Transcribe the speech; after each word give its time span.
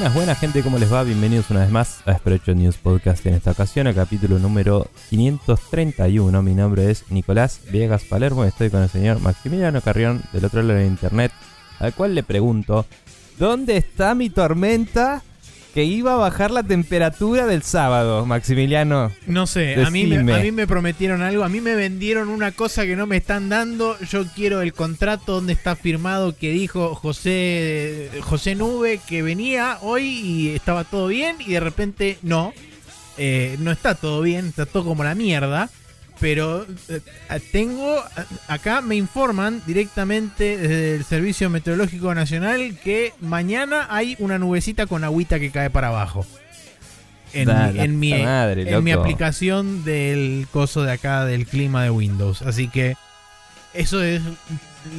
Buenas, 0.00 0.14
buenas 0.14 0.38
gente, 0.38 0.62
¿cómo 0.62 0.78
les 0.78 0.90
va? 0.90 1.02
Bienvenidos 1.02 1.50
una 1.50 1.60
vez 1.60 1.70
más 1.70 2.00
a 2.06 2.16
Sprecho 2.16 2.54
News 2.54 2.78
Podcast 2.78 3.26
en 3.26 3.34
esta 3.34 3.50
ocasión, 3.50 3.86
el 3.86 3.94
capítulo 3.94 4.38
número 4.38 4.88
531. 5.10 6.42
Mi 6.42 6.54
nombre 6.54 6.90
es 6.90 7.04
Nicolás 7.10 7.60
Viegas 7.70 8.04
Palermo 8.04 8.46
y 8.46 8.48
estoy 8.48 8.70
con 8.70 8.82
el 8.82 8.88
señor 8.88 9.20
Maximiliano 9.20 9.82
Carrión 9.82 10.22
del 10.32 10.46
otro 10.46 10.62
lado 10.62 10.78
de 10.78 10.86
internet, 10.86 11.32
al 11.80 11.92
cual 11.92 12.14
le 12.14 12.22
pregunto, 12.22 12.86
¿dónde 13.38 13.76
está 13.76 14.14
mi 14.14 14.30
tormenta 14.30 15.22
que 15.74 15.84
iba 15.84 16.14
a 16.14 16.16
bajar 16.16 16.50
la 16.50 16.62
temperatura 16.62 17.46
del 17.46 17.62
sábado, 17.62 18.26
Maximiliano? 18.26 19.12
No 19.26 19.46
sé, 19.46 19.82
a 19.84 19.90
mí, 19.90 20.06
me, 20.06 20.34
a 20.34 20.38
mí 20.38 20.52
me 20.52 20.66
prometieron 20.66 21.22
algo, 21.22 21.44
a 21.44 21.48
mí 21.48 21.60
me 21.60 21.74
vendieron 21.74 22.28
una 22.28 22.52
cosa 22.52 22.84
que 22.84 22.96
no 22.96 23.06
me 23.06 23.16
están 23.16 23.48
dando. 23.48 23.98
Yo 24.00 24.26
quiero 24.34 24.62
el 24.62 24.72
contrato 24.72 25.34
donde 25.34 25.52
está 25.52 25.76
firmado 25.76 26.36
que 26.36 26.50
dijo 26.50 26.94
José, 26.94 28.10
José 28.22 28.54
Nube 28.54 29.00
que 29.06 29.22
venía 29.22 29.78
hoy 29.82 30.04
y 30.04 30.48
estaba 30.50 30.84
todo 30.84 31.06
bien 31.08 31.36
y 31.40 31.52
de 31.52 31.60
repente 31.60 32.18
no. 32.22 32.52
Eh, 33.18 33.56
no 33.58 33.70
está 33.70 33.94
todo 33.94 34.22
bien, 34.22 34.46
está 34.46 34.64
todo 34.64 34.84
como 34.84 35.04
la 35.04 35.14
mierda. 35.14 35.68
Pero 36.20 36.66
eh, 36.88 37.00
tengo, 37.50 37.96
acá 38.46 38.82
me 38.82 38.94
informan 38.96 39.62
directamente 39.66 40.58
desde 40.58 40.94
el 40.96 41.04
Servicio 41.04 41.48
Meteorológico 41.48 42.14
Nacional 42.14 42.76
que 42.84 43.14
mañana 43.20 43.86
hay 43.90 44.16
una 44.18 44.38
nubecita 44.38 44.86
con 44.86 45.02
agüita 45.02 45.38
que 45.40 45.50
cae 45.50 45.70
para 45.70 45.88
abajo. 45.88 46.26
En, 47.32 47.46
Da 47.46 47.68
mi- 47.68 47.78
en 47.80 47.98
mi, 47.98 48.12
madre, 48.22 48.70
en 48.70 48.84
mi 48.84 48.90
aplicación 48.92 49.84
del 49.84 50.46
coso 50.52 50.82
de 50.82 50.92
acá 50.92 51.24
del 51.24 51.46
clima 51.46 51.82
de 51.84 51.90
Windows. 51.90 52.42
Así 52.42 52.68
que 52.68 52.96
eso 53.72 54.02
es 54.02 54.20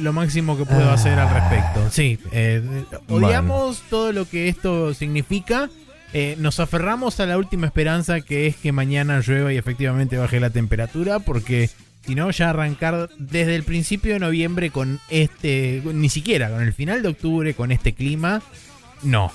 lo 0.00 0.12
máximo 0.14 0.56
que 0.56 0.64
puedo 0.64 0.90
Ah. 0.90 0.94
hacer 0.94 1.18
al 1.18 1.28
respecto. 1.32 1.88
Sí, 1.90 2.18
eh, 2.32 2.62
odiamos 3.08 3.82
todo 3.90 4.12
lo 4.12 4.26
que 4.28 4.48
esto 4.48 4.94
significa. 4.94 5.68
Eh, 6.14 6.36
nos 6.38 6.60
aferramos 6.60 7.20
a 7.20 7.26
la 7.26 7.38
última 7.38 7.66
esperanza 7.66 8.20
que 8.20 8.46
es 8.46 8.56
que 8.56 8.70
mañana 8.72 9.20
llueva 9.26 9.52
y 9.52 9.56
efectivamente 9.56 10.18
baje 10.18 10.40
la 10.40 10.50
temperatura 10.50 11.20
porque 11.20 11.70
si 12.04 12.14
no 12.14 12.30
ya 12.30 12.50
arrancar 12.50 13.08
desde 13.18 13.54
el 13.54 13.62
principio 13.62 14.12
de 14.14 14.18
noviembre 14.20 14.70
con 14.70 15.00
este, 15.08 15.82
ni 15.94 16.10
siquiera 16.10 16.50
con 16.50 16.60
el 16.62 16.72
final 16.74 17.00
de 17.02 17.08
octubre 17.08 17.54
con 17.54 17.72
este 17.72 17.94
clima, 17.94 18.42
no. 19.02 19.32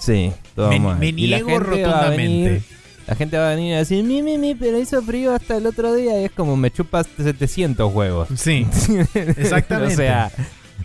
Sí, 0.00 0.32
todo 0.56 0.68
Me- 0.70 0.80
mal. 0.80 0.98
me 0.98 1.08
Y 1.08 1.28
la 1.28 1.36
niego 1.36 1.60
rotundamente. 1.60 2.16
venir- 2.50 2.62
la 3.06 3.14
gente 3.14 3.38
va 3.38 3.52
a 3.52 3.54
venir 3.54 3.74
a 3.74 3.78
decir, 3.78 4.04
mi, 4.04 4.20
mi, 4.20 4.36
mi, 4.36 4.54
pero 4.54 4.78
hizo 4.78 5.00
frío 5.02 5.34
hasta 5.34 5.56
el 5.56 5.64
otro 5.66 5.94
día 5.94 6.20
y 6.20 6.24
es 6.24 6.30
como 6.32 6.56
me 6.56 6.70
chupas 6.70 7.06
700 7.16 7.94
huevos. 7.94 8.28
Sí, 8.36 8.66
exactamente. 9.14 9.94
o 9.94 9.96
sea, 9.96 10.30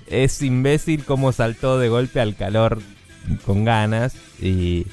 es 0.08 0.42
imbécil 0.42 1.04
cómo 1.04 1.32
saltó 1.34 1.80
de 1.80 1.90
golpe 1.90 2.22
al 2.22 2.36
calor 2.36 2.80
con 3.46 3.66
ganas. 3.66 4.16
Y 4.42 4.86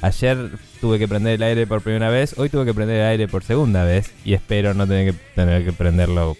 ayer 0.00 0.50
tuve 0.80 0.98
que 0.98 1.08
prender 1.08 1.34
el 1.34 1.42
aire 1.42 1.66
por 1.66 1.80
primera 1.82 2.08
vez, 2.10 2.34
hoy 2.38 2.48
tuve 2.48 2.64
que 2.64 2.74
prender 2.74 2.96
el 3.00 3.06
aire 3.06 3.28
por 3.28 3.44
segunda 3.44 3.84
vez. 3.84 4.12
Y 4.24 4.34
espero 4.34 4.74
no 4.74 4.86
tener 4.86 5.12
que, 5.12 5.18
tener 5.34 5.64
que 5.64 5.72
prenderlo 5.72 6.36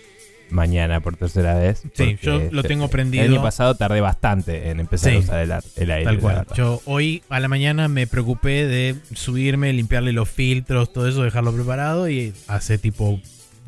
mañana 0.50 1.00
por 1.00 1.16
tercera 1.16 1.54
vez. 1.54 1.82
Sí, 1.94 2.18
yo 2.20 2.38
lo 2.50 2.60
este- 2.60 2.68
tengo 2.68 2.84
El 2.84 2.90
prendido. 2.90 3.24
año 3.24 3.40
pasado 3.42 3.74
tardé 3.74 4.02
bastante 4.02 4.68
en 4.68 4.80
empezar 4.80 5.10
Sí. 5.12 5.16
a 5.16 5.20
usar 5.20 5.40
el, 5.40 5.52
el 5.76 5.90
aire. 5.90 6.04
Tal 6.04 6.18
cual. 6.18 6.46
Yo 6.54 6.82
hoy 6.84 7.22
a 7.30 7.40
la 7.40 7.48
mañana 7.48 7.88
me 7.88 8.06
preocupé 8.06 8.66
de 8.66 8.94
subirme, 9.14 9.72
limpiarle 9.72 10.12
los 10.12 10.28
filtros, 10.28 10.92
todo 10.92 11.08
eso, 11.08 11.22
dejarlo 11.22 11.54
preparado 11.54 12.08
y 12.10 12.34
hace 12.48 12.76
tipo 12.76 13.18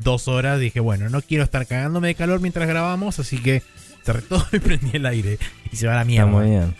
dos 0.03 0.27
horas 0.27 0.59
dije, 0.59 0.79
bueno, 0.79 1.09
no 1.09 1.21
quiero 1.23 1.43
estar 1.43 1.65
cagándome 1.65 2.09
de 2.09 2.15
calor 2.15 2.39
mientras 2.41 2.67
grabamos, 2.67 3.17
así 3.17 3.39
que 3.39 3.63
cerré 4.03 4.21
todo 4.29 4.45
y 4.51 4.59
prendí 4.59 4.91
el 4.97 5.05
aire 5.07 5.39
y 5.71 5.75
se 5.77 5.87
va 5.87 5.93
a 5.93 5.95
la 5.95 6.01
Está 6.01 6.07
mierda. 6.11 6.27
muy 6.27 6.49
bien. 6.51 6.75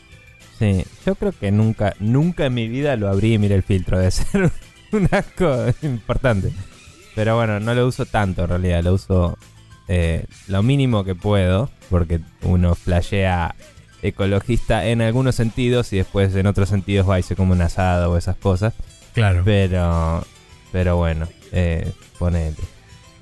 Sí, 0.59 0.85
yo 1.05 1.15
creo 1.15 1.33
que 1.33 1.51
nunca, 1.51 1.95
nunca 1.99 2.45
en 2.45 2.53
mi 2.53 2.67
vida 2.67 2.95
lo 2.95 3.09
abrí 3.09 3.33
y 3.33 3.37
miré 3.37 3.55
el 3.55 3.63
filtro. 3.63 3.97
Debe 3.97 4.11
ser 4.11 4.51
un 4.91 5.09
asco 5.11 5.65
importante. 5.81 6.51
Pero 7.13 7.35
bueno, 7.35 7.59
no 7.59 7.73
lo 7.73 7.87
uso 7.87 8.05
tanto 8.05 8.43
en 8.43 8.49
realidad. 8.49 8.83
Lo 8.83 8.93
uso 8.93 9.37
eh, 9.87 10.25
lo 10.47 10.63
mínimo 10.63 11.03
que 11.03 11.15
puedo. 11.15 11.69
Porque 11.89 12.19
uno 12.43 12.75
flashea 12.75 13.55
ecologista 14.01 14.85
en 14.85 15.01
algunos 15.01 15.35
sentidos 15.35 15.91
y 15.93 15.97
después 15.97 16.35
en 16.35 16.47
otros 16.47 16.69
sentidos 16.69 17.09
va 17.09 17.19
y 17.19 17.23
se 17.23 17.35
come 17.35 17.53
un 17.53 17.61
asado 17.61 18.11
o 18.11 18.17
esas 18.17 18.37
cosas. 18.37 18.73
Claro. 19.13 19.41
Pero, 19.45 20.25
pero 20.71 20.97
bueno, 20.97 21.27
eh, 21.51 21.91
ponele. 22.19 22.55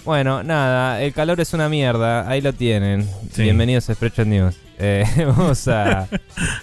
Bueno, 0.05 0.43
nada, 0.43 1.01
el 1.01 1.13
calor 1.13 1.39
es 1.39 1.53
una 1.53 1.69
mierda, 1.69 2.27
ahí 2.29 2.41
lo 2.41 2.51
tienen. 2.51 3.07
Sí. 3.31 3.43
Bienvenidos 3.43 3.89
a 3.89 3.93
Spreadshot 3.95 4.27
News. 4.27 4.59
Eh, 4.77 5.05
vamos 5.25 5.65
a, 5.69 6.09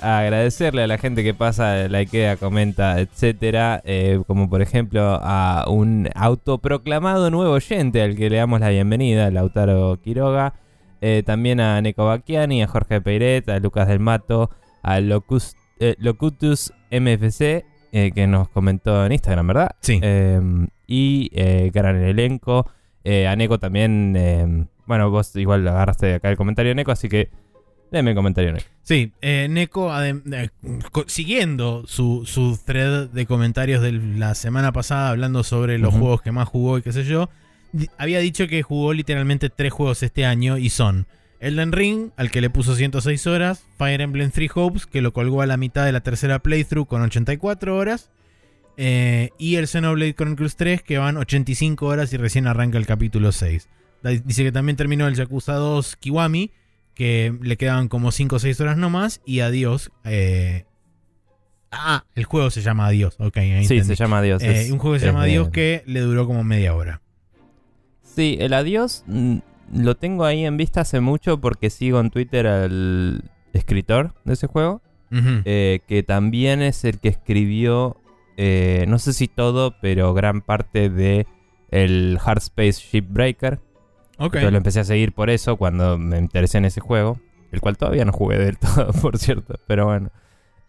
a 0.03 0.19
agradecerle 0.19 0.83
a 0.83 0.87
la 0.87 0.99
gente 0.99 1.25
que 1.25 1.33
pasa, 1.33 1.89
la 1.89 1.99
IKEA, 1.99 2.37
comenta, 2.37 3.01
etcétera. 3.01 3.81
eh, 3.85 4.21
como 4.27 4.51
por 4.51 4.61
ejemplo 4.61 5.19
a 5.23 5.65
un 5.69 6.11
autoproclamado 6.15 7.31
nuevo 7.31 7.53
oyente 7.53 8.03
al 8.03 8.15
que 8.15 8.29
le 8.29 8.37
damos 8.37 8.61
la 8.61 8.69
bienvenida, 8.69 9.31
Lautaro 9.31 9.99
Quiroga. 10.03 10.53
eh, 11.01 11.23
también 11.25 11.61
a 11.61 11.81
Neko 11.81 12.05
Bacchiani, 12.05 12.63
a 12.63 12.67
Jorge 12.69 13.01
Peiret, 13.01 13.49
a 13.49 13.59
Lucas 13.59 13.89
del 13.89 14.01
Mato, 14.01 14.51
a 14.83 15.01
Locus, 15.01 15.57
Locutus 15.97 16.75
MFC, 16.91 17.65
eh, 17.93 18.13
que 18.15 18.27
nos 18.27 18.51
comentó 18.51 19.07
en 19.07 19.13
Instagram, 19.13 19.47
¿verdad? 19.47 19.71
Sí. 19.81 19.99
Y 20.87 21.31
eh, 21.33 21.71
gran 21.73 21.97
elenco. 22.03 22.71
Eh, 23.05 23.27
a 23.27 23.37
Neko 23.37 23.59
también. 23.59 24.15
eh, 24.17 24.67
bueno, 24.87 25.11
vos 25.11 25.35
igual 25.37 25.67
agarraste 25.69 26.15
acá 26.15 26.31
el 26.31 26.37
comentario 26.37 26.71
de 26.71 26.75
Neko, 26.75 26.91
así 26.91 27.09
que 27.09 27.31
déme 27.93 28.11
el 28.11 28.17
comentario, 28.17 28.53
Neko. 28.53 28.67
Sí, 28.83 29.13
eh, 29.21 29.47
Neko, 29.49 29.93
eh, 30.03 30.51
siguiendo 31.07 31.85
su, 31.87 32.25
su 32.27 32.59
thread 32.65 33.09
de 33.09 33.27
comentarios 33.27 33.83
de 33.83 33.93
la 33.93 34.35
semana 34.35 34.73
pasada 34.73 35.11
hablando 35.11 35.45
sobre 35.45 35.79
los 35.79 35.95
juegos 35.95 36.23
que 36.23 36.33
más 36.33 36.49
jugó 36.49 36.79
y 36.79 36.83
qué 36.83 36.93
sé 36.93 37.05
yo, 37.05 37.31
había 37.99 38.19
dicho 38.19 38.49
que 38.49 38.63
jugó 38.63 38.93
literalmente 38.93 39.49
tres 39.49 39.73
juegos 39.73 40.03
este 40.03 40.25
año 40.25 40.59
y 40.59 40.71
son 40.71 41.07
Elden 41.39 41.73
Ring, 41.73 42.11
al 42.17 42.31
que 42.31 42.41
le 42.41 42.51
puso 42.51 42.75
106 42.75 43.27
horas, 43.27 43.65
Fire 43.79 44.01
Emblem 44.01 44.31
Three 44.31 44.51
Hopes, 44.55 44.87
que 44.87 45.01
lo 45.01 45.13
colgó 45.13 45.41
a 45.41 45.47
la 45.47 45.57
mitad 45.57 45.85
de 45.87 45.93
la 45.93 46.01
tercera 46.01 46.41
playthrough 46.41 46.87
con 46.87 47.01
84 47.03 47.77
horas, 47.77 48.11
eh, 48.83 49.29
y 49.39 49.57
el 49.57 49.69
Xenoblade 49.69 50.15
Chronicles 50.15 50.57
3, 50.57 50.83
que 50.83 50.97
van 50.97 51.19
85 51.19 51.85
horas 51.87 52.11
y 52.15 52.17
recién 52.17 52.47
arranca 52.47 52.79
el 52.79 52.87
capítulo 52.87 53.31
6. 53.31 53.69
Da- 54.03 54.11
Dice 54.11 54.43
que 54.43 54.53
también 54.53 54.77
terminó 54.77 55.07
el 55.07 55.15
Yakuza 55.15 55.53
2 55.55 55.97
Kiwami, 55.97 56.51
que 56.95 57.37
le 57.43 57.57
quedaban 57.59 57.89
como 57.89 58.11
5 58.11 58.37
o 58.37 58.39
6 58.39 58.59
horas 58.63 58.79
nomás, 58.79 59.21
y 59.27 59.41
adiós. 59.41 59.91
eh, 60.05 60.65
Ah, 61.71 62.05
el 62.17 62.25
juego 62.25 62.51
se 62.51 62.63
llama 62.63 62.87
Adiós, 62.87 63.15
ok, 63.21 63.37
ahí 63.37 63.65
Sí, 63.65 63.75
entendí. 63.75 63.85
se 63.85 63.95
llama 63.95 64.19
Adiós. 64.19 64.43
Eh, 64.43 64.63
es- 64.63 64.71
un 64.73 64.79
juego 64.79 64.95
que 64.95 65.01
se 65.01 65.07
llama 65.07 65.23
Adiós 65.23 65.51
que 65.51 65.83
le 65.87 66.01
duró 66.01 66.27
como 66.27 66.43
media 66.43 66.75
hora. 66.75 67.01
Sí, 68.03 68.37
el 68.41 68.55
Adiós 68.55 69.05
mm, 69.07 69.37
lo 69.75 69.97
tengo 69.97 70.25
ahí 70.25 70.45
en 70.45 70.57
vista 70.57 70.81
hace 70.81 71.01
mucho 71.01 71.41
porque 71.41 71.71
sigo 71.71 72.01
en 72.01 72.11
Twitter 72.11 72.47
al 72.49 73.23
escritor 73.53 74.15
de 74.25 74.33
ese 74.33 74.47
juego. 74.49 74.83
Eh, 75.13 75.81
que 75.89 76.03
también 76.05 76.63
es 76.63 76.85
el 76.85 76.99
que 77.01 77.09
escribió, 77.09 77.97
eh, 78.43 78.87
no 78.89 78.99
sé 78.99 79.13
si 79.13 79.29
todo, 79.29 79.77
pero 79.83 80.15
gran 80.15 80.41
parte 80.41 80.89
de 80.89 81.27
el 81.69 82.19
Hard 82.25 82.39
Space 82.39 82.81
Shipbreaker. 82.81 83.61
ok. 84.17 84.39
Yo 84.39 84.51
lo 84.51 84.57
empecé 84.57 84.81
a 84.81 84.85
seguir 84.85 85.13
por 85.13 85.29
eso 85.29 85.59
cuando 85.59 85.99
me 85.99 86.17
interesé 86.17 86.57
en 86.57 86.65
ese 86.65 86.81
juego. 86.81 87.21
El 87.53 87.61
cual 87.61 87.77
todavía 87.77 88.07
no 88.07 88.13
jugué 88.13 88.39
del 88.39 88.57
todo, 88.59 88.95
por 88.95 89.19
cierto. 89.19 89.57
Pero 89.67 89.85
bueno. 89.85 90.11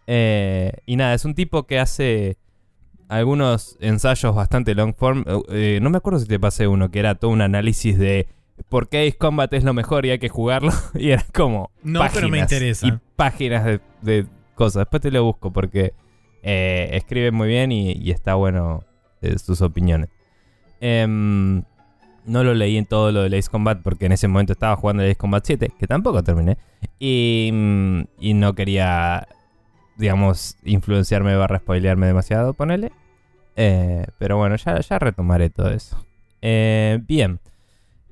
Eh, 0.06 0.72
y 0.84 0.96
nada, 0.96 1.14
es 1.14 1.24
un 1.24 1.34
tipo 1.34 1.62
que 1.66 1.78
hace 1.78 2.36
algunos 3.08 3.78
ensayos 3.80 4.34
bastante 4.34 4.74
long 4.74 4.94
form. 4.94 5.24
Eh, 5.48 5.78
no 5.80 5.88
me 5.88 5.96
acuerdo 5.96 6.18
si 6.18 6.26
te 6.26 6.38
pasé 6.38 6.68
uno, 6.68 6.90
que 6.90 6.98
era 6.98 7.14
todo 7.14 7.30
un 7.30 7.40
análisis 7.40 7.98
de 7.98 8.28
por 8.68 8.90
qué 8.90 9.06
Ace 9.06 9.16
Combat 9.16 9.50
es 9.54 9.64
lo 9.64 9.72
mejor 9.72 10.04
y 10.04 10.10
hay 10.10 10.18
que 10.18 10.28
jugarlo. 10.28 10.72
y 10.94 11.08
era 11.08 11.24
como. 11.32 11.70
No, 11.82 12.00
pero 12.12 12.28
me 12.28 12.40
páginas 12.40 12.52
interesa. 12.52 12.86
Y 12.86 12.98
páginas 13.16 13.64
de, 13.64 13.80
de 14.02 14.26
cosas. 14.56 14.80
Después 14.80 15.00
te 15.00 15.10
lo 15.10 15.24
busco 15.24 15.50
porque 15.54 15.94
eh, 16.42 16.90
escribe 16.92 17.30
muy 17.30 17.48
bien 17.48 17.72
y, 17.72 17.92
y 17.92 18.10
está 18.10 18.34
bueno 18.34 18.84
eh, 19.20 19.38
sus 19.38 19.60
opiniones. 19.62 20.10
Em, 20.80 21.62
no 22.24 22.44
lo 22.44 22.54
leí 22.54 22.76
en 22.76 22.86
todo 22.86 23.12
lo 23.12 23.28
de 23.28 23.38
Ace 23.38 23.50
Combat 23.50 23.80
porque 23.82 24.06
en 24.06 24.12
ese 24.12 24.28
momento 24.28 24.52
estaba 24.52 24.76
jugando 24.76 25.02
el 25.02 25.10
Ace 25.10 25.18
Combat 25.18 25.44
7, 25.44 25.72
que 25.78 25.86
tampoco 25.86 26.22
terminé. 26.22 26.58
Y, 26.98 27.50
mm, 27.52 28.00
y 28.18 28.34
no 28.34 28.54
quería, 28.54 29.28
digamos, 29.96 30.56
influenciarme 30.64 31.36
barra 31.36 31.58
spoilearme 31.58 32.06
demasiado, 32.06 32.54
ponele. 32.54 32.92
Eh, 33.56 34.06
pero 34.18 34.36
bueno, 34.36 34.56
ya, 34.56 34.80
ya 34.80 34.98
retomaré 34.98 35.50
todo 35.50 35.70
eso. 35.70 36.04
Eh, 36.40 36.98
bien. 37.06 37.40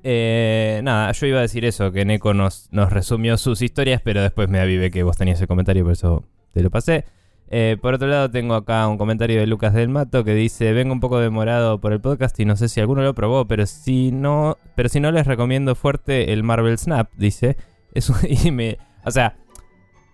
Eh, 0.03 0.81
nada, 0.83 1.11
yo 1.11 1.27
iba 1.27 1.39
a 1.39 1.41
decir 1.41 1.63
eso, 1.65 1.91
que 1.91 2.05
Neko 2.05 2.33
nos, 2.33 2.69
nos 2.71 2.91
resumió 2.91 3.37
sus 3.37 3.61
historias, 3.61 4.01
pero 4.03 4.21
después 4.21 4.49
me 4.49 4.59
avivé 4.59 4.89
que 4.89 5.03
vos 5.03 5.17
tenías 5.17 5.39
el 5.41 5.47
comentario, 5.47 5.83
por 5.83 5.93
eso 5.93 6.25
te 6.53 6.63
lo 6.63 6.71
pasé. 6.71 7.05
Eh, 7.53 7.75
por 7.81 7.93
otro 7.93 8.07
lado, 8.07 8.31
tengo 8.31 8.55
acá 8.55 8.87
un 8.87 8.97
comentario 8.97 9.37
de 9.39 9.45
Lucas 9.45 9.73
del 9.73 9.89
Mato 9.89 10.23
que 10.23 10.33
dice: 10.33 10.71
Vengo 10.71 10.93
un 10.93 11.01
poco 11.01 11.19
demorado 11.19 11.81
por 11.81 11.91
el 11.91 11.99
podcast 11.99 12.39
y 12.39 12.45
no 12.45 12.55
sé 12.55 12.69
si 12.69 12.79
alguno 12.79 13.01
lo 13.01 13.13
probó, 13.13 13.45
pero 13.45 13.65
si 13.65 14.11
no, 14.13 14.57
pero 14.75 14.87
si 14.87 14.99
no 15.01 15.11
les 15.11 15.27
recomiendo 15.27 15.75
fuerte 15.75 16.31
el 16.31 16.43
Marvel 16.43 16.77
Snap, 16.77 17.09
dice. 17.17 17.57
Es 17.93 18.09
un- 18.09 18.15
y 18.45 18.51
me, 18.51 18.77
o 19.05 19.11
sea, 19.11 19.35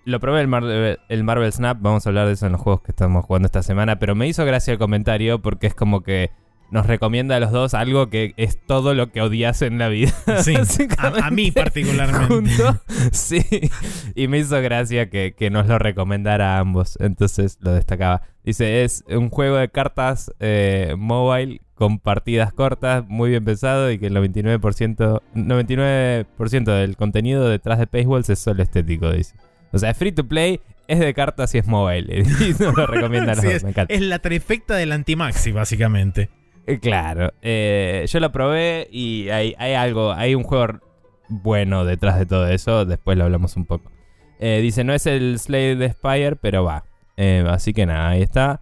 lo 0.03 0.19
probé 0.19 0.41
el, 0.41 0.47
Mar- 0.47 0.63
el 1.09 1.23
Marvel 1.23 1.51
Snap, 1.53 1.77
vamos 1.79 2.05
a 2.05 2.09
hablar 2.09 2.25
de 2.25 2.33
eso 2.33 2.47
en 2.47 2.53
los 2.53 2.61
juegos 2.61 2.81
que 2.81 2.91
estamos 2.91 3.23
jugando 3.25 3.45
esta 3.45 3.61
semana, 3.61 3.99
pero 3.99 4.15
me 4.15 4.27
hizo 4.27 4.43
gracia 4.45 4.71
el 4.71 4.79
comentario 4.79 5.39
porque 5.41 5.67
es 5.67 5.75
como 5.75 6.01
que 6.01 6.31
nos 6.71 6.85
recomienda 6.85 7.35
a 7.37 7.39
los 7.39 7.51
dos 7.51 7.73
algo 7.73 8.09
que 8.09 8.33
es 8.37 8.59
todo 8.65 8.93
lo 8.93 9.11
que 9.11 9.21
odias 9.21 9.61
en 9.61 9.77
la 9.77 9.87
vida. 9.89 10.11
Sí, 10.43 10.55
a, 10.97 11.27
a 11.27 11.31
mí 11.31 11.51
particularmente. 11.51 12.27
Junto. 12.27 12.81
Sí, 13.11 13.41
y 14.15 14.27
me 14.27 14.39
hizo 14.39 14.61
gracia 14.61 15.09
que, 15.09 15.33
que 15.37 15.49
nos 15.49 15.67
lo 15.67 15.79
recomendara 15.79 16.55
a 16.57 16.59
ambos, 16.59 16.97
entonces 16.99 17.57
lo 17.61 17.73
destacaba. 17.73 18.21
Dice, 18.43 18.83
es 18.83 19.03
un 19.09 19.29
juego 19.29 19.57
de 19.57 19.69
cartas 19.69 20.31
eh, 20.39 20.95
mobile 20.97 21.61
con 21.75 21.99
partidas 21.99 22.51
cortas, 22.53 23.03
muy 23.07 23.29
bien 23.29 23.45
pensado 23.45 23.91
y 23.91 23.99
que 23.99 24.07
el 24.07 24.15
99%, 24.15 25.21
99% 25.35 26.63
del 26.65 26.95
contenido 26.97 27.47
detrás 27.47 27.79
de 27.79 27.87
Paywalls 27.87 28.29
es 28.29 28.39
solo 28.39 28.63
estético, 28.63 29.11
dice. 29.11 29.35
O 29.71 29.77
sea, 29.79 29.91
es 29.91 29.97
free 29.97 30.11
to 30.11 30.25
play, 30.27 30.59
es 30.87 30.99
de 30.99 31.13
cartas 31.13 31.53
y 31.55 31.57
es 31.59 31.67
mobile. 31.67 32.23
Y 32.41 32.63
nos 32.63 32.75
lo 32.75 32.87
recomienda 32.87 33.33
a 33.33 33.35
los 33.35 33.41
Sí, 33.43 33.47
dos, 33.47 33.55
es, 33.57 33.63
me 33.63 33.69
encanta. 33.71 33.93
es 33.93 34.01
la 34.01 34.19
trifecta 34.19 34.75
del 34.75 34.91
antimaxi, 34.91 35.51
básicamente. 35.51 36.29
Eh, 36.67 36.79
Claro, 36.79 37.31
eh, 37.41 38.05
yo 38.09 38.19
lo 38.19 38.31
probé 38.31 38.89
y 38.91 39.29
hay, 39.29 39.53
algo, 39.73 40.11
hay 40.11 40.35
un 40.35 40.43
juego 40.43 40.79
bueno 41.29 41.85
detrás 41.85 42.19
de 42.19 42.25
todo 42.25 42.47
eso, 42.47 42.85
después 42.85 43.17
lo 43.17 43.23
hablamos 43.23 43.55
un 43.55 43.65
poco. 43.65 43.89
Eh, 44.39 44.59
dice, 44.61 44.83
no 44.83 44.93
es 44.93 45.07
el 45.07 45.39
Slade 45.39 45.93
Spire, 45.93 46.35
pero 46.35 46.65
va. 46.65 46.83
Así 47.49 47.73
que 47.73 47.85
nada, 47.85 48.09
ahí 48.09 48.21
está. 48.21 48.61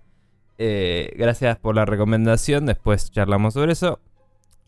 Gracias 0.57 1.57
por 1.57 1.75
la 1.75 1.85
recomendación, 1.85 2.65
después 2.65 3.11
charlamos 3.11 3.55
sobre 3.55 3.73
eso. 3.73 3.99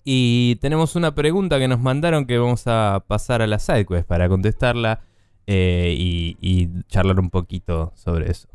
Y 0.03 0.55
tenemos 0.55 0.95
una 0.95 1.13
pregunta 1.13 1.59
que 1.59 1.67
nos 1.67 1.79
mandaron 1.79 2.25
que 2.25 2.37
vamos 2.37 2.63
a 2.65 3.03
pasar 3.07 3.41
a 3.41 3.47
la 3.47 3.59
sidequest 3.59 4.07
para 4.07 4.27
contestarla 4.27 5.01
y, 5.45 6.37
y 6.41 6.69
charlar 6.87 7.19
un 7.19 7.29
poquito 7.29 7.93
sobre 7.95 8.31
eso. 8.31 8.49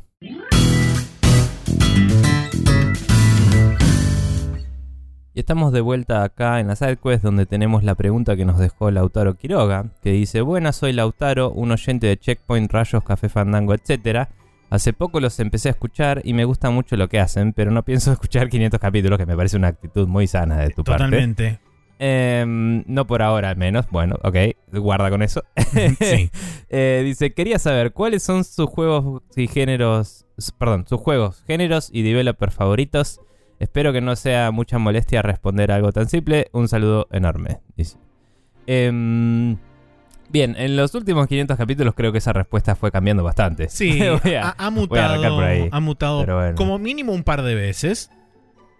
Y 5.35 5.39
estamos 5.39 5.73
de 5.73 5.81
vuelta 5.81 6.23
acá 6.23 6.59
en 6.59 6.67
la 6.67 6.75
SideQuest 6.75 7.23
donde 7.23 7.47
tenemos 7.47 7.83
la 7.83 7.95
pregunta 7.95 8.35
que 8.35 8.45
nos 8.45 8.59
dejó 8.59 8.91
Lautaro 8.91 9.35
Quiroga, 9.35 9.85
que 10.03 10.11
dice, 10.11 10.41
buenas, 10.41 10.75
soy 10.75 10.93
Lautaro, 10.93 11.49
un 11.49 11.71
oyente 11.71 12.05
de 12.05 12.17
Checkpoint, 12.17 12.71
Rayos, 12.71 13.03
Café 13.03 13.29
Fandango, 13.29 13.73
etc. 13.73 14.27
Hace 14.69 14.93
poco 14.93 15.19
los 15.19 15.39
empecé 15.39 15.69
a 15.69 15.71
escuchar 15.71 16.21
y 16.23 16.33
me 16.33 16.45
gusta 16.45 16.69
mucho 16.69 16.97
lo 16.97 17.09
que 17.09 17.19
hacen, 17.19 17.51
pero 17.53 17.71
no 17.71 17.81
pienso 17.81 18.11
escuchar 18.13 18.47
500 18.47 18.79
capítulos, 18.79 19.17
que 19.17 19.25
me 19.25 19.35
parece 19.35 19.57
una 19.57 19.69
actitud 19.69 20.07
muy 20.07 20.27
sana 20.27 20.57
de 20.57 20.69
tu 20.69 20.83
parte. 20.83 21.05
Totalmente. 21.05 21.59
Em, 21.97 22.83
no 22.85 23.07
por 23.07 23.23
ahora 23.23 23.49
al 23.49 23.57
menos, 23.57 23.87
bueno, 23.89 24.17
ok, 24.21 24.35
guarda 24.71 25.09
con 25.09 25.23
eso. 25.23 25.43
Sí. 25.99 26.29
Eh, 26.69 27.01
dice, 27.03 27.33
quería 27.33 27.57
saber 27.57 27.91
cuáles 27.91 28.21
son 28.21 28.43
sus 28.43 28.69
juegos 28.69 29.23
y 29.35 29.47
géneros, 29.47 30.27
perdón, 30.59 30.85
sus 30.87 31.01
juegos, 31.01 31.43
géneros 31.47 31.89
y 31.91 32.03
developers 32.03 32.53
favoritos. 32.53 33.19
Espero 33.59 33.93
que 33.93 34.01
no 34.01 34.15
sea 34.15 34.51
mucha 34.51 34.77
molestia 34.77 35.21
responder 35.21 35.71
algo 35.71 35.91
tan 35.91 36.09
simple. 36.09 36.47
Un 36.51 36.67
saludo 36.67 37.07
enorme, 37.11 37.59
dice. 37.77 37.97
Em, 38.67 39.57
bien, 40.29 40.55
en 40.57 40.75
los 40.75 40.93
últimos 40.95 41.27
500 41.27 41.57
capítulos 41.57 41.93
creo 41.95 42.11
que 42.11 42.17
esa 42.17 42.33
respuesta 42.33 42.75
fue 42.75 42.91
cambiando 42.91 43.23
bastante. 43.23 43.69
Sí, 43.69 44.01
a- 44.41 44.55
ha, 44.57 44.69
mutado, 44.69 45.35
por 45.35 45.43
ahí, 45.43 45.69
ha 45.71 45.79
mutado 45.79 46.25
bueno. 46.25 46.55
como 46.55 46.79
mínimo 46.79 47.13
un 47.13 47.23
par 47.23 47.41
de 47.41 47.55
veces. 47.55 48.09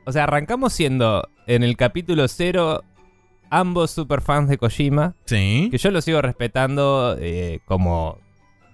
O 0.06 0.12
sea, 0.12 0.24
arrancamos 0.24 0.74
siendo 0.74 1.30
en 1.48 1.64
el 1.64 1.78
capítulo 1.78 2.28
0 2.28 2.84
ambos 3.50 3.92
super 3.92 4.22
fans 4.22 4.50
de 4.50 4.58
Kojima. 4.58 5.16
Sí. 5.25 5.70
Que 5.72 5.78
yo 5.78 5.92
lo 5.92 6.02
sigo 6.02 6.22
respetando 6.22 7.16
eh, 7.20 7.60
como 7.66 8.18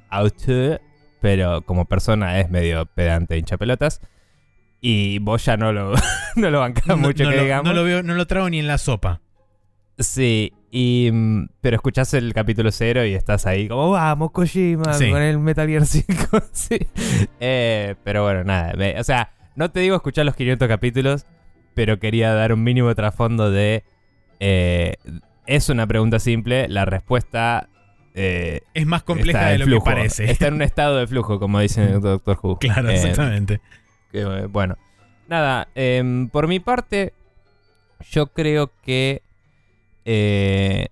autor, 0.10 0.82
pero 1.22 1.62
como 1.64 1.86
persona 1.86 2.40
es 2.40 2.50
medio 2.50 2.86
pedante 2.88 3.38
hincha 3.38 3.58
pelotas. 3.58 4.02
Y 4.82 5.20
vos 5.20 5.44
ya 5.46 5.58
no 5.58 5.72
lo, 5.74 5.94
no 6.36 6.50
lo 6.50 6.60
bancás 6.60 6.98
mucho, 6.98 7.24
no 7.26 7.30
que 7.32 7.36
lo, 7.38 7.44
digamos. 7.44 7.66
no 7.66 7.74
lo 7.74 7.84
veo, 7.84 8.04
no 8.04 8.14
lo 8.16 8.26
trago 8.28 8.50
ni 8.50 8.60
en 8.60 8.68
la 8.68 8.78
sopa. 8.78 9.22
Sí, 9.98 10.54
y, 10.72 11.10
mm, 11.12 11.48
pero 11.60 11.76
escuchás 11.76 12.14
el 12.14 12.34
capítulo 12.34 12.72
0 12.72 13.06
y 13.06 13.14
estás 13.14 13.46
ahí 13.46 13.68
como, 13.68 13.92
vamos, 13.92 14.32
Kojima, 14.32 14.94
Sí. 14.94 15.10
con 15.12 15.22
el 15.22 15.38
Metal 15.40 15.68
Gear 15.68 15.86
5. 15.86 16.08
sí. 16.54 16.78
Eh, 17.42 17.96
pero 18.04 18.24
bueno, 18.24 18.44
nada. 18.46 18.74
me- 18.78 18.98
o 19.00 19.04
sea, 19.04 19.32
no 19.56 19.70
te 19.72 19.82
digo 19.82 19.96
escuchar 19.98 20.26
los 20.26 20.36
500 20.36 20.68
capítulos, 20.70 21.26
pero 21.74 22.00
quería 22.00 22.34
dar 22.34 22.54
un 22.54 22.64
mínimo 22.64 22.94
trasfondo 22.96 23.52
de... 23.52 23.84
eh, 24.40 24.96
es 25.46 25.68
una 25.70 25.86
pregunta 25.88 26.20
simple, 26.20 26.68
la 26.70 26.86
respuesta... 26.86 27.68
eh, 28.16 28.62
Es 28.74 28.86
más 28.86 29.04
compleja 29.04 29.48
de 29.50 29.58
lo 29.58 29.66
flujo. 29.66 29.84
que 29.84 29.92
parece. 29.92 30.32
Está 30.32 30.48
en 30.48 30.54
un 30.56 30.62
estado 30.62 30.98
de 30.98 31.08
flujo, 31.08 31.40
como 31.40 31.60
dice 31.60 31.84
el 31.84 32.00
Doctor 32.00 32.40
Who. 32.42 32.58
Claro, 32.60 32.90
Eh, 32.90 32.96
exactamente. 32.96 33.60
Eh, 34.14 34.48
bueno, 34.50 34.76
nada, 35.28 35.68
em, 35.76 36.30
por 36.30 36.48
mi 36.48 36.60
parte, 36.60 37.14
yo 38.12 38.28
creo 38.28 38.72
que... 38.84 39.22
eh, 40.06 40.88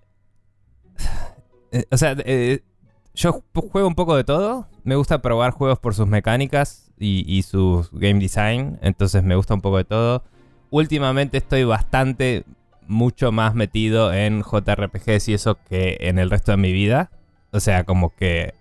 eh, 1.72 1.84
o 1.90 1.96
sea, 1.96 2.16
eh, 2.24 2.60
yo 3.14 3.32
ju- 3.54 3.68
juego 3.70 3.88
un 3.88 3.94
poco 3.94 4.16
de 4.16 4.24
todo. 4.24 4.68
Me 4.84 4.96
gusta 4.96 5.20
probar 5.20 5.50
juegos 5.52 5.78
por 5.78 5.94
sus 5.94 6.06
mecánicas 6.06 6.90
y, 6.98 7.24
y 7.26 7.42
su 7.42 7.86
game 7.92 8.20
design. 8.20 8.78
Entonces 8.82 9.22
me 9.22 9.34
gusta 9.36 9.54
un 9.54 9.60
poco 9.60 9.76
de 9.78 9.84
todo. 9.84 10.24
Últimamente 10.70 11.38
estoy 11.38 11.64
bastante, 11.64 12.44
mucho 12.86 13.32
más 13.32 13.54
metido 13.54 14.12
en 14.12 14.42
JRPGs 14.42 15.28
y 15.28 15.34
eso 15.34 15.58
que 15.68 15.96
en 16.00 16.18
el 16.18 16.30
resto 16.30 16.52
de 16.52 16.58
mi 16.58 16.72
vida. 16.72 17.10
O 17.50 17.60
sea, 17.60 17.84
como 17.84 18.14
que 18.14 18.54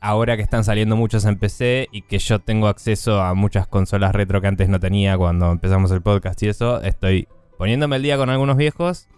ahora 0.00 0.36
que 0.36 0.42
están 0.42 0.64
saliendo 0.64 0.96
muchos 0.96 1.24
en 1.24 1.38
PC 1.38 1.88
y 1.92 2.02
que 2.02 2.18
yo 2.18 2.38
tengo 2.38 2.68
acceso 2.68 3.20
a 3.20 3.34
muchas 3.34 3.66
consolas 3.66 4.14
retro 4.14 4.40
que 4.40 4.46
antes 4.46 4.68
no 4.68 4.80
tenía 4.80 5.16
cuando 5.16 5.50
empezamos 5.50 5.90
el 5.90 6.02
podcast 6.02 6.42
y 6.42 6.48
eso, 6.48 6.80
estoy 6.82 7.28
poniéndome 7.56 7.96
el 7.96 8.02
día 8.02 8.16
con 8.16 8.30
algunos 8.30 8.56
viejos, 8.56 9.08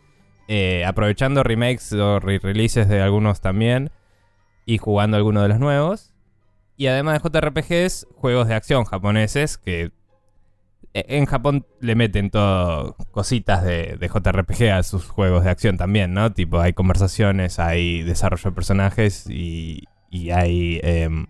eh, 0.48 0.84
aprovechando 0.86 1.42
remakes 1.42 1.92
o 1.92 2.18
re-releases 2.20 2.88
de 2.88 3.02
algunos 3.02 3.40
también 3.40 3.90
y 4.64 4.78
jugando 4.78 5.16
algunos 5.16 5.42
de 5.42 5.48
los 5.50 5.58
nuevos. 5.58 6.14
Y 6.76 6.86
además 6.86 7.22
de 7.22 7.28
JRPGs, 7.28 8.06
juegos 8.16 8.48
de 8.48 8.54
acción 8.54 8.84
japoneses 8.84 9.58
que 9.58 9.92
e- 10.94 11.04
en 11.08 11.26
Japón 11.26 11.66
le 11.80 11.94
meten 11.94 12.30
todo 12.30 12.96
cositas 13.10 13.62
de, 13.62 13.98
de 13.98 14.08
JRPG 14.08 14.70
a 14.72 14.82
sus 14.82 15.06
juegos 15.06 15.44
de 15.44 15.50
acción 15.50 15.76
también, 15.76 16.14
¿no? 16.14 16.32
Tipo, 16.32 16.58
hay 16.58 16.72
conversaciones, 16.72 17.58
hay 17.58 18.02
desarrollo 18.02 18.50
de 18.50 18.54
personajes 18.54 19.26
y, 19.28 19.84
y 20.10 20.30
hay 20.30 20.80
em, 20.82 21.26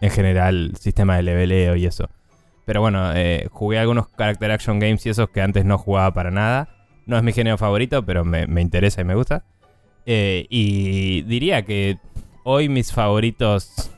en 0.00 0.10
general 0.10 0.72
sistema 0.78 1.16
de 1.16 1.22
leveleo 1.22 1.76
y 1.76 1.86
eso. 1.86 2.08
Pero 2.64 2.80
bueno, 2.82 3.12
eh, 3.14 3.48
jugué 3.50 3.78
algunos 3.78 4.08
character 4.16 4.50
action 4.50 4.78
games 4.78 5.04
y 5.06 5.08
esos 5.08 5.30
que 5.30 5.40
antes 5.40 5.64
no 5.64 5.78
jugaba 5.78 6.12
para 6.12 6.30
nada. 6.30 6.68
No 7.06 7.16
es 7.16 7.22
mi 7.22 7.32
género 7.32 7.56
favorito, 7.56 8.04
pero 8.04 8.24
me, 8.24 8.46
me 8.46 8.60
interesa 8.60 9.00
y 9.00 9.04
me 9.04 9.14
gusta. 9.14 9.44
Eh, 10.04 10.46
y 10.50 11.22
diría 11.22 11.64
que 11.64 11.98
hoy 12.44 12.68
mis 12.68 12.92
favoritos 12.92 13.90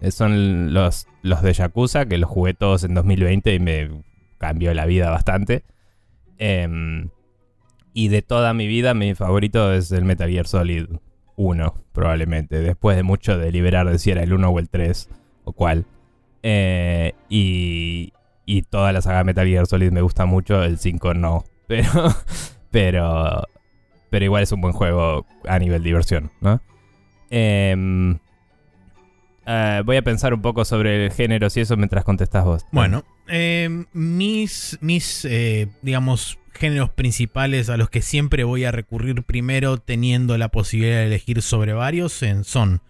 eh, 0.00 0.10
son 0.10 0.74
los, 0.74 1.06
los 1.22 1.42
de 1.42 1.52
Yakuza, 1.54 2.06
que 2.06 2.18
los 2.18 2.28
jugué 2.28 2.54
todos 2.54 2.84
en 2.84 2.94
2020 2.94 3.54
y 3.54 3.58
me 3.58 4.02
cambió 4.36 4.74
la 4.74 4.86
vida 4.86 5.10
bastante. 5.10 5.64
Em, 6.38 7.08
y 7.94 8.08
de 8.08 8.22
toda 8.22 8.52
mi 8.54 8.66
vida, 8.66 8.94
mi 8.94 9.14
favorito 9.14 9.72
es 9.72 9.90
el 9.90 10.04
Metal 10.04 10.30
Gear 10.30 10.46
Solid 10.46 10.86
1, 11.38 11.74
probablemente. 11.92 12.58
Después 12.58 12.96
de 12.96 13.04
mucho 13.04 13.38
deliberar 13.38 13.88
de 13.88 13.98
si 13.98 14.10
era 14.10 14.22
el 14.22 14.34
1 14.34 14.48
o 14.48 14.58
el 14.58 14.68
3 14.68 15.08
o 15.44 15.52
cuál. 15.52 15.86
Eh, 16.42 17.14
y, 17.28 18.12
y 18.44 18.62
toda 18.62 18.92
la 18.92 19.00
saga 19.00 19.24
Metal 19.24 19.46
Gear 19.46 19.66
Solid 19.66 19.92
me 19.92 20.02
gusta 20.02 20.26
mucho, 20.26 20.62
el 20.62 20.78
5 20.78 21.14
no. 21.14 21.44
Pero, 21.68 21.90
pero, 22.70 23.42
pero 24.08 24.24
igual 24.24 24.42
es 24.42 24.52
un 24.52 24.62
buen 24.62 24.72
juego 24.72 25.26
a 25.46 25.58
nivel 25.58 25.82
diversión, 25.82 26.30
¿no? 26.40 26.62
Em, 27.28 28.18
eh, 29.48 29.82
voy 29.84 29.96
a 29.96 30.02
pensar 30.02 30.34
un 30.34 30.42
poco 30.42 30.64
sobre 30.64 31.06
el 31.06 31.12
género 31.12 31.48
y 31.54 31.60
eso 31.60 31.76
mientras 31.76 32.04
contestas 32.04 32.44
vos. 32.44 32.66
Bueno, 32.70 33.04
eh, 33.28 33.84
mis, 33.92 34.78
mis 34.80 35.24
eh, 35.24 35.68
digamos, 35.82 36.38
géneros 36.52 36.90
principales 36.90 37.70
a 37.70 37.76
los 37.76 37.88
que 37.90 38.02
siempre 38.02 38.44
voy 38.44 38.64
a 38.64 38.70
recurrir 38.72 39.22
primero 39.22 39.78
teniendo 39.78 40.36
la 40.38 40.48
posibilidad 40.48 40.98
de 40.98 41.06
elegir 41.06 41.40
sobre 41.42 41.72
varios 41.72 42.22
en- 42.22 42.44
son 42.44 42.82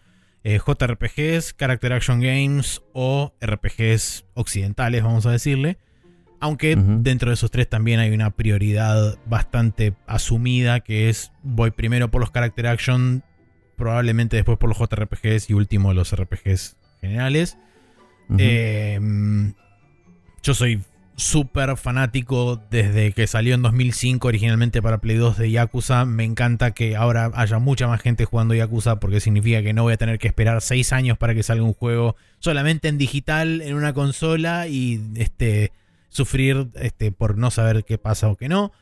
eh, 0.44 0.58
JRPGs, 0.64 1.54
Character 1.58 1.92
Action 1.92 2.20
Games 2.20 2.82
o 2.92 3.32
RPGs 3.40 4.24
occidentales, 4.34 5.02
vamos 5.02 5.26
a 5.26 5.30
decirle. 5.32 5.78
Aunque 6.40 6.76
dentro 6.76 7.30
de 7.30 7.34
esos 7.34 7.50
tres 7.50 7.68
también 7.68 7.98
hay 7.98 8.12
una 8.12 8.30
prioridad 8.30 9.18
bastante 9.26 9.94
asumida 10.06 10.78
que 10.80 11.08
es 11.08 11.32
voy 11.42 11.72
primero 11.72 12.10
por 12.12 12.20
los 12.20 12.30
Character 12.30 12.68
Action, 12.68 13.24
probablemente 13.78 14.36
después 14.36 14.58
por 14.58 14.68
los 14.68 14.78
JRPGs 14.78 15.48
y 15.48 15.54
último 15.54 15.94
los 15.94 16.14
RPGs 16.14 16.76
generales. 17.00 17.56
Eh, 18.36 19.00
yo 20.42 20.52
soy 20.52 20.82
súper 21.18 21.76
fanático 21.76 22.62
desde 22.70 23.12
que 23.12 23.26
salió 23.26 23.54
en 23.54 23.62
2005 23.62 24.28
originalmente 24.28 24.80
para 24.80 24.98
Play 24.98 25.16
2 25.16 25.38
de 25.38 25.50
Yakuza. 25.50 26.04
Me 26.04 26.24
encanta 26.24 26.70
que 26.70 26.94
ahora 26.96 27.32
haya 27.34 27.58
mucha 27.58 27.88
más 27.88 28.00
gente 28.00 28.24
jugando 28.24 28.54
Yakuza 28.54 29.00
porque 29.00 29.20
significa 29.20 29.62
que 29.62 29.72
no 29.72 29.82
voy 29.82 29.94
a 29.94 29.96
tener 29.96 30.18
que 30.18 30.28
esperar 30.28 30.62
6 30.62 30.92
años 30.92 31.18
para 31.18 31.34
que 31.34 31.42
salga 31.42 31.64
un 31.64 31.74
juego 31.74 32.14
solamente 32.38 32.88
en 32.88 32.98
digital 32.98 33.62
en 33.62 33.74
una 33.74 33.94
consola 33.94 34.68
y 34.68 35.00
este, 35.16 35.72
sufrir 36.08 36.68
este, 36.74 37.10
por 37.10 37.36
no 37.36 37.50
saber 37.50 37.84
qué 37.84 37.98
pasa 37.98 38.28
o 38.28 38.36
qué 38.36 38.48
no. 38.48 38.72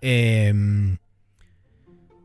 Em, 0.00 0.98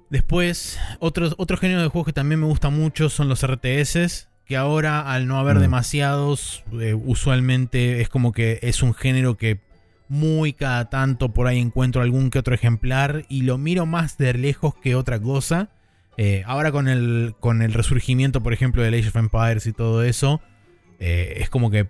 después, 0.10 0.80
otros, 1.00 1.36
otro 1.38 1.58
género 1.58 1.82
de 1.82 1.88
juegos 1.88 2.08
que 2.08 2.14
también 2.14 2.40
me 2.40 2.46
gusta 2.48 2.70
mucho 2.70 3.10
son 3.10 3.30
los 3.30 3.44
RTS 3.44 4.28
que 4.46 4.58
ahora 4.58 5.12
al 5.12 5.26
no 5.28 5.40
haber 5.40 5.58
Mm. 5.58 5.62
demasiados, 5.62 6.64
eh, 6.80 6.94
usualmente 6.94 8.02
es 8.02 8.10
como 8.10 8.32
que 8.32 8.60
es 8.62 8.84
un 8.84 8.94
género 8.94 9.38
que 9.38 9.60
muy 10.08 10.54
cada 10.54 10.88
tanto 10.92 11.34
por 11.34 11.48
ahí 11.48 11.58
encuentro 11.60 12.04
algún 12.04 12.30
que 12.30 12.38
otro 12.38 12.54
ejemplar 12.54 13.26
y 13.28 13.42
lo 13.42 13.58
miro 13.58 13.88
más 13.88 14.20
de 14.20 14.34
lejos 14.36 14.76
que 14.76 14.94
otra 14.94 15.20
cosa. 15.20 15.70
Eh, 16.18 16.44
ahora 16.46 16.72
con 16.72 16.88
el, 16.88 17.34
con 17.40 17.64
el 17.64 17.74
resurgimiento, 17.74 18.44
por 18.44 18.54
ejemplo, 18.54 18.84
de 18.84 18.90
Age 18.96 19.08
of 19.10 19.16
Empires 19.16 19.66
y 19.66 19.74
todo 19.74 20.04
eso, 20.04 20.42
eh, 21.00 21.38
es 21.38 21.50
como 21.50 21.72
que 21.72 21.90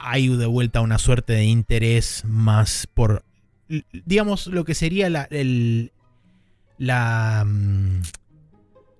hay 0.00 0.26
de 0.36 0.46
vuelta 0.46 0.80
una 0.80 0.98
suerte 0.98 1.32
de 1.34 1.44
interés 1.44 2.24
más 2.26 2.88
por, 2.92 3.24
digamos, 4.04 4.48
lo 4.48 4.64
que 4.64 4.74
sería 4.74 5.08
la, 5.08 5.28
el- 5.30 5.92
la, 6.78 7.44
mm, 7.46 8.02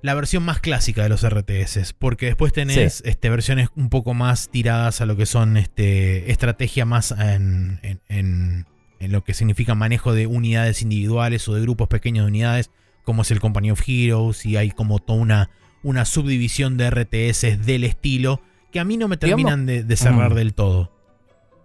la 0.03 0.15
versión 0.15 0.43
más 0.45 0.61
clásica 0.61 1.03
de 1.03 1.09
los 1.09 1.23
RTS, 1.29 1.95
porque 1.99 2.27
después 2.27 2.53
tenés 2.53 3.03
este, 3.07 3.31
versiones 3.31 3.69
un 3.75 3.89
poco 3.89 4.13
más 4.15 4.49
tiradas 4.51 5.01
a 5.01 5.07
lo 5.07 5.17
que 5.17 5.27
son 5.27 5.57
este, 5.57 6.31
estrategia 6.31 6.85
más 6.85 7.13
en, 7.13 7.81
en- 7.83 8.01
en- 8.09 8.67
en 9.01 9.13
lo 9.13 9.25
que 9.25 9.35
significa 9.35 9.75
manejo 9.75 10.13
de 10.15 10.27
unidades 10.27 10.83
individuales 10.83 11.47
o 11.49 11.55
de 11.55 11.61
grupos 11.63 11.89
pequeños 11.89 12.25
de 12.27 12.29
unidades, 12.31 12.71
como 13.03 13.23
es 13.23 13.31
el 13.31 13.41
Company 13.41 13.71
of 13.71 13.83
Heroes, 13.87 14.47
y 14.47 14.57
hay 14.57 14.71
como 14.71 14.99
toda 14.99 15.19
una, 15.19 15.51
una 15.83 16.05
subdivisión 16.07 16.77
de 16.79 16.91
RTS 16.91 17.59
del 17.67 17.85
estilo 17.85 18.41
que 18.73 18.81
a 18.81 18.85
mí 18.85 18.97
no 18.97 19.09
me 19.09 19.17
Digamos- 19.17 19.37
terminan 19.45 19.67
de, 19.67 19.85
de 19.85 19.97
cerrar 19.97 20.33
Mm. 20.33 20.37
del 20.37 20.55
todo. 20.55 20.91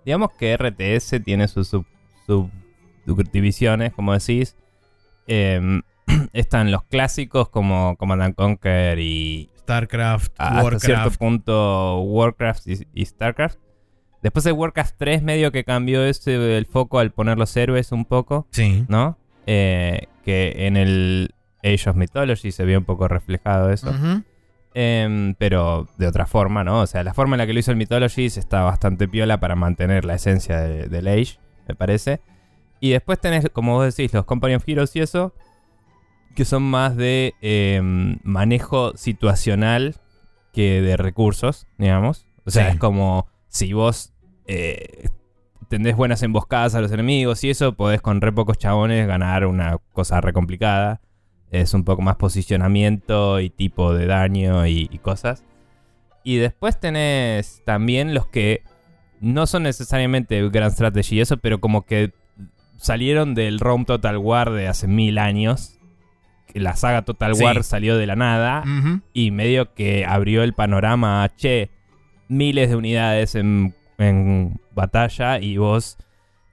Digamos 0.05 0.31
que 0.39 0.53
RTS 0.57 1.19
tiene 1.23 1.47
sus 1.47 1.67
sub- 1.69 1.85
subdivisiones, 3.05 3.93
como 3.93 4.13
decís. 4.13 4.55
Em, 5.27 5.81
están 6.33 6.71
los 6.71 6.83
clásicos 6.83 7.49
como 7.49 7.95
Command 7.97 8.21
and 8.21 8.35
Conquer 8.35 8.99
y 8.99 9.49
StarCraft, 9.59 10.33
hasta 10.37 10.79
cierto 10.79 10.93
Warcraft. 11.03 11.17
punto 11.19 12.01
Warcraft 12.01 12.67
y, 12.67 12.87
y 12.93 13.05
StarCraft. 13.05 13.57
Después 14.21 14.43
de 14.43 14.51
Warcraft 14.51 14.95
3 14.97 15.23
medio 15.23 15.51
que 15.51 15.63
cambió 15.63 16.03
ese 16.03 16.57
el 16.57 16.65
foco 16.65 16.99
al 16.99 17.11
poner 17.11 17.37
los 17.37 17.55
héroes 17.55 17.91
un 17.91 18.03
poco, 18.05 18.47
Sí. 18.51 18.85
¿no? 18.89 19.17
Eh, 19.47 20.07
que 20.25 20.67
en 20.67 20.75
el 20.77 21.33
Age 21.63 21.89
of 21.89 21.95
Mythology 21.95 22.51
se 22.51 22.65
vio 22.65 22.77
un 22.77 22.85
poco 22.85 23.07
reflejado 23.07 23.71
eso. 23.71 23.93
Em, 24.75 25.33
pero 25.35 25.87
de 25.97 26.07
otra 26.07 26.25
forma, 26.27 26.63
¿no? 26.63 26.81
O 26.81 26.87
sea, 26.87 27.03
la 27.03 27.13
forma 27.13 27.35
en 27.35 27.39
la 27.39 27.47
que 27.47 27.53
lo 27.53 27.59
hizo 27.59 27.71
el 27.71 27.77
Mythologies 27.77 28.37
está 28.37 28.61
bastante 28.63 29.07
piola 29.07 29.39
para 29.39 29.55
mantener 29.55 30.05
la 30.05 30.15
esencia 30.15 30.59
de- 30.59 30.87
del 30.87 31.07
Age, 31.07 31.39
me 31.67 31.75
parece. 31.75 32.21
Y 32.79 32.91
después 32.91 33.19
tenés, 33.19 33.49
como 33.51 33.73
vos 33.73 33.95
decís, 33.95 34.13
los 34.13 34.25
Company 34.25 34.53
of 34.55 34.63
Heroes 34.67 34.95
y 34.95 34.99
eso, 35.01 35.33
que 36.39 36.45
son 36.45 36.63
más 36.63 36.95
de 36.95 37.33
em, 37.41 38.17
manejo 38.23 38.95
situacional 38.95 39.95
que 40.53 40.81
de 40.81 40.95
recursos, 40.95 41.67
digamos. 41.77 42.25
O 42.45 42.49
sea, 42.49 42.67
Sí. 42.67 42.73
es 42.75 42.79
como 42.79 43.27
si 43.49 43.73
vos 43.73 44.13
eh, 44.47 45.09
tendés 45.67 45.97
buenas 45.97 46.23
emboscadas 46.23 46.75
a 46.75 46.79
los 46.79 46.93
enemigos 46.93 47.43
y 47.43 47.49
eso, 47.49 47.73
podés 47.73 48.01
con 48.01 48.21
re 48.21 48.31
pocos 48.31 48.57
chabones 48.57 49.05
ganar 49.05 49.45
una 49.45 49.79
cosa 49.91 50.21
re 50.21 50.31
complicada. 50.31 51.01
Es 51.51 51.73
un 51.73 51.83
poco 51.83 52.01
más 52.03 52.15
posicionamiento 52.15 53.41
y 53.41 53.49
tipo 53.49 53.93
de 53.93 54.05
daño 54.05 54.65
y, 54.65 54.87
y 54.89 54.97
cosas. 54.99 55.43
Y 56.23 56.37
después 56.37 56.79
tenés 56.79 57.63
también 57.65 58.13
los 58.13 58.27
que 58.27 58.63
no 59.19 59.45
son 59.45 59.63
necesariamente 59.63 60.47
Grand 60.47 60.71
Strategy 60.71 61.17
y 61.17 61.19
eso, 61.19 61.35
pero 61.35 61.59
como 61.59 61.81
que 61.85 62.13
salieron 62.77 63.35
del 63.35 63.59
Rome 63.59 63.83
Total 63.83 64.17
War 64.17 64.51
de 64.51 64.69
hace 64.69 64.87
mil 64.87 65.17
años. 65.17 65.75
La 66.53 66.75
saga 66.75 67.03
Total 67.03 67.35
Sí. 67.35 67.43
War 67.43 67.63
salió 67.63 67.97
de 67.97 68.07
la 68.07 68.15
nada 68.15 68.63
y 69.13 69.31
medio 69.31 69.73
que 69.73 70.05
abrió 70.05 70.43
el 70.43 70.53
panorama 70.53 71.23
a, 71.23 71.29
che, 71.35 71.69
miles 72.27 72.69
de 72.69 72.75
unidades 72.75 73.35
en, 73.35 73.75
en 73.97 74.59
batalla 74.71 75.39
y 75.39 75.57
vos 75.57 75.97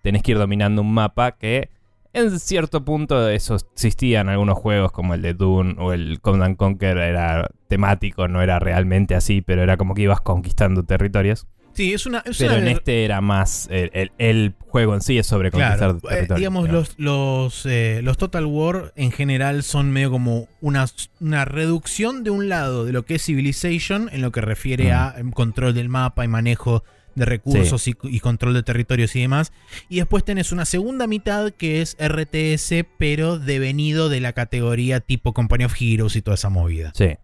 tenés 0.02 0.22
que 0.22 0.32
ir 0.32 0.38
dominando 0.38 0.82
un 0.82 0.92
mapa 0.92 1.32
que 1.32 1.70
en 2.12 2.38
cierto 2.40 2.82
punto 2.84 3.28
eso 3.28 3.56
existía 3.56 4.20
en 4.20 4.30
algunos 4.30 4.56
juegos 4.56 4.90
como 4.90 5.12
el 5.12 5.20
de 5.20 5.34
Dune 5.34 5.74
o 5.78 5.92
el 5.92 6.20
Command 6.22 6.44
and 6.44 6.56
Conquer 6.56 6.96
era 6.96 7.50
temático, 7.68 8.26
no 8.26 8.40
era 8.40 8.58
realmente 8.58 9.14
así, 9.14 9.42
pero 9.42 9.62
era 9.62 9.76
como 9.76 9.92
que 9.94 10.02
ibas 10.02 10.22
conquistando 10.22 10.82
territorios. 10.82 11.46
Sí, 11.76 11.92
es 11.92 12.06
una. 12.06 12.22
es 12.24 12.38
Pero 12.38 12.52
una 12.54 12.62
en 12.62 12.68
este 12.68 13.04
era 13.04 13.20
más, 13.20 13.68
el, 13.70 13.90
el- 13.92 14.12
el 14.18 14.54
juego 14.66 14.94
en 14.94 15.00
sí 15.02 15.18
es 15.18 15.26
sobre 15.26 15.50
conquistar 15.50 15.78
Claro, 15.78 15.98
eh, 15.98 16.00
territorios. 16.08 16.38
digamos, 16.38 16.64
digamos. 16.64 16.94
los, 16.98 17.62
los, 17.62 17.66
eh, 17.66 18.00
los 18.02 18.16
Total 18.18 18.46
War 18.46 18.92
en 18.96 19.12
general 19.12 19.62
son 19.62 19.90
medio 19.90 20.10
como 20.10 20.48
una, 20.60 20.86
una 21.20 21.44
reducción 21.44 22.24
de 22.24 22.30
un 22.30 22.48
lado 22.48 22.84
de 22.84 22.92
lo 22.92 23.04
que 23.04 23.16
es 23.16 23.24
Civilization 23.24 24.08
en 24.12 24.22
lo 24.22 24.32
que 24.32 24.40
refiere 24.40 24.86
Mm. 24.90 24.92
a 24.94 25.14
em, 25.18 25.30
control 25.32 25.74
del 25.74 25.88
mapa 25.88 26.24
y 26.24 26.28
manejo 26.28 26.82
de 27.14 27.24
recursos 27.24 27.88
y, 27.88 27.94
y 28.04 28.20
control 28.20 28.52
de 28.52 28.62
territorios 28.62 29.16
y 29.16 29.20
demás. 29.22 29.50
Y 29.88 29.96
después 29.96 30.22
tenés 30.24 30.52
una 30.52 30.66
segunda 30.66 31.06
mitad 31.06 31.50
que 31.50 31.80
es 31.80 31.96
RTS, 31.98 32.84
pero 32.98 33.38
devenido 33.38 34.08
de 34.10 34.20
la 34.20 34.32
categoría 34.34 35.00
tipo 35.00 35.32
Company 35.32 35.64
of 35.64 35.74
Heroes 35.80 36.14
y 36.16 36.20
toda 36.22 36.34
esa 36.34 36.50
movida. 36.50 36.92
Sí. 36.94 37.14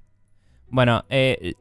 Bueno, 0.70 1.04
eh, 1.10 1.52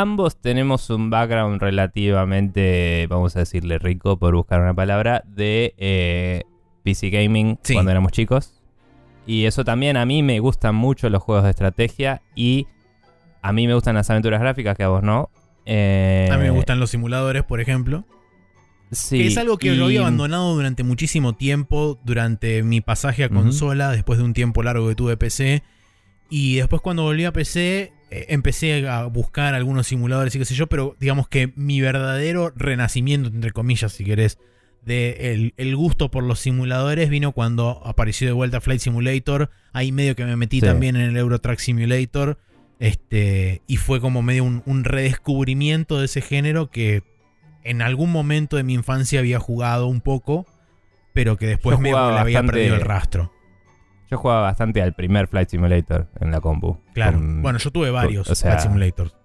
ambos 0.00 0.40
tenemos 0.40 0.90
un 0.90 1.08
background 1.10 1.60
relativamente, 1.60 3.06
vamos 3.08 3.36
a 3.36 3.40
decirle 3.40 3.78
rico, 3.78 4.18
por 4.18 4.34
buscar 4.34 4.60
una 4.60 4.74
palabra, 4.74 5.22
de 5.26 5.74
eh, 5.78 6.42
PC 6.82 7.10
Gaming 7.10 7.58
Sí. 7.62 7.74
cuando 7.74 7.90
éramos 7.90 8.12
chicos. 8.12 8.60
Y 9.26 9.44
eso 9.46 9.64
también 9.64 9.96
a 9.96 10.04
mí 10.04 10.22
me 10.22 10.38
gustan 10.40 10.74
mucho 10.74 11.08
los 11.08 11.22
juegos 11.22 11.44
de 11.44 11.50
estrategia 11.50 12.22
y 12.34 12.66
a 13.40 13.52
mí 13.52 13.66
me 13.66 13.74
gustan 13.74 13.94
las 13.94 14.10
aventuras 14.10 14.40
gráficas, 14.40 14.76
que 14.76 14.82
a 14.82 14.88
vos 14.88 15.02
no. 15.02 15.30
Eh, 15.66 16.28
A 16.30 16.36
mí 16.36 16.42
me 16.44 16.50
gustan 16.50 16.78
los 16.80 16.90
simuladores, 16.90 17.42
por 17.44 17.60
ejemplo. 17.60 18.04
Sí, 18.90 19.18
que 19.18 19.26
es 19.28 19.38
algo 19.38 19.56
que 19.58 19.72
y- 19.72 19.76
yo 19.78 19.86
había 19.86 20.00
abandonado 20.00 20.54
durante 20.54 20.82
muchísimo 20.84 21.32
tiempo, 21.34 21.98
durante 22.04 22.62
mi 22.62 22.80
pasaje 22.80 23.24
a 23.24 23.28
consola, 23.28 23.90
después 23.90 24.18
de 24.18 24.24
un 24.24 24.34
tiempo 24.34 24.62
largo 24.62 24.88
que 24.88 24.94
tuve 24.94 25.16
PC. 25.16 25.62
Y 26.30 26.56
después 26.56 26.82
cuando 26.82 27.02
volví 27.02 27.24
a 27.24 27.32
PC, 27.32 27.92
eh, 28.10 28.26
empecé 28.28 28.88
a 28.88 29.04
buscar 29.06 29.54
algunos 29.54 29.86
simuladores 29.86 30.34
y 30.34 30.38
qué 30.38 30.44
sé 30.44 30.54
yo, 30.54 30.66
pero 30.66 30.96
digamos 30.98 31.28
que 31.28 31.52
mi 31.56 31.80
verdadero 31.80 32.52
renacimiento, 32.56 33.28
entre 33.28 33.52
comillas, 33.52 33.92
si 33.92 34.04
querés, 34.04 34.38
de 34.84 35.32
el, 35.32 35.54
el 35.56 35.76
gusto 35.76 36.10
por 36.10 36.24
los 36.24 36.40
simuladores 36.40 37.08
vino 37.08 37.32
cuando 37.32 37.80
apareció 37.86 38.26
de 38.26 38.32
vuelta 38.32 38.60
Flight 38.60 38.80
Simulator. 38.80 39.50
Ahí 39.72 39.92
medio 39.92 40.14
que 40.16 40.24
me 40.24 40.36
metí 40.36 40.60
Sí. 40.60 40.66
también 40.66 40.96
en 40.96 41.02
el 41.02 41.16
Euro 41.16 41.38
Truck 41.40 41.58
Simulator. 41.58 42.38
Este, 42.80 43.62
y 43.66 43.76
fue 43.76 44.00
como 44.00 44.20
medio 44.22 44.44
un, 44.44 44.62
un 44.66 44.84
redescubrimiento 44.84 45.98
de 46.00 46.06
ese 46.06 46.20
género 46.20 46.70
que 46.70 47.02
en 47.62 47.80
algún 47.80 48.10
momento 48.12 48.56
de 48.56 48.62
mi 48.62 48.74
infancia 48.74 49.20
había 49.20 49.38
jugado 49.38 49.86
un 49.86 50.00
poco, 50.02 50.44
pero 51.14 51.36
que 51.38 51.46
después 51.46 51.78
me 51.78 51.92
le 51.92 51.96
había 51.96 52.42
perdido 52.42 52.74
el 52.74 52.82
rastro. 52.82 53.32
Yo 54.14 54.18
jugaba 54.18 54.42
bastante 54.42 54.80
al 54.80 54.92
primer 54.94 55.26
Flight 55.26 55.48
Simulator 55.48 56.06
en 56.20 56.30
la 56.30 56.40
compu. 56.40 56.78
Claro. 56.94 57.18
Con- 57.18 57.42
bueno, 57.42 57.58
yo 57.58 57.72
tuve 57.72 57.90
varios 57.90 58.30
o 58.30 58.34
sea, 58.36 58.52
Flight 58.52 58.62
Simulators. 58.62 59.16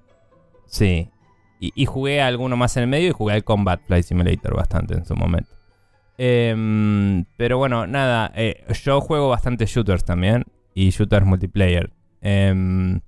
Sí. 0.66 1.12
Y, 1.60 1.72
y 1.76 1.86
jugué 1.86 2.22
a 2.22 2.28
alguno 2.28 2.58
más 2.58 2.76
en 2.78 2.84
el 2.84 2.90
medio 2.90 3.10
y 3.10 3.12
jugué 3.12 3.34
al 3.36 3.44
Combat 3.44 3.80
Flight 3.86 4.06
Simulator 4.06 4.56
bastante 4.56 4.96
en 4.96 5.06
su 5.06 5.16
momento. 5.16 5.52
Em, 6.18 7.26
pero 7.38 7.58
bueno, 7.60 7.86
nada. 7.86 8.32
eh, 8.36 8.66
yo 8.84 9.00
juego 9.00 9.30
bastante 9.30 9.66
shooters 9.68 10.04
también. 10.04 10.46
Y 10.74 10.90
shooters 10.90 11.26
multiplayer. 11.26 11.92
Em, 12.22 13.02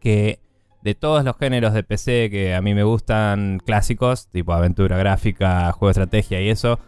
que 0.00 0.38
de 0.82 0.94
todos 0.94 1.24
los 1.24 1.36
géneros 1.36 1.72
de 1.74 1.82
PC 1.82 2.28
que 2.30 2.54
a 2.54 2.62
mí 2.62 2.74
me 2.74 2.82
gustan 2.84 3.60
clásicos, 3.64 4.28
tipo 4.28 4.52
aventura 4.52 4.96
gráfica, 4.96 5.72
juego 5.72 5.88
de 5.88 5.92
estrategia 6.02 6.40
y 6.40 6.48
eso. 6.48 6.78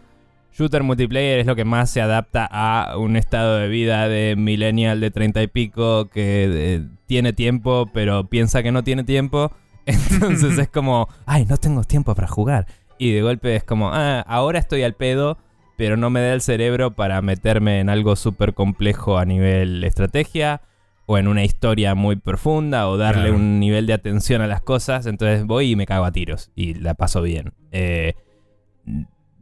Shooter 0.57 0.83
multiplayer 0.83 1.39
es 1.39 1.45
lo 1.45 1.55
que 1.55 1.65
más 1.65 1.89
se 1.89 1.99
adapta 2.01 2.47
a 2.49 2.97
un 2.97 3.17
estado 3.17 3.57
de 3.57 3.67
vida 3.67 4.07
de 4.07 4.35
millennial 4.37 5.01
de 5.01 5.11
treinta 5.11 5.43
y 5.43 5.47
pico 5.47 6.09
que 6.09 6.47
eh, 6.75 6.81
tiene 7.07 7.33
tiempo 7.33 7.89
pero 7.93 8.27
piensa 8.29 8.63
que 8.63 8.71
no 8.71 8.83
tiene 8.83 9.03
tiempo. 9.03 9.51
Entonces 9.85 10.57
es 10.57 10.69
como, 10.69 11.09
ay, 11.25 11.45
no 11.45 11.57
tengo 11.57 11.83
tiempo 11.83 12.15
para 12.15 12.27
jugar. 12.27 12.67
Y 12.97 13.11
de 13.11 13.21
golpe 13.21 13.55
es 13.55 13.63
como, 13.65 13.89
ah, 13.93 14.21
ahora 14.21 14.57
estoy 14.59 14.83
al 14.83 14.93
pedo, 14.93 15.37
pero 15.77 15.97
no 15.97 16.09
me 16.09 16.21
da 16.21 16.33
el 16.33 16.41
cerebro 16.41 16.91
para 16.91 17.21
meterme 17.21 17.81
en 17.81 17.89
algo 17.89 18.15
súper 18.15 18.53
complejo 18.53 19.17
a 19.17 19.25
nivel 19.25 19.83
estrategia 19.83 20.61
o 21.05 21.17
en 21.17 21.27
una 21.27 21.43
historia 21.43 21.93
muy 21.95 22.15
profunda 22.15 22.87
o 22.87 22.95
darle 22.97 23.23
Claro. 23.23 23.35
un 23.35 23.59
nivel 23.59 23.85
de 23.87 23.93
atención 23.93 24.41
a 24.41 24.47
las 24.47 24.61
cosas. 24.61 25.05
Entonces 25.05 25.45
voy 25.45 25.71
y 25.71 25.75
me 25.75 25.85
cago 25.85 26.05
a 26.05 26.11
tiros 26.13 26.49
y 26.55 26.75
la 26.75 26.93
paso 26.93 27.21
bien. 27.21 27.51
Eh, 27.73 28.13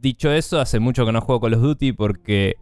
dicho 0.04 0.30
eso, 0.30 0.60
hace 0.60 0.78
mucho 0.78 1.04
que 1.04 1.10
no 1.10 1.20
juego 1.20 1.40
Call 1.40 1.54
of 1.54 1.62
Duty 1.62 1.92
porque 1.92 2.54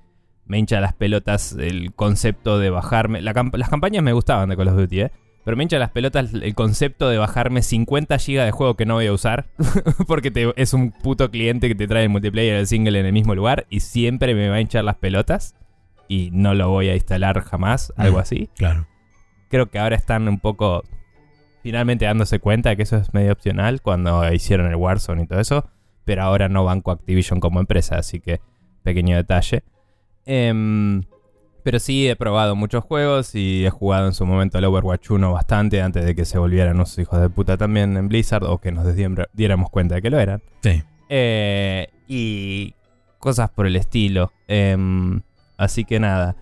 me 0.47 0.59
hincha 0.59 0.81
las 0.81 0.95
pelotas 0.95 1.53
el 1.53 1.93
concepto 1.93 2.59
de 2.59 2.71
bajarme. 2.71 3.21
la 3.21 3.35
camp- 3.35 3.55
las 3.57 3.69
campañas 3.69 4.03
me 4.03 4.15
gustaban 4.15 4.49
de 4.49 4.57
Call 4.57 4.69
of 4.69 4.77
Duty, 4.77 5.01
¿eh? 5.03 5.11
Pero 5.45 5.57
me 5.57 5.65
hincha 5.65 5.79
las 5.79 5.91
pelotas 5.91 6.33
el 6.33 6.55
concepto 6.55 7.09
de 7.09 7.19
bajarme 7.19 7.63
50 7.63 8.17
GB 8.17 8.45
de 8.45 8.51
juego 8.53 8.77
que 8.77 8.87
no 8.87 8.95
voy 8.95 9.07
a 9.09 9.13
usar. 9.13 9.49
porque 10.07 10.31
te- 10.31 10.53
es 10.57 10.73
un 10.73 10.93
puto 10.93 11.31
cliente 11.31 11.69
que 11.69 11.75
te 11.75 11.87
trae 11.89 12.05
el 12.05 12.09
multiplayer 12.11 12.55
y 12.57 12.59
el 12.61 12.67
single 12.67 12.99
en 13.01 13.07
el 13.07 13.13
mismo 13.13 13.35
lugar. 13.35 13.67
Y 13.69 13.81
siempre 13.81 14.35
me 14.37 14.49
va 14.49 14.55
a 14.57 14.61
hinchar 14.61 14.85
las 14.85 14.97
pelotas. 14.97 15.55
Y 16.09 16.31
no 16.33 16.55
lo 16.55 16.69
voy 16.71 16.89
a 16.91 16.95
instalar 16.95 17.41
jamás. 17.43 17.93
Algo 17.97 18.19
Mm. 18.19 18.21
así. 18.21 18.51
Claro. 18.57 18.87
Creo 19.51 19.69
que 19.71 19.79
ahora 19.81 19.97
están 19.97 20.29
un 20.29 20.39
poco 20.39 20.85
finalmente 21.63 22.05
dándose 22.05 22.39
cuenta 22.39 22.71
de 22.71 22.77
que 22.77 22.83
eso 22.83 22.97
es 22.97 23.13
medio 23.15 23.33
opcional 23.33 23.83
cuando 23.83 24.33
hicieron 24.33 24.69
el 24.69 24.77
Warzone 24.77 25.23
y 25.23 25.27
todo 25.27 25.41
eso. 25.41 25.69
Pero 26.05 26.23
ahora 26.23 26.49
no 26.49 26.65
banco 26.65 26.91
Activision 26.91 27.41
como 27.41 27.61
empresa, 27.61 27.97
así 27.97 28.21
que 28.21 28.41
pequeño 28.83 29.17
detalle. 29.17 29.63
Em, 30.25 31.03
pero 31.63 31.79
sí 31.79 32.09
he 32.09 32.17
probado 32.17 32.57
muchos 32.57 32.85
juegos 32.85 33.35
y 33.35 33.65
he 33.65 33.71
jugado 33.71 34.07
en 34.07 34.15
su 34.15 34.27
momento 34.27 34.59
el 34.59 34.65
Overwatch 34.65 35.11
1 35.11 35.33
bastante 35.33 35.81
antes 35.81 36.05
de 36.05 36.15
que 36.15 36.25
se 36.25 36.39
volvieran 36.39 36.75
unos 36.75 36.99
hijos 36.99 37.21
de 37.21 37.31
puta 37.31 37.57
también 37.57 37.97
en 37.97 38.09
Blizzard 38.09 38.45
o 38.45 38.59
que 38.59 38.73
nos 38.73 38.87
diéramos 39.33 39.71
cuenta 39.71 39.97
de 39.97 40.03
que 40.03 40.11
lo 40.11 40.19
eran. 40.19 40.43
Sí. 40.63 40.83
Eh, 41.09 41.89
y 42.09 42.75
cosas 43.19 43.51
por 43.51 43.67
el 43.67 43.77
estilo. 43.77 44.33
Em, 44.49 45.23
así 45.57 45.85
que 45.85 46.01
nada. 46.01 46.37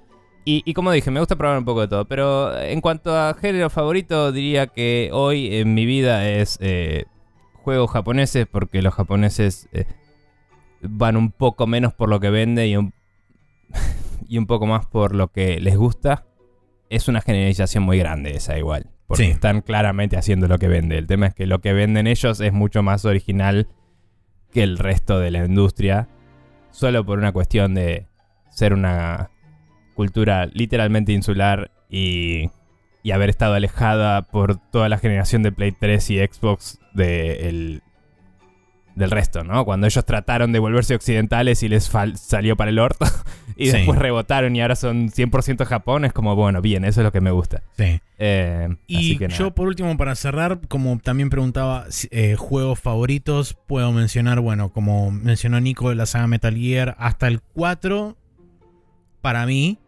Y, 0.44 0.62
y 0.64 0.72
como 0.72 0.90
dije, 0.90 1.10
me 1.10 1.20
gusta 1.20 1.36
probar 1.36 1.58
un 1.58 1.64
poco 1.64 1.82
de 1.82 1.88
todo. 1.88 2.06
Pero 2.06 2.58
en 2.58 2.80
cuanto 2.80 3.14
a 3.16 3.34
género 3.34 3.68
favorito, 3.68 4.32
diría 4.32 4.68
que 4.68 5.10
hoy 5.12 5.54
en 5.56 5.74
mi 5.74 5.84
vida 5.84 6.26
es 6.28 6.56
eh, 6.60 7.04
juegos 7.70 7.90
japoneses. 7.92 8.46
Porque 8.50 8.82
los 8.82 8.94
japoneses 8.94 9.68
eh, 9.72 9.84
van 10.82 11.16
un 11.16 11.30
poco 11.30 11.66
menos 11.66 11.94
por 11.94 12.08
lo 12.08 12.18
que 12.18 12.30
vende 12.30 12.66
y 12.66 12.76
un, 12.76 12.92
y 14.28 14.38
un 14.38 14.46
poco 14.46 14.66
más 14.66 14.86
por 14.86 15.14
lo 15.14 15.28
que 15.28 15.60
les 15.60 15.76
gusta. 15.76 16.26
Es 16.88 17.06
una 17.06 17.20
generalización 17.20 17.84
muy 17.84 17.98
grande 17.98 18.32
esa 18.36 18.58
igual. 18.58 18.90
Porque 19.06 19.24
Sí. 19.24 19.30
están 19.30 19.60
claramente 19.60 20.16
haciendo 20.16 20.48
lo 20.48 20.58
que 20.58 20.66
vende. 20.68 20.98
El 20.98 21.06
tema 21.06 21.26
es 21.28 21.34
que 21.34 21.46
lo 21.46 21.60
que 21.60 21.72
venden 21.72 22.06
ellos 22.08 22.40
es 22.40 22.52
mucho 22.52 22.82
más 22.82 23.04
original 23.04 23.68
que 24.52 24.64
el 24.64 24.78
resto 24.78 25.20
de 25.20 25.30
la 25.30 25.44
industria. 25.44 26.08
Solo 26.72 27.04
por 27.04 27.18
una 27.18 27.30
cuestión 27.32 27.74
de 27.74 28.06
ser 28.50 28.72
una 28.72 29.30
cultura 29.94 30.46
literalmente 30.46 31.12
insular 31.12 31.70
y, 31.88 32.50
y 33.02 33.12
haber 33.12 33.30
estado 33.30 33.54
alejada 33.54 34.22
por 34.22 34.56
toda 34.70 34.88
la 34.88 34.98
generación 34.98 35.42
de 35.42 35.52
Play 35.52 35.72
3 35.72 36.10
y 36.10 36.18
Xbox 36.18 36.78
de 36.94 37.48
el- 37.48 37.82
del 38.96 39.10
resto, 39.12 39.44
¿no? 39.44 39.64
Cuando 39.64 39.86
ellos 39.86 40.04
trataron 40.04 40.52
de 40.52 40.58
volverse 40.58 40.94
occidentales 40.94 41.62
y 41.62 41.68
les 41.68 41.90
salió 42.16 42.56
para 42.56 42.70
el 42.70 42.78
orto 42.78 43.06
y 43.56 43.66
Sí. 43.66 43.72
después 43.78 43.98
rebotaron 43.98 44.54
y 44.56 44.60
ahora 44.60 44.74
son 44.76 45.08
100% 45.10 45.64
Japón, 45.64 46.04
es 46.04 46.12
como, 46.12 46.34
bueno, 46.34 46.60
bien, 46.60 46.84
eso 46.84 47.00
es 47.00 47.04
lo 47.04 47.12
que 47.12 47.20
me 47.22 47.30
gusta. 47.30 47.62
Sí. 47.78 48.00
Eh, 48.18 48.68
Y 48.88 49.16
yo, 49.28 49.52
por 49.52 49.68
último, 49.68 49.96
para 49.96 50.14
cerrar, 50.16 50.60
como 50.68 50.98
también 50.98 51.30
preguntaba 51.30 51.86
eh, 52.10 52.34
juegos 52.36 52.80
favoritos, 52.80 53.54
puedo 53.66 53.90
mencionar, 53.92 54.40
bueno, 54.40 54.70
como 54.70 55.10
mencionó 55.12 55.60
Nico 55.60 55.88
de 55.88 55.94
la 55.94 56.04
saga 56.04 56.26
Metal 56.26 56.54
Gear, 56.54 56.96
hasta 56.98 57.28
el 57.28 57.40
4, 57.40 58.18
para 59.22 59.46
mí. 59.46 59.78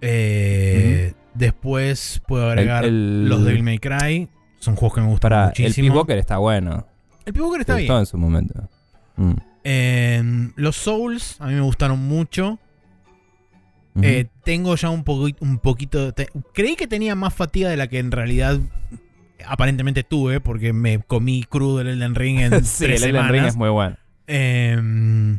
Eh, 0.00 1.14
Después 1.34 2.22
puedo 2.26 2.48
agregar 2.48 2.84
el- 2.84 3.28
los 3.28 3.44
Devil 3.44 3.62
May 3.62 3.78
Cry, 3.78 4.28
son 4.60 4.76
juegos 4.76 4.94
que 4.94 5.00
me 5.00 5.08
gustan 5.08 5.30
Para, 5.30 5.42
el 5.42 5.48
muchísimo. 5.48 5.88
Peace 5.88 5.98
Walker 5.98 6.18
está 6.18 6.38
bueno. 6.38 6.86
El 7.26 7.32
Peace 7.32 7.44
Walker 7.44 7.60
está 7.60 7.74
Me 7.74 7.80
bien. 7.80 7.88
gustó 7.92 8.00
en 8.00 8.06
su 8.06 8.18
momento. 8.18 8.68
Mm. 9.16 9.32
Eh, 9.64 10.50
los 10.56 10.76
Souls, 10.76 11.40
a 11.40 11.46
mí 11.48 11.54
me 11.54 11.60
gustaron 11.60 11.98
mucho. 12.00 12.58
Eh, 14.02 14.26
tengo 14.42 14.74
ya 14.74 14.90
un, 14.90 15.04
poqui- 15.04 15.36
un 15.40 15.58
poquito. 15.58 16.12
te- 16.12 16.28
creí 16.52 16.74
que 16.74 16.88
tenía 16.88 17.14
más 17.14 17.32
fatiga 17.32 17.68
de 17.70 17.76
la 17.76 17.86
que 17.86 18.00
en 18.00 18.10
realidad 18.10 18.58
aparentemente 19.46 20.02
tuve, 20.02 20.40
porque 20.40 20.72
me 20.72 20.98
comí 21.00 21.44
crudo 21.44 21.80
el 21.80 21.88
Elden 21.88 22.14
Ring 22.16 22.40
en 22.40 22.50
sí, 22.64 22.84
tres 22.86 23.02
el 23.02 23.10
Elden 23.10 23.22
Ring 23.28 23.30
semanas. 23.34 23.52
es 23.52 23.56
muy 23.56 23.68
bueno. 23.70 23.96
Eh, 24.26 25.38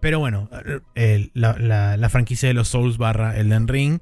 pero 0.00 0.18
bueno, 0.18 0.48
eh, 0.94 1.30
la, 1.32 1.56
la- 1.58 1.96
la 1.96 2.08
franquicia 2.10 2.48
de 2.48 2.54
los 2.54 2.68
Souls 2.68 2.98
barra 2.98 3.36
Elden 3.38 3.66
Ring. 3.66 3.98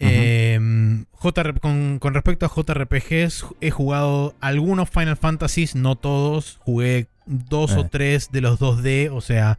Eh, 0.00 1.04
JR 1.12 1.60
con, 1.60 1.98
con 1.98 2.14
respecto 2.14 2.46
a 2.46 2.48
JRPGs, 2.48 3.46
he 3.60 3.70
jugado 3.70 4.34
algunos 4.40 4.88
Final 4.90 5.16
Fantasies, 5.16 5.74
no 5.76 5.96
todos. 5.96 6.58
Jugué 6.62 7.08
dos 7.26 7.72
o 7.76 7.80
Eh. 7.82 7.88
tres 7.90 8.30
de 8.32 8.40
los 8.40 8.58
2D, 8.58 9.10
o 9.12 9.20
sea, 9.20 9.58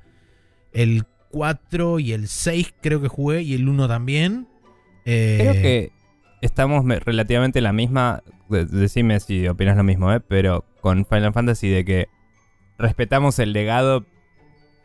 el 0.73 1.05
4 1.29 1.99
y 1.99 2.11
el 2.13 2.27
6 2.27 2.73
creo 2.81 3.01
que 3.01 3.07
jugué, 3.07 3.41
y 3.43 3.53
el 3.53 3.69
1 3.69 3.87
también. 3.87 4.47
Eh, 5.05 5.37
Creo 5.39 5.53
que 5.53 5.91
estamos 6.41 6.83
me- 6.83 6.99
relativamente 6.99 7.59
en 7.59 7.63
la 7.63 7.73
misma. 7.73 8.23
de- 8.49 8.65
Decime 8.65 9.19
si 9.19 9.47
opinas 9.47 9.77
lo 9.77 9.83
mismo, 9.83 10.11
¿eh? 10.11 10.19
Pero 10.19 10.65
con 10.81 11.05
Final 11.05 11.31
Fantasy 11.33 11.69
de 11.69 11.85
que 11.85 12.07
respetamos 12.77 13.39
el 13.39 13.53
legado, 13.53 14.05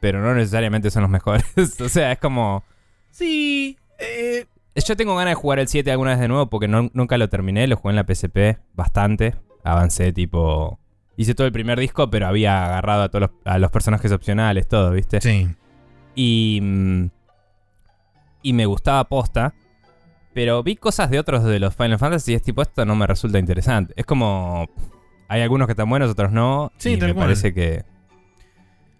pero 0.00 0.20
no 0.20 0.34
necesariamente 0.34 0.90
son 0.90 1.02
los 1.02 1.10
mejores. 1.10 1.44
o 1.80 1.88
sea, 1.88 2.12
es 2.12 2.18
como. 2.18 2.62
Sí. 3.10 3.76
eh, 3.98 4.44
Yo 4.84 4.96
tengo 4.96 5.16
ganas 5.16 5.32
de 5.32 5.34
jugar 5.36 5.58
el 5.58 5.68
7 5.68 5.90
alguna 5.90 6.10
vez 6.10 6.20
de 6.20 6.28
nuevo 6.28 6.48
porque 6.50 6.68
no- 6.68 6.90
nunca 6.92 7.16
lo 7.18 7.28
terminé. 7.28 7.66
Lo 7.66 7.76
jugué 7.76 7.92
en 7.92 7.96
la 7.96 8.04
PSP 8.06 8.58
bastante. 8.74 9.34
Avancé 9.64 10.12
tipo. 10.12 10.78
Hice 11.16 11.34
todo 11.34 11.46
el 11.46 11.52
primer 11.52 11.78
disco, 11.80 12.10
pero 12.10 12.26
había 12.26 12.64
agarrado 12.66 13.02
a 13.04 13.08
todos 13.08 13.22
los, 13.22 13.30
a 13.46 13.58
los 13.58 13.70
personajes 13.70 14.12
opcionales, 14.12 14.68
todo, 14.68 14.90
¿viste? 14.92 15.20
sí. 15.20 15.48
Y. 16.14 16.60
mm, 16.62 17.06
Y 18.42 18.52
me 18.52 18.66
gustaba 18.66 19.04
posta. 19.04 19.54
Pero 20.34 20.62
vi 20.62 20.76
cosas 20.76 21.08
de 21.10 21.18
otros 21.18 21.42
de 21.44 21.58
los 21.58 21.74
Final 21.74 21.98
Fantasy 21.98 22.32
y 22.32 22.34
es 22.34 22.42
tipo, 22.42 22.60
esto 22.60 22.84
no 22.84 22.94
me 22.94 23.06
resulta 23.06 23.38
interesante. 23.38 23.94
Es 23.96 24.04
como. 24.04 24.68
Hay 25.28 25.40
algunos 25.40 25.66
que 25.66 25.72
están 25.72 25.88
buenos, 25.88 26.10
otros 26.10 26.30
no. 26.30 26.70
Sí, 26.76 26.90
y 26.92 26.96
tal 26.98 27.08
me 27.08 27.14
cual. 27.14 27.26
parece 27.28 27.54
que. 27.54 27.84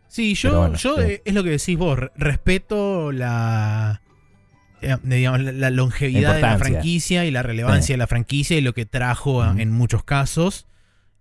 Sí, 0.09 0.35
yo, 0.35 0.59
bueno, 0.61 0.77
yo 0.77 0.97
sí. 0.97 1.03
eh, 1.03 1.23
es 1.25 1.35
lo 1.35 1.45
que 1.45 1.51
decís 1.51 1.77
vos, 1.77 1.99
re- 1.99 2.11
respeto 2.17 3.13
la, 3.13 4.01
digamos, 5.03 5.41
la, 5.41 5.71
longevidad 5.71 6.35
de 6.35 6.41
la 6.43 6.59
franquicia 6.59 7.25
y 7.25 7.31
la 7.31 7.43
relevancia 7.43 7.87
Sí. 7.87 7.93
de 7.95 7.99
la 7.99 8.07
franquicia 8.07 8.57
y 8.57 8.61
lo 8.61 8.75
que 8.75 8.87
trajo 8.87 9.45
en 9.45 9.71
muchos 9.73 10.05
casos. 10.05 10.67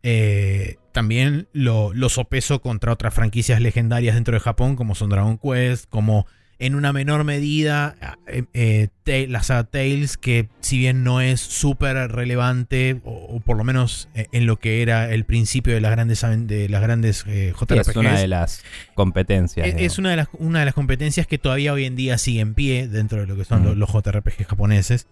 Eh, 0.04 0.78
también 0.92 1.48
lo, 1.52 1.94
lo 1.94 2.10
sopeso 2.10 2.62
contra 2.62 2.94
otras 2.94 3.14
franquicias 3.14 3.60
legendarias 3.60 4.16
dentro 4.16 4.34
de 4.36 4.40
Japón, 4.40 4.76
como 4.76 4.94
son 4.96 5.10
Dragon 5.10 5.38
Quest, 5.38 5.90
como 5.90 6.28
en 6.58 6.76
una 6.76 6.94
menor 6.94 7.24
medida 7.24 7.96
eh, 8.28 8.44
eh, 8.54 9.28
la 9.28 9.44
saga 9.44 9.66
Tales, 9.66 10.18
que 10.18 10.48
si 10.62 10.78
bien 10.78 11.04
no 11.04 11.20
es 11.22 11.42
súper 11.42 11.96
relevante, 12.12 13.02
o, 13.04 13.12
o 13.12 13.40
por 13.42 13.58
lo 13.58 13.64
menos 13.64 14.08
eh, 14.16 14.28
en 14.32 14.46
lo 14.46 14.58
que 14.58 14.82
era 14.82 15.12
el 15.14 15.26
principio 15.26 15.74
de 15.74 15.82
las 15.82 15.92
grandes, 15.92 16.22
de 16.48 16.70
las 16.70 16.82
grandes 16.82 17.26
eh, 17.28 17.54
JRPGs. 17.60 17.90
es 17.90 17.96
una 17.96 18.20
de 18.20 18.28
las 18.28 18.64
competencias. 18.94 19.68
Es, 19.68 19.76
es 19.78 19.98
una 19.98 20.12
de, 20.12 20.16
las, 20.18 20.28
una 20.34 20.60
de 20.60 20.66
las 20.66 20.74
competencias 20.74 21.28
que 21.28 21.38
todavía 21.38 21.74
hoy 21.74 21.86
en 21.86 21.96
día 21.96 22.18
sigue 22.18 22.40
en 22.40 22.54
pie 22.54 22.88
dentro 22.88 23.20
de 23.20 23.28
lo 23.28 23.36
que 23.36 23.44
son 23.44 23.62
Mm. 23.62 23.66
los, 23.66 23.78
los 23.78 23.90
JRPG 23.92 24.46
japoneses. 24.48 25.08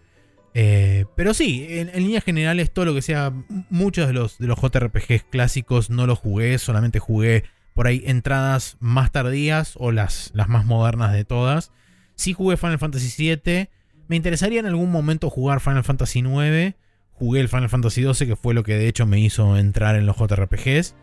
Eh, 0.55 1.05
pero 1.15 1.33
sí, 1.33 1.65
en, 1.67 1.89
en 1.89 2.03
líneas 2.03 2.23
generales, 2.23 2.71
todo 2.71 2.85
lo 2.85 2.93
que 2.93 3.01
sea, 3.01 3.33
muchos 3.69 4.05
de 4.07 4.13
los, 4.13 4.37
de 4.37 4.47
los 4.47 4.59
JRPGs 4.59 5.23
clásicos 5.29 5.89
no 5.89 6.05
los 6.05 6.19
jugué, 6.19 6.57
solamente 6.59 6.99
jugué 6.99 7.43
por 7.73 7.87
ahí 7.87 8.03
entradas 8.05 8.77
más 8.79 9.11
tardías 9.11 9.73
o 9.77 9.91
las, 9.91 10.31
las 10.33 10.49
más 10.49 10.65
modernas 10.65 11.13
de 11.13 11.25
todas. 11.25 11.71
Sí 12.15 12.33
jugué 12.33 12.57
Final 12.57 12.79
Fantasy 12.79 13.11
VII. 13.17 13.69
Me 14.07 14.15
interesaría 14.15 14.59
en 14.59 14.65
algún 14.65 14.91
momento 14.91 15.29
jugar 15.29 15.59
Final 15.59 15.83
Fantasy 15.83 16.19
IX. 16.19 16.75
Jugué 17.11 17.41
el 17.41 17.49
Final 17.49 17.69
Fantasy 17.69 18.03
XII, 18.03 18.27
que 18.27 18.35
fue 18.35 18.53
lo 18.53 18.63
que 18.63 18.75
de 18.75 18.87
hecho 18.87 19.05
me 19.05 19.19
hizo 19.19 19.57
entrar 19.57 19.95
en 19.95 20.05
los 20.05 20.17
JRPGs. 20.17 20.95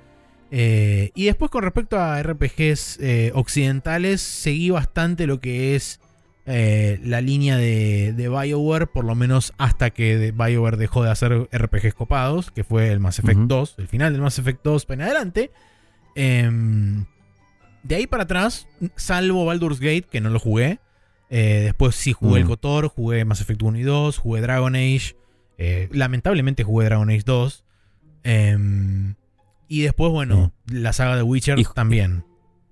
Eh, 0.53 1.13
y 1.15 1.27
después 1.27 1.51
con 1.51 1.63
respecto 1.63 1.99
a 1.99 2.21
RPGs 2.23 2.99
eh, 3.01 3.33
occidentales, 3.35 4.21
seguí 4.21 4.71
bastante 4.71 5.27
lo 5.27 5.41
que 5.41 5.77
es 5.77 6.01
eh, 6.47 6.99
la 7.05 7.21
línea 7.21 7.57
de, 7.57 8.13
de 8.13 8.29
BioWare, 8.29 8.89
por 8.89 9.05
lo 9.05 9.15
menos 9.15 9.53
hasta 9.59 9.91
que 9.91 10.33
BioWare 10.33 10.77
dejó 10.77 11.05
de 11.05 11.11
hacer 11.11 11.49
RPGs 11.53 11.95
copados, 11.95 12.51
que 12.51 12.65
fue 12.65 12.91
el 12.91 12.99
Mass 12.99 13.21
Effect 13.21 13.39
Ujú. 13.39 13.47
2, 13.47 13.75
el 13.79 13.89
final 13.89 14.13
del 14.13 14.23
Mass 14.23 14.39
Effect 14.39 14.61
2 14.65 14.87
en 14.91 15.03
adelante. 15.03 15.51
Em, 16.15 17.05
de 17.83 17.95
ahí 17.97 18.07
para 18.07 18.25
atrás, 18.25 18.69
salvo 18.97 19.45
Baldur's 19.45 19.81
Gate, 19.81 20.07
que 20.11 20.21
no 20.21 20.31
lo 20.31 20.39
jugué. 20.39 20.79
eh, 21.33 21.61
después 21.67 21.95
sí 21.95 22.13
jugué 22.13 22.41
el 22.41 22.45
Mm. 22.45 22.49
Kotor, 22.49 22.89
jugué 22.89 23.25
Mass 23.25 23.41
Effect 23.41 23.63
1 23.63 23.79
y 23.79 23.83
2, 23.83 24.19
jugué 24.19 24.41
Dragon 24.41 24.75
Age. 24.75 25.15
eh, 25.59 25.89
lamentablemente 25.93 26.65
jugué 26.65 26.87
Dragon 26.87 27.09
Age 27.09 27.23
2. 27.25 27.65
em, 28.25 29.15
y 29.69 29.83
después, 29.83 30.11
bueno, 30.11 30.53
la 30.67 30.93
saga 30.93 31.17
de 31.17 31.23
Witcher 31.23 31.59
Y- 31.59 31.65
también. 31.75 32.25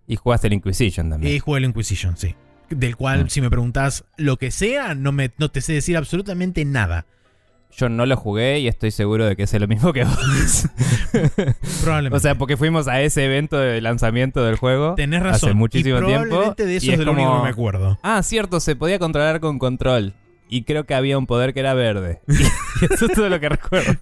Y 0.06 0.16
jugaste 0.16 0.46
el 0.48 0.54
Inquisition 0.54 1.08
también. 1.10 1.34
Y 1.34 1.38
jugué 1.38 1.58
el 1.58 1.64
Inquisition, 1.66 2.16
sí. 2.16 2.34
Del 2.70 2.96
cual, 2.96 3.24
Mm. 3.26 3.28
si 3.28 3.40
me 3.40 3.48
preguntás 3.50 4.04
lo 4.16 4.36
que 4.38 4.50
sea, 4.50 4.94
no, 4.94 5.12
me, 5.12 5.30
no 5.38 5.50
te 5.50 5.60
sé 5.60 5.72
decir 5.74 5.96
absolutamente 5.96 6.64
nada. 6.64 7.06
Yo 7.76 7.88
no 7.88 8.06
lo 8.06 8.16
jugué 8.16 8.58
y 8.60 8.68
estoy 8.68 8.90
seguro 8.90 9.24
de 9.26 9.36
que 9.36 9.44
es 9.44 9.52
lo 9.60 9.68
mismo 9.68 9.92
que 9.92 10.04
vos. 10.04 10.68
Probablemente. 11.82 12.16
o 12.16 12.20
sea, 12.20 12.34
porque 12.36 12.56
fuimos 12.56 12.88
a 12.88 13.00
ese 13.02 13.24
evento 13.24 13.58
de 13.58 13.80
lanzamiento 13.80 14.44
del 14.44 14.56
juego. 14.56 14.94
Tenés 14.94 15.22
razón. 15.22 15.50
Hace 15.50 15.54
muchísimo 15.54 15.98
y 15.98 16.04
tiempo. 16.04 16.26
probablemente 16.28 16.66
de 16.66 16.76
eso 16.76 16.86
y 16.86 16.90
es, 16.90 16.98
de 16.98 17.04
lo 17.04 17.12
único 17.12 17.28
como- 17.28 17.40
que 17.40 17.44
me 17.44 17.50
acuerdo. 17.50 17.98
Ah, 18.02 18.22
cierto, 18.22 18.60
se 18.60 18.76
podía 18.76 18.98
controlar 18.98 19.40
con 19.40 19.58
control. 19.58 20.14
Y 20.50 20.62
creo 20.62 20.84
que 20.84 20.94
había 20.94 21.18
un 21.18 21.26
poder 21.26 21.52
que 21.54 21.60
era 21.60 21.74
verde. 21.74 22.20
Y 22.80 22.84
eso 22.94 23.06
es 23.06 23.12
todo 23.12 23.28
lo 23.28 23.38
que 23.40 23.48
recuerdo. 23.48 23.94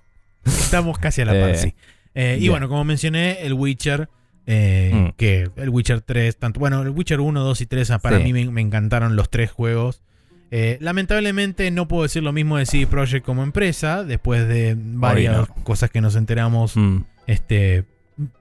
Estamos 0.44 0.98
casi 0.98 1.22
a 1.22 1.24
la 1.24 1.32
par, 1.32 1.50
Eh, 1.50 1.56
sí. 1.56 1.74
Eh, 2.14 2.38
y 2.40 2.48
bueno, 2.48 2.68
como 2.68 2.84
mencioné, 2.84 3.42
el 3.42 3.52
Witcher, 3.54 4.08
eh, 4.46 4.90
Mm. 4.94 5.08
que 5.16 5.50
el 5.56 5.68
Witcher 5.70 6.00
3, 6.02 6.38
tanto, 6.38 6.60
bueno, 6.60 6.82
el 6.82 6.90
Witcher 6.90 7.20
1, 7.20 7.42
2 7.42 7.60
y 7.62 7.66
3, 7.66 7.90
ah, 7.90 7.98
para 7.98 8.18
Sí. 8.18 8.24
mí 8.24 8.32
me, 8.32 8.50
me 8.50 8.60
encantaron 8.60 9.16
los 9.16 9.28
tres 9.28 9.50
juegos. 9.50 10.02
Eh, 10.50 10.78
lamentablemente 10.80 11.70
no 11.70 11.88
puedo 11.88 12.04
decir 12.04 12.22
lo 12.22 12.32
mismo 12.32 12.56
de 12.56 12.66
CD 12.66 12.86
Projekt 12.86 13.24
como 13.26 13.42
empresa, 13.42 14.04
después 14.04 14.46
de 14.46 14.76
varias 14.78 15.48
cosas 15.64 15.90
que 15.90 16.00
nos 16.00 16.14
enteramos 16.16 16.76
Mm. 16.76 16.98
este, 17.26 17.84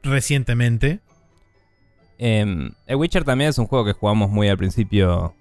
recientemente. 0.04 1.00
Em, 2.18 2.72
el 2.86 2.96
Witcher 2.96 3.24
también 3.24 3.50
es 3.50 3.58
un 3.58 3.68
juego 3.68 3.86
que 3.86 3.94
jugamos 3.94 4.30
muy 4.30 4.48
al 4.48 4.58
principio. 4.58 5.36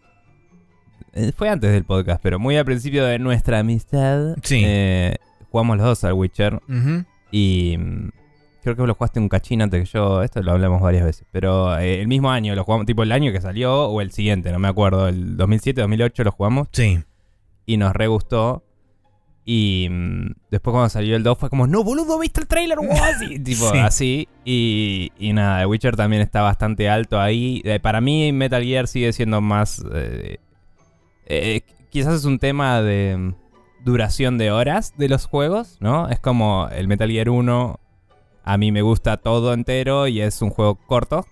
eh, 1.12 1.32
Fue 1.36 1.48
antes 1.48 1.70
del 1.70 1.84
podcast, 1.84 2.20
pero 2.22 2.38
muy 2.40 2.56
al 2.56 2.64
principio 2.64 3.04
de 3.04 3.18
nuestra 3.20 3.60
amistad. 3.60 4.34
Sí. 4.42 4.62
Eh, 4.64 5.16
jugamos 5.50 5.76
los 5.76 5.86
dos 5.86 6.04
al 6.04 6.14
Witcher. 6.14 6.54
Ujú. 6.68 7.04
Y 7.30 7.78
creo 8.64 8.76
que 8.76 8.86
lo 8.88 8.94
jugaste 8.94 9.20
un 9.20 9.28
cachín 9.28 9.62
antes 9.62 9.80
que 9.88 9.98
yo. 9.98 10.22
Esto 10.22 10.42
lo 10.42 10.52
hablamos 10.52 10.80
varias 10.80 11.04
veces. 11.04 11.26
Pero 11.30 11.78
eh, 11.78 12.00
el 12.00 12.08
mismo 12.08 12.30
año 12.30 12.54
lo 12.54 12.64
jugamos, 12.64 12.86
tipo 12.86 13.02
el 13.02 13.12
año 13.12 13.30
que 13.32 13.40
salió 13.40 13.84
o 13.86 14.00
el 14.00 14.10
siguiente, 14.10 14.50
no 14.50 14.58
me 14.58 14.68
acuerdo. 14.68 15.06
El 15.08 15.36
2007, 15.36 15.80
2008 15.82 16.24
lo 16.24 16.32
jugamos 16.32 16.68
Sí. 16.72 16.98
y 17.66 17.76
nos 17.76 17.92
re 17.92 18.06
gustó. 18.08 18.64
Y 19.46 19.88
mm, 19.90 20.32
después 20.50 20.72
cuando 20.72 20.88
salió 20.88 21.16
el 21.16 21.22
2 21.22 21.36
fue 21.38 21.50
como, 21.50 21.66
no, 21.66 21.84
boludo, 21.84 22.18
¿viste 22.18 22.40
el 22.40 22.46
trailer? 22.46 22.78
vos?" 22.78 22.88
Y, 23.30 23.38
tipo, 23.38 23.70
Sí. 23.70 23.78
así. 23.78 24.28
Y, 24.44 25.12
y 25.18 25.32
nada, 25.34 25.60
el 25.60 25.66
Witcher 25.66 25.96
también 25.96 26.22
está 26.22 26.40
bastante 26.42 26.88
alto 26.88 27.20
ahí. 27.20 27.60
Eh, 27.64 27.78
para 27.80 28.00
mí 28.00 28.32
Metal 28.32 28.62
Gear 28.64 28.88
sigue 28.88 29.12
siendo 29.12 29.40
más... 29.40 29.84
eh, 29.94 30.38
eh, 31.26 31.60
quizás 31.90 32.14
es 32.14 32.24
un 32.24 32.38
tema 32.38 32.80
de 32.82 33.16
mm, 33.18 33.34
duración 33.84 34.38
de 34.38 34.50
horas 34.50 34.94
de 34.96 35.08
los 35.10 35.26
juegos, 35.26 35.76
¿no? 35.80 36.08
Es 36.08 36.18
como 36.20 36.68
el 36.72 36.88
Metal 36.88 37.10
Gear 37.10 37.28
1, 37.28 37.80
a 38.44 38.58
mí 38.58 38.70
me 38.72 38.82
gusta 38.82 39.16
todo 39.16 39.52
entero 39.54 40.06
y 40.06 40.20
es 40.20 40.42
un 40.42 40.50
juego 40.50 40.76
corto 40.76 41.26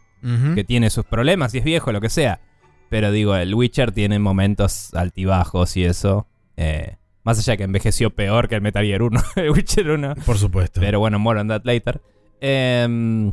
que 0.55 0.63
tiene 0.65 0.89
sus 0.91 1.05
problemas 1.05 1.53
y 1.55 1.59
es 1.59 1.65
viejo, 1.65 1.91
lo 1.93 2.01
que 2.01 2.09
sea. 2.09 2.41
Pero 2.89 3.11
digo, 3.11 3.35
el 3.37 3.55
Witcher 3.55 3.91
tiene 3.93 4.19
momentos 4.21 4.95
altibajos 4.95 5.77
y 5.77 5.85
eso. 5.85 6.27
eh, 6.57 6.97
más 7.25 7.39
allá 7.39 7.57
que 7.57 7.63
envejeció 7.65 8.11
peor 8.11 8.49
que 8.49 8.55
el 8.57 8.63
Metal 8.63 8.85
Gear 8.85 9.03
1, 9.03 9.21
el 9.37 9.51
Witcher 9.51 9.91
1. 9.91 10.15
Por 10.27 10.39
supuesto. 10.39 10.81
Pero 10.81 10.99
bueno, 11.01 11.19
more 11.19 11.41
on 11.41 11.49
that 11.49 11.63
later. 11.65 12.01
Em, 12.41 13.33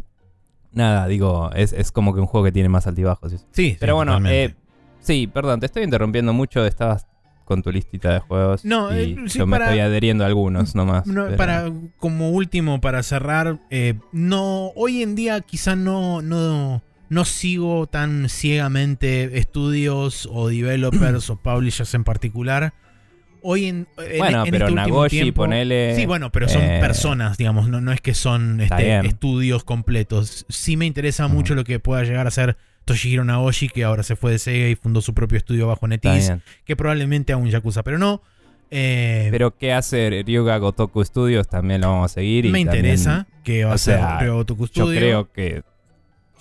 nada, 0.71 1.07
digo, 1.07 1.51
es, 1.55 1.73
es 1.73 1.91
como 1.91 2.13
que 2.13 2.19
un 2.21 2.27
juego 2.27 2.45
que 2.45 2.51
tiene 2.51 2.69
más 2.69 2.85
altibajos. 2.87 3.31
sí, 3.31 3.37
sí, 3.51 3.77
Pero 3.79 3.95
bueno, 3.95 4.19
eh, 4.29 4.55
sí, 4.99 5.27
perdón, 5.27 5.59
te 5.59 5.65
estoy 5.67 5.83
interrumpiendo 5.83 6.33
mucho. 6.33 6.65
Estabas 6.65 7.07
con 7.49 7.61
tu 7.63 7.71
listita 7.73 8.13
de 8.13 8.19
juegos. 8.19 8.63
No, 8.63 8.95
y 8.97 9.01
eh, 9.01 9.15
sí, 9.27 9.39
yo 9.39 9.45
me 9.45 9.57
para- 9.57 9.65
estoy 9.65 9.79
adheriendo 9.81 10.23
a 10.23 10.27
algunos 10.27 10.73
nomás. 10.75 11.05
No, 11.05 11.25
pero- 11.25 11.35
para 11.37 11.69
como 11.97 12.29
último 12.29 12.79
para 12.79 13.03
cerrar 13.03 13.59
eh, 13.69 13.95
no 14.13 14.67
hoy 14.75 15.03
en 15.03 15.15
día 15.15 15.41
quizá 15.41 15.75
no 15.75 16.21
no 16.21 16.81
no 17.09 17.25
sigo 17.25 17.87
tan 17.87 18.29
ciegamente 18.29 19.37
estudios 19.39 20.29
o 20.31 20.47
developers 20.47 21.29
o 21.31 21.35
publishers 21.35 21.93
en 21.95 22.03
particular 22.03 22.73
hoy 23.41 23.65
en, 23.65 23.87
en- 23.97 24.17
Bueno, 24.19 24.43
en 24.45 24.51
pero 24.51 24.65
este 24.67 24.75
Nagoshi, 24.75 25.21
tiempo- 25.21 25.41
ponele, 25.43 25.95
sí 25.95 26.05
bueno 26.05 26.31
pero 26.31 26.47
son 26.49 26.61
eh, 26.61 26.77
personas 26.81 27.37
digamos 27.37 27.67
no, 27.69 27.81
no 27.81 27.91
es 27.91 28.01
que 28.01 28.13
son 28.13 28.59
este, 28.61 28.99
estudios 29.07 29.63
completos 29.63 30.45
sí 30.49 30.77
me 30.77 30.85
interesa 30.85 31.27
mucho 31.27 31.55
lo 31.55 31.63
que 31.63 31.79
pueda 31.79 32.03
llegar 32.03 32.27
a 32.27 32.31
ser 32.31 32.57
Toshihiro 32.93 33.23
Nagoshi 33.23 33.69
que 33.69 33.83
ahora 33.83 34.03
se 34.03 34.15
fue 34.15 34.31
de 34.31 34.39
Sega 34.39 34.67
y 34.67 34.75
fundó 34.75 35.01
su 35.01 35.13
propio 35.13 35.37
estudio 35.37 35.67
bajo 35.67 35.87
NetEase 35.87 36.39
que 36.65 36.75
probablemente 36.75 37.33
un 37.35 37.49
Yakuza 37.49 37.83
pero 37.83 37.97
no 37.97 38.21
eh, 38.71 39.29
Pero 39.31 39.55
qué 39.57 39.73
hace 39.73 40.23
Ryuga 40.25 40.57
Gotoku 40.57 41.03
Studios 41.03 41.47
también 41.47 41.81
lo 41.81 41.87
vamos 41.89 42.11
a 42.11 42.13
seguir. 42.13 42.45
y 42.45 42.51
me 42.51 42.63
también- 42.65 42.85
interesa 42.85 43.25
que 43.43 43.65
va 43.65 43.73
a 43.73 43.77
ser 43.79 43.97
sea, 43.97 44.19
Ryo 44.19 44.35
Gotoku 44.35 44.65
Yo 44.67 44.83
Studio. 44.83 44.99
creo 44.99 45.31
que 45.31 45.63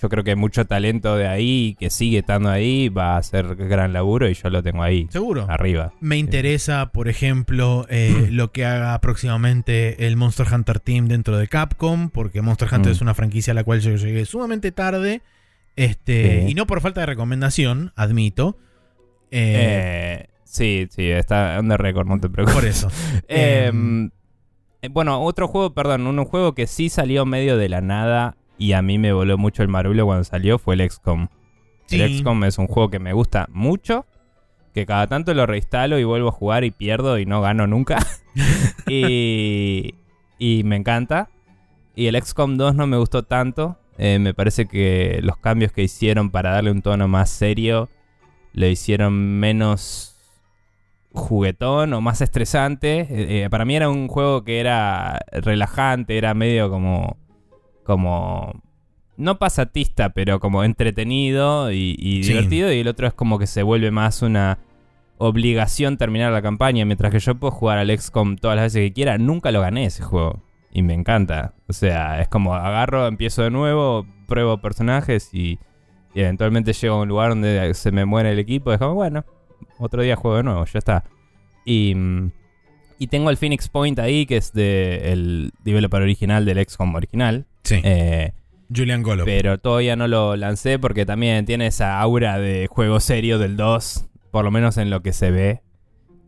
yo 0.00 0.08
creo 0.08 0.22
que 0.22 0.30
hay 0.30 0.36
mucho 0.36 0.64
talento 0.64 1.16
de 1.16 1.26
ahí 1.26 1.74
que 1.80 1.90
sigue 1.90 2.18
estando 2.18 2.50
ahí, 2.50 2.88
va 2.88 3.14
a 3.14 3.18
hacer 3.18 3.56
gran 3.56 3.92
laburo 3.92 4.28
y 4.30 4.34
yo 4.34 4.48
lo 4.48 4.62
tengo 4.62 4.82
ahí 4.84 5.08
Seguro. 5.10 5.46
arriba. 5.48 5.92
Me 6.00 6.18
interesa, 6.18 6.92
por 6.92 7.08
ejemplo, 7.08 7.84
eh, 7.90 8.28
lo 8.30 8.52
que 8.52 8.64
haga 8.64 9.00
próximamente 9.00 10.06
el 10.06 10.16
Monster 10.16 10.46
Hunter 10.52 10.78
Team 10.80 11.08
dentro 11.08 11.36
de 11.36 11.48
Capcom, 11.48 12.10
porque 12.10 12.42
Monster 12.42 12.68
Hunter 12.72 12.90
Mm. 12.92 12.94
es 12.94 13.00
una 13.00 13.14
franquicia 13.14 13.50
a 13.50 13.54
la 13.54 13.64
cual 13.64 13.80
yo 13.80 13.96
llegué 13.96 14.24
sumamente 14.24 14.70
tarde. 14.70 15.20
Este, 15.78 16.42
Sí. 16.44 16.50
Y 16.50 16.54
no 16.54 16.66
por 16.66 16.80
falta 16.80 17.00
de 17.00 17.06
recomendación, 17.06 17.92
admito. 17.96 18.58
Eh, 19.30 20.24
Eh, 20.24 20.26
sí, 20.44 20.88
sí, 20.90 21.08
está 21.08 21.60
the 21.66 21.76
record, 21.76 22.06
no 22.08 22.18
te 22.18 22.28
preocupes. 22.28 22.54
por 22.54 22.64
eso. 22.66 22.88
Em, 23.28 24.10
eh, 24.82 24.88
bueno, 24.90 25.22
otro 25.22 25.46
juego, 25.48 25.74
perdón, 25.74 26.06
un 26.06 26.24
juego 26.24 26.54
que 26.54 26.66
sí 26.66 26.88
salió 26.88 27.24
medio 27.26 27.56
de 27.56 27.68
la 27.68 27.80
nada 27.80 28.36
y 28.58 28.72
a 28.72 28.82
mí 28.82 28.98
me 28.98 29.12
voló 29.12 29.38
mucho 29.38 29.62
el 29.62 29.68
marulo 29.68 30.04
cuando 30.04 30.24
salió 30.24 30.58
fue 30.58 30.74
el 30.74 30.90
XCOM. 30.90 31.28
Sí. 31.86 32.00
El 32.00 32.18
XCOM 32.18 32.44
es 32.44 32.58
un 32.58 32.66
juego 32.66 32.90
que 32.90 32.98
me 32.98 33.12
gusta 33.12 33.46
mucho, 33.52 34.04
que 34.74 34.84
cada 34.84 35.06
tanto 35.06 35.32
lo 35.32 35.46
reinstalo 35.46 35.98
y 35.98 36.04
vuelvo 36.04 36.28
a 36.28 36.32
jugar 36.32 36.64
y 36.64 36.70
pierdo 36.72 37.18
y 37.18 37.26
no 37.26 37.40
gano 37.40 37.66
nunca. 37.68 37.98
y, 38.88 39.94
y 40.38 40.62
me 40.64 40.76
encanta. 40.76 41.30
Y 41.94 42.06
el 42.06 42.20
XCOM 42.20 42.56
2 42.56 42.74
no 42.74 42.86
me 42.86 42.96
gustó 42.96 43.22
tanto. 43.24 43.78
Eh, 43.98 44.18
me 44.20 44.32
parece 44.32 44.66
que 44.66 45.18
los 45.22 45.36
cambios 45.38 45.72
que 45.72 45.82
hicieron 45.82 46.30
para 46.30 46.52
darle 46.52 46.70
un 46.70 46.82
tono 46.82 47.08
más 47.08 47.30
serio 47.30 47.88
lo 48.52 48.66
hicieron 48.66 49.12
menos 49.40 50.14
juguetón 51.12 51.92
o 51.92 52.00
más 52.00 52.20
estresante. 52.20 53.00
Eh, 53.00 53.44
eh, 53.44 53.50
para 53.50 53.64
mí 53.64 53.74
era 53.76 53.88
un 53.90 54.08
juego 54.08 54.44
que 54.44 54.60
era 54.60 55.18
relajante, 55.32 56.16
era 56.16 56.34
medio 56.34 56.70
como. 56.70 57.16
como. 57.84 58.62
no 59.16 59.38
pasatista, 59.38 60.10
pero 60.10 60.38
como 60.38 60.62
entretenido 60.62 61.72
y, 61.72 61.96
y 61.98 62.22
Sí. 62.22 62.30
divertido. 62.32 62.72
Y 62.72 62.78
el 62.80 62.88
otro 62.88 63.06
es 63.08 63.14
como 63.14 63.38
que 63.38 63.46
se 63.48 63.62
vuelve 63.64 63.90
más 63.90 64.22
una 64.22 64.58
obligación 65.18 65.96
terminar 65.96 66.30
la 66.32 66.42
campaña. 66.42 66.84
Mientras 66.84 67.10
que 67.10 67.18
yo 67.18 67.34
puedo 67.34 67.50
jugar 67.50 67.78
al 67.78 67.90
XCOM 67.98 68.36
todas 68.36 68.56
las 68.56 68.66
veces 68.66 68.88
que 68.88 68.92
quiera, 68.92 69.18
nunca 69.18 69.50
lo 69.50 69.60
gané 69.60 69.86
ese 69.86 70.04
juego. 70.04 70.42
Y 70.70 70.82
me 70.82 70.94
encanta. 70.94 71.54
O 71.66 71.72
sea, 71.72 72.20
es 72.20 72.28
como 72.28 72.54
agarro, 72.54 73.06
empiezo 73.06 73.42
de 73.42 73.50
nuevo, 73.50 74.06
pruebo 74.26 74.60
personajes 74.60 75.32
y, 75.32 75.58
y 76.14 76.20
eventualmente 76.20 76.72
llego 76.72 76.96
a 76.96 77.02
un 77.02 77.08
lugar 77.08 77.30
donde 77.30 77.72
se 77.74 77.90
me 77.92 78.04
muere 78.04 78.32
el 78.32 78.38
equipo. 78.38 78.72
Es 78.72 78.78
como, 78.78 78.94
bueno, 78.94 79.24
otro 79.78 80.02
día 80.02 80.16
juego 80.16 80.36
de 80.36 80.42
nuevo, 80.42 80.64
ya 80.64 80.78
está. 80.78 81.04
Y, 81.64 81.94
y 82.98 83.06
tengo 83.08 83.30
el 83.30 83.36
Phoenix 83.36 83.68
Point 83.68 83.98
ahí, 83.98 84.26
que 84.26 84.36
es 84.36 84.52
de 84.52 85.12
el 85.12 85.52
developer 85.64 86.02
original 86.02 86.44
del 86.44 86.64
XCOM 86.64 86.94
original. 86.94 87.46
sí. 87.62 87.80
Eh, 87.82 88.32
Julian 88.74 89.02
Golub. 89.02 89.24
pero 89.24 89.58
todavía 89.58 89.96
no 89.96 90.08
lo 90.08 90.36
lancé 90.36 90.78
porque 90.78 91.06
también 91.06 91.46
tiene 91.46 91.68
esa 91.68 91.98
aura 92.00 92.38
de 92.38 92.66
juego 92.66 93.00
serio 93.00 93.38
del 93.38 93.56
2, 93.56 94.08
por 94.30 94.44
lo 94.44 94.50
menos 94.50 94.76
en 94.76 94.90
lo 94.90 95.00
que 95.02 95.14
se 95.14 95.30
ve, 95.30 95.62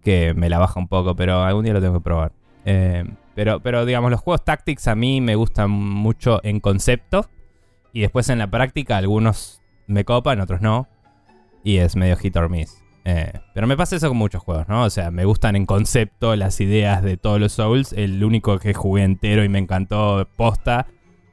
que 0.02 0.32
me 0.34 0.48
la 0.48 0.58
baja 0.58 0.80
un 0.80 0.88
poco, 0.88 1.14
pero 1.16 1.42
algún 1.42 1.64
día 1.64 1.74
lo 1.74 1.82
tengo 1.82 1.94
que 1.94 2.04
probar. 2.04 2.32
Eh, 2.64 3.04
pero, 3.34 3.60
pero 3.60 3.84
digamos, 3.86 4.10
los 4.10 4.20
juegos 4.20 4.44
Tactics 4.44 4.88
a 4.88 4.94
mí 4.94 5.20
me 5.20 5.34
gustan 5.34 5.70
mucho 5.70 6.40
en 6.42 6.60
concepto 6.60 7.28
y 7.92 8.00
después 8.00 8.28
en 8.28 8.38
la 8.38 8.50
práctica 8.50 8.96
algunos 8.96 9.62
me 9.86 10.04
copan, 10.04 10.40
otros 10.40 10.60
no. 10.60 10.88
Y 11.64 11.78
es 11.78 11.96
medio 11.96 12.16
hit 12.16 12.36
or 12.36 12.48
miss. 12.48 12.82
Eh, 13.04 13.32
pero 13.54 13.66
me 13.66 13.76
pasa 13.76 13.96
eso 13.96 14.08
con 14.08 14.16
muchos 14.16 14.42
juegos, 14.42 14.68
¿no? 14.68 14.84
O 14.84 14.90
sea, 14.90 15.10
me 15.10 15.24
gustan 15.24 15.56
en 15.56 15.66
concepto 15.66 16.36
las 16.36 16.60
ideas 16.60 17.02
de 17.02 17.16
todos 17.16 17.40
los 17.40 17.52
Souls. 17.52 17.92
El 17.92 18.22
único 18.24 18.58
que 18.58 18.74
jugué 18.74 19.04
entero 19.04 19.44
y 19.44 19.48
me 19.48 19.58
encantó 19.58 20.28
posta 20.36 20.86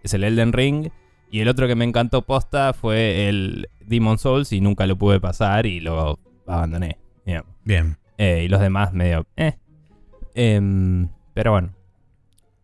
es 0.04 0.14
el 0.14 0.24
Elden 0.24 0.54
Ring. 0.54 0.90
Y 1.30 1.42
el 1.42 1.50
otro 1.50 1.68
que 1.68 1.76
me 1.76 1.86
encantó 1.86 2.22
posta 2.22 2.74
fue 2.74 3.28
el 3.28 3.70
Demon 3.82 4.18
Souls 4.18 4.52
y 4.54 4.62
nunca 4.62 4.88
lo 4.88 4.98
pude 4.98 5.20
pasar 5.20 5.66
y 5.66 5.80
lo 5.80 6.20
abandoné. 6.48 6.98
digamos. 7.26 7.50
Bien. 7.64 7.98
Eh, 8.18 8.44
y 8.46 8.48
los 8.48 8.62
demás 8.62 8.94
medio... 8.94 9.26
Eh. 9.36 9.54
Em, 10.34 11.10
pero 11.38 11.52
bueno. 11.52 11.70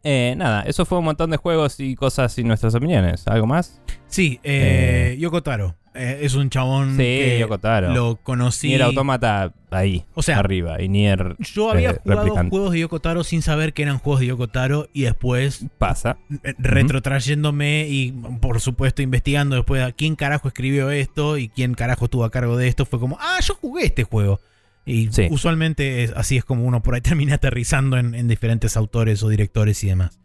Eh, 0.04 0.34
nada, 0.36 0.64
eso 0.64 0.84
fue 0.84 0.98
un 0.98 1.06
montón 1.06 1.30
de 1.30 1.38
juegos 1.38 1.80
y 1.80 1.96
cosas 1.96 2.38
y 2.40 2.44
nuestras 2.44 2.74
opiniones. 2.76 3.26
¿Algo 3.28 3.46
más? 3.48 3.80
Sí, 4.08 4.40
eh, 4.44 5.16
Yoko 5.20 5.42
Taro. 5.44 5.76
Eh, 5.96 6.22
es 6.24 6.34
un 6.34 6.50
chabón 6.50 6.94
Sí, 6.94 7.04
que 7.04 7.38
Yoko 7.40 7.60
Taro. 7.60 7.94
lo 7.94 8.16
conocí. 8.16 8.68
Nier 8.68 8.82
Automata 8.82 9.54
ahí, 9.70 10.04
O 10.16 10.24
sea, 10.24 10.40
arriba. 10.40 10.82
Y 10.82 10.90
Nier 10.90 11.36
yo 11.38 11.70
había 11.72 11.92
eh, 11.92 12.00
jugado 12.04 12.50
juegos 12.50 12.72
de 12.72 12.80
Yoko 12.80 13.00
Taro 13.00 13.24
sin 13.24 13.44
saber 13.44 13.74
que 13.74 13.84
eran 13.84 14.00
juegos 14.00 14.22
de 14.22 14.26
Yoko 14.26 14.48
Taro 14.50 14.90
y 14.92 15.04
después 15.04 15.68
pasa. 15.78 16.18
eh, 16.44 16.56
retrotrayéndome 16.58 17.86
y 17.88 18.12
por 18.42 18.60
supuesto 18.60 19.02
investigando 19.04 19.56
después 19.56 19.84
a 19.84 19.92
quién 19.92 20.16
carajo 20.16 20.48
escribió 20.48 20.90
esto 20.90 21.38
y 21.38 21.48
quién 21.48 21.76
carajo 21.76 22.06
estuvo 22.06 22.26
a 22.26 22.32
cargo 22.32 22.58
de 22.58 22.68
esto, 22.68 22.86
fue 22.86 23.00
como, 23.00 23.18
ah, 23.22 23.38
yo 23.42 23.54
jugué 23.56 23.86
este 23.86 24.04
juego. 24.04 24.40
Y 24.86 25.12
Sí. 25.12 25.28
usualmente 25.32 26.04
es- 26.04 26.12
así 26.12 26.38
es 26.38 26.44
como 26.46 26.66
uno 26.66 26.82
por 26.84 26.96
ahí 26.96 27.02
termina 27.26 27.36
aterrizando 27.36 27.98
en, 27.98 28.16
en 28.16 28.28
diferentes 28.28 28.76
autores 28.78 29.24
o 29.24 29.30
directores 29.30 29.84
y 29.84 29.88
demás. 29.88 30.20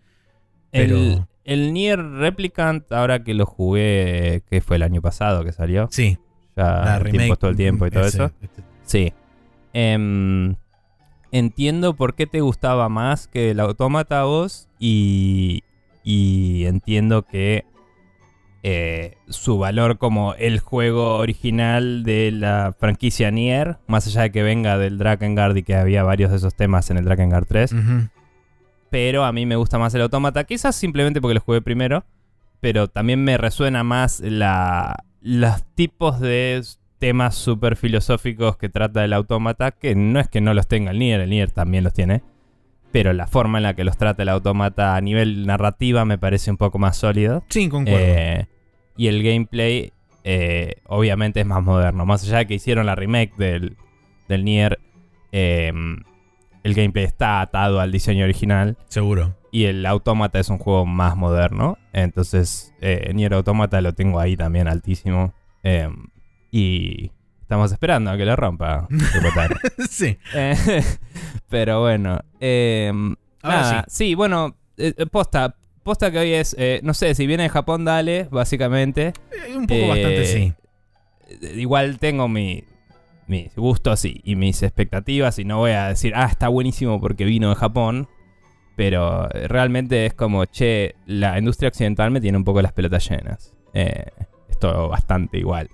Pero- 0.71 0.97
El, 0.97 1.25
el 1.45 1.73
Nier 1.73 1.99
Replicant, 2.03 2.91
ahora 2.93 3.23
que 3.25 3.35
lo 3.35 3.47
jugué, 3.47 4.43
que 4.51 4.61
fue 4.61 4.77
el 4.77 4.83
año 4.83 5.01
pasado 5.01 5.45
que 5.45 5.53
salió, 5.53 5.89
Sí, 5.91 6.19
ya 6.57 6.65
la 6.65 6.99
remake. 6.99 7.19
tiempo, 7.19 7.37
todo 7.37 7.51
el 7.53 7.57
tiempo 7.57 7.87
y 7.87 7.91
todo 7.91 8.05
ese, 8.07 8.17
eso. 8.25 8.33
este, 8.43 8.63
Sí. 8.85 9.13
Em, 9.73 10.57
entiendo 11.31 11.95
por 11.95 12.15
qué 12.15 12.27
te 12.27 12.41
gustaba 12.41 12.89
más 12.89 13.29
que 13.29 13.51
el 13.51 13.61
autómata 13.61 14.21
a 14.21 14.25
vos 14.25 14.69
y, 14.79 15.63
y 16.03 16.65
entiendo 16.67 17.23
que 17.23 17.65
eh, 18.63 19.17
su 19.29 19.59
valor 19.59 19.99
como 19.99 20.35
el 20.35 20.59
juego 20.59 21.17
original 21.17 22.03
de 22.03 22.33
la 22.33 22.75
franquicia 22.79 23.31
Nier, 23.31 23.77
más 23.87 24.07
allá 24.07 24.23
de 24.23 24.33
que 24.33 24.43
venga 24.43 24.79
del 24.79 24.99
Drakengard 24.99 25.57
y 25.57 25.63
que 25.63 25.77
había 25.77 26.03
varios 26.03 26.31
de 26.31 26.39
esos 26.39 26.55
temas 26.55 26.91
en 26.91 26.99
el 26.99 27.05
Drakengard 27.05 27.47
3, 27.47 27.73
ujú. 27.73 28.09
pero 28.91 29.25
a 29.25 29.33
mí 29.33 29.47
me 29.47 29.57
gusta 29.57 29.79
más 29.79 29.95
el 29.95 30.03
autómata, 30.03 30.45
quizás 30.45 30.75
simplemente 30.75 31.21
porque 31.21 31.35
lo 31.35 31.41
jugué 31.41 31.63
primero, 31.63 32.05
pero 32.61 32.89
también 32.89 33.23
me 33.23 33.39
resuena 33.39 33.85
más 33.85 34.21
la, 34.21 35.05
los 35.21 35.63
tipos 35.75 36.19
de 36.19 36.61
temas 36.99 37.37
súper 37.37 37.77
filosóficos 37.77 38.57
que 38.57 38.69
trata 38.69 39.05
el 39.05 39.13
autómata, 39.13 39.71
que 39.71 39.95
no 39.95 40.19
es 40.19 40.29
que 40.29 40.41
no 40.41 40.53
los 40.53 40.67
tenga 40.67 40.91
el 40.91 40.99
Nier, 40.99 41.21
el 41.21 41.31
Nier 41.31 41.51
también 41.53 41.85
los 41.85 41.93
tiene, 41.93 42.23
pero 42.93 43.13
la 43.13 43.27
forma 43.27 43.59
en 43.59 43.65
la 43.65 43.75
que 43.75 43.85
los 43.85 43.97
trata 43.97 44.23
el 44.23 44.29
autómata 44.29 44.97
a 44.97 45.01
nivel 45.01 45.47
narrativa 45.47 46.05
me 46.05 46.19
parece 46.19 46.51
un 46.51 46.57
poco 46.57 46.79
más 46.79 46.97
sólido. 46.97 47.45
Sí, 47.49 47.69
concuerdo. 47.69 48.01
Eh, 48.01 48.47
y 48.97 49.09
el 49.09 49.23
gameplay, 49.23 49.93
eh, 50.25 50.77
obviamente, 50.87 51.41
es 51.41 51.47
más 51.47 51.63
moderno. 51.63 52.07
Más 52.07 52.25
allá 52.25 52.39
de 52.39 52.47
que 52.47 52.55
hicieron 52.55 52.87
la 52.87 52.95
remake 52.95 53.37
del, 53.37 53.77
del 54.29 54.45
Nier, 54.45 54.81
eh, 55.33 55.73
el 56.65 56.75
gameplay 56.75 57.05
está 57.05 57.41
atado 57.41 57.81
al 57.81 57.93
diseño 57.93 58.25
original. 58.25 58.77
Seguro. 58.89 59.37
Y 59.53 59.65
el 59.65 59.87
Automata 59.87 60.39
es 60.39 60.49
un 60.49 60.59
juego 60.59 60.85
más 60.85 61.17
moderno. 61.17 61.79
Entonces, 61.93 62.75
eh, 62.81 63.13
Nier 63.15 63.35
Automata 63.35 63.81
lo 63.81 63.95
tengo 63.95 64.19
ahí 64.19 64.37
también 64.37 64.69
altísimo. 64.69 65.33
Y 66.51 67.13
estamos 67.49 67.73
esperando 67.73 68.11
a 68.11 68.17
que 68.19 68.27
lo 68.27 68.37
rompa. 68.37 68.87
Sí. 69.89 70.19
Eh, 70.35 70.85
pero 71.49 71.81
bueno. 71.81 72.21
eh, 72.41 72.93
nada, 73.43 73.87
sí. 73.89 74.15
bueno, 74.15 74.55
eh, 74.77 74.93
posta. 75.11 75.57
Posta 75.83 76.11
que 76.11 76.19
hoy 76.19 76.35
es, 76.35 76.55
eh, 76.59 76.81
no 76.83 76.93
sé, 76.93 77.15
si 77.15 77.27
viene 77.27 77.45
de 77.45 77.49
Japón, 77.49 77.87
dale, 77.87 78.29
básicamente. 78.31 79.15
Eh, 79.33 79.57
un 79.57 79.67
poco 79.67 79.89
bastante 79.89 80.27
sí. 80.27 80.53
Igual 81.55 81.99
tengo 81.99 82.29
mi, 82.29 82.65
mis 83.27 83.57
gustos 83.57 84.05
y, 84.05 84.21
y 84.25 84.37
mis 84.37 84.63
expectativas 84.63 85.39
y 85.39 85.47
no 85.47 85.57
voy 85.57 85.71
a 85.71 85.89
decir, 85.89 86.13
ah, 86.15 86.29
está 86.31 86.49
buenísimo 86.49 87.01
porque 87.01 87.25
vino 87.25 87.49
de 87.49 87.55
Japón. 87.55 88.09
Pero 88.77 89.27
realmente 89.31 90.05
es 90.05 90.13
como, 90.13 90.45
che, 90.45 90.97
la 91.07 91.39
industria 91.39 91.69
occidental 91.69 92.11
me 92.11 92.21
tiene 92.21 92.37
un 92.37 92.45
poco 92.45 92.61
las 92.61 92.75
pelotas 92.75 93.09
llenas. 93.09 93.55
Es 93.73 94.59
todo 94.61 94.91
bastante 94.91 95.39
igual. 95.39 95.71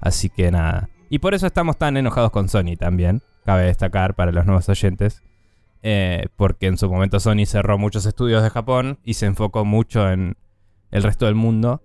Así 0.00 0.30
que 0.30 0.52
nada. 0.52 0.88
Y 1.08 1.18
por 1.20 1.34
eso 1.34 1.46
estamos 1.46 1.76
tan 1.78 1.96
enojados 1.96 2.30
con 2.30 2.48
Sony 2.48 2.76
también. 2.78 3.22
Cabe 3.44 3.64
destacar 3.64 4.14
para 4.14 4.32
los 4.32 4.44
nuevos 4.46 4.68
oyentes. 4.68 5.22
eh, 5.82 6.26
porque 6.36 6.66
en 6.66 6.76
su 6.76 6.90
momento 6.90 7.20
Sony 7.20 7.46
cerró 7.46 7.78
muchos 7.78 8.04
estudios 8.04 8.42
de 8.42 8.50
Japón 8.50 8.98
y 9.04 9.14
se 9.14 9.26
enfocó 9.26 9.64
mucho 9.64 10.10
en 10.10 10.36
el 10.90 11.02
resto 11.02 11.26
del 11.26 11.34
mundo. 11.36 11.82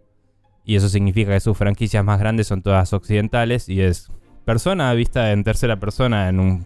Y 0.66 0.76
eso 0.76 0.90
significa 0.90 1.32
que 1.32 1.40
sus 1.40 1.58
franquicias 1.58 2.04
más 2.04 2.20
grandes 2.20 2.48
son 2.48 2.62
todas 2.64 2.92
occidentales 2.94 3.70
y 3.70 3.82
es 3.82 4.12
persona 4.46 4.92
vista 4.94 5.32
en 5.32 5.44
tercera 5.44 5.78
persona 5.78 6.28
en 6.30 6.40
un 6.40 6.66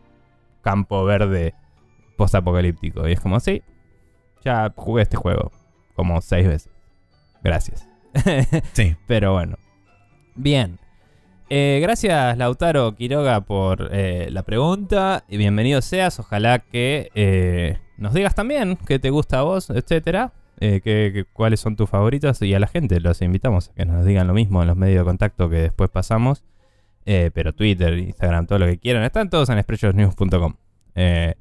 campo 0.62 1.04
verde 1.04 1.54
post-apocalíptico. 2.18 3.08
Y 3.08 3.14
es 3.14 3.20
como, 3.20 3.40
sí, 3.40 3.62
ya 4.44 4.72
jugué 4.76 5.04
este 5.04 5.18
juego 5.18 5.52
como 5.96 6.22
seis 6.22 6.48
veces. 6.48 6.72
Gracias. 7.44 7.88
Sí. 8.74 8.96
Pero 9.06 9.34
bueno. 9.34 9.58
Bien. 10.36 10.80
Eh, 11.50 11.80
gracias 11.82 12.38
Lautaro 12.38 12.94
Quiroga 12.96 13.40
por 13.42 13.90
eh, 13.94 14.28
la 14.32 14.44
pregunta 14.44 15.24
y 15.30 15.38
bienvenido 15.38 15.82
seas. 15.82 16.20
Ojalá 16.20 16.60
que 16.60 17.10
eh, 17.16 17.78
nos 17.98 18.14
digas 18.14 18.36
también 18.36 18.78
qué 18.86 19.00
te 19.00 19.10
gusta 19.12 19.40
a 19.40 19.44
vos, 19.44 19.70
etcétera. 19.70 20.34
qué- 20.60 21.26
cuáles 21.34 21.60
son 21.62 21.76
tus 21.76 21.90
favoritos 21.90 22.42
y 22.42 22.54
a 22.54 22.60
la 22.60 22.68
gente 22.68 23.00
los 23.00 23.22
invitamos 23.22 23.70
a 23.70 23.74
que 23.76 23.86
nos 23.86 24.04
digan 24.06 24.28
lo 24.28 24.34
mismo 24.34 24.62
en 24.62 24.68
los 24.68 24.76
medios 24.78 25.00
de 25.02 25.06
contacto 25.06 25.50
que 25.50 25.58
después 25.58 25.90
pasamos. 25.90 26.44
Pero 27.06 27.54
Twitter, 27.54 27.98
Instagram, 27.98 28.48
todo 28.48 28.60
lo 28.60 28.66
que 28.66 28.80
quieran, 28.80 29.02
están 29.04 29.30
todos 29.30 29.48
en 29.50 29.62
sprechosnews.com. 29.64 30.56
Eh, 30.96 31.36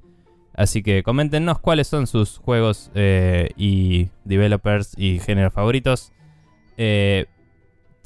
así 0.55 0.81
que 0.85 1.03
coméntenos 1.03 1.59
cuáles 1.59 1.89
son 1.89 2.07
sus 2.07 2.39
juegos 2.39 2.93
y 2.95 4.11
developers 4.25 4.93
y 4.97 5.19
géneros 5.19 5.53
favoritos. 5.53 6.13
Eh, 6.77 7.27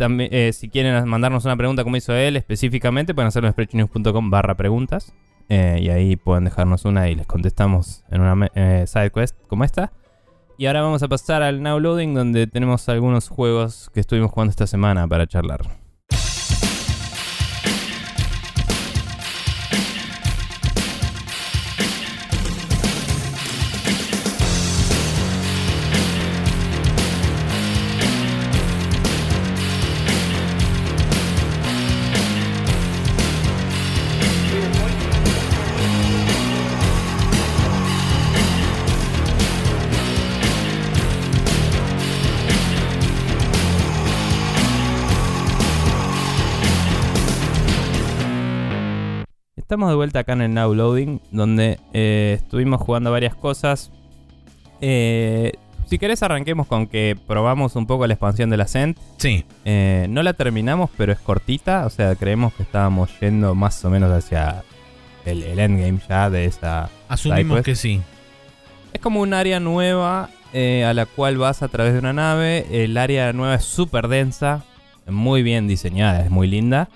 también, 0.01 0.31
eh, 0.33 0.53
si 0.55 0.71
quieren 0.71 1.07
mandarnos 1.07 1.45
una 1.45 1.59
pregunta 1.59 1.85
como 1.85 1.95
hizo 1.95 2.15
él 2.15 2.35
específicamente, 2.37 3.15
pueden 3.15 3.29
hacerlo 3.29 3.49
en 3.49 3.53
sprechonews.com 3.53 4.31
barra 4.31 4.57
preguntas. 4.57 5.13
Eh, 5.51 5.79
y 5.83 5.91
ahí 5.91 6.17
pueden 6.17 6.45
dejarnos 6.45 6.87
una 6.87 7.11
y 7.11 7.15
les 7.15 7.27
contestamos 7.27 8.03
en 8.11 8.23
una 8.23 8.49
eh, 8.55 8.85
side 8.87 9.13
como 9.47 9.63
esta. 9.63 9.93
Y 10.57 10.67
ahora 10.67 10.81
vamos 10.81 11.03
a 11.03 11.09
pasar 11.09 11.43
al 11.43 11.63
Now 11.63 11.79
Loading, 11.79 12.15
donde 12.15 12.47
tenemos 12.47 12.89
algunos 12.89 13.29
juegos 13.29 13.91
que 13.93 14.01
estuvimos 14.01 14.31
jugando 14.31 14.51
esta 14.51 14.67
semana 14.67 15.07
para 15.07 15.27
charlar. 15.27 15.80
Estamos 49.71 49.89
de 49.89 49.95
vuelta 49.95 50.19
acá 50.19 50.33
en 50.33 50.41
el 50.41 50.53
Now 50.53 50.75
Loading, 50.75 51.21
donde 51.31 51.79
eh, 51.93 52.39
estuvimos 52.43 52.81
jugando 52.81 53.13
varias 53.13 53.37
cosas. 53.37 53.93
Eh, 54.81 55.53
si 55.87 55.97
querés 55.97 56.25
arranquemos 56.25 56.67
con 56.67 56.89
que 56.89 57.17
probamos 57.29 57.77
un 57.77 57.87
poco 57.87 58.05
la 58.09 58.15
expansión 58.15 58.51
de 58.51 58.57
la 58.57 58.65
Ascent. 58.65 58.99
Sí. 59.19 59.45
Eh, 59.65 60.09
no 60.11 60.25
la 60.25 60.33
terminamos, 60.33 60.91
pero 60.97 61.13
es 61.13 61.21
cortita. 61.21 61.87
O 61.87 61.91
sea, 61.91 62.17
creemos 62.17 62.53
que 62.55 62.65
estábamos 62.65 63.11
yendo 63.21 63.55
más 63.55 63.85
o 63.85 63.91
menos 63.91 64.11
hacia 64.11 64.65
el, 65.25 65.45
el 65.45 65.61
endgame 65.61 66.01
ya 66.09 66.31
de 66.31 66.47
esa... 66.47 66.91
Asumimos 67.09 67.63
que 67.63 67.77
sí. 67.77 68.03
Es 68.93 69.01
como 69.01 69.21
un 69.21 69.33
área 69.35 69.61
nueva 69.61 70.31
a 70.53 70.95
la 70.95 71.07
cual 71.07 71.39
vas 71.39 71.63
a 71.63 71.69
través 71.69 71.93
de 71.93 72.01
una 72.01 72.13
nave. 72.13 72.67
El 72.73 72.97
área 72.97 73.33
nueva 73.33 73.55
es 73.55 73.67
súper 73.67 74.09
densa, 74.09 74.65
muy 75.07 75.45
bien 75.45 75.69
diseñada, 75.69 76.25
es 76.25 76.31
muy 76.33 76.49
linda. 76.49 76.89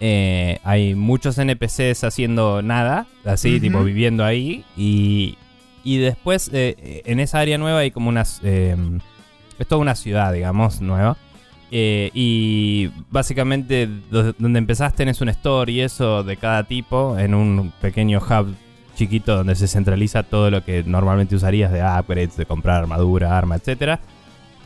Eh, 0.00 0.60
hay 0.64 0.94
muchos 0.94 1.38
NPCs 1.38 2.04
haciendo 2.04 2.62
nada, 2.62 3.06
así, 3.24 3.58
tipo 3.60 3.82
viviendo 3.84 4.24
ahí. 4.24 4.64
Y, 4.76 5.36
y 5.84 5.98
después 5.98 6.50
eh, 6.52 7.02
en 7.04 7.20
esa 7.20 7.40
área 7.40 7.58
nueva 7.58 7.80
hay 7.80 7.90
como 7.90 8.08
unas... 8.08 8.40
eh, 8.44 8.76
es 9.58 9.66
toda 9.66 9.80
una 9.80 9.94
ciudad, 9.96 10.32
digamos, 10.32 10.80
nueva. 10.80 11.16
Eh, 11.70 12.10
y 12.14 12.90
básicamente 13.10 13.86
do- 14.10 14.32
donde 14.38 14.58
empezás 14.58 14.94
tenés 14.94 15.20
un 15.20 15.28
store 15.28 15.70
y 15.70 15.80
eso 15.80 16.22
de 16.22 16.36
cada 16.38 16.64
tipo 16.64 17.18
en 17.18 17.34
un 17.34 17.72
pequeño 17.80 18.20
hub 18.20 18.54
chiquito 18.96 19.36
donde 19.36 19.54
se 19.54 19.68
centraliza 19.68 20.22
todo 20.22 20.50
lo 20.50 20.64
que 20.64 20.82
normalmente 20.84 21.34
usarías 21.36 21.70
de 21.70 21.82
upgrades, 21.82 22.36
de 22.36 22.46
comprar 22.46 22.82
armadura, 22.82 23.36
arma, 23.36 23.56
etc. 23.56 23.98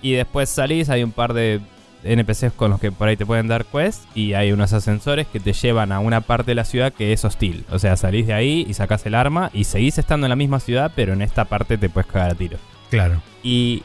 Y 0.00 0.12
después 0.12 0.48
salís, 0.48 0.90
hay 0.90 1.02
un 1.02 1.10
par 1.12 1.32
de 1.34 1.60
NPCs 2.04 2.52
con 2.54 2.70
los 2.70 2.80
que 2.80 2.90
por 2.92 3.08
ahí 3.08 3.16
te 3.16 3.24
pueden 3.26 3.48
dar 3.48 3.64
quests 3.64 4.06
y 4.14 4.32
hay 4.34 4.52
unos 4.52 4.72
ascensores 4.72 5.26
que 5.26 5.40
te 5.40 5.52
llevan 5.52 5.92
a 5.92 6.00
una 6.00 6.20
parte 6.20 6.50
de 6.50 6.54
la 6.56 6.64
ciudad 6.64 6.92
que 6.92 7.12
es 7.12 7.24
hostil. 7.24 7.64
O 7.70 7.78
sea, 7.78 7.96
salís 7.96 8.26
de 8.26 8.34
ahí 8.34 8.66
y 8.68 8.74
sacás 8.74 9.04
el 9.06 9.14
arma 9.14 9.50
y 9.52 9.64
seguís 9.64 9.98
estando 9.98 10.26
en 10.26 10.30
la 10.30 10.36
misma 10.36 10.60
ciudad, 10.60 10.92
pero 10.96 11.12
en 11.12 11.22
esta 11.22 11.44
parte 11.44 11.78
te 11.78 11.88
puedes 11.88 12.10
cagar 12.10 12.30
a 12.30 12.34
tiro. 12.34 12.58
Claro. 12.90 13.22
Y 13.42 13.82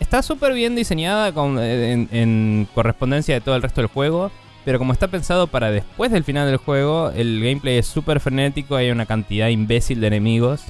está 0.00 0.22
súper 0.22 0.52
bien 0.54 0.74
diseñada 0.76 1.32
con- 1.32 1.58
en, 1.58 2.08
en 2.12 2.68
correspondencia 2.74 3.34
de 3.34 3.40
todo 3.40 3.56
el 3.56 3.62
resto 3.62 3.80
del 3.80 3.88
juego. 3.88 4.30
Pero 4.64 4.78
como 4.78 4.94
está 4.94 5.08
pensado 5.08 5.46
para 5.46 5.70
después 5.70 6.10
del 6.10 6.24
final 6.24 6.46
del 6.46 6.56
juego, 6.56 7.10
el 7.14 7.38
gameplay 7.42 7.76
es 7.76 7.86
súper 7.86 8.18
frenético. 8.20 8.76
Hay 8.76 8.90
una 8.90 9.04
cantidad 9.04 9.48
imbécil 9.48 10.00
de 10.00 10.06
enemigos. 10.06 10.62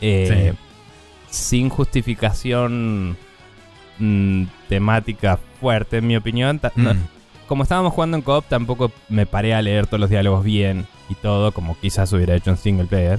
eh, 0.00 0.52
Sin 1.30 1.68
justificación 1.68 3.16
mm, 3.98 4.44
temática 4.70 5.38
fuerte, 5.60 5.98
en 5.98 6.06
mi 6.06 6.16
opinión. 6.16 6.58
Ta- 6.60 6.72
no- 6.76 6.94
Mm. 6.94 6.98
como 7.46 7.64
estábamos 7.64 7.92
jugando 7.92 8.16
en 8.16 8.22
co-op, 8.22 8.46
tampoco 8.48 8.90
me 9.10 9.26
paré 9.26 9.52
a 9.54 9.60
leer 9.60 9.86
todos 9.86 10.00
los 10.00 10.08
diálogos 10.08 10.42
bien 10.44 10.86
y 11.10 11.14
todo, 11.16 11.52
como 11.52 11.76
quizás 11.78 12.10
hubiera 12.14 12.34
hecho 12.36 12.48
en 12.50 12.56
single 12.56 12.86
player. 12.86 13.18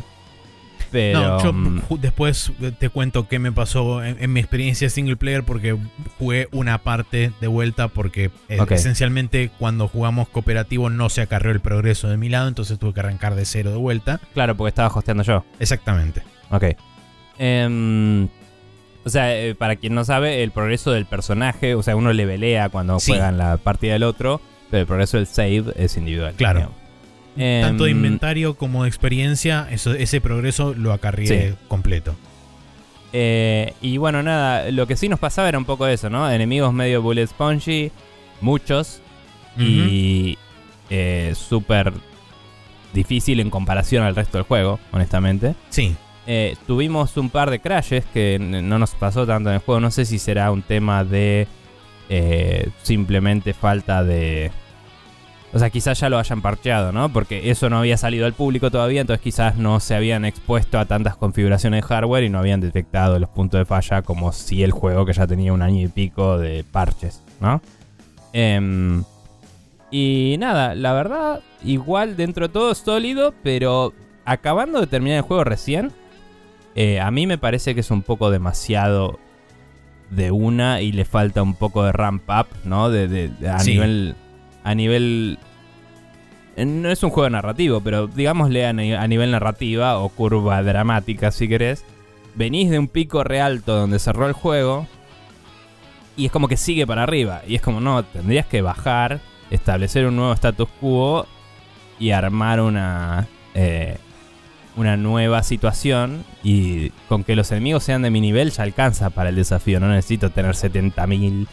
Pero. 0.89 1.19
No, 1.21 1.43
yo 1.43 1.53
mm, 1.53 1.81
después 2.01 2.51
te 2.79 2.89
cuento 2.89 3.27
qué 3.29 3.39
me 3.39 3.51
pasó 3.53 4.03
en, 4.03 4.17
en 4.21 4.33
mi 4.33 4.39
experiencia 4.41 4.89
single 4.89 5.15
player 5.15 5.43
porque 5.43 5.77
jugué 6.19 6.49
una 6.51 6.79
parte 6.79 7.31
de 7.39 7.47
vuelta 7.47 7.87
porque 7.87 8.29
eh, 8.49 8.57
esencialmente 8.71 9.51
cuando 9.57 9.87
jugamos 9.87 10.27
cooperativo 10.27 10.89
no 10.89 11.07
se 11.09 11.21
acarreó 11.21 11.51
el 11.53 11.61
progreso 11.61 12.09
de 12.09 12.17
mi 12.17 12.27
lado, 12.27 12.49
entonces 12.49 12.77
tuve 12.77 12.93
que 12.93 12.99
arrancar 13.01 13.35
de 13.35 13.45
cero 13.45 13.71
de 13.71 13.77
vuelta. 13.77 14.19
claro, 14.33 14.57
porque 14.57 14.69
estaba 14.69 14.89
hosteando 14.93 15.23
yo. 15.23 15.45
Exactamente. 15.59 16.23
Ok. 16.49 16.65
Em, 17.37 18.27
o 19.05 19.09
sea, 19.09 19.35
eh, 19.35 19.55
para 19.55 19.75
quien 19.75 19.93
no 19.95 20.03
sabe, 20.05 20.43
el 20.43 20.51
progreso 20.51 20.91
del 20.91 21.05
personaje, 21.05 21.75
o 21.75 21.83
sea, 21.83 21.95
uno 21.95 22.13
le 22.13 22.25
velea 22.25 22.69
cuando 22.69 22.99
Sí. 22.99 23.11
juega 23.11 23.29
en 23.29 23.37
la 23.37 23.57
partida 23.57 23.93
del 23.93 24.03
otro, 24.03 24.41
pero 24.69 24.81
el 24.81 24.87
progreso 24.87 25.17
del 25.17 25.27
save 25.27 25.63
es 25.75 25.97
individual. 25.97 26.33
Claro. 26.35 26.71
Em, 27.37 27.61
Tanto 27.61 27.85
de 27.85 27.91
inventario 27.91 28.55
como 28.55 28.83
de 28.83 28.89
experiencia, 28.89 29.67
eso, 29.71 29.93
ese 29.93 30.19
progreso 30.21 30.73
lo 30.73 30.91
acarrié 30.93 31.27
Sí. 31.51 31.55
completo. 31.67 32.15
eh, 33.13 33.73
y 33.81 33.97
bueno, 33.97 34.23
nada, 34.23 34.71
lo 34.71 34.87
que 34.87 34.95
sí 34.95 35.09
nos 35.09 35.19
pasaba 35.19 35.49
era 35.49 35.57
un 35.57 35.65
poco 35.65 35.85
eso, 35.87 36.09
¿no? 36.09 36.31
Enemigos 36.31 36.73
medio 36.73 37.01
bullet 37.01 37.27
spongy, 37.27 37.91
muchos, 38.39 39.01
y 39.57 40.37
eh, 40.89 41.33
súper 41.35 41.91
difícil 42.93 43.39
en 43.41 43.49
comparación 43.49 44.03
al 44.05 44.15
resto 44.15 44.37
del 44.37 44.45
juego, 44.45 44.79
honestamente. 44.93 45.55
Sí, 45.69 45.95
Eh, 46.27 46.55
tuvimos 46.67 47.17
un 47.17 47.29
par 47.29 47.49
de 47.49 47.59
crashes 47.59 48.05
que 48.05 48.37
no 48.39 48.77
nos 48.77 48.91
pasó 48.91 49.25
tanto 49.25 49.49
en 49.49 49.55
el 49.55 49.61
juego. 49.61 49.79
No 49.79 49.91
sé 49.91 50.05
si 50.05 50.19
será 50.19 50.51
un 50.51 50.61
tema 50.61 51.03
de 51.03 51.47
eh, 52.09 52.69
simplemente 52.83 53.53
falta 53.53 54.03
de... 54.03 54.51
O 55.53 55.59
sea, 55.59 55.69
quizás 55.69 55.99
ya 55.99 56.09
lo 56.09 56.17
hayan 56.17 56.41
parcheado, 56.41 56.91
¿no? 56.91 57.11
Porque 57.11 57.51
eso 57.51 57.69
no 57.69 57.79
había 57.79 57.97
salido 57.97 58.25
al 58.25 58.33
público 58.33 58.71
todavía, 58.71 59.01
entonces 59.01 59.21
quizás 59.21 59.57
no 59.57 59.81
se 59.81 59.95
habían 59.95 60.23
expuesto 60.23 60.79
a 60.79 60.85
tantas 60.85 61.17
configuraciones 61.17 61.81
de 61.81 61.87
hardware 61.87 62.23
y 62.23 62.29
no 62.29 62.39
habían 62.39 62.61
detectado 62.61 63.19
los 63.19 63.29
puntos 63.29 63.59
de 63.59 63.65
falla 63.65 64.01
como 64.01 64.31
si 64.31 64.63
el 64.63 64.71
juego 64.71 65.05
que 65.05 65.11
ya 65.11 65.27
tenía 65.27 65.51
un 65.51 65.61
año 65.61 65.81
y 65.81 65.89
pico 65.89 66.37
de 66.37 66.63
parches, 66.63 67.21
¿no? 67.41 67.61
Em, 68.31 69.03
y 69.89 70.37
nada, 70.39 70.73
la 70.73 70.93
verdad, 70.93 71.41
igual 71.65 72.15
dentro 72.15 72.47
de 72.47 72.53
todo 72.53 72.73
sólido, 72.73 73.33
pero 73.43 73.93
acabando 74.23 74.79
de 74.79 74.87
terminar 74.87 75.17
el 75.17 75.23
juego 75.23 75.43
recién, 75.43 75.91
eh, 76.75 76.99
a 76.99 77.11
mí 77.11 77.27
me 77.27 77.37
parece 77.37 77.73
que 77.75 77.81
es 77.81 77.91
un 77.91 78.01
poco 78.01 78.31
demasiado 78.31 79.19
de 80.09 80.31
una 80.31 80.81
y 80.81 80.91
le 80.91 81.05
falta 81.05 81.41
un 81.41 81.53
poco 81.55 81.83
de 81.83 81.91
ramp 81.91 82.23
up, 82.29 82.47
¿no? 82.65 82.89
De, 82.89 83.07
de- 83.07 83.29
de- 83.29 83.49
a 83.49 83.59
Sí. 83.59 83.71
nivel. 83.73 84.15
A 84.63 84.75
nivel. 84.75 85.39
eh, 86.57 86.65
No 86.65 86.89
es 86.89 87.01
un 87.03 87.09
juego 87.09 87.29
narrativo, 87.29 87.81
pero 87.81 88.07
digámosle 88.07 88.65
a, 88.65 88.73
ni- 88.73 88.93
a 88.93 89.07
nivel 89.07 89.31
narrativa 89.31 89.97
o 89.99 90.09
curva 90.09 90.61
dramática, 90.63 91.31
si 91.31 91.47
querés. 91.47 91.85
Venís 92.35 92.69
de 92.69 92.79
un 92.79 92.87
pico 92.87 93.23
re 93.23 93.41
alto 93.41 93.75
donde 93.75 93.99
cerró 93.99 94.27
el 94.27 94.33
juego 94.33 94.87
y 96.17 96.25
es 96.25 96.31
como 96.31 96.47
que 96.47 96.57
sigue 96.57 96.85
para 96.87 97.03
arriba. 97.03 97.41
Y 97.47 97.55
es 97.55 97.61
como, 97.61 97.79
no, 97.81 98.03
tendrías 98.03 98.45
que 98.45 98.61
bajar, 98.61 99.19
establecer 99.49 100.05
un 100.05 100.15
nuevo 100.17 100.33
status 100.33 100.69
quo 100.79 101.25
y 101.99 102.11
armar 102.11 102.61
una. 102.61 103.27
eh, 103.53 103.97
una 104.77 104.95
nueva 104.97 105.43
situación 105.43 106.23
y 106.43 106.89
con 107.09 107.23
que 107.23 107.35
los 107.35 107.51
enemigos 107.51 107.83
sean 107.83 108.01
de 108.01 108.09
mi 108.09 108.21
nivel 108.21 108.51
ya 108.51 108.63
alcanza 108.63 109.09
para 109.09 109.29
el 109.29 109.35
desafío. 109.35 109.79
No 109.79 109.89
necesito 109.89 110.29
tener 110.29 110.55
70.000 110.55 111.47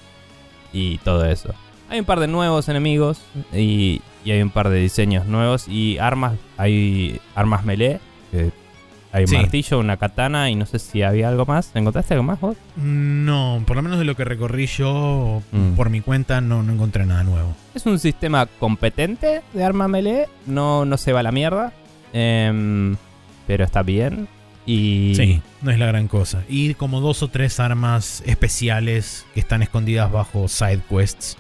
y 0.73 0.99
todo 0.99 1.25
eso. 1.27 1.55
Hay 1.91 1.99
un 2.01 2.05
par 2.05 2.21
de 2.21 2.29
nuevos 2.29 2.69
enemigos 2.69 3.21
y, 3.53 4.03
y 4.25 4.31
hay 4.31 4.43
un 4.43 4.51
par 4.51 4.69
de 4.69 4.79
diseños 4.79 5.27
nuevos 5.27 5.67
y 5.69 5.99
armas. 5.99 6.35
Hay 6.59 7.21
armas 7.35 7.65
melee. 7.65 7.99
que 8.31 8.51
hay 9.11 9.23
un 9.23 9.29
Sí. 9.29 9.37
martillo, 9.37 9.79
una 9.79 9.97
katana 9.97 10.51
y 10.51 10.55
no 10.55 10.67
sé 10.67 10.79
si 10.79 11.03
había 11.03 11.29
algo 11.31 11.47
más. 11.47 11.71
¿Encontraste 11.75 12.13
algo 12.13 12.25
más 12.25 12.41
vos? 12.41 12.57
no, 12.77 13.63
por 13.67 13.75
lo 13.77 13.83
menos 13.83 13.99
de 13.99 14.05
lo 14.05 14.15
que 14.15 14.25
recorrí 14.27 14.67
yo 14.67 15.43
Mm. 15.51 15.73
por 15.77 15.89
mi 15.89 16.03
cuenta 16.03 16.43
no, 16.43 16.63
no 16.63 16.75
encontré 16.75 17.07
nada 17.07 17.25
nuevo. 17.25 17.57
Es 17.75 17.87
un 17.87 17.99
sistema 17.99 18.45
competente 18.47 19.41
de 19.55 19.65
arma 19.65 19.89
melee. 19.89 20.27
No, 20.47 20.85
no 20.85 20.99
se 20.99 21.13
va 21.15 21.21
a 21.21 21.23
la 21.23 21.33
mierda. 21.33 21.73
Em, 22.13 22.97
pero 23.49 23.65
está 23.65 23.83
bien. 23.83 24.29
Y 24.67 25.15
Sí, 25.17 25.41
no 25.63 25.71
es 25.71 25.79
la 25.79 25.87
gran 25.87 26.07
cosa. 26.07 26.45
Y 26.49 26.75
como 26.75 27.01
dos 27.01 27.23
o 27.23 27.29
tres 27.29 27.59
armas 27.59 28.23
especiales 28.27 29.25
que 29.33 29.41
están 29.41 29.63
escondidas 29.63 30.13
bajo 30.13 30.47
side 30.47 30.83
quests. 30.89 31.39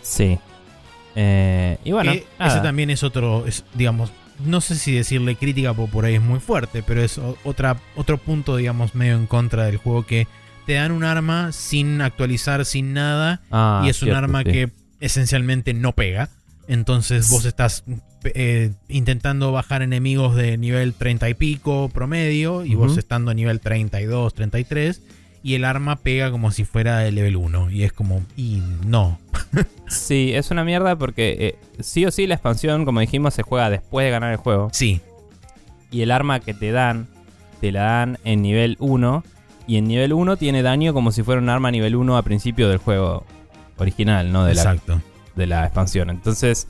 Sí. 0.00 0.38
Eh, 1.14 1.76
y 1.84 1.92
bueno, 1.92 2.12
ese 2.12 2.60
también 2.62 2.88
es 2.88 3.02
otro, 3.02 3.46
es, 3.46 3.64
digamos, 3.74 4.10
no 4.46 4.62
sé 4.62 4.76
si 4.76 4.92
decirle 4.92 5.36
crítica 5.36 5.74
porque 5.74 5.92
por 5.92 6.04
ahí 6.06 6.14
es 6.14 6.22
muy 6.22 6.40
fuerte, 6.40 6.82
pero 6.82 7.02
es 7.02 7.20
otra, 7.44 7.76
otro 7.94 8.16
punto, 8.16 8.56
digamos, 8.56 8.94
medio 8.94 9.14
en 9.16 9.26
contra 9.26 9.66
del 9.66 9.76
juego 9.76 10.06
que 10.06 10.26
te 10.66 10.72
dan 10.72 10.90
un 10.90 11.04
arma 11.04 11.52
sin 11.52 12.00
actualizar, 12.00 12.64
sin 12.64 12.94
nada, 12.94 13.42
Ah, 13.50 13.82
y 13.84 13.90
es 13.90 14.02
un 14.02 14.12
arma 14.12 14.38
sí. 14.44 14.52
que 14.52 14.70
esencialmente 15.00 15.74
no 15.74 15.92
pega. 15.92 16.30
Entonces 16.68 17.28
vos 17.30 17.44
estás 17.44 17.84
eh, 18.24 18.72
intentando 18.88 19.52
bajar 19.52 19.82
enemigos 19.82 20.36
de 20.36 20.56
nivel 20.56 20.94
30 20.94 21.28
y 21.28 21.34
pico 21.34 21.88
promedio 21.88 22.64
y 22.64 22.74
vos 22.74 22.96
estando 22.96 23.30
a 23.30 23.34
nivel 23.34 23.60
32, 23.60 24.34
33 24.34 25.02
y 25.42 25.54
el 25.54 25.64
arma 25.64 25.96
pega 25.96 26.30
como 26.30 26.52
si 26.52 26.64
fuera 26.64 26.98
de 26.98 27.10
level 27.10 27.36
1 27.36 27.70
y 27.70 27.82
es 27.82 27.92
como, 27.92 28.24
y 28.36 28.62
no. 28.86 29.18
Sí, 29.88 30.32
es 30.32 30.50
una 30.50 30.64
mierda 30.64 30.96
porque 30.96 31.36
eh, 31.38 31.82
sí 31.82 32.06
o 32.06 32.10
sí 32.10 32.26
la 32.26 32.34
expansión, 32.34 32.86
como 32.86 33.00
dijimos, 33.00 33.34
se 33.34 33.42
juega 33.42 33.68
después 33.68 34.06
de 34.06 34.10
ganar 34.10 34.30
el 34.30 34.38
juego. 34.38 34.70
Sí, 34.72 35.02
Y 35.90 36.00
el 36.00 36.10
arma 36.10 36.40
que 36.40 36.54
te 36.54 36.70
dan, 36.70 37.08
te 37.60 37.72
la 37.72 37.82
dan 37.82 38.18
en 38.24 38.40
nivel 38.40 38.76
1. 38.80 39.22
Y 39.66 39.76
en 39.76 39.84
nivel 39.84 40.14
1 40.14 40.38
tiene 40.38 40.62
daño 40.62 40.94
como 40.94 41.12
si 41.12 41.22
fuera 41.22 41.42
un 41.42 41.50
arma 41.50 41.70
nivel 41.70 41.96
1 41.96 42.16
a 42.16 42.22
principio 42.22 42.70
del 42.70 42.78
juego 42.78 43.26
original, 43.76 44.32
¿no? 44.32 44.44
De 44.44 44.54
la, 44.54 44.62
exacto. 44.62 45.02
De 45.36 45.46
la 45.46 45.64
expansión. 45.64 46.10
Entonces, 46.10 46.68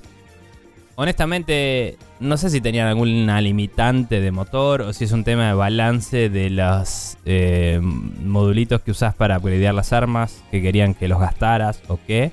honestamente, 0.95 1.97
no 2.21 2.37
sé 2.37 2.51
si 2.51 2.61
tenían 2.61 2.89
alguna 2.89 3.41
limitante 3.41 4.21
de 4.21 4.31
motor 4.31 4.83
o 4.83 4.93
si 4.93 5.05
es 5.05 5.13
un 5.13 5.25
tema 5.25 5.49
de 5.49 5.55
balance 5.55 6.29
de 6.29 6.51
los 6.51 7.17
eh, 7.25 7.81
modulitos 7.83 8.81
que 8.83 8.91
usás 8.91 9.15
para 9.15 9.39
upgradear 9.39 9.75
las 9.75 9.93
armas, 9.93 10.43
que 10.51 10.63
querían 10.63 10.95
que 10.95 11.09
los 11.09 11.19
gastaras 11.21 11.81
o 11.89 11.99
qué. 12.07 12.31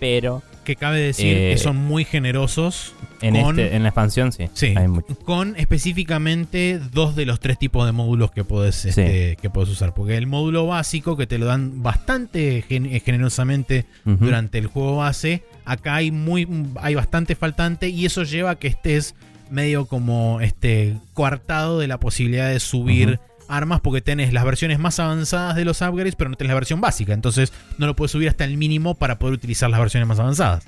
Pero 0.00 0.42
Que 0.64 0.76
cabe 0.76 1.00
decir 1.00 1.26
Eh, 1.26 1.50
que 1.52 1.58
son 1.58 1.76
muy 1.76 2.04
generosos 2.04 2.94
en, 3.24 3.42
con, 3.42 3.58
este, 3.58 3.76
en 3.76 3.82
la 3.82 3.88
expansión 3.88 4.32
sí. 4.32 4.48
Sí. 4.52 4.74
Hay 4.76 4.88
mucho. 4.88 5.18
con 5.20 5.56
específicamente 5.56 6.80
dos 6.92 7.16
de 7.16 7.26
los 7.26 7.40
tres 7.40 7.58
tipos 7.58 7.86
de 7.86 7.92
módulos 7.92 8.30
que 8.30 8.44
puedes, 8.44 8.84
este, 8.84 9.36
que 9.40 9.50
puedes 9.50 9.70
usar. 9.70 9.94
Porque 9.94 10.16
el 10.16 10.26
módulo 10.26 10.66
básico, 10.66 11.16
que 11.16 11.26
te 11.26 11.38
lo 11.38 11.46
dan 11.46 11.82
bastante 11.82 12.64
eh, 12.68 13.00
generosamente 13.04 13.86
durante 14.04 14.58
el 14.58 14.66
juego 14.66 14.96
base, 14.96 15.42
acá 15.64 15.96
hay, 15.96 16.10
muy, 16.10 16.48
hay 16.80 16.94
bastante 16.94 17.34
faltante 17.34 17.88
y 17.88 18.06
eso 18.06 18.22
lleva 18.22 18.50
a 18.50 18.54
que 18.56 18.68
estés 18.68 19.14
medio 19.50 19.86
como 19.86 20.40
este, 20.40 20.96
coartado 21.12 21.78
de 21.78 21.86
la 21.86 21.98
posibilidad 21.98 22.48
de 22.50 22.60
subir 22.60 23.20
armas 23.48 23.80
porque 23.80 24.00
tenés 24.00 24.32
las 24.32 24.44
versiones 24.44 24.78
más 24.78 24.98
avanzadas 24.98 25.56
de 25.56 25.64
los 25.64 25.80
upgrades, 25.80 26.16
pero 26.16 26.30
no 26.30 26.36
tenés 26.36 26.48
la 26.48 26.54
versión 26.54 26.80
básica. 26.80 27.12
Entonces 27.12 27.52
no 27.78 27.86
lo 27.86 27.96
puedes 27.96 28.12
subir 28.12 28.28
hasta 28.28 28.44
el 28.44 28.56
mínimo 28.56 28.94
para 28.94 29.18
poder 29.18 29.34
utilizar 29.34 29.70
las 29.70 29.80
versiones 29.80 30.08
más 30.08 30.18
avanzadas. 30.18 30.66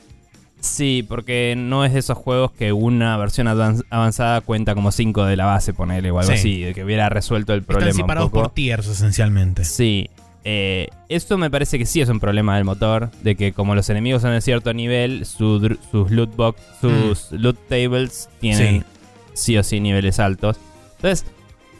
Sí, 0.66 1.04
porque 1.08 1.54
no 1.56 1.84
es 1.84 1.92
de 1.92 2.00
esos 2.00 2.16
juegos 2.18 2.52
que 2.52 2.72
una 2.72 3.16
versión 3.16 3.46
avan- 3.48 3.84
avanzada 3.90 4.40
cuenta 4.40 4.74
como 4.74 4.90
5 4.92 5.24
de 5.24 5.36
la 5.36 5.46
base, 5.46 5.72
ponele 5.74 6.10
o 6.10 6.18
algo 6.18 6.32
Sí. 6.32 6.38
así, 6.38 6.60
de 6.62 6.74
que 6.74 6.84
hubiera 6.84 7.08
resuelto 7.08 7.54
el 7.54 7.62
problema. 7.62 7.90
Están 7.90 8.02
un 8.02 8.06
separados 8.06 8.30
poco. 8.30 8.42
por 8.44 8.52
tiers 8.54 8.86
esencialmente. 8.86 9.64
Sí. 9.64 10.10
Eh, 10.48 10.88
esto 11.08 11.38
me 11.38 11.50
parece 11.50 11.76
que 11.78 11.86
sí 11.86 12.00
es 12.00 12.08
un 12.08 12.20
problema 12.20 12.54
del 12.56 12.64
motor, 12.64 13.10
de 13.22 13.34
que 13.34 13.52
como 13.52 13.74
los 13.74 13.90
enemigos 13.90 14.22
son 14.22 14.30
de 14.32 14.40
cierto 14.40 14.72
nivel, 14.72 15.26
su 15.26 15.76
sus 15.90 16.10
loot 16.10 16.36
box, 16.36 16.60
sus 16.80 17.32
loot 17.32 17.56
tables 17.68 18.28
tienen 18.40 18.76
Mm. 18.76 18.80
Sí. 18.80 18.84
sí 19.34 19.58
o 19.58 19.62
sí 19.64 19.80
niveles 19.80 20.20
altos. 20.20 20.56
Entonces, 20.96 21.26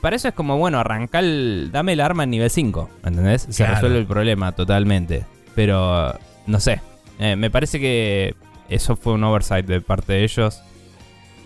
para 0.01 0.17
eso 0.17 0.27
es 0.29 0.35
como, 0.35 0.59
bueno, 0.59 0.79
arrancar 0.81 1.23
el, 1.25 1.71
dame 1.73 1.93
el 1.93 2.01
arma 2.01 2.25
en 2.25 2.31
nivel 2.31 2.51
5, 2.51 2.91
¿entendés? 3.05 3.43
Se 3.51 3.63
Claro. 3.63 3.75
resuelve 3.75 3.99
el 3.99 4.07
problema 4.07 4.53
totalmente. 4.53 5.25
Pero, 5.55 6.15
no 6.47 6.61
sé, 6.61 6.81
Eh, 7.19 7.35
me 7.35 7.49
parece 7.51 7.81
que 7.81 8.35
eso 8.69 8.97
fue 8.97 9.15
un 9.15 9.25
oversight 9.25 9.67
de 9.67 9.81
parte 9.81 10.13
de 10.15 10.25
ellos 10.25 10.61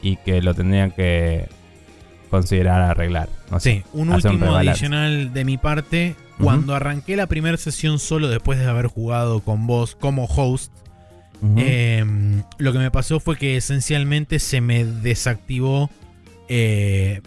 y 0.02 0.16
que 0.16 0.40
lo 0.42 0.54
tendrían 0.54 0.90
que 0.92 1.48
considerar 2.30 2.80
arreglar. 2.82 3.28
Sí, 3.58 3.82
un 3.92 4.10
último 4.10 4.54
adicional 4.54 5.32
de 5.32 5.44
mi 5.44 5.58
parte. 5.58 6.16
Cuando 6.38 6.74
arranqué 6.74 7.16
la 7.16 7.26
primera 7.26 7.58
sesión 7.58 7.98
solo 7.98 8.28
después 8.28 8.58
de 8.58 8.64
haber 8.66 8.86
jugado 8.86 9.40
con 9.40 9.66
vos 9.66 9.94
como 9.94 10.24
host, 10.24 10.72
eh, 11.56 12.04
lo 12.58 12.72
que 12.72 12.78
me 12.78 12.90
pasó 12.90 13.20
fue 13.20 13.36
que 13.36 13.56
esencialmente 13.58 14.38
se 14.38 14.60
me 14.62 14.84
desactivó 14.84 15.90
eh, 16.48 17.20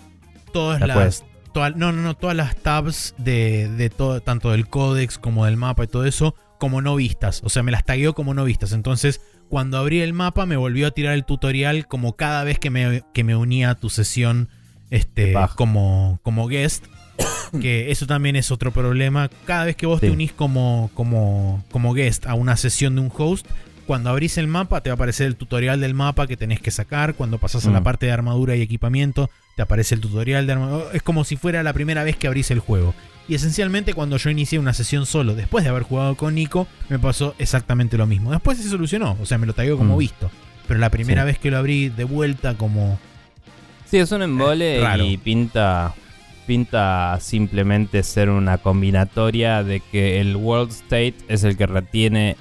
todas 0.51 0.79
La 0.81 0.87
las... 0.87 1.23
toda- 1.53 1.69
no, 1.71 1.91
no, 1.91 2.01
no, 2.01 2.15
todas 2.15 2.35
las 2.35 2.55
tabs 2.55 3.13
de, 3.19 3.69
de 3.69 3.89
todo, 3.89 4.21
tanto 4.21 4.51
del 4.51 4.67
códex 4.67 5.17
como 5.19 5.45
del 5.45 5.57
mapa 5.57 5.83
y 5.83 5.87
todo 5.87 6.05
eso, 6.05 6.35
como 6.59 6.81
no 6.81 6.95
vistas. 6.95 7.41
O 7.43 7.49
sea, 7.49 7.61
me 7.63 7.71
las 7.71 7.85
tagueó 7.85 8.13
como 8.15 8.33
no 8.33 8.43
vistas. 8.45 8.71
Entonces, 8.73 9.21
cuando 9.49 9.77
abrí 9.77 10.01
el 10.01 10.13
mapa, 10.13 10.45
me 10.45 10.57
volvió 10.57 10.87
a 10.87 10.91
tirar 10.91 11.13
el 11.13 11.25
tutorial 11.25 11.87
como 11.87 12.15
cada 12.15 12.43
vez 12.43 12.59
que 12.59 12.69
me, 12.69 13.03
que 13.13 13.23
me 13.23 13.35
unía 13.35 13.71
a 13.71 13.75
tu 13.75 13.89
sesión 13.89 14.49
este, 14.89 15.33
como, 15.55 16.19
como 16.23 16.47
guest. 16.47 16.85
que 17.61 17.91
eso 17.91 18.07
también 18.07 18.35
es 18.35 18.51
otro 18.51 18.71
problema. 18.71 19.29
Cada 19.45 19.65
vez 19.65 19.75
que 19.75 19.85
vos 19.85 20.01
te 20.01 20.09
unís 20.09 20.31
como, 20.31 20.89
como, 20.93 21.63
como 21.71 21.93
guest 21.93 22.25
a 22.25 22.33
una 22.33 22.57
sesión 22.57 22.95
de 22.95 23.01
un 23.01 23.11
host, 23.15 23.45
cuando 23.85 24.09
abrís 24.09 24.37
el 24.37 24.47
mapa 24.47 24.81
te 24.81 24.89
va 24.89 24.93
a 24.93 24.95
aparecer 24.95 25.27
el 25.27 25.35
tutorial 25.35 25.79
del 25.81 25.93
mapa 25.93 26.27
que 26.27 26.37
tenés 26.37 26.59
que 26.59 26.71
sacar. 26.71 27.15
Cuando 27.15 27.37
pasás 27.37 27.65
a 27.67 27.71
la 27.71 27.81
mm. 27.81 27.83
parte 27.83 28.05
de 28.05 28.11
armadura 28.11 28.55
y 28.55 28.61
equipamiento, 28.61 29.29
te 29.55 29.61
aparece 29.61 29.95
el 29.95 30.01
tutorial 30.01 30.47
de 30.47 30.53
armadura. 30.53 30.85
Es 30.93 31.03
como 31.03 31.23
si 31.23 31.35
fuera 31.35 31.63
la 31.63 31.73
primera 31.73 32.03
vez 32.03 32.15
que 32.15 32.27
abrís 32.27 32.49
el 32.51 32.59
juego. 32.59 32.93
Y 33.27 33.35
esencialmente 33.35 33.93
cuando 33.93 34.17
yo 34.17 34.29
inicié 34.29 34.59
una 34.59 34.73
sesión 34.73 35.05
solo, 35.05 35.35
después 35.35 35.63
de 35.63 35.69
haber 35.69 35.83
jugado 35.83 36.15
con 36.15 36.35
Nico, 36.35 36.67
me 36.89 36.99
pasó 36.99 37.35
exactamente 37.37 37.97
lo 37.97 38.05
mismo. 38.05 38.31
Después 38.31 38.57
se 38.57 38.69
solucionó, 38.69 39.17
o 39.21 39.25
sea, 39.25 39.37
me 39.37 39.47
lo 39.47 39.53
tagueó 39.53 39.77
como 39.77 39.95
mm. 39.95 39.99
visto. 39.99 40.31
Pero 40.67 40.79
la 40.79 40.89
primera 40.89 41.23
vez 41.23 41.39
que 41.39 41.51
lo 41.51 41.57
abrí 41.57 41.89
de 41.89 42.03
vuelta 42.03 42.55
como... 42.55 42.99
Sí, 43.85 43.97
es 43.97 44.11
un 44.11 44.23
embole 44.23 44.81
y 45.05 45.17
pinta 45.17 45.93
pinta 46.45 47.17
simplemente 47.21 48.03
ser 48.03 48.29
una 48.29 48.57
combinatoria 48.57 49.63
de 49.63 49.79
que 49.79 50.19
el 50.19 50.35
World 50.35 50.71
State 50.71 51.15
es 51.27 51.43
el 51.43 51.57
que 51.57 51.65
retiene 51.65 52.37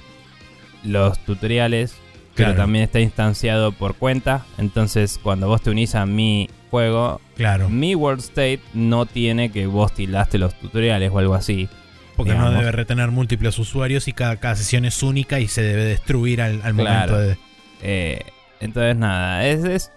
los 0.82 1.18
tutoriales, 1.24 1.94
pero 2.34 2.54
también 2.54 2.84
está 2.84 3.00
instanciado 3.00 3.72
por 3.72 3.94
cuenta. 3.94 4.44
Entonces, 4.58 5.20
cuando 5.22 5.48
vos 5.48 5.62
te 5.62 5.70
unís 5.70 5.94
a 5.94 6.06
mi 6.06 6.48
juego, 6.72 7.20
claro. 7.36 7.68
mi 7.68 7.94
World 7.94 8.20
State 8.20 8.60
no 8.72 9.04
tiene 9.04 9.52
que 9.52 9.66
vos 9.66 9.92
tildaste 9.92 10.38
los 10.38 10.54
tutoriales 10.54 11.10
o 11.12 11.18
algo 11.18 11.34
así. 11.34 11.68
Porque 12.16 12.34
no 12.34 12.50
debe 12.50 12.72
retener 12.72 13.10
múltiples 13.10 13.58
usuarios 13.58 14.08
y 14.08 14.12
cada, 14.12 14.36
cada 14.36 14.56
sesión 14.56 14.86
es 14.86 15.02
única 15.02 15.38
y 15.38 15.48
se 15.48 15.62
debe 15.62 15.84
destruir 15.84 16.40
al, 16.40 16.72
momento 16.72 17.18
de. 17.18 17.36
Eh, 17.82 18.20
entonces, 18.60 18.96
nada, 18.96 19.46
es, 19.46 19.64
es, 19.64 19.92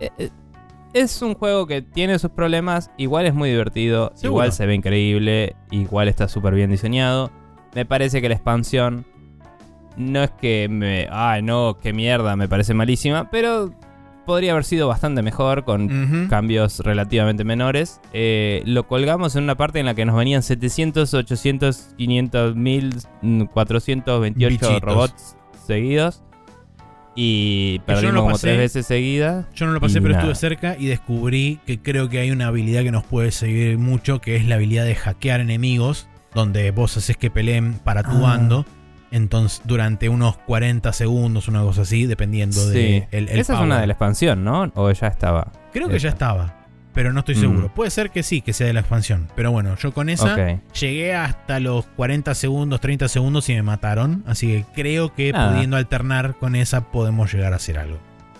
eh, 0.00 0.10
eh, 0.18 0.30
es, 0.92 1.22
un 1.22 1.34
juego 1.34 1.66
que 1.66 1.80
tiene 1.80 2.18
sus 2.18 2.30
problemas. 2.30 2.90
Igual 2.98 3.24
es 3.24 3.34
muy 3.34 3.50
divertido, 3.50 4.12
igual 4.22 4.52
se 4.52 4.66
ve 4.66 4.74
increíble, 4.74 5.56
igual 5.70 6.08
está 6.08 6.28
súper 6.28 6.54
bien 6.54 6.70
diseñado. 6.70 7.30
Me 7.74 7.86
parece 7.86 8.20
que 8.20 8.28
la 8.28 8.34
expansión 8.34 9.06
no 9.96 10.22
es 10.22 10.30
que 10.32 10.68
me. 10.68 11.08
Ay, 11.10 11.42
no, 11.42 11.78
qué 11.80 11.92
mierda, 11.92 12.36
me 12.36 12.48
parece 12.48 12.74
malísima. 12.74 13.30
Pero 13.30 13.74
podría 14.24 14.52
haber 14.52 14.64
sido 14.64 14.88
bastante 14.88 15.22
mejor 15.22 15.64
con 15.64 16.26
cambios 16.28 16.80
relativamente 16.80 17.44
menores. 17.44 18.00
Eh, 18.12 18.62
lo 18.66 18.86
colgamos 18.86 19.36
en 19.36 19.44
una 19.44 19.56
parte 19.56 19.80
en 19.80 19.86
la 19.86 19.94
que 19.94 20.04
nos 20.04 20.16
venían 20.16 20.42
700, 20.42 21.12
800, 21.14 21.94
500, 21.96 22.56
1000, 22.56 22.94
428 23.52 24.80
robots 24.80 25.36
seguidos. 25.66 26.22
Y 27.16 27.78
perdimos 27.86 28.22
como 28.22 28.38
tres 28.38 28.58
veces 28.58 28.86
seguidas. 28.86 29.46
Yo 29.54 29.66
no 29.66 29.72
lo 29.72 29.80
pasé, 29.80 30.00
pero 30.00 30.14
estuve 30.14 30.34
cerca 30.34 30.76
y 30.76 30.86
descubrí 30.86 31.60
que 31.64 31.80
creo 31.80 32.08
que 32.08 32.18
hay 32.18 32.32
una 32.32 32.48
habilidad 32.48 32.82
que 32.82 32.90
nos 32.90 33.04
puede 33.04 33.30
seguir 33.30 33.78
mucho, 33.78 34.20
que 34.20 34.34
es 34.34 34.46
la 34.46 34.56
habilidad 34.56 34.84
de 34.84 34.96
hackear 34.96 35.40
enemigos, 35.40 36.08
donde 36.34 36.72
vos 36.72 36.96
haces 36.96 37.16
que 37.16 37.30
peleen 37.30 37.74
para 37.74 38.02
tu 38.02 38.16
ah. 38.16 38.20
bando 38.20 38.66
entonces 39.14 39.62
durante 39.64 40.08
unos 40.08 40.36
40 40.38 40.92
segundos, 40.92 41.46
una 41.46 41.62
cosa 41.62 41.82
así, 41.82 42.06
dependiendo 42.06 42.68
de 42.68 43.06
el, 43.12 43.28
Esa 43.28 43.54
es 43.54 43.60
una 43.60 43.80
de 43.80 43.86
la 43.86 43.92
expansión, 43.92 44.42
¿no? 44.42 44.72
O 44.74 44.90
ya 44.90 45.06
estaba. 45.06 45.52
Creo 45.72 45.88
que 45.88 46.00
ya 46.00 46.08
estaba, 46.08 46.64
pero 46.92 47.12
no 47.12 47.20
estoy 47.20 47.36
seguro. 47.36 47.68
Mm. 47.68 47.74
Puede 47.74 47.90
ser 47.90 48.10
que 48.10 48.24
sí, 48.24 48.40
que 48.40 48.52
sea 48.52 48.66
de 48.66 48.72
la 48.72 48.80
expansión. 48.80 49.28
Pero 49.36 49.52
bueno, 49.52 49.76
yo 49.76 49.94
con 49.94 50.08
esa 50.08 50.58
llegué 50.80 51.14
hasta 51.14 51.60
los 51.60 51.84
40 51.96 52.34
segundos, 52.34 52.80
30 52.80 53.06
segundos 53.06 53.48
y 53.48 53.54
me 53.54 53.62
mataron. 53.62 54.24
Así 54.26 54.48
que 54.48 54.64
creo 54.74 55.14
que 55.14 55.32
pudiendo 55.32 55.76
alternar 55.76 56.34
con 56.34 56.56
esa 56.56 56.90
podemos 56.90 57.32
llegar 57.32 57.52
a 57.52 57.56
hacer 57.56 57.78
algo. 57.78 57.98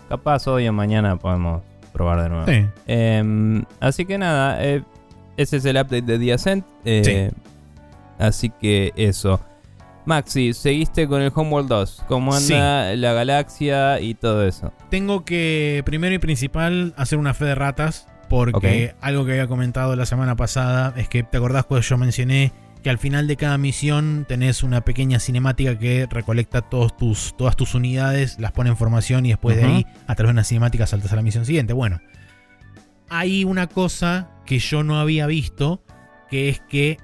Capaz 0.09 0.49
hoy 0.49 0.67
o 0.67 0.73
mañana 0.73 1.17
podemos 1.17 1.63
probar 1.93 2.21
de 2.21 2.29
nuevo. 2.31 2.47
Sí. 2.47 2.67
Em, 2.89 3.65
así 3.79 4.05
que 4.07 4.19
nada, 4.19 4.63
eh, 4.65 4.83
ese 5.37 5.59
es 5.59 5.65
el 5.67 5.77
update 5.77 6.03
de 6.03 6.19
The 6.19 6.33
Ascent. 6.33 6.65
Eh, 6.85 7.31
así 8.19 8.51
que 8.51 8.93
eso. 8.97 9.41
Maxi, 10.07 10.53
seguiste 10.53 11.09
con 11.09 11.23
el 11.23 11.33
Homeworld 11.35 11.69
2. 11.69 12.05
¿Cómo 12.09 12.35
anda 12.35 12.95
la 12.95 13.13
galaxia 13.13 14.01
y 14.01 14.15
todo 14.15 14.47
eso? 14.47 14.73
Tengo 14.91 15.25
que, 15.25 15.83
primero 15.87 16.15
y 16.15 16.19
principal, 16.19 16.93
hacer 16.97 17.19
una 17.19 17.35
fe 17.35 17.47
de 17.47 17.55
ratas. 17.55 18.09
Porque 18.29 18.95
algo 19.01 19.25
que 19.25 19.33
había 19.33 19.47
comentado 19.47 19.95
la 19.97 20.07
semana 20.07 20.35
pasada 20.35 20.95
es 20.97 21.09
que, 21.09 21.23
¿te 21.23 21.37
acordás 21.37 21.67
cuando 21.67 21.87
yo 21.87 21.97
mencioné 21.99 22.53
que 22.83 22.91
al 22.91 22.99
final 22.99 23.27
de 23.27 23.37
cada 23.37 23.59
misión 23.59 24.27
tenés 24.29 24.63
una 24.63 24.83
pequeña 24.83 25.21
cinemática 25.21 25.79
que 25.79 26.07
recolecta 26.11 26.63
todos 26.63 26.97
tus, 26.97 27.37
todas 27.37 27.57
tus 27.57 27.75
unidades, 27.75 28.39
las 28.39 28.53
pone 28.53 28.71
en 28.71 28.77
formación 28.77 29.25
y 29.25 29.31
después 29.31 29.57
de 29.57 29.65
ahí, 29.65 29.87
a 30.07 30.15
través 30.15 30.29
de 30.29 30.33
una 30.33 30.45
cinemática, 30.45 30.87
saltas 30.87 31.13
a 31.13 31.17
la 31.17 31.23
misión 31.23 31.47
siguiente? 31.47 31.73
Bueno, 31.73 32.01
hay 33.09 33.45
una 33.45 33.69
cosa 33.69 34.31
que 34.45 34.59
yo 34.59 34.83
no 34.83 34.99
había 34.99 35.27
visto, 35.27 35.83
que 36.29 36.49
es 36.49 36.61
que 36.61 36.99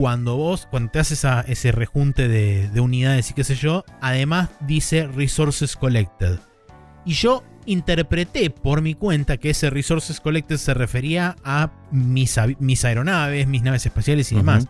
cuando 0.00 0.38
vos, 0.38 0.66
cuando 0.70 0.92
te 0.92 0.98
haces 0.98 1.26
ese 1.46 1.72
rejunte 1.72 2.26
de, 2.26 2.80
unidades 2.80 3.30
y 3.32 3.34
qué 3.34 3.44
sé 3.44 3.54
yo, 3.54 3.84
además 4.00 4.48
dice 4.66 5.06
Resources 5.06 5.76
Collected. 5.76 6.38
Y 7.04 7.12
yo 7.12 7.44
interpreté 7.66 8.48
por 8.48 8.80
mi 8.80 8.94
cuenta 8.94 9.36
que 9.36 9.50
ese 9.50 9.68
Resources 9.68 10.18
Collected 10.20 10.56
se 10.56 10.72
refería 10.72 11.36
a 11.44 11.70
mis, 11.92 12.40
mis 12.60 12.82
aeronaves, 12.86 13.46
mis 13.46 13.60
naves 13.60 13.84
espaciales 13.84 14.32
y 14.32 14.36
demás. 14.36 14.68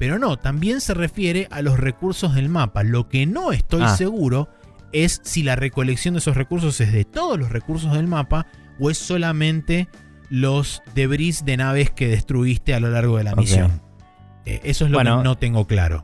Pero 0.00 0.18
no, 0.18 0.36
también 0.36 0.80
se 0.80 0.94
refiere 0.94 1.46
a 1.52 1.62
los 1.62 1.78
recursos 1.78 2.34
del 2.34 2.48
mapa. 2.48 2.82
Lo 2.82 3.08
que 3.08 3.24
no 3.24 3.52
estoy 3.52 3.84
ah. 3.84 3.96
seguro 3.96 4.48
es 4.90 5.20
si 5.22 5.44
la 5.44 5.54
recolección 5.54 6.14
de 6.14 6.18
esos 6.18 6.36
recursos 6.36 6.80
es 6.80 6.92
de 6.92 7.04
todos 7.04 7.38
los 7.38 7.52
recursos 7.52 7.92
del 7.92 8.08
mapa 8.08 8.48
o 8.80 8.90
es 8.90 8.98
solamente 8.98 9.86
los 10.28 10.82
debris 10.96 11.44
de 11.44 11.56
naves 11.56 11.92
que 11.92 12.08
destruiste 12.08 12.74
a 12.74 12.80
lo 12.80 12.90
largo 12.90 13.18
de 13.18 13.22
la 13.22 13.36
misión. 13.36 13.91
Eh, 14.46 14.60
eso 14.64 14.84
es 14.84 14.90
lo 14.90 14.98
que 14.98 15.04
no 15.04 15.36
tengo 15.36 15.66
claro. 15.66 16.02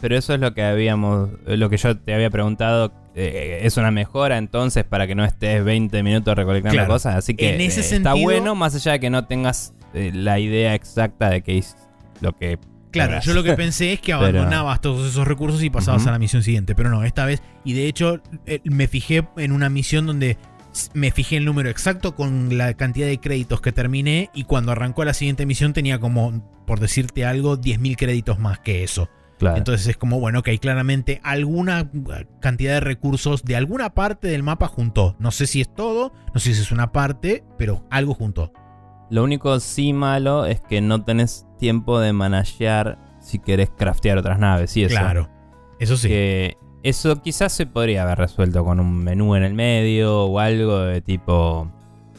Pero 0.00 0.16
eso 0.16 0.34
es 0.34 0.40
lo 0.40 0.54
que 0.54 0.62
habíamos, 0.62 1.30
lo 1.46 1.70
que 1.70 1.76
yo 1.76 1.96
te 1.96 2.14
había 2.14 2.30
preguntado. 2.30 2.92
Eh, 3.14 3.60
es 3.64 3.76
una 3.76 3.90
mejora 3.90 4.38
entonces 4.38 4.84
para 4.84 5.08
que 5.08 5.16
no 5.16 5.24
estés 5.24 5.64
20 5.64 6.02
minutos 6.04 6.36
recolectando 6.36 6.86
cosas. 6.86 7.16
Así 7.16 7.34
que 7.34 7.54
en 7.54 7.60
ese 7.60 7.80
eh, 7.80 7.96
está 7.96 8.14
bueno, 8.14 8.54
más 8.54 8.76
allá 8.76 8.92
de 8.92 9.00
que 9.00 9.10
no 9.10 9.26
tengas 9.26 9.74
la 9.92 10.38
idea 10.38 10.74
exacta 10.74 11.30
de 11.30 11.42
qué 11.42 11.58
es 11.58 11.76
lo 12.20 12.36
que 12.36 12.58
Claro, 12.90 13.20
yo 13.20 13.34
lo 13.34 13.42
que 13.42 13.52
pensé 13.52 13.92
es 13.92 14.00
que 14.00 14.12
abandonabas 14.14 14.80
todos 14.80 15.06
esos 15.06 15.26
recursos 15.26 15.62
y 15.62 15.68
pasabas 15.68 16.06
a 16.06 16.10
la 16.10 16.18
misión 16.18 16.42
siguiente, 16.42 16.74
pero 16.74 16.88
no, 16.88 17.04
esta 17.04 17.26
vez, 17.26 17.42
y 17.64 17.74
de 17.74 17.86
hecho 17.86 18.22
me 18.64 18.88
fijé 18.88 19.26
en 19.36 19.52
una 19.52 19.68
misión 19.68 20.06
donde 20.06 20.38
me 20.94 21.10
fijé 21.10 21.36
el 21.36 21.44
número 21.44 21.68
exacto 21.68 22.14
con 22.14 22.56
la 22.56 22.74
cantidad 22.74 23.06
de 23.06 23.18
créditos 23.18 23.60
que 23.60 23.72
terminé 23.72 24.30
y 24.34 24.44
cuando 24.44 24.72
arrancó 24.72 25.04
la 25.04 25.14
siguiente 25.14 25.46
misión 25.46 25.72
tenía 25.72 25.98
como, 25.98 26.42
por 26.68 26.78
decirte 26.80 27.24
algo, 27.24 27.56
10.000 27.56 27.96
créditos 27.96 28.38
más 28.38 28.60
que 28.60 28.84
eso. 28.84 29.08
Entonces 29.40 29.86
es 29.86 29.96
como, 29.96 30.20
bueno, 30.20 30.40
ok, 30.40 30.50
claramente 30.60 31.20
alguna 31.22 31.90
cantidad 32.40 32.74
de 32.74 32.80
recursos 32.80 33.42
de 33.44 33.56
alguna 33.56 33.94
parte 33.94 34.28
del 34.28 34.42
mapa 34.42 34.66
juntó. 34.68 35.16
No 35.18 35.30
sé 35.30 35.46
si 35.46 35.60
es 35.60 35.72
todo, 35.74 36.12
no 36.34 36.40
sé 36.40 36.54
si 36.54 36.60
es 36.60 36.70
una 36.70 36.92
parte, 36.92 37.44
pero 37.56 37.86
algo 37.90 38.14
juntó. 38.14 38.52
Lo 39.10 39.24
único 39.24 39.58
sí 39.60 39.92
malo 39.94 40.44
es 40.44 40.60
que 40.60 40.80
no 40.82 41.04
tenés 41.04 41.46
tiempo 41.58 42.00
de 42.00 42.12
managear 42.12 42.98
si 43.20 43.38
querés 43.38 43.70
craftear 43.70 44.18
otras 44.18 44.38
naves 44.38 44.76
y 44.76 44.84
eso. 44.84 44.96
Claro, 44.96 45.30
eso 45.80 45.96
sí. 45.96 46.12
Eso 46.82 47.22
quizás 47.22 47.52
se 47.52 47.64
podría 47.64 48.02
haber 48.02 48.18
resuelto 48.18 48.64
con 48.64 48.78
un 48.78 49.02
menú 49.02 49.34
en 49.36 49.42
el 49.42 49.54
medio 49.54 50.24
o 50.24 50.38
algo 50.38 50.80
de 50.80 51.00
tipo. 51.00 51.72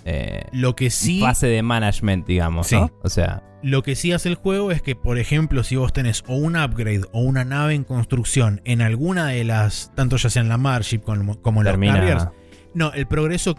Eh, 0.09 0.41
lo 0.51 0.75
que 0.75 0.89
sí. 0.89 1.19
Fase 1.19 1.47
de 1.47 1.61
management, 1.61 2.25
digamos. 2.27 2.71
¿no? 2.71 2.91
O 3.03 3.09
sea. 3.09 3.43
Lo 3.61 3.83
que 3.83 3.95
sí 3.95 4.13
hace 4.13 4.29
el 4.29 4.35
juego 4.35 4.71
es 4.71 4.81
que, 4.81 4.95
por 4.95 5.17
ejemplo, 5.17 5.63
si 5.63 5.75
vos 5.75 5.91
tenés 5.91 6.23
o 6.27 6.35
un 6.35 6.55
upgrade 6.55 7.01
o 7.11 7.19
una 7.19 7.43
nave 7.43 7.73
en 7.73 7.83
construcción 7.83 8.61
en 8.65 8.81
alguna 8.81 9.27
de 9.27 9.43
las. 9.43 9.91
Tanto 9.95 10.15
ya 10.17 10.29
sea 10.29 10.41
en 10.41 10.49
la 10.49 10.57
Marship 10.57 10.99
como, 10.99 11.41
como 11.41 11.61
en 11.61 11.67
los 11.67 11.93
carriers. 11.93 12.27
No, 12.73 12.93
el 12.93 13.07
progreso 13.07 13.55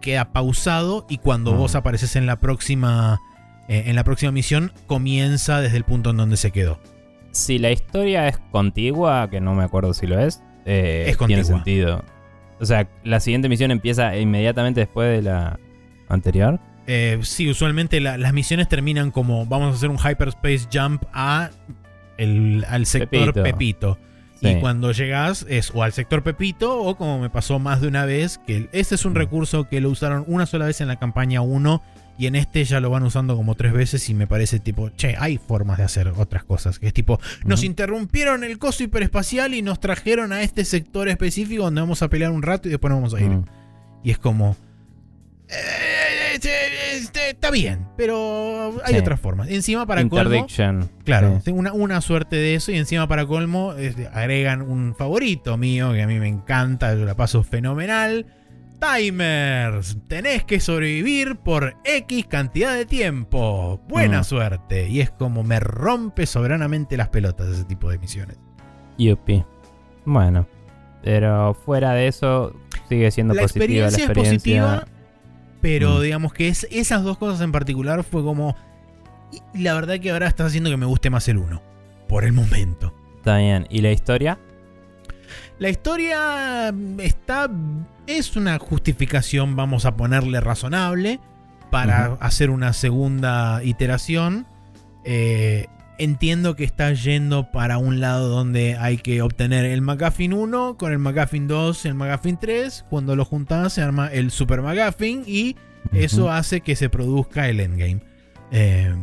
queda 0.00 0.32
pausado 0.32 1.06
y 1.08 1.18
cuando 1.18 1.52
mm. 1.52 1.58
vos 1.58 1.74
apareces 1.74 2.16
en 2.16 2.26
la 2.26 2.40
próxima. 2.40 3.20
Eh, 3.68 3.84
en 3.86 3.96
la 3.96 4.04
próxima 4.04 4.30
misión, 4.30 4.72
comienza 4.86 5.60
desde 5.60 5.78
el 5.78 5.84
punto 5.84 6.10
en 6.10 6.18
donde 6.18 6.36
se 6.36 6.50
quedó 6.50 6.78
si 7.34 7.58
la 7.58 7.70
historia 7.70 8.28
es 8.28 8.38
contigua, 8.50 9.28
que 9.28 9.40
no 9.40 9.54
me 9.54 9.64
acuerdo 9.64 9.92
si 9.92 10.06
lo 10.06 10.18
es, 10.18 10.42
eh, 10.64 11.06
es 11.08 11.18
tiene 11.18 11.44
sentido. 11.44 12.02
O 12.60 12.64
sea, 12.64 12.88
la 13.02 13.20
siguiente 13.20 13.48
misión 13.48 13.70
empieza 13.70 14.16
inmediatamente 14.16 14.80
después 14.80 15.10
de 15.10 15.22
la 15.22 15.58
anterior. 16.08 16.60
Eh, 16.86 17.18
sí, 17.22 17.48
usualmente 17.48 18.00
las 18.00 18.32
misiones 18.32 18.68
terminan 18.68 19.10
como 19.10 19.46
vamos 19.46 19.72
a 19.72 19.76
hacer 19.76 19.90
un 19.90 19.98
hyperspace 19.98 20.68
jump 20.72 21.04
a 21.12 21.50
el, 22.18 22.64
al 22.68 22.86
sector 22.86 23.32
Pepito. 23.32 23.98
Y 24.40 24.56
cuando 24.56 24.92
llegas 24.92 25.46
es 25.48 25.70
o 25.74 25.82
al 25.82 25.94
sector 25.94 26.22
Pepito 26.22 26.78
o 26.78 26.96
como 26.96 27.18
me 27.18 27.30
pasó 27.30 27.58
más 27.58 27.80
de 27.80 27.88
una 27.88 28.04
vez, 28.04 28.38
que 28.46 28.68
este 28.72 28.96
es 28.96 29.04
un 29.06 29.12
mm. 29.12 29.16
recurso 29.16 29.68
que 29.68 29.80
lo 29.80 29.88
usaron 29.88 30.24
una 30.26 30.44
sola 30.44 30.66
vez 30.66 30.82
en 30.82 30.88
la 30.88 30.96
campaña 30.96 31.40
1 31.40 31.82
Y 32.18 32.26
en 32.26 32.34
este 32.34 32.62
ya 32.64 32.80
lo 32.80 32.90
van 32.90 33.04
usando 33.04 33.36
como 33.36 33.54
tres 33.54 33.72
veces 33.72 34.06
y 34.10 34.14
me 34.14 34.26
parece 34.26 34.60
tipo, 34.60 34.90
che, 34.90 35.16
hay 35.18 35.38
formas 35.38 35.78
de 35.78 35.84
hacer 35.84 36.08
otras 36.08 36.44
cosas. 36.44 36.78
Que 36.78 36.88
es 36.88 36.92
tipo, 36.92 37.18
nos 37.46 37.64
interrumpieron 37.64 38.44
el 38.44 38.58
coso 38.58 38.84
hiperespacial 38.84 39.54
y 39.54 39.62
nos 39.62 39.80
trajeron 39.80 40.32
a 40.32 40.42
este 40.42 40.66
sector 40.66 41.08
específico 41.08 41.64
donde 41.64 41.80
vamos 41.80 42.02
a 42.02 42.08
pelear 42.08 42.30
un 42.30 42.42
rato 42.42 42.68
y 42.68 42.70
después 42.70 42.90
nos 42.90 42.98
vamos 42.98 43.14
a 43.14 43.20
ir. 43.20 43.30
Mm. 43.30 43.44
Y 44.02 44.10
es 44.10 44.18
como... 44.18 44.56
este, 46.34 47.30
está 47.30 47.50
bien, 47.50 47.86
pero 47.96 48.74
hay 48.84 48.94
Sí. 48.94 49.00
otras 49.00 49.20
formas. 49.20 49.48
Encima 49.50 49.86
para 49.86 50.06
colmo... 50.08 50.46
Claro, 51.04 51.40
Sí. 51.44 51.50
una, 51.50 51.72
una 51.72 52.00
suerte 52.00 52.36
de 52.36 52.54
eso 52.54 52.72
y 52.72 52.76
encima 52.76 53.06
para 53.08 53.26
colmo 53.26 53.74
este, 53.74 54.08
agregan 54.08 54.62
un 54.62 54.94
favorito 54.96 55.56
mío 55.56 55.92
que 55.92 56.02
a 56.02 56.06
mí 56.06 56.18
me 56.18 56.28
encanta, 56.28 56.94
yo 56.94 57.04
la 57.04 57.14
paso 57.16 57.42
fenomenal. 57.42 58.26
Timers, 58.80 59.96
tenés 60.08 60.44
que 60.44 60.60
sobrevivir 60.60 61.36
por 61.36 61.76
X 61.84 62.26
cantidad 62.26 62.74
de 62.74 62.84
tiempo. 62.84 63.80
Buena 63.88 64.20
Mm. 64.20 64.24
suerte. 64.24 64.88
Y 64.88 65.00
es 65.00 65.10
como 65.10 65.42
me 65.42 65.58
rompe 65.60 66.26
soberanamente 66.26 66.96
las 66.96 67.08
pelotas 67.08 67.48
ese 67.48 67.64
tipo 67.64 67.88
de 67.90 67.98
misiones. 67.98 68.36
Yupi. 68.98 69.42
Bueno. 70.04 70.46
Pero 71.02 71.54
fuera 71.54 71.92
de 71.92 72.08
eso, 72.08 72.54
sigue 72.88 73.10
siendo 73.10 73.32
La 73.34 73.42
positiva 73.42 73.64
experiencia, 73.64 73.98
la 73.98 74.12
experiencia. 74.12 74.32
es 74.34 74.70
positiva, 74.82 74.86
pero 75.64 75.96
Mm. 75.96 76.02
digamos 76.02 76.34
que 76.34 76.48
es, 76.48 76.66
esas 76.70 77.02
dos 77.04 77.16
cosas 77.16 77.40
en 77.40 77.50
particular 77.50 78.04
fue 78.04 78.22
como... 78.22 78.54
la 79.54 79.72
verdad 79.72 79.98
que 79.98 80.10
ahora 80.10 80.26
está 80.26 80.44
haciendo 80.44 80.68
que 80.68 80.76
me 80.76 80.84
guste 80.84 81.08
más 81.08 81.26
el 81.28 81.38
1. 81.38 81.62
Por 82.06 82.24
el 82.24 82.34
momento. 82.34 82.92
Está 83.16 83.38
bien. 83.38 83.66
¿Y 83.70 83.80
la 83.80 83.90
historia? 83.90 84.38
La 85.58 85.70
historia 85.70 86.68
está. 86.98 87.50
Es 88.06 88.36
una 88.36 88.58
justificación, 88.58 89.56
vamos 89.56 89.86
a 89.86 89.96
ponerle 89.96 90.38
razonable, 90.40 91.18
para 91.70 92.18
hacer 92.20 92.50
una 92.50 92.74
segunda 92.74 93.64
iteración. 93.64 94.46
Eh, 95.04 95.66
entiendo 95.98 96.56
que 96.56 96.64
está 96.64 96.92
yendo 96.92 97.50
para 97.50 97.78
un 97.78 98.00
lado 98.00 98.28
donde 98.28 98.76
hay 98.78 98.96
que 98.98 99.22
obtener 99.22 99.64
el 99.64 99.80
McGuffin 99.82 100.32
1 100.32 100.76
con 100.76 100.92
el 100.92 100.98
McGuffin 100.98 101.46
2 101.48 101.84
y 101.84 101.88
el 101.88 101.94
McGuffin 101.94 102.36
3. 102.36 102.86
Cuando 102.90 103.16
lo 103.16 103.24
juntas 103.24 103.72
se 103.74 103.82
arma 103.82 104.08
el 104.08 104.30
Super 104.30 104.62
McGuffin 104.62 105.22
y 105.26 105.56
eso 105.92 106.30
hace 106.30 106.60
que 106.60 106.76
se 106.76 106.88
produzca 106.88 107.48
el 107.48 107.60
endgame. 107.60 108.00
Eh, 108.50 108.94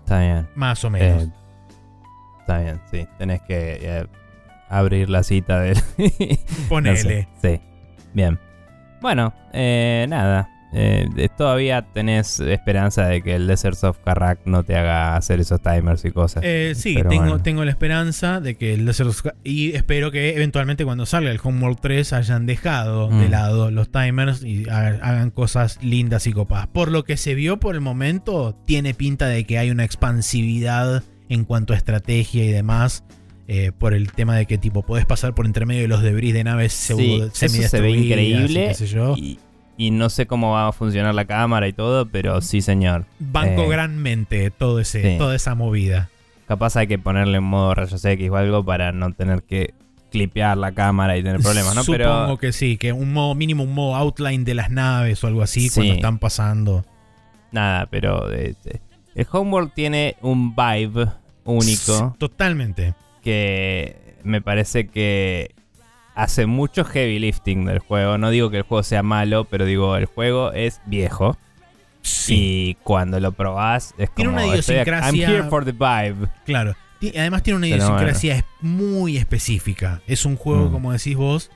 Está 0.00 0.20
bien. 0.20 0.48
más 0.54 0.84
o 0.84 0.90
menos. 0.90 1.24
Eh, 1.24 1.30
está 2.40 2.58
bien, 2.60 2.80
sí. 2.90 3.06
Tenés 3.18 3.40
que 3.42 3.78
eh, 3.80 4.06
abrir 4.68 5.08
la 5.10 5.22
cita 5.22 5.60
del. 5.60 5.78
Ponele. 6.68 6.96
No 7.02 7.08
sé, 7.08 7.28
Sí. 7.42 7.60
Bien. 8.12 8.38
Bueno, 9.00 9.34
eh, 9.52 10.06
nada. 10.08 10.48
Eh, 10.76 11.08
eh, 11.16 11.28
todavía 11.36 11.82
tenés 11.82 12.40
esperanza 12.40 13.06
de 13.06 13.22
que 13.22 13.34
el 13.36 13.46
Desert 13.46 13.82
of 13.84 13.98
Karak 14.04 14.40
no 14.44 14.64
te 14.64 14.74
haga 14.76 15.16
hacer 15.16 15.38
esos 15.38 15.60
timers 15.62 16.04
y 16.04 16.10
cosas. 16.10 16.42
Eh, 16.44 16.72
sí, 16.74 16.94
Pero 16.94 17.10
tengo, 17.10 17.22
bueno. 17.24 17.42
tengo 17.42 17.64
la 17.64 17.70
esperanza 17.70 18.40
de 18.40 18.56
que 18.56 18.74
el 18.74 18.84
Desert 18.84 19.10
of 19.10 19.16
Sky- 19.18 19.30
y 19.44 19.72
espero 19.76 20.10
que 20.10 20.34
eventualmente 20.34 20.84
cuando 20.84 21.06
salga 21.06 21.30
el 21.30 21.38
Homeworld 21.42 21.78
3 21.80 22.12
hayan 22.12 22.46
dejado 22.46 23.08
de 23.08 23.28
Mm. 23.28 23.30
lado 23.30 23.70
los 23.70 23.90
timers 23.92 24.42
y 24.42 24.68
ha- 24.68 24.98
hagan 25.00 25.30
cosas 25.30 25.78
lindas 25.82 26.26
y 26.26 26.32
copadas. 26.32 26.66
Por 26.66 26.90
lo 26.90 27.04
que 27.04 27.16
se 27.16 27.34
vio 27.34 27.58
por 27.60 27.74
el 27.76 27.80
momento, 27.80 28.56
tiene 28.66 28.94
pinta 28.94 29.28
de 29.28 29.44
que 29.44 29.58
hay 29.58 29.70
una 29.70 29.84
expansividad 29.84 31.02
en 31.28 31.44
cuanto 31.44 31.72
a 31.72 31.76
estrategia 31.76 32.44
y 32.44 32.50
demás. 32.50 33.04
eh, 33.46 33.72
por 33.78 33.92
el 33.92 34.10
tema 34.10 34.34
de 34.36 34.46
que 34.46 34.56
tipo 34.56 34.84
podés 34.86 35.04
pasar 35.04 35.34
por 35.34 35.44
entre 35.44 35.66
medio 35.66 35.82
de 35.82 35.88
los 35.88 36.00
debris 36.02 36.32
de 36.32 36.44
naves 36.44 36.72
Sí, 36.72 36.94
pseudo- 36.94 37.26
eso 37.26 37.68
se 37.68 37.80
ve 37.82 37.90
increíble. 37.90 38.72
yo. 38.86 39.14
Y, 39.18 39.38
y 39.76 39.90
no 39.90 40.08
sé 40.10 40.26
cómo 40.26 40.52
va 40.52 40.68
a 40.68 40.72
funcionar 40.72 41.14
la 41.14 41.24
cámara 41.24 41.66
y 41.68 41.72
todo, 41.72 42.06
pero 42.06 42.40
sí, 42.40 42.60
señor. 42.60 43.06
Banco 43.18 43.62
eh, 43.64 43.68
granmente 43.68 44.50
todo 44.50 44.78
ese, 44.80 45.02
sí. 45.12 45.18
toda 45.18 45.34
esa 45.34 45.54
movida. 45.54 46.10
Capaz 46.46 46.76
hay 46.76 46.86
que 46.86 46.98
ponerle 46.98 47.38
en 47.38 47.44
modo 47.44 47.74
rayos 47.74 48.04
X 48.04 48.30
o 48.30 48.36
algo 48.36 48.64
para 48.64 48.92
no 48.92 49.12
tener 49.12 49.42
que 49.42 49.74
clipear 50.12 50.56
la 50.56 50.72
cámara 50.72 51.16
y 51.16 51.22
tener 51.24 51.40
problemas, 51.40 51.74
¿no? 51.74 51.82
Supongo 51.82 51.96
Pero 52.26 52.38
que 52.38 52.52
sí, 52.52 52.76
que 52.76 52.92
un 52.92 53.12
modo 53.12 53.34
mínimo, 53.34 53.64
un 53.64 53.74
modo 53.74 53.96
outline 53.96 54.44
de 54.44 54.54
las 54.54 54.70
naves 54.70 55.24
o 55.24 55.26
algo 55.26 55.42
así 55.42 55.68
Sí. 55.68 55.74
cuando 55.74 55.94
están 55.94 56.18
pasando. 56.18 56.84
nada, 57.50 57.86
pero 57.86 58.32
eh, 58.32 58.54
eh, 58.64 58.78
el 59.14 59.26
Homeworld 59.30 59.72
tiene 59.74 60.16
un 60.22 60.54
vibe 60.54 61.06
único 61.44 62.14
Totalmente. 62.18 62.94
que 63.22 64.16
me 64.22 64.40
parece 64.40 64.86
que 64.88 65.54
hace 66.14 66.46
mucho 66.46 66.84
heavy 66.84 67.18
lifting 67.18 67.64
del 67.66 67.78
juego. 67.80 68.18
No 68.18 68.30
digo 68.30 68.50
que 68.50 68.58
el 68.58 68.62
juego 68.62 68.82
sea 68.82 69.02
malo, 69.02 69.44
pero 69.44 69.64
digo, 69.64 69.96
el 69.96 70.06
juego 70.06 70.52
es 70.52 70.80
viejo. 70.86 71.36
Y 72.28 72.74
cuando 72.82 73.18
lo 73.20 73.32
probás, 73.32 73.94
es 73.98 74.10
Tiene 74.14 74.32
como. 74.32 74.44
una 74.46 74.54
estoy 74.54 74.76
ac- 74.76 74.86
I'm 74.86 75.14
idiosincrasia- 75.14 75.28
here 75.28 75.42
for 75.44 75.64
the 75.64 75.72
vibe. 75.72 76.28
Claro. 76.44 76.74
Además 77.16 77.42
tiene 77.42 77.58
una 77.58 77.66
idiosincrasia 77.68 78.44
muy 78.60 79.16
específica. 79.16 80.00
Es 80.06 80.24
un 80.24 80.36
juego, 80.36 80.68
Mm. 80.68 80.72
como 80.72 80.92
decís 80.92 81.16
vos, 81.16 81.50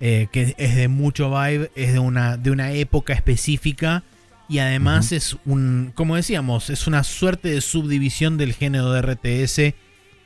eh, 0.00 0.28
que 0.32 0.54
es 0.58 0.76
de 0.76 0.88
mucho 0.88 1.30
vibe, 1.30 1.70
es 1.74 1.92
de 1.92 1.98
una, 1.98 2.36
de 2.36 2.50
una 2.50 2.72
época 2.72 3.12
específica. 3.12 4.02
Y 4.48 4.58
además 4.58 5.12
es 5.12 5.36
un, 5.46 5.92
como 5.94 6.16
decíamos, 6.16 6.68
es 6.70 6.86
una 6.86 7.04
suerte 7.04 7.48
de 7.48 7.60
subdivisión 7.60 8.36
del 8.38 8.52
género 8.52 8.92
de 8.92 9.00
RTS 9.02 9.74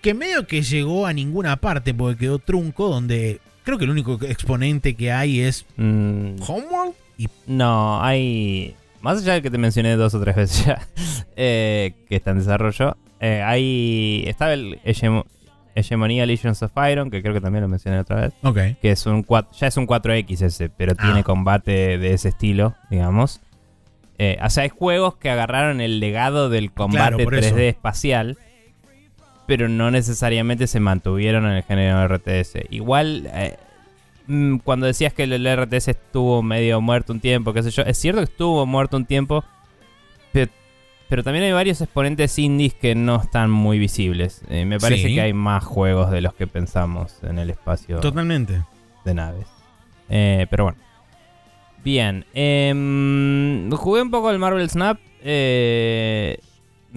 que 0.03 0.14
medio 0.14 0.47
que 0.47 0.62
llegó 0.62 1.07
a 1.07 1.12
ninguna 1.12 1.57
parte 1.57 1.95
porque 1.95 2.16
quedó 2.18 2.39
trunco, 2.39 2.89
donde 2.89 3.41
creo 3.67 3.77
que 3.77 3.85
el 3.85 3.91
único 3.91 4.14
exponente 4.23 4.95
que 4.95 5.12
hay 5.12 5.41
es 5.41 5.67
Mm, 5.77 6.37
Homeworld 6.49 6.95
y 7.19 7.29
no, 7.47 8.03
hay. 8.03 8.75
Más 9.03 9.19
allá 9.23 9.35
de 9.35 9.43
que 9.43 9.51
te 9.51 9.59
mencioné 9.59 9.97
dos 9.97 10.14
o 10.14 10.21
tres 10.21 10.35
veces 10.37 10.64
ya, 10.64 10.87
eh, 11.37 11.93
que 12.09 12.17
está 12.17 12.31
en 12.31 12.39
desarrollo, 12.39 12.97
eh, 13.21 13.43
hay. 13.45 14.25
Estaba 14.27 14.53
el 14.55 14.79
Hegemo- 14.85 15.27
Hegemonía 15.75 16.25
Legions 16.25 16.62
of 16.62 16.73
Iron, 16.91 17.11
que 17.11 17.21
creo 17.21 17.35
que 17.35 17.41
también 17.43 17.62
lo 17.62 17.69
mencioné 17.69 17.99
otra 18.01 18.17
vez. 18.23 18.33
Ok. 18.43 18.59
que 18.81 18.91
es 18.93 19.05
un 19.07 19.23
4, 19.23 19.53
ya 19.59 19.67
es 19.67 19.77
un 19.77 19.87
4X 19.87 20.41
ese, 20.43 20.69
pero 20.71 20.95
Ah. 20.99 21.03
tiene 21.03 21.23
combate 21.23 21.99
de 21.99 22.14
ese 22.14 22.31
estilo, 22.31 22.75
digamos. 22.91 23.41
Eh, 24.19 24.39
o 24.43 24.49
sea, 24.49 24.62
hay 24.62 24.71
juegos 24.71 25.17
que 25.17 25.29
agarraron 25.29 25.83
el 25.83 26.01
legado 26.01 26.49
del 26.49 26.73
combate 26.73 27.23
por 27.25 27.35
3D 27.35 27.47
eso. 27.49 27.59
espacial, 27.59 28.39
pero 29.47 29.68
no 29.68 29.90
necesariamente 29.90 30.66
se 30.66 30.80
mantuvieron 30.80 31.47
en 31.47 31.53
el 31.53 31.62
género 31.62 32.03
RTS. 32.09 32.66
Igual, 32.70 33.28
eh, 33.32 33.57
mm, 34.26 34.57
cuando 34.59 34.86
decías 34.86 35.12
que 35.12 35.22
el 35.24 35.47
RTS 35.47 35.88
estuvo 35.92 36.42
medio 36.42 36.80
muerto 36.80 37.12
un 37.12 37.20
tiempo, 37.20 37.53
qué 37.53 37.62
sé 37.62 37.70
yo, 37.70 37.82
es 37.82 37.97
cierto 37.99 38.20
que 38.20 38.24
estuvo 38.30 38.66
muerto 38.66 38.97
un 38.97 39.07
tiempo, 39.07 39.44
pe- 40.32 40.49
pero, 41.09 41.22
también 41.22 41.44
hay 41.44 41.53
varios 41.53 41.80
exponentes 41.80 42.36
indies 42.38 42.74
que 42.74 42.97
no 42.97 43.22
están 43.22 43.49
muy 43.51 43.78
visibles. 43.78 44.42
Eh, 44.49 44.64
me 44.64 44.78
parece 44.80 45.07
Sí. 45.09 45.14
que 45.14 45.20
hay 45.20 45.32
más 45.32 45.64
juegos 45.64 46.11
de 46.11 46.20
los 46.20 46.34
que 46.34 46.49
pensamos 46.49 47.18
en 47.22 47.38
el 47.38 47.51
espacio 47.51 48.01
Totalmente. 48.01 48.62
de 49.05 49.14
naves. 49.14 49.47
Eh, 50.09 50.47
pero 50.51 50.64
bueno. 50.64 50.78
Bien. 51.84 52.24
em, 52.34 53.70
jugué 53.70 54.03
un 54.03 54.11
poco 54.11 54.30
el 54.32 54.38
Marvel 54.40 54.68
Snap. 54.68 54.99
eh, 55.28 56.38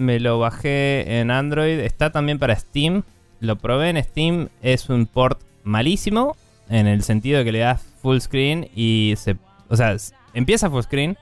me 0.00 0.18
lo 0.20 0.38
bajé 0.38 1.20
en 1.20 1.30
Android. 1.30 1.78
Está 1.80 2.10
también 2.10 2.38
para 2.38 2.56
Steam. 2.56 3.02
Lo 3.40 3.56
probé 3.56 3.90
en 3.90 4.02
Steam. 4.02 4.48
Es 4.62 4.88
un 4.88 5.06
port 5.06 5.40
malísimo. 5.64 6.36
En 6.68 6.86
el 6.86 7.02
sentido 7.02 7.38
de 7.38 7.44
que 7.44 7.52
le 7.52 7.58
das 7.60 7.82
full 8.02 8.18
screen 8.18 8.68
y 8.74 9.14
se. 9.16 9.36
O 9.68 9.76
sea, 9.76 9.96
empieza 10.34 10.70
full 10.70 10.82
screen. 10.82 11.16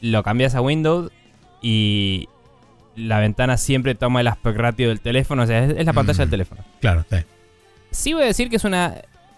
Lo 0.00 0.22
cambias 0.22 0.54
a 0.54 0.60
Windows. 0.60 1.10
Y 1.62 2.28
la 2.94 3.18
ventana 3.20 3.56
siempre 3.56 3.94
toma 3.94 4.20
el 4.20 4.28
aspect 4.28 4.56
ratio 4.58 4.88
del 4.88 5.00
teléfono. 5.00 5.42
O 5.42 5.46
sea, 5.46 5.64
es, 5.64 5.74
es 5.76 5.86
la 5.86 5.92
pantalla 5.92 6.16
Mm. 6.18 6.20
del 6.22 6.30
teléfono. 6.30 6.64
Claro, 6.80 7.04
sí. 7.10 7.16
Sí 7.90 8.12
voy 8.12 8.22
a 8.24 8.26
decir 8.26 8.50
que 8.50 8.56
es 8.56 8.64
una 8.64 8.94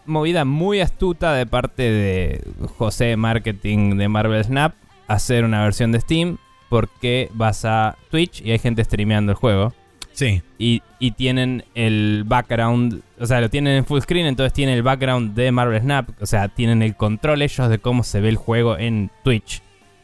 movida 0.07 0.45
muy 0.45 0.81
astuta 0.81 1.35
de 1.35 1.47
parte 1.47 1.83
de 1.83 2.45
José 2.79 3.17
Marketing 3.17 3.97
de 3.97 4.09
Marvel 4.09 4.43
Snap 4.45 4.75
hacer 5.07 5.45
una 5.45 5.63
versión 5.63 5.93
de 5.93 6.01
Steam 6.01 6.39
porque 6.69 7.31
vas 7.35 7.65
a 7.65 7.97
Twitch 8.11 8.43
y 8.43 8.51
hay 8.53 8.59
gente 8.59 8.85
streameando 8.85 9.33
el 9.33 9.37
juego 9.37 9.73
Sí. 10.13 10.43
y, 10.59 10.83
y 10.99 11.13
tienen 11.13 11.65
el 11.77 12.25
background, 12.27 13.03
o 13.21 13.27
sea, 13.27 13.41
lo 13.41 13.49
tienen 13.51 13.77
en 13.77 13.85
full 13.85 14.01
screen, 14.01 14.27
entonces 14.27 14.53
tienen 14.53 14.75
el 14.75 14.83
background 14.83 15.35
de 15.35 15.53
Marvel 15.53 15.81
Snap, 15.81 16.11
o 16.21 16.27
sea, 16.27 16.49
tienen 16.49 16.83
el 16.83 16.97
control 16.97 17.41
ellos 17.43 17.69
de 17.71 17.79
cómo 17.79 18.03
se 18.03 18.21
ve 18.21 18.29
el 18.29 18.37
juego 18.37 18.77
en 18.77 19.11
Twitch. 19.23 19.61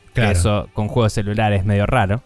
que 0.06 0.20
Claro. 0.20 0.30
Eso 0.30 0.68
con 0.72 0.86
juegos 0.86 1.12
celulares 1.12 1.60
es 1.60 1.66
medio 1.66 1.86
raro. 1.86 2.22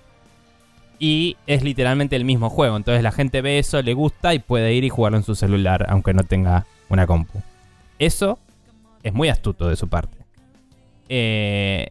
Y 0.98 1.36
es 1.46 1.62
literalmente 1.62 2.16
el 2.16 2.24
mismo 2.26 2.50
juego. 2.50 2.76
Entonces 2.76 3.02
la 3.02 3.12
gente 3.12 3.40
ve 3.40 3.58
eso, 3.58 3.80
le 3.80 3.94
gusta 3.94 4.34
y 4.34 4.40
puede 4.40 4.74
ir 4.74 4.84
y 4.84 4.88
jugarlo 4.90 5.16
en 5.16 5.24
su 5.24 5.34
celular, 5.34 5.86
aunque 5.88 6.12
no 6.12 6.24
tenga 6.24 6.66
una 6.90 7.06
compu. 7.06 7.40
Eso 7.98 8.38
es 9.02 9.14
muy 9.14 9.28
astuto 9.30 9.68
de 9.68 9.76
su 9.76 9.88
parte. 9.88 10.18
Eh, 11.08 11.88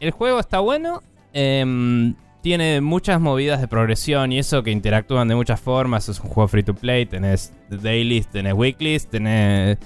el 0.00 0.10
juego 0.12 0.40
está 0.40 0.60
bueno. 0.60 1.02
Em, 1.34 2.14
tiene 2.40 2.80
muchas 2.80 3.20
movidas 3.20 3.60
de 3.60 3.68
progresión 3.68 4.32
y 4.32 4.38
eso 4.38 4.62
que 4.62 4.70
interactúan 4.70 5.28
de 5.28 5.34
muchas 5.34 5.60
formas. 5.60 6.08
Es 6.08 6.20
un 6.20 6.28
juego 6.30 6.48
free 6.48 6.62
to 6.62 6.74
play. 6.74 7.06
Tenés 7.06 7.52
dailies, 7.68 8.28
tenés 8.28 8.54
weeklies, 8.54 9.06
tenés 9.06 9.78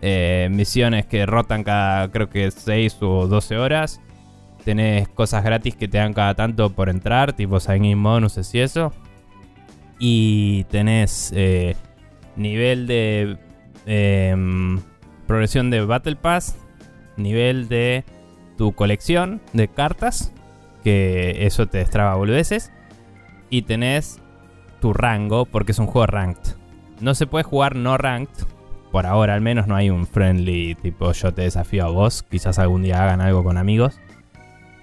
eh, 0.00 0.48
misiones 0.50 1.06
que 1.06 1.24
rotan 1.24 1.64
cada 1.64 2.10
creo 2.10 2.28
que 2.28 2.50
6 2.50 2.98
o 3.00 3.26
12 3.26 3.56
horas. 3.56 4.00
tenés 4.64 5.08
cosas 5.08 5.44
gratis 5.44 5.76
que 5.76 5.88
te 5.88 5.98
dan 5.98 6.12
cada 6.12 6.34
tanto 6.34 6.70
por 6.70 6.88
entrar, 6.88 7.32
tipo 7.32 7.58
sign-in 7.58 8.02
bonuses 8.02 8.54
y 8.54 8.60
eso. 8.60 8.92
Y 9.98 10.64
tenés 10.64 11.32
eh, 11.34 11.74
nivel 12.36 12.86
de 12.86 13.38
em, 13.86 14.80
progresión 15.26 15.70
de 15.70 15.84
Battle 15.84 16.16
Pass, 16.16 16.56
nivel 17.16 17.68
de 17.68 18.04
tu 18.58 18.72
colección 18.72 19.40
de 19.52 19.68
cartas, 19.68 20.33
que 20.84 21.46
eso 21.46 21.66
te 21.66 21.78
destraba 21.78 22.14
boludeces. 22.14 22.70
Y 23.50 23.62
tenés 23.62 24.20
tu 24.80 24.92
rango, 24.92 25.46
porque 25.46 25.72
es 25.72 25.78
un 25.78 25.86
juego 25.86 26.06
ranked. 26.06 26.56
No 27.00 27.14
se 27.14 27.26
puede 27.26 27.42
jugar 27.42 27.74
no 27.74 27.96
ranked. 27.96 28.44
Por 28.92 29.06
ahora 29.06 29.34
al 29.34 29.40
menos 29.40 29.66
no 29.66 29.74
hay 29.74 29.90
un 29.90 30.06
friendly 30.06 30.76
tipo 30.76 31.10
yo 31.10 31.34
te 31.34 31.42
desafío 31.42 31.84
a 31.84 31.88
vos. 31.88 32.22
Quizás 32.22 32.60
algún 32.60 32.82
día 32.82 33.02
hagan 33.02 33.20
algo 33.20 33.42
con 33.42 33.56
amigos. 33.56 33.98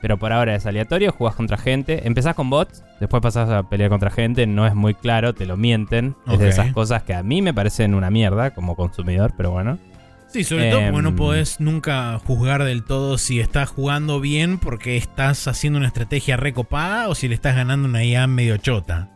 Pero 0.01 0.17
por 0.17 0.33
ahora 0.33 0.55
es 0.55 0.65
aleatorio, 0.65 1.11
jugás 1.11 1.35
contra 1.35 1.57
gente. 1.57 2.07
Empezás 2.07 2.35
con 2.35 2.49
bots, 2.49 2.83
después 2.99 3.21
pasás 3.21 3.49
a 3.49 3.69
pelear 3.69 3.89
contra 3.91 4.09
gente. 4.09 4.47
No 4.47 4.65
es 4.65 4.73
muy 4.73 4.95
claro, 4.95 5.33
te 5.33 5.45
lo 5.45 5.55
mienten. 5.55 6.15
Es 6.27 6.39
de 6.39 6.49
esas 6.49 6.73
cosas 6.73 7.03
que 7.03 7.13
a 7.13 7.21
mí 7.21 7.41
me 7.41 7.53
parecen 7.53 7.93
una 7.93 8.09
mierda 8.09 8.51
como 8.51 8.75
consumidor, 8.75 9.33
pero 9.37 9.51
bueno. 9.51 9.77
Sí, 10.31 10.43
sobre 10.45 10.69
todo 10.71 10.79
porque 10.85 11.01
no 11.01 11.09
Em, 11.09 11.15
podés 11.15 11.59
nunca 11.59 12.17
juzgar 12.19 12.63
del 12.63 12.83
todo 12.83 13.17
si 13.17 13.39
estás 13.39 13.69
jugando 13.69 14.19
bien 14.21 14.59
porque 14.59 14.95
estás 14.95 15.47
haciendo 15.47 15.77
una 15.77 15.87
estrategia 15.87 16.37
recopada 16.37 17.09
o 17.09 17.15
si 17.15 17.27
le 17.27 17.35
estás 17.35 17.55
ganando 17.55 17.87
una 17.87 18.03
IA 18.05 18.27
medio 18.27 18.55
chota. 18.57 19.09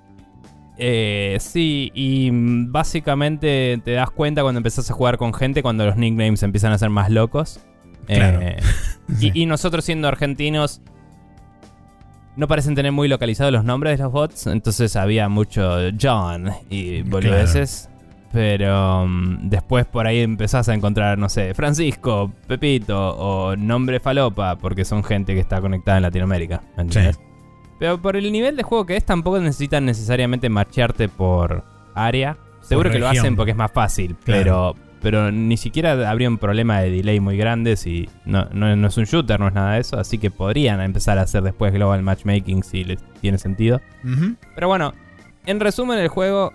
Eh, 0.78 1.38
sí, 1.39 1.89
y 1.93 2.32
mm, 2.32 2.72
básicamente 2.72 3.80
te 3.84 3.91
das 3.91 4.09
cuenta 4.11 4.41
cuando 4.41 4.57
empezás 4.59 4.91
a 4.91 4.93
jugar 4.93 5.18
con 5.18 5.34
gente 5.34 5.63
cuando 5.63 5.86
los 5.86 5.95
nicknames 5.95 6.43
empiezan 6.43 6.74
a 6.74 6.78
ser 6.78 6.89
más 6.89 7.09
locos. 7.09 7.59
Claro. 8.07 8.41
Eh, 8.41 8.57
Sí. 9.20 9.32
y, 9.36 9.43
y 9.43 9.45
nosotros 9.45 9.86
siendo 9.86 10.07
argentinos 10.07 10.82
no 12.36 12.47
parecen 12.47 12.74
tener 12.74 12.91
muy 12.91 13.07
localizados 13.07 13.53
los 13.53 13.63
nombres 13.63 13.97
de 13.99 14.03
los 14.03 14.11
bots, 14.11 14.47
entonces 14.47 14.95
había 14.95 15.30
mucho 15.30 15.78
John 16.01 16.49
y 16.70 17.03
boludeces. 17.03 17.88
Pero 18.36 19.08
mm, 19.08 19.48
después 19.50 19.86
por 19.86 20.06
ahí 20.08 20.20
empezás 20.20 20.68
a 20.68 20.74
encontrar, 20.74 21.18
no 21.18 21.30
sé, 21.30 21.54
Francisco, 21.54 22.34
Pepito 22.48 23.16
o 23.16 23.56
nombre 23.56 24.02
falopa, 24.02 24.58
porque 24.58 24.84
son 24.84 25.06
gente 25.06 25.34
que 25.34 25.40
está 25.40 25.62
conectada 25.62 25.96
en 26.00 26.04
Latinoamérica. 26.04 26.62
Sí. 26.90 27.00
Pero 27.80 28.02
por 28.02 28.18
el 28.18 28.30
nivel 28.34 28.58
de 28.58 28.64
juego 28.64 28.86
que 28.86 28.98
es, 28.98 29.06
tampoco 29.06 29.40
necesitan 29.40 29.86
necesariamente 29.86 30.50
machearte 30.50 31.08
por 31.08 31.64
área. 31.94 32.36
Seguro 32.60 32.92
que 32.92 33.00
lo 33.00 33.08
hacen 33.08 33.38
porque 33.38 33.52
es 33.52 33.58
más 33.58 33.72
fácil, 33.72 34.18
Claro. 34.26 34.44
pero, 34.44 34.76
pero 35.02 35.32
ni 35.32 35.56
siquiera 35.56 36.10
habría 36.10 36.28
un 36.28 36.38
problema 36.38 36.82
de 36.82 36.90
delay 36.90 37.22
muy 37.22 37.38
grande 37.38 37.78
si 37.78 38.10
no, 38.26 38.50
no- 38.52 38.76
no 38.76 38.88
es 38.90 38.98
un 38.98 39.06
shooter, 39.06 39.40
no 39.40 39.48
es 39.48 39.54
nada 39.54 39.76
de 39.76 39.80
eso. 39.80 39.98
Así 39.98 40.18
que 40.18 40.30
podrían 40.30 40.82
empezar 40.82 41.18
a 41.20 41.22
hacer 41.22 41.42
después 41.42 41.72
global 41.72 42.02
matchmaking 42.04 42.64
si 42.64 42.84
les 42.84 43.02
tiene 43.22 43.38
sentido. 43.38 43.80
Pero 44.56 44.68
bueno, 44.68 44.94
en 45.46 45.62
resumen, 45.62 46.00
el 46.00 46.10
juego 46.10 46.52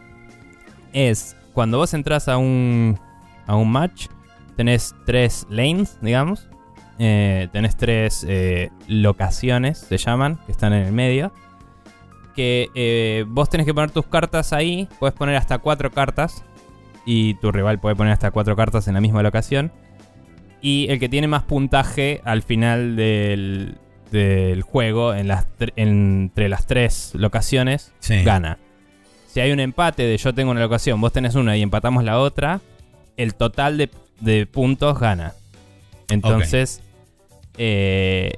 es 0.93 1.37
cuando 1.53 1.79
vos 1.79 1.93
entras 1.95 2.29
a 2.29 2.37
un, 2.39 2.99
a 3.47 3.57
un 3.57 3.71
match, 3.71 4.07
tenés 4.57 4.95
tres 5.07 5.47
lanes, 5.51 5.99
digamos. 6.01 6.49
Eh, 6.99 7.49
tenés 7.53 7.77
tres 7.77 8.27
eh, 8.29 8.71
locaciones, 8.87 9.79
se 9.79 9.97
llaman, 9.97 10.39
que 10.47 10.53
están 10.53 10.73
en 10.73 10.85
el 10.87 10.93
medio. 10.93 11.33
Que 12.37 12.69
eh, 12.75 13.25
vos 13.27 13.49
tenés 13.49 13.67
que 13.67 13.75
poner 13.75 13.91
tus 13.91 14.07
cartas 14.07 14.53
ahí. 14.53 14.89
Puedes 14.99 15.15
poner 15.15 15.37
hasta 15.37 15.59
cuatro 15.59 15.91
cartas. 15.91 16.45
Y 17.07 17.35
tu 17.35 17.51
rival 17.51 17.79
puede 17.79 17.97
poner 17.97 18.13
hasta 18.13 18.31
cuatro 18.31 18.55
cartas 18.57 18.87
en 18.87 18.95
la 18.95 19.01
misma 19.01 19.23
locación. 19.23 19.73
Y 20.61 20.87
el 20.91 20.99
que 21.01 21.09
tiene 21.09 21.27
más 21.27 21.43
puntaje 21.45 22.21
al 22.25 22.43
final 22.43 22.95
del, 22.97 23.79
del 24.13 24.63
juego, 24.63 25.15
en 25.15 25.27
las 25.27 25.47
tre- 25.59 25.73
entre 25.77 26.51
las 26.51 26.67
tres 26.67 27.13
locaciones, 27.15 27.95
Sí. 28.01 28.23
gana. 28.23 28.59
Si 29.33 29.41
hay 29.41 29.53
un 29.53 29.61
empate 29.61 30.03
de 30.05 30.17
yo 30.17 30.35
tengo 30.35 30.51
una 30.51 30.61
locación, 30.61 31.01
vos 31.01 31.13
tenés 31.13 31.35
una 31.37 31.57
y 31.57 31.63
empatamos 31.63 32.03
la 32.05 32.19
otra, 32.19 32.61
el 33.17 33.35
total 33.35 33.79
de, 33.79 33.91
de 34.21 34.47
puntos 34.47 34.99
gana. 34.99 35.35
Entonces, 36.09 36.81
eh, 37.59 38.33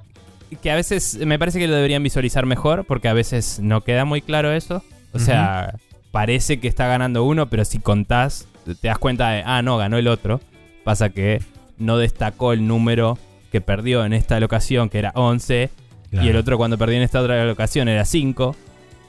que 0.61 0.71
a 0.71 0.75
veces 0.75 1.17
me 1.25 1.39
parece 1.39 1.59
que 1.59 1.67
lo 1.67 1.75
deberían 1.75 2.03
visualizar 2.03 2.45
mejor 2.45 2.85
porque 2.85 3.09
a 3.09 3.15
veces 3.15 3.59
no 3.61 3.81
queda 3.81 4.05
muy 4.05 4.21
claro 4.21 4.53
eso. 4.53 4.83
O 5.15 5.19
sea, 5.19 5.75
parece 6.11 6.61
que 6.61 6.69
está 6.69 6.87
ganando 6.87 7.25
uno, 7.25 7.49
pero 7.49 7.65
si 7.65 7.79
contás, 7.79 8.47
te 8.81 8.89
das 8.89 8.99
cuenta 8.99 9.31
de, 9.31 9.43
ah, 9.47 9.63
no, 9.63 9.77
ganó 9.79 9.97
el 9.99 10.09
otro. 10.09 10.41
Pasa 10.85 11.11
que 11.11 11.41
no 11.79 11.97
destacó 11.99 12.53
el 12.53 12.67
número 12.67 13.19
que 13.51 13.61
perdió 13.61 14.05
en 14.05 14.13
esta 14.13 14.41
locación, 14.41 14.89
que 14.89 14.99
era 14.99 15.13
11, 15.15 15.71
Claro. 16.11 16.27
y 16.27 16.31
el 16.31 16.37
otro 16.37 16.59
cuando 16.59 16.77
perdió 16.77 16.97
en 16.99 17.03
esta 17.03 17.23
otra 17.23 17.43
locación 17.47 17.89
era 17.89 18.05
5. 18.05 18.55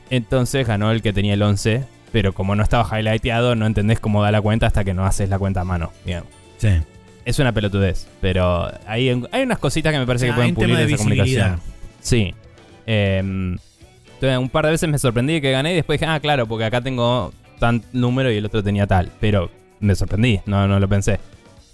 Entonces 0.10 0.68
ganó 0.68 0.91
el 0.91 1.01
que 1.01 1.14
tenía 1.14 1.34
el 1.34 1.41
11. 1.41 1.84
Pero 2.12 2.34
como 2.34 2.56
no 2.56 2.62
estaba 2.62 2.88
highlighteado, 2.99 3.56
no 3.56 3.66
entendés 3.66 3.99
cómo 3.99 4.22
da 4.22 4.32
la 4.32 4.39
cuenta 4.41 4.68
hasta 4.68 4.84
que 4.84 4.93
no 4.93 5.04
haces 5.06 5.30
la 5.30 5.39
cuenta 5.39 5.62
a 5.62 5.64
mano. 5.64 5.91
digamos. 6.06 6.30
Sí. 6.58 6.70
Es 7.26 7.39
una 7.39 7.51
pelotudez. 7.51 8.08
Pero 8.22 8.72
hay, 8.86 9.10
hay 9.32 9.41
unas 9.43 9.58
cositas 9.58 9.91
que 9.93 9.99
me 9.99 10.06
parece 10.06 10.28
Ah, 10.28 10.30
que 10.30 10.36
pueden 10.36 10.54
pulir 10.56 10.78
de 10.78 10.84
esa 10.86 10.97
comunicación. 10.97 11.60
Sí. 12.01 12.36
Entonces, 12.86 14.38
un 14.38 14.49
par 14.49 14.66
de 14.66 14.72
veces 14.72 14.89
me 14.89 14.97
sorprendí 14.99 15.41
que 15.41 15.51
gané 15.51 15.72
y 15.74 15.76
después 15.76 15.99
dije, 15.99 16.12
ah, 16.12 16.20
claro, 16.20 16.45
porque 16.47 16.66
acá 16.66 16.82
tengo 16.82 17.34
tan 17.60 17.82
número 17.93 18.32
y 18.32 18.38
el 18.38 18.45
otro 18.45 18.64
tenía 18.64 18.86
tal. 18.88 19.10
Pero 19.20 19.49
me 19.80 19.95
sorprendí, 19.95 20.39
no, 20.45 20.68
no 20.68 20.80
lo 20.80 20.88
pensé. 20.88 21.20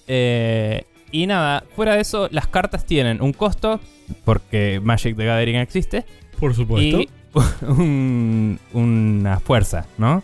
Eh, 0.08 0.84
y 1.12 1.28
nada, 1.28 1.64
fuera 1.76 1.96
de 1.96 2.02
eso, 2.02 2.28
las 2.32 2.48
cartas 2.48 2.86
tienen 2.86 3.22
un 3.22 3.34
costo, 3.34 3.80
porque 4.26 4.80
Magic 4.84 5.16
the 5.18 5.26
Gathering 5.26 5.58
existe, 5.58 6.06
Por 6.40 6.54
supuesto. 6.56 7.02
y 7.02 7.10
un- 7.62 8.60
una 8.74 9.40
fuerza, 9.40 9.86
¿no? 9.98 10.24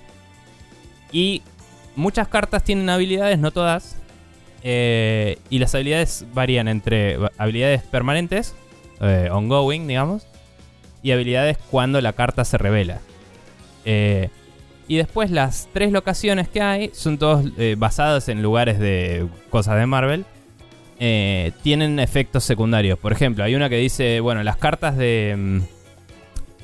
Y 1.12 1.42
muchas 1.96 2.28
cartas 2.28 2.64
tienen 2.64 2.90
habilidades, 2.90 3.40
no 3.40 3.52
todas. 3.52 3.98
eh, 4.68 5.38
y 5.52 5.60
las 5.60 5.76
habilidades 5.76 6.26
varían 6.34 6.68
entre 6.68 7.18
habilidades 7.38 7.84
permanentes, 7.84 8.56
eh, 9.00 9.30
ongoing, 9.32 9.88
digamos, 9.88 10.26
y 11.04 11.12
habilidades 11.12 11.58
cuando 11.70 12.02
la 12.02 12.14
carta 12.14 12.44
se 12.46 12.58
revela. 12.58 13.00
Eh, 13.86 14.30
y 14.88 14.98
después 14.98 15.30
las 15.30 15.70
tres 15.72 15.92
locaciones 15.92 16.48
que 16.50 16.62
hay 16.62 16.90
son 16.94 17.20
todos 17.20 17.46
eh, 17.60 17.76
basadas 17.78 18.28
en 18.30 18.42
lugares 18.42 18.80
de 18.80 19.28
cosas 19.52 19.78
de 19.78 19.86
Marvel. 19.86 20.26
tienen 21.62 22.00
efectos 22.00 22.44
secundarios. 22.44 22.98
Por 22.98 23.12
ejemplo, 23.12 23.44
hay 23.44 23.54
una 23.54 23.70
que 23.70 23.78
dice, 23.78 24.20
bueno, 24.20 24.42
las 24.44 24.58
cartas 24.58 24.98
de, 24.98 25.36
mm, 25.38 25.60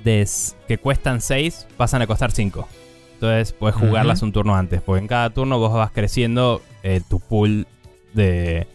de 0.03 0.27
que 0.67 0.77
cuestan 0.77 1.21
6 1.21 1.67
pasan 1.77 2.01
a 2.01 2.07
costar 2.07 2.31
5. 2.31 2.67
Entonces 3.13 3.53
puedes 3.53 3.75
jugarlas 3.75 4.19
Ujú. 4.19 4.27
un 4.27 4.31
turno 4.33 4.55
antes. 4.55 4.81
Porque 4.81 5.01
en 5.01 5.07
cada 5.07 5.29
turno 5.29 5.59
vos 5.59 5.73
vas 5.73 5.91
creciendo 5.91 6.61
eh, 6.83 7.01
tu 7.07 7.19
pool 7.19 7.67
de, 8.13 8.67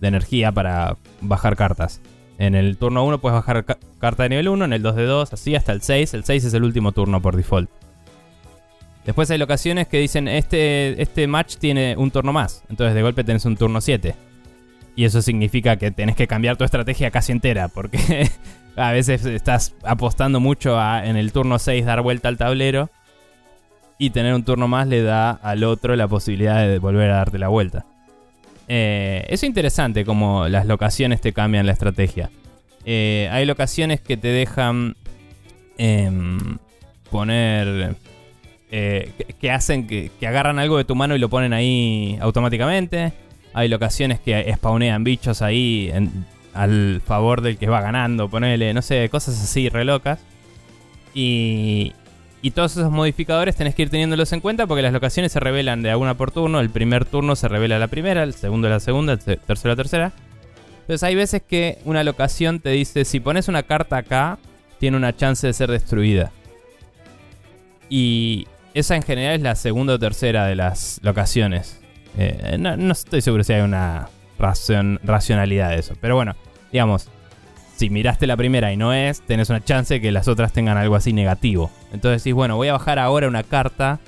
de 0.00 0.08
energía 0.08 0.52
para 0.52 0.96
bajar 1.20 1.56
cartas. 1.56 2.00
En 2.38 2.54
el 2.54 2.76
turno 2.76 3.04
1 3.04 3.20
puedes 3.20 3.34
bajar 3.34 3.64
ca- 3.64 3.78
carta 3.98 4.22
de 4.24 4.28
nivel 4.30 4.48
1, 4.48 4.64
en 4.64 4.72
el 4.72 4.82
2 4.82 4.96
de 4.96 5.04
2, 5.04 5.32
así 5.32 5.54
hasta 5.54 5.72
el 5.72 5.82
6. 5.82 6.14
El 6.14 6.24
6 6.24 6.44
es 6.44 6.54
el 6.54 6.64
último 6.64 6.92
turno 6.92 7.20
por 7.20 7.36
default. 7.36 7.68
Después 9.04 9.28
hay 9.32 9.38
locaciones 9.38 9.88
que 9.88 9.98
dicen, 9.98 10.28
este, 10.28 11.00
este 11.02 11.26
match 11.26 11.56
tiene 11.56 11.96
un 11.96 12.10
turno 12.12 12.32
más. 12.32 12.62
Entonces 12.70 12.94
de 12.94 13.02
golpe 13.02 13.24
tenés 13.24 13.44
un 13.44 13.56
turno 13.56 13.80
7. 13.80 14.14
Y 14.94 15.04
eso 15.06 15.22
significa 15.22 15.76
que 15.76 15.90
tenés 15.90 16.14
que 16.14 16.28
cambiar 16.28 16.56
tu 16.56 16.62
estrategia 16.64 17.10
casi 17.10 17.32
entera. 17.32 17.66
Porque 17.68 17.98
a 18.76 18.92
veces 18.92 19.24
estás 19.24 19.74
apostando 19.84 20.40
mucho 20.40 20.78
a 20.78 21.06
en 21.06 21.16
el 21.16 21.32
turno 21.32 21.58
6 21.58 21.84
dar 21.84 22.02
vuelta 22.02 22.28
al 22.28 22.38
tablero. 22.38 22.90
Y 23.98 24.10
tener 24.10 24.34
un 24.34 24.44
turno 24.44 24.66
más 24.66 24.88
le 24.88 25.02
da 25.02 25.30
al 25.30 25.62
otro 25.62 25.94
la 25.94 26.08
posibilidad 26.08 26.66
de 26.66 26.78
volver 26.78 27.10
a 27.10 27.16
darte 27.16 27.38
la 27.38 27.48
vuelta. 27.48 27.86
Eh, 28.66 29.24
es 29.28 29.42
interesante 29.44 30.04
como 30.04 30.48
las 30.48 30.66
locaciones 30.66 31.20
te 31.20 31.32
cambian 31.32 31.66
la 31.66 31.72
estrategia. 31.72 32.30
Eh, 32.84 33.28
hay 33.30 33.44
locaciones 33.44 34.00
que 34.00 34.16
te 34.16 34.28
dejan 34.28 34.96
em, 35.78 36.58
poner... 37.10 37.94
eh, 38.72 39.12
que, 39.40 39.50
hacen 39.52 39.86
que, 39.86 40.10
que 40.18 40.26
agarran 40.26 40.58
algo 40.58 40.78
de 40.78 40.84
tu 40.84 40.96
mano 40.96 41.14
y 41.14 41.20
lo 41.20 41.28
ponen 41.28 41.52
ahí 41.52 42.18
automáticamente. 42.20 43.12
Hay 43.54 43.68
locaciones 43.68 44.18
que 44.18 44.52
spawnean 44.54 45.04
bichos 45.04 45.42
ahí 45.42 45.92
al 46.54 47.00
favor 47.04 47.40
del 47.40 47.56
que 47.58 47.68
va 47.68 47.80
ganando, 47.80 48.28
ponele, 48.28 48.74
no 48.74 48.82
sé, 48.82 49.08
cosas 49.08 49.40
así 49.42 49.68
re 49.68 49.84
locas. 49.84 50.20
Y, 51.14 51.92
y 52.40 52.50
todos 52.52 52.72
esos 52.76 52.90
modificadores 52.90 53.56
tenés 53.56 53.74
que 53.74 53.82
ir 53.82 53.90
teniéndolos 53.90 54.32
en 54.32 54.40
cuenta 54.40 54.66
porque 54.66 54.82
las 54.82 54.92
locaciones 54.92 55.32
se 55.32 55.40
revelan 55.40 55.82
de 55.82 55.90
alguna 55.90 56.16
por 56.16 56.30
turno. 56.30 56.60
El 56.60 56.70
primer 56.70 57.04
turno 57.04 57.36
se 57.36 57.48
revela 57.48 57.78
la 57.78 57.88
primera, 57.88 58.22
el 58.22 58.34
segundo 58.34 58.68
la 58.68 58.80
segunda, 58.80 59.12
el 59.14 59.18
te- 59.18 59.36
tercero 59.36 59.72
la 59.72 59.76
tercera. 59.76 60.12
Entonces 60.80 61.02
hay 61.02 61.14
veces 61.14 61.42
que 61.46 61.78
una 61.84 62.02
locación 62.02 62.60
te 62.60 62.70
dice, 62.70 63.04
si 63.04 63.20
pones 63.20 63.48
una 63.48 63.62
carta 63.62 63.98
acá, 63.98 64.38
tiene 64.80 64.96
una 64.96 65.14
chance 65.14 65.46
de 65.46 65.52
ser 65.52 65.70
destruida. 65.70 66.32
Y 67.88 68.46
esa 68.74 68.96
en 68.96 69.02
general 69.02 69.36
es 69.36 69.42
la 69.42 69.54
segunda 69.54 69.94
o 69.94 69.98
tercera 69.98 70.46
de 70.46 70.56
las 70.56 70.98
locaciones. 71.02 71.80
Eh, 72.18 72.56
no, 72.58 72.76
no 72.76 72.92
estoy 72.92 73.20
seguro 73.20 73.44
si 73.44 73.52
hay 73.52 73.60
una 73.62 74.08
racion- 74.42 74.98
racionalidad 75.02 75.70
de 75.70 75.76
eso. 75.78 75.94
Pero 76.00 76.14
bueno, 76.16 76.34
digamos, 76.72 77.08
si 77.76 77.88
miraste 77.88 78.26
la 78.26 78.36
primera 78.36 78.72
y 78.72 78.76
no 78.76 78.92
es, 78.92 79.22
tenés 79.22 79.48
una 79.50 79.64
chance 79.64 79.94
de 79.94 80.00
que 80.00 80.12
las 80.12 80.28
otras 80.28 80.52
tengan 80.52 80.76
algo 80.76 80.94
así 80.96 81.12
negativo. 81.12 81.70
Entonces 81.92 82.22
decís, 82.22 82.34
bueno, 82.34 82.56
voy 82.56 82.68
a 82.68 82.72
bajar 82.72 82.98
ahora 82.98 83.28
una 83.28 83.42
carta 83.42 83.98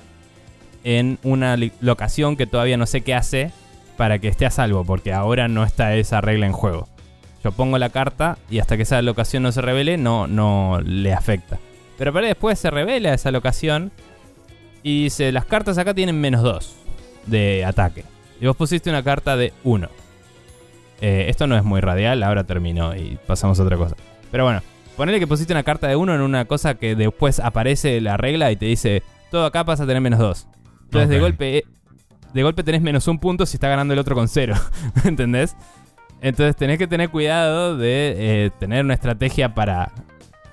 en 0.84 1.18
una 1.22 1.56
locación 1.80 2.36
que 2.36 2.46
todavía 2.46 2.76
no 2.76 2.86
sé 2.86 3.00
qué 3.00 3.14
hace 3.14 3.50
para 3.96 4.18
que 4.18 4.28
esté 4.28 4.44
a 4.44 4.50
salvo, 4.50 4.84
porque 4.84 5.12
ahora 5.12 5.48
no 5.48 5.64
está 5.64 5.94
esa 5.94 6.20
regla 6.20 6.46
en 6.46 6.52
juego. 6.52 6.88
Yo 7.42 7.52
pongo 7.52 7.78
la 7.78 7.90
carta 7.90 8.38
y 8.50 8.58
hasta 8.58 8.76
que 8.76 8.82
esa 8.84 9.00
locación 9.02 9.42
no 9.42 9.52
se 9.52 9.60
revele, 9.62 9.96
no, 9.96 10.26
no 10.26 10.80
le 10.84 11.12
afecta. 11.12 11.58
Pero 11.96 12.12
para 12.12 12.26
después 12.26 12.58
se 12.58 12.70
revela 12.70 13.14
esa 13.14 13.30
locación 13.30 13.92
y 14.82 15.04
dice, 15.04 15.30
las 15.32 15.44
cartas 15.44 15.78
acá 15.78 15.94
tienen 15.94 16.20
menos 16.20 16.42
2 16.42 16.74
de 17.26 17.64
ataque. 17.64 18.04
Y 18.40 18.46
vos 18.46 18.56
pusiste 18.56 18.90
una 18.90 19.02
carta 19.02 19.36
de 19.36 19.52
1. 19.62 19.88
Eh, 21.06 21.28
esto 21.28 21.46
no 21.46 21.54
es 21.54 21.62
muy 21.62 21.82
radial, 21.82 22.22
ahora 22.22 22.44
terminó 22.44 22.96
y 22.96 23.18
pasamos 23.26 23.60
a 23.60 23.62
otra 23.62 23.76
cosa. 23.76 23.94
Pero 24.30 24.44
bueno, 24.44 24.62
ponele 24.96 25.20
que 25.20 25.26
pusiste 25.26 25.52
una 25.52 25.62
carta 25.62 25.86
de 25.86 25.96
1 25.96 26.14
en 26.14 26.22
una 26.22 26.46
cosa 26.46 26.76
que 26.76 26.94
después 26.94 27.40
aparece 27.40 28.00
la 28.00 28.16
regla 28.16 28.50
y 28.50 28.56
te 28.56 28.64
dice, 28.64 29.02
todo 29.30 29.44
acá 29.44 29.64
pasa 29.64 29.82
a 29.82 29.86
tener 29.86 30.00
menos 30.00 30.18
2. 30.18 30.48
Entonces 30.84 31.10
de 31.10 31.20
golpe... 31.20 31.58
eh, 31.58 31.64
De 32.32 32.42
golpe 32.42 32.62
tenés 32.62 32.80
menos 32.80 33.06
un 33.06 33.18
punto 33.18 33.44
si 33.44 33.58
está 33.58 33.68
ganando 33.68 33.92
el 33.92 34.00
otro 34.00 34.14
con 34.14 34.28
0. 34.28 34.54
¿Entendés? 35.04 35.54
Entonces 36.22 36.56
tenés 36.56 36.78
que 36.78 36.86
tener 36.86 37.10
cuidado 37.10 37.76
de 37.76 38.14
eh, 38.16 38.50
tener 38.58 38.82
una 38.82 38.94
estrategia 38.94 39.54
para, 39.54 39.92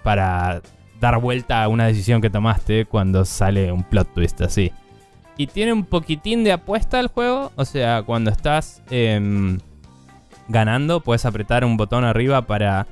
para 0.03 0.61
dar 0.99 1.17
vuelta 1.21 1.63
a 1.63 1.69
una 1.69 1.85
decisión 1.85 2.19
que 2.21 2.29
tomaste 2.29 2.83
cuando 2.83 3.23
sale 3.23 3.71
un 3.71 3.83
plot 3.83 4.13
twist 4.13 4.41
así. 4.41 4.73
Y 5.37 5.47
tiene 5.47 5.71
un 5.71 5.85
poquitín 5.85 6.43
de 6.43 6.51
apuesta 6.51 6.99
el 6.99 7.07
juego. 7.07 7.53
O 7.55 7.63
sea, 7.63 8.03
cuando 8.03 8.31
estás 8.31 8.81
em, 8.89 9.59
ganando, 10.51 11.01
puedes 11.01 11.25
apretar 11.25 11.65
un 11.65 11.77
botón 11.77 12.03
arriba 12.03 12.43
para 12.43 12.87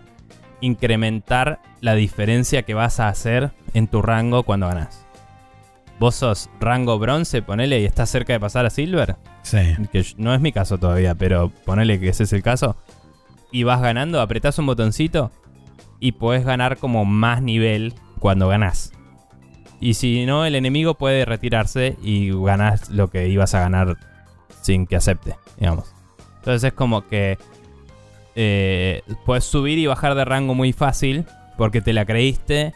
incrementar 0.62 1.60
la 1.82 1.96
diferencia 1.96 2.64
que 2.64 2.74
vas 2.74 3.00
a 3.00 3.08
hacer 3.08 3.52
en 3.74 3.88
tu 3.88 4.02
rango 4.02 4.44
cuando 4.44 4.68
ganas. 4.68 5.06
Vos 6.00 6.16
sos 6.16 6.50
rango 6.60 6.98
bronce, 6.98 7.42
ponele, 7.42 7.82
y 7.82 7.86
estás 7.86 8.10
cerca 8.10 8.34
de 8.34 8.40
pasar 8.40 8.66
a 8.66 8.70
silver 8.70 9.18
Sí. 9.42 9.76
que 9.92 10.06
no 10.18 10.34
es 10.34 10.42
mi 10.42 10.52
caso 10.52 10.78
todavía, 10.78 11.16
pero 11.16 11.50
ponele 11.66 12.00
que 12.00 12.10
ese 12.10 12.24
es 12.24 12.34
el 12.34 12.44
caso, 12.44 12.78
y 13.52 13.64
vas 13.64 13.82
ganando, 13.82 14.22
apretás 14.22 14.60
un 14.60 14.66
botoncito 14.66 15.32
y 16.00 16.14
podés 16.14 16.46
ganar 16.46 16.78
como 16.78 17.04
más 17.04 17.42
nivel 17.42 17.94
cuando 18.20 18.48
ganás. 18.48 18.92
Y 19.82 19.94
si 19.96 20.26
no, 20.26 20.46
el 20.46 20.56
enemigo 20.56 20.96
puede 20.96 21.26
retirarse 21.26 21.98
y 22.02 22.32
ganás 22.32 22.90
lo 22.90 23.10
que 23.10 23.28
ibas 23.30 23.54
a 23.56 23.62
ganar 23.62 23.98
sin 24.62 24.86
que 24.88 24.98
acepte, 24.98 25.36
digamos. 25.58 25.94
Entonces 26.40 26.64
es 26.66 26.74
como 26.74 27.08
que 27.08 27.38
eh, 28.36 29.02
puedes 29.26 29.44
subir 29.44 29.78
y 29.78 29.86
bajar 29.86 30.16
de 30.16 30.26
rango 30.26 30.56
muy 30.56 30.74
fácil 30.74 31.26
porque 31.58 31.82
te 31.82 31.94
la 31.94 32.06
creíste, 32.06 32.74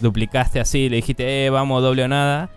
duplicaste 0.00 0.60
así, 0.60 0.88
le 0.88 0.96
dijiste, 0.96 1.46
eh, 1.46 1.50
vamos, 1.50 1.82
doble 1.82 2.04
o 2.04 2.08
nada. 2.08 2.50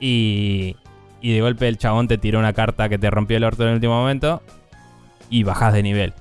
Y, 0.00 0.76
y 1.20 1.32
de 1.32 1.40
golpe 1.40 1.68
el 1.68 1.78
chabón 1.78 2.08
te 2.08 2.18
tiró 2.18 2.38
una 2.38 2.52
carta 2.52 2.88
que 2.88 2.98
te 2.98 3.10
rompió 3.10 3.36
el 3.36 3.44
orto 3.44 3.62
en 3.62 3.70
el 3.70 3.74
último 3.76 3.94
momento 3.94 4.42
y 5.30 5.44
bajás 5.44 5.72
de 5.74 5.82
nivel. 5.82 6.14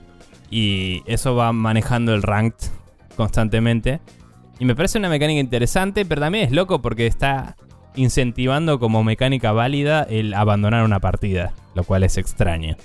Y 0.50 1.04
eso 1.06 1.36
va 1.36 1.54
manejando 1.54 2.14
el 2.14 2.22
ranked 2.22 2.68
constantemente. 3.16 4.02
Y 4.60 4.66
me 4.66 4.76
parece 4.76 5.00
una 5.00 5.10
mecánica 5.10 5.40
interesante, 5.40 6.06
pero 6.06 6.22
también 6.22 6.46
es 6.46 6.52
loco 6.52 6.82
porque 6.82 7.08
está 7.08 7.56
incentivando 7.96 8.80
como 8.80 9.04
mecánica 9.04 9.52
válida 9.52 10.04
el 10.04 10.34
abandonar 10.34 10.84
una 10.84 11.00
partida, 11.00 11.54
lo 11.76 11.84
cual 11.84 12.04
es 12.04 12.18
extraño. 12.18 12.76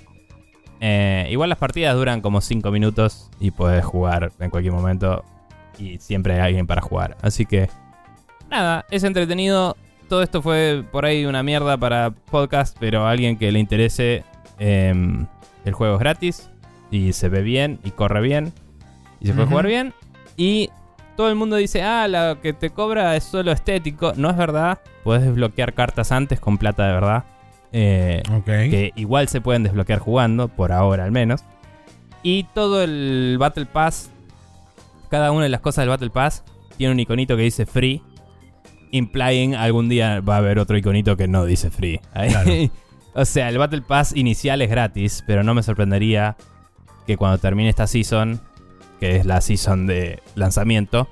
Eh, 0.81 1.27
igual 1.31 1.49
las 1.49 1.59
partidas 1.59 1.95
duran 1.95 2.21
como 2.21 2.41
5 2.41 2.71
minutos 2.71 3.31
y 3.41 3.51
puedes 3.51 3.85
jugar 3.85 4.33
en 4.39 4.51
cualquier 4.51 4.75
momento 4.75 5.25
y 5.79 5.99
siempre 5.99 6.35
hay 6.35 6.41
alguien 6.41 6.67
para 6.67 6.83
jugar. 6.83 7.17
Así 7.23 7.47
que, 7.47 7.69
nada, 8.51 8.85
es 8.91 9.05
entretenido. 9.05 9.77
Todo 10.09 10.23
esto 10.23 10.43
fue 10.43 10.85
por 10.93 11.05
ahí 11.05 11.25
una 11.25 11.43
mierda 11.43 11.77
para 11.77 12.11
podcast, 12.11 12.77
pero 12.79 13.07
a 13.07 13.11
alguien 13.11 13.39
que 13.39 13.51
le 13.51 13.59
interese, 13.59 14.25
em, 14.59 15.27
el 15.65 15.73
juego 15.73 15.95
es 15.95 16.01
gratis 16.01 16.51
y 16.91 17.13
se 17.13 17.29
ve 17.29 17.43
bien 17.43 17.81
y 17.83 17.91
corre 17.91 18.21
bien 18.21 18.53
y 19.21 19.27
se 19.27 19.33
puede 19.33 19.49
jugar 19.49 19.67
bien. 19.67 19.95
Y 20.37 20.71
todo 21.17 21.29
el 21.29 21.35
mundo 21.35 21.57
dice, 21.57 21.83
ah, 21.83 22.07
lo 22.07 22.41
que 22.41 22.53
te 22.53 22.71
cobra 22.71 23.17
es 23.17 23.25
solo 23.25 23.51
estético. 23.51 24.13
No 24.17 24.31
es 24.31 24.37
verdad, 24.37 24.79
puedes 25.03 25.25
desbloquear 25.25 25.73
cartas 25.75 26.13
antes 26.13 26.39
con 26.39 26.59
plata 26.59 26.87
de 26.87 26.93
verdad. 26.93 27.25
Eh, 27.73 28.23
que 28.45 28.93
igual 28.97 29.29
se 29.29 29.41
pueden 29.41 29.63
desbloquear 29.63 29.99
jugando, 29.99 30.49
por 30.49 30.73
ahora 30.73 31.05
al 31.05 31.13
menos. 31.13 31.45
Y 32.23 32.45
todo 32.55 32.83
el 32.83 33.37
Battle 33.39 33.67
Pass, 33.67 34.11
cada 35.11 35.33
una 35.33 35.45
de 35.45 35.49
las 35.49 35.61
cosas 35.61 35.83
del 35.83 35.91
Battle 35.91 36.11
Pass, 36.11 36.45
tiene 36.77 36.93
un 36.93 37.01
iconito 37.01 37.37
que 37.37 37.43
dice 37.43 37.67
free, 37.67 38.03
implying 38.91 39.55
algún 39.55 39.89
día 39.89 40.21
va 40.21 40.35
a 40.35 40.39
haber 40.39 40.59
otro 40.59 40.77
iconito 40.77 41.17
que 41.17 41.29
no 41.29 41.45
dice 41.45 41.71
free. 41.71 42.01
Claro. 42.13 42.51
o 43.15 43.25
sea, 43.25 43.49
el 43.49 43.59
Battle 43.59 43.83
Pass 43.83 44.15
inicial 44.17 44.63
es 44.63 44.71
gratis, 44.71 45.23
pero 45.27 45.43
no 45.43 45.55
me 45.55 45.63
sorprendería 45.63 46.37
que 47.07 47.17
cuando 47.17 47.39
termine 47.39 47.69
esta 47.69 47.87
season, 47.87 48.41
que 49.01 49.17
es 49.17 49.27
la 49.27 49.41
season 49.41 49.87
de 49.87 50.21
lanzamiento, 50.35 51.09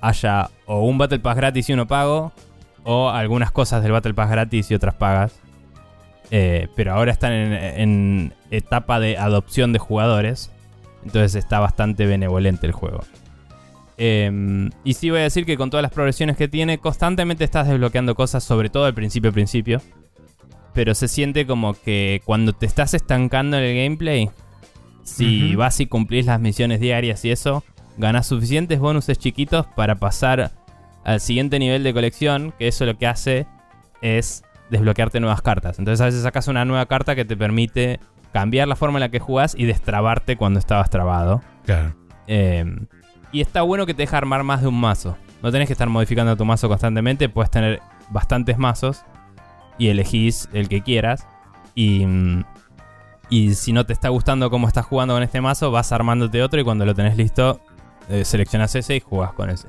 haya 0.00 0.50
o 0.66 0.84
un 0.84 0.98
Battle 0.98 1.20
Pass 1.20 1.36
gratis 1.36 1.68
y 1.68 1.72
uno 1.72 1.86
pago, 1.86 2.32
o 2.84 3.10
algunas 3.10 3.52
cosas 3.52 3.82
del 3.82 3.92
Battle 3.92 4.14
Pass 4.14 4.30
gratis 4.30 4.70
y 4.70 4.74
otras 4.74 4.94
pagas. 4.94 5.40
Eh, 6.30 6.68
pero 6.76 6.92
ahora 6.92 7.12
están 7.12 7.32
en, 7.32 7.52
en 7.52 8.34
etapa 8.50 9.00
de 9.00 9.16
adopción 9.18 9.72
de 9.72 9.78
jugadores. 9.78 10.50
Entonces 11.04 11.34
está 11.34 11.60
bastante 11.60 12.06
benevolente 12.06 12.66
el 12.66 12.72
juego. 12.72 13.00
Eh, 14.02 14.70
y 14.82 14.94
sí 14.94 15.10
voy 15.10 15.20
a 15.20 15.24
decir 15.24 15.44
que 15.44 15.58
con 15.58 15.68
todas 15.68 15.82
las 15.82 15.92
progresiones 15.92 16.38
que 16.38 16.48
tiene, 16.48 16.78
constantemente 16.78 17.44
estás 17.44 17.68
desbloqueando 17.68 18.14
cosas, 18.14 18.42
sobre 18.42 18.70
todo 18.70 18.86
al 18.86 18.94
principio 18.94 19.30
principio. 19.30 19.82
Pero 20.72 20.94
se 20.94 21.06
siente 21.06 21.46
como 21.46 21.74
que 21.74 22.22
cuando 22.24 22.54
te 22.54 22.64
estás 22.64 22.94
estancando 22.94 23.58
en 23.58 23.64
el 23.64 23.76
gameplay, 23.76 24.30
si 25.02 25.54
vas 25.54 25.80
y 25.80 25.86
cumplís 25.86 26.26
las 26.26 26.40
misiones 26.40 26.80
diarias 26.80 27.24
y 27.26 27.30
eso, 27.30 27.62
ganas 27.98 28.26
suficientes 28.26 28.78
bonuses 28.78 29.18
chiquitos 29.18 29.66
para 29.76 29.96
pasar 29.96 30.52
al 31.04 31.20
siguiente 31.20 31.58
nivel 31.58 31.82
de 31.82 31.92
colección, 31.92 32.54
que 32.58 32.68
eso 32.68 32.86
lo 32.86 32.96
que 32.96 33.06
hace 33.06 33.46
es 34.00 34.44
desbloquearte 34.70 35.20
nuevas 35.20 35.42
cartas. 35.42 35.78
Entonces 35.78 36.00
a 36.00 36.06
veces 36.06 36.22
sacas 36.22 36.48
una 36.48 36.64
nueva 36.64 36.86
carta 36.86 37.14
que 37.14 37.24
te 37.24 37.36
permite 37.36 38.00
cambiar 38.32 38.68
la 38.68 38.76
forma 38.76 38.98
en 38.98 39.00
la 39.00 39.08
que 39.08 39.18
jugás 39.18 39.54
y 39.56 39.64
destrabarte 39.64 40.36
cuando 40.36 40.58
estabas 40.58 40.90
trabado. 40.90 41.42
Claro. 41.64 41.94
Eh, 42.26 42.64
y 43.32 43.40
está 43.40 43.62
bueno 43.62 43.86
que 43.86 43.94
te 43.94 44.02
deja 44.02 44.16
armar 44.16 44.44
más 44.44 44.62
de 44.62 44.68
un 44.68 44.80
mazo. 44.80 45.16
No 45.42 45.50
tenés 45.50 45.66
que 45.66 45.72
estar 45.72 45.88
modificando 45.88 46.36
tu 46.36 46.44
mazo 46.44 46.68
constantemente, 46.68 47.28
puedes 47.28 47.50
tener 47.50 47.80
bastantes 48.10 48.58
mazos 48.58 49.04
y 49.78 49.88
elegís 49.88 50.48
el 50.52 50.68
que 50.68 50.82
quieras. 50.82 51.26
Y, 51.74 52.06
y 53.30 53.54
si 53.54 53.72
no 53.72 53.86
te 53.86 53.92
está 53.92 54.08
gustando 54.08 54.50
cómo 54.50 54.68
estás 54.68 54.84
jugando 54.86 55.14
con 55.14 55.22
este 55.22 55.40
mazo, 55.40 55.70
vas 55.70 55.92
armándote 55.92 56.42
otro 56.42 56.60
y 56.60 56.64
cuando 56.64 56.84
lo 56.84 56.94
tenés 56.94 57.16
listo, 57.16 57.60
eh, 58.08 58.24
seleccionas 58.24 58.74
ese 58.74 58.96
y 58.96 59.00
jugás 59.00 59.32
con 59.32 59.50
ese. 59.50 59.68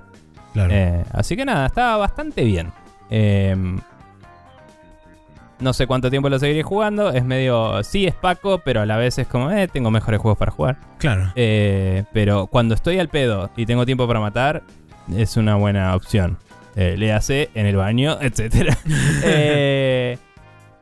Claro. 0.53 0.73
Eh, 0.73 1.05
así 1.13 1.37
que 1.37 1.45
nada, 1.45 1.67
estaba 1.67 1.97
bastante 1.97 2.43
bien. 2.43 2.73
Eh, 3.09 3.55
no 5.61 5.73
sé 5.73 5.87
cuánto 5.87 6.09
tiempo 6.09 6.29
lo 6.29 6.39
seguiré 6.39 6.63
jugando. 6.63 7.11
Es 7.11 7.23
medio. 7.23 7.83
Sí, 7.83 8.05
es 8.05 8.15
Paco, 8.15 8.59
pero 8.63 8.81
a 8.81 8.85
la 8.85 8.97
vez 8.97 9.17
es 9.17 9.27
como, 9.27 9.51
eh, 9.51 9.67
tengo 9.67 9.91
mejores 9.91 10.19
juegos 10.19 10.37
para 10.37 10.51
jugar. 10.51 10.77
claro. 10.97 11.31
Eh, 11.35 12.03
pero 12.13 12.47
cuando 12.47 12.73
estoy 12.75 12.99
al 12.99 13.09
pedo 13.09 13.49
y 13.55 13.65
tengo 13.65 13.85
tiempo 13.85 14.07
para 14.07 14.19
matar, 14.19 14.63
es 15.15 15.37
una 15.37 15.55
buena 15.55 15.95
opción. 15.95 16.37
Eh, 16.75 16.95
léase 16.97 17.49
en 17.53 17.65
el 17.65 17.75
baño, 17.75 18.17
etc. 18.21 18.75
Eh, 19.23 20.17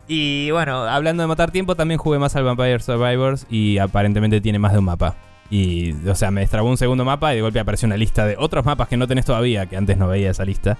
y 0.08 0.50
bueno, 0.50 0.84
hablando 0.84 1.22
de 1.22 1.28
matar 1.28 1.52
tiempo, 1.52 1.76
también 1.76 2.00
jugué 2.00 2.18
más 2.18 2.36
al 2.36 2.44
Vampire 2.44 2.80
Survivors 2.80 3.46
y 3.50 3.78
aparentemente 3.78 4.42
tiene 4.42 4.58
más 4.58 4.74
de 4.74 4.80
un 4.80 4.86
mapa. 4.86 5.16
Y, 5.52 5.94
o 6.08 6.16
sea, 6.16 6.32
me 6.32 6.42
destrabó 6.42 6.70
un 6.70 6.78
segundo 6.78 7.06
mapa 7.06 7.34
y 7.34 7.38
de 7.38 7.42
golpe 7.42 7.60
apareció 7.60 7.86
una 7.86 7.98
lista 7.98 8.26
de 8.26 8.36
otros 8.38 8.66
mapas 8.66 8.88
que 8.88 8.98
no 8.98 9.08
tenés 9.08 9.26
todavía, 9.26 9.68
que 9.68 9.78
antes 9.78 9.98
no 9.98 10.08
veía 10.08 10.32
esa 10.32 10.46
lista. 10.46 10.78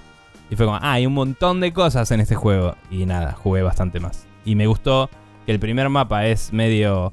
Y 0.50 0.56
fue 0.56 0.66
como, 0.66 0.76
ah, 0.78 0.92
hay 0.92 1.06
un 1.06 1.14
montón 1.14 1.60
de 1.60 1.72
cosas 1.72 2.10
en 2.10 2.20
este 2.20 2.34
juego. 2.34 2.74
Y 2.90 3.06
nada, 3.06 3.32
jugué 3.32 3.62
bastante 3.62 4.00
más. 4.00 4.26
Y 4.44 4.56
me 4.56 4.66
gustó 4.66 5.08
que 5.46 5.52
el 5.52 5.60
primer 5.60 5.88
mapa 5.88 6.26
es 6.26 6.52
medio 6.52 7.12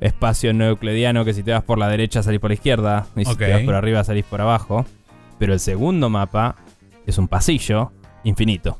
espacio 0.00 0.52
no 0.52 0.64
euclidiano, 0.66 1.24
que 1.24 1.32
si 1.34 1.42
te 1.42 1.52
vas 1.52 1.62
por 1.62 1.78
la 1.78 1.88
derecha 1.88 2.22
salís 2.22 2.40
por 2.40 2.50
la 2.50 2.54
izquierda, 2.54 3.06
y 3.16 3.24
si 3.24 3.34
te 3.34 3.50
vas 3.52 3.62
por 3.62 3.74
arriba 3.74 4.04
salís 4.04 4.24
por 4.24 4.40
abajo. 4.40 4.84
Pero 5.38 5.52
el 5.52 5.60
segundo 5.60 6.10
mapa 6.10 6.56
es 7.06 7.18
un 7.18 7.28
pasillo 7.28 7.92
infinito. 8.24 8.78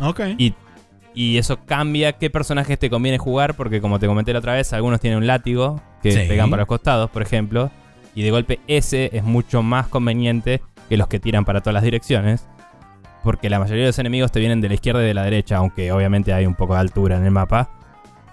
Ok. 0.00 0.20
Y, 0.38 0.54
y 1.14 1.38
eso 1.38 1.58
cambia 1.64 2.14
qué 2.14 2.28
personajes 2.30 2.78
te 2.78 2.90
conviene 2.90 3.18
jugar, 3.18 3.54
porque 3.54 3.80
como 3.80 3.98
te 3.98 4.06
comenté 4.06 4.32
la 4.32 4.40
otra 4.40 4.54
vez, 4.54 4.72
algunos 4.72 5.00
tienen 5.00 5.18
un 5.18 5.26
látigo 5.26 5.80
que 6.02 6.10
Sí. 6.12 6.28
pegan 6.28 6.50
para 6.50 6.62
los 6.62 6.68
costados, 6.68 7.08
por 7.10 7.22
ejemplo. 7.22 7.70
Y 8.14 8.22
de 8.22 8.30
golpe 8.30 8.60
ese 8.66 9.10
es 9.12 9.22
mucho 9.24 9.62
más 9.62 9.88
conveniente 9.88 10.60
que 10.88 10.96
los 10.96 11.08
que 11.08 11.20
tiran 11.20 11.44
para 11.44 11.60
todas 11.60 11.74
las 11.74 11.82
direcciones. 11.82 12.46
Porque 13.24 13.50
la 13.50 13.58
mayoría 13.58 13.82
de 13.82 13.88
los 13.88 13.98
enemigos 13.98 14.30
te 14.30 14.38
vienen 14.38 14.60
de 14.60 14.68
la 14.68 14.74
izquierda 14.74 15.02
y 15.02 15.06
de 15.06 15.14
la 15.14 15.24
derecha, 15.24 15.56
aunque 15.56 15.90
obviamente 15.90 16.32
hay 16.32 16.46
un 16.46 16.54
poco 16.54 16.74
de 16.74 16.80
altura 16.80 17.16
en 17.16 17.24
el 17.24 17.30
mapa. 17.30 17.70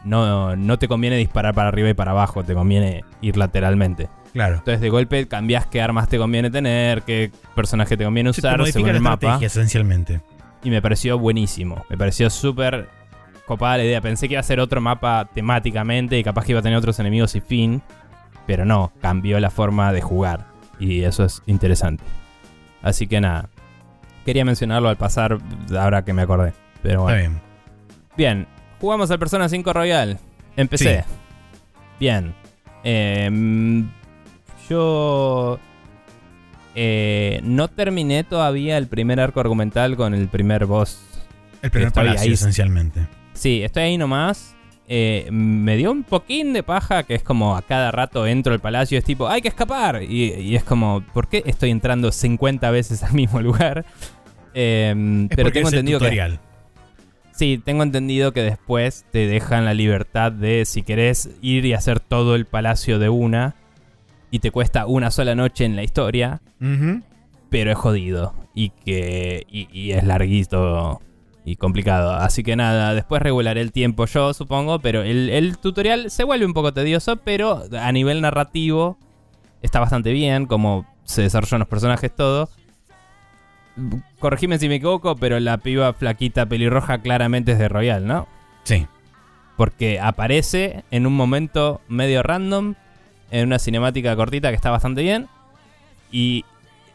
No, 0.04 0.56
no 0.56 0.78
te 0.78 0.88
conviene 0.88 1.16
disparar 1.16 1.54
para 1.56 1.70
arriba 1.70 1.90
y 1.90 1.94
para 1.94 2.12
abajo, 2.12 2.44
te 2.44 2.54
conviene 2.54 3.04
ir 3.22 3.38
lateralmente. 3.38 4.10
Claro. 4.34 4.56
Entonces 4.56 4.82
de 4.82 4.90
golpe 4.90 5.28
cambias 5.28 5.66
qué 5.66 5.82
armas 5.82 6.08
te 6.08 6.18
conviene 6.18 6.50
tener, 6.50 7.04
qué 7.04 7.32
personaje 7.56 7.98
te 7.98 8.04
conviene 8.04 8.32
te 8.32 8.40
usar 8.40 8.66
según 8.68 8.90
la 8.90 8.96
el 8.96 9.02
mapa. 9.02 9.16
estrategia, 9.16 9.48
esencialmente. 9.48 10.22
Y 10.64 10.70
me 10.70 10.82
pareció 10.82 11.18
buenísimo. 11.18 11.86
Me 11.90 11.98
pareció 11.98 12.30
súper 12.30 12.88
copada 13.46 13.78
la 13.78 13.84
idea. 13.84 14.02
Pensé 14.02 14.28
que 14.28 14.36
iba 14.36 14.42
a 14.42 14.44
ser 14.44 14.60
otro 14.60 14.82
mapa 14.82 15.30
temáticamente 15.34 16.18
y 16.18 16.24
capaz 16.24 16.46
que 16.46 16.52
iba 16.52 16.60
a 16.60 16.64
tener 16.64 16.78
otros 16.78 17.00
enemigos 17.00 17.36
y 17.36 17.42
fin. 17.42 17.82
Pero 18.46 18.66
no, 18.66 18.92
cambió 19.02 19.40
la 19.40 19.50
forma 19.50 19.92
de 19.92 20.02
jugar. 20.02 20.48
Y 20.80 21.04
eso 21.04 21.26
es 21.26 21.42
interesante. 21.46 22.04
Así 22.82 23.08
que 23.08 23.22
nada. 23.22 23.50
Quería 24.26 24.46
mencionarlo 24.46 24.90
al 24.90 24.98
pasar 24.98 25.38
ahora 25.78 26.04
que 26.04 26.14
me 26.14 26.22
acordé. 26.22 26.54
Pero 26.84 27.04
bueno. 27.04 27.18
Está 27.18 27.30
bien. 27.30 27.42
Bien, 28.18 28.48
jugamos 28.80 29.10
al 29.12 29.20
Persona 29.20 29.50
5 29.50 29.74
Royal. 29.74 30.20
Empecé. 30.56 31.06
Bien. 32.00 32.34
Em, 32.84 33.90
yo 34.70 35.60
eh, 36.76 37.40
no 37.44 37.68
terminé 37.68 38.24
todavía 38.24 38.78
el 38.78 38.88
primer 38.88 39.20
arco 39.20 39.40
argumental 39.40 39.96
con 39.96 40.14
el 40.14 40.28
primer 40.28 40.66
boss. 40.66 41.00
El 41.62 41.72
primer 41.72 41.92
palacio, 41.92 42.22
ahí. 42.22 42.34
esencialmente. 42.34 43.08
Sí, 43.34 43.62
estoy 43.64 43.84
ahí 43.84 43.98
nomás. 43.98 44.56
Eh, 44.94 45.30
me 45.32 45.78
dio 45.78 45.90
un 45.90 46.04
poquín 46.04 46.52
de 46.52 46.64
paja 46.64 47.04
que 47.04 47.16
es 47.16 47.24
como 47.24 47.56
a 47.56 47.62
cada 47.62 47.92
rato 47.92 48.28
entro 48.28 48.52
al 48.52 48.60
palacio 48.60 48.98
y 48.98 49.00
es 49.00 49.06
tipo, 49.06 49.30
hay 49.30 49.42
que 49.42 49.48
escapar. 49.48 50.04
Y, 50.04 50.34
y 50.34 50.58
es 50.58 50.66
como, 50.66 51.02
¿por 51.14 51.30
qué 51.30 51.44
estoy 51.46 51.70
entrando 51.70 52.12
50 52.12 52.70
veces 52.72 53.02
al 53.02 53.14
mismo 53.14 53.40
lugar? 53.42 53.86
Em, 54.54 55.30
pero 55.30 55.50
tengo 55.50 55.70
es 55.70 55.74
el 55.74 55.80
entendido 55.80 56.00
que 56.00 56.06
tutorial. 56.08 56.40
Sí, 57.32 57.62
tengo 57.64 57.84
entendido 57.84 58.34
que 58.34 58.42
después 58.42 59.06
te 59.14 59.28
dejan 59.28 59.64
la 59.64 59.74
libertad 59.74 60.34
de 60.34 60.66
si 60.66 60.84
querés 60.84 61.30
ir 61.42 61.64
y 61.66 61.72
hacer 61.72 62.02
todo 62.02 62.36
el 62.36 62.44
palacio 62.44 63.00
de 63.00 63.08
una 63.08 63.56
y 64.30 64.40
te 64.40 64.52
cuesta 64.52 64.88
una 64.88 65.10
sola 65.10 65.36
noche 65.36 65.64
en 65.64 65.78
la 65.78 65.84
historia, 65.84 66.42
pero 67.50 67.72
es 67.72 67.78
jodido 67.78 68.36
y 68.54 68.72
que 68.72 69.46
y, 69.50 69.70
y 69.72 69.94
es 69.94 70.04
larguito 70.04 71.02
y 71.52 71.58
complicado. 71.58 72.14
Así 72.14 72.44
que 72.44 72.56
nada, 72.56 72.94
después 72.94 73.22
regularé 73.22 73.62
el 73.62 73.72
tiempo 73.72 74.06
yo, 74.06 74.34
supongo, 74.34 74.80
pero 74.80 75.04
el, 75.04 75.30
el 75.30 75.58
tutorial 75.58 76.10
se 76.10 76.24
vuelve 76.24 76.46
un 76.46 76.54
poco 76.54 76.74
tedioso, 76.74 77.18
pero 77.18 77.64
a 77.78 77.92
nivel 77.92 78.22
narrativo 78.22 78.98
está 79.62 79.80
bastante 79.80 80.14
bien, 80.14 80.46
como 80.46 80.86
se 81.04 81.24
desarrollan 81.24 81.60
los 81.60 81.68
personajes, 81.68 82.16
todo. 82.16 82.50
Corregime 84.20 84.60
si 84.60 84.70
me 84.70 84.76
equivoco, 84.76 85.18
pero 85.18 85.40
la 85.40 85.58
piba 85.58 85.92
flaquita 85.94 86.46
pelirroja 86.46 87.00
claramente 87.00 87.52
es 87.52 87.60
de 87.60 87.68
Royal, 87.68 88.08
¿no? 88.08 88.28
Sí. 88.64 88.88
Porque 89.58 90.00
aparece 90.00 90.86
en 90.90 91.06
un 91.06 91.14
momento 91.14 91.82
medio 91.90 92.24
random, 92.24 92.76
en 93.30 93.48
una 93.48 93.60
cinemática 93.60 94.16
cortita 94.16 94.50
que 94.50 94.56
está 94.56 94.72
bastante 94.72 95.02
bien. 95.02 95.28
Y 96.12 96.46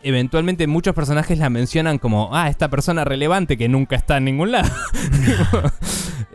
eventualmente 0.09 0.67
muchos 0.67 0.95
personajes 0.95 1.39
la 1.39 1.51
mencionan 1.51 1.99
como, 1.99 2.35
ah, 2.35 2.49
esta 2.49 2.69
persona 2.69 3.05
relevante 3.05 3.57
que 3.57 3.69
nunca 3.69 3.97
está 3.97 4.19
en 4.19 4.25
ningún 4.25 4.53
lado. 4.53 4.71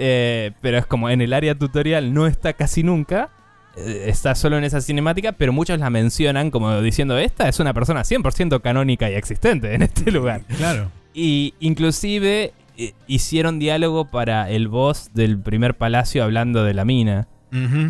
Eh, 0.03 0.51
pero 0.61 0.79
es 0.79 0.87
como 0.87 1.09
en 1.11 1.21
el 1.21 1.31
área 1.31 1.53
tutorial 1.53 2.11
no 2.11 2.25
está 2.25 2.53
casi 2.53 2.81
nunca. 2.81 3.29
Eh, 3.75 4.05
Está 4.07 4.33
solo 4.33 4.57
en 4.57 4.63
esa 4.63 4.81
cinemática, 4.81 5.33
pero 5.33 5.53
muchos 5.53 5.77
la 5.79 5.91
mencionan 5.91 6.49
como 6.49 6.81
diciendo, 6.81 7.19
esta 7.19 7.47
es 7.47 7.59
una 7.59 7.73
persona 7.73 8.01
100% 8.01 8.61
canónica 8.61 9.11
y 9.11 9.13
existente 9.13 9.75
en 9.75 9.83
este 9.83 10.09
lugar. 10.11 10.41
Claro. 10.57 10.89
Y 11.13 11.53
inclusive 11.59 12.53
eh, 12.77 12.93
hicieron 13.05 13.59
diálogo 13.59 14.05
para 14.05 14.49
el 14.49 14.69
boss 14.69 15.11
del 15.13 15.37
primer 15.37 15.75
palacio 15.77 16.23
hablando 16.23 16.63
de 16.63 16.73
la 16.73 16.85
mina. 16.85 17.27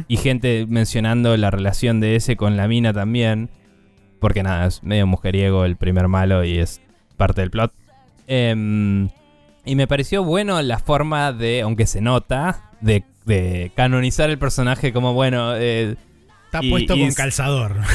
Y 0.07 0.17
gente 0.17 0.65
mencionando 0.67 1.37
la 1.37 1.51
relación 1.51 1.99
de 1.99 2.15
ese 2.15 2.35
con 2.35 2.57
la 2.57 2.67
mina 2.67 2.93
también. 2.93 3.51
Porque 4.21 4.41
nada, 4.43 4.67
es 4.67 4.81
medio 4.83 5.05
mujeriego 5.05 5.65
el 5.65 5.75
primer 5.75 6.07
malo 6.07 6.45
y 6.45 6.57
es 6.59 6.79
parte 7.17 7.41
del 7.41 7.51
plot. 7.51 7.73
Em, 8.27 9.09
y 9.65 9.75
me 9.75 9.87
pareció 9.87 10.23
bueno 10.23 10.61
la 10.61 10.79
forma 10.79 11.33
de, 11.33 11.61
aunque 11.61 11.85
se 11.87 11.99
nota, 11.99 12.69
de, 12.79 13.03
de 13.25 13.73
canonizar 13.75 14.29
el 14.29 14.37
personaje 14.39 14.93
como 14.93 15.13
bueno. 15.13 15.55
eh, 15.57 15.97
Está 16.45 16.63
Y- 16.63 16.69
puesto 16.69 16.95
y 16.95 16.99
con 16.99 17.07
es- 17.09 17.15
calzador. 17.15 17.75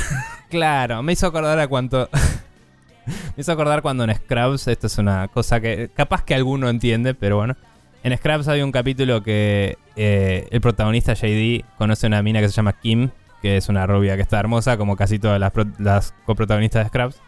Claro, 0.50 1.02
me 1.02 1.12
hizo 1.12 1.26
acordar 1.26 1.58
a 1.58 1.66
cuánto. 1.66 2.08
me 3.06 3.40
hizo 3.40 3.50
acordar 3.52 3.82
cuando 3.82 4.04
en 4.04 4.14
Scrubs, 4.14 4.68
esto 4.68 4.86
es 4.86 4.96
una 4.98 5.26
cosa 5.28 5.60
que 5.60 5.90
capaz 5.94 6.22
que 6.22 6.34
alguno 6.36 6.68
entiende, 6.68 7.14
pero 7.14 7.36
bueno. 7.36 7.56
En 8.04 8.16
Scrubs 8.16 8.46
había 8.46 8.64
un 8.64 8.70
capítulo 8.70 9.22
que 9.24 9.76
eh, 9.96 10.46
el 10.52 10.60
protagonista 10.60 11.14
JD 11.14 11.64
conoce 11.78 12.06
a 12.06 12.08
una 12.08 12.22
mina 12.22 12.40
que 12.40 12.48
se 12.48 12.54
llama 12.54 12.74
Kim, 12.74 13.10
que 13.42 13.56
es 13.56 13.68
una 13.68 13.86
rubia 13.86 14.16
que 14.16 14.22
está 14.22 14.38
hermosa, 14.38 14.76
como 14.76 14.96
casi 14.96 15.18
todas 15.18 15.40
las, 15.40 15.52
las 15.78 16.14
coprotagonistas 16.24 16.84
de 16.84 16.88
Scrubs. 16.88 17.20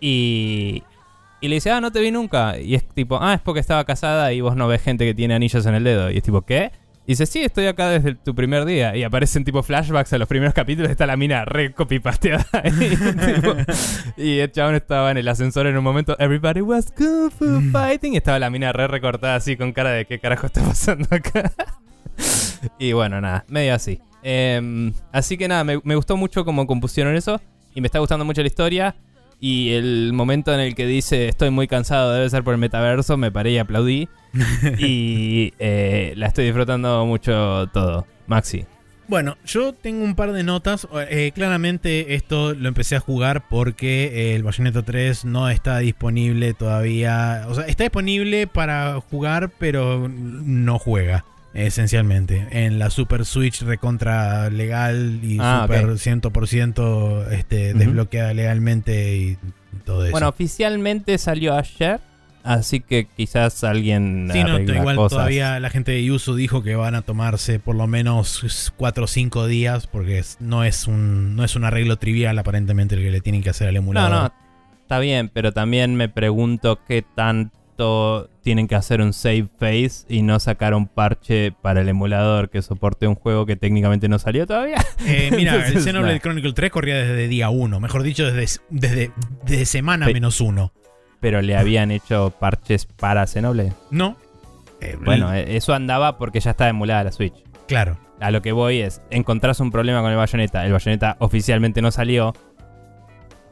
Y, 0.00 0.82
y 1.40 1.48
le 1.48 1.56
dice, 1.56 1.70
ah, 1.70 1.80
no 1.80 1.92
te 1.92 2.00
vi 2.00 2.10
nunca. 2.10 2.58
Y 2.58 2.74
es 2.74 2.86
tipo, 2.88 3.18
ah, 3.20 3.34
es 3.34 3.40
porque 3.40 3.60
estaba 3.60 3.84
casada 3.84 4.32
y 4.32 4.40
vos 4.40 4.56
no 4.56 4.68
ves 4.68 4.82
gente 4.82 5.04
que 5.04 5.14
tiene 5.14 5.34
anillos 5.34 5.66
en 5.66 5.74
el 5.74 5.84
dedo. 5.84 6.10
Y 6.10 6.18
es 6.18 6.22
tipo, 6.22 6.42
¿qué? 6.42 6.72
Y 7.08 7.12
dice, 7.12 7.26
sí, 7.26 7.44
estoy 7.44 7.66
acá 7.66 7.88
desde 7.88 8.16
tu 8.16 8.34
primer 8.34 8.64
día. 8.64 8.96
Y 8.96 9.04
aparecen 9.04 9.44
tipo 9.44 9.62
flashbacks 9.62 10.12
a 10.12 10.18
los 10.18 10.26
primeros 10.26 10.54
capítulos. 10.54 10.90
Está 10.90 11.06
la 11.06 11.16
mina 11.16 11.44
re 11.44 11.72
copy-pasteada. 11.72 12.44
ahí, 12.52 12.72
tipo, 13.34 13.54
y 14.16 14.40
el 14.40 14.50
chabón 14.50 14.74
estaba 14.74 15.12
en 15.12 15.18
el 15.18 15.28
ascensor 15.28 15.68
en 15.68 15.76
un 15.76 15.84
momento. 15.84 16.16
Everybody 16.18 16.62
was 16.62 16.90
kung 16.90 17.30
fu 17.30 17.60
fighting. 17.70 18.14
Y 18.14 18.16
estaba 18.16 18.40
la 18.40 18.50
mina 18.50 18.72
re 18.72 18.88
recortada 18.88 19.36
así 19.36 19.56
con 19.56 19.72
cara 19.72 19.90
de 19.90 20.04
qué 20.04 20.18
carajo 20.18 20.46
está 20.46 20.62
pasando 20.62 21.06
acá. 21.12 21.52
y 22.80 22.92
bueno, 22.92 23.20
nada, 23.20 23.44
medio 23.46 23.74
así. 23.74 24.00
Em, 24.28 24.92
así 25.12 25.38
que 25.38 25.46
nada, 25.46 25.62
me, 25.62 25.80
me 25.84 25.94
gustó 25.94 26.16
mucho 26.16 26.44
cómo 26.44 26.66
compusieron 26.66 27.14
eso. 27.14 27.40
Y 27.76 27.80
me 27.80 27.86
está 27.86 28.00
gustando 28.00 28.24
mucho 28.24 28.40
la 28.40 28.48
historia. 28.48 28.96
Y 29.38 29.70
el 29.70 30.12
momento 30.12 30.52
en 30.52 30.60
el 30.60 30.74
que 30.74 30.86
dice 30.86 31.28
estoy 31.28 31.50
muy 31.50 31.68
cansado, 31.68 32.12
debe 32.12 32.28
ser 32.28 32.42
por 32.42 32.54
el 32.54 32.60
metaverso, 32.60 33.16
me 33.16 33.30
paré 33.30 33.52
y 33.52 33.58
aplaudí. 33.58 34.08
y 34.78 35.52
eh, 35.58 36.14
la 36.16 36.26
estoy 36.26 36.46
disfrutando 36.46 37.06
mucho 37.06 37.68
todo. 37.72 38.06
Maxi. 38.26 38.66
Bueno, 39.08 39.36
yo 39.44 39.72
tengo 39.72 40.02
un 40.02 40.16
par 40.16 40.32
de 40.32 40.42
notas. 40.42 40.88
Eh, 41.08 41.30
claramente 41.32 42.14
esto 42.14 42.54
lo 42.54 42.66
empecé 42.66 42.96
a 42.96 43.00
jugar 43.00 43.46
porque 43.48 44.06
eh, 44.06 44.34
el 44.34 44.42
Bayonetta 44.42 44.82
3 44.82 45.24
no 45.26 45.48
está 45.48 45.78
disponible 45.78 46.54
todavía. 46.54 47.44
O 47.48 47.54
sea, 47.54 47.66
está 47.66 47.84
disponible 47.84 48.48
para 48.48 49.00
jugar, 49.00 49.52
pero 49.58 50.08
no 50.08 50.80
juega. 50.80 51.24
Esencialmente, 51.56 52.46
en 52.50 52.78
la 52.78 52.90
Super 52.90 53.24
Switch 53.24 53.62
recontra 53.62 54.50
legal 54.50 55.20
y 55.22 55.38
Ah, 55.40 55.62
super 55.66 55.86
ok. 55.86 55.96
100% 55.96 57.30
este, 57.32 57.72
desbloqueada 57.74 58.34
legalmente 58.34 59.16
y 59.16 59.38
todo 59.84 60.04
eso. 60.04 60.12
Bueno, 60.12 60.28
oficialmente 60.28 61.16
salió 61.18 61.54
ayer. 61.56 62.00
Así 62.44 62.80
que 62.80 63.08
quizás 63.16 63.64
alguien 63.64 64.28
Sí, 64.32 64.44
no, 64.44 64.60
igual 64.60 64.94
cosas. 64.94 65.16
todavía 65.16 65.58
la 65.58 65.68
gente 65.68 65.90
de 65.92 66.04
Yuzu 66.04 66.36
dijo 66.36 66.62
que 66.62 66.76
van 66.76 66.94
a 66.94 67.02
tomarse 67.02 67.58
por 67.58 67.74
lo 67.74 67.88
menos 67.88 68.72
4 68.76 69.04
o 69.04 69.06
5 69.08 69.46
días 69.48 69.88
porque 69.88 70.22
no 70.38 70.62
es 70.62 70.86
un 70.86 71.34
no 71.34 71.42
es 71.42 71.56
un 71.56 71.64
arreglo 71.64 71.96
trivial 71.96 72.38
aparentemente 72.38 72.94
el 72.94 73.02
que 73.02 73.10
le 73.10 73.20
tienen 73.20 73.42
que 73.42 73.50
hacer 73.50 73.66
al 73.66 73.74
No, 73.74 73.78
emulador. 73.80 74.10
no, 74.12 74.32
está 74.82 75.00
bien, 75.00 75.28
pero 75.32 75.50
también 75.52 75.96
me 75.96 76.08
pregunto 76.08 76.78
qué 76.86 77.02
tienen 78.42 78.68
que 78.68 78.74
hacer 78.74 79.00
un 79.00 79.12
save 79.12 79.46
phase 79.58 80.04
y 80.08 80.22
no 80.22 80.38
sacar 80.40 80.74
un 80.74 80.86
parche 80.88 81.52
para 81.52 81.80
el 81.82 81.88
emulador 81.88 82.48
que 82.50 82.62
soporte 82.62 83.06
un 83.06 83.14
juego 83.14 83.46
que 83.46 83.56
técnicamente 83.56 84.08
no 84.08 84.18
salió 84.18 84.46
todavía. 84.46 84.78
Eh, 85.06 85.30
mira, 85.36 85.66
el 85.66 85.80
Xenoblade 85.80 86.14
nada. 86.14 86.20
Chronicle 86.20 86.52
3 86.52 86.70
corría 86.70 86.96
desde 86.96 87.28
día 87.28 87.50
1, 87.50 87.80
mejor 87.80 88.02
dicho, 88.02 88.30
desde, 88.30 88.60
desde, 88.70 89.10
desde 89.44 89.66
semana 89.66 90.06
Pe- 90.06 90.14
menos 90.14 90.40
1. 90.40 90.72
Pero 91.20 91.42
le 91.42 91.56
habían 91.56 91.90
hecho 91.90 92.32
parches 92.38 92.86
para 92.86 93.26
Xenoblade. 93.26 93.72
No. 93.90 94.16
Eh, 94.80 94.96
Bueno, 95.04 95.32
eh, 95.32 95.56
eso 95.56 95.72
andaba 95.74 96.18
porque 96.18 96.40
ya 96.40 96.50
estaba 96.50 96.70
emulada 96.70 97.04
la 97.04 97.12
Switch. 97.12 97.34
claro. 97.66 97.98
A 98.18 98.30
lo 98.30 98.40
que 98.40 98.52
voy 98.52 98.80
es, 98.80 99.02
encontrás 99.10 99.60
un 99.60 99.70
problema 99.70 100.00
con 100.00 100.10
el 100.10 100.16
Bayonetta. 100.16 100.64
El 100.64 100.72
Bayonetta 100.72 101.16
oficialmente 101.18 101.82
no 101.82 101.90
salió. 101.90 102.32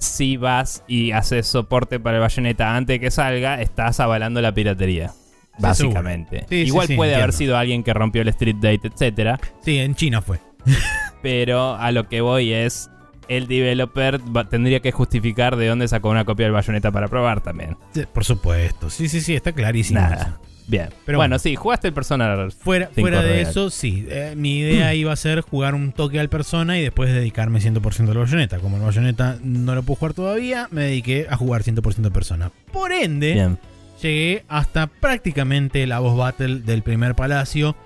Si 0.04 0.36
vas 0.36 0.84
y 0.86 1.12
haces 1.12 1.46
soporte 1.46 1.98
para 2.00 2.16
el 2.18 2.20
Bayonetta 2.22 2.76
antes 2.76 2.94
de 2.94 3.00
que 3.00 3.10
salga, 3.10 3.60
estás 3.60 4.00
avalando 4.00 4.40
la 4.42 4.52
piratería. 4.52 5.12
Básicamente. 5.58 6.46
Sí, 6.48 6.56
Igual 6.56 6.86
sí, 6.88 6.96
puede 6.96 7.14
haber 7.14 7.32
sido 7.32 7.56
alguien 7.56 7.82
que 7.84 7.94
rompió 7.94 8.22
el 8.22 8.28
Street 8.28 8.56
Date, 8.56 8.88
etcétera. 8.88 9.38
Sí, 9.62 9.78
en 9.78 9.94
China 9.94 10.20
fue. 10.20 10.40
Pero 11.22 11.74
a 11.76 11.90
lo 11.92 12.08
que 12.08 12.20
voy 12.20 12.52
es. 12.52 12.90
El 13.26 13.46
developer 13.46 14.20
va- 14.36 14.50
tendría 14.50 14.80
que 14.80 14.92
justificar 14.92 15.56
de 15.56 15.66
dónde 15.68 15.88
sacó 15.88 16.10
una 16.10 16.26
copia 16.26 16.44
del 16.44 16.52
Bayonetta 16.52 16.90
para 16.92 17.08
probar 17.08 17.40
también. 17.40 17.78
Sí, 17.94 18.04
Por 18.12 18.22
supuesto. 18.22 18.90
Sí, 18.90 19.08
sí, 19.08 19.22
sí, 19.22 19.34
está 19.34 19.52
clarísimo. 19.52 19.98
Nada. 20.00 20.38
Bien. 20.66 20.88
Pero 21.04 21.18
bueno, 21.18 21.32
bueno. 21.32 21.38
sí, 21.38 21.56
jugaste 21.56 21.88
el 21.88 21.94
Persona. 21.94 22.48
Fuera, 22.58 22.88
fuera 22.88 23.22
de 23.22 23.28
real. 23.34 23.40
eso, 23.50 23.68
sí. 23.70 24.06
eh, 24.08 24.34
mi 24.36 24.58
idea 24.60 24.94
iba 24.94 25.12
a 25.12 25.16
ser 25.16 25.40
jugar 25.42 25.74
un 25.74 25.92
toque 25.92 26.18
al 26.20 26.28
persona 26.28 26.78
y 26.78 26.82
después 26.82 27.12
dedicarme 27.12 27.60
100% 27.60 28.08
al 28.10 28.18
Bayonetta. 28.18 28.58
Como 28.58 28.76
el 28.78 28.82
Bayonetta 28.82 29.38
no 29.42 29.74
lo 29.74 29.82
puedo 29.82 29.96
jugar 29.98 30.14
todavía, 30.14 30.68
me 30.70 30.82
dediqué 30.84 31.26
a 31.28 31.36
jugar 31.36 31.62
100% 31.62 32.10
persona. 32.12 32.50
Por 32.72 32.92
ende, 32.92 33.34
Bien. 33.34 33.58
llegué 34.02 34.44
hasta 34.48 34.86
prácticamente 34.86 35.86
la 35.86 35.98
boss 36.00 36.16
battle 36.16 36.60
del 36.60 36.82
primer 36.82 37.14
palacio. 37.14 37.76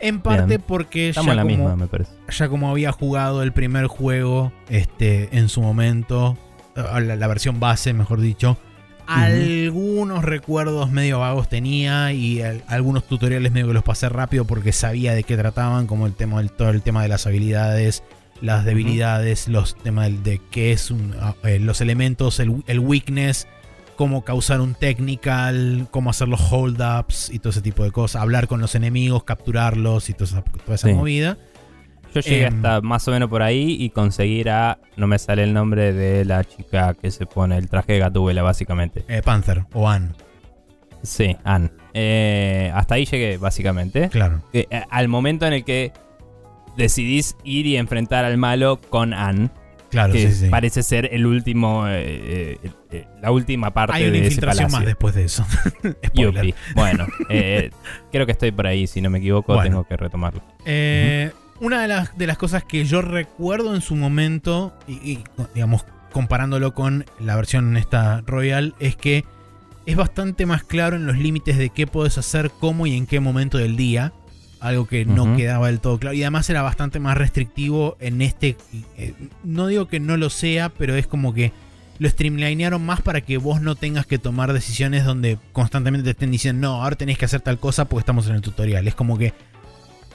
En 0.00 0.20
parte 0.20 0.46
Bien. 0.46 0.64
porque 0.66 1.10
Estamos 1.10 1.28
ya 1.28 1.34
la 1.36 1.42
como, 1.42 1.54
misma, 1.56 1.76
me 1.76 1.86
parece. 1.86 2.10
ya 2.30 2.48
como 2.48 2.70
había 2.70 2.90
jugado 2.90 3.42
el 3.44 3.52
primer 3.52 3.86
juego 3.86 4.52
este, 4.68 5.28
en 5.36 5.48
su 5.48 5.60
momento, 5.62 6.36
eh, 6.74 6.82
la, 7.02 7.14
la 7.14 7.26
versión 7.28 7.60
base, 7.60 7.92
mejor 7.92 8.20
dicho, 8.20 8.58
algunos 9.14 10.24
recuerdos 10.24 10.90
medio 10.90 11.18
vagos 11.20 11.48
tenía 11.48 12.12
y 12.12 12.42
al- 12.42 12.62
algunos 12.68 13.06
tutoriales 13.06 13.52
medio 13.52 13.68
que 13.68 13.74
los 13.74 13.82
pasé 13.84 14.08
rápido 14.08 14.44
porque 14.44 14.72
sabía 14.72 15.14
de 15.14 15.22
qué 15.24 15.36
trataban, 15.36 15.86
como 15.86 16.06
el 16.06 16.14
tema 16.14 16.38
del 16.38 16.50
todo 16.50 16.70
el 16.70 16.82
tema 16.82 17.02
de 17.02 17.08
las 17.08 17.26
habilidades, 17.26 18.02
las 18.40 18.64
debilidades, 18.64 19.48
los 19.48 19.76
temas 19.76 20.06
del- 20.06 20.22
de 20.22 20.40
qué 20.50 20.72
es 20.72 20.90
un- 20.90 21.14
ah, 21.20 21.34
eh, 21.44 21.58
los 21.58 21.80
elementos, 21.80 22.40
el, 22.40 22.62
el 22.66 22.78
weakness, 22.80 23.46
cómo 23.96 24.24
causar 24.24 24.60
un 24.60 24.74
technical, 24.74 25.86
cómo 25.90 26.10
hacer 26.10 26.26
los 26.28 26.40
hold-ups 26.50 27.30
y 27.30 27.38
todo 27.38 27.50
ese 27.50 27.60
tipo 27.62 27.84
de 27.84 27.90
cosas, 27.92 28.20
hablar 28.22 28.48
con 28.48 28.60
los 28.60 28.74
enemigos, 28.74 29.24
capturarlos 29.24 30.08
y 30.10 30.14
toda 30.14 30.24
esa, 30.30 30.42
toda 30.42 30.74
esa 30.74 30.88
Sí. 30.88 30.94
movida. 30.94 31.38
Yo 32.14 32.20
llegué 32.20 32.46
Em, 32.46 32.54
hasta 32.56 32.80
más 32.80 33.06
o 33.08 33.10
menos 33.10 33.28
por 33.28 33.42
ahí 33.42 33.76
y 33.80 33.90
conseguir 33.90 34.50
a. 34.50 34.78
No 34.96 35.06
me 35.06 35.18
sale 35.18 35.44
el 35.44 35.52
nombre 35.52 35.92
de 35.92 36.24
la 36.24 36.44
chica 36.44 36.94
que 36.94 37.10
se 37.10 37.26
pone 37.26 37.56
el 37.56 37.68
traje 37.68 37.94
de 37.94 37.98
Gatúbela, 38.00 38.42
básicamente. 38.42 39.04
Eh, 39.08 39.22
Panther 39.22 39.64
o 39.72 39.88
Anne, 39.88 40.10
Sí, 41.02 41.36
Anne. 41.44 41.70
Eh, 41.94 42.70
hasta 42.74 42.94
ahí 42.94 43.04
llegué, 43.06 43.36
básicamente. 43.36 44.08
claro. 44.08 44.40
Eh, 44.52 44.66
al 44.90 45.08
momento 45.08 45.46
en 45.46 45.52
el 45.54 45.64
que 45.64 45.92
decidís 46.76 47.36
ir 47.44 47.66
y 47.66 47.76
enfrentar 47.76 48.24
al 48.24 48.38
malo 48.38 48.80
con 48.80 49.12
Anne, 49.12 49.50
Claro, 49.90 50.14
que 50.14 50.30
sí, 50.30 50.44
sí. 50.44 50.48
parece 50.48 50.82
ser 50.82 51.10
el 51.12 51.26
último. 51.26 51.86
eh, 51.86 52.56
eh, 52.62 52.70
eh, 52.92 53.04
la 53.20 53.30
última 53.30 53.74
parte 53.74 53.96
Hay 53.96 54.04
una 54.04 54.12
de 54.12 54.18
infiltración 54.20 54.70
más 54.70 54.86
después 54.86 55.14
de 55.14 55.24
eso. 55.24 55.44
Bueno, 56.74 57.06
eh, 57.28 57.70
creo 58.10 58.24
que 58.24 58.32
estoy 58.32 58.52
por 58.52 58.66
ahí, 58.66 58.86
si 58.86 59.00
no 59.02 59.10
me 59.10 59.18
equivoco, 59.18 59.52
Bueno. 59.54 59.68
tengo 59.68 59.84
que 59.84 59.96
retomarlo. 59.98 60.40
Eh, 60.64 61.30
Una 61.62 61.80
de 61.80 61.86
las, 61.86 62.18
de 62.18 62.26
las 62.26 62.38
cosas 62.38 62.64
que 62.64 62.84
yo 62.84 63.02
recuerdo 63.02 63.76
en 63.76 63.82
su 63.82 63.94
momento, 63.94 64.76
y, 64.88 64.94
y, 64.94 65.24
digamos, 65.54 65.84
comparándolo 66.10 66.74
con 66.74 67.06
la 67.20 67.36
versión 67.36 67.76
esta 67.76 68.20
Royal, 68.26 68.74
es 68.80 68.96
que 68.96 69.24
es 69.86 69.94
bastante 69.94 70.44
más 70.44 70.64
claro 70.64 70.96
en 70.96 71.06
los 71.06 71.16
límites 71.18 71.56
de 71.56 71.70
qué 71.70 71.86
puedes 71.86 72.18
hacer, 72.18 72.50
cómo 72.58 72.88
y 72.88 72.96
en 72.96 73.06
qué 73.06 73.20
momento 73.20 73.58
del 73.58 73.76
día. 73.76 74.12
Algo 74.58 74.86
que 74.86 75.04
no 75.04 75.36
quedaba 75.36 75.68
del 75.68 75.78
todo 75.78 75.98
claro. 76.00 76.14
Y 76.14 76.22
además 76.22 76.50
era 76.50 76.62
bastante 76.62 76.98
más 76.98 77.16
restrictivo 77.16 77.96
en 78.00 78.22
este. 78.22 78.56
eh, 78.96 79.14
no 79.44 79.68
digo 79.68 79.86
que 79.86 80.00
no 80.00 80.16
lo 80.16 80.30
sea, 80.30 80.68
pero 80.68 80.96
es 80.96 81.06
como 81.06 81.32
que 81.32 81.52
lo 82.00 82.08
streamlinearon 82.08 82.84
más 82.84 83.02
para 83.02 83.20
que 83.20 83.38
vos 83.38 83.60
no 83.60 83.76
tengas 83.76 84.06
que 84.06 84.18
tomar 84.18 84.52
decisiones 84.52 85.04
donde 85.04 85.38
constantemente 85.52 86.04
te 86.04 86.10
estén 86.10 86.32
diciendo, 86.32 86.68
no, 86.68 86.82
ahora 86.82 86.96
tenés 86.96 87.18
que 87.18 87.24
hacer 87.24 87.40
tal 87.40 87.60
cosa 87.60 87.84
porque 87.84 88.00
estamos 88.00 88.26
en 88.26 88.34
el 88.34 88.40
tutorial. 88.40 88.88
Es 88.88 88.96
como 88.96 89.16
que 89.16 89.32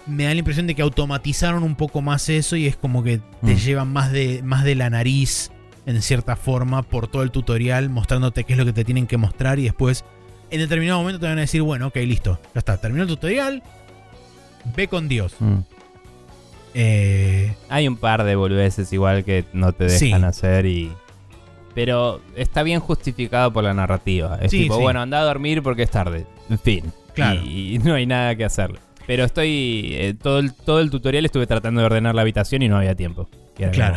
me 0.07 0.23
da 0.23 0.33
la 0.33 0.39
impresión 0.39 0.67
de 0.67 0.75
que 0.75 0.81
automatizaron 0.81 1.63
un 1.63 1.75
poco 1.75 2.01
más 2.01 2.29
eso 2.29 2.55
y 2.55 2.65
es 2.67 2.75
como 2.77 3.03
que 3.03 3.17
te 3.43 3.53
Mm. 3.53 3.57
llevan 3.57 3.93
más 3.93 4.11
de, 4.11 4.41
más 4.43 4.63
de 4.63 4.75
la 4.75 4.89
nariz 4.89 5.51
en 5.85 6.01
cierta 6.01 6.35
forma 6.35 6.81
por 6.83 7.07
todo 7.07 7.23
el 7.23 7.31
tutorial, 7.31 7.89
mostrándote 7.89 8.43
qué 8.43 8.53
es 8.53 8.59
lo 8.59 8.65
que 8.65 8.73
te 8.73 8.83
tienen 8.85 9.07
que 9.07 9.17
mostrar 9.17 9.59
y 9.59 9.63
después 9.63 10.03
en 10.49 10.59
determinado 10.59 10.99
momento 10.99 11.19
te 11.19 11.25
van 11.27 11.37
a 11.37 11.41
decir, 11.41 11.61
bueno, 11.61 11.87
ok, 11.87 11.95
listo, 11.97 12.39
ya 12.53 12.59
está, 12.59 12.77
terminó 12.77 13.03
el 13.03 13.09
tutorial, 13.09 13.61
ve 14.75 14.87
con 14.87 15.07
Dios. 15.09 15.35
Mm. 15.39 15.57
Eh, 16.73 17.55
Hay 17.69 17.87
un 17.87 17.97
par 17.97 18.23
de 18.23 18.35
boludeces 18.35 18.91
igual 18.93 19.23
que 19.23 19.45
no 19.53 19.71
te 19.73 19.89
Sí. 19.89 20.05
dejan 20.07 20.23
hacer 20.25 20.65
y. 20.65 20.91
Pero 21.73 22.21
está 22.35 22.63
bien 22.63 22.79
justificado 22.79 23.51
por 23.53 23.63
la 23.63 23.73
narrativa. 23.73 24.37
Es 24.41 24.51
Sí, 24.51 24.63
tipo, 24.63 24.77
sí. 24.77 24.81
bueno, 24.81 25.01
anda 25.01 25.19
a 25.19 25.23
dormir 25.23 25.61
porque 25.61 25.83
es 25.83 25.91
tarde. 25.91 26.25
En 26.49 26.57
fin. 26.59 26.91
Claro. 27.13 27.41
Y, 27.43 27.75
y 27.75 27.79
no 27.79 27.93
hay 27.95 28.05
nada 28.05 28.35
que 28.35 28.45
hacerle. 28.45 28.79
Pero 29.07 29.23
estoy. 29.23 29.89
eh, 29.93 30.13
todo, 30.21 30.37
el, 30.39 30.53
todo 30.53 30.79
el 30.81 30.91
tutorial 30.91 31.25
estuve 31.25 31.47
tratando 31.47 31.79
de 31.81 31.85
ordenar 31.87 32.13
la 32.13 32.21
habitación 32.21 32.61
y 32.61 32.69
no 32.69 32.77
había 32.77 32.93
tiempo. 32.93 33.27
Claro. 33.55 33.95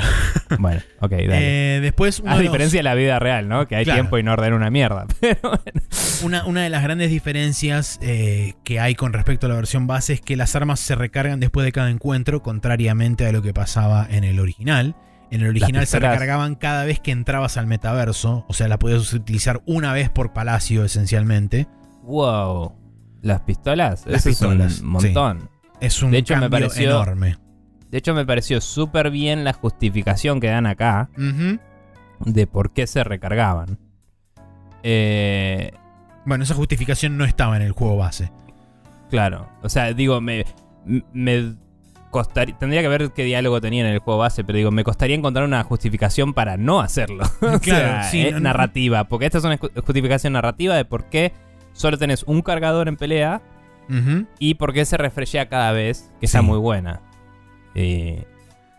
como, 0.49 0.63
bueno, 0.63 0.81
ok, 1.01 1.11
dale. 1.11 1.77
eh, 1.77 1.81
después, 1.81 2.21
uno 2.21 2.33
a 2.33 2.39
diferencia 2.39 2.79
de 2.79 2.83
la 2.83 2.95
vida 2.95 3.19
real, 3.19 3.47
¿no? 3.47 3.69
Que 3.69 3.77
hay 3.77 3.85
Claro. 3.85 3.99
tiempo 4.01 4.17
y 4.17 4.23
no 4.23 4.33
ordena 4.33 4.57
una 4.57 4.71
mierda. 4.71 5.07
Pero 5.21 5.39
bueno. 5.43 5.83
Una, 6.25 6.47
una 6.47 6.63
de 6.63 6.71
las 6.71 6.83
grandes 6.83 7.11
diferencias 7.11 7.99
eh, 8.01 8.55
que 8.65 8.81
hay 8.81 8.95
con 8.95 9.13
respecto 9.13 9.45
a 9.47 9.49
la 9.51 9.57
versión 9.57 9.87
base 9.87 10.15
es 10.15 10.21
que 10.23 10.37
las 10.37 10.57
armas 10.57 10.81
se 10.81 10.95
recargan 10.95 11.41
después 11.41 11.65
de 11.67 11.73
cada 11.73 11.91
encuentro, 11.91 12.43
contrariamente 12.43 13.27
a 13.27 13.33
lo 13.33 13.43
que 13.43 13.53
pasaba 13.53 14.07
en 14.11 14.25
el 14.25 14.41
original. 14.41 14.95
En 15.31 15.43
el 15.43 15.49
original 15.49 15.87
se 15.87 15.99
recargaban 16.01 16.55
cada 16.55 16.85
vez 16.85 16.99
que 16.99 17.11
entrabas 17.13 17.57
al 17.59 17.67
metaverso, 17.67 18.47
o 18.49 18.53
sea, 18.55 18.67
la 18.67 18.79
podías 18.79 19.13
utilizar 19.13 19.61
una 19.67 19.93
vez 19.93 20.09
por 20.09 20.33
palacio 20.33 20.85
esencialmente. 20.85 21.69
Wow. 22.03 22.80
¿Las 23.23 23.41
pistolas? 23.43 24.07
Las 24.07 24.21
Eso 24.27 24.29
pistolas, 24.31 24.73
es 24.75 24.81
un 24.81 24.89
montón. 24.89 25.49
Es 25.81 26.03
un 26.03 26.11
De 26.11 26.19
hecho, 26.19 26.37
me 26.37 26.49
pareció- 26.51 26.91
enorme. 26.91 27.37
De 27.91 27.99
hecho, 27.99 28.15
me 28.15 28.25
pareció 28.25 28.61
súper 28.61 29.11
bien 29.11 29.43
la 29.45 29.53
justificación 29.53 30.41
que 30.41 30.47
dan 30.49 30.67
acá. 30.67 31.11
De 32.21 32.47
por 32.47 32.73
qué 32.73 32.87
se 32.87 33.03
recargaban. 33.05 33.79
Eh, 34.83 35.73
Bueno, 36.25 36.45
esa 36.45 36.55
justificación 36.55 37.17
no 37.17 37.25
estaba 37.25 37.57
en 37.57 37.63
el 37.63 37.73
juego 37.73 37.97
base. 37.97 38.31
claro, 39.11 39.49
o 39.63 39.69
sea, 39.69 39.93
digo, 39.93 40.21
me, 40.21 40.45
me 41.13 41.55
costaría, 42.11 42.57
tendría 42.59 42.83
que 42.83 42.89
ver 42.89 43.11
qué 43.13 43.25
diálogo 43.25 43.61
tenía 43.61 43.81
en 43.87 43.93
el 43.93 43.99
juego 44.01 44.21
base, 44.21 44.45
pero 44.45 44.57
digo, 44.59 44.71
me 44.71 44.85
costaría 44.85 45.17
encontrar 45.17 45.45
una 45.45 45.63
justificación 45.65 46.33
para 46.35 46.57
no 46.57 46.81
hacerlo. 46.81 47.25
O 47.41 47.59
Claro, 47.59 47.61
sea, 47.61 48.03
sí, 48.05 48.21
es 48.23 48.33
no, 48.33 48.39
no. 48.39 48.45
narrativa, 48.45 49.05
porque 49.05 49.27
esta 49.27 49.39
es 49.39 49.45
una 49.45 49.59
ju- 49.59 49.73
justificación 49.85 50.35
narrativa 50.35 50.77
de 50.77 50.85
por 50.85 51.07
qué 51.07 51.33
solo 51.73 51.99
tenés 51.99 52.23
un 52.25 52.43
cargador 52.43 52.89
en 52.89 52.97
pelea 52.97 53.43
y 54.39 54.55
por 54.55 54.73
qué 54.73 54.85
se 54.85 54.97
refreshea 54.97 55.49
cada 55.49 55.73
vez, 55.73 56.13
que 56.21 56.27
está 56.27 56.39
Sí. 56.41 56.45
muy 56.45 56.59
buena. 56.59 57.01
Y, 57.75 58.19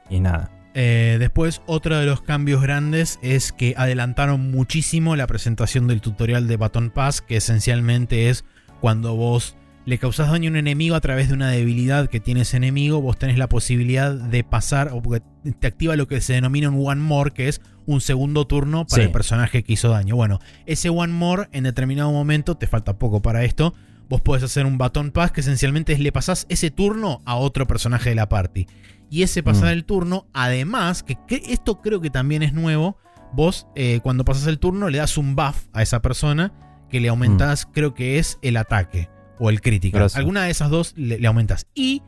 y 0.09 0.19
nada. 0.21 0.49
Eh, 0.73 1.17
después, 1.19 1.61
otro 1.65 1.97
de 1.97 2.05
los 2.05 2.21
cambios 2.21 2.61
grandes 2.61 3.19
es 3.21 3.51
que 3.51 3.73
adelantaron 3.75 4.51
muchísimo 4.51 5.17
la 5.17 5.27
presentación 5.27 5.87
del 5.87 5.99
tutorial 5.99 6.47
de 6.47 6.55
Baton 6.55 6.91
Pass, 6.91 7.21
que 7.21 7.35
esencialmente 7.37 8.29
es 8.29 8.45
cuando 8.79 9.15
vos 9.17 9.57
le 9.83 9.97
causás 9.97 10.31
daño 10.31 10.47
a 10.47 10.51
un 10.51 10.57
enemigo 10.57 10.95
a 10.95 11.01
través 11.01 11.27
de 11.27 11.33
una 11.33 11.49
debilidad 11.49 12.07
que 12.07 12.21
tiene 12.21 12.41
ese 12.41 12.55
enemigo, 12.55 13.01
vos 13.01 13.17
tenés 13.17 13.37
la 13.37 13.49
posibilidad 13.49 14.13
de 14.13 14.43
pasar, 14.45 14.91
o 14.93 15.01
porque 15.01 15.23
te 15.59 15.67
activa 15.67 15.97
lo 15.97 16.07
que 16.07 16.21
se 16.21 16.33
denomina 16.33 16.69
un 16.69 16.87
One 16.87 17.01
More, 17.01 17.31
que 17.31 17.49
es 17.49 17.59
un 17.85 18.01
segundo 18.01 18.45
turno 18.47 18.85
para 18.85 19.01
Sí. 19.03 19.07
el 19.07 19.11
personaje 19.11 19.63
que 19.63 19.73
hizo 19.73 19.89
daño. 19.89 20.15
Bueno, 20.15 20.39
ese 20.65 20.89
One 20.89 21.13
More, 21.13 21.49
en 21.51 21.63
determinado 21.63 22.11
momento, 22.11 22.55
te 22.55 22.67
falta 22.67 22.97
poco 22.97 23.21
para 23.21 23.43
esto, 23.43 23.73
vos 24.09 24.21
podés 24.21 24.43
hacer 24.43 24.65
un 24.65 24.77
Baton 24.77 25.11
Pass 25.11 25.31
que 25.31 25.41
esencialmente 25.41 25.93
es 25.93 25.99
le 25.99 26.11
pasás 26.11 26.45
ese 26.49 26.69
turno 26.71 27.21
a 27.25 27.35
otro 27.35 27.65
personaje 27.67 28.09
de 28.09 28.15
la 28.15 28.27
party. 28.29 28.67
Y 29.09 29.23
ese 29.23 29.43
pasar 29.43 29.65
Mm. 29.69 29.73
el 29.73 29.85
turno, 29.85 30.27
además, 30.33 31.03
que, 31.03 31.17
que 31.27 31.41
esto 31.47 31.81
creo 31.81 31.99
que 32.01 32.09
también 32.09 32.43
es 32.43 32.53
nuevo, 32.53 32.97
vos 33.33 33.67
eh, 33.75 33.99
cuando 34.03 34.23
pasas 34.25 34.47
el 34.47 34.59
turno 34.59 34.89
le 34.89 34.97
das 34.99 35.17
un 35.17 35.35
buff 35.35 35.67
a 35.73 35.81
esa 35.81 36.01
persona 36.01 36.53
que 36.89 36.99
le 36.99 37.09
aumentás, 37.09 37.65
creo 37.65 37.93
que 37.93 38.19
es 38.19 38.37
el 38.41 38.57
ataque 38.57 39.09
o 39.39 39.49
el 39.49 39.61
crítico. 39.61 39.97
Alguna 40.13 40.43
de 40.43 40.51
esas 40.51 40.69
dos 40.69 40.93
le, 40.97 41.17
le 41.19 41.27
aumentas. 41.27 41.67
Y 41.73 42.03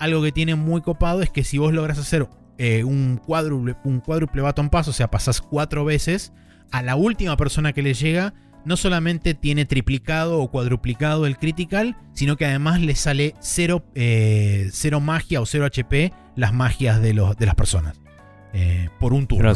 algo 0.00 0.22
que 0.22 0.32
tiene 0.32 0.54
muy 0.56 0.80
copado 0.82 1.22
es 1.22 1.30
que 1.30 1.44
si 1.44 1.56
vos 1.58 1.72
logras 1.72 1.98
hacer 1.98 2.28
eh, 2.58 2.84
un 2.84 3.16
cuádruple, 3.16 3.76
un 3.84 4.00
cuádruple 4.00 4.42
baton 4.42 4.70
pass, 4.70 4.88
o 4.88 4.92
sea, 4.92 5.10
pasás 5.10 5.40
cuatro 5.40 5.84
veces, 5.84 6.32
a 6.70 6.82
la 6.82 6.96
última 6.96 7.36
persona 7.36 7.72
que 7.72 7.82
le 7.82 7.94
llega, 7.94 8.34
no 8.64 8.76
solamente 8.76 9.34
tiene 9.34 9.64
triplicado 9.66 10.40
o 10.40 10.50
cuadruplicado 10.50 11.26
el 11.26 11.36
critical, 11.36 11.96
sino 12.12 12.36
que 12.36 12.46
además 12.46 12.80
le 12.80 12.94
sale 12.94 13.34
cero, 13.40 13.84
eh, 13.94 14.70
cero 14.72 15.00
magia 15.00 15.40
o 15.40 15.46
cero 15.46 15.66
HP 15.66 16.12
las 16.34 16.54
magias 16.54 17.02
de, 17.02 17.12
los, 17.12 17.36
de 17.36 17.46
las 17.46 17.54
personas. 17.54 18.00
eh, 18.54 18.88
por 18.98 19.12
un 19.12 19.26
turno. 19.26 19.52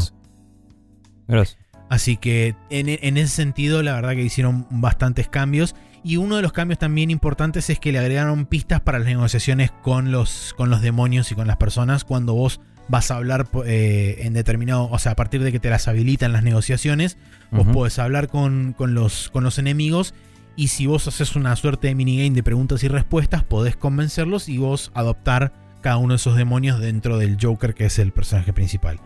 Así 1.89 2.17
que 2.17 2.55
en, 2.69 2.87
en 2.89 3.17
ese 3.17 3.33
sentido, 3.35 3.81
la 3.81 3.95
verdad 3.95 4.11
que 4.11 4.21
hicieron 4.21 4.67
bastantes 4.69 5.27
cambios. 5.27 5.75
Y 6.03 6.17
uno 6.17 6.35
de 6.35 6.41
los 6.41 6.53
cambios 6.53 6.77
también 6.79 7.09
importantes 7.09 7.69
es 7.69 7.79
que 7.79 7.91
le 7.91 7.99
agregaron 7.99 8.45
pistas 8.45 8.81
para 8.81 8.99
las 8.99 9.07
negociaciones 9.07 9.71
con 9.81 10.11
los, 10.11 10.53
con 10.55 10.69
los 10.69 10.81
demonios 10.81 11.31
y 11.31 11.35
con 11.35 11.47
las 11.47 11.57
personas 11.57 12.03
cuando 12.03 12.35
vos 12.35 12.61
vas 12.89 13.11
a 13.11 13.15
hablar 13.15 13.47
eh, 13.65 14.17
en 14.23 14.33
determinado, 14.33 14.89
o 14.91 14.99
sea, 14.99 15.13
a 15.13 15.15
partir 15.15 15.41
de 15.43 15.51
que 15.51 15.59
te 15.59 15.69
las 15.69 15.87
habilitan 15.87 16.33
las 16.33 16.43
negociaciones, 16.43 17.17
vos 17.51 17.67
podés 17.67 17.97
hablar 17.99 18.27
con, 18.27 18.73
con 18.73 18.93
los, 18.93 19.29
con 19.29 19.43
los 19.43 19.57
enemigos 19.59 20.13
y 20.55 20.67
si 20.69 20.87
vos 20.87 21.07
haces 21.07 21.35
una 21.35 21.55
suerte 21.55 21.87
de 21.87 21.95
minigame 21.95 22.31
de 22.35 22.43
preguntas 22.43 22.83
y 22.83 22.87
respuestas, 22.89 23.43
podés 23.43 23.75
convencerlos 23.77 24.49
y 24.49 24.57
vos 24.57 24.91
adoptar 24.93 25.53
cada 25.81 25.97
uno 25.97 26.13
de 26.13 26.17
esos 26.17 26.35
demonios 26.35 26.79
dentro 26.81 27.17
del 27.17 27.37
Joker, 27.41 27.73
que 27.73 27.85
es 27.85 27.97
el 27.99 28.11
personaje 28.11 28.51
principal. 28.51 28.99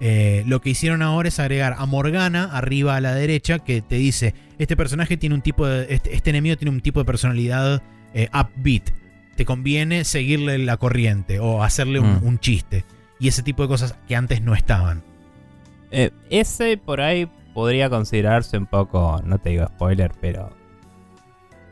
Eh, 0.00 0.42
lo 0.46 0.60
que 0.60 0.70
hicieron 0.70 1.00
ahora 1.00 1.28
es 1.28 1.38
agregar 1.38 1.76
a 1.78 1.86
Morgana 1.86 2.50
arriba 2.52 2.96
a 2.96 3.00
la 3.00 3.14
derecha 3.14 3.60
que 3.60 3.80
te 3.82 3.94
dice, 3.96 4.34
este 4.58 4.76
personaje 4.76 5.16
tiene 5.16 5.34
un 5.34 5.42
tipo 5.42 5.66
de, 5.66 5.86
este, 5.94 6.14
este 6.14 6.30
enemigo 6.30 6.56
tiene 6.56 6.70
un 6.70 6.80
tipo 6.80 7.00
de 7.00 7.04
personalidad 7.06 7.82
eh, 8.12 8.28
upbeat. 8.34 8.90
Te 9.36 9.44
conviene 9.44 10.04
seguirle 10.04 10.58
la 10.58 10.76
corriente 10.78 11.38
o 11.38 11.62
hacerle 11.62 12.00
un, 12.00 12.16
Mm. 12.16 12.26
un 12.26 12.38
chiste. 12.40 12.84
Y 13.18 13.28
ese 13.28 13.42
tipo 13.42 13.62
de 13.62 13.68
cosas 13.68 13.96
que 14.06 14.16
antes 14.16 14.42
no 14.42 14.54
estaban. 14.54 15.02
Eh, 15.90 16.10
ese 16.30 16.76
por 16.76 17.00
ahí 17.00 17.30
podría 17.54 17.88
considerarse 17.88 18.58
un 18.58 18.66
poco, 18.66 19.20
no 19.24 19.38
te 19.38 19.50
digo 19.50 19.66
spoiler, 19.66 20.12
pero 20.20 20.50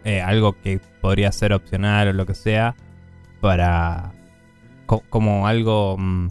eh, 0.04 0.20
algo 0.22 0.54
que 0.60 0.80
podría 1.00 1.30
ser 1.32 1.52
opcional 1.52 2.08
o 2.08 2.12
lo 2.12 2.26
que 2.26 2.34
sea. 2.34 2.74
para. 3.40 4.12
co- 4.86 5.02
como 5.10 5.46
algo 5.46 5.96
mm, 5.98 6.28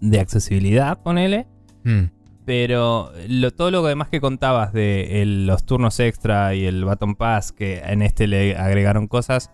de 0.00 0.20
accesibilidad, 0.20 1.00
ponele. 1.02 1.46
Mm. 1.84 2.04
Pero 2.44 3.12
lo, 3.28 3.52
todo 3.52 3.70
lo 3.70 3.82
demás 3.84 4.08
que 4.08 4.20
contabas 4.20 4.72
de 4.72 5.22
el- 5.22 5.46
los 5.46 5.64
turnos 5.64 6.00
extra 6.00 6.54
y 6.56 6.64
el 6.66 6.84
Baton 6.84 7.14
Pass, 7.14 7.52
que 7.52 7.78
en 7.84 8.02
este 8.02 8.26
le 8.26 8.56
agregaron 8.56 9.06
cosas, 9.06 9.52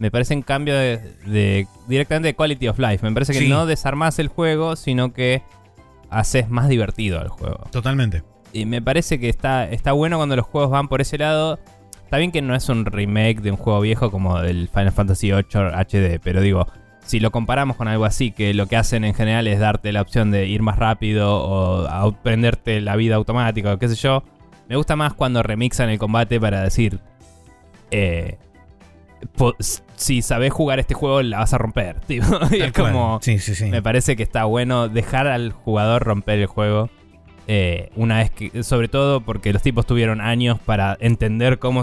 me 0.00 0.10
parece 0.10 0.34
en 0.34 0.42
cambio 0.42 0.74
de, 0.74 0.98
de- 1.26 1.68
directamente 1.86 2.26
de 2.28 2.34
quality 2.34 2.66
of 2.68 2.78
life. 2.80 3.06
Me 3.06 3.12
parece 3.12 3.32
que 3.32 3.38
Sí. 3.40 3.48
no 3.48 3.66
desarmás 3.66 4.18
el 4.18 4.26
juego, 4.28 4.74
sino 4.74 5.12
que 5.12 5.42
haces 6.10 6.48
más 6.50 6.68
divertido 6.68 7.20
el 7.22 7.28
juego. 7.28 7.68
Totalmente. 7.70 8.24
Y 8.52 8.64
me 8.64 8.82
parece 8.82 9.20
que 9.20 9.28
está, 9.28 9.68
está 9.70 9.92
bueno 9.92 10.16
cuando 10.16 10.34
los 10.34 10.44
juegos 10.46 10.70
van 10.70 10.88
por 10.88 11.00
ese 11.00 11.18
lado. 11.18 11.60
Está 12.02 12.16
bien 12.18 12.32
que 12.32 12.42
no 12.42 12.56
es 12.56 12.68
un 12.68 12.84
remake 12.86 13.40
de 13.42 13.52
un 13.52 13.56
juego 13.56 13.80
viejo 13.82 14.10
como 14.10 14.40
el 14.40 14.68
Final 14.68 14.90
Fantasy 14.90 15.30
VIII 15.30 15.44
HD, 15.76 16.18
pero 16.20 16.40
digo, 16.40 16.66
si 17.04 17.20
lo 17.20 17.30
comparamos 17.30 17.76
con 17.76 17.86
algo 17.86 18.04
así, 18.04 18.32
que 18.32 18.52
lo 18.54 18.66
que 18.66 18.76
hacen 18.76 19.04
en 19.04 19.14
general 19.14 19.46
es 19.46 19.60
darte 19.60 19.92
la 19.92 20.00
opción 20.02 20.30
de 20.32 20.46
ir 20.48 20.62
más 20.62 20.78
rápido 20.78 21.28
o 21.36 22.12
prenderte 22.22 22.80
la 22.80 22.96
vida 22.96 23.14
automática 23.16 23.74
o 23.74 23.78
qué 23.78 23.88
sé 23.88 23.94
yo, 23.94 24.24
me 24.68 24.76
gusta 24.76 24.96
más 24.96 25.12
cuando 25.14 25.42
remixan 25.44 25.88
el 25.90 25.98
combate 26.00 26.40
para 26.40 26.62
decir, 26.62 26.98
eh, 27.92 28.38
si 30.00 30.22
sabes 30.22 30.52
jugar 30.52 30.78
este 30.80 30.94
juego 30.94 31.22
la 31.22 31.38
vas 31.38 31.52
a 31.52 31.58
romper. 31.58 32.00
tipo. 32.06 32.26
Y 32.50 32.62
es 32.62 32.72
como... 32.72 33.18
Sí, 33.22 33.38
sí, 33.38 33.54
sí. 33.54 33.66
Me 33.66 33.82
parece 33.82 34.16
que 34.16 34.22
está 34.22 34.44
bueno 34.44 34.88
dejar 34.88 35.26
al 35.26 35.52
jugador 35.52 36.02
romper 36.02 36.38
el 36.38 36.46
juego. 36.46 36.88
eh, 37.46 37.90
una 37.96 38.18
vez 38.18 38.30
que. 38.30 38.62
Sobre 38.62 38.88
todo 38.88 39.20
porque 39.20 39.52
los 39.52 39.62
tipos 39.62 39.86
tuvieron 39.86 40.20
años 40.20 40.58
para 40.58 40.96
entender 41.00 41.58
cómo 41.58 41.82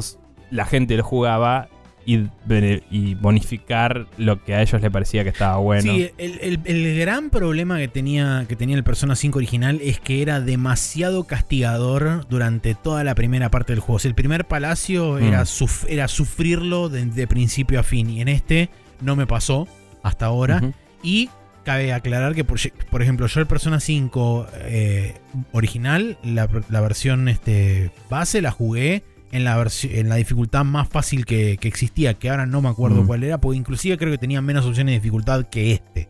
la 0.50 0.66
gente 0.66 0.98
lo 0.98 1.04
jugaba 1.04 1.68
y, 2.10 3.16
bonificar 3.16 4.08
lo 4.18 4.42
que 4.44 4.56
a 4.56 4.62
ellos 4.62 4.82
les 4.82 4.90
parecía 4.90 5.24
que 5.24 5.30
estaba 5.30 5.58
bueno. 5.58 5.82
Sí, 5.94 6.10
el, 6.18 6.40
el- 6.42 6.60
el 6.64 6.98
gran 7.00 7.30
problema 7.30 7.78
que 7.78 7.90
tenía, 7.90 8.46
que 8.48 8.56
tenía 8.56 8.78
el 8.78 8.84
Persona 8.86 9.16
5 9.16 9.38
original 9.38 9.80
es 9.84 10.00
que 10.00 10.22
era 10.22 10.40
demasiado 10.40 11.26
castigador 11.26 12.26
durante 12.30 12.76
toda 12.76 13.04
la 13.04 13.14
primera 13.14 13.50
parte 13.52 13.74
del 13.74 13.82
juego. 13.82 13.98
O 13.98 14.00
sea, 14.00 14.08
el 14.10 14.16
primer 14.16 14.46
palacio 14.46 15.18
era, 15.18 15.42
Mm. 15.44 15.46
suf- 15.46 15.86
era 15.90 16.08
sufrirlo 16.08 16.88
de, 16.90 17.06
de 17.06 17.28
principio 17.28 17.80
a 17.80 17.84
fin. 17.84 18.10
Y 18.10 18.22
en 18.22 18.30
este 18.30 18.70
no 19.02 19.16
me 19.18 19.28
pasó 19.28 19.68
hasta 20.02 20.26
ahora. 20.28 20.62
Y 21.04 21.30
cabe 21.66 21.92
aclarar 21.92 22.34
que, 22.34 22.46
por, 22.46 22.58
por 22.90 23.02
ejemplo, 23.02 23.28
yo 23.28 23.42
el 23.42 23.48
Persona 23.48 23.82
5 23.82 24.48
eh, 24.62 25.16
original, 25.52 26.18
la, 26.24 26.48
la 26.70 26.80
versión 26.82 27.28
este, 27.28 27.92
base, 28.10 28.42
la 28.42 28.52
jugué 28.52 29.04
en 29.32 29.44
la, 29.44 29.66
en 29.84 30.10
la 30.10 30.16
dificultad 30.16 30.64
más 30.66 30.88
fácil 30.88 31.26
que, 31.26 31.58
que 31.58 31.68
existía, 31.68 32.14
que 32.16 32.30
ahora 32.30 32.46
no 32.46 32.62
me 32.62 32.70
acuerdo 32.70 33.04
Mm. 33.04 33.08
cuál 33.08 33.24
era, 33.24 33.40
porque 33.40 33.58
inclusive 33.58 33.98
creo 33.98 34.12
que 34.12 34.18
tenía 34.18 34.42
menos 34.42 34.66
opciones 34.66 34.94
de 34.94 35.00
dificultad 35.00 35.46
que 35.48 35.74
este. 35.74 36.10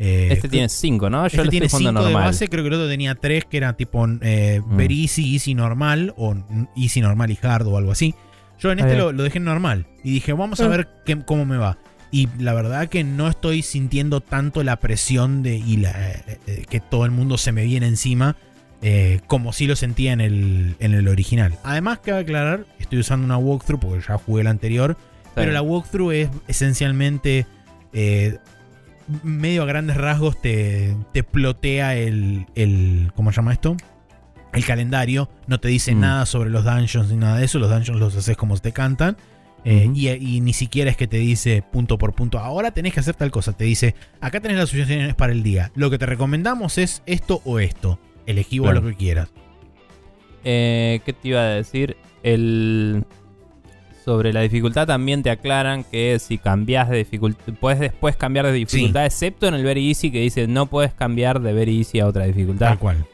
Eh, 0.00 0.28
Este 0.32 0.48
tiene 0.48 0.68
5, 0.68 1.08
¿no? 1.08 1.20
Yo 1.22 1.26
este 1.26 1.44
lo 1.44 1.50
tiene 1.50 1.66
estoy 1.66 1.80
jugando 1.82 2.00
5 2.00 2.08
de 2.08 2.14
base, 2.24 2.48
creo 2.48 2.64
que 2.64 2.68
el 2.68 2.74
otro 2.74 2.88
tenía 2.88 3.14
3, 3.14 3.44
que 3.44 3.56
era 3.56 3.74
tipo 3.74 4.06
eh, 4.22 4.60
Mm. 4.66 4.76
very 4.76 5.02
easy, 5.02 5.34
easy 5.34 5.54
normal, 5.54 6.12
o 6.16 6.34
mm, 6.34 6.66
easy 6.76 7.00
normal 7.00 7.30
y 7.30 7.38
hard 7.40 7.66
o 7.68 7.76
algo 7.78 7.92
así. 7.92 8.14
Yo 8.58 8.72
en 8.72 8.78
este 8.80 8.96
lo, 8.96 9.12
lo 9.12 9.22
dejé 9.22 9.40
normal 9.40 9.86
y 10.02 10.12
dije, 10.12 10.32
vamos 10.32 10.60
a 10.60 10.64
Ah. 10.64 10.68
ver 10.68 10.88
qué- 11.04 11.22
cómo 11.24 11.44
me 11.44 11.56
va. 11.58 11.78
Y 12.10 12.28
la 12.38 12.54
verdad 12.54 12.88
que 12.88 13.02
no 13.02 13.28
estoy 13.28 13.62
sintiendo 13.62 14.20
tanto 14.20 14.62
la 14.62 14.76
presión 14.78 15.42
de 15.42 15.56
y 15.56 15.78
la, 15.78 15.90
eh, 16.10 16.38
eh, 16.46 16.64
que 16.70 16.78
todo 16.80 17.04
el 17.04 17.10
mundo 17.10 17.36
se 17.38 17.50
me 17.50 17.64
viene 17.64 17.86
encima 17.88 18.36
eh, 18.86 19.20
como 19.26 19.52
sí 19.54 19.66
lo 19.66 19.76
sentía 19.76 20.12
en 20.12 20.20
el, 20.20 20.76
en 20.78 20.92
el 20.92 21.08
original. 21.08 21.54
Además, 21.64 22.00
cabe 22.04 22.20
aclarar, 22.20 22.66
estoy 22.78 22.98
usando 22.98 23.24
una 23.24 23.38
walkthrough 23.38 23.80
porque 23.80 24.04
ya 24.06 24.18
jugué 24.18 24.44
la 24.44 24.50
anterior, 24.50 24.96
pero 25.34 25.50
la 25.52 25.62
walkthrough 25.62 26.12
es 26.12 26.28
esencialmente 26.48 27.46
eh, 27.94 28.38
medio 29.22 29.62
a 29.62 29.66
grandes 29.66 29.96
rasgos 29.96 30.40
te, 30.40 30.94
te 31.12 31.22
plotea 31.24 31.96
el, 31.96 32.46
el. 32.54 33.10
¿Cómo 33.16 33.32
se 33.32 33.36
llama 33.36 33.52
esto? 33.52 33.76
El 34.52 34.64
calendario. 34.64 35.28
No 35.46 35.58
te 35.60 35.68
dice 35.68 35.94
Mm. 35.94 36.00
nada 36.00 36.26
sobre 36.26 36.50
los 36.50 36.64
dungeons 36.64 37.10
ni 37.10 37.16
nada 37.16 37.38
de 37.38 37.44
eso. 37.46 37.58
Los 37.58 37.70
dungeons 37.70 37.98
los 38.00 38.14
haces 38.16 38.36
como 38.36 38.56
te 38.58 38.72
cantan. 38.72 39.16
Eh, 39.64 39.90
y, 39.94 40.08
y 40.10 40.40
ni 40.42 40.52
siquiera 40.52 40.90
es 40.90 40.96
que 40.96 41.06
te 41.06 41.16
dice 41.16 41.62
punto 41.72 41.96
por 41.98 42.12
punto. 42.14 42.38
Ahora 42.38 42.70
tenés 42.72 42.92
que 42.94 43.00
hacer 43.00 43.14
tal 43.14 43.30
cosa. 43.30 43.52
Te 43.54 43.64
dice, 43.64 43.94
acá 44.20 44.40
tenés 44.40 44.58
las 44.58 44.68
opciones 44.68 45.14
para 45.14 45.32
el 45.32 45.42
día. 45.42 45.72
Lo 45.74 45.90
que 45.90 45.98
te 45.98 46.06
recomendamos 46.06 46.76
es 46.78 47.02
esto 47.06 47.40
o 47.44 47.58
esto. 47.58 47.98
Elegí 48.26 48.58
vos 48.58 48.70
Claro. 48.70 48.80
lo 48.84 48.90
que 48.90 48.96
quieras. 48.96 49.30
Eh, 50.44 51.00
¿Qué 51.04 51.12
te 51.12 51.28
iba 51.28 51.40
a 51.40 51.48
decir? 51.50 51.96
El... 52.22 53.04
Sobre 54.04 54.34
la 54.34 54.42
dificultad 54.42 54.86
también 54.86 55.22
te 55.22 55.30
aclaran 55.30 55.82
que 55.82 56.18
si 56.18 56.36
cambias 56.36 56.90
de 56.90 56.98
dificultad, 56.98 57.54
puedes 57.58 57.80
después 57.80 58.16
cambiar 58.16 58.44
de 58.44 58.52
dificultad, 58.52 59.06
excepto 59.06 59.46
en 59.46 59.54
el 59.54 59.64
Very 59.64 59.88
Easy 59.88 60.10
que 60.10 60.20
dice 60.20 60.46
no 60.46 60.66
puedes 60.66 60.92
cambiar 60.92 61.40
de 61.40 61.54
Very 61.54 61.78
Easy 61.78 62.00
a 62.00 62.06
otra 62.06 62.26
dificultad. 62.26 62.68
Tal 62.68 62.78
cual. 62.78 63.06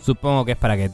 Supongo 0.00 0.44
que 0.44 0.52
es 0.52 0.58
para 0.58 0.76
que 0.76 0.90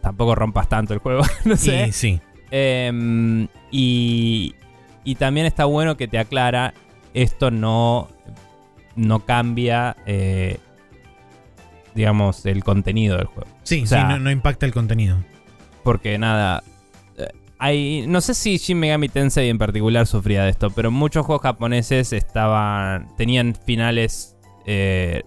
tampoco 0.00 0.36
rompas 0.36 0.68
tanto 0.68 0.92
el 0.94 1.00
juego, 1.00 1.22
no 1.44 1.56
sé. 1.56 1.88
Y 1.88 1.92
sí. 1.92 2.20
Em, 2.52 3.48
y, 3.72 4.54
y 5.02 5.14
también 5.16 5.46
está 5.46 5.64
bueno 5.64 5.96
que 5.96 6.06
te 6.06 6.18
aclara, 6.18 6.72
esto 7.14 7.50
no, 7.50 8.06
no 8.94 9.24
cambia, 9.24 9.96
eh, 10.06 10.58
digamos, 11.94 12.44
el 12.46 12.62
contenido 12.64 13.16
del 13.16 13.26
juego. 13.26 13.48
Sí, 13.62 13.82
O 13.82 13.86
sea- 13.86 14.02
sí, 14.02 14.06
no, 14.08 14.18
no 14.18 14.30
impacta 14.30 14.66
el 14.66 14.72
contenido. 14.72 15.16
Porque 15.82 16.18
nada, 16.18 16.62
eh, 17.18 17.28
hay, 17.58 18.04
no 18.08 18.20
sé 18.20 18.34
si 18.34 18.56
Shin 18.56 18.78
Megami 18.80 19.08
Tensei 19.08 19.48
en 19.50 19.58
particular 19.58 20.06
sufría 20.06 20.44
de 20.44 20.50
esto, 20.50 20.70
pero 20.70 20.90
muchos 20.90 21.24
juegos 21.26 21.42
japoneses 21.42 22.12
estaban, 22.12 23.14
tenían 23.16 23.54
finales, 23.54 24.36
eh, 24.66 25.22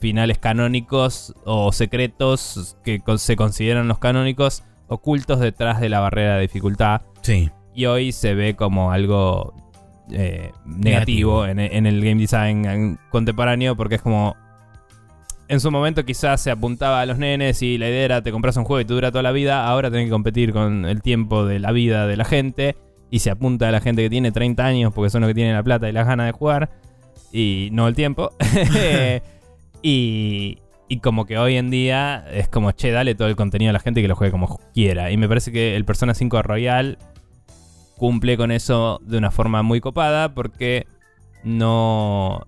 finales 0.00 0.38
canónicos 0.38 1.34
o 1.44 1.72
secretos 1.72 2.76
que 2.84 3.00
se 3.18 3.36
consideran 3.36 3.88
los 3.88 3.98
canónicos 3.98 4.62
ocultos 4.88 5.40
detrás 5.40 5.80
de 5.80 5.88
la 5.88 6.00
barrera 6.00 6.36
de 6.36 6.42
dificultad. 6.42 7.02
Sí. 7.22 7.50
Y 7.74 7.86
hoy 7.86 8.12
se 8.12 8.34
ve 8.34 8.54
como 8.54 8.92
algo 8.92 9.54
eh, 10.10 10.50
negativo, 10.66 11.44
Negativo. 11.44 11.46
En, 11.46 11.58
en 11.60 11.86
el 11.86 12.00
game 12.04 12.20
design 12.20 12.98
contemporáneo 13.10 13.76
porque 13.76 13.94
es 13.96 14.02
como... 14.02 14.36
En 15.52 15.60
su 15.60 15.70
momento 15.70 16.06
quizás 16.06 16.40
se 16.40 16.50
apuntaba 16.50 17.02
a 17.02 17.04
los 17.04 17.18
nenes 17.18 17.60
y 17.60 17.76
la 17.76 17.86
idea 17.86 18.04
era 18.06 18.22
te 18.22 18.32
compras 18.32 18.56
un 18.56 18.64
juego 18.64 18.80
y 18.80 18.86
te 18.86 18.94
dura 18.94 19.10
toda 19.10 19.22
la 19.22 19.32
vida, 19.32 19.68
ahora 19.68 19.90
tenés 19.90 20.06
que 20.06 20.10
competir 20.10 20.50
con 20.50 20.86
el 20.86 21.02
tiempo 21.02 21.44
de 21.44 21.58
la 21.58 21.72
vida 21.72 22.06
de 22.06 22.16
la 22.16 22.24
gente 22.24 22.74
y 23.10 23.18
se 23.18 23.28
apunta 23.28 23.68
a 23.68 23.70
la 23.70 23.82
gente 23.82 24.00
que 24.00 24.08
tiene 24.08 24.32
30 24.32 24.64
años 24.64 24.94
porque 24.94 25.10
son 25.10 25.20
los 25.20 25.28
que 25.28 25.34
tienen 25.34 25.52
la 25.52 25.62
plata 25.62 25.90
y 25.90 25.92
las 25.92 26.06
ganas 26.06 26.24
de 26.24 26.32
jugar 26.32 26.70
y 27.32 27.68
no 27.70 27.86
el 27.86 27.94
tiempo. 27.94 28.32
y, 29.82 30.56
y 30.88 31.00
como 31.00 31.26
que 31.26 31.36
hoy 31.36 31.58
en 31.58 31.68
día 31.68 32.24
es 32.32 32.48
como, 32.48 32.72
che, 32.72 32.90
dale 32.90 33.14
todo 33.14 33.28
el 33.28 33.36
contenido 33.36 33.68
a 33.68 33.74
la 33.74 33.80
gente 33.80 34.00
que 34.00 34.08
lo 34.08 34.16
juegue 34.16 34.32
como 34.32 34.58
quiera. 34.72 35.10
Y 35.10 35.18
me 35.18 35.28
parece 35.28 35.52
que 35.52 35.76
el 35.76 35.84
Persona 35.84 36.14
5 36.14 36.40
Royal 36.40 36.96
cumple 37.98 38.38
con 38.38 38.52
eso 38.52 39.02
de 39.04 39.18
una 39.18 39.30
forma 39.30 39.62
muy 39.62 39.82
copada 39.82 40.32
porque 40.32 40.86
no, 41.44 42.40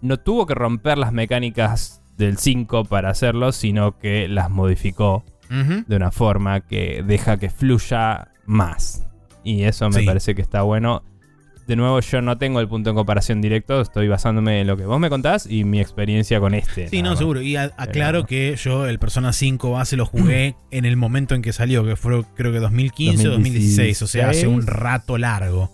no 0.00 0.16
tuvo 0.16 0.46
que 0.46 0.56
romper 0.56 0.98
las 0.98 1.12
mecánicas 1.12 1.99
del 2.20 2.38
5 2.38 2.84
para 2.84 3.10
hacerlo, 3.10 3.50
sino 3.52 3.98
que 3.98 4.28
las 4.28 4.50
modificó 4.50 5.24
de 5.48 5.96
una 5.96 6.12
forma 6.12 6.60
que 6.60 7.02
deja 7.04 7.36
que 7.38 7.50
fluya 7.50 8.28
más. 8.46 9.04
Y 9.42 9.64
eso 9.64 9.88
me 9.90 10.00
Sí. 10.00 10.06
parece 10.06 10.36
que 10.36 10.42
está 10.42 10.62
bueno. 10.62 11.02
De 11.66 11.74
nuevo, 11.76 11.98
yo 12.00 12.20
no 12.20 12.36
tengo 12.38 12.60
el 12.60 12.68
punto 12.68 12.90
en 12.90 12.96
comparación 12.96 13.40
directo, 13.40 13.80
estoy 13.80 14.06
basándome 14.08 14.60
en 14.60 14.66
lo 14.66 14.76
que 14.76 14.84
vos 14.86 14.98
me 15.00 15.08
contás 15.08 15.46
y 15.48 15.62
mi 15.64 15.80
experiencia 15.80 16.40
con 16.40 16.54
este. 16.54 16.88
Sí, 16.88 17.00
no, 17.02 17.10
más. 17.10 17.18
seguro. 17.18 17.42
Y 17.42 17.54
a- 17.56 17.72
aclaro 17.76 18.24
Pero- 18.24 18.26
que 18.26 18.56
yo 18.56 18.86
el 18.86 18.98
Persona 18.98 19.32
5 19.32 19.70
base 19.72 19.96
lo 19.96 20.04
jugué 20.06 20.54
en 20.72 20.84
el 20.84 20.96
momento 20.96 21.34
en 21.34 21.42
que 21.42 21.52
salió, 21.52 21.84
que 21.84 21.96
fue 21.96 22.24
creo 22.34 22.52
que 22.52 22.58
2015 22.60 23.26
o 23.28 23.30
2016, 23.32 24.02
o 24.02 24.06
sea, 24.08 24.30
hace 24.30 24.46
un 24.48 24.66
rato 24.66 25.16
largo. 25.18 25.70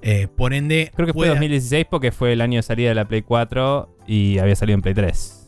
Eh, 0.00 0.26
por 0.36 0.52
ende, 0.52 0.90
Creo 0.94 1.06
que 1.06 1.12
fue 1.12 1.20
puede- 1.26 1.30
2016 1.30 1.86
porque 1.90 2.10
fue 2.12 2.32
el 2.32 2.40
año 2.40 2.58
de 2.58 2.62
salida 2.62 2.88
de 2.88 2.94
la 2.96 3.06
Play 3.06 3.22
4 3.22 3.96
y 4.06 4.38
había 4.38 4.56
salido 4.56 4.74
en 4.74 4.82
Play 4.82 4.94
3. 4.94 5.41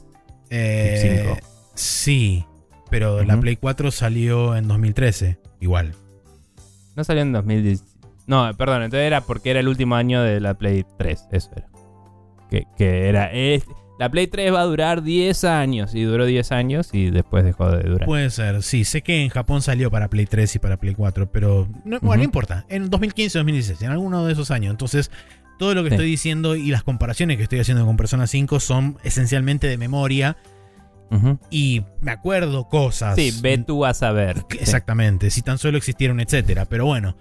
Eh. 0.54 1.36
Sí, 1.74 2.44
pero 2.90 3.22
la. 3.24 3.38
Play 3.40 3.56
4 3.56 3.90
salió 3.90 4.56
en 4.56 4.68
2013, 4.68 5.38
igual. 5.60 5.94
No 6.96 7.04
salió 7.04 7.22
en 7.22 7.32
2010. 7.32 7.82
No, 8.26 8.50
perdón, 8.56 8.82
entonces 8.84 9.06
era 9.06 9.20
porque 9.22 9.50
era 9.50 9.60
el 9.60 9.68
último 9.68 9.96
año 9.96 10.22
de 10.22 10.40
la 10.40 10.54
Play 10.54 10.84
3. 10.98 11.24
Eso 11.32 11.50
era. 11.56 11.66
Que, 12.50 12.64
que 12.76 13.08
era. 13.08 13.32
es- 13.32 13.64
la 13.98 14.08
Play 14.10 14.26
3 14.26 14.52
va 14.52 14.60
a 14.60 14.64
durar 14.64 15.02
10 15.02 15.44
años. 15.44 15.94
Y 15.94 16.02
duró 16.02 16.24
10 16.26 16.50
años 16.52 16.88
y 16.92 17.10
después 17.10 17.44
dejó 17.44 17.70
de 17.70 17.88
durar. 17.88 18.06
Puede 18.06 18.28
ser, 18.30 18.62
sí. 18.62 18.84
Sé 18.84 19.02
que 19.02 19.22
en 19.22 19.28
Japón 19.28 19.62
salió 19.62 19.90
para 19.90 20.08
Play 20.08 20.26
3 20.26 20.56
y 20.56 20.58
para 20.58 20.76
Play 20.78 20.94
4, 20.94 21.30
pero 21.30 21.68
no, 21.84 21.98
bueno, 22.00 22.18
no 22.18 22.24
importa. 22.24 22.64
En 22.68 22.90
2015 22.90 23.38
2016, 23.38 23.82
en 23.82 23.90
alguno 23.90 24.24
de 24.26 24.32
esos 24.32 24.50
años. 24.50 24.70
Entonces, 24.72 25.10
todo 25.58 25.74
lo 25.74 25.82
que 25.82 25.90
Sí. 25.90 25.94
estoy 25.96 26.06
diciendo 26.10 26.56
y 26.56 26.70
las 26.70 26.82
comparaciones 26.82 27.36
que 27.36 27.44
estoy 27.44 27.60
haciendo 27.60 27.84
con 27.86 27.96
Persona 27.96 28.26
5 28.26 28.60
son 28.60 28.98
esencialmente 29.04 29.66
de 29.68 29.76
memoria 29.78 30.36
y 31.48 31.84
me 32.00 32.10
acuerdo 32.10 32.68
cosas. 32.68 33.14
Sí, 33.14 33.32
ve 33.40 33.58
tú 33.58 33.84
a 33.84 33.94
saber. 33.94 34.44
Exactamente, 34.58 35.30
si 35.30 35.42
tan 35.42 35.58
solo 35.58 35.78
existieron, 35.78 36.18
etcétera. 36.18 36.64
Pero 36.64 36.86
bueno, 36.86 37.16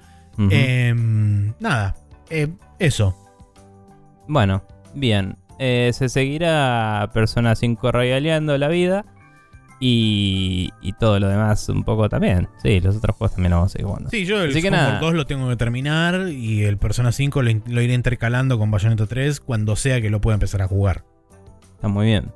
em, 0.49 1.53
nada, 1.59 1.95
eh, 2.31 2.47
eso. 2.79 3.15
Bueno, 4.27 4.63
bien. 4.95 5.37
Eh, 5.59 5.91
se 5.93 6.09
seguirá 6.09 7.11
Persona 7.13 7.55
5 7.55 7.91
royaleando 7.91 8.57
la 8.57 8.67
vida. 8.67 9.05
Y, 9.85 10.71
y 10.81 10.93
todo 10.93 11.19
lo 11.19 11.27
demás 11.27 11.67
un 11.67 11.83
poco 11.83 12.07
también. 12.07 12.47
Sí, 12.61 12.79
los 12.79 12.95
otros 12.95 13.17
juegos 13.17 13.33
también 13.35 13.51
lo 13.51 13.57
vamos 13.57 13.71
a 13.71 13.73
seguir 13.73 13.87
jugando. 13.87 14.09
Sí, 14.11 14.23
yo 14.23 14.41
el 14.41 14.51
Así 14.51 14.61
que 14.61 14.69
Homeworld 14.69 14.87
nada. 14.93 14.99
2 15.01 15.13
lo 15.13 15.25
tengo 15.25 15.49
que 15.49 15.57
terminar 15.57 16.29
y 16.29 16.63
el 16.63 16.77
Persona 16.77 17.11
5 17.11 17.41
lo, 17.41 17.81
iré 17.81 17.93
intercalando 17.93 18.57
con 18.57 18.71
Bayonetta 18.71 19.07
3 19.07 19.41
cuando 19.41 19.75
sea 19.75 19.99
que 19.99 20.09
lo 20.09 20.21
pueda 20.21 20.35
empezar 20.35 20.61
a 20.61 20.69
jugar. 20.69 21.03
Está 21.75 21.89
muy 21.89 22.05
bien. 22.05 22.31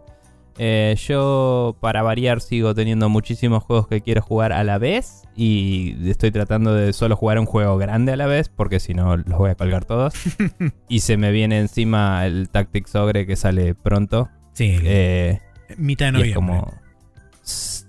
Eh, 0.57 0.93
yo, 1.07 1.77
para 1.79 2.01
variar, 2.01 2.41
sigo 2.41 2.75
teniendo 2.75 3.07
muchísimos 3.07 3.63
juegos 3.63 3.87
que 3.87 4.01
quiero 4.01 4.21
jugar 4.21 4.51
a 4.51 4.65
la 4.65 4.77
vez. 4.77 5.23
Y 5.33 5.95
estoy 6.09 6.31
tratando 6.31 6.73
de 6.73 6.91
solo 6.91 7.15
jugar 7.15 7.39
un 7.39 7.45
juego 7.45 7.77
grande 7.77 8.11
a 8.11 8.17
la 8.17 8.25
vez, 8.25 8.49
porque 8.49 8.81
si 8.81 8.93
no 8.93 9.15
los 9.15 9.37
voy 9.37 9.51
a 9.51 9.55
colgar 9.55 9.85
todos. 9.85 10.15
y 10.89 10.99
se 10.99 11.15
me 11.15 11.31
viene 11.31 11.59
encima 11.59 12.25
el 12.25 12.49
Tactics 12.49 12.93
Ogre 12.95 13.25
que 13.25 13.37
sale 13.37 13.73
pronto. 13.73 14.27
Sí, 14.51 14.77
Eh, 14.83 15.39
mitad 15.77 16.11
de 16.11 16.19
y 16.19 16.29
es 16.29 16.35
noviembre. 16.35 16.57
como. 16.57 16.86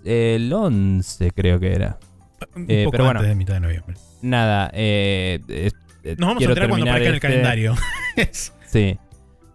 El 0.05 0.53
11, 0.53 1.31
creo 1.33 1.59
que 1.61 1.73
era. 1.73 1.99
un 2.55 2.67
eh, 2.69 2.85
poco 2.85 2.93
pero 2.93 3.05
bueno. 3.05 3.21
antes 3.21 3.29
de 3.31 3.35
mitad 3.37 3.55
de 3.55 3.61
noviembre. 3.61 3.97
Nada, 4.23 4.71
eh, 4.75 5.41
eh, 5.49 5.71
Nos 6.19 6.29
vamos 6.29 6.43
a 6.43 6.47
enterar 6.47 6.69
cuando 6.69 6.91
aparezca 6.91 7.07
en 7.07 7.09
el 7.09 7.15
este- 7.15 7.27
calendario. 7.29 7.75
Sí. 8.67 8.99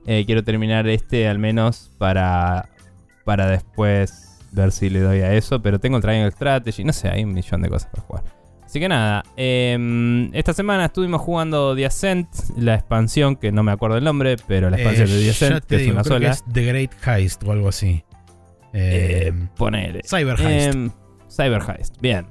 Eh, 0.06 0.24
quiero 0.26 0.44
terminar 0.44 0.88
este 0.88 1.28
al 1.28 1.38
menos 1.40 1.92
para, 1.98 2.70
para 3.26 3.48
después 3.48 4.40
ver 4.52 4.72
si 4.72 4.90
le 4.90 5.00
doy 5.02 5.20
a 5.20 5.34
eso. 5.34 5.62
Pero 5.62 5.80
tengo 5.80 5.98
el 5.98 6.04
Triangle 6.04 6.32
Strategy. 6.32 6.84
No 6.84 6.94
sé, 6.94 7.10
hay 7.10 7.24
un 7.24 7.34
millón 7.34 7.62
de 7.62 7.70
cosas 7.70 7.90
para 7.92 8.04
jugar. 8.04 8.24
Así 8.66 8.80
que 8.80 8.90
nada. 8.90 9.24
eh, 9.38 10.30
esta 10.34 10.54
semana 10.54 10.86
estuvimos 10.86 11.22
jugando 11.22 11.76
The 11.76 11.86
Ascent, 11.86 12.28
la 12.58 12.74
expansión, 12.74 13.36
que 13.36 13.52
no 13.52 13.62
me 13.62 13.72
acuerdo 13.72 13.98
el 13.98 14.04
nombre, 14.04 14.36
pero 14.48 14.70
la 14.72 14.78
expansión 14.78 15.08
de 15.10 15.20
The 15.24 15.30
Ascent, 15.30 15.66
que 15.66 15.76
es 15.76 15.88
una 15.92 16.02
creo 16.02 16.20
que 16.20 16.26
sola. 16.26 16.32
es 16.32 16.44
The 16.52 16.66
Great 16.66 16.92
Heist 17.08 17.44
o 17.44 17.52
algo 17.52 17.70
así. 17.70 18.04
Eh, 18.74 19.28
Eh, 19.28 19.34
ponele. 19.56 20.02
Cyber 20.04 20.40
Heist. 20.40 20.76
Em, 20.76 20.90
Cyber 21.30 21.62
Heist, 21.68 22.02
bien. 22.02 22.26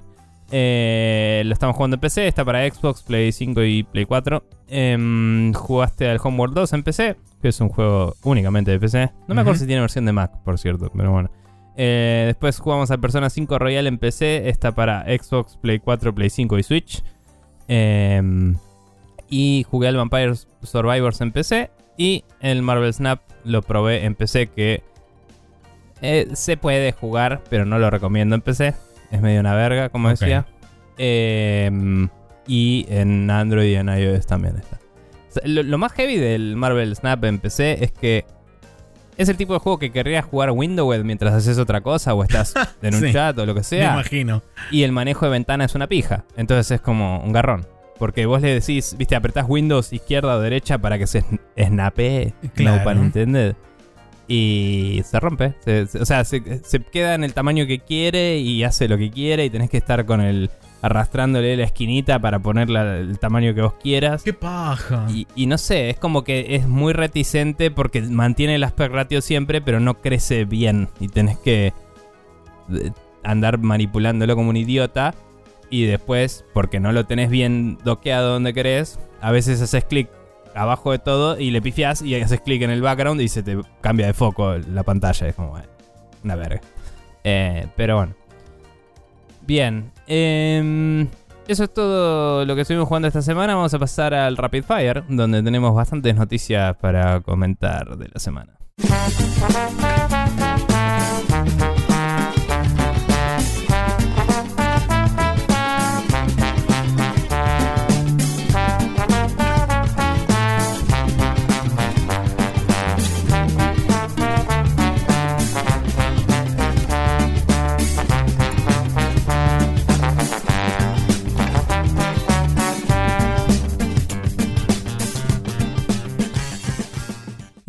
Eh, 0.51 1.43
lo 1.47 1.53
estamos 1.55 1.75
jugando 1.77 1.95
en 1.97 2.01
PC, 2.01 2.27
está 2.27 2.45
para 2.45 2.69
Xbox, 2.69 3.03
Play 3.03 3.33
5 3.33 3.63
y 3.63 3.85
Play 3.85 4.05
4. 4.05 4.45
Em, 4.69 5.53
jugaste 5.55 6.09
al 6.11 6.21
Homeworld 6.23 6.55
2 6.55 6.73
en 6.75 6.83
PC, 6.83 7.17
que 7.41 7.49
es 7.49 7.61
un 7.61 7.69
juego 7.71 8.15
únicamente 8.25 8.71
de 8.71 8.79
PC. 8.79 9.11
No 9.29 9.35
me 9.35 9.41
acuerdo 9.41 9.61
si 9.61 9.67
tiene 9.67 9.81
versión 9.81 10.05
de 10.05 10.13
Mac, 10.13 10.33
por 10.45 10.59
cierto, 10.59 10.91
pero 10.95 11.11
bueno. 11.13 11.31
Eh, 11.77 12.25
después 12.27 12.59
jugamos 12.59 12.91
al 12.91 13.01
Persona 13.01 13.31
5 13.31 13.59
Royal 13.59 13.87
en 13.87 13.97
PC, 13.97 14.49
está 14.51 14.73
para 14.73 15.05
Xbox, 15.05 15.57
Play 15.57 15.79
4, 15.79 16.15
Play 16.15 16.29
5 16.29 16.59
y 16.59 16.63
Switch. 16.63 17.03
Em, 17.69 18.57
y 19.31 19.65
jugué 19.71 19.89
al 19.89 19.97
Vampire 19.97 20.35
Survivors 20.63 21.21
en 21.23 21.33
PC. 21.33 21.71
Y 21.97 22.25
el 22.41 22.63
Marvel 22.63 22.93
Snap 22.93 23.21
lo 23.45 23.63
probé 23.63 24.05
en 24.05 24.15
PC, 24.15 24.49
que 24.49 24.83
eh, 26.03 26.29
se 26.35 26.57
puede 26.57 26.93
jugar, 26.93 27.41
pero 27.49 27.65
no 27.65 27.79
lo 27.79 27.89
recomiendo 27.91 28.35
en 28.35 28.43
PC. 28.43 28.75
Es 29.11 29.21
medio 29.23 29.41
una 29.41 29.55
verga, 29.55 29.89
como 29.89 30.09
decía. 30.11 30.47
Em, 30.99 32.09
y 32.47 32.87
en 32.89 33.31
Android 33.31 33.71
y 33.71 33.75
en 33.77 33.89
iOS 33.89 34.27
también 34.27 34.57
está. 34.57 34.77
O 35.29 35.33
sea, 35.33 35.43
lo, 35.47 35.63
lo 35.63 35.79
más 35.79 35.93
heavy 35.93 36.17
del 36.17 36.57
Marvel 36.57 36.95
Snap 36.95 37.25
en 37.25 37.39
PC 37.39 37.85
es 37.85 37.93
que 37.93 38.25
es 39.17 39.29
el 39.29 39.37
tipo 39.37 39.53
de 39.53 39.59
juego 39.61 39.79
que 39.79 39.91
querrías 39.93 40.25
jugar 40.25 40.51
Windowed 40.51 41.05
mientras 41.05 41.33
haces 41.35 41.59
otra 41.59 41.81
cosa 41.81 42.15
o 42.15 42.23
estás 42.25 42.55
en 42.83 42.95
un 42.95 43.01
Sí. 43.01 43.13
chat 43.13 43.39
o 43.39 43.47
lo 43.47 43.55
que 43.55 43.61
Me 43.61 43.65
sea. 43.65 43.93
imagino. 43.93 44.43
Y 44.71 44.83
el 44.83 44.93
manejo 44.93 45.27
de 45.27 45.33
ventana 45.33 45.65
es 45.65 45.75
una 45.75 45.87
pija. 45.87 46.25
Entonces 46.37 46.71
es 46.71 46.81
como 46.81 47.19
un 47.23 47.33
garrón. 47.33 47.67
Porque 47.99 48.27
vos 48.27 48.41
le 48.43 48.53
decís, 48.55 48.97
viste, 48.99 49.15
apretás 49.15 49.45
Windows 49.49 49.93
izquierda 49.93 50.37
o 50.37 50.41
derecha 50.41 50.79
para 50.79 50.99
que 50.99 51.07
se 51.07 51.21
sn- 51.23 51.41
snapee. 51.57 52.35
Claro. 52.55 52.79
No 52.79 52.85
para 52.85 53.01
entender. 53.01 53.55
Y 54.35 55.03
se 55.05 55.21
rompe. 55.21 55.53
Se- 55.61 55.87
se- 55.87 55.99
o 56.01 56.07
sea, 56.07 56.25
se, 56.25 56.61
se 56.65 56.81
queda 56.81 57.15
en 57.15 57.23
el 57.23 57.35
tamaño 57.35 57.67
que 57.67 57.81
quiere 57.81 58.39
y 58.39 58.65
hace 58.65 58.89
lo 58.89 58.97
que 58.97 59.11
quiere. 59.11 59.45
Y 59.45 59.51
tenés 59.51 59.69
que 59.69 59.77
estar 59.77 60.07
con 60.07 60.21
el. 60.23 60.51
arrastrándole 60.81 61.55
la 61.57 61.65
esquinita 61.65 62.19
para 62.19 62.39
ponerla 62.39 62.97
el 62.97 63.19
tamaño 63.19 63.55
que 63.55 63.61
vos 63.63 63.75
quieras. 63.75 64.23
¡Qué 64.23 64.33
paja! 64.33 65.07
Y, 65.11 65.27
y 65.37 65.47
no 65.47 65.59
sé, 65.59 65.91
es 65.91 65.99
como 65.99 66.25
que 66.25 66.57
es 66.57 66.67
muy 66.67 66.93
reticente 66.95 67.71
porque 67.71 68.01
mantiene 68.03 68.55
el 68.55 68.65
aspect 68.65 68.95
ratio 68.95 69.21
siempre, 69.21 69.61
pero 69.61 69.81
no 69.81 70.01
crece 70.01 70.45
bien. 70.47 70.89
Y 70.99 71.09
tenés 71.09 71.37
que 71.39 71.67
eh, 72.73 72.91
andar 73.23 73.59
manipulándolo 73.59 74.35
como 74.35 74.49
un 74.49 74.57
idiota. 74.57 75.15
Y 75.69 75.85
después, 75.85 76.45
porque 76.55 76.81
no 76.81 76.93
lo 76.93 77.05
tenés 77.05 77.29
bien 77.31 77.79
doqueado 77.85 78.33
donde 78.33 78.53
querés, 78.55 78.99
a 79.21 79.31
veces 79.31 79.61
haces 79.63 79.85
clic 79.85 80.09
abajo 80.55 80.93
de 80.93 80.99
todo 80.99 81.39
y 81.39 81.51
le 81.51 81.63
pifiás 81.63 82.03
y 82.03 82.15
haces 82.15 82.41
clic 82.41 82.63
en 82.63 82.71
el 82.71 82.83
background 82.83 83.21
y 83.21 83.29
se 83.29 83.43
te 83.43 83.59
cambia 83.81 84.07
de 84.07 84.15
foco 84.15 84.57
la 84.57 84.83
pantalla. 84.83 85.29
Es 85.29 85.35
como, 85.35 85.51
bueno, 85.51 85.69
una 86.25 86.37
verga. 86.37 86.61
Eh, 87.25 87.67
pero 87.77 87.97
bueno. 87.97 88.15
Bien. 89.43 89.91
em, 90.07 91.09
eso 91.49 91.65
es 91.65 91.75
todo 91.75 92.45
lo 92.45 92.55
que 92.55 92.63
estuvimos 92.63 92.87
jugando 92.87 93.09
esta 93.09 93.23
semana. 93.23 93.55
Vamos 93.55 93.75
a 93.75 93.79
pasar 93.79 94.15
al 94.15 94.37
Rapid 94.37 94.63
Fire, 94.65 95.05
donde 95.09 95.43
tenemos 95.43 95.75
bastantes 95.75 96.15
noticias 96.15 96.77
para 96.77 97.21
comentar 97.21 97.97
de 97.97 98.09
la 98.13 98.21
semana. 98.21 98.53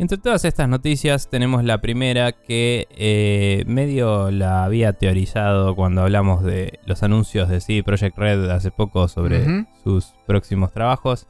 Entre 0.04 0.18
todas 0.18 0.44
estas 0.44 0.68
noticias 0.68 1.30
tenemos 1.30 1.64
la 1.64 1.80
primera 1.80 2.32
que 2.32 2.86
eh, 2.90 3.64
medio 3.66 4.30
la 4.30 4.62
había 4.62 4.92
teorizado 4.92 5.74
cuando 5.74 6.02
hablamos 6.02 6.44
de 6.44 6.78
los 6.84 7.02
anuncios 7.02 7.48
de 7.48 7.62
CD 7.62 7.82
Projekt 7.82 8.18
Red 8.18 8.50
hace 8.50 8.70
poco 8.70 9.08
sobre 9.08 9.64
sus 9.82 10.12
próximos 10.26 10.72
trabajos. 10.72 11.26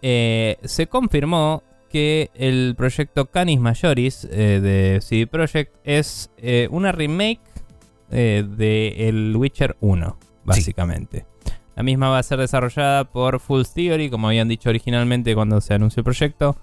Eh, 0.00 0.56
se 0.64 0.86
confirmó 0.86 1.62
que 1.90 2.30
el 2.32 2.74
proyecto 2.74 3.26
Canis 3.26 3.60
Majoris 3.60 4.26
eh, 4.30 4.60
de 4.62 5.00
CD 5.02 5.26
Projekt 5.26 5.76
es 5.84 6.30
una 6.70 6.92
remake 6.92 7.42
de 8.08 9.08
El 9.08 9.36
Witcher 9.36 9.76
1, 9.80 10.16
básicamente. 10.46 11.26
La 11.76 11.82
misma 11.82 12.08
va 12.08 12.18
a 12.18 12.22
ser 12.22 12.38
desarrollada 12.38 13.04
por 13.04 13.40
Full 13.40 13.64
Theory, 13.74 14.08
como 14.08 14.28
habían 14.28 14.48
dicho 14.48 14.70
originalmente 14.70 15.34
cuando 15.34 15.60
se 15.60 15.74
anunció 15.74 16.00
el 16.00 16.04
proyecto, 16.04 16.56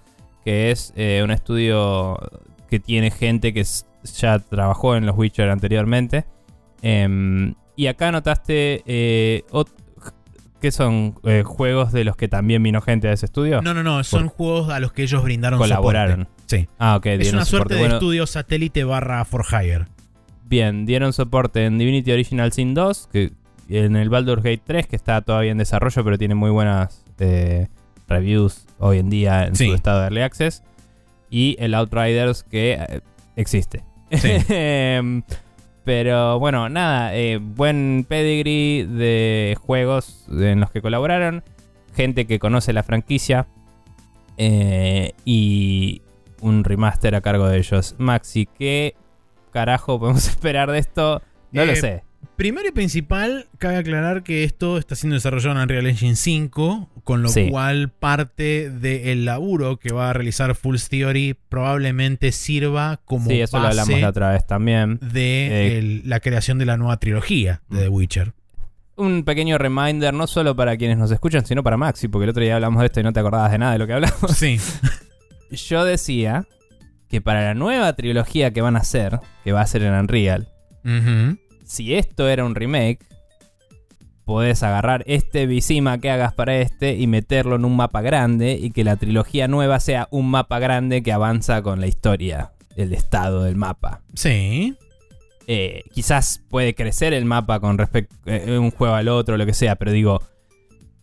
que 0.48 0.72
es 0.72 0.94
eh, 0.95 1.19
un 1.26 1.32
estudio 1.32 2.18
que 2.69 2.80
tiene 2.80 3.11
gente 3.11 3.53
que 3.53 3.65
ya 4.18 4.40
trabajó 4.40 4.95
en 4.95 5.06
los 5.06 5.18
Witcher 5.18 5.49
anteriormente. 5.49 6.24
Em, 6.82 7.53
y 7.76 7.88
acá 7.88 8.14
notaste 8.14 8.82
eh, 8.86 9.44
que 10.61 10.72
son 10.72 11.15
eh, 11.26 11.44
juegos 11.45 11.91
de 11.91 12.06
los 12.06 12.15
que 12.15 12.30
también 12.30 12.64
vino 12.64 12.80
gente 12.80 13.10
a 13.10 13.11
ese 13.11 13.26
estudio. 13.26 13.61
No, 13.61 13.74
no, 13.74 13.84
no. 13.84 14.06
Son 14.06 14.30
juegos 14.30 14.69
a 14.69 14.80
los 14.80 14.94
que 14.94 15.03
ellos 15.03 15.22
brindaron 15.22 15.60
Colaboraron. 15.60 16.19
soporte. 16.22 16.44
Sí. 16.45 16.69
Ah, 16.80 16.95
ok, 16.95 17.06
Es 17.07 17.34
una 17.34 17.44
suerte 17.44 17.74
de 17.74 17.82
Bueno, 17.82 17.95
estudio 17.95 18.26
satélite 18.26 18.86
barra 18.86 19.26
for 19.26 19.44
hire. 19.52 19.88
Bien, 20.45 20.86
dieron 20.86 21.11
soporte 21.11 21.65
en 21.65 21.78
Divinity 21.78 22.14
Original 22.14 22.53
Sin 22.53 22.74
2, 22.74 23.10
que 23.11 23.34
en 23.68 23.98
el 23.98 24.07
Baldur's 24.07 24.44
Gate 24.44 24.61
3, 24.65 24.88
que 24.88 24.95
está 24.95 25.19
todavía 25.19 25.52
en 25.52 25.57
desarrollo, 25.57 26.06
pero 26.06 26.18
tiene 26.18 26.36
muy 26.36 26.52
buenas 26.52 27.03
eh, 27.19 27.68
reviews 28.08 28.66
hoy 28.80 29.00
en 29.00 29.10
día 29.10 29.46
en 29.48 29.56
Sí. 29.56 29.68
su 29.68 29.74
estado 29.76 30.00
de 30.00 30.04
Early 30.06 30.22
Access. 30.22 30.64
Y 31.30 31.56
el 31.60 31.74
Outriders, 31.74 32.44
que 32.44 32.74
eh, 32.74 33.02
existe. 33.36 33.84
Sí. 34.12 34.32
Pero 35.84 36.38
bueno, 36.40 36.68
nada, 36.68 37.16
eh, 37.16 37.38
buen 37.42 38.06
pedigree 38.08 38.86
de 38.86 39.58
juegos 39.62 40.26
en 40.30 40.60
los 40.60 40.70
que 40.72 40.82
colaboraron. 40.82 41.44
Gente 41.96 42.28
que 42.28 42.40
conoce 42.40 42.74
la 42.74 42.84
franquicia. 42.84 43.48
eh, 44.40 45.14
y 45.26 46.02
un 46.42 46.64
remaster 46.64 47.16
a 47.16 47.22
cargo 47.22 47.48
de 47.48 47.58
ellos. 47.58 47.96
Maxi, 47.98 48.46
¿qué 48.46 48.96
carajo 49.52 50.00
podemos 50.00 50.28
esperar 50.30 50.70
de 50.72 50.78
esto? 50.80 51.22
No 51.52 51.66
lo 51.66 51.76
sé. 51.76 52.04
Primero 52.38 52.68
y 52.68 52.72
principal, 52.72 53.47
cabe 53.57 53.77
aclarar 53.77 54.22
que 54.22 54.43
esto 54.43 54.77
está 54.77 54.95
siendo 54.95 55.15
desarrollado 55.15 55.55
en 55.55 55.61
Unreal 55.64 55.88
Engine 55.88 56.15
5, 56.15 56.88
con 57.03 57.23
lo 57.23 57.30
Sí. 57.30 57.49
cual 57.49 57.89
parte 57.89 58.69
del 58.69 59.26
laburo 59.26 59.77
que 59.77 59.91
va 59.91 60.11
a 60.11 60.14
realizar 60.14 60.53
Full 60.53 60.77
Theory 60.88 61.35
probablemente 61.49 62.31
sirva 62.31 62.99
como 63.05 63.27
Sí, 63.31 63.41
eso 63.41 63.57
lo 63.57 63.64
base 63.64 63.80
hablamos 63.81 64.01
la 64.01 64.09
otra 64.09 64.31
vez 64.34 64.45
también. 64.45 64.99
de 65.01 65.47
Eh, 65.47 65.77
el- 65.80 66.01
la 66.07 66.19
creación 66.19 66.59
de 66.59 66.68
la 66.68 66.77
nueva 66.77 66.97
trilogía 66.97 67.64
de 67.69 67.80
The 67.81 67.89
Witcher. 67.89 68.34
Un 68.97 69.23
pequeño 69.23 69.57
reminder, 69.57 70.14
no 70.14 70.27
solo 70.27 70.55
para 70.55 70.77
quienes 70.77 70.97
nos 70.99 71.09
escuchan, 71.11 71.43
sino 71.45 71.64
para 71.64 71.76
Maxi, 71.77 72.07
porque 72.07 72.26
el 72.26 72.30
otro 72.30 72.43
día 72.43 72.53
hablamos 72.55 72.80
de 72.81 72.85
esto 72.85 72.99
y 72.99 73.03
no 73.03 73.14
te 73.14 73.19
acordabas 73.19 73.51
de 73.51 73.57
nada 73.57 73.72
de 73.73 73.80
lo 73.80 73.88
que 73.88 73.93
hablamos. 73.93 74.31
Sí, 74.38 74.59
yo 75.51 75.85
decía 75.85 76.45
que 77.09 77.19
para 77.19 77.41
la 77.43 77.53
nueva 77.55 77.93
trilogía 77.93 78.53
que 78.53 78.61
van 78.61 78.76
a 78.76 78.80
hacer, 78.80 79.19
que 79.43 79.51
va 79.53 79.61
a 79.61 79.68
ser 79.68 79.81
en 79.81 79.93
Unreal, 79.95 80.49
Ujú. 80.85 81.38
Si 81.68 81.95
esto 81.95 82.27
era 82.27 82.45
un 82.45 82.56
remake, 82.56 82.99
podés 84.26 84.64
agarrar 84.64 85.03
este 85.07 85.45
Visima 85.45 85.99
que 85.99 86.10
hagas 86.10 86.34
para 86.34 86.57
este 86.57 86.95
y 86.95 87.07
meterlo 87.07 87.56
en 87.56 87.65
un 87.65 87.76
mapa 87.76 88.02
grande 88.02 88.57
y 88.60 88.72
que 88.72 88.84
la 88.84 88.95
trilogía 88.95 89.48
nueva 89.48 89.80
sea 89.80 90.07
un 90.11 90.30
mapa 90.30 90.60
grande 90.60 91.03
que 91.03 91.11
avanza 91.11 91.61
con 91.61 91.80
la 91.80 91.88
historia, 91.88 92.52
el 92.76 92.94
estado 92.94 93.44
del 93.44 93.56
mapa. 93.56 94.02
Sí. 94.15 94.76
Eh, 95.48 95.84
quizás 95.94 96.41
puede 96.49 96.76
crecer 96.76 97.14
el 97.14 97.23
mapa 97.23 97.60
con 97.60 97.77
respecto 97.77 98.15
a 98.26 98.60
un 98.60 98.72
juego 98.72 98.95
al 98.95 99.07
otro, 99.07 99.38
lo 99.38 99.45
que 99.45 99.53
sea, 99.53 99.76
pero 99.76 99.91
digo, 99.91 100.22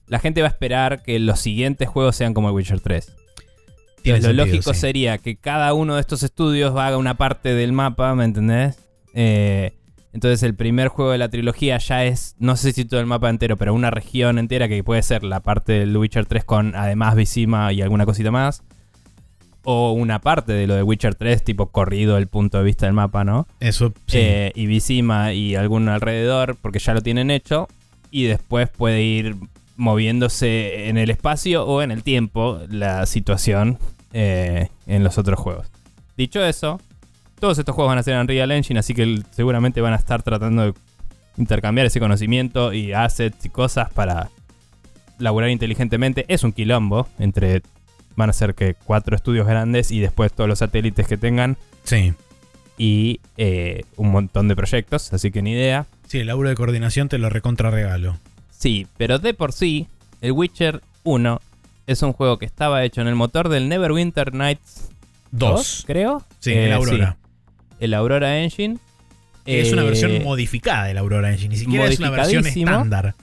la 0.06 0.18
gente 0.18 0.42
va 0.42 0.48
a 0.48 0.50
esperar 0.50 1.02
que 1.02 1.18
los 1.18 1.40
siguientes 1.40 1.88
juegos 1.88 2.16
sean 2.16 2.34
como 2.34 2.48
el 2.48 2.54
Witcher 2.54 2.80
3. 2.80 3.06
Tiene 4.02 4.18
Entonces, 4.18 4.22
lo 4.22 4.42
sentido, 4.42 4.46
lógico 4.46 4.74
sí. 4.74 4.80
sería 4.80 5.16
que 5.16 5.36
cada 5.36 5.72
uno 5.72 5.94
de 5.94 6.02
estos 6.02 6.22
estudios 6.22 6.76
haga 6.76 6.98
una 6.98 7.14
parte 7.16 7.54
del 7.54 7.72
mapa, 7.72 8.14
¿me 8.14 8.24
entendés? 8.24 8.78
Eh, 9.14 9.72
entonces 10.14 10.44
el 10.44 10.54
primer 10.54 10.86
juego 10.88 11.10
de 11.10 11.18
la 11.18 11.28
trilogía 11.28 11.76
ya 11.78 12.04
es, 12.04 12.36
no 12.38 12.56
sé 12.56 12.72
si 12.72 12.84
todo 12.84 13.00
el 13.00 13.06
mapa 13.06 13.28
entero, 13.28 13.56
pero 13.56 13.74
una 13.74 13.90
región 13.90 14.38
entera 14.38 14.68
que 14.68 14.84
puede 14.84 15.02
ser 15.02 15.24
la 15.24 15.40
parte 15.40 15.72
del 15.72 15.96
Witcher 15.96 16.24
3 16.24 16.44
con 16.44 16.76
además 16.76 17.16
Visima 17.16 17.72
y 17.72 17.82
alguna 17.82 18.06
cosita 18.06 18.30
más. 18.30 18.62
O 19.64 19.90
una 19.90 20.20
parte 20.20 20.52
de 20.52 20.68
lo 20.68 20.76
de 20.76 20.84
Witcher 20.84 21.16
3, 21.16 21.42
tipo 21.42 21.70
corrido 21.70 22.16
el 22.16 22.28
punto 22.28 22.58
de 22.58 22.64
vista 22.64 22.86
del 22.86 22.94
mapa, 22.94 23.24
¿no? 23.24 23.48
Eso 23.58 23.92
sí. 24.06 24.18
Eh, 24.20 24.52
y 24.54 24.66
Visima 24.66 25.32
y 25.32 25.56
algún 25.56 25.88
alrededor, 25.88 26.56
porque 26.62 26.78
ya 26.78 26.94
lo 26.94 27.02
tienen 27.02 27.32
hecho. 27.32 27.66
Y 28.12 28.24
después 28.24 28.68
puede 28.68 29.02
ir 29.02 29.34
moviéndose 29.76 30.88
en 30.88 30.96
el 30.96 31.10
espacio 31.10 31.66
o 31.66 31.82
en 31.82 31.90
el 31.90 32.04
tiempo 32.04 32.60
la 32.68 33.06
situación 33.06 33.78
eh, 34.12 34.68
en 34.86 35.02
los 35.02 35.18
otros 35.18 35.40
juegos. 35.40 35.66
Dicho 36.16 36.44
eso, 36.44 36.80
todos 37.40 37.58
estos 37.58 37.74
juegos 37.74 37.90
van 37.90 37.98
a 37.98 38.02
ser 38.02 38.14
en 38.14 38.20
Unreal 38.20 38.50
Engine, 38.52 38.78
así 38.80 38.94
que 38.94 39.22
seguramente 39.30 39.80
van 39.80 39.92
a 39.92 39.96
estar 39.96 40.22
tratando 40.22 40.62
de 40.62 40.74
intercambiar 41.36 41.86
ese 41.86 42.00
conocimiento 42.00 42.72
y 42.72 42.92
assets 42.92 43.44
y 43.44 43.48
cosas 43.48 43.90
para 43.92 44.30
laburar 45.18 45.50
inteligentemente. 45.50 46.24
Es 46.28 46.44
un 46.44 46.52
quilombo 46.52 47.08
entre... 47.18 47.62
Van 48.16 48.30
a 48.30 48.32
ser 48.32 48.54
que 48.54 48.74
cuatro 48.74 49.16
estudios 49.16 49.44
grandes 49.44 49.90
y 49.90 49.98
después 49.98 50.32
todos 50.32 50.48
los 50.48 50.60
satélites 50.60 51.08
que 51.08 51.16
tengan 51.16 51.56
sí. 51.82 52.14
y 52.78 53.18
eh, 53.36 53.82
un 53.96 54.12
montón 54.12 54.46
de 54.46 54.54
proyectos, 54.54 55.12
así 55.12 55.32
que 55.32 55.42
ni 55.42 55.50
idea. 55.50 55.86
Sí, 56.06 56.20
el 56.20 56.28
laburo 56.28 56.48
de 56.48 56.54
coordinación 56.54 57.08
te 57.08 57.18
lo 57.18 57.28
recontra 57.28 57.70
regalo. 57.72 58.16
Sí, 58.56 58.86
pero 58.96 59.18
de 59.18 59.34
por 59.34 59.52
sí, 59.52 59.88
el 60.20 60.30
Witcher 60.30 60.80
1 61.02 61.40
es 61.88 62.02
un 62.02 62.12
juego 62.12 62.38
que 62.38 62.46
estaba 62.46 62.84
hecho 62.84 63.00
en 63.00 63.08
el 63.08 63.16
motor 63.16 63.48
del 63.48 63.68
Neverwinter 63.68 64.32
Nights 64.32 64.90
2, 65.32 65.50
Dos. 65.50 65.84
creo. 65.84 66.22
Sí, 66.38 66.52
Eh, 66.52 66.66
el 66.66 66.72
Aurora. 66.72 67.16
sí, 67.20 67.23
el 67.80 67.94
Aurora 67.94 68.38
Engine. 68.42 68.78
Que 69.44 69.60
es 69.60 69.72
una 69.72 69.82
Eh, 69.82 69.86
versión 69.86 70.22
modificada 70.24 70.84
del 70.86 70.96
Aurora 70.98 71.30
Engine. 71.30 71.50
Ni 71.50 71.56
siquiera 71.58 71.86
es 71.86 71.98
una 71.98 72.10
versión 72.10 72.46
estándar. 72.46 73.14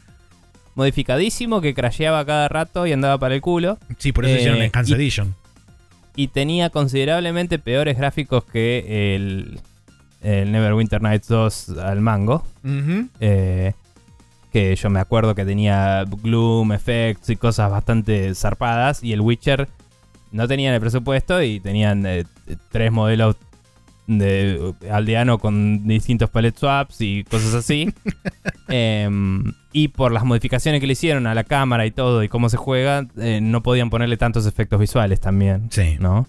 modificadísimo 0.76 1.62
que 1.62 1.74
crasheaba 1.74 2.24
cada 2.26 2.48
rato 2.48 2.88
y 2.88 2.94
andaba 2.94 3.18
para 3.18 3.36
el 3.36 3.42
culo. 3.42 3.78
Sí, 3.98 4.12
por 4.12 4.26
eso 4.26 4.36
Eh, 4.36 4.38
hicieron 4.38 4.60
la 4.60 4.66
Enhanced 4.66 4.92
y- 4.94 4.96
Edition. 4.96 5.36
Y 6.16 6.28
tenía 6.28 6.70
considerablemente 6.70 7.58
peores 7.60 7.98
gráficos 7.98 8.44
que 8.46 9.16
el, 9.16 9.60
el 10.22 10.52
Neverwinter 10.52 11.02
Nights 11.02 11.28
2 11.28 11.70
al 11.82 12.02
mango. 12.02 12.46
Eh, 13.20 13.74
que 14.52 14.76
yo 14.76 14.90
me 14.90 15.00
acuerdo 15.00 15.34
que 15.36 15.46
tenía 15.46 16.04
Gloom, 16.04 16.74
Effects 16.74 17.30
y 17.30 17.36
cosas 17.38 17.72
bastante 17.72 18.34
zarpadas. 18.36 19.04
Y 19.04 19.14
el 19.14 19.22
Witcher 19.22 19.70
no 20.34 20.48
tenían 20.48 20.74
el 20.74 20.82
presupuesto 20.82 21.42
y 21.42 21.60
tenían 21.62 22.06
eh, 22.06 22.26
tres 22.70 22.92
modelos 22.92 23.36
de 24.08 24.74
aldeano 24.92 25.38
con 25.40 25.88
distintos 25.88 26.30
palette 26.30 26.58
swaps 26.58 27.02
y 27.02 27.24
cosas 27.24 27.54
así. 27.54 27.94
Em, 28.74 29.52
y 29.74 29.90
por 29.90 30.12
las 30.14 30.24
modificaciones 30.24 30.80
que 30.80 30.88
le 30.88 30.94
hicieron 30.94 31.28
a 31.28 31.36
la 31.36 31.44
cámara 31.44 31.86
y 31.86 31.92
todo 31.92 32.24
y 32.24 32.30
cómo 32.30 32.48
se 32.50 32.56
juega, 32.58 33.06
eh, 33.18 33.40
no 33.42 33.62
podían 33.64 33.90
ponerle 33.90 34.16
tantos 34.18 34.46
efectos 34.46 34.80
visuales 34.80 35.20
también. 35.20 35.68
Sí. 35.72 35.98
¿no? 36.00 36.28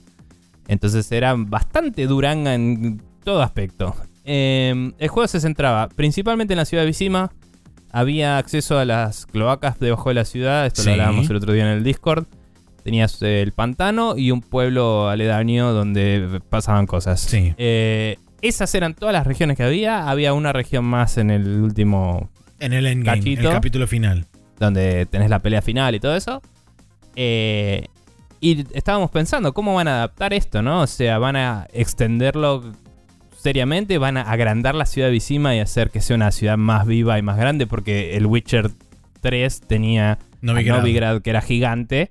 Entonces 0.66 1.11
era 1.12 1.35
bastante 1.36 2.07
duranga 2.07 2.55
en 2.55 3.01
todo 3.24 3.43
aspecto. 3.43 3.94
Eh, 4.24 4.93
el 4.99 5.09
juego 5.09 5.28
se 5.28 5.40
centraba 5.40 5.89
principalmente 5.89 6.55
en 6.55 6.59
la 6.59 6.65
ciudad 6.65 6.82
de 6.82 6.89
Visima. 6.89 7.31
Había 7.93 8.39
acceso 8.39 8.78
a 8.78 8.85
las 8.85 9.27
cloacas 9.27 9.78
debajo 9.78 10.09
de 10.09 10.15
la 10.15 10.24
ciudad. 10.24 10.66
Esto 10.66 10.82
Sí. 10.82 10.86
lo 10.89 10.93
hablábamos 10.94 11.31
el 11.31 11.36
otro 11.36 11.53
día 11.53 11.65
en 11.65 11.78
el 11.78 11.85
Discord. 11.85 12.27
Tenías 12.82 13.20
eh, 13.22 13.42
el 13.42 13.52
pantano 13.52 14.16
y 14.16 14.30
un 14.30 14.40
pueblo 14.40 15.09
aledaño 15.09 15.72
donde 15.72 16.40
pasaban 16.48 16.86
cosas. 16.86 17.20
Sí. 17.20 17.54
Eh, 17.56 18.16
esas 18.40 18.74
eran 18.74 18.94
todas 18.94 19.12
las 19.12 19.26
regiones 19.26 19.56
que 19.56 19.62
había. 19.62 20.09
Había 20.10 20.32
una 20.34 20.52
región 20.52 20.84
más 20.84 21.16
en 21.16 21.30
el 21.30 21.60
último 21.60 22.28
En 22.59 22.72
el 22.72 22.86
endgame, 22.86 23.18
Cachito. 23.18 23.48
el 23.48 23.54
capítulo 23.54 23.86
final. 23.86 24.26
donde 24.59 25.06
tenés 25.06 25.30
la 25.30 25.40
pelea 25.40 25.62
final 25.62 25.94
y 25.94 26.00
todo 26.00 26.14
eso. 26.16 26.42
Eh, 27.16 27.86
y 28.40 28.64
estábamos 28.76 29.10
pensando, 29.10 29.54
¿cómo 29.54 29.74
van 29.74 29.86
a 29.88 29.94
adaptar 29.96 30.32
esto, 30.32 30.62
no? 30.62 30.80
O 30.82 30.86
sea, 30.86 31.18
van 31.18 31.36
a 31.36 31.68
extenderlo 31.72 32.72
seriamente, 33.36 33.98
van 33.98 34.16
a 34.16 34.22
agrandar 34.22 34.74
la 34.74 34.86
ciudad 34.86 35.09
de 35.09 35.12
Visima 35.12 35.54
y 35.54 35.60
hacer 35.60 35.90
que 35.90 36.00
sea 36.00 36.16
una 36.16 36.30
ciudad 36.32 36.56
más 36.56 36.86
viva 36.86 37.18
y 37.18 37.22
más 37.22 37.36
grande, 37.36 37.66
porque 37.66 38.16
el 38.16 38.26
Witcher 38.26 38.70
3 39.20 39.60
tenía 39.60 40.12
a 40.12 40.18
Novigrad. 40.40 40.78
Novigrad, 40.78 41.22
que 41.22 41.30
era 41.30 41.40
gigante. 41.40 42.10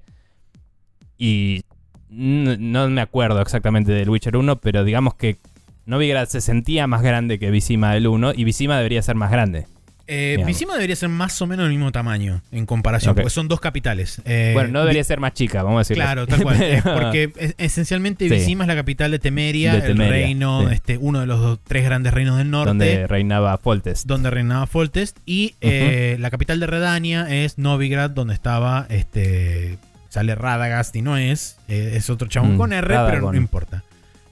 Y 1.23 1.63
no 2.09 2.89
me 2.89 3.01
acuerdo 3.01 3.41
exactamente 3.41 3.91
del 3.91 4.09
Witcher 4.09 4.35
1, 4.35 4.55
pero 4.59 4.83
digamos 4.83 5.13
que 5.13 5.37
Novigrad 5.85 6.27
se 6.27 6.41
sentía 6.41 6.87
más 6.87 7.03
grande 7.03 7.37
que 7.37 7.51
Visima 7.51 7.93
del 7.93 8.07
1 8.07 8.33
y 8.35 8.43
Visima 8.43 8.75
debería 8.77 9.01
ser 9.03 9.15
más 9.15 9.29
grande. 9.31 9.67
Eh. 10.07 10.41
Visima 10.45 10.73
debería 10.73 10.95
ser 10.95 11.07
más 11.09 11.39
o 11.41 11.47
menos 11.47 11.63
del 11.65 11.73
mismo 11.73 11.91
tamaño 11.91 12.41
en 12.51 12.65
comparación, 12.65 13.11
Ok. 13.11 13.17
porque 13.17 13.29
son 13.29 13.47
dos 13.47 13.61
capitales. 13.61 14.21
Eh, 14.25 14.49
bueno, 14.53 14.69
no 14.69 14.79
debería 14.81 15.03
ser 15.05 15.19
más 15.21 15.33
chica, 15.33 15.63
vamos 15.63 15.77
a 15.77 15.81
decirlo. 15.81 16.03
Claro, 16.03 16.27
tal 16.27 16.41
cual. 16.41 16.61
Es 16.61 16.81
porque 16.83 17.31
es- 17.37 17.55
esencialmente 17.57 18.25
Sí. 18.29 18.33
Visima 18.33 18.63
es 18.63 18.67
la 18.67 18.75
capital 18.75 19.11
de 19.11 19.19
Temeria, 19.19 19.75
De 19.75 19.81
Temeria, 19.81 20.05
el 20.05 20.11
reino, 20.23 20.67
sí. 20.67 20.73
este, 20.73 20.97
uno 20.97 21.19
de 21.21 21.27
los 21.27 21.39
dos- 21.39 21.59
tres 21.63 21.85
grandes 21.85 22.13
reinos 22.13 22.37
del 22.39 22.49
norte, 22.49 22.67
donde 22.69 22.87
donde, 22.87 23.07
reinaba 23.07 23.57
Foltest. 23.59 24.09
reinaba 24.09 24.65
Foltest. 24.67 25.17
Y 25.25 25.53
eh, 25.61 26.17
la 26.19 26.29
capital 26.29 26.59
de 26.59 26.67
Redania 26.67 27.27
es 27.29 27.57
Novigrad, 27.57 28.09
donde 28.09 28.33
estaba 28.33 28.87
este. 28.89 29.77
Sale 30.11 30.35
Radagast 30.35 30.93
y 30.95 31.01
no 31.01 31.15
es. 31.17 31.55
eh, 31.69 31.93
es 31.95 32.09
otro 32.09 32.27
chabón 32.27 32.55
Mm, 32.55 32.57
con 32.57 32.73
R, 32.73 32.87
pero 33.07 33.31
no 33.31 33.37
importa. 33.37 33.83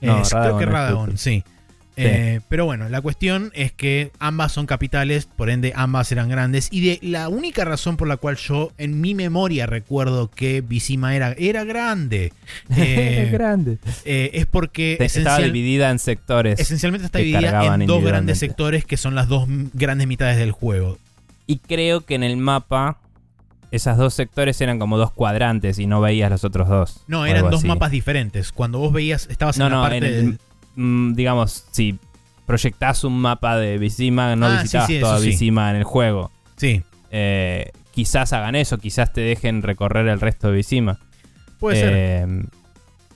No, 0.01 0.21
Es- 0.21 0.29
creo 0.29 0.57
que 0.57 0.65
es 0.65 0.69
Radagon, 0.69 1.17
sí. 1.17 1.43
Eh, 2.01 2.39
pero 2.47 2.63
bueno, 2.63 2.87
la 2.87 3.01
cuestión 3.01 3.51
es 3.53 3.73
que 3.73 4.11
ambas 4.19 4.53
son 4.53 4.65
capitales, 4.65 5.25
por 5.25 5.49
ende 5.49 5.73
ambas 5.75 6.09
eran 6.13 6.29
grandes. 6.29 6.69
Y 6.71 6.79
de 6.79 6.99
la 7.01 7.27
única 7.27 7.65
razón 7.65 7.97
por 7.97 8.07
la 8.07 8.15
cual 8.15 8.37
yo 8.37 8.71
en 8.77 9.01
mi 9.01 9.13
memoria 9.15 9.65
recuerdo 9.65 10.29
que 10.31 10.61
Visima 10.61 11.13
era, 11.13 11.33
era 11.37 11.65
grande 11.65 12.31
eh, 12.77 13.29
grande. 13.33 13.79
eh, 14.05 14.31
es 14.33 14.45
porque 14.45 14.97
Estaba 15.01 15.39
dividida 15.39 15.89
en 15.91 15.99
sectores. 15.99 16.57
esencialmente 16.61 17.05
está 17.05 17.19
dividida 17.19 17.65
en 17.75 17.85
dos 17.85 18.01
grandes 18.01 18.39
sectores 18.39 18.85
que 18.85 18.95
son 18.95 19.13
las 19.15 19.27
dos 19.27 19.45
grandes 19.73 20.07
mitades 20.07 20.37
del 20.37 20.51
juego. 20.53 20.97
Y 21.47 21.57
creo 21.57 22.01
que 22.05 22.15
en 22.15 22.23
el 22.23 22.37
mapa 22.37 22.97
esas 23.71 23.97
dos 23.97 24.13
sectores 24.13 24.59
eran 24.61 24.79
como 24.79 24.97
dos 24.97 25.11
cuadrantes 25.11 25.77
y 25.79 25.87
no 25.87 26.01
veías 26.01 26.29
los 26.31 26.43
otros 26.43 26.67
dos. 26.69 27.03
No, 27.07 27.25
eran 27.25 27.43
dos 27.49 27.59
así. 27.59 27.67
mapas 27.67 27.91
diferentes. 27.91 28.51
Cuando 28.51 28.79
vos 28.79 28.91
veías, 28.93 29.27
estabas 29.29 29.57
No, 29.57 29.67
en 29.67 29.71
la 29.73 29.81
parte 29.81 29.97
en 29.97 30.03
el- 30.03 30.13
del- 30.15 30.39
Mm, 30.75 31.13
digamos, 31.15 31.65
si 31.71 31.99
proyectás 32.45 33.03
un 33.03 33.19
mapa 33.19 33.57
de 33.57 33.77
Visima, 33.77 34.35
no 34.35 34.45
Ah, 34.47 34.61
visitabas 34.61 34.87
sí, 34.87 34.99
toda 34.99 35.19
sí. 35.19 35.27
Visima 35.27 35.69
en 35.71 35.75
el 35.77 35.83
juego. 35.83 36.31
Sí, 36.57 36.83
Eh, 37.11 37.71
quizás 37.91 38.33
hagan 38.33 38.55
eso, 38.55 38.77
quizás 38.77 39.11
te 39.11 39.21
dejen 39.21 39.63
recorrer 39.63 40.07
el 40.07 40.19
resto 40.21 40.49
de 40.49 40.55
Visima. 40.57 40.99
puede 41.59 41.79
ser. 41.81 41.93
Eh, 41.95 42.43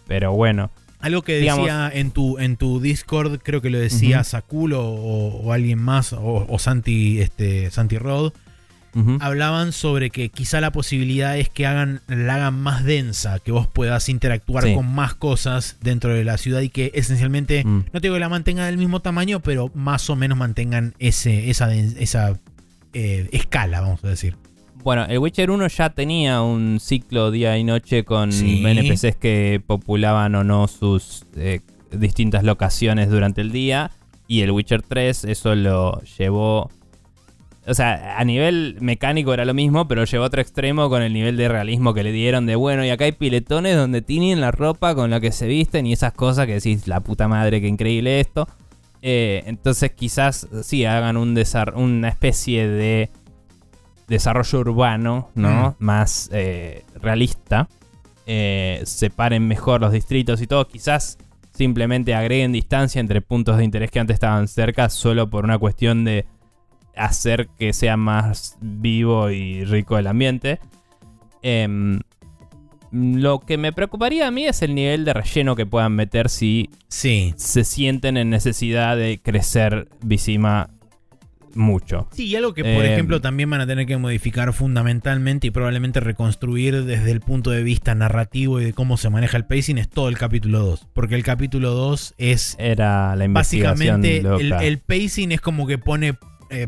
Pero 0.07 0.33
bueno. 0.33 0.69
Algo 0.99 1.21
que 1.21 1.37
digamos- 1.39 1.65
decía 1.67 1.89
en 1.93 2.11
tu, 2.11 2.37
en 2.39 2.57
tu 2.57 2.79
Discord, 2.79 3.39
creo 3.43 3.61
que 3.61 3.69
lo 3.69 3.77
decía 3.79 4.17
Ujú. 4.21 4.29
Sakulo 4.29 4.81
o, 4.85 5.41
o 5.43 5.51
alguien 5.53 5.79
más, 5.79 6.11
o, 6.13 6.45
o 6.49 6.59
Santi, 6.59 7.21
este, 7.21 7.69
Santi 7.71 7.97
Rod, 7.97 8.33
Hablaban 9.21 9.71
sobre 9.71 10.09
que 10.09 10.29
quizá 10.29 10.61
la 10.61 10.71
posibilidad 10.71 11.37
es 11.37 11.49
que 11.49 11.65
hagan, 11.65 12.01
la 12.07 12.35
hagan 12.35 12.59
más 12.61 12.83
densa, 12.83 13.39
que 13.39 13.51
vos 13.51 13.67
puedas 13.67 14.07
interactuar 14.09 14.63
Sí. 14.65 14.75
con 14.75 14.93
más 14.93 15.15
cosas 15.15 15.77
dentro 15.81 16.13
de 16.13 16.23
la 16.23 16.37
ciudad 16.37 16.61
y 16.61 16.69
que 16.69 16.91
esencialmente, 16.93 17.63
Mm. 17.65 17.85
no 17.91 17.99
te 17.99 18.01
digo 18.01 18.13
que 18.15 18.19
la 18.19 18.29
mantengan 18.29 18.65
del 18.67 18.77
mismo 18.77 18.99
tamaño, 18.99 19.39
pero 19.41 19.71
más 19.73 20.09
o 20.09 20.15
menos 20.15 20.37
mantengan 20.37 20.93
ese, 20.99 21.49
esa, 21.49 21.73
esa 21.73 22.39
eh, 22.93 23.27
escala, 23.31 23.81
vamos 23.81 24.03
a 24.03 24.07
decir. 24.09 24.35
Bueno, 24.83 25.05
el 25.05 25.17
Witcher 25.17 25.49
1 25.49 25.67
ya 25.67 25.89
tenía 25.91 26.41
un 26.41 26.79
ciclo 26.79 27.31
día 27.31 27.57
y 27.57 27.63
noche 27.63 28.03
con 28.03 28.31
Sí. 28.31 28.61
NPCs 28.65 29.15
que 29.15 29.61
populaban 29.65 30.35
o 30.35 30.43
no 30.43 30.67
sus 30.67 31.23
eh, 31.37 31.61
distintas 31.91 32.43
locaciones 32.43 33.09
durante 33.09 33.41
el 33.41 33.51
día. 33.51 33.91
Y 34.27 34.41
el 34.41 34.51
Witcher 34.51 34.81
3 34.81 35.23
eso 35.25 35.55
lo 35.55 36.01
llevó 36.17 36.69
O 37.65 37.73
sea, 37.73 38.19
a 38.19 38.25
nivel 38.25 38.77
mecánico 38.81 39.33
era 39.33 39.45
lo 39.45 39.53
mismo, 39.53 39.87
pero 39.87 40.03
llevó 40.03 40.25
a 40.25 40.27
otro 40.27 40.41
extremo 40.41 40.89
con 40.89 41.01
el 41.01 41.13
nivel 41.13 41.37
de 41.37 41.47
realismo 41.47 41.93
que 41.93 42.03
le 42.03 42.11
dieron 42.11 42.45
de 42.45 42.55
bueno, 42.55 42.83
y 42.83 42.89
acá 42.89 43.05
hay 43.05 43.13
piletones 43.13 43.77
donde 43.77 44.01
tienen 44.01 44.41
la 44.41 44.51
ropa 44.51 44.95
con 44.95 45.09
la 45.09 45.21
que 45.21 45.31
se 45.31 45.47
visten 45.47 45.85
y 45.85 45.93
esas 45.93 46.11
cosas 46.13 46.45
que 46.45 46.55
decís, 46.55 46.87
la 46.87 46.99
puta 46.99 47.27
madre, 47.27 47.61
que 47.61 47.67
increíble 47.67 48.19
esto. 48.19 48.47
Eh, 49.01 49.43
entonces 49.47 49.91
quizás 49.91 50.47
sí 50.63 50.85
hagan 50.85 51.17
un 51.17 51.37
una 51.75 52.09
especie 52.09 52.67
de 52.67 53.09
desarrollo 54.07 54.59
urbano, 54.59 55.29
¿no? 55.35 55.75
Más 55.79 56.29
eh, 56.33 56.83
realista. 57.01 57.67
Eh, 58.25 58.81
separen 58.85 59.45
mejor 59.47 59.81
los 59.81 59.91
distritos 59.91 60.41
y 60.41 60.47
todo. 60.47 60.67
Quizás 60.67 61.17
simplemente 61.53 62.15
agreguen 62.15 62.51
distancia 62.51 62.99
entre 62.99 63.21
puntos 63.21 63.57
de 63.57 63.63
interés 63.63 63.91
que 63.91 63.99
antes 63.99 64.15
estaban 64.15 64.47
cerca 64.47 64.89
solo 64.89 65.29
por 65.29 65.43
una 65.43 65.57
cuestión 65.57 66.03
de 66.03 66.25
hacer 66.95 67.47
que 67.57 67.73
sea 67.73 67.97
más 67.97 68.57
vivo 68.61 69.29
y 69.29 69.63
rico 69.65 69.97
el 69.97 70.07
ambiente. 70.07 70.59
Em, 71.41 71.99
lo 72.91 73.39
que 73.39 73.57
me 73.57 73.73
preocuparía 73.73 74.27
a 74.27 74.31
mí 74.31 74.45
es 74.45 74.61
el 74.61 74.75
nivel 74.75 75.03
de 75.03 75.13
relleno 75.13 75.55
que 75.55 75.65
puedan 75.65 75.93
meter 75.93 76.29
si 76.29 76.69
sí. 76.87 77.33
se 77.37 77.63
sienten 77.63 78.17
en 78.17 78.29
necesidad 78.29 78.95
de 78.95 79.19
crecer 79.21 79.89
Visima 80.03 80.69
mucho. 81.55 82.07
Sí, 82.11 82.25
y 82.25 82.35
algo 82.35 82.53
que, 82.53 82.63
por 82.63 82.85
em, 82.85 82.93
ejemplo, 82.93 83.21
también 83.21 83.49
van 83.49 83.61
a 83.61 83.67
tener 83.67 83.85
que 83.85 83.97
modificar 83.97 84.53
fundamentalmente 84.53 85.47
y 85.47 85.51
probablemente 85.51 85.99
reconstruir 85.99 86.83
desde 86.83 87.11
el 87.11 87.21
punto 87.21 87.51
de 87.51 87.63
vista 87.63 87.95
narrativo 87.95 88.59
y 88.59 88.65
de 88.65 88.73
cómo 88.73 88.97
se 88.97 89.09
maneja 89.09 89.37
el 89.37 89.45
pacing 89.45 89.77
es 89.77 89.89
todo 89.89 90.09
el 90.09 90.17
capítulo 90.17 90.59
2. 90.59 90.87
Porque 90.93 91.15
el 91.15 91.23
capítulo 91.23 91.71
2 91.71 92.15
es. 92.17 92.55
Era 92.59 93.15
la 93.15 93.25
investigación. 93.25 94.01
Básicamente, 94.01 94.67
el, 94.67 94.79
pacing 94.79 95.31
es 95.31 95.41
como 95.41 95.67
que 95.67 95.77
pone. 95.77 96.15
Eh, 96.53 96.67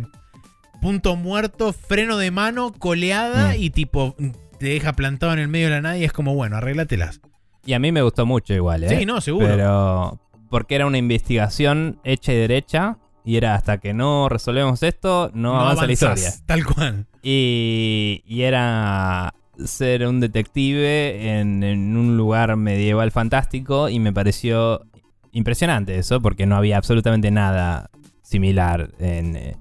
punto 0.81 1.15
muerto, 1.15 1.73
freno 1.73 2.17
de 2.17 2.31
mano, 2.31 2.73
coleada 2.73 3.53
mm. 3.53 3.61
y 3.61 3.69
tipo 3.69 4.15
te 4.59 4.67
deja 4.67 4.93
plantado 4.93 5.33
en 5.33 5.39
el 5.39 5.47
medio 5.47 5.67
de 5.67 5.75
la 5.75 5.81
nada 5.81 5.97
y 5.97 6.03
es 6.03 6.11
como, 6.11 6.35
bueno, 6.35 6.57
arréglatelas. 6.57 7.21
Y 7.65 7.73
a 7.73 7.79
mí 7.79 7.91
me 7.91 8.01
gustó 8.01 8.25
mucho 8.25 8.53
igual, 8.53 8.83
¿eh? 8.83 8.89
Sí, 8.89 9.05
no, 9.05 9.21
seguro. 9.21 9.47
Pero 9.47 10.19
porque 10.49 10.75
era 10.75 10.85
una 10.85 10.97
investigación 10.97 11.99
hecha 12.03 12.31
y 12.33 12.37
derecha 12.37 12.97
y 13.23 13.37
era 13.37 13.55
hasta 13.55 13.79
que 13.79 13.93
no 13.93 14.29
resolvemos 14.29 14.83
esto, 14.83 15.31
no, 15.33 15.59
avanza 15.59 15.87
la 15.87 15.93
historia. 15.93 16.31
Tal 16.45 16.63
cual. 16.65 17.07
Y, 17.23 18.21
y 18.25 18.43
era 18.43 19.33
ser 19.63 20.05
un 20.05 20.19
detective 20.19 21.39
en, 21.39 21.63
un 21.97 22.17
lugar 22.17 22.55
medieval 22.55 23.11
fantástico 23.11 23.89
y 23.89 23.99
me 23.99 24.13
pareció 24.13 24.85
impresionante 25.31 25.97
eso 25.97 26.21
porque 26.21 26.45
no 26.45 26.55
había 26.55 26.77
absolutamente 26.77 27.31
nada 27.31 27.89
similar 28.21 28.91
en 28.99 29.35
eh, 29.35 29.55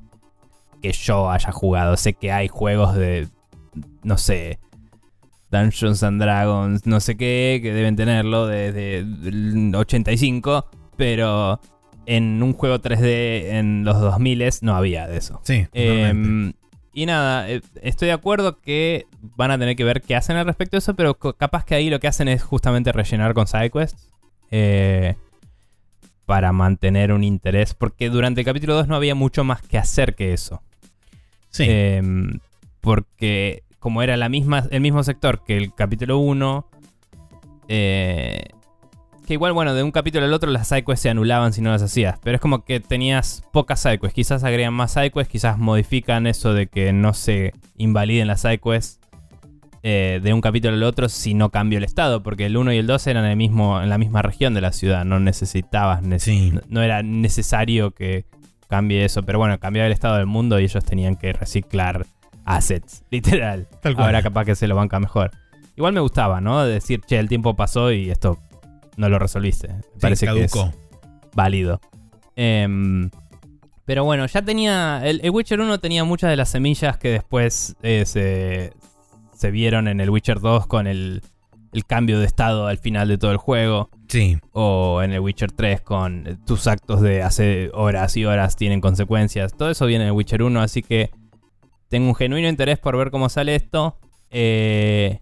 que 0.84 0.92
yo 0.92 1.30
haya 1.30 1.50
jugado. 1.50 1.96
Sé 1.96 2.12
que 2.12 2.30
hay 2.30 2.46
juegos 2.46 2.94
de, 2.94 3.28
no 4.02 4.18
sé, 4.18 4.58
Dungeons 5.50 6.02
and 6.02 6.20
Dragons, 6.20 6.84
no 6.84 7.00
sé 7.00 7.16
qué, 7.16 7.58
que 7.62 7.72
deben 7.72 7.96
tenerlo 7.96 8.46
desde 8.46 8.98
el 8.98 9.74
85, 9.74 10.66
pero 10.98 11.58
en 12.04 12.42
un 12.42 12.52
juego 12.52 12.80
3D 12.80 13.52
en 13.52 13.84
los 13.84 13.98
2000 13.98 14.44
no 14.60 14.76
había 14.76 15.08
de 15.08 15.16
eso. 15.16 15.40
Sí. 15.42 15.66
Em, 15.72 16.52
y 16.92 17.06
nada, 17.06 17.48
eh, 17.48 17.62
estoy 17.80 18.08
de 18.08 18.14
acuerdo 18.14 18.60
que 18.60 19.06
van 19.22 19.52
a 19.52 19.58
tener 19.58 19.76
que 19.76 19.84
ver 19.84 20.02
qué 20.02 20.16
hacen 20.16 20.36
al 20.36 20.44
respecto 20.44 20.76
de 20.76 20.80
eso, 20.80 20.94
pero 20.94 21.14
capaz 21.14 21.64
que 21.64 21.74
ahí 21.74 21.88
lo 21.88 21.98
que 21.98 22.08
hacen 22.08 22.28
es 22.28 22.42
justamente 22.42 22.92
rellenar 22.92 23.32
con 23.32 23.46
sidequests. 23.46 24.10
Eh, 24.50 25.14
para 26.26 26.52
mantener 26.52 27.12
un 27.12 27.24
interés, 27.24 27.74
porque 27.74 28.08
durante 28.08 28.40
el 28.40 28.44
capítulo 28.46 28.74
2 28.74 28.88
no 28.88 28.96
había 28.96 29.14
mucho 29.14 29.44
más 29.44 29.62
que 29.62 29.78
hacer 29.78 30.14
que 30.14 30.32
eso. 30.32 30.62
Sí. 31.54 31.64
Em, 31.68 32.40
porque 32.80 33.62
como 33.78 34.02
era 34.02 34.16
la 34.16 34.28
misma, 34.28 34.66
el 34.72 34.80
mismo 34.80 35.04
sector 35.04 35.44
que 35.44 35.56
el 35.56 35.72
capítulo 35.72 36.18
1, 36.18 36.68
eh, 37.68 38.42
que 39.24 39.34
igual, 39.34 39.52
bueno, 39.52 39.72
de 39.72 39.84
un 39.84 39.92
capítulo 39.92 40.26
al 40.26 40.32
otro 40.32 40.50
las 40.50 40.66
sidequests 40.66 41.02
se 41.02 41.10
anulaban 41.10 41.52
si 41.52 41.62
no 41.62 41.70
las 41.70 41.80
hacías. 41.80 42.18
Pero 42.24 42.34
es 42.34 42.40
como 42.40 42.64
que 42.64 42.80
tenías 42.80 43.44
pocas 43.52 43.80
sidequests. 43.80 44.14
Quizás 44.14 44.42
agregan 44.42 44.74
más 44.74 44.92
sidequests, 44.92 45.30
quizás 45.30 45.56
modifican 45.56 46.26
eso 46.26 46.52
de 46.52 46.66
que 46.66 46.92
no 46.92 47.14
se 47.14 47.52
invaliden 47.76 48.26
las 48.26 48.42
sidequests 48.42 49.00
eh, 49.84 50.18
de 50.22 50.32
un 50.32 50.40
capítulo 50.40 50.74
al 50.74 50.82
otro 50.82 51.08
si 51.08 51.34
no 51.34 51.50
cambio 51.50 51.78
el 51.78 51.84
estado. 51.84 52.22
Porque 52.24 52.46
el 52.46 52.56
1 52.56 52.72
y 52.72 52.78
el 52.78 52.86
2 52.88 53.06
eran 53.06 53.24
el 53.24 53.36
mismo, 53.36 53.80
en 53.80 53.90
la 53.90 53.98
misma 53.98 54.22
región 54.22 54.54
de 54.54 54.60
la 54.60 54.72
ciudad. 54.72 55.04
No 55.04 55.20
necesitabas, 55.20 56.02
no, 56.02 56.82
era 56.82 57.02
necesario 57.04 57.92
que 57.92 58.26
cambie 58.68 59.04
eso. 59.04 59.22
Pero 59.22 59.38
bueno, 59.38 59.58
cambiaba 59.58 59.86
el 59.86 59.92
estado 59.92 60.16
del 60.16 60.26
mundo 60.26 60.58
y 60.60 60.64
ellos 60.64 60.84
tenían 60.84 61.16
que 61.16 61.32
reciclar 61.32 62.06
assets, 62.44 63.04
literal. 63.10 63.68
Ahora 63.96 64.22
capaz 64.22 64.44
que 64.44 64.54
se 64.54 64.68
lo 64.68 64.76
banca 64.76 65.00
mejor. 65.00 65.30
Igual 65.76 65.92
me 65.92 66.00
gustaba, 66.00 66.40
¿no? 66.40 66.64
Decir, 66.64 67.00
che, 67.00 67.18
el 67.18 67.28
tiempo 67.28 67.56
pasó 67.56 67.90
y 67.90 68.10
esto 68.10 68.38
no 68.96 69.08
lo 69.08 69.18
resolviste. 69.18 69.74
Parece 70.00 70.26
que 70.26 70.44
es 70.44 70.54
válido. 71.34 71.80
Em, 72.36 73.10
pero 73.84 74.04
bueno, 74.04 74.26
ya 74.26 74.42
tenía. 74.42 75.02
El, 75.04 75.28
Witcher 75.30 75.60
1 75.60 75.78
tenía 75.80 76.04
muchas 76.04 76.30
de 76.30 76.36
las 76.36 76.48
semillas 76.48 76.96
que 76.96 77.10
después 77.10 77.76
eh, 77.82 78.04
se, 78.06 78.72
se, 79.36 79.50
vieron 79.50 79.88
en 79.88 80.00
el 80.00 80.10
Witcher 80.10 80.40
2 80.40 80.66
con 80.66 80.86
el, 80.86 81.22
el, 81.74 81.84
cambio 81.84 82.18
de 82.18 82.26
estado 82.26 82.66
al 82.66 82.78
final 82.78 83.08
de 83.08 83.18
todo 83.18 83.32
el 83.32 83.36
juego. 83.36 83.90
Sí. 84.08 84.38
O 84.52 85.02
en 85.02 85.12
el 85.12 85.20
Witcher 85.20 85.52
3 85.52 85.80
con 85.80 86.38
tus 86.46 86.66
actos 86.66 87.00
de 87.00 87.22
hace 87.22 87.70
horas 87.74 88.16
y 88.16 88.24
horas 88.24 88.56
tienen 88.56 88.80
consecuencias. 88.80 89.56
Todo 89.56 89.70
eso 89.70 89.86
viene 89.86 90.04
en 90.04 90.08
el 90.08 90.16
Witcher 90.16 90.42
1, 90.42 90.60
así 90.60 90.82
que 90.82 91.10
tengo 91.88 92.08
un 92.08 92.14
genuino 92.14 92.48
interés 92.48 92.78
por 92.78 92.96
ver 92.96 93.10
cómo 93.10 93.28
sale 93.28 93.54
esto. 93.54 93.98
Eh, 94.30 95.18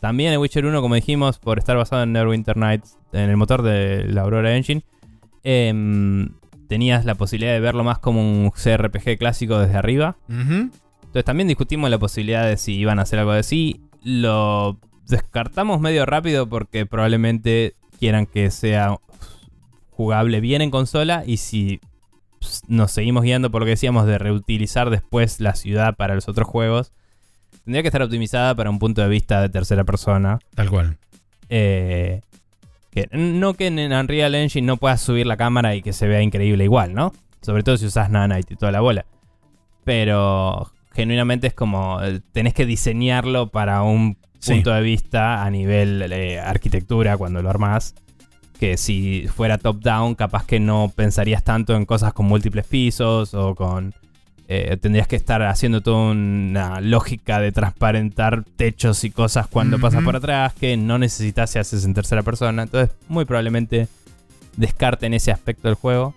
también 0.00 0.32
el 0.32 0.38
Witcher 0.38 0.66
1, 0.66 0.82
como 0.82 0.94
dijimos, 0.94 1.38
por 1.38 1.58
estar 1.58 1.76
basado 1.76 2.02
en 2.02 2.12
Neverwinter 2.12 2.56
Nights, 2.56 2.98
en 3.12 3.30
el 3.30 3.36
motor 3.36 3.62
de 3.62 4.04
la 4.04 4.22
Aurora 4.22 4.54
Engine, 4.56 4.84
em, 5.42 6.28
tenías 6.68 7.04
la 7.04 7.14
posibilidad 7.14 7.52
de 7.52 7.60
verlo 7.60 7.84
más 7.84 7.98
como 7.98 8.20
un 8.20 8.50
CRPG 8.50 9.16
clásico 9.18 9.58
desde 9.58 9.76
arriba. 9.76 10.16
Entonces 10.28 11.24
también 11.24 11.48
discutimos 11.48 11.88
la 11.90 11.98
posibilidad 11.98 12.46
de 12.46 12.56
si 12.56 12.74
iban 12.74 12.98
a 12.98 13.02
hacer 13.02 13.18
algo 13.18 13.32
de 13.32 13.38
así. 13.38 13.80
Lo 14.02 14.78
descartamos 15.06 15.80
medio 15.80 16.06
rápido 16.06 16.48
porque 16.48 16.86
probablemente 16.86 17.74
quieran 17.98 18.26
que 18.26 18.50
sea 18.50 18.98
jugable 19.90 20.40
bien 20.40 20.62
en 20.62 20.70
consola 20.70 21.22
y 21.26 21.38
si 21.38 21.80
nos 22.68 22.90
seguimos 22.90 23.22
guiando 23.22 23.50
por 23.50 23.62
lo 23.62 23.66
que 23.66 23.70
decíamos 23.70 24.06
de 24.06 24.18
reutilizar 24.18 24.90
después 24.90 25.40
la 25.40 25.54
ciudad 25.54 25.96
para 25.96 26.14
los 26.14 26.28
otros 26.28 26.48
juegos, 26.48 26.92
tendría 27.64 27.82
que 27.82 27.88
estar 27.88 28.02
optimizada 28.02 28.54
para 28.54 28.70
un 28.70 28.78
punto 28.78 29.02
de 29.02 29.08
vista 29.08 29.40
de 29.40 29.48
tercera 29.48 29.84
persona. 29.84 30.38
Tal 30.54 30.70
cual. 30.70 30.98
Eh, 31.48 32.20
que, 32.90 33.08
no 33.12 33.54
que 33.54 33.66
en 33.68 33.92
Unreal 33.92 34.34
Engine 34.34 34.66
no 34.66 34.76
puedas 34.76 35.00
subir 35.00 35.26
la 35.26 35.36
cámara 35.36 35.74
y 35.74 35.82
que 35.82 35.92
se 35.92 36.06
vea 36.06 36.22
increíble 36.22 36.64
igual, 36.64 36.94
¿no? 36.94 37.12
Sobre 37.42 37.62
todo 37.62 37.76
si 37.76 37.86
usas 37.86 38.10
Nanite 38.10 38.54
y 38.54 38.56
toda 38.56 38.72
la 38.72 38.80
bola. 38.80 39.06
Pero 39.84 40.70
genuinamente 40.92 41.48
es 41.48 41.54
como 41.54 42.02
eh, 42.02 42.20
tenés 42.32 42.54
que 42.54 42.66
diseñarlo 42.66 43.50
para 43.50 43.82
un 43.82 44.16
punto 44.46 44.72
de 44.72 44.80
vista 44.80 45.44
a 45.44 45.50
nivel 45.50 46.08
de 46.08 46.40
arquitectura 46.40 47.16
cuando 47.16 47.42
lo 47.42 47.50
armás. 47.50 47.94
Que 48.58 48.76
si 48.76 49.26
fuera 49.34 49.58
top-down, 49.58 50.14
capaz 50.14 50.46
que 50.46 50.60
no 50.60 50.92
pensarías 50.94 51.42
tanto 51.42 51.74
en 51.74 51.84
cosas 51.84 52.12
con 52.12 52.26
múltiples 52.26 52.66
pisos 52.66 53.34
o 53.34 53.54
con 53.54 53.94
eh, 54.46 54.76
tendrías 54.76 55.08
que 55.08 55.16
estar 55.16 55.42
haciendo 55.42 55.80
toda 55.80 56.12
una 56.12 56.80
lógica 56.80 57.40
de 57.40 57.50
transparentar 57.50 58.44
techos 58.56 59.02
y 59.04 59.10
cosas 59.10 59.46
cuando 59.46 59.78
pasas 59.78 60.04
por 60.04 60.16
atrás 60.16 60.52
que 60.52 60.76
no 60.76 60.98
necesitas 60.98 61.50
si 61.50 61.58
haces 61.58 61.84
en 61.84 61.94
tercera 61.94 62.22
persona. 62.22 62.64
Entonces, 62.64 62.94
muy 63.08 63.24
probablemente 63.24 63.88
descarten 64.56 65.14
ese 65.14 65.32
aspecto 65.32 65.68
del 65.68 65.76
juego. 65.76 66.14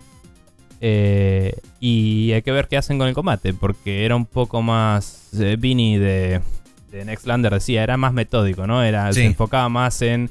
Eh, 0.80 1.54
y 1.80 2.32
hay 2.32 2.42
que 2.42 2.52
ver 2.52 2.68
qué 2.68 2.76
hacen 2.76 2.98
con 2.98 3.08
el 3.08 3.14
combate, 3.14 3.54
porque 3.54 4.04
era 4.04 4.14
un 4.14 4.26
poco 4.26 4.62
más. 4.62 5.30
Eh, 5.38 5.56
Vini 5.58 5.98
de, 5.98 6.40
de 6.90 7.04
Nextlander 7.04 7.52
decía, 7.52 7.82
era 7.82 7.96
más 7.96 8.12
metódico, 8.12 8.66
¿no? 8.66 8.82
Era, 8.82 9.12
Se 9.12 9.24
enfocaba 9.24 9.68
más 9.68 10.00
en 10.02 10.30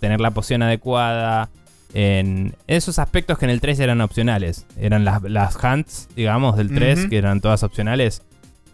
tener 0.00 0.20
la 0.20 0.30
poción 0.32 0.62
adecuada, 0.62 1.50
en 1.94 2.56
esos 2.66 2.98
aspectos 2.98 3.38
que 3.38 3.44
en 3.44 3.50
el 3.50 3.60
3 3.60 3.78
eran 3.78 4.00
opcionales. 4.00 4.66
Eran 4.76 5.04
las, 5.04 5.22
las 5.22 5.56
hunts, 5.62 6.08
digamos, 6.16 6.56
del 6.56 6.74
3, 6.74 7.06
que 7.06 7.16
eran 7.16 7.40
todas 7.40 7.62
opcionales. 7.62 8.22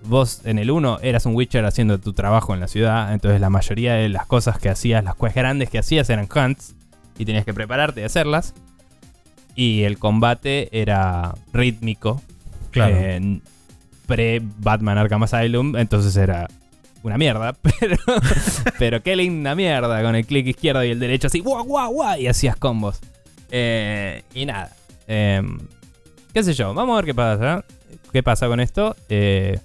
Vos 0.04 0.40
en 0.44 0.58
el 0.58 0.70
1 0.70 1.00
eras 1.02 1.26
un 1.26 1.34
Witcher 1.34 1.66
haciendo 1.66 1.98
tu 1.98 2.14
trabajo 2.14 2.54
en 2.54 2.60
la 2.60 2.68
ciudad, 2.68 3.12
entonces 3.12 3.38
la 3.38 3.50
mayoría 3.50 3.94
de 3.94 4.08
las 4.08 4.24
cosas 4.24 4.58
que 4.58 4.70
hacías, 4.70 5.04
las 5.04 5.14
quests 5.14 5.34
grandes 5.34 5.68
que 5.68 5.78
hacías 5.78 6.08
eran 6.08 6.26
hunts 6.34 6.74
y 7.18 7.26
tenías 7.26 7.44
que 7.44 7.52
prepararte 7.52 8.00
y 8.00 8.04
hacerlas. 8.04 8.54
Y 9.54 9.82
el 9.82 9.98
combate 9.98 10.70
era 10.72 11.34
rítmico. 11.52 12.22
Claro. 12.70 12.96
Pre-Batman 14.06 14.96
Arkham 14.96 15.22
Asylum, 15.24 15.76
entonces 15.76 16.16
era 16.16 16.48
una 17.02 17.18
mierda, 17.18 17.52
pero, 17.80 17.96
pero 18.78 19.02
qué 19.02 19.16
linda 19.16 19.54
mierda 19.54 20.02
con 20.02 20.14
el 20.14 20.26
clic 20.26 20.48
izquierdo 20.48 20.84
y 20.84 20.90
el 20.90 21.00
derecho 21.00 21.28
así, 21.28 21.40
guau, 21.40 21.64
guau, 21.64 21.92
guau, 21.92 22.18
y 22.18 22.26
hacías 22.26 22.56
combos. 22.56 23.00
Eh, 23.50 24.22
y 24.34 24.46
nada. 24.46 24.74
Em, 25.06 25.58
qué 26.32 26.42
sé 26.42 26.54
yo, 26.54 26.74
vamos 26.74 26.94
a 26.94 26.96
ver 26.96 27.06
qué 27.06 27.14
pasa. 27.14 27.64
¿Qué 28.12 28.22
pasa 28.22 28.48
con 28.48 28.60
esto? 28.60 28.96
Eh, 29.08 29.58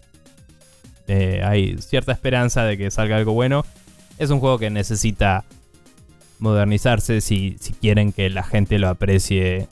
eh, 1.07 1.41
hay 1.43 1.77
cierta 1.79 2.11
esperanza 2.11 2.63
de 2.63 2.77
que 2.77 2.91
salga 2.91 3.17
algo 3.17 3.33
bueno. 3.33 3.65
Es 4.17 4.29
un 4.29 4.39
juego 4.39 4.59
que 4.59 4.69
necesita 4.69 5.43
modernizarse 6.39 7.21
si, 7.21 7.57
si 7.59 7.73
quieren 7.73 8.11
que 8.11 8.29
la 8.29 8.43
gente 8.43 8.79
lo 8.79 8.89
aprecie 8.89 9.67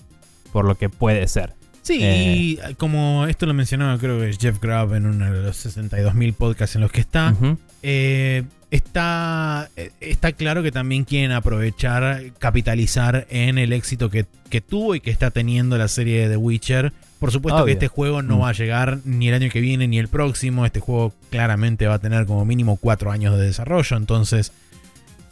por 0.52 0.66
lo 0.66 0.76
que 0.76 0.90
puede 0.90 1.28
ser. 1.28 1.54
Sí, 1.84 2.00
Eh. 2.02 2.36
y 2.70 2.74
como 2.76 3.28
esto 3.28 3.46
lo 3.46 3.54
mencionaba 3.54 3.98
creo 4.00 4.20
que 4.20 4.34
Jeff 4.34 4.60
Grubb 4.60 4.96
en 4.96 5.06
uno 5.06 5.32
de 5.32 5.42
los 5.44 5.58
62.000 5.66 6.34
podcasts 6.34 6.76
en 6.76 6.82
los 6.82 6.92
que 6.92 7.02
está, 7.02 7.36
eh, 7.84 8.44
está, 8.72 9.70
eh, 9.76 9.92
está 10.00 10.32
claro 10.32 10.64
que 10.64 10.72
también 10.72 11.04
quieren 11.04 11.32
aprovechar, 11.32 12.22
capitalizar 12.40 13.28
en 13.30 13.58
el 13.58 13.74
éxito 13.74 14.10
que, 14.10 14.26
que 14.50 14.62
tuvo 14.62 14.96
y 14.96 15.00
que 15.02 15.12
está 15.12 15.30
teniendo 15.32 15.78
la 15.78 15.88
serie 15.88 16.22
de 16.24 16.30
The 16.30 16.38
Witcher. 16.38 16.94
Por 17.20 17.32
supuesto 17.32 17.58
Obvio. 17.58 17.66
que 17.68 17.72
este 17.74 17.88
juego 17.88 18.22
no 18.22 18.38
Mm. 18.38 18.42
va 18.42 18.50
a 18.50 18.54
llegar 18.54 19.00
ni 19.06 19.28
el 19.30 19.34
año 19.36 19.50
que 19.50 19.62
viene 19.62 19.88
ni 19.88 19.98
el 20.00 20.08
próximo. 20.08 20.66
Este 20.66 20.80
juego 20.80 21.14
claramente 21.32 21.86
va 21.88 21.96
a 21.96 22.00
tener 22.00 22.26
como 22.26 22.46
mínimo 22.46 22.78
cuatro 22.78 23.12
años 23.12 23.38
de 23.38 23.46
desarrollo. 23.46 23.96
Entonces, 23.98 24.52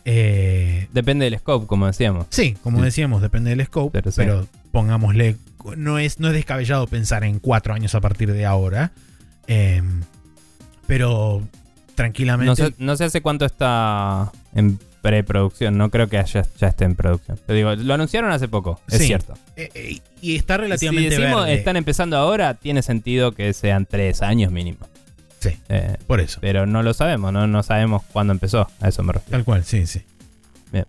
eh, 0.05 0.87
Depende 0.93 1.25
del 1.25 1.37
scope, 1.39 1.67
como 1.67 1.87
decíamos. 1.87 2.25
Sí, 2.29 2.55
como 2.63 2.79
Sí. 2.79 2.85
decíamos, 2.85 3.21
depende 3.21 3.49
del 3.55 3.65
scope, 3.65 4.01
Pero 4.15 4.47
pongámosle, 4.71 5.37
no 5.77 5.99
es, 5.99 6.19
no 6.19 6.27
es 6.29 6.33
descabellado 6.33 6.87
pensar 6.87 7.23
en 7.23 7.39
cuatro 7.39 7.73
años 7.73 7.93
a 7.95 8.01
partir 8.01 8.31
de 8.33 8.45
ahora, 8.45 8.91
eh, 9.47 9.81
pero 10.87 11.41
tranquilamente... 11.95 12.47
No 12.49 12.55
sé, 12.55 12.73
no 12.77 12.95
sé 12.97 13.03
hace 13.05 13.21
cuánto 13.21 13.45
está 13.45 14.31
en 14.53 14.79
preproducción. 15.01 15.77
No 15.77 15.89
creo 15.89 16.07
que 16.07 16.17
haya- 16.17 16.45
ya 16.59 16.67
esté 16.67 16.85
en 16.85 16.95
producción. 16.95 17.39
Te 17.45 17.53
digo, 17.53 17.73
lo 17.75 17.93
anunciaron 17.93 18.31
hace 18.31 18.47
poco, 18.47 18.79
es 18.87 18.99
Sí. 18.99 19.07
cierto. 19.07 19.33
eh, 19.55 19.69
eh, 19.73 19.99
y 20.21 20.35
está 20.35 20.57
relativamente 20.57 21.15
si 21.15 21.21
decimos 21.21 21.41
verde. 21.45 21.55
están 21.57 21.75
empezando 21.75 22.17
ahora, 22.17 22.53
tiene 22.55 22.81
sentido 22.81 23.31
que 23.33 23.53
sean 23.53 23.85
tres 23.85 24.21
años 24.21 24.51
mínimo. 24.51 24.79
Sí, 25.41 25.49
Eh, 25.69 25.97
por 26.07 26.21
eso. 26.21 26.39
pero 26.39 26.65
no 26.65 26.83
lo 26.83 26.93
sabemos, 26.93 27.33
¿no? 27.33 27.47
no 27.47 27.63
sabemos 27.63 28.03
cuándo 28.13 28.31
empezó. 28.31 28.69
A 28.79 28.87
eso 28.87 29.03
me 29.03 29.11
refiero. 29.13 29.31
Tal 29.31 29.43
cual, 29.43 29.65
sí, 29.65 29.85
sí. 29.87 30.01
Bien. 30.71 30.85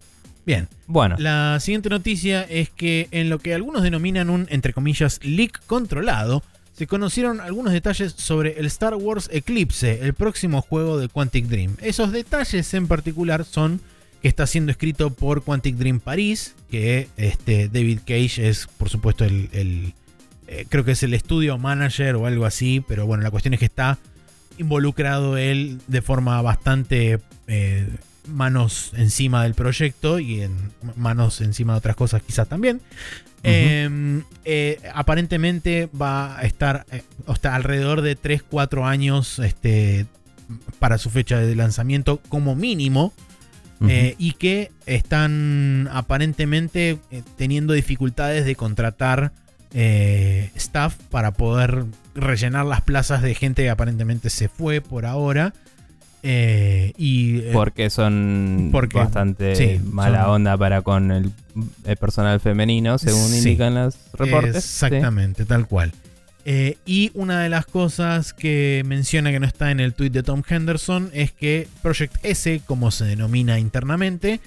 Bien. 0.47 0.69
Bueno, 0.87 1.16
La 1.19 1.59
siguiente 1.61 1.89
noticia 1.89 2.43
es 2.43 2.69
que 2.70 3.09
en 3.12 3.31
lo 3.31 3.39
que 3.39 3.55
algunos 3.55 3.83
denominan 3.83 4.29
un, 4.31 4.47
entre 4.51 4.73
comillas, 4.73 5.19
leak 5.24 5.65
controlado, 5.66 6.43
se 6.77 6.87
conocieron 6.87 7.41
algunos 7.41 7.73
detalles 7.73 8.12
sobre 8.16 8.59
el 8.59 8.66
Star 8.66 8.95
Wars 8.95 9.29
Eclipse, 9.33 10.01
el 10.03 10.15
próximo 10.15 10.61
juego 10.62 10.99
de 10.99 11.09
Quantic 11.09 11.47
Dream. 11.47 11.77
Esos 11.81 12.12
detalles 12.12 12.73
en 12.74 12.89
particular 12.89 13.45
son 13.45 13.81
que 14.20 14.29
está 14.29 14.47
siendo 14.47 14.70
escrito 14.70 15.11
por 15.11 15.43
Quantic 15.43 15.77
Dream 15.77 15.99
París, 16.01 16.55
que 16.70 17.09
este, 17.16 17.69
David 17.69 18.01
Cage 18.07 18.49
es, 18.49 18.69
por 18.79 18.89
supuesto, 18.89 19.24
el, 19.24 19.49
el, 19.53 19.95
eh, 20.47 20.66
creo 20.69 20.85
que 20.85 20.93
es 20.93 21.03
el 21.03 21.15
estudio 21.15 21.59
manager 21.59 22.16
o 22.16 22.27
algo 22.27 22.45
así, 22.47 22.85
pero 22.87 23.07
bueno, 23.07 23.23
la 23.23 23.31
cuestión 23.31 23.55
es 23.55 23.61
que 23.61 23.66
está 23.66 23.99
involucrado 24.62 25.36
él 25.36 25.80
de 25.86 26.02
forma 26.02 26.40
bastante 26.43 27.20
eh, 27.47 27.89
manos 28.28 28.93
encima 28.97 29.43
del 29.43 29.55
proyecto 29.55 30.18
y 30.18 30.43
en 30.43 30.72
manos 30.97 31.40
encima 31.40 31.74
de 31.74 31.78
otras 31.78 31.97
cosas 31.97 32.22
quizás 32.22 32.48
también. 32.48 32.80
Eh, 33.44 34.22
eh, 34.44 34.80
aparentemente 34.94 35.89
va 36.01 36.39
a 36.39 36.43
estar 36.43 36.86
eh, 36.93 37.02
alrededor 37.43 38.02
de 38.02 38.16
3-4 38.16 38.86
años 38.86 39.40
este, 39.40 40.06
para 40.78 40.97
su 40.98 41.10
fecha 41.10 41.39
de 41.39 41.55
lanzamiento 41.56 42.20
como 42.28 42.55
mínimo. 42.55 43.12
y 43.84 44.34
que 44.34 44.70
están 44.86 45.89
aparentemente 45.90 47.01
teniendo 47.36 47.72
dificultades 47.72 48.44
de 48.44 48.55
contratar 48.55 49.32
eh, 49.74 50.51
staff 50.55 50.97
para 51.11 51.32
poder 51.32 51.85
rellenar 52.15 52.66
las 52.66 52.82
plazas 52.82 53.23
de 53.23 53.35
gente 53.35 53.62
que 53.62 53.70
aparentemente 53.70 54.31
se 54.31 54.49
fue 54.49 54.81
por 54.81 55.07
ahora. 55.07 55.53
Eh, 56.24 56.93
y 56.97 57.39
eh, 57.40 57.51
porque 57.53 57.90
son 57.90 58.69
porque- 58.70 58.97
bastante 58.99 59.57
sí, 59.57 59.81
mala 59.85 60.23
son- 60.24 60.31
onda 60.35 60.57
para 60.57 60.82
con 60.82 61.11
el, 61.11 61.32
el 61.85 61.97
personal 61.97 62.39
femenino, 62.39 62.97
según 62.99 63.28
Sí. 63.28 63.39
indican 63.39 63.74
los 63.74 63.97
reportes. 64.12 64.55
Exactamente, 64.57 65.44
tal 65.44 65.66
cual. 65.66 65.93
Eh, 66.44 66.77
y 66.86 67.11
una 67.15 67.40
de 67.40 67.49
las 67.49 67.66
cosas 67.66 68.32
que 68.32 68.82
menciona 68.86 69.31
que 69.32 69.40
no 69.40 69.47
está 69.47 69.70
en 69.73 69.81
el 69.81 69.94
tweet 69.94 70.11
de 70.11 70.23
Tom 70.23 70.43
Henderson 70.49 71.11
es 71.12 71.32
que 71.32 71.66
Project 71.82 72.16
S, 72.24 72.61
como 72.66 72.90
se 72.93 73.05
denomina 73.05 73.59
internamente, 73.59 74.40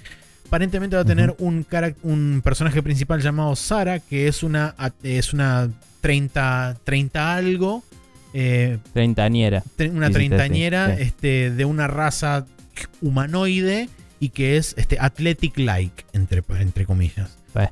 aparentemente 0.46 0.96
va 0.96 1.02
a 1.02 1.04
tener 1.04 1.34
un, 1.38 1.64
carac- 1.66 1.96
un 2.02 2.40
personaje 2.42 2.82
principal 2.82 3.20
llamado 3.20 3.54
Sara, 3.56 4.00
que 4.00 4.28
es 4.28 4.42
una, 4.42 4.74
es 5.02 5.32
una 5.32 5.68
30, 6.00 6.76
30 6.84 7.34
algo, 7.34 7.82
eh, 8.32 8.78
treintañera. 8.92 9.62
tre- 9.76 9.90
una 9.90 10.10
treintañera 10.10 10.88
sí, 10.88 10.96
sí. 10.96 11.02
Este, 11.02 11.50
de 11.50 11.64
una 11.64 11.86
raza 11.86 12.46
humanoide 13.00 13.88
y 14.20 14.30
que 14.30 14.56
es 14.56 14.74
este, 14.78 14.98
athletic-like, 14.98 16.04
entre, 16.12 16.42
entre 16.60 16.86
comillas. 16.86 17.36
Pues, 17.52 17.68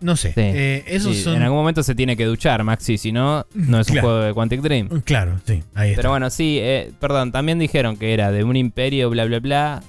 No 0.00 0.16
sé, 0.16 0.32
eh, 0.36 0.84
esos 0.86 1.16
son... 1.18 1.36
En 1.36 1.42
algún 1.42 1.58
momento 1.58 1.82
se 1.82 1.94
tiene 1.94 2.16
que 2.16 2.24
duchar, 2.24 2.62
Maxi, 2.64 2.98
si 2.98 3.12
no, 3.12 3.46
no 3.54 3.80
es 3.80 3.88
un 3.90 3.98
juego 4.00 4.18
de 4.20 4.34
Quantic 4.34 4.60
Dream. 4.60 4.88
Claro, 5.02 5.40
sí, 5.46 5.62
ahí 5.74 5.90
está. 5.90 6.00
Pero 6.00 6.10
bueno, 6.10 6.28
sí, 6.30 6.58
eh, 6.60 6.92
perdón, 7.00 7.32
también 7.32 7.58
dijeron 7.58 7.96
que 7.96 8.12
era 8.14 8.30
de 8.32 8.44
un 8.44 8.56
imperio, 8.56 9.10
bla, 9.10 9.24
bla, 9.26 9.40
bla, 9.40 9.82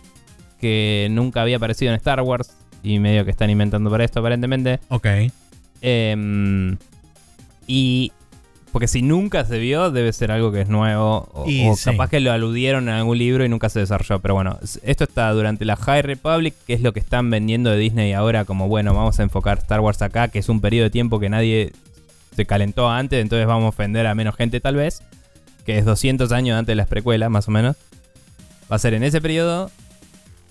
que 0.63 1.09
nunca 1.11 1.41
había 1.41 1.57
aparecido 1.57 1.91
en 1.91 1.97
Star 1.97 2.21
Wars 2.21 2.51
y 2.83 2.97
medio 2.97 3.25
que 3.25 3.31
están 3.31 3.49
inventando 3.49 3.89
para 3.91 4.05
esto 4.05 4.21
aparentemente. 4.21 4.79
Ok. 4.87 5.05
Em, 5.81 6.77
y 7.67 8.13
porque 8.71 8.87
si 8.87 9.01
nunca 9.01 9.43
se 9.43 9.59
vio, 9.59 9.91
debe 9.91 10.13
ser 10.13 10.31
algo 10.31 10.53
que 10.53 10.61
es 10.61 10.69
nuevo. 10.69 11.27
O, 11.33 11.43
Y 11.49 11.67
o 11.67 11.75
sí. 11.75 11.83
capaz 11.91 12.09
que 12.09 12.21
lo 12.21 12.31
aludieron 12.31 12.87
en 12.87 12.95
algún 12.95 13.17
libro 13.17 13.43
y 13.43 13.49
nunca 13.49 13.67
se 13.67 13.81
desarrolló. 13.81 14.19
Pero 14.19 14.35
bueno, 14.35 14.57
esto 14.83 15.03
está 15.03 15.29
durante 15.31 15.65
la 15.65 15.75
High 15.75 16.01
Republic, 16.03 16.55
que 16.65 16.73
es 16.73 16.79
lo 16.81 16.93
que 16.93 17.01
están 17.01 17.29
vendiendo 17.29 17.69
de 17.69 17.77
Disney 17.77 18.13
ahora. 18.13 18.45
Como 18.45 18.69
bueno, 18.69 18.93
vamos 18.93 19.19
a 19.19 19.23
enfocar 19.23 19.57
Star 19.57 19.81
Wars 19.81 20.01
acá, 20.01 20.29
que 20.29 20.39
es 20.39 20.47
un 20.47 20.61
periodo 20.61 20.85
de 20.85 20.91
tiempo 20.91 21.19
que 21.19 21.27
nadie 21.29 21.73
se 22.33 22.45
calentó 22.45 22.89
antes. 22.89 23.21
Entonces 23.21 23.45
vamos 23.45 23.65
a 23.65 23.69
ofender 23.69 24.07
a 24.07 24.15
menos 24.15 24.35
gente, 24.37 24.61
tal 24.61 24.77
vez. 24.77 25.03
Que 25.65 25.77
es 25.77 25.83
200 25.83 26.31
años 26.31 26.57
antes 26.57 26.71
de 26.71 26.75
las 26.77 26.87
precuelas, 26.87 27.29
más 27.29 27.49
o 27.49 27.51
menos. 27.51 27.75
Va 28.71 28.77
a 28.77 28.79
ser 28.79 28.93
en 28.93 29.03
ese 29.03 29.19
periodo. 29.19 29.71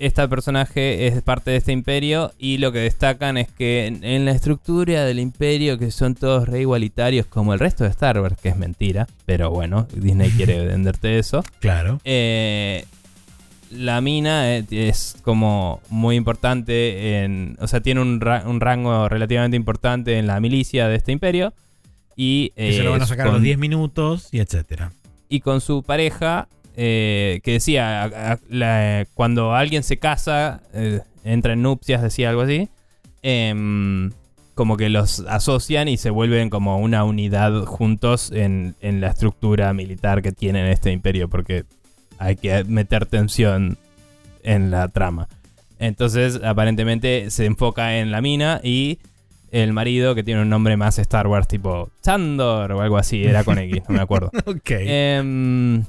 Este 0.05 0.27
personaje 0.27 1.07
es 1.07 1.23
parte 1.23 1.53
de 1.53 1.59
este 1.59 1.71
imperio 1.73 2.33
y 2.39 2.59
lo 2.59 2.73
que 2.73 2.81
destacan 2.81 3.37
es 3.37 3.49
que 3.49 3.87
en, 3.87 4.03
en 4.03 4.25
la 4.25 4.33
estructura 4.33 5.05
del 5.05 5.21
imperio, 5.21 5.79
que 5.79 5.91
son 5.93 6.15
todos 6.17 6.49
re 6.49 6.63
igualitarios 6.63 7.27
como 7.27 7.55
el 7.55 7.61
resto 7.61 7.85
de 7.85 7.91
Star 7.91 8.19
Wars, 8.21 8.37
que 8.43 8.49
es 8.49 8.57
mentira, 8.57 9.07
pero 9.27 9.51
bueno, 9.51 9.87
Disney 9.95 10.31
quiere 10.37 10.67
venderte 10.67 11.19
eso. 11.21 11.45
Claro. 11.61 12.01
Eh, 12.05 12.85
la 13.71 14.01
mina 14.01 14.57
eh, 14.57 14.65
es 14.71 15.17
como 15.23 15.81
muy 15.89 16.17
importante 16.17 17.23
en. 17.25 17.57
O 17.61 17.67
sea, 17.69 17.81
tiene 17.81 18.01
un, 18.03 18.21
ra- 18.21 18.43
un 18.47 18.61
rango 18.61 19.09
relativamente 19.09 19.57
importante 19.57 20.19
en 20.19 20.27
la 20.27 20.41
milicia 20.41 20.89
de 20.89 20.97
este 20.97 21.13
imperio. 21.13 21.55
Y, 22.17 22.51
Que 22.51 22.73
se 22.75 22.83
lo 22.83 22.91
van 22.91 23.01
a 23.01 23.05
eh, 23.05 23.09
sacar 23.09 23.29
a 23.29 23.33
los 23.33 23.41
10 23.41 23.57
minutos 23.57 24.29
y 24.33 24.41
etcétera. 24.41 24.93
y 25.31 25.41
con 25.41 25.61
su 25.63 25.83
pareja, 25.83 26.49
eh, 26.77 27.41
que 27.45 27.53
decía, 27.53 28.03
a- 28.05 28.33
a- 28.33 28.39
la- 28.49 29.07
cuando 29.15 29.55
alguien 29.55 29.83
se 29.83 29.99
casa, 29.99 30.61
eh, 30.75 31.01
entra 31.25 31.53
en 31.53 31.63
nupcias, 31.63 32.03
decía 32.03 32.31
algo 32.31 32.43
así, 32.43 32.69
em, 33.23 34.11
como 34.55 34.77
que 34.77 34.89
los 34.91 35.21
asocian 35.21 35.89
y 35.89 35.97
se 35.97 36.11
vuelven 36.11 36.51
como 36.51 36.79
una 36.79 37.05
unidad 37.05 37.65
juntos 37.65 38.31
en, 38.33 38.75
en 38.81 39.01
la 39.01 39.09
estructura 39.09 39.73
militar 39.73 40.23
que 40.23 40.33
tienen 40.33 40.67
este 40.67 40.93
imperio, 40.93 41.29
porque 41.29 41.65
hay 42.19 42.37
que 42.37 42.63
meter 42.65 43.07
tensión 43.07 43.79
en 44.43 44.71
la 44.71 44.89
trama. 44.89 45.29
Entonces, 45.79 46.41
aparentemente 46.45 47.31
se 47.31 47.47
enfoca 47.47 47.99
en 47.99 48.11
la 48.13 48.21
mina 48.21 48.61
y 48.63 48.99
el 49.51 49.73
marido, 49.73 50.15
que 50.15 50.23
tiene 50.23 50.43
un 50.43 50.49
nombre 50.49 50.77
más 50.77 50.99
Star 50.99 51.27
Wars, 51.27 51.49
tipo 51.49 51.91
Chandor 52.03 52.73
o 52.73 52.81
algo 52.83 52.97
así, 52.99 53.25
era 53.25 53.45
con 53.45 53.59
X, 53.59 53.83
no 53.89 53.95
me 53.97 54.01
acuerdo. 54.01 54.31
Ok. 54.47 54.71
Em, 54.71 55.85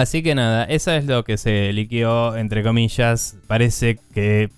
así 0.00 0.22
que 0.22 0.34
nada, 0.34 0.64
eso 0.64 0.92
es 0.92 1.04
lo 1.04 1.24
que 1.24 1.36
se 1.36 1.72
liqueó, 1.72 2.36
entre 2.36 2.62
comillas. 2.62 3.36
Parece 3.46 3.98
que 4.14 4.50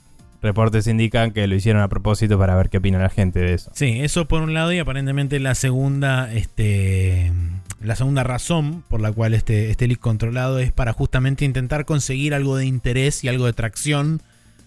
reportes 0.43 0.87
indican 0.87 1.33
que 1.33 1.47
lo 1.47 1.55
hicieron 1.55 1.83
a 1.83 1.89
propósito 1.89 2.39
para 2.39 2.57
ver 2.57 2.71
qué 2.71 2.79
opina 2.79 2.99
la 2.99 3.11
gente 3.11 3.41
de 3.41 3.55
eso. 3.55 3.71
Sí, 3.75 4.01
eso 4.01 4.27
por 4.27 4.43
un 4.43 4.55
lado 4.55 4.73
y 4.73 4.79
aparentemente 4.79 5.39
la 5.41 5.55
segunda, 5.55 6.33
este, 6.33 7.33
la 7.83 7.97
segunda 7.97 8.23
razón 8.25 8.83
por 8.89 9.01
la 9.01 9.13
cual 9.13 9.35
este, 9.35 9.71
este 9.71 9.87
leak 9.89 10.01
controlado 10.01 10.59
es 10.59 10.73
para 10.73 10.93
justamente 10.93 11.45
intentar 11.45 11.85
conseguir 11.85 12.35
algo 12.35 12.57
de 12.57 12.67
interés 12.67 13.25
y 13.25 13.29
algo 13.29 13.47
de 13.47 13.53
tracción 13.53 14.23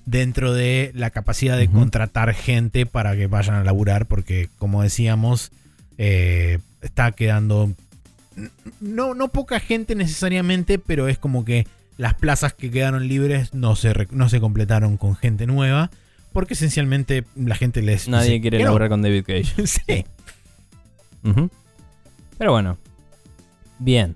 dentro 0.05 0.53
de 0.53 0.91
la 0.95 1.11
capacidad 1.11 1.57
de 1.57 1.69
contratar 1.69 2.33
gente 2.33 2.85
para 2.85 3.15
que 3.15 3.27
vayan 3.27 3.55
a 3.55 3.63
laburar 3.63 4.05
porque 4.05 4.49
como 4.57 4.83
decíamos 4.83 5.51
eh, 5.97 6.59
está 6.81 7.13
quedando 7.13 7.71
no, 8.79 9.13
no 9.13 9.27
poca 9.29 9.59
gente 9.59 9.95
necesariamente, 9.95 10.79
pero 10.79 11.07
es 11.07 11.17
como 11.17 11.45
que 11.45 11.67
las 11.97 12.13
plazas 12.15 12.53
que 12.53 12.71
quedaron 12.71 13.07
libres 13.07 13.53
no 13.53 13.75
se, 13.75 13.93
no 14.11 14.29
se 14.29 14.39
completaron 14.39 14.97
con 14.97 15.15
gente 15.15 15.45
nueva. 15.47 15.89
Porque 16.31 16.55
esencialmente 16.55 17.25
la 17.35 17.53
gente 17.53 17.83
les. 17.83 18.07
Nadie 18.07 18.29
dice 18.31 18.41
quiere 18.41 18.57
que 18.57 18.63
no. 18.63 18.69
laburar 18.69 18.89
con 18.89 19.03
David 19.03 19.23
Cage. 19.23 19.67
sí. 19.67 20.03
Pero 22.37 22.51
bueno. 22.51 22.77
Bien. 23.79 24.15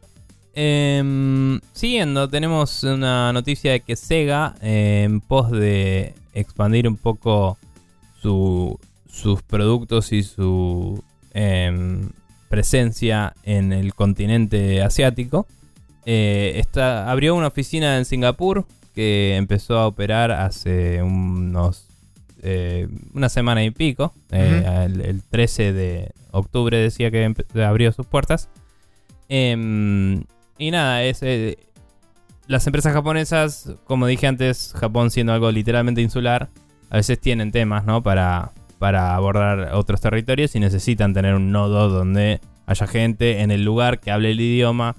Em, 0.55 1.59
siguiendo, 1.73 2.27
tenemos 2.27 2.81
una 2.83 3.31
noticia 3.31 3.71
de 3.73 3.81
que 3.81 3.95
Sega, 3.95 4.55
eh, 4.61 5.03
en 5.05 5.21
pos 5.21 5.51
de 5.51 6.15
expandir 6.33 6.87
un 6.87 6.97
poco 6.97 7.59
su- 8.19 8.79
sus 9.07 9.43
productos 9.43 10.11
y 10.11 10.23
su 10.23 11.03
em, 11.33 12.09
presencia 12.49 13.33
en 13.43 13.73
el 13.73 13.93
continente 13.93 14.81
asiático, 14.81 15.47
eh, 16.05 16.53
está, 16.55 17.11
abrió 17.11 17.35
una 17.35 17.47
oficina 17.47 17.97
en 17.97 18.05
Singapur 18.05 18.65
que 18.95 19.35
empezó 19.35 19.77
a 19.77 19.87
operar 19.87 20.31
hace 20.31 21.03
unos 21.03 21.87
eh, 22.43 22.87
una 23.13 23.29
semana 23.29 23.63
y 23.63 23.71
pico. 23.71 24.13
Eh, 24.31 24.63
el, 24.85 25.01
el 25.01 25.23
13 25.23 25.73
de 25.73 26.11
octubre 26.31 26.77
decía 26.77 27.11
que 27.11 27.33
abrió 27.63 27.91
sus 27.91 28.05
puertas. 28.05 28.49
Em, 29.29 30.23
y 30.57 30.71
nada, 30.71 31.03
es, 31.03 31.23
eh, 31.23 31.57
las 32.47 32.65
empresas 32.67 32.93
japonesas, 32.93 33.71
como 33.85 34.07
dije 34.07 34.27
antes, 34.27 34.73
Japón 34.75 35.11
siendo 35.11 35.33
algo 35.33 35.51
literalmente 35.51 36.01
insular, 36.01 36.49
a 36.89 36.97
veces 36.97 37.19
tienen 37.19 37.51
temas, 37.51 37.85
¿no? 37.85 38.01
Para, 38.01 38.53
para 38.79 39.15
abordar 39.15 39.73
otros 39.73 40.01
territorios 40.01 40.55
y 40.55 40.59
necesitan 40.59 41.13
tener 41.13 41.35
un 41.35 41.51
nodo 41.51 41.89
donde 41.89 42.39
haya 42.65 42.87
gente 42.87 43.41
en 43.41 43.51
el 43.51 43.63
lugar 43.63 43.99
que 43.99 44.11
hable 44.11 44.31
el 44.31 44.39
idioma 44.39 44.95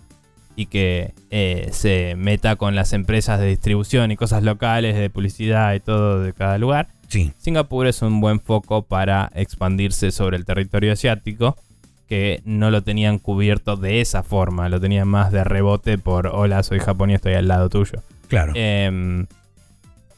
y 0.56 0.66
que 0.66 1.14
eh, 1.30 1.68
se 1.70 2.16
meta 2.16 2.56
con 2.56 2.74
las 2.74 2.92
empresas 2.92 3.38
de 3.38 3.46
distribución 3.46 4.10
y 4.10 4.16
cosas 4.16 4.42
locales, 4.42 4.96
de 4.96 5.08
publicidad 5.08 5.72
y 5.74 5.80
todo 5.80 6.20
de 6.20 6.32
cada 6.32 6.58
lugar. 6.58 6.88
Sí. 7.06 7.32
Singapur 7.38 7.86
es 7.86 8.02
un 8.02 8.20
buen 8.20 8.40
foco 8.40 8.82
para 8.82 9.30
expandirse 9.34 10.10
sobre 10.10 10.36
el 10.36 10.44
territorio 10.44 10.92
asiático, 10.92 11.56
que 12.08 12.42
no 12.44 12.72
lo 12.72 12.82
tenían 12.82 13.18
cubierto 13.18 13.76
de 13.76 14.00
esa 14.00 14.24
forma, 14.24 14.68
lo 14.68 14.80
tenían 14.80 15.06
más 15.06 15.30
de 15.30 15.44
rebote 15.44 15.96
por 15.96 16.26
hola, 16.26 16.62
soy 16.64 16.80
Japón 16.80 17.10
y 17.10 17.14
estoy 17.14 17.34
al 17.34 17.46
lado 17.46 17.68
tuyo. 17.68 18.02
Claro. 18.26 18.52
Em, 18.56 19.26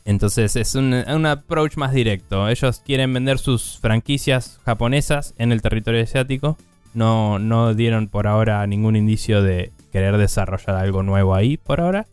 entonces 0.05 0.57
es 0.57 0.75
un, 0.75 0.93
un 0.95 1.27
approach 1.27 1.77
más 1.77 1.93
directo. 1.93 2.49
Ellos 2.49 2.83
quieren 2.85 3.13
vender 3.13 3.39
sus 3.39 3.79
franquicias 3.81 4.59
japonesas 4.65 5.35
en 5.39 5.53
el 5.53 5.63
territorio 5.63 6.03
asiático. 6.03 6.57
No, 6.95 7.39
no 7.39 7.75
dieron 7.75 8.09
por 8.09 8.27
ahora 8.27 8.67
ningún 8.67 8.97
indicio 8.97 9.43
de 9.43 9.73
querer 9.93 10.17
desarrollar 10.19 10.77
algo 10.77 11.03
nuevo 11.03 11.35
ahí 11.35 11.57
por 11.57 11.81
ahora. 11.81 12.07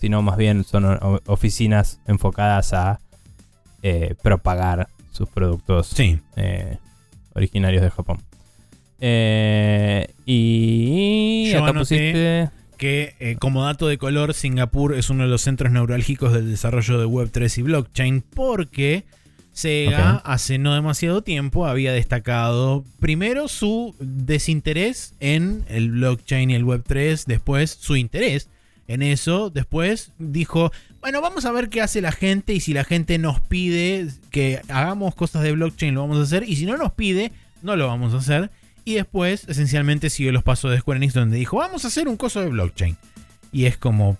Sino 0.00 0.22
más 0.22 0.36
bien 0.36 0.64
son 0.64 0.98
oficinas 1.26 2.00
enfocadas 2.06 2.72
a 2.72 3.00
eh, 3.82 4.14
propagar 4.22 4.88
sus 5.12 5.28
productos 5.28 5.88
Sí. 5.88 6.18
eh, 6.36 6.78
originarios 7.34 7.82
de 7.82 7.90
Japón. 7.90 8.18
Eh, 8.98 10.08
y 10.26 11.50
Yo 11.52 11.58
acá 11.62 11.70
anoté- 11.72 11.78
pusiste... 11.78 12.50
que 12.80 13.14
eh, 13.20 13.36
como 13.38 13.62
dato 13.62 13.88
de 13.88 13.98
color, 13.98 14.32
Singapur 14.32 14.94
es 14.94 15.10
uno 15.10 15.24
de 15.24 15.28
los 15.28 15.42
centros 15.42 15.70
neurálgicos 15.70 16.32
del 16.32 16.50
desarrollo 16.50 16.98
de 16.98 17.04
Web3 17.04 17.58
y 17.58 17.62
blockchain 17.62 18.22
porque 18.22 19.04
Sega 19.52 20.22
hace 20.24 20.56
no 20.56 20.72
demasiado 20.72 21.20
tiempo 21.20 21.66
había 21.66 21.92
destacado 21.92 22.82
primero 22.98 23.48
su 23.48 23.94
desinterés 24.00 25.12
en 25.20 25.66
el 25.68 25.90
blockchain 25.90 26.50
y 26.50 26.54
el 26.54 26.64
Web3, 26.64 27.26
después 27.26 27.70
su 27.78 27.96
interés 27.96 28.48
en 28.88 29.02
eso, 29.02 29.50
después 29.50 30.12
dijo, 30.18 30.72
bueno, 31.02 31.20
vamos 31.20 31.44
a 31.44 31.52
ver 31.52 31.68
qué 31.68 31.82
hace 31.82 32.00
la 32.00 32.12
gente 32.12 32.54
y 32.54 32.60
si 32.60 32.72
la 32.72 32.84
gente 32.84 33.18
nos 33.18 33.40
pide 33.40 34.08
que 34.30 34.62
hagamos 34.68 35.14
cosas 35.14 35.42
de 35.42 35.52
blockchain 35.52 35.94
lo 35.94 36.00
vamos 36.00 36.16
a 36.16 36.22
hacer 36.22 36.48
y 36.48 36.56
si 36.56 36.64
no 36.64 36.78
nos 36.78 36.92
pide, 36.92 37.30
no 37.60 37.76
lo 37.76 37.88
vamos 37.88 38.14
a 38.14 38.16
hacer. 38.16 38.50
Y 38.90 38.94
después, 38.94 39.46
esencialmente, 39.48 40.10
siguió 40.10 40.32
los 40.32 40.42
pasos 40.42 40.70
de 40.72 40.78
Square 40.80 40.98
Enix 40.98 41.14
donde 41.14 41.36
dijo, 41.36 41.58
vamos 41.58 41.84
a 41.84 41.88
hacer 41.88 42.08
un 42.08 42.16
coso 42.16 42.40
de 42.40 42.48
blockchain. 42.48 42.96
Y 43.52 43.66
es 43.66 43.76
como, 43.76 44.18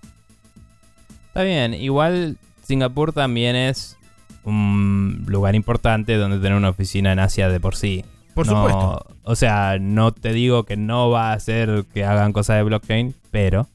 Está 1.26 1.42
bien, 1.42 1.74
igual 1.74 2.36
Singapur 2.62 3.12
también 3.12 3.56
es 3.56 3.97
un 4.44 5.24
lugar 5.26 5.55
importante 5.56 6.16
donde 6.16 6.38
tener 6.38 6.55
una 6.55 6.68
oficina 6.68 7.12
en 7.12 7.18
Asia 7.18 7.48
de 7.48 7.59
por 7.59 7.74
sí. 7.74 8.05
por 8.34 8.47
No- 8.47 8.52
supuesto. 8.56 9.06
O 9.24 9.34
sea, 9.34 9.78
no 9.80 10.12
te 10.12 10.32
digo 10.32 10.64
que 10.64 10.76
no 10.76 11.10
va 11.10 11.30
a 11.30 11.34
hacer 11.34 11.84
que 11.92 12.05
hagan 12.05 12.32
cosas 12.32 12.56
de 12.56 12.62
blockchain, 12.62 13.14
pero 13.32 13.68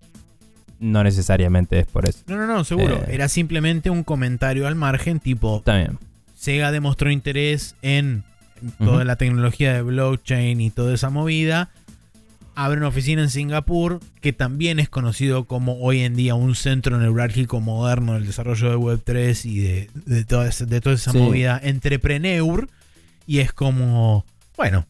no 0.79 1.03
necesariamente 1.03 1.79
es 1.79 1.85
por 1.87 2.07
eso. 2.07 2.19
No, 2.27 2.37
no, 2.37 2.47
no, 2.47 2.63
seguro. 2.63 2.95
Eh. 3.07 3.15
Era 3.15 3.27
simplemente 3.27 3.89
un 3.89 4.03
comentario 4.03 4.65
al 4.65 4.75
margen, 4.75 5.19
tipo, 5.19 5.57
Está 5.57 5.75
bien. 5.75 5.99
Sega 6.35 6.71
demostró 6.71 7.11
interés 7.11 7.75
en 7.81 8.23
toda 8.79 9.03
la 9.03 9.15
tecnología 9.15 9.73
de 9.73 9.81
blockchain 9.81 10.59
y 10.61 10.69
toda 10.69 10.93
esa 10.93 11.09
movida. 11.09 11.69
Abre 12.57 12.77
una 12.77 12.87
oficina 12.87 13.21
en 13.21 13.29
Singapur, 13.29 13.99
que 14.21 14.31
también 14.31 14.79
es 14.79 14.87
conocido 14.87 15.43
como 15.43 15.79
hoy 15.81 16.01
en 16.01 16.15
día 16.15 16.35
un 16.35 16.55
centro 16.55 16.97
neurálgico 16.97 17.59
moderno 17.59 18.13
del 18.13 18.25
desarrollo 18.25 18.69
de 18.69 18.77
Web3 18.77 19.45
y 19.45 19.59
de, 19.59 19.89
de 20.05 20.23
toda, 20.23 20.47
esa- 20.47 20.65
de 20.65 20.79
toda 20.79 20.95
esa 20.95 21.11
Sí. 21.11 21.17
movida 21.17 21.59
entrepreneur. 21.61 22.69
Y 23.27 23.39
es 23.39 23.51
como, 23.51 24.25
bueno, 24.55 24.85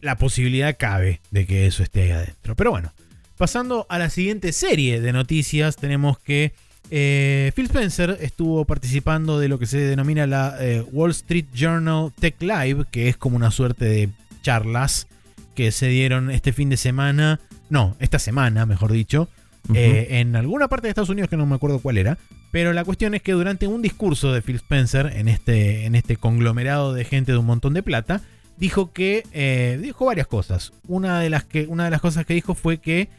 la 0.00 0.16
posibilidad 0.16 0.76
cabe 0.78 1.20
de 1.30 1.46
que 1.46 1.66
eso 1.66 1.82
esté 1.82 2.02
ahí 2.02 2.10
adentro. 2.10 2.56
Pero 2.56 2.70
bueno, 2.70 2.92
pasando 3.36 3.86
a 3.88 3.98
la 3.98 4.10
siguiente 4.10 4.52
serie 4.52 5.00
de 5.00 5.12
noticias, 5.12 5.76
tenemos 5.76 6.18
que 6.18 6.52
eh, 6.90 7.52
Phil 7.54 7.66
Spencer 7.66 8.18
estuvo 8.20 8.64
participando 8.64 9.38
de 9.38 9.48
lo 9.48 9.58
que 9.58 9.66
se 9.66 9.78
denomina 9.78 10.26
la 10.26 10.56
eh, 10.60 10.82
Wall 10.92 11.10
Street 11.10 11.46
Journal 11.52 12.12
Tech 12.18 12.40
Live, 12.40 12.86
que 12.90 13.08
es 13.08 13.16
como 13.16 13.36
una 13.36 13.50
suerte 13.50 13.84
de 13.84 14.08
charlas 14.42 15.06
que 15.54 15.70
se 15.72 15.88
dieron 15.88 16.30
este 16.30 16.52
fin 16.52 16.70
de 16.70 16.76
semana, 16.76 17.40
no, 17.68 17.96
esta 17.98 18.18
semana, 18.18 18.64
mejor 18.64 18.92
dicho, 18.92 19.28
eh, 19.74 20.06
en 20.20 20.34
alguna 20.36 20.68
parte 20.68 20.86
de 20.86 20.90
Estados 20.90 21.10
Unidos 21.10 21.28
que 21.28 21.36
no 21.36 21.44
me 21.44 21.56
acuerdo 21.56 21.80
cuál 21.80 21.98
era. 21.98 22.16
Pero 22.52 22.72
la 22.72 22.84
cuestión 22.84 23.14
es 23.14 23.20
que 23.20 23.32
durante 23.32 23.66
un 23.66 23.82
discurso 23.82 24.32
de 24.32 24.40
Phil 24.40 24.56
Spencer 24.56 25.12
en 25.14 25.28
este, 25.28 25.84
en 25.84 25.94
este 25.94 26.16
conglomerado 26.16 26.94
de 26.94 27.04
gente 27.04 27.32
de 27.32 27.38
un 27.38 27.44
montón 27.44 27.74
de 27.74 27.82
plata, 27.82 28.22
dijo 28.56 28.92
que 28.92 29.78
dijo 29.82 30.06
varias 30.06 30.26
cosas. 30.26 30.72
Una 30.86 31.20
de 31.20 31.28
las 31.28 31.44
que 31.44 31.66
una 31.66 31.84
de 31.84 31.90
las 31.90 32.00
cosas 32.00 32.24
que 32.24 32.32
dijo 32.32 32.54
fue 32.54 32.78
que 32.78 33.10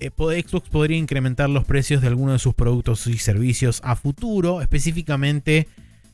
Xbox 0.00 0.68
podría 0.68 0.96
incrementar 0.96 1.48
los 1.50 1.64
precios 1.64 2.00
de 2.02 2.08
algunos 2.08 2.34
de 2.34 2.38
sus 2.38 2.54
productos 2.54 3.06
y 3.06 3.18
servicios 3.18 3.80
a 3.84 3.96
futuro, 3.96 4.60
específicamente 4.62 5.68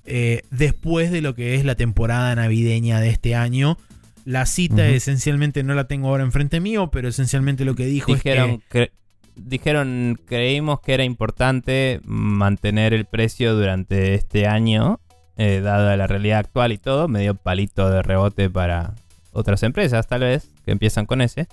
eh, 0.06 0.42
después 0.50 1.10
de 1.10 1.20
lo 1.22 1.34
que 1.34 1.54
es 1.54 1.64
la 1.64 1.74
temporada 1.74 2.34
navideña 2.34 3.00
de 3.00 3.08
este 3.10 3.34
año. 3.34 3.78
La 4.24 4.46
cita 4.46 4.88
esencialmente 4.88 5.62
no 5.62 5.74
la 5.74 5.86
tengo 5.86 6.08
ahora 6.08 6.24
enfrente 6.24 6.60
mío, 6.60 6.90
pero 6.90 7.08
esencialmente 7.08 7.64
lo 7.64 7.74
que 7.74 7.84
dijo 7.86 8.14
dijeron, 8.14 8.50
es 8.50 8.58
que 8.70 8.80
cre- 8.80 8.90
dijeron, 9.36 10.18
creímos 10.24 10.80
que 10.80 10.94
era 10.94 11.04
importante 11.04 12.00
mantener 12.04 12.94
el 12.94 13.04
precio 13.04 13.54
durante 13.54 14.14
este 14.14 14.46
año, 14.46 15.00
eh, 15.36 15.60
dada 15.62 15.96
la 15.96 16.06
realidad 16.06 16.38
actual 16.38 16.72
y 16.72 16.78
todo, 16.78 17.06
medio 17.08 17.34
palito 17.34 17.90
de 17.90 18.02
rebote 18.02 18.48
para 18.48 18.94
otras 19.32 19.62
empresas, 19.62 20.06
tal 20.06 20.20
vez, 20.20 20.48
que 20.64 20.70
empiezan 20.72 21.04
con 21.06 21.20
ese. 21.20 21.46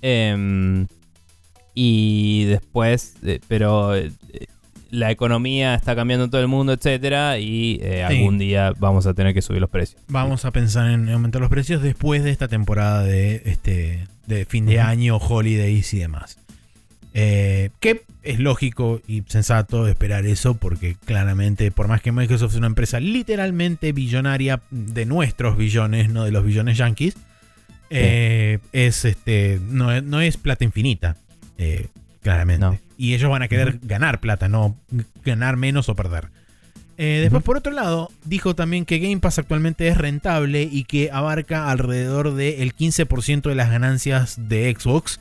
Em, 0.00 0.86
y 1.76 2.44
después, 2.46 3.14
eh, 3.24 3.38
pero 3.46 3.94
eh, 3.94 4.10
la 4.90 5.10
economía 5.10 5.74
está 5.74 5.94
cambiando 5.94 6.24
en 6.24 6.30
todo 6.30 6.40
el 6.40 6.48
mundo, 6.48 6.72
etcétera, 6.72 7.38
y 7.38 7.78
eh, 7.82 8.04
Sí. 8.08 8.16
algún 8.16 8.38
día 8.38 8.72
vamos 8.78 9.06
a 9.06 9.12
tener 9.14 9.34
que 9.34 9.42
subir 9.42 9.60
los 9.60 9.68
precios. 9.70 10.00
vamos 10.08 10.44
a 10.46 10.50
pensar 10.52 10.90
en 10.90 11.08
aumentar 11.10 11.40
los 11.40 11.50
precios 11.50 11.82
después 11.82 12.24
de 12.24 12.30
esta 12.30 12.48
temporada 12.48 13.02
de, 13.04 13.42
este, 13.44 14.08
de 14.26 14.44
fin 14.46 14.64
de 14.66 14.80
año, 14.80 15.18
holidays 15.18 15.92
y 15.94 15.98
demás. 15.98 16.38
Eh, 17.18 17.70
que 17.80 18.02
es 18.22 18.38
lógico 18.40 19.00
y 19.08 19.22
sensato 19.26 19.86
esperar 19.88 20.26
eso 20.26 20.54
porque 20.54 20.96
claramente, 21.04 21.70
por 21.70 21.88
más 21.88 22.00
que 22.02 22.12
Microsoft 22.12 22.52
es 22.52 22.58
una 22.58 22.66
empresa 22.66 23.00
literalmente 23.00 23.92
billonaria 23.92 24.60
de 24.70 25.04
nuestros 25.06 25.56
billones, 25.56 26.10
no 26.10 26.24
de 26.24 26.30
los 26.32 26.44
billones 26.44 26.76
yankees, 26.78 27.16
eh, 27.90 28.58
es 28.72 29.04
este 29.04 29.60
no, 29.68 30.00
no 30.02 30.20
es 30.20 30.36
plata 30.36 30.64
infinita, 30.64 31.16
eh, 31.58 31.86
claramente. 32.22 32.60
No. 32.66 32.78
Y 32.98 33.14
ellos 33.14 33.30
van 33.30 33.42
a 33.42 33.48
querer 33.48 33.78
ganar 33.82 34.20
plata, 34.20 34.48
no 34.48 34.76
ganar 35.24 35.56
menos 35.56 35.88
o 35.88 35.94
perder. 35.94 36.28
Eh, 36.98 37.18
después, 37.20 37.42
por 37.42 37.58
otro 37.58 37.72
lado, 37.72 38.10
dijo 38.24 38.54
también 38.54 38.86
que 38.86 38.98
Game 38.98 39.18
Pass 39.18 39.38
actualmente 39.38 39.86
es 39.86 39.98
rentable 39.98 40.62
y 40.62 40.84
que 40.84 41.10
abarca 41.12 41.70
alrededor 41.70 42.32
del 42.34 42.74
15% 42.74 43.42
de 43.50 43.54
las 43.54 43.70
ganancias 43.70 44.36
de 44.48 44.74
Xbox. 44.78 45.20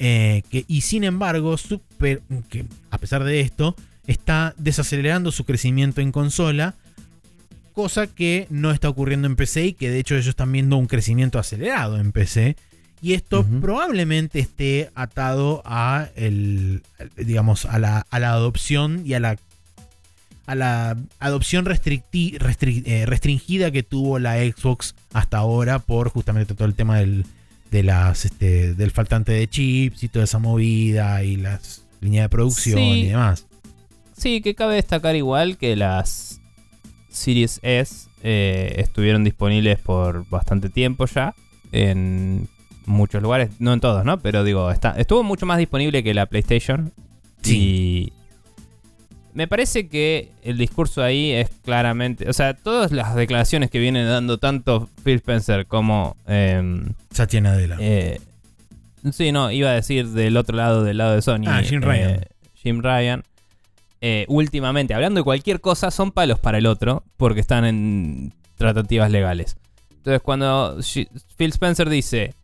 eh, 0.00 0.42
que, 0.48 0.64
y 0.68 0.82
sin 0.82 1.02
embargo, 1.02 1.56
super- 1.56 2.22
que 2.48 2.66
a 2.92 2.98
pesar 2.98 3.24
de 3.24 3.40
esto, 3.40 3.74
está 4.06 4.54
desacelerando 4.56 5.32
su 5.32 5.44
crecimiento 5.44 6.00
en 6.00 6.12
consola. 6.12 6.76
Cosa 7.72 8.06
que 8.06 8.46
no 8.50 8.70
está 8.70 8.88
ocurriendo 8.88 9.26
en 9.26 9.34
PC 9.36 9.66
y 9.66 9.72
que 9.72 9.90
de 9.90 9.98
hecho 9.98 10.14
ellos 10.14 10.28
están 10.28 10.50
viendo 10.52 10.76
un 10.76 10.86
crecimiento 10.86 11.38
acelerado 11.40 11.98
en 11.98 12.12
PC. 12.12 12.56
Y 13.00 13.14
esto 13.14 13.44
probablemente 13.60 14.40
esté 14.40 14.90
atado 14.94 15.62
a 15.64 16.08
el, 16.16 16.82
digamos, 17.16 17.64
a 17.66 17.78
la, 17.78 18.06
a 18.10 18.18
la 18.18 18.32
adopción 18.32 19.02
y 19.04 19.14
a 19.14 19.20
la 19.20 19.36
a 20.46 20.54
la 20.54 20.96
adopción 21.18 21.66
restricti- 21.66 22.38
restri- 22.38 22.82
eh, 22.86 23.04
restringida 23.04 23.70
que 23.70 23.82
tuvo 23.82 24.18
la 24.18 24.36
Xbox 24.38 24.94
hasta 25.12 25.36
ahora 25.36 25.78
por 25.78 26.08
justamente 26.08 26.54
todo 26.54 26.66
el 26.66 26.74
tema 26.74 26.96
del, 27.00 27.26
de 27.70 27.82
las, 27.82 28.24
este, 28.24 28.72
del 28.74 28.90
faltante 28.90 29.32
de 29.32 29.46
chips 29.46 30.02
y 30.04 30.08
toda 30.08 30.24
esa 30.24 30.38
movida 30.38 31.22
y 31.22 31.36
las 31.36 31.84
líneas 32.00 32.24
de 32.24 32.28
producción 32.30 32.78
Sí. 32.78 32.90
y 33.00 33.06
demás. 33.08 33.46
Sí, 34.16 34.40
que 34.40 34.54
cabe 34.54 34.76
destacar 34.76 35.16
igual 35.16 35.58
que 35.58 35.76
las 35.76 36.40
Series 37.10 37.60
S 37.62 38.08
eh, 38.22 38.74
estuvieron 38.78 39.24
disponibles 39.24 39.78
por 39.80 40.26
bastante 40.30 40.70
tiempo 40.70 41.04
ya 41.04 41.34
en 41.72 42.48
muchos 42.88 43.22
lugares, 43.22 43.50
no 43.58 43.72
en 43.72 43.80
todos, 43.80 44.04
¿no? 44.04 44.18
Pero 44.20 44.42
digo, 44.44 44.70
está, 44.70 44.90
estuvo 44.98 45.22
mucho 45.22 45.46
más 45.46 45.58
disponible 45.58 46.02
que 46.02 46.14
la 46.14 46.26
PlayStation. 46.26 46.92
Y 47.44 48.12
me 49.32 49.46
parece 49.46 49.88
que 49.88 50.32
el 50.42 50.58
discurso 50.58 51.02
ahí 51.02 51.30
es 51.30 51.48
claramente, 51.64 52.28
o 52.28 52.32
sea, 52.32 52.54
todas 52.54 52.90
las 52.92 53.14
declaraciones 53.14 53.70
que 53.70 53.78
vienen 53.78 54.06
dando 54.08 54.38
tanto 54.38 54.88
Phil 55.04 55.16
Spencer 55.16 55.66
como... 55.66 56.16
em, 56.26 56.92
Satya 57.12 57.40
Nadella. 57.40 57.76
eh, 57.78 58.20
sí, 59.12 59.30
no, 59.32 59.50
iba 59.52 59.70
a 59.70 59.74
decir 59.74 60.08
del 60.08 60.36
otro 60.36 60.56
lado, 60.56 60.82
del 60.82 60.98
lado 60.98 61.14
de 61.14 61.22
Sony. 61.22 61.42
Ah, 61.46 61.62
Jim 61.62 61.80
Ryan. 61.80 62.10
eh, 62.10 62.26
Jim 62.54 62.80
Ryan. 62.82 63.22
eh, 64.00 64.24
últimamente, 64.28 64.94
hablando 64.94 65.20
de 65.20 65.24
cualquier 65.24 65.60
cosa, 65.60 65.90
son 65.90 66.10
palos 66.10 66.38
para 66.40 66.58
el 66.58 66.66
otro 66.66 67.04
porque 67.16 67.40
están 67.40 67.64
en 67.64 68.32
tratativas 68.56 69.10
legales. 69.10 69.56
Entonces, 69.98 70.20
cuando 70.22 70.78
Phil 71.36 71.50
Spencer 71.50 71.88
dice 71.88 72.34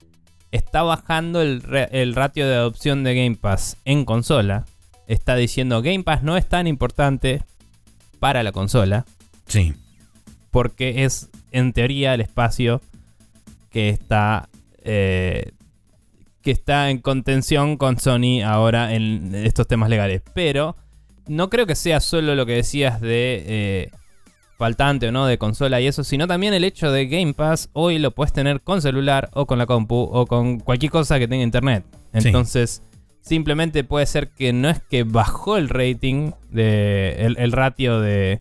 está 0.55 0.83
bajando 0.83 1.43
el, 1.43 1.63
el 1.91 2.15
ratio 2.15 2.49
de 2.49 2.55
adopción 2.55 3.03
de 3.05 3.15
Game 3.15 3.37
Pass 3.37 3.77
en 3.85 4.05
consola, 4.05 4.65
está 5.07 5.37
diciendo 5.37 5.83
Game 5.83 6.05
Pass 6.05 6.23
no 6.23 6.37
es 6.37 6.49
tan 6.49 6.67
importante 6.67 7.43
para 8.21 8.43
la 8.43 8.53
consola 8.53 9.05
Sí. 9.47 9.75
porque 10.51 11.05
es 11.05 11.29
en 11.51 11.73
teoría 11.73 12.15
el 12.15 12.21
espacio 12.23 12.81
que 13.71 13.89
está 13.91 14.49
eh, 14.85 15.53
que 16.43 16.51
está 16.51 16.91
en 16.91 16.99
contención 16.99 17.77
con 17.77 17.99
Sony 17.99 18.43
ahora 18.45 18.95
en 18.95 19.35
estos 19.35 19.67
temas 19.67 19.89
legales. 19.89 20.23
Pero 20.35 20.77
no 21.27 21.49
creo 21.49 21.67
que 21.67 21.75
sea 21.75 22.01
solo 22.01 22.35
lo 22.35 22.45
que 22.45 22.53
decías 22.53 23.01
de 23.01 23.43
eh, 23.47 23.91
faltante 24.57 25.09
o 25.09 25.13
no 25.13 25.27
de 25.27 25.39
consola 25.39 25.81
y 25.81 25.87
eso, 25.87 26.05
sino 26.05 26.27
también 26.27 26.55
el 26.55 26.65
hecho 26.65 26.93
de 26.93 27.07
Game 27.07 27.35
Pass 27.35 27.71
hoy 27.73 27.99
lo 27.99 28.13
puedes 28.13 28.33
tener 28.33 28.61
con 28.61 28.81
celular 28.83 29.31
o 29.33 29.47
con 29.47 29.59
la 29.59 29.67
compu 29.67 30.09
o 30.13 30.27
con 30.27 30.61
cualquier 30.61 30.93
cosa 30.93 31.19
que 31.19 31.29
tenga 31.29 31.43
internet. 31.43 31.85
Sí. 32.19 32.29
Entonces, 32.29 32.83
simplemente 33.21 33.85
puede 33.85 34.07
ser 34.07 34.31
que 34.31 34.53
no 34.53 34.69
es 34.69 34.81
que 34.81 35.03
bajó 35.03 35.57
el 35.57 35.69
rating 35.69 36.33
de 36.51 37.17
el, 37.19 37.37
el 37.39 37.53
ratio 37.53 38.01
de 38.01 38.41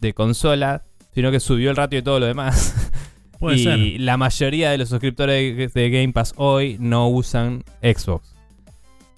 de 0.00 0.14
consola, 0.14 0.84
sino 1.14 1.30
que 1.30 1.40
subió 1.40 1.70
el 1.70 1.76
ratio 1.76 1.98
de 1.98 2.02
todo 2.02 2.20
lo 2.20 2.26
demás. 2.26 2.74
Puede 3.38 3.56
y 3.56 3.64
ser. 3.64 3.78
la 4.00 4.16
mayoría 4.16 4.70
de 4.70 4.78
los 4.78 4.88
suscriptores 4.88 5.56
de, 5.56 5.68
de 5.68 5.90
Game 5.90 6.12
Pass 6.12 6.34
hoy 6.36 6.76
no 6.80 7.08
usan 7.08 7.62
Xbox, 7.82 8.34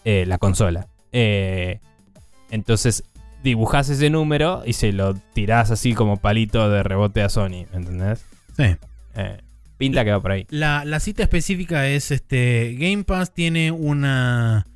eh, 0.04 0.24
la 0.26 0.36
consola. 0.38 0.88
Eh, 1.12 1.80
entonces 2.50 3.04
dibujás 3.42 3.88
ese 3.88 4.10
número 4.10 4.62
y 4.66 4.72
se 4.74 4.92
lo 4.92 5.14
tirás 5.14 5.70
así 5.70 5.94
como 5.94 6.18
palito 6.18 6.68
de 6.70 6.82
rebote 6.82 7.22
a 7.22 7.28
Sony, 7.28 7.66
¿entendés? 7.72 8.24
Sí. 8.56 8.76
Eh, 9.16 9.38
pinta 9.78 10.04
que 10.04 10.10
va 10.12 10.20
por 10.20 10.32
ahí. 10.32 10.46
La, 10.50 10.84
la 10.84 11.00
cita 11.00 11.22
específica 11.22 11.88
es 11.88 12.10
este 12.10 12.76
Game 12.78 13.04
Pass 13.04 13.32
tiene 13.32 13.70
una 13.70 14.66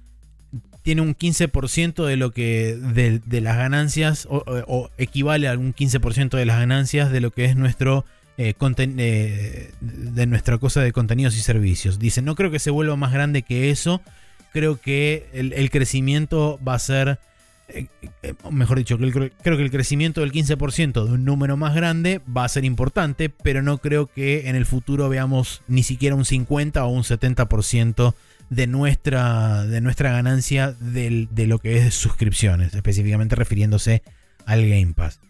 tiene 0.82 1.01
un 1.01 1.15
15% 1.16 2.05
de 2.05 2.16
lo 2.16 2.31
que 2.32 2.77
de, 2.77 3.19
de 3.24 3.41
las 3.41 3.57
ganancias 3.57 4.27
o, 4.31 4.39
o- 4.47 4.65
o 4.66 4.91
equivale 4.99 5.49
a 5.49 5.55
un 5.55 5.74
15% 5.74 6.36
de 6.36 6.45
las 6.45 6.59
ganancias 6.59 7.11
de 7.11 7.20
lo 7.20 7.31
que 7.31 7.47
es 7.47 7.57
nuestro 7.57 8.05
eh, 8.36 8.53
conten- 8.59 8.97
eh, 8.99 9.70
de 9.81 10.27
nuestra 10.27 10.59
cosa 10.59 10.81
de 10.82 10.93
contenidos 10.93 11.36
y 11.36 11.41
servicios. 11.41 11.99
Dice, 11.99 12.20
no 12.20 12.35
creo 12.35 12.51
que 12.51 12.59
se 12.59 12.70
vuelva 12.70 12.97
más 12.97 13.12
grande 13.12 13.43
que 13.43 13.70
eso. 13.70 14.03
Creo 14.53 14.78
que 14.81 15.27
el, 15.32 15.53
el 15.55 15.70
crecimiento 15.70 16.59
va 16.66 16.74
a 16.74 16.78
ser 16.78 17.19
eh, 17.69 17.86
eh, 18.23 18.35
mejor 18.51 18.78
dicho, 18.78 18.99
que 18.99 19.05
el 19.05 19.12
cre- 19.15 19.32
creo 19.43 19.57
que 19.57 19.62
el 19.62 19.70
crecimiento 19.70 20.20
del 20.20 20.32
15% 20.32 21.05
de 21.05 21.12
un 21.12 21.24
número 21.24 21.57
más 21.57 21.74
grande 21.74 22.20
va 22.35 22.45
a 22.45 22.49
ser 22.49 22.65
importante, 22.65 23.28
pero 23.31 23.62
no 23.62 23.78
creo 23.78 24.07
que 24.07 24.49
en 24.49 24.57
el 24.57 24.66
futuro 24.66 25.09
veamos 25.09 25.62
ni 25.69 25.82
siquiera 25.82 26.15
un 26.16 26.24
50 26.24 26.85
o 26.85 26.89
un 26.89 27.03
70% 27.05 28.15
de 28.51 28.66
nuestra, 28.66 29.65
de 29.65 29.81
nuestra 29.81 30.12
ganancia 30.12 30.73
del- 30.73 31.28
de 31.32 31.47
lo 31.47 31.59
que 31.59 31.78
es 31.78 31.95
suscripciones, 31.95 32.74
específicamente 32.74 33.35
refiriéndose 33.36 34.03
al 34.47 34.69
Game 34.69 34.93
Pass. 34.95 35.20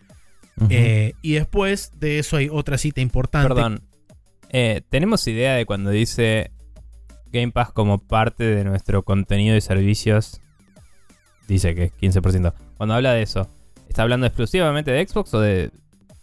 Eh, 0.70 1.14
y 1.22 1.32
después 1.32 1.92
de 1.98 2.18
eso 2.20 2.36
hay 2.36 2.48
otra 2.50 2.78
cita 2.78 3.00
importante. 3.00 3.48
Perdón. 3.48 3.80
Eh, 4.50 4.82
¿Tenemos 4.88 5.26
idea 5.26 5.54
de 5.54 5.66
cuando 5.66 5.90
dice 5.90 6.52
Game 7.32 7.50
Pass 7.50 7.72
como 7.72 7.98
parte 7.98 8.44
de 8.44 8.62
nuestro 8.64 9.02
contenido 9.04 9.56
y 9.56 9.60
servicios? 9.60 10.40
Dice 11.48 11.74
que 11.74 11.84
es 11.84 11.92
15%. 12.00 12.52
Cuando 12.76 12.94
habla 12.94 13.12
de 13.12 13.22
eso, 13.22 13.48
¿está 13.88 14.02
hablando 14.02 14.26
exclusivamente 14.26 14.90
de 14.90 15.06
Xbox 15.06 15.34
o 15.34 15.40
de, 15.40 15.70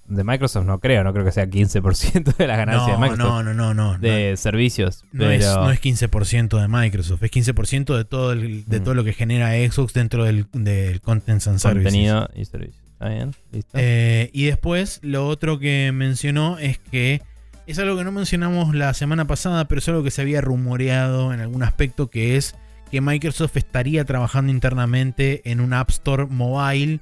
de 0.07 0.23
Microsoft? 0.23 0.65
No 0.65 0.79
creo, 0.79 1.03
no 1.03 1.13
creo 1.13 1.23
que 1.25 1.31
sea 1.31 1.45
15% 1.47 2.35
de 2.35 2.47
las 2.47 2.57
ganancias 2.57 2.87
de 2.87 2.93
No, 2.93 2.99
Microsoft. 2.99 3.27
no, 3.27 3.43
no, 3.43 3.53
no, 3.53 3.73
no. 3.73 3.97
de 3.99 4.35
servicios. 4.37 5.03
No, 5.11 5.19
pero 5.19 5.31
es, 5.31 5.45
no 5.45 5.71
es 5.71 5.79
15% 5.81 6.59
de 6.59 6.67
Microsoft, 6.67 7.23
es 7.23 7.31
15% 7.31 7.95
de 7.97 8.05
todo 8.05 8.31
el- 8.33 8.65
de 8.65 8.79
Mm. 8.79 8.83
todo 8.83 8.95
lo 8.95 9.03
que 9.03 9.13
genera 9.13 9.51
Xbox 9.51 9.93
dentro 9.93 10.23
del, 10.25 10.47
del 10.53 11.01
Content 11.01 11.45
and 11.47 11.59
Services. 11.59 11.83
contenido 11.91 12.29
y 12.35 12.45
servicios. 12.45 12.81
¿Está 12.93 13.09
bien? 13.09 13.33
¿Listo? 13.51 13.71
Eh, 13.75 14.29
y 14.33 14.45
después 14.45 14.99
lo 15.03 15.27
otro 15.27 15.57
que 15.59 15.91
mencionó 15.93 16.57
es 16.59 16.77
que 16.77 17.21
es 17.67 17.79
algo 17.79 17.95
que 17.97 18.03
no 18.03 18.11
mencionamos 18.11 18.75
la 18.75 18.93
semana 18.93 19.25
pasada, 19.25 19.65
pero 19.67 19.79
es 19.79 19.87
algo 19.87 20.03
que 20.03 20.11
se 20.11 20.21
había 20.21 20.41
rumoreado 20.41 21.33
en 21.33 21.39
algún 21.39 21.63
aspecto, 21.63 22.09
que 22.09 22.37
es 22.37 22.55
que 22.91 23.01
Microsoft 23.01 23.57
estaría 23.57 24.05
trabajando 24.05 24.51
internamente 24.51 25.41
en 25.49 25.61
un 25.61 25.73
App 25.73 25.89
Store 25.89 26.25
mobile 26.25 26.99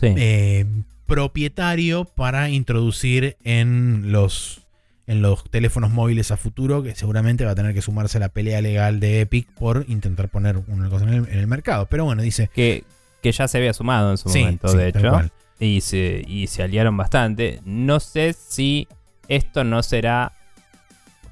sí. 0.00 0.14
eh, 0.16 0.64
propietario 1.06 2.04
para 2.04 2.48
introducir 2.48 3.36
en 3.44 4.10
los, 4.10 4.62
en 5.06 5.22
los 5.22 5.44
teléfonos 5.50 5.90
móviles 5.90 6.30
a 6.30 6.36
futuro, 6.36 6.82
que 6.82 6.94
seguramente 6.94 7.44
va 7.44 7.52
a 7.52 7.54
tener 7.54 7.74
que 7.74 7.82
sumarse 7.82 8.16
a 8.18 8.20
la 8.20 8.28
pelea 8.30 8.60
legal 8.62 9.00
de 9.00 9.20
Epic 9.20 9.48
por 9.52 9.84
intentar 9.88 10.28
poner 10.28 10.56
una 10.66 10.88
cosa 10.88 11.04
en 11.04 11.12
el, 11.14 11.28
en 11.28 11.38
el 11.38 11.46
mercado. 11.46 11.86
Pero 11.86 12.04
bueno, 12.04 12.22
dice... 12.22 12.50
que, 12.54 12.84
que 13.22 13.32
ya 13.32 13.48
se 13.48 13.58
había 13.58 13.72
sumado 13.72 14.10
en 14.10 14.18
su 14.18 14.28
Sí, 14.28 14.40
momento, 14.40 14.68
sí, 14.68 14.76
de 14.76 14.88
hecho. 14.88 15.20
Y 15.60 15.80
se, 15.80 16.24
y 16.26 16.46
se 16.46 16.62
aliaron 16.62 16.96
bastante. 16.96 17.60
No 17.64 18.00
sé 18.00 18.32
si 18.32 18.86
esto 19.26 19.64
no 19.64 19.82
será 19.82 20.32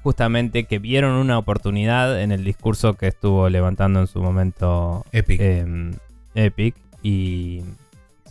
justamente 0.07 0.63
que 0.63 0.79
vieron 0.79 1.15
una 1.15 1.37
oportunidad 1.37 2.21
en 2.21 2.31
el 2.31 2.45
discurso 2.45 2.93
que 2.93 3.07
estuvo 3.07 3.49
levantando 3.49 3.99
en 3.99 4.07
su 4.07 4.21
momento 4.23 5.05
Epic. 5.11 5.37
eh, 5.41 5.91
Epic. 6.33 6.75
Y 7.03 7.61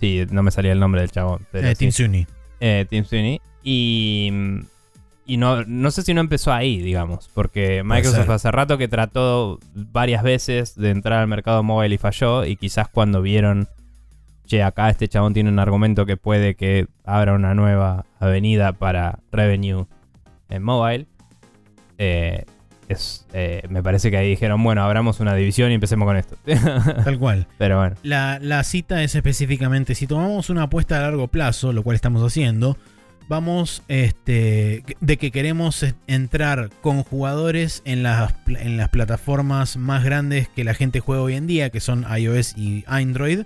sí, 0.00 0.24
no 0.30 0.42
me 0.42 0.50
salía 0.50 0.72
el 0.72 0.80
nombre 0.80 1.02
del 1.02 1.10
chabón. 1.10 1.40
Pero 1.52 1.68
Eh, 1.68 1.74
sí. 1.74 1.80
Tim 1.80 1.92
Sweeney. 1.92 2.26
Eh, 2.60 2.86
Tim 2.88 3.04
Sweeney. 3.04 3.42
Y, 3.62 4.32
y 5.26 5.36
no, 5.36 5.64
no 5.66 5.90
sé 5.90 6.00
si 6.00 6.14
no 6.14 6.22
empezó 6.22 6.50
ahí, 6.50 6.80
digamos. 6.80 7.28
Porque 7.34 7.82
Microsoft 7.84 8.30
hace 8.30 8.50
rato 8.50 8.78
que 8.78 8.88
trató 8.88 9.58
varias 9.74 10.22
veces 10.22 10.76
de 10.76 10.88
entrar 10.88 11.20
al 11.20 11.28
mercado 11.28 11.62
móvil 11.62 11.92
y 11.92 11.98
falló. 11.98 12.46
Y 12.46 12.56
quizás 12.56 12.88
cuando 12.88 13.20
vieron, 13.20 13.68
che, 14.46 14.62
acá 14.62 14.88
este 14.88 15.08
chabón 15.08 15.34
tiene 15.34 15.50
un 15.50 15.58
argumento 15.58 16.06
que 16.06 16.16
puede 16.16 16.54
que 16.54 16.86
abra 17.04 17.34
una 17.34 17.52
nueva 17.54 18.06
avenida 18.18 18.72
para 18.72 19.18
revenue 19.30 19.84
en 20.48 20.62
mobile. 20.62 21.06
Eh, 21.98 22.44
es, 22.88 23.26
eh, 23.32 23.62
me 23.68 23.82
parece 23.82 24.10
que 24.10 24.16
ahí 24.16 24.30
dijeron, 24.30 24.62
bueno, 24.62 24.82
abramos 24.82 25.20
una 25.20 25.34
división 25.34 25.70
y 25.70 25.74
empecemos 25.74 26.06
con 26.06 26.16
esto. 26.16 26.36
Tal 27.04 27.18
cual. 27.18 27.46
Pero 27.58 27.78
bueno. 27.78 27.96
La, 28.02 28.38
la 28.40 28.62
cita 28.64 29.02
es 29.02 29.14
específicamente, 29.14 29.94
si 29.94 30.06
tomamos 30.06 30.50
una 30.50 30.64
apuesta 30.64 30.98
a 30.98 31.02
largo 31.02 31.28
plazo, 31.28 31.72
lo 31.72 31.82
cual 31.82 31.96
estamos 31.96 32.22
haciendo, 32.22 32.76
vamos 33.28 33.82
este, 33.88 34.84
de 35.00 35.16
que 35.16 35.30
queremos 35.30 35.84
entrar 36.06 36.70
con 36.80 37.02
jugadores 37.02 37.82
en 37.84 38.02
las, 38.02 38.34
en 38.46 38.76
las 38.76 38.88
plataformas 38.90 39.76
más 39.76 40.04
grandes 40.04 40.48
que 40.48 40.64
la 40.64 40.74
gente 40.74 41.00
juega 41.00 41.22
hoy 41.22 41.34
en 41.34 41.46
día, 41.46 41.70
que 41.70 41.80
son 41.80 42.06
iOS 42.08 42.56
y 42.56 42.84
Android. 42.86 43.42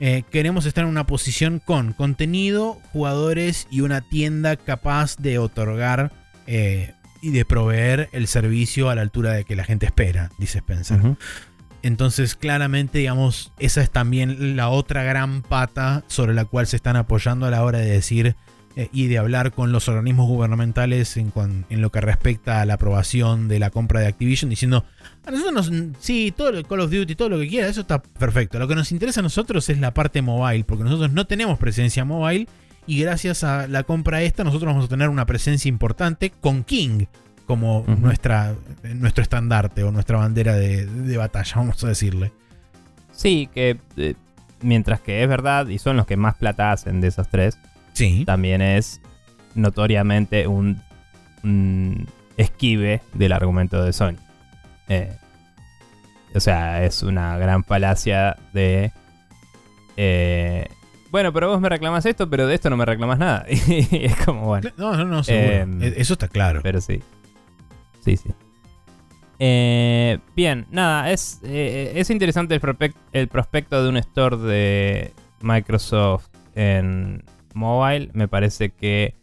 Eh, 0.00 0.24
queremos 0.30 0.66
estar 0.66 0.84
en 0.84 0.90
una 0.90 1.06
posición 1.06 1.60
con 1.64 1.92
contenido, 1.92 2.78
jugadores 2.92 3.66
y 3.70 3.80
una 3.80 4.02
tienda 4.02 4.56
capaz 4.56 5.16
de 5.16 5.38
otorgar 5.38 6.12
eh, 6.46 6.92
y 7.24 7.30
de 7.30 7.44
proveer 7.44 8.08
el 8.12 8.26
servicio 8.26 8.90
a 8.90 8.94
la 8.94 9.02
altura 9.02 9.32
de 9.32 9.44
que 9.44 9.56
la 9.56 9.64
gente 9.64 9.86
espera, 9.86 10.30
dice 10.38 10.58
Spencer. 10.58 10.98
Entonces, 11.82 12.34
claramente, 12.34 12.98
digamos, 12.98 13.52
esa 13.58 13.82
es 13.82 13.90
también 13.90 14.56
la 14.56 14.68
otra 14.70 15.02
gran 15.02 15.42
pata 15.42 16.02
sobre 16.06 16.32
la 16.34 16.44
cual 16.46 16.66
se 16.66 16.76
están 16.76 16.96
apoyando 16.96 17.44
a 17.46 17.50
la 17.50 17.62
hora 17.62 17.78
de 17.78 17.90
decir 17.90 18.36
eh, 18.76 18.88
y 18.92 19.06
de 19.08 19.18
hablar 19.18 19.52
con 19.52 19.70
los 19.70 19.86
organismos 19.88 20.26
gubernamentales 20.26 21.16
en, 21.18 21.30
cuan- 21.30 21.66
en 21.68 21.80
lo 21.82 21.90
que 21.90 22.00
respecta 22.00 22.60
a 22.62 22.66
la 22.66 22.74
aprobación 22.74 23.48
de 23.48 23.58
la 23.58 23.70
compra 23.70 24.00
de 24.00 24.06
Activision, 24.06 24.48
diciendo, 24.50 24.84
a 25.26 25.30
nosotros 25.30 25.70
nos, 25.70 25.94
sí, 26.00 26.32
todo 26.36 26.52
lo 26.52 26.62
Call 26.64 26.80
of 26.80 26.90
Duty, 26.90 27.14
todo 27.14 27.28
lo 27.28 27.38
que 27.38 27.48
quiera, 27.48 27.68
eso 27.68 27.82
está 27.82 28.02
perfecto. 28.02 28.58
Lo 28.58 28.66
que 28.66 28.74
nos 28.74 28.90
interesa 28.90 29.20
a 29.20 29.22
nosotros 29.22 29.68
es 29.68 29.78
la 29.78 29.92
parte 29.94 30.22
mobile, 30.22 30.64
porque 30.64 30.84
nosotros 30.84 31.12
no 31.12 31.26
tenemos 31.26 31.58
presencia 31.58 32.04
mobile 32.04 32.48
y 32.86 33.00
gracias 33.02 33.44
a 33.44 33.66
la 33.68 33.82
compra 33.84 34.22
esta 34.22 34.44
nosotros 34.44 34.72
vamos 34.72 34.86
a 34.86 34.88
tener 34.88 35.08
una 35.08 35.26
presencia 35.26 35.68
importante 35.68 36.30
con 36.40 36.64
King 36.64 37.06
como 37.46 37.84
nuestra, 37.98 38.54
nuestro 38.94 39.22
estandarte 39.22 39.82
o 39.84 39.90
nuestra 39.92 40.16
bandera 40.18 40.54
de, 40.54 40.86
de 40.86 41.16
batalla, 41.18 41.52
vamos 41.56 41.82
a 41.84 41.88
decirle. 41.88 42.32
Sí, 43.12 43.48
que 43.52 43.78
eh, 43.96 44.14
mientras 44.62 45.00
que 45.00 45.22
es 45.22 45.28
verdad 45.28 45.68
y 45.68 45.78
son 45.78 45.96
los 45.96 46.06
que 46.06 46.16
más 46.16 46.36
plata 46.36 46.72
hacen 46.72 47.00
de 47.00 47.08
esos 47.08 47.28
tres, 47.28 47.58
Sí. 47.92 48.24
también 48.24 48.60
es 48.62 49.00
notoriamente 49.54 50.46
un, 50.48 50.82
un 51.44 52.08
esquive 52.36 53.02
del 53.12 53.32
argumento 53.32 53.84
de 53.84 53.92
Sony. 53.92 54.16
Eh, 54.88 55.14
o 56.34 56.40
sea, 56.40 56.82
es 56.84 57.02
una 57.04 57.36
gran 57.38 57.62
falacia 57.62 58.36
de... 58.52 58.90
eh, 59.96 60.66
bueno, 61.14 61.32
pero 61.32 61.48
vos 61.48 61.60
me 61.60 61.68
reclamas 61.68 62.04
esto, 62.06 62.28
pero 62.28 62.48
de 62.48 62.56
esto 62.56 62.68
no 62.70 62.76
me 62.76 62.84
reclamas 62.84 63.20
nada. 63.20 63.46
Y 63.48 64.04
es 64.04 64.16
como, 64.24 64.46
bueno, 64.46 64.68
No, 64.76 64.96
no, 64.96 65.04
no. 65.04 65.22
Em, 65.28 65.80
E- 65.80 65.94
Eso 65.98 66.14
está 66.14 66.26
claro. 66.26 66.58
pero 66.60 66.80
sí. 66.80 67.04
Sí, 68.00 68.16
sí. 68.16 68.30
Eh, 69.38 70.18
bien, 70.34 70.66
nada, 70.72 71.12
es, 71.12 71.38
eh, 71.44 71.92
es 71.94 72.10
interesante 72.10 72.60
el 73.12 73.28
prospecto 73.28 73.80
de 73.80 73.88
un 73.88 73.96
store 73.98 74.38
de 74.38 75.12
Microsoft 75.40 76.26
en 76.56 77.22
mobile. 77.54 78.10
Me 78.12 78.26
parece 78.26 78.70
que 78.70 79.14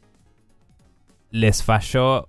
les 1.29 1.61
falló 1.61 2.25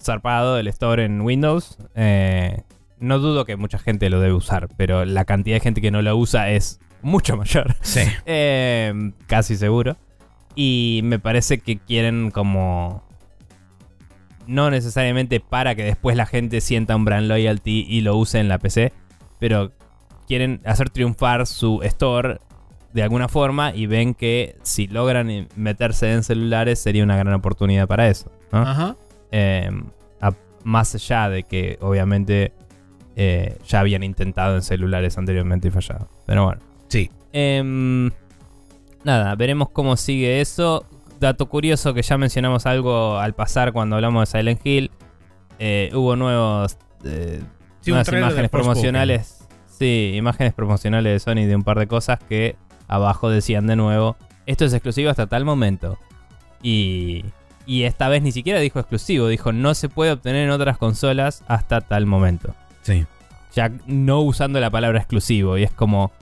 zarpado 0.00 0.56
el 0.58 0.66
store 0.68 1.04
en 1.04 1.20
Windows. 1.20 1.76
Eh, 1.94 2.62
no 3.00 3.18
dudo 3.18 3.44
que 3.44 3.56
mucha 3.56 3.78
gente 3.78 4.08
lo 4.08 4.18
debe 4.18 4.32
usar, 4.32 4.68
pero 4.78 5.04
la 5.04 5.26
cantidad 5.26 5.56
de 5.56 5.60
gente 5.60 5.82
que 5.82 5.90
no 5.90 6.00
lo 6.00 6.16
usa 6.16 6.50
es 6.52 6.80
mucho 7.02 7.36
mayor. 7.36 7.74
Sí. 7.82 8.00
Eh, 8.26 9.12
casi 9.26 9.56
seguro. 9.56 9.96
Y 10.54 11.00
me 11.04 11.18
parece 11.18 11.58
que 11.60 11.78
quieren 11.78 12.30
como... 12.30 13.02
No 14.46 14.70
necesariamente 14.70 15.38
para 15.40 15.74
que 15.74 15.84
después 15.84 16.16
la 16.16 16.26
gente 16.26 16.60
sienta 16.60 16.96
un 16.96 17.04
brand 17.04 17.28
loyalty 17.28 17.86
y 17.88 18.00
lo 18.00 18.16
use 18.16 18.40
en 18.40 18.48
la 18.48 18.58
PC, 18.58 18.92
pero 19.38 19.72
quieren 20.26 20.60
hacer 20.64 20.90
triunfar 20.90 21.46
su 21.46 21.80
store 21.84 22.40
de 22.92 23.02
alguna 23.04 23.28
forma 23.28 23.72
y 23.74 23.86
ven 23.86 24.14
que 24.14 24.56
si 24.62 24.88
logran 24.88 25.48
meterse 25.56 26.12
en 26.12 26.24
celulares 26.24 26.80
sería 26.80 27.04
una 27.04 27.16
gran 27.16 27.34
oportunidad 27.34 27.86
para 27.86 28.08
eso. 28.08 28.32
¿no? 28.50 28.58
Ajá. 28.62 28.96
Eh, 29.30 29.70
a- 30.20 30.32
más 30.64 30.94
allá 30.96 31.28
de 31.28 31.44
que 31.44 31.78
obviamente 31.80 32.52
eh, 33.14 33.56
ya 33.68 33.80
habían 33.80 34.02
intentado 34.02 34.56
en 34.56 34.62
celulares 34.62 35.16
anteriormente 35.18 35.68
y 35.68 35.70
fallado. 35.70 36.08
Pero 36.26 36.44
bueno. 36.46 36.60
Sí. 36.92 37.10
Em, 37.32 38.10
nada, 39.04 39.34
veremos 39.34 39.70
cómo 39.70 39.96
sigue 39.96 40.40
eso. 40.42 40.84
Dato 41.20 41.46
curioso 41.46 41.94
que 41.94 42.02
ya 42.02 42.18
mencionamos 42.18 42.66
algo 42.66 43.18
al 43.18 43.34
pasar 43.34 43.72
cuando 43.72 43.96
hablamos 43.96 44.30
de 44.30 44.38
Silent 44.38 44.60
Hill. 44.66 44.90
Eh, 45.58 45.90
hubo 45.94 46.16
nuevos 46.16 46.76
eh, 47.04 47.40
Sí, 47.80 47.90
nuevas 47.92 48.08
imágenes 48.08 48.50
promocionales. 48.50 49.48
Sí, 49.66 50.12
imágenes 50.14 50.52
promocionales 50.52 51.12
de 51.12 51.18
Sony 51.20 51.46
de 51.46 51.56
un 51.56 51.62
par 51.62 51.78
de 51.78 51.86
cosas 51.86 52.18
que 52.28 52.56
abajo 52.88 53.30
decían 53.30 53.66
de 53.66 53.76
nuevo. 53.76 54.16
Esto 54.46 54.64
es 54.64 54.72
exclusivo 54.74 55.08
hasta 55.10 55.26
tal 55.26 55.44
momento. 55.44 55.98
Y, 56.62 57.24
y 57.66 57.84
esta 57.84 58.08
vez 58.08 58.22
ni 58.22 58.32
siquiera 58.32 58.60
dijo 58.60 58.78
exclusivo, 58.80 59.28
dijo 59.28 59.52
no 59.52 59.74
se 59.74 59.88
puede 59.88 60.12
obtener 60.12 60.44
en 60.44 60.50
otras 60.50 60.76
consolas 60.78 61.42
hasta 61.48 61.80
tal 61.80 62.06
momento 62.06 62.54
Sí. 62.82 63.04
ya 63.54 63.70
no 63.86 64.20
usando 64.20 64.60
la 64.60 64.70
palabra 64.70 64.98
exclusivo. 64.98 65.56
Y 65.58 65.62
es 65.64 65.72
como. 65.72 66.12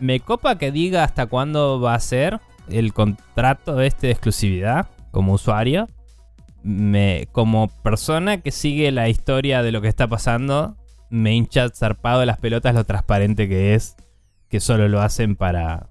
Me 0.00 0.20
copa 0.20 0.56
que 0.58 0.72
diga 0.72 1.04
hasta 1.04 1.26
cuándo 1.26 1.80
va 1.80 1.94
a 1.94 2.00
ser 2.00 2.40
el 2.68 2.92
contrato 2.92 3.80
este 3.80 4.08
de 4.08 4.12
exclusividad 4.14 4.88
como 5.10 5.34
usuario. 5.34 5.88
Me, 6.62 7.28
como 7.32 7.68
persona 7.82 8.40
que 8.40 8.50
sigue 8.50 8.90
la 8.92 9.08
historia 9.08 9.62
de 9.62 9.72
lo 9.72 9.80
que 9.80 9.88
está 9.88 10.08
pasando, 10.08 10.76
me 11.10 11.34
hincha 11.34 11.68
zarpado 11.70 12.20
de 12.20 12.26
las 12.26 12.38
pelotas 12.38 12.74
lo 12.74 12.84
transparente 12.84 13.48
que 13.48 13.74
es. 13.74 13.96
Que 14.48 14.60
solo 14.60 14.88
lo 14.88 15.00
hacen 15.00 15.36
para 15.36 15.88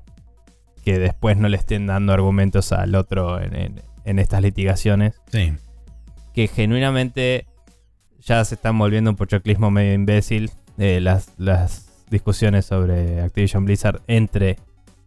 que 0.83 0.97
después 0.99 1.37
no 1.37 1.47
le 1.49 1.57
estén 1.57 1.87
dando 1.87 2.13
argumentos 2.13 2.71
al 2.71 2.95
otro 2.95 3.39
en- 3.41 3.55
en- 3.55 3.81
en 4.05 4.19
estas 4.19 4.41
litigaciones 4.41 5.21
Sí. 5.31 5.53
que 6.33 6.47
genuinamente 6.47 7.45
ya 8.19 8.43
se 8.45 8.55
están 8.55 8.77
volviendo 8.77 9.09
un 9.11 9.15
pochoclismo 9.15 9.69
medio 9.71 9.93
imbécil 9.93 10.51
eh, 10.77 10.99
las, 11.01 11.33
las 11.37 11.88
discusiones 12.09 12.65
sobre 12.65 13.21
Activision 13.21 13.65
Blizzard 13.65 14.01
entre 14.07 14.57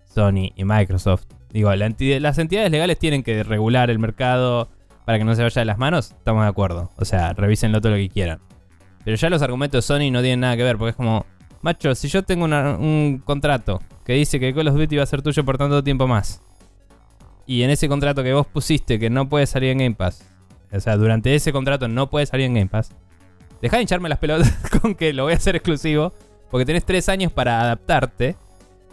Sony 0.05 0.53
y 0.57 0.65
Microsoft. 0.65 1.25
Digo, 1.51 1.75
las 1.75 2.39
entidades 2.39 2.71
legales 2.71 2.99
tienen 2.99 3.23
que 3.23 3.43
regular 3.43 3.91
el 3.91 3.99
mercado 3.99 4.69
para 5.05 5.19
que 5.19 5.25
no 5.25 5.35
se 5.35 5.43
vaya 5.43 5.61
de 5.61 5.67
las 5.67 5.79
manos, 5.79 6.13
estamos 6.13 6.45
de 6.45 6.49
acuerdo. 6.49 6.91
O 6.97 7.05
sea, 7.05 7.33
revísenlo 7.33 7.81
todo 7.81 7.93
lo 7.93 7.99
que 7.99 8.09
quieran. 8.09 8.41
Pero 9.05 9.17
ya 9.17 9.31
los 9.31 9.43
argumentos 9.43 9.79
de 9.79 9.83
Sony 9.83 10.11
no 10.11 10.21
tienen 10.21 10.41
nada 10.41 10.57
que 10.57 10.63
ver, 10.63 10.79
porque 10.79 10.91
es 10.91 10.97
como, 10.97 11.27
macho, 11.61 11.95
si 11.95 12.09
yo 12.09 12.23
tengo 12.23 12.45
un 12.45 13.23
contrato 13.25 13.81
que 14.05 14.15
dice 14.15 14.39
que 14.39 14.55
Call 14.55 14.69
of 14.69 14.77
Duty 14.77 14.97
va 14.97 15.03
a 15.03 15.07
ser 15.07 15.23
tuyo 15.23 15.45
por 15.45 15.59
tanto 15.59 15.83
tiempo 15.83 16.07
más, 16.07 16.41
y 17.47 17.63
en 17.63 17.71
ese 17.71 17.89
contrato 17.89 18.23
que 18.23 18.33
vos 18.33 18.47
pusiste 18.47 18.99
que 18.99 19.11
no 19.11 19.29
puede 19.29 19.47
salir 19.47 19.71
en 19.71 19.79
Game 19.79 19.95
Pass, 19.97 20.25
o 20.73 20.81
sea, 20.81 20.97
durante 20.97 21.35
ese 21.35 21.53
contrato 21.53 21.89
no 21.89 22.09
puede 22.09 22.27
salir 22.27 22.47
en 22.47 22.55
Game 22.55 22.69
Pass. 22.69 22.95
Dejá 23.61 23.77
de 23.77 23.83
hincharme 23.83 24.09
las 24.09 24.19
pelotas 24.19 24.53
con 24.81 24.95
que 24.95 25.13
lo 25.13 25.25
voy 25.25 25.35
a 25.35 25.37
hacer 25.37 25.55
exclusivo. 25.57 26.13
Porque 26.53 26.65
tenés 26.65 26.85
tres 26.85 27.09
años 27.09 27.33
para 27.33 27.61
adaptarte. 27.63 28.37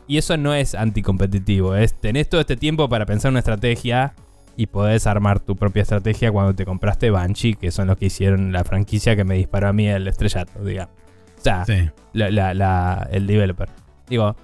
Y 0.08 0.18
eso 0.18 0.36
no 0.38 0.56
es 0.56 0.74
anticompetitivo. 0.74 1.76
Es 1.76 1.94
tenés 1.94 2.28
todo 2.28 2.42
este 2.42 2.58
tiempo 2.58 2.90
para 2.90 3.06
pensar 3.06 3.30
una 3.30 3.40
estrategia. 3.40 4.16
Y 4.58 4.66
podés 4.66 5.06
armar 5.06 5.40
tu 5.40 5.56
propia 5.56 5.84
estrategia 5.84 6.32
cuando 6.32 6.56
te 6.56 6.66
compraste 6.66 7.12
Banshee. 7.12 7.54
Que 7.54 7.70
son 7.70 7.86
los 7.88 7.98
que 7.98 8.08
hicieron 8.08 8.52
la 8.52 8.64
franquicia 8.64 9.16
que 9.16 9.24
me 9.24 9.36
disparó 9.36 9.68
a 9.68 9.74
mí 9.74 9.88
el 9.88 10.08
estrellato, 10.08 10.64
digamos. 10.66 10.94
O 11.38 11.42
sea, 11.42 11.64
Sí. 11.66 11.90
la- 12.14 12.32
la- 12.32 12.54
la- 12.56 13.08
el 13.12 13.28
developer. 13.28 13.70
Digo, 14.10 14.36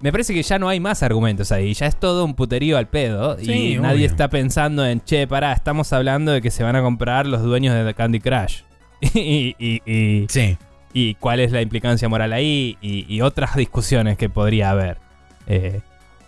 me 0.00 0.12
parece 0.12 0.34
que 0.34 0.42
ya 0.42 0.58
no 0.58 0.68
hay 0.68 0.78
más 0.78 1.02
argumentos 1.02 1.50
ahí. 1.52 1.74
Ya 1.74 1.86
es 1.86 1.96
todo 1.98 2.24
un 2.24 2.34
puterío 2.34 2.76
al 2.76 2.88
pedo. 2.88 3.38
Sí, 3.38 3.50
y 3.52 3.70
obvio. 3.78 3.82
nadie 3.82 4.04
está 4.04 4.28
pensando 4.28 4.84
en, 4.86 5.00
che, 5.00 5.26
pará, 5.26 5.52
estamos 5.52 5.92
hablando 5.92 6.32
de 6.32 6.42
que 6.42 6.50
se 6.50 6.62
van 6.62 6.76
a 6.76 6.82
comprar 6.82 7.26
los 7.26 7.42
dueños 7.42 7.74
de 7.84 7.94
Candy 7.94 8.20
Crush. 8.20 8.62
y, 9.14 9.54
y- 9.58 9.80
y- 9.86 10.26
Sí. 10.28 10.56
Y 10.92 11.14
cuál 11.14 11.40
es 11.40 11.52
la 11.52 11.62
implicancia 11.62 12.08
moral 12.08 12.32
ahí. 12.32 12.76
Y, 12.80 13.06
y 13.12 13.20
otras 13.20 13.56
discusiones 13.56 14.16
que 14.16 14.28
podría 14.28 14.70
haber. 14.70 14.98
Eh, 15.46 15.80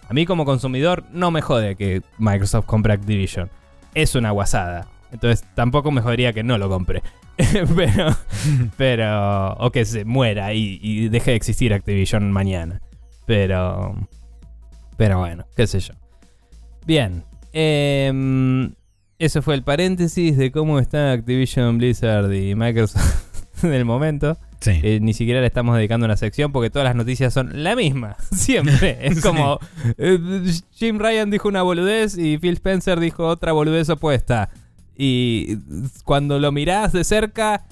a 0.09 0.13
mí 0.13 0.27
como 0.27 0.45
consumidor 0.45 1.05
no 1.13 1.31
me 1.31 1.41
jode 1.41 1.77
que 1.77 2.03
Microsoft 2.19 2.67
compre 2.67 2.93
Activision. 2.93 3.51
Es 3.95 4.15
una 4.15 4.31
guasada. 4.31 4.89
Entonces 5.13 5.47
tampoco 5.55 5.91
me 5.91 6.01
jodería 6.01 6.33
que 6.33 6.43
no 6.43 6.59
lo 6.59 6.69
compre. 6.69 7.03
pero, 7.77 8.09
pero. 8.77 9.55
O 9.55 9.71
que 9.71 9.85
se 9.85 10.05
muera 10.05 10.53
y, 10.53 10.79
y 10.83 11.09
deje 11.09 11.33
de 11.33 11.37
existir 11.37 11.73
Activision 11.73 12.31
mañana. 12.33 12.81
Pero. 13.27 13.95
Pero 14.97 15.19
bueno, 15.19 15.47
qué 15.57 15.67
sé 15.67 15.81
yo. 15.81 15.95
Bien. 16.87 17.25
em, 17.53 18.75
eso 19.19 19.43
fue 19.43 19.55
el 19.55 19.63
paréntesis 19.63 20.37
de 20.37 20.53
cómo 20.53 20.79
está 20.79 21.13
Activision 21.13 21.79
Blizzard 21.79 22.33
y 22.33 22.55
Microsoft 22.55 23.65
en 23.65 23.73
el 23.73 23.85
momento. 23.85 24.37
Sí. 24.65 24.81
Eh, 24.83 24.99
ni 25.03 25.13
siquiera 25.13 25.43
le 25.43 25.47
estamos 25.47 25.77
dedicando 25.77 26.07
una 26.07 26.17
sección 26.17 26.51
porque 26.51 26.71
todas 26.71 26.87
las 26.87 26.97
noticias 26.97 27.35
son 27.35 27.63
la 27.63 27.77
misma. 27.77 28.17
Siempre. 28.33 28.99
Es 29.03 29.21
como 29.21 29.59
eh, 29.99 30.19
Jim 30.73 30.99
Ryan 30.99 31.31
dijo 31.31 31.49
una 31.49 31.61
boludez 31.61 32.17
y 32.17 32.39
Phil 32.39 32.55
Spencer 32.55 32.99
dijo 32.99 33.27
otra 33.27 33.53
boludez 33.53 33.91
opuesta. 33.91 34.49
Y 34.97 35.59
cuando 36.05 36.39
lo 36.39 36.51
mirás 36.51 36.93
de 36.95 37.05
cerca, 37.05 37.67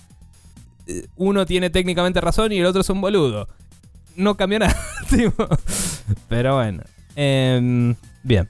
eh, 0.87 1.07
uno 1.17 1.47
tiene 1.47 1.71
técnicamente 1.71 2.21
razón 2.21 2.53
y 2.53 2.59
el 2.59 2.67
otro 2.67 2.83
es 2.83 2.91
un 2.91 3.01
boludo. 3.01 3.49
No 4.15 4.37
cambió 4.37 4.59
nada. 4.59 4.77
tipo. 5.09 5.49
Pero 6.29 6.57
bueno. 6.57 6.83
Em, 7.17 7.95
bien. 8.23 8.47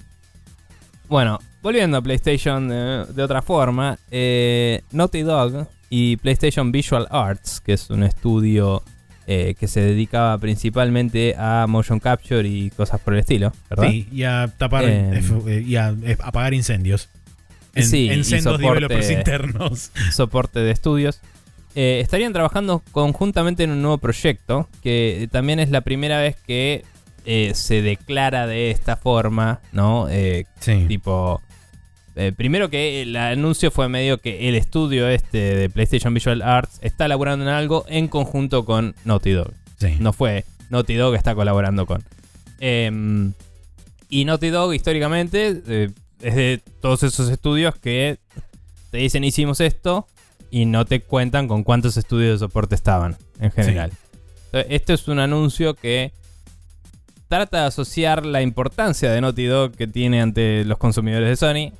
Bueno, 1.08 1.38
volviendo 1.62 1.98
a 1.98 2.02
PlayStation 2.02 2.68
de 2.68 3.22
otra 3.22 3.40
forma, 3.40 4.00
eh, 4.10 4.82
Naughty 4.90 5.22
Dog 5.22 5.68
y 5.94 6.16
PlayStation 6.16 6.72
Visual 6.72 7.06
Arts, 7.10 7.60
que 7.60 7.74
es 7.74 7.90
un 7.90 8.02
estudio 8.02 8.82
eh, 9.26 9.54
que 9.60 9.68
se 9.68 9.80
dedicaba 9.82 10.38
principalmente 10.38 11.34
a 11.36 11.66
motion 11.68 12.00
capture 12.00 12.48
y 12.48 12.70
cosas 12.70 12.98
por 13.00 13.12
el 13.12 13.20
estilo, 13.20 13.52
¿verdad? 13.68 13.90
Sí, 13.90 14.08
y 14.10 14.22
a 14.22 14.50
tapar 14.56 14.84
Em. 14.84 15.12
eh, 15.46 15.64
y 15.66 15.76
a 15.76 15.94
eh, 16.02 16.16
apagar 16.22 16.54
incendios. 16.54 17.10
En, 17.74 17.84
Sí, 17.86 18.08
en 18.08 18.20
y 18.20 18.24
sendos 18.24 18.54
soporte- 18.58 18.62
developers 18.80 19.10
internos. 19.10 19.90
soporte 20.12 20.60
de 20.60 20.70
estudios. 20.70 21.20
Eh, 21.74 22.00
estarían 22.02 22.32
trabajando 22.32 22.82
conjuntamente 22.92 23.62
en 23.64 23.70
un 23.72 23.82
nuevo 23.82 23.98
proyecto, 23.98 24.68
que 24.82 25.28
también 25.30 25.58
es 25.60 25.70
la 25.70 25.82
primera 25.82 26.18
vez 26.20 26.36
que 26.46 26.84
eh, 27.26 27.52
se 27.54 27.82
declara 27.82 28.46
de 28.46 28.70
esta 28.70 28.96
forma, 28.96 29.60
¿no? 29.72 30.08
Eh, 30.08 30.44
Sí. 30.58 30.86
tipo, 30.88 31.40
eh, 32.14 32.32
primero 32.36 32.68
que 32.68 33.02
el 33.02 33.16
anuncio 33.16 33.70
fue 33.70 33.88
medio 33.88 34.18
que 34.18 34.48
el 34.48 34.54
estudio 34.54 35.08
este 35.08 35.56
de 35.56 35.70
PlayStation 35.70 36.12
Visual 36.12 36.42
Arts 36.42 36.78
está 36.82 37.08
laburando 37.08 37.44
en 37.44 37.50
algo 37.50 37.84
en 37.88 38.08
conjunto 38.08 38.64
con 38.64 38.94
Naughty 39.04 39.30
Dog. 39.30 39.52
sí. 39.78 39.96
No 39.98 40.12
fue 40.12 40.44
Naughty 40.70 40.94
Dog 40.94 41.12
que 41.12 41.18
está 41.18 41.34
colaborando 41.34 41.86
con. 41.86 42.04
Em, 42.60 43.32
y 44.10 44.24
Naughty 44.24 44.48
Dog 44.48 44.74
históricamente 44.74 45.62
eh, 45.66 45.90
es 46.20 46.34
de 46.34 46.60
todos 46.80 47.02
esos 47.02 47.30
estudios 47.30 47.74
que 47.76 48.18
te 48.90 48.98
dicen 48.98 49.24
hicimos 49.24 49.60
esto 49.60 50.06
y 50.50 50.66
no 50.66 50.84
te 50.84 51.00
cuentan 51.00 51.48
con 51.48 51.64
cuántos 51.64 51.96
estudios 51.96 52.38
de 52.38 52.46
soporte 52.46 52.74
estaban 52.74 53.16
en 53.40 53.50
general. 53.52 53.90
Entonces, 54.46 54.66
esto 54.70 54.92
es 54.92 55.08
un 55.08 55.18
anuncio 55.18 55.74
que 55.74 56.12
trata 57.28 57.62
de 57.62 57.66
asociar 57.68 58.26
la 58.26 58.42
importancia 58.42 59.10
de 59.10 59.22
Naughty 59.22 59.46
Dog 59.46 59.72
que 59.72 59.86
tiene 59.86 60.20
ante 60.20 60.66
los 60.66 60.76
consumidores 60.76 61.30
de 61.30 61.36
Sony 61.36 61.72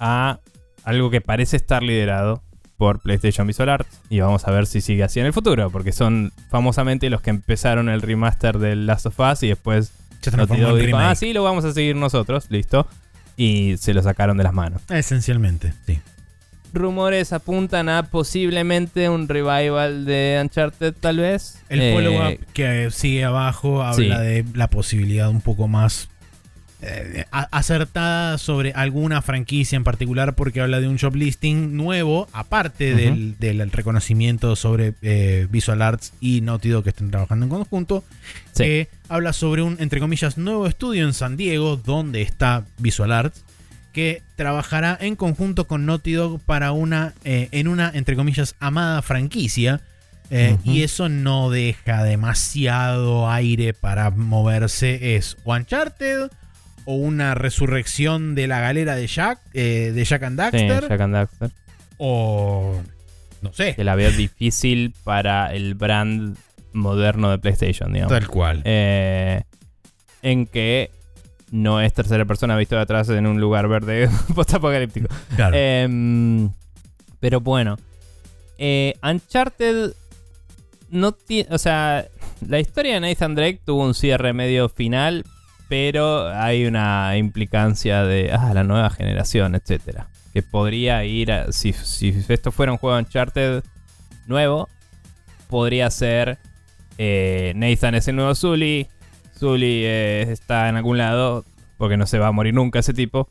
a 0.00 0.40
algo 0.84 1.10
que 1.10 1.20
parece 1.20 1.56
estar 1.56 1.82
liderado 1.82 2.42
por 2.76 3.00
PlayStation 3.00 3.46
Visual 3.46 3.68
Arts 3.68 4.00
y 4.08 4.20
vamos 4.20 4.48
a 4.48 4.50
ver 4.50 4.66
si 4.66 4.80
sigue 4.80 5.04
así 5.04 5.20
en 5.20 5.26
el 5.26 5.32
futuro 5.34 5.70
porque 5.70 5.92
son 5.92 6.32
famosamente 6.48 7.10
los 7.10 7.20
que 7.20 7.30
empezaron 7.30 7.88
el 7.90 8.00
remaster 8.00 8.58
del 8.58 8.86
Last 8.86 9.04
of 9.06 9.20
Us 9.20 9.42
y 9.42 9.48
después 9.48 9.92
Se 10.22 10.30
Naughty 10.34 10.56
Dog 10.60 10.78
dijo, 10.78 10.96
ah 10.96 11.14
sí 11.14 11.32
lo 11.34 11.42
vamos 11.44 11.64
a 11.66 11.72
seguir 11.72 11.96
nosotros, 11.96 12.46
listo 12.50 12.86
y 13.36 13.76
se 13.78 13.94
lo 13.94 14.02
sacaron 14.02 14.36
de 14.36 14.44
las 14.44 14.52
manos. 14.52 14.82
Esencialmente, 14.90 15.72
sí. 15.86 15.98
Rumores 16.72 17.32
apuntan 17.32 17.88
a 17.88 18.04
posiblemente 18.04 19.08
un 19.08 19.28
revival 19.28 20.04
de 20.04 20.38
Uncharted 20.42 20.94
tal 20.98 21.16
vez. 21.18 21.60
El 21.68 21.80
Eh, 21.80 21.92
follow-up 21.94 22.46
que 22.52 22.90
sigue 22.92 23.24
abajo 23.24 23.82
habla 23.82 24.18
sí. 24.18 24.22
de 24.24 24.44
la 24.54 24.68
posibilidad 24.68 25.28
un 25.30 25.40
poco 25.40 25.66
más 25.68 26.09
eh, 26.82 27.24
acertada 27.30 28.38
sobre 28.38 28.72
alguna 28.72 29.22
franquicia 29.22 29.76
en 29.76 29.84
particular 29.84 30.34
porque 30.34 30.60
habla 30.60 30.80
de 30.80 30.88
un 30.88 30.98
job 30.98 31.14
listing 31.14 31.76
nuevo, 31.76 32.28
aparte 32.32 32.94
del, 32.94 33.38
del 33.38 33.70
reconocimiento 33.70 34.56
sobre 34.56 34.94
eh, 35.02 35.46
Visual 35.50 35.82
Arts 35.82 36.12
y 36.20 36.40
Naughty 36.40 36.70
Dog 36.70 36.84
que 36.84 36.90
están 36.90 37.10
trabajando 37.10 37.44
en 37.46 37.50
conjunto, 37.50 38.04
Sí. 38.52 38.64
que 38.64 38.88
habla 39.08 39.32
sobre 39.32 39.62
un, 39.62 39.76
entre 39.80 40.00
comillas, 40.00 40.38
nuevo 40.38 40.66
estudio 40.66 41.04
en 41.06 41.12
San 41.14 41.36
Diego, 41.36 41.76
donde 41.76 42.22
está 42.22 42.64
Visual 42.78 43.12
Arts, 43.12 43.44
que 43.92 44.22
trabajará 44.36 44.96
en 45.00 45.16
conjunto 45.16 45.66
con 45.66 45.84
Naughty 45.86 46.12
Dog 46.12 46.40
para 46.40 46.72
una, 46.72 47.14
eh, 47.24 47.48
en 47.52 47.68
una, 47.68 47.90
entre 47.94 48.16
comillas, 48.16 48.54
amada 48.60 49.02
franquicia. 49.02 49.80
eh. 50.30 50.56
Y 50.64 50.82
eso 50.82 51.08
no 51.08 51.50
deja 51.50 52.04
demasiado 52.04 53.28
aire 53.28 53.74
para 53.74 54.10
moverse. 54.10 55.16
Es 55.16 55.36
Uncharted 55.44 56.30
o 56.90 56.94
una 56.94 57.36
resurrección 57.36 58.34
de 58.34 58.48
la 58.48 58.58
galera 58.58 58.96
de 58.96 59.06
Jack, 59.06 59.38
eh, 59.54 59.92
de 59.94 60.04
Jack 60.04 60.24
and 60.24 60.32
sí, 60.32 60.66
Daxter, 60.66 60.88
Jack 60.88 61.00
and 61.00 61.14
Daxter. 61.14 61.50
o 61.98 62.82
no 63.42 63.52
sé, 63.52 63.76
que 63.76 63.84
la 63.84 63.94
veo 63.94 64.10
difícil 64.10 64.92
para 65.04 65.54
el 65.54 65.76
brand 65.76 66.36
moderno 66.72 67.30
de 67.30 67.38
PlayStation, 67.38 67.92
digamos. 67.92 68.12
tal 68.12 68.26
cual. 68.26 68.62
Eh, 68.64 69.42
en 70.22 70.46
que 70.46 70.90
no 71.52 71.80
es 71.80 71.92
tercera 71.92 72.24
persona 72.24 72.56
visto 72.56 72.74
de 72.74 72.82
atrás 72.82 73.08
en 73.08 73.26
un 73.28 73.40
lugar 73.40 73.68
verde 73.68 74.08
postapocalíptico. 74.34 75.06
Claro. 75.36 75.56
Em, 75.56 76.50
pero 77.20 77.40
bueno, 77.40 77.78
eh, 78.58 78.94
Uncharted 79.00 79.92
no 80.90 81.12
tiene, 81.12 81.54
o 81.54 81.58
sea, 81.58 82.08
la 82.48 82.58
historia 82.58 82.94
de 82.94 83.00
Nathan 83.00 83.36
Drake 83.36 83.60
tuvo 83.64 83.84
un 83.84 83.94
cierre 83.94 84.32
medio 84.32 84.68
final, 84.68 85.24
pero 85.70 86.28
hay 86.28 86.66
una 86.66 87.16
implicancia 87.16 88.02
de 88.02 88.32
ah, 88.32 88.52
la 88.52 88.64
nueva 88.64 88.90
generación, 88.90 89.54
etcétera, 89.54 90.08
que 90.32 90.42
podría 90.42 91.04
ir 91.04 91.30
a, 91.30 91.52
si, 91.52 91.72
si 91.72 92.12
esto 92.28 92.50
fuera 92.50 92.72
un 92.72 92.78
juego 92.78 92.98
Uncharted 92.98 93.62
nuevo, 94.26 94.68
podría 95.48 95.88
ser 95.90 96.38
eh, 96.98 97.52
Nathan 97.54 97.94
es 97.94 98.08
el 98.08 98.16
nuevo 98.16 98.34
Zully, 98.34 98.88
Zully 99.38 99.84
eh, 99.84 100.22
está 100.22 100.68
en 100.68 100.74
algún 100.74 100.98
lado 100.98 101.44
porque 101.78 101.96
no 101.96 102.06
se 102.06 102.18
va 102.18 102.26
a 102.26 102.32
morir 102.32 102.52
nunca 102.52 102.80
ese 102.80 102.92
tipo. 102.92 103.28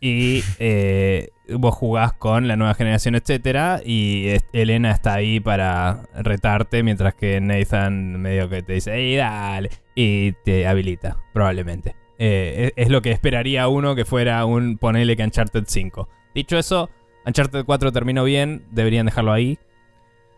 Y 0.00 0.42
eh, 0.58 1.28
vos 1.58 1.74
jugás 1.74 2.14
con 2.14 2.48
la 2.48 2.56
nueva 2.56 2.72
generación, 2.72 3.16
etcétera. 3.16 3.82
Y 3.84 4.28
Elena 4.54 4.92
está 4.92 5.12
ahí 5.12 5.40
para 5.40 6.04
retarte. 6.14 6.82
Mientras 6.82 7.14
que 7.14 7.40
Nathan 7.42 8.22
medio 8.22 8.48
que 8.48 8.62
te 8.62 8.74
dice, 8.74 8.94
¡Ey, 8.94 9.16
dale! 9.16 9.70
Y 10.02 10.32
te 10.44 10.66
habilita, 10.66 11.18
probablemente. 11.34 11.94
Eh, 12.18 12.72
es, 12.76 12.84
es 12.86 12.90
lo 12.90 13.02
que 13.02 13.10
esperaría 13.10 13.68
uno 13.68 13.94
que 13.94 14.04
fuera 14.04 14.44
un 14.46 14.78
ponele 14.78 15.16
que 15.16 15.24
Uncharted 15.24 15.64
5. 15.66 16.08
Dicho 16.34 16.56
eso, 16.58 16.88
Uncharted 17.26 17.64
4 17.64 17.92
terminó 17.92 18.24
bien. 18.24 18.64
Deberían 18.70 19.06
dejarlo 19.06 19.32
ahí. 19.32 19.58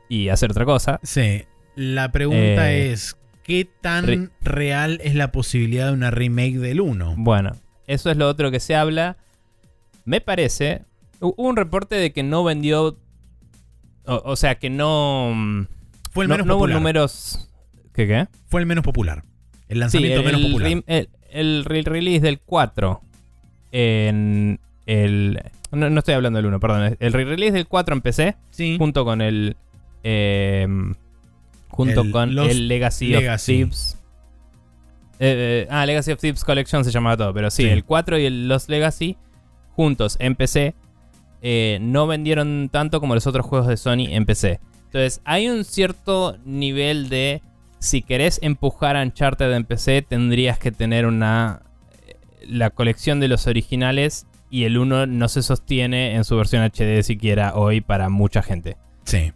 Y 0.09 0.29
hacer 0.31 0.51
otra 0.51 0.65
cosa. 0.65 0.99
Sí, 1.03 1.45
la 1.77 2.11
pregunta 2.13 2.73
Eh, 2.73 2.93
es, 2.93 3.17
¿qué 3.45 3.69
tan 3.81 4.07
re- 4.07 4.29
real 4.41 5.01
es 5.05 5.15
la 5.15 5.31
posibilidad 5.33 5.87
de 5.89 5.93
una 5.93 6.11
remake 6.11 6.59
del 6.59 6.81
1? 6.81 7.15
Bueno, 7.19 7.57
eso 7.87 8.11
es 8.11 8.17
lo 8.17 8.29
otro 8.29 8.51
que 8.51 8.59
se 8.61 8.75
habla. 8.75 9.17
Me 10.05 10.21
parece. 10.21 10.83
hu- 11.21 11.35
Hubo 11.37 11.49
un 11.49 11.57
reporte 11.57 11.95
de 11.95 12.13
que 12.13 12.23
no 12.25 12.43
vendió. 12.45 12.97
O, 14.07 14.23
o 14.25 14.37
sea, 14.37 14.57
que 14.57 14.71
no. 14.71 15.67
Fue 16.11 16.25
el 16.25 16.29
no, 16.29 16.35
menos 16.35 16.47
no 16.47 16.55
hubo 16.55 16.61
popular. 16.63 16.79
números. 16.79 17.49
¿Qué 17.95 18.07
qué? 18.07 18.27
Fue 18.49 18.61
el 18.61 18.67
menos 18.67 18.85
popular. 18.85 19.23
El 19.73 19.77
Sí, 19.77 19.81
lanzamiento 19.81 20.21
el, 20.21 20.27
menos 20.27 20.41
popular. 20.43 20.83
el- 20.87 21.09
el 21.31 21.65
re- 21.65 21.83
release 21.83 22.21
del 22.21 22.39
4 22.41 23.01
en 23.73 24.59
el. 24.87 25.41
No, 25.71 25.89
no 25.89 25.99
estoy 26.01 26.15
hablando 26.15 26.37
del 26.37 26.47
1, 26.47 26.61
perdón. 26.61 26.97
El 27.01 27.13
re-release 27.15 27.53
del 27.55 27.67
4 27.67 27.95
en 27.95 28.01
PC, 28.03 28.37
sí. 28.51 28.77
junto 28.79 29.05
con 29.05 29.23
el. 29.23 29.57
eh, 30.05 30.67
junto 31.69 32.03
El 32.03 32.11
con 32.11 32.39
el 32.39 32.69
Legacy, 32.69 33.07
Legacy. 33.09 33.53
of 33.63 33.71
Thieves. 33.71 33.99
Eh, 35.19 35.65
eh, 35.65 35.69
ah, 35.71 35.87
Legacy 35.87 36.13
of 36.13 36.21
Thieves 36.21 36.45
Collection 36.45 36.85
se 36.85 36.91
llamaba 36.91 37.17
todo, 37.17 37.33
pero 37.33 37.51
sí, 37.51 37.63
Sí. 37.63 37.69
el 37.69 37.85
4 37.85 38.19
y 38.19 38.27
el 38.27 38.49
Lost 38.49 38.69
Legacy 38.69 39.17
juntos 39.75 40.17
en 40.21 40.35
PC 40.35 40.75
eh, 41.41 41.79
no 41.81 42.07
vendieron 42.07 42.69
tanto 42.71 43.01
como 43.01 43.15
los 43.15 43.27
otros 43.27 43.47
juegos 43.47 43.69
de 43.69 43.77
Sony 43.79 44.09
en 44.11 44.27
PC. 44.27 44.61
Entonces, 44.87 45.23
hay 45.25 45.49
un 45.49 45.65
cierto 45.65 46.37
nivel 46.45 47.09
de. 47.09 47.41
Si 47.83 48.01
querés 48.03 48.39
empujar 48.43 48.97
a 48.97 49.03
Uncharted 49.03 49.53
en 49.53 49.65
PC, 49.65 50.03
tendrías 50.03 50.57
que 50.59 50.71
tener 50.71 51.05
una. 51.05 51.63
eh, 52.07 52.15
La 52.47 52.71
colección 52.71 53.19
de 53.19 53.27
los 53.29 53.47
originales 53.49 54.27
y 54.51 54.65
el 54.65 54.79
1 54.79 55.07
no 55.07 55.29
se 55.29 55.43
sostiene 55.43 56.15
en 56.15 56.25
su 56.25 56.37
versión 56.37 56.63
HD 56.63 57.03
siquiera 57.03 57.55
hoy 57.57 57.81
para 57.81 58.09
mucha 58.09 58.41
gente. 58.43 58.77
Sí. 59.05 59.33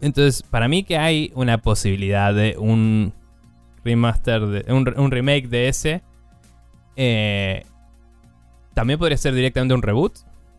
Entonces, 0.00 0.42
para 0.42 0.68
mí 0.68 0.84
que 0.84 0.96
hay 0.96 1.32
una 1.34 1.58
posibilidad 1.58 2.32
de 2.32 2.56
un 2.58 3.12
remaster, 3.84 4.40
de, 4.46 4.72
un, 4.72 4.92
un 4.96 5.10
remake 5.10 5.48
de 5.48 5.68
ese. 5.68 6.02
eh, 6.96 7.64
también 8.74 8.98
podría 8.98 9.18
ser 9.18 9.34
directamente 9.34 9.74
un 9.74 9.82
reboot 9.82 10.14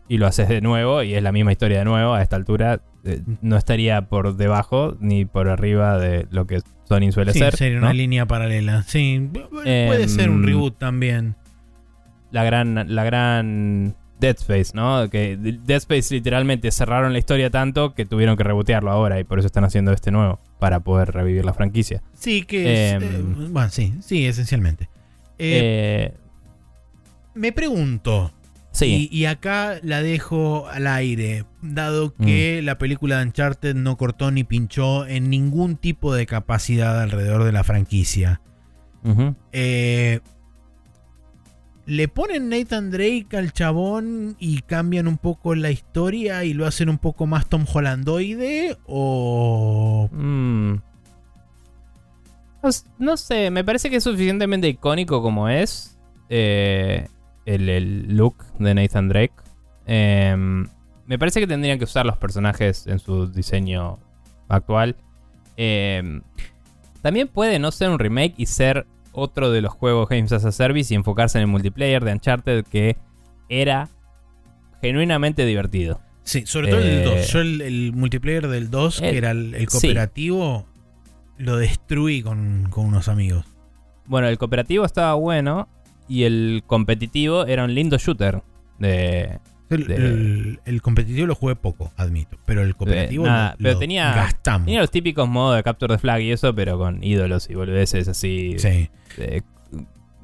y 0.08 0.18
lo 0.18 0.26
haces 0.28 0.48
de 0.48 0.60
nuevo 0.60 1.02
y 1.02 1.14
es 1.14 1.22
la 1.22 1.32
misma 1.32 1.50
historia 1.50 1.78
de 1.80 1.84
nuevo. 1.84 2.14
A 2.14 2.22
esta 2.22 2.36
altura 2.36 2.80
eh, 3.04 3.20
no 3.42 3.56
estaría 3.56 4.02
por 4.08 4.36
debajo 4.36 4.96
ni 5.00 5.24
por 5.24 5.48
arriba 5.48 5.98
de 5.98 6.26
lo 6.30 6.46
que 6.46 6.60
Sony 6.88 7.12
suele 7.12 7.32
Sí, 7.32 7.38
ser. 7.38 7.56
sería 7.56 7.78
¿no? 7.78 7.86
una 7.86 7.94
línea 7.94 8.26
paralela. 8.26 8.82
Sí, 8.84 9.18
pu- 9.32 9.48
puede 9.48 10.02
Em, 10.02 10.08
ser 10.08 10.30
un 10.30 10.42
reboot 10.44 10.76
también. 10.78 11.34
la 12.30 12.44
gran, 12.44 12.94
la 12.94 13.04
gran 13.04 13.94
Dead 14.20 14.36
Space, 14.38 14.72
¿no? 14.74 15.08
Que 15.10 15.36
Dead 15.36 15.76
Space 15.78 16.14
literalmente 16.14 16.70
cerraron 16.70 17.12
la 17.12 17.18
historia 17.18 17.50
tanto 17.50 17.94
que 17.94 18.06
tuvieron 18.06 18.36
que 18.36 18.42
rebotearlo 18.44 18.90
ahora 18.90 19.20
y 19.20 19.24
por 19.24 19.38
eso 19.38 19.46
están 19.46 19.64
haciendo 19.64 19.92
este 19.92 20.10
nuevo, 20.10 20.40
para 20.58 20.80
poder 20.80 21.12
revivir 21.12 21.44
la 21.44 21.52
franquicia. 21.52 22.02
Sí, 22.14 22.42
que 22.42 22.72
es. 22.88 22.92
em, 22.94 23.02
eh, 23.02 23.48
bueno, 23.50 23.68
sí, 23.70 23.94
sí, 24.00 24.26
esencialmente. 24.26 24.88
Eh, 25.38 26.12
me 27.34 27.52
pregunto. 27.52 28.30
Sí, 28.74 29.08
Y, 29.10 29.16
y 29.18 29.24
acá 29.24 29.78
la 29.82 30.02
dejo 30.02 30.68
al 30.68 30.86
aire, 30.86 31.46
dado 31.62 32.14
que 32.14 32.58
Mm. 32.60 32.66
la 32.66 32.76
película 32.76 33.16
de 33.18 33.24
Uncharted 33.24 33.74
no 33.74 33.96
cortó 33.96 34.30
ni 34.30 34.44
pinchó 34.44 35.06
en 35.06 35.30
ningún 35.30 35.76
tipo 35.76 36.12
de 36.14 36.26
capacidad 36.26 37.00
alrededor 37.00 37.44
de 37.44 37.52
la 37.52 37.64
franquicia. 37.64 38.42
Eh, 39.52 40.20
¿Le 41.86 42.08
ponen 42.08 42.48
Nathan 42.48 42.90
Drake 42.90 43.26
al 43.36 43.52
chabón 43.52 44.36
y 44.38 44.62
cambian 44.62 45.06
un 45.06 45.18
poco 45.18 45.54
la 45.54 45.70
historia 45.70 46.42
y 46.44 46.54
lo 46.54 46.66
hacen 46.66 46.88
un 46.88 46.96
poco 46.98 47.26
más 47.26 47.46
Tom 47.46 47.66
Hollandoide? 47.72 48.78
¿O.? 48.86 50.08
Mm. 50.10 50.76
No 52.98 53.16
sé, 53.18 53.50
me 53.50 53.62
parece 53.62 53.90
que 53.90 53.96
es 53.96 54.04
suficientemente 54.04 54.66
icónico 54.68 55.20
como 55.20 55.50
es 55.50 55.98
eh, 56.30 57.08
el, 57.46 57.68
el 57.68 58.16
look 58.16 58.36
de 58.58 58.74
Nathan 58.74 59.08
Drake. 59.08 59.34
Em, 59.86 60.66
me 61.06 61.18
parece 61.18 61.40
que 61.40 61.46
tendrían 61.46 61.78
que 61.78 61.84
usar 61.84 62.06
los 62.06 62.16
personajes 62.16 62.86
en 62.86 62.98
su 62.98 63.26
diseño 63.28 63.98
actual. 64.48 64.96
Em, 65.56 66.22
también 67.02 67.28
puede 67.28 67.58
no 67.58 67.70
ser 67.70 67.90
un 67.90 67.98
remake 67.98 68.34
y 68.38 68.46
ser 68.46 68.86
otro 69.12 69.50
de 69.50 69.60
los 69.60 69.72
juegos 69.72 70.08
Games 70.08 70.32
as 70.32 70.44
a 70.44 70.52
Service 70.52 70.92
y 70.92 70.96
enfocarse 70.96 71.38
en 71.38 71.42
el 71.42 71.48
multiplayer 71.48 72.02
de 72.04 72.12
Uncharted 72.12 72.64
que 72.64 72.96
era 73.48 73.88
genuinamente 74.80 75.44
divertido. 75.44 76.00
Sí, 76.24 76.46
sobre 76.46 76.68
todo 76.68 76.80
el 76.80 76.86
Eh, 76.86 77.02
2. 77.04 77.28
Yo 77.32 77.40
el, 77.40 77.60
el 77.60 77.92
multiplayer 77.92 78.48
del 78.48 78.70
2, 78.70 79.02
el- 79.02 79.10
que 79.10 79.18
era 79.18 79.30
el, 79.32 79.54
el 79.54 79.68
sí. 79.68 79.78
cooperativo, 79.80 80.66
lo 81.36 81.56
destruí 81.58 82.22
con, 82.22 82.68
con 82.70 82.86
unos 82.86 83.08
amigos. 83.08 83.44
Bueno, 84.06 84.28
el 84.28 84.38
cooperativo 84.38 84.84
estaba 84.84 85.14
bueno 85.14 85.68
y 86.08 86.24
el 86.24 86.62
competitivo 86.66 87.46
era 87.46 87.64
un 87.64 87.74
lindo 87.74 87.96
shooter. 87.98 88.42
De, 88.78 89.38
El, 89.70 89.86
De- 89.86 89.94
el- 89.96 90.60
el 90.64 90.82
competitivo 90.82 91.26
lo 91.26 91.34
jugué 91.34 91.56
poco, 91.56 91.92
admito. 91.96 92.36
Pero 92.44 92.62
el 92.62 92.74
cooperativo 92.76 93.24
nada, 93.26 93.52
lo, 93.52 93.56
pero 93.58 93.72
lo 93.74 93.78
tenía- 93.78 94.14
gastamos. 94.14 94.66
tenía 94.66 94.80
los 94.80 94.90
típicos 94.90 95.28
modos 95.28 95.56
de 95.56 95.62
capture 95.62 95.94
the 95.94 95.98
flag 95.98 96.20
y 96.22 96.32
eso, 96.32 96.54
pero 96.54 96.76
con 96.78 97.02
ídolos 97.02 97.48
y 97.50 97.54
boludeces 97.54 98.06
así. 98.08 98.54
Sí. 98.58 98.88
de-. 99.16 99.42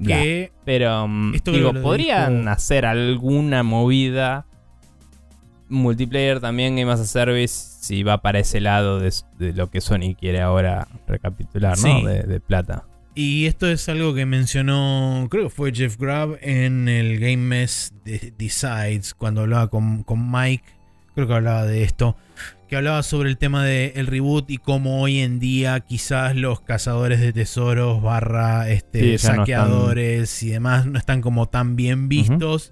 Que 0.05 0.51
Pero, 0.65 1.07
mm, 1.07 1.35
Esto 1.35 1.51
digo, 1.51 1.73
podrían 1.81 2.39
dijo- 2.39 2.49
hacer 2.49 2.85
alguna 2.87 3.61
movida 3.61 4.45
multiplayer 5.69 6.39
también, 6.39 6.75
Game 6.75 6.91
as 6.91 6.99
a 6.99 7.05
Service, 7.05 7.77
si 7.81 8.03
va 8.03 8.21
para 8.21 8.39
ese 8.39 8.59
lado 8.59 8.99
de, 8.99 9.13
de 9.37 9.53
lo 9.53 9.69
que 9.69 9.79
Sony 9.79 10.15
quiere 10.19 10.41
ahora 10.41 10.87
recapitular, 11.07 11.77
¿no? 11.77 11.83
Sí. 11.99 12.05
De, 12.05 12.23
de 12.23 12.39
plata. 12.39 12.83
Y 13.13 13.45
esto 13.45 13.67
es 13.69 13.89
algo 13.89 14.13
que 14.13 14.25
mencionó, 14.25 15.27
creo 15.29 15.45
que 15.45 15.49
fue 15.49 15.73
Jeff 15.73 15.97
Grubb 15.97 16.37
en 16.41 16.87
el 16.87 17.19
Game 17.19 17.37
Mess 17.37 17.93
de- 18.05 18.33
Decides, 18.37 19.13
cuando 19.13 19.41
hablaba 19.41 19.69
con, 19.69 20.03
con 20.03 20.31
Mike, 20.31 20.63
creo 21.13 21.27
que 21.27 21.33
hablaba 21.33 21.65
de 21.65 21.83
esto, 21.83 22.15
que 22.69 22.77
hablaba 22.77 23.03
sobre 23.03 23.29
el 23.29 23.37
tema 23.37 23.65
del 23.65 24.07
reboot 24.07 24.49
y 24.49 24.57
cómo 24.59 25.01
hoy 25.01 25.19
en 25.19 25.39
día 25.39 25.81
quizás 25.81 26.37
los 26.37 26.61
cazadores 26.61 27.19
de 27.19 27.33
tesoros 27.33 28.01
barra 28.01 28.69
este, 28.69 29.17
Sí, 29.17 29.17
ya 29.27 29.29
no 29.33 29.35
saqueadores 29.39 30.43
y 30.43 30.49
demás 30.51 30.85
no 30.85 30.97
están 30.97 31.19
como 31.21 31.49
tan 31.49 31.75
bien 31.75 32.07
vistos. 32.07 32.71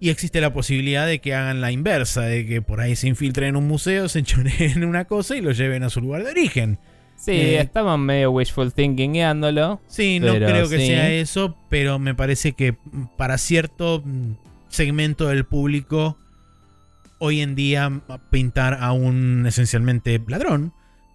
Y 0.00 0.08
existe 0.08 0.40
la 0.40 0.52
posibilidad 0.52 1.06
de 1.06 1.20
que 1.20 1.34
hagan 1.34 1.60
la 1.60 1.70
inversa, 1.72 2.22
de 2.22 2.44
que 2.46 2.60
por 2.62 2.80
ahí 2.80 2.96
se 2.96 3.06
infiltren 3.06 3.50
en 3.50 3.56
un 3.56 3.68
museo, 3.68 4.08
se 4.08 4.18
enchoneen 4.20 4.82
una 4.84 5.04
cosa 5.04 5.36
y 5.36 5.42
lo 5.42 5.52
lleven 5.52 5.84
a 5.84 5.90
su 5.90 6.00
lugar 6.00 6.24
de 6.24 6.30
origen. 6.30 6.78
Sí, 7.20 7.32
Eh, 7.32 7.60
estaban 7.60 8.00
medio 8.00 8.30
wishful 8.30 8.72
thinkingándolo. 8.72 9.80
Sí, 9.86 10.20
no 10.20 10.32
creo 10.34 10.68
que 10.70 10.78
sí. 10.78 10.86
sea 10.86 11.10
eso, 11.10 11.54
pero 11.68 11.98
me 11.98 12.14
parece 12.14 12.52
que 12.52 12.76
para 13.18 13.36
cierto 13.36 14.02
mm, 14.02 14.32
segmento 14.68 15.26
del 15.26 15.44
público, 15.44 16.16
hoy 17.18 17.42
en 17.42 17.54
día 17.54 18.00
pintar 18.30 18.78
a 18.80 18.92
un 18.92 19.44
esencialmente 19.46 20.18
ladrón 20.26 20.72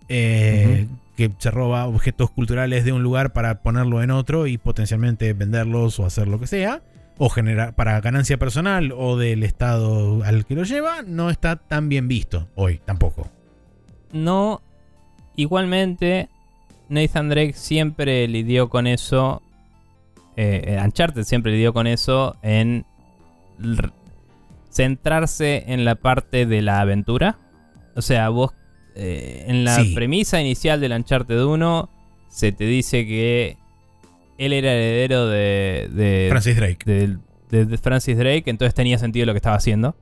eh, 0.07 0.88
que 1.18 1.32
se 1.40 1.49
roba 1.49 1.88
objetos 1.88 2.30
culturales 2.30 2.86
de 2.86 2.91
un 2.91 3.02
lugar 3.02 3.34
para 3.34 3.64
ponerlo 3.64 4.03
en 4.03 4.11
otro 4.11 4.45
y 4.45 4.60
potencialmente 4.60 5.34
venderlos 5.34 5.99
o 5.99 6.06
hacer 6.06 6.27
lo 6.27 6.40
que 6.40 6.45
sea, 6.45 6.84
o 7.18 7.30
generar 7.30 7.73
para 7.73 7.99
ganancia 8.02 8.38
personal 8.38 8.94
o 8.95 9.18
del 9.18 9.41
estado 9.41 10.23
al 10.23 10.45
que 10.45 10.53
lo 10.53 10.64
lleva, 10.65 11.02
no 11.02 11.32
está 11.32 11.56
tan 11.56 11.90
bien 11.90 12.07
visto 12.07 12.48
hoy 12.53 12.80
tampoco. 12.86 13.32
No, 14.11 14.61
igualmente, 15.36 16.30
Nathan 16.90 17.30
Drake 17.30 17.53
siempre 17.53 18.28
lidió 18.28 18.70
con 18.70 18.88
eso. 18.88 19.41
Eh, 20.38 20.62
eh, 20.66 20.82
Uncharted 20.84 21.24
siempre 21.24 21.52
lidió 21.53 21.74
con 21.74 21.88
eso 21.88 22.36
en 22.41 22.86
centrarse 24.70 25.64
en 25.68 25.86
la 25.86 25.95
parte 25.95 26.45
de 26.45 26.62
la 26.62 26.82
aventura. 26.82 27.38
O 27.95 28.02
sea, 28.02 28.30
vos 28.30 28.52
eh, 28.95 29.45
en 29.48 29.64
la 29.66 29.76
Sí. 29.76 29.94
premisa 29.94 30.40
inicial 30.40 30.80
del 30.80 30.94
Uncharted 30.94 31.44
1 31.44 31.90
se 32.30 32.52
te 32.53 32.66
dice 32.66 33.06
que 33.06 33.57
él 34.38 34.53
era 34.53 34.72
heredero 34.74 35.28
de, 35.28 35.90
de, 35.94 36.28
Francis 36.30 36.56
Drake. 36.57 36.78
de- 36.86 37.18
de- 37.49 37.66
de 37.66 37.78
Francis 37.78 38.18
Drake, 38.18 38.44
entonces 38.48 38.74
tenía 38.74 38.98
sentido 38.98 39.26
lo 39.26 39.34
que 39.34 39.38
estaba 39.38 39.56
haciendo. 39.57 39.95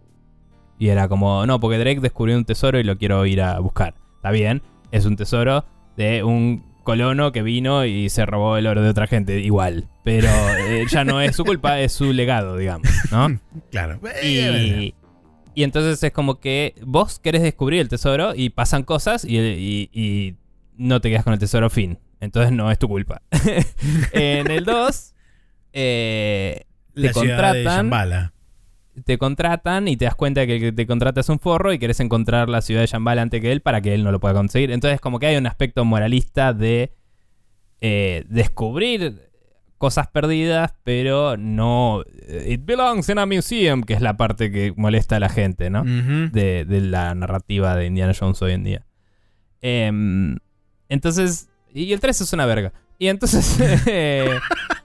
Y 0.79 0.87
era 0.89 1.07
como, 1.07 1.45
no, 1.45 1.59
porque 1.59 1.77
Drake 1.77 1.99
descubrió 2.01 2.35
un 2.37 2.45
tesoro 2.45 2.79
y 2.79 2.83
lo 2.83 2.97
quiero 2.97 3.25
ir 3.27 3.41
a 3.41 3.59
buscar. 3.59 3.93
Está 4.15 4.31
bien, 4.31 4.61
es 4.93 5.05
un 5.05 5.15
tesoro 5.17 5.65
de 5.97 6.23
un 6.23 6.71
colono 6.83 7.31
que 7.31 7.41
vino 7.43 7.85
y 7.85 8.09
se 8.09 8.25
robó 8.25 8.57
el 8.57 8.67
oro 8.67 8.81
de 8.81 8.89
otra 8.89 9.07
gente, 9.07 9.39
igual. 9.39 9.87
Pero 10.03 10.27
eh, 10.67 10.85
ya 10.89 11.03
no 11.05 11.21
es 11.21 11.35
su 11.35 11.43
culpa, 11.45 11.79
es 11.79 11.93
su 11.93 12.11
legado, 12.13 12.57
digamos, 12.57 12.87
¿no? 13.11 13.39
Claro. 13.71 13.99
Y, 14.23 14.95
y 15.55 15.63
entonces 15.63 16.01
es 16.03 16.11
como 16.11 16.39
que 16.39 16.75
vos 16.85 17.19
querés 17.19 17.41
descubrir 17.41 17.79
el 17.81 17.89
tesoro 17.89 18.33
y 18.35 18.49
pasan 18.49 18.83
cosas 18.83 19.23
y, 19.25 19.37
y- 19.37 19.89
y 19.93 20.35
no 20.75 20.99
te 21.01 21.09
quedas 21.09 21.23
con 21.23 21.33
el 21.33 21.39
tesoro 21.39 21.69
fin. 21.69 21.99
Entonces 22.19 22.51
no 22.51 22.71
es 22.71 22.79
tu 22.79 22.87
culpa. 22.87 23.21
en 24.11 24.49
el 24.49 24.63
2, 24.65 25.13
eh, 25.73 26.65
la 26.93 27.07
te 27.11 27.19
ciudad 27.19 27.53
de 27.53 27.63
contratan. 27.63 27.89
Te 29.05 29.17
contratan 29.17 29.87
y 29.87 29.97
te 29.97 30.05
das 30.05 30.15
cuenta 30.15 30.45
que 30.45 30.55
el 30.55 30.61
que 30.61 30.71
te 30.71 30.85
contrata 30.87 31.21
es 31.21 31.29
un 31.29 31.39
forro 31.39 31.73
y 31.73 31.79
querés 31.79 31.99
encontrar 31.99 32.49
la 32.49 32.61
ciudad 32.61 32.81
de 32.81 32.87
Shambhala 32.87 33.21
antes 33.21 33.41
que 33.41 33.51
él 33.51 33.61
para 33.61 33.81
que 33.81 33.93
él 33.93 34.03
no 34.03 34.11
lo 34.11 34.19
pueda 34.19 34.33
conseguir. 34.33 34.71
Entonces 34.71 35.01
como 35.01 35.19
que 35.19 35.27
hay 35.27 35.35
un 35.37 35.47
aspecto 35.47 35.83
moralista 35.85 36.53
de 36.53 36.93
eh, 37.81 38.23
descubrir 38.29 39.29
cosas 39.77 40.07
perdidas, 40.07 40.73
pero 40.83 41.35
no... 41.35 42.03
eh, 42.27 42.53
It 42.53 42.61
belongs 42.65 43.09
in 43.09 43.17
a 43.17 43.25
museum, 43.25 43.83
que 43.83 43.93
es 43.93 44.01
la 44.01 44.15
parte 44.15 44.49
que 44.51 44.73
molesta 44.77 45.17
a 45.17 45.19
la 45.19 45.27
gente, 45.27 45.69
¿no? 45.69 45.83
De, 45.83 46.63
de 46.63 46.81
la 46.81 47.13
narrativa 47.15 47.75
de 47.75 47.87
Indiana 47.87 48.13
Jones 48.17 48.41
hoy 48.41 48.53
en 48.53 48.63
día. 48.63 48.85
Em, 49.61 50.37
entonces, 50.87 51.49
y 51.73 51.91
el 51.91 51.99
3 51.99 52.21
es 52.21 52.31
una 52.33 52.45
verga. 52.45 52.71
Y 52.97 53.07
entonces, 53.07 53.57
eh, 53.87 54.29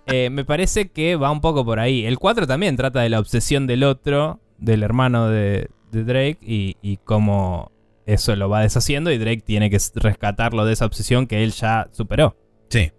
eh, 0.08 0.30
me 0.30 0.44
parece 0.44 0.90
que 0.90 1.16
va 1.16 1.30
un 1.30 1.40
poco 1.40 1.64
por 1.64 1.78
ahí. 1.78 2.04
El 2.04 2.18
4 2.18 2.46
también 2.46 2.76
trata 2.76 3.00
de 3.00 3.08
la 3.08 3.20
obsesión 3.20 3.66
del 3.66 3.84
otro, 3.84 4.40
del 4.58 4.82
hermano 4.82 5.28
de, 5.28 5.68
de 5.92 6.04
Drake, 6.04 6.38
y, 6.42 6.76
y 6.82 6.98
cómo 6.98 7.70
eso 8.08 8.34
lo 8.36 8.48
va 8.48 8.62
deshaciendo 8.62 9.12
y 9.12 9.18
Drake 9.18 9.42
tiene 9.42 9.68
que 9.68 9.78
rescatarlo 9.96 10.64
de 10.64 10.72
esa 10.72 10.86
obsesión 10.86 11.26
que 11.26 11.44
él 11.44 11.52
ya 11.52 11.88
superó. 11.92 12.36
Sí. 12.70 12.90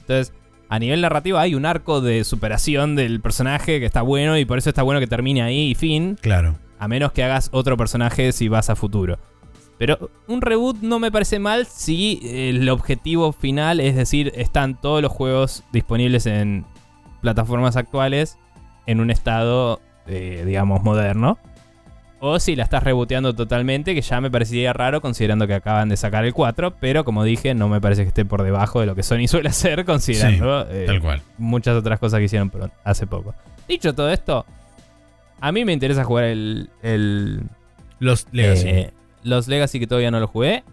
Entonces, 0.00 0.34
a 0.68 0.80
nivel 0.80 1.00
narrativo 1.00 1.38
hay 1.38 1.54
un 1.54 1.64
arco 1.64 2.00
de 2.00 2.24
superación 2.24 2.96
del 2.96 3.20
personaje 3.20 3.78
que 3.78 3.86
está 3.86 4.02
bueno 4.02 4.36
y 4.36 4.44
por 4.44 4.58
eso 4.58 4.68
está 4.68 4.82
bueno 4.82 4.98
que 4.98 5.06
termine 5.06 5.42
ahí 5.42 5.70
y 5.70 5.74
fin. 5.76 6.18
Claro. 6.20 6.58
A 6.78 6.88
menos 6.88 7.12
que 7.12 7.22
hagas 7.22 7.50
otro 7.52 7.76
personaje 7.76 8.32
si 8.32 8.48
vas 8.48 8.68
a 8.68 8.74
futuro. 8.74 9.18
Pero 9.78 10.10
un 10.26 10.40
reboot 10.40 10.78
no 10.80 10.98
me 10.98 11.12
parece 11.12 11.38
mal 11.38 11.66
si 11.66 12.20
el 12.24 12.68
objetivo 12.70 13.32
final 13.32 13.78
es 13.80 13.94
decir, 13.94 14.32
están 14.34 14.80
todos 14.80 15.02
los 15.02 15.12
juegos 15.12 15.64
disponibles 15.72 16.26
en 16.26 16.64
plataformas 17.20 17.76
actuales 17.76 18.38
en 18.86 19.00
un 19.00 19.10
estado, 19.10 19.80
eh, 20.06 20.44
digamos, 20.46 20.82
moderno. 20.82 21.38
O 22.18 22.40
si 22.40 22.56
la 22.56 22.64
estás 22.64 22.82
reboteando 22.82 23.34
totalmente, 23.34 23.94
que 23.94 24.00
ya 24.00 24.22
me 24.22 24.30
parecería 24.30 24.72
raro 24.72 25.02
considerando 25.02 25.46
que 25.46 25.52
acaban 25.52 25.90
de 25.90 25.98
sacar 25.98 26.24
el 26.24 26.32
4, 26.32 26.76
pero 26.80 27.04
como 27.04 27.22
dije, 27.24 27.54
no 27.54 27.68
me 27.68 27.78
parece 27.80 28.02
que 28.02 28.08
esté 28.08 28.24
por 28.24 28.42
debajo 28.42 28.80
de 28.80 28.86
lo 28.86 28.94
que 28.94 29.02
Sony 29.02 29.26
suele 29.28 29.50
hacer, 29.50 29.84
considerando 29.84 30.66
eh, 30.70 30.84
Tal 30.86 31.02
cual. 31.02 31.20
muchas 31.36 31.76
otras 31.76 31.98
cosas 32.00 32.18
que 32.18 32.24
hicieron 32.24 32.50
hace 32.84 33.06
poco. 33.06 33.34
Dicho 33.68 33.94
todo 33.94 34.08
esto, 34.10 34.46
a 35.40 35.52
mí 35.52 35.66
me 35.66 35.74
interesa 35.74 36.04
jugar 36.04 36.24
el, 36.24 36.70
el 36.82 37.42
Los 37.98 38.26
Legacy. 38.32 38.68
eh, 38.68 38.90
los 39.26 39.48
Legacy 39.48 39.78
que 39.80 39.86
todavía 39.86 40.10
no 40.10 40.20
lo 40.20 40.26
jugué. 40.28 40.64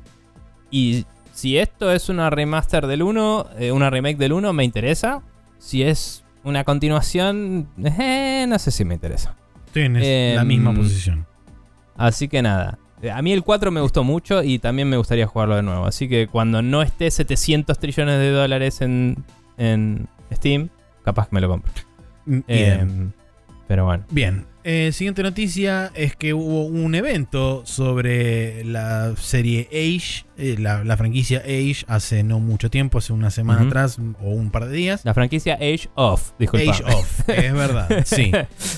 Y 0.71 1.05
si 1.33 1.57
esto 1.57 1.91
es 1.91 2.09
una 2.09 2.29
remaster 2.29 2.87
del 2.87 3.03
1, 3.03 3.47
eh, 3.59 3.71
una 3.71 3.89
remake 3.89 4.17
del 4.17 4.33
1, 4.33 4.53
me 4.53 4.63
interesa. 4.63 5.21
Si 5.59 5.83
es 5.83 6.23
una 6.43 6.63
continuación, 6.63 7.67
eh, 7.83 8.45
no 8.47 8.59
sé 8.59 8.71
si 8.71 8.85
me 8.85 8.93
interesa. 8.95 9.35
Estoy 9.67 9.83
en 9.83 9.95
es- 9.97 10.03
em, 10.05 10.35
la 10.35 10.43
misma 10.43 10.73
posición. 10.73 11.25
Así 11.95 12.27
que 12.27 12.41
nada. 12.41 12.77
Eh, 13.01 13.11
A 13.11 13.21
mí 13.21 13.33
el 13.33 13.43
4 13.43 13.69
me 13.71 13.81
gustó 13.81 14.03
mucho 14.03 14.43
y 14.43 14.59
también 14.59 14.89
me 14.89 14.97
gustaría 14.97 15.27
jugarlo 15.27 15.55
de 15.55 15.63
nuevo. 15.63 15.85
Así 15.85 16.07
que 16.07 16.27
cuando 16.27 16.61
no 16.61 16.81
esté 16.81 17.09
700 17.11 17.77
trillones 17.79 18.17
de 18.19 18.31
dólares 18.31 18.81
en, 18.81 19.23
en 19.57 20.07
Steam, 20.33 20.69
capaz 21.03 21.27
que 21.29 21.35
me 21.35 21.41
lo 21.41 21.49
compro. 21.49 21.71
Bien. 22.25 22.43
Eh, 22.47 23.11
pero 23.67 23.85
bueno. 23.85 24.05
Bien. 24.09 24.45
Eh, 24.65 24.91
siguiente 24.93 25.23
noticia 25.23 25.91
es 25.93 26.15
que 26.15 26.33
hubo 26.33 26.65
un 26.65 26.95
evento 26.95 27.65
sobre 27.65 28.63
la 28.63 29.13
serie 29.17 29.67
Age, 29.71 30.25
eh, 30.37 30.55
la, 30.57 30.83
la 30.85 30.95
franquicia 30.95 31.39
Age, 31.39 31.83
hace 31.87 32.23
no 32.23 32.39
mucho 32.39 32.69
tiempo, 32.69 32.99
hace 32.99 33.11
una 33.11 33.29
semana 33.29 33.63
atrás 33.63 33.97
o 34.21 34.29
un 34.29 34.51
par 34.51 34.65
de 34.67 34.75
días. 34.75 35.01
La 35.03 35.13
franquicia 35.13 35.55
Age 35.55 35.89
of, 35.95 36.31
disculpa. 36.39 36.71
Age 36.71 36.83
of, 36.85 37.29
es 37.29 37.53
verdad, 37.53 37.89
sí. 38.05 38.31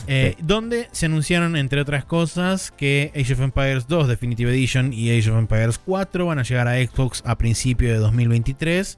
Eh, 0.08 0.36
Donde 0.42 0.88
se 0.92 1.06
anunciaron, 1.06 1.56
entre 1.56 1.82
otras 1.82 2.04
cosas, 2.04 2.72
que 2.72 3.12
Age 3.16 3.34
of 3.34 3.42
Empires 3.42 3.88
2 3.88 4.08
Definitive 4.08 4.52
Edition 4.52 4.92
y 4.92 5.12
Age 5.12 5.30
of 5.30 5.38
Empires 5.38 5.80
4 5.86 6.26
van 6.26 6.40
a 6.40 6.44
llegar 6.44 6.68
a 6.68 6.76
Xbox 6.84 7.22
a 7.26 7.38
principio 7.38 7.90
de 7.92 8.00
2023 8.00 8.98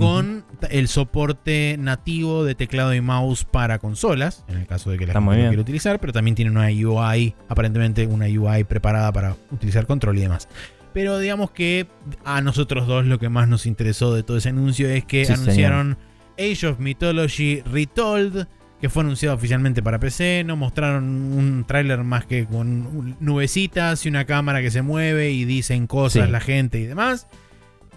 con 0.00 0.44
el 0.70 0.88
soporte 0.88 1.76
nativo 1.78 2.44
de 2.44 2.54
teclado 2.54 2.94
y 2.94 3.00
mouse 3.00 3.44
para 3.44 3.78
consolas, 3.78 4.44
en 4.48 4.58
el 4.58 4.66
caso 4.66 4.90
de 4.90 4.98
que 4.98 5.06
la 5.06 5.12
Está 5.12 5.20
gente 5.20 5.42
lo 5.42 5.48
quiera 5.48 5.62
utilizar, 5.62 6.00
pero 6.00 6.12
también 6.12 6.34
tiene 6.34 6.50
una 6.50 6.66
UI, 6.66 7.34
aparentemente 7.48 8.06
una 8.06 8.26
UI 8.26 8.64
preparada 8.64 9.12
para 9.12 9.36
utilizar 9.50 9.86
control 9.86 10.18
y 10.18 10.22
demás. 10.22 10.48
Pero 10.92 11.18
digamos 11.18 11.50
que 11.52 11.86
a 12.24 12.40
nosotros 12.40 12.86
dos 12.86 13.06
lo 13.06 13.18
que 13.18 13.28
más 13.28 13.48
nos 13.48 13.66
interesó 13.66 14.12
de 14.14 14.22
todo 14.24 14.36
ese 14.38 14.48
anuncio 14.48 14.88
es 14.88 15.04
que 15.04 15.24
Sí, 15.24 15.32
anunciaron 15.32 15.98
Age 16.38 16.66
of 16.66 16.78
Mythology 16.80 17.60
Retold, 17.62 18.46
que 18.80 18.88
fue 18.88 19.02
anunciado 19.02 19.36
oficialmente 19.36 19.82
para 19.82 20.00
PC. 20.00 20.42
No 20.44 20.56
mostraron 20.56 21.04
un 21.04 21.64
tráiler 21.66 22.02
más 22.02 22.24
que 22.24 22.46
con 22.46 23.14
nubecitas 23.20 24.04
y 24.06 24.08
una 24.08 24.24
cámara 24.24 24.62
que 24.62 24.70
se 24.70 24.82
mueve 24.82 25.30
y 25.32 25.44
dicen 25.44 25.86
cosas 25.86 26.26
Sí. 26.26 26.32
la 26.32 26.40
gente 26.40 26.80
y 26.80 26.86
demás. 26.86 27.28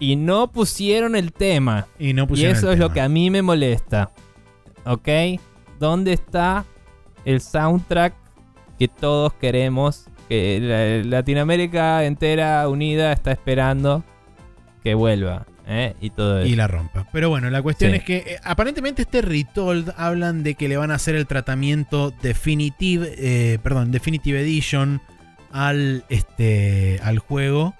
Y 0.00 0.16
no 0.16 0.50
pusieron 0.50 1.16
el 1.16 1.32
tema. 1.32 1.86
Y 1.98 2.12
no 2.12 2.24
Y 2.24 2.26
pusieron 2.26 2.56
eso 2.56 2.68
el 2.68 2.74
es 2.74 2.78
lo 2.80 2.92
que 2.92 3.00
a 3.00 3.08
mí 3.08 3.30
me 3.30 3.42
molesta. 3.42 4.10
¿Ok? 4.84 5.08
¿Dónde 5.78 6.12
está 6.12 6.64
el 7.24 7.40
soundtrack 7.40 8.14
que 8.78 8.88
todos 8.88 9.32
queremos? 9.34 10.06
Que 10.28 10.58
la- 10.60 11.08
Latinoamérica 11.18 12.04
entera 12.04 12.68
unida 12.68 13.12
está 13.12 13.32
esperando 13.32 14.02
que 14.82 14.94
vuelva. 14.94 15.46
¿eh? 15.66 15.94
Y 16.00 16.10
todo 16.10 16.40
eso. 16.40 16.48
y 16.48 16.56
la 16.56 16.66
rompa. 16.66 17.06
Pero 17.10 17.30
bueno, 17.30 17.48
la 17.48 17.62
cuestión 17.62 17.92
Sí. 17.92 17.96
es 17.96 18.04
que 18.04 18.16
eh, 18.18 18.36
aparentemente 18.44 19.00
este 19.02 19.22
Retold 19.22 19.94
hablan 19.96 20.42
de 20.42 20.56
que 20.56 20.68
le 20.68 20.76
van 20.76 20.90
a 20.90 20.96
hacer 20.96 21.14
el 21.14 21.26
tratamiento 21.26 22.12
Definitive, 22.22 23.14
eh, 23.16 23.58
perdón, 23.62 23.90
Definitive 23.90 24.40
Edition 24.42 25.00
al, 25.52 26.04
este, 26.10 27.00
al 27.02 27.18
juego. 27.18 27.74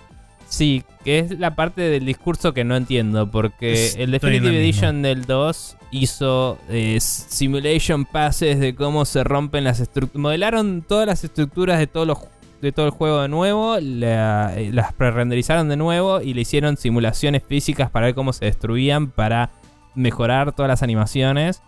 Sí, 0.54 0.84
que 1.04 1.18
es 1.18 1.38
la 1.38 1.56
parte 1.56 1.82
del 1.82 2.04
discurso 2.06 2.54
que 2.54 2.62
no 2.64 2.76
entiendo, 2.76 3.28
porque 3.30 3.90
el 3.98 4.10
Definitive 4.12 4.50
misma. 4.52 4.60
Edition 4.62 5.02
del 5.02 5.24
2 5.24 5.76
hizo 5.90 6.58
eh, 6.68 6.98
simulation 7.00 8.04
passes 8.04 8.60
de 8.60 8.74
cómo 8.74 9.04
se 9.04 9.24
rompen 9.24 9.64
las 9.64 9.80
estructuras. 9.80 10.20
Modelaron 10.20 10.82
todas 10.86 11.06
las 11.06 11.24
estructuras 11.24 11.78
de, 11.78 11.86
todos 11.86 12.06
los, 12.06 12.18
de 12.62 12.70
todo 12.72 12.86
el 12.86 12.92
juego 12.92 13.22
de 13.22 13.28
nuevo, 13.28 13.78
la- 13.80 14.52
eh, 14.56 14.70
las 14.72 14.92
pre-renderizaron 14.92 15.68
de 15.68 15.76
nuevo 15.76 16.20
y 16.20 16.34
le 16.34 16.42
hicieron 16.42 16.76
simulaciones 16.76 17.42
físicas 17.42 17.90
para 17.90 18.06
ver 18.06 18.14
cómo 18.14 18.32
se 18.32 18.44
destruían, 18.44 19.08
para 19.10 19.50
mejorar 19.96 20.52
todas 20.54 20.68
las 20.68 20.82
animaciones 20.82 21.62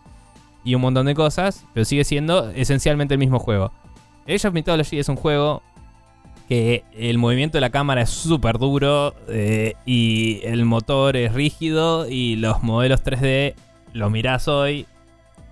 y 0.64 0.74
un 0.74 0.80
montón 0.82 1.06
de 1.06 1.14
cosas, 1.14 1.64
pero 1.74 1.84
sigue 1.84 2.04
siendo 2.04 2.50
esencialmente 2.50 3.14
el 3.14 3.18
mismo 3.18 3.38
juego. 3.38 3.72
Age 4.28 4.48
of 4.48 4.54
Mythology 4.54 4.98
es 4.98 5.08
un 5.08 5.16
juego 5.16 5.62
que 6.48 6.84
el 6.96 7.18
movimiento 7.18 7.56
de 7.56 7.60
la 7.60 7.70
cámara 7.70 8.02
es 8.02 8.10
súper 8.10 8.58
duro 8.58 9.14
eh, 9.28 9.74
y 9.84 10.40
el 10.44 10.64
motor 10.64 11.16
es 11.16 11.32
rígido 11.32 12.08
y 12.08 12.36
los 12.36 12.62
modelos 12.62 13.02
3D 13.02 13.54
los 13.92 14.10
mirás 14.10 14.46
hoy 14.46 14.86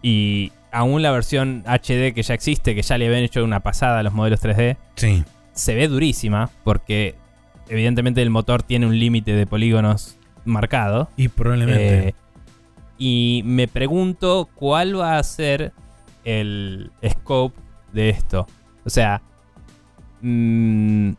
y 0.02 0.52
aún 0.70 1.02
la 1.02 1.10
versión 1.10 1.64
HD 1.66 2.12
que 2.14 2.22
ya 2.22 2.34
existe, 2.34 2.74
que 2.74 2.82
ya 2.82 2.96
le 2.98 3.06
habían 3.06 3.22
hecho 3.22 3.42
una 3.42 3.60
pasada 3.60 4.00
a 4.00 4.02
los 4.02 4.12
modelos 4.12 4.40
3D, 4.42 4.76
Sí. 4.96 5.24
se 5.52 5.74
ve 5.74 5.88
durísima 5.88 6.50
porque 6.62 7.14
evidentemente 7.68 8.22
el 8.22 8.30
motor 8.30 8.62
tiene 8.62 8.86
un 8.86 8.98
límite 8.98 9.32
de 9.32 9.46
polígonos 9.46 10.16
marcado. 10.44 11.08
Y 11.16 11.28
probablemente. 11.28 12.08
Eh, 12.08 12.14
y 12.98 13.42
me 13.44 13.66
pregunto 13.66 14.48
cuál 14.54 14.98
va 15.00 15.16
a 15.18 15.22
ser 15.22 15.72
el 16.24 16.92
scope 17.08 17.58
de 17.92 18.10
esto. 18.10 18.46
O 18.84 18.90
sea, 18.90 19.22
mm, 20.28 21.10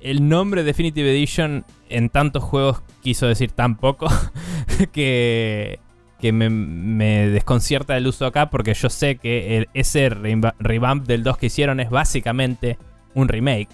el 0.00 0.28
nombre 0.28 0.62
Definitive 0.64 1.10
Edition 1.10 1.64
en 1.88 2.08
tantos 2.10 2.42
juegos 2.42 2.82
quiso 3.02 3.26
decir 3.26 3.52
tan 3.52 3.76
poco 3.76 4.06
que, 4.92 5.78
que 6.20 6.32
me, 6.32 6.50
me 6.50 7.28
desconcierta 7.28 7.96
el 7.96 8.06
uso 8.06 8.26
acá 8.26 8.50
porque 8.50 8.74
yo 8.74 8.90
sé 8.90 9.16
que 9.16 9.56
el- 9.58 9.68
ese 9.74 10.10
reva- 10.10 10.54
revamp 10.58 11.06
del 11.06 11.22
2 11.22 11.38
que 11.38 11.46
hicieron 11.46 11.80
es 11.80 11.90
básicamente 11.90 12.78
un 13.14 13.28
remake 13.28 13.68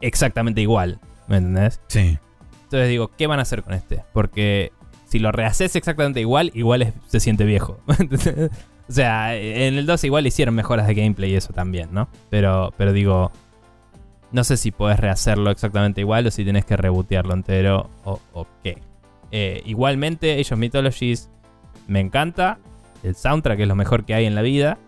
exactamente 0.00 0.60
igual. 0.60 1.00
¿Me 1.28 1.38
entendés? 1.38 1.80
sí. 1.88 2.18
Entonces 2.64 2.88
digo, 2.88 3.12
¿qué 3.16 3.28
van 3.28 3.38
a 3.38 3.42
hacer 3.42 3.62
con 3.62 3.74
este? 3.74 4.02
Porque 4.12 4.72
si 5.06 5.20
lo 5.20 5.30
rehaces 5.30 5.76
exactamente 5.76 6.20
igual, 6.20 6.50
igual 6.54 6.82
es- 6.82 6.94
se 7.06 7.20
siente 7.20 7.44
viejo. 7.44 7.78
o 8.88 8.92
sea, 8.92 9.36
en 9.36 9.74
el 9.74 9.86
2 9.86 10.02
igual 10.02 10.26
hicieron 10.26 10.52
mejoras 10.56 10.88
de 10.88 10.94
gameplay 10.94 11.30
y 11.32 11.36
eso 11.36 11.52
también, 11.52 11.90
¿no? 11.92 12.08
Pero, 12.28 12.74
pero 12.76 12.92
digo, 12.92 13.30
no 14.32 14.44
sé 14.44 14.56
si 14.56 14.70
podés 14.70 14.98
rehacerlo 14.98 15.50
exactamente 15.50 16.00
igual 16.00 16.26
o 16.26 16.30
si 16.30 16.44
tenés 16.44 16.64
que 16.64 16.76
rebotearlo 16.76 17.34
entero 17.34 17.90
o, 18.04 18.20
o 18.32 18.46
qué. 18.62 18.78
Eh, 19.30 19.62
igualmente, 19.66 20.38
Age 20.40 20.54
of 20.54 20.60
Mythologies 20.60 21.30
me 21.86 22.00
encanta. 22.00 22.58
El 23.02 23.14
soundtrack 23.14 23.60
es 23.60 23.68
lo 23.68 23.74
mejor 23.74 24.04
que 24.04 24.14
hay 24.14 24.26
en 24.26 24.34
la 24.34 24.42
vida. 24.42 24.78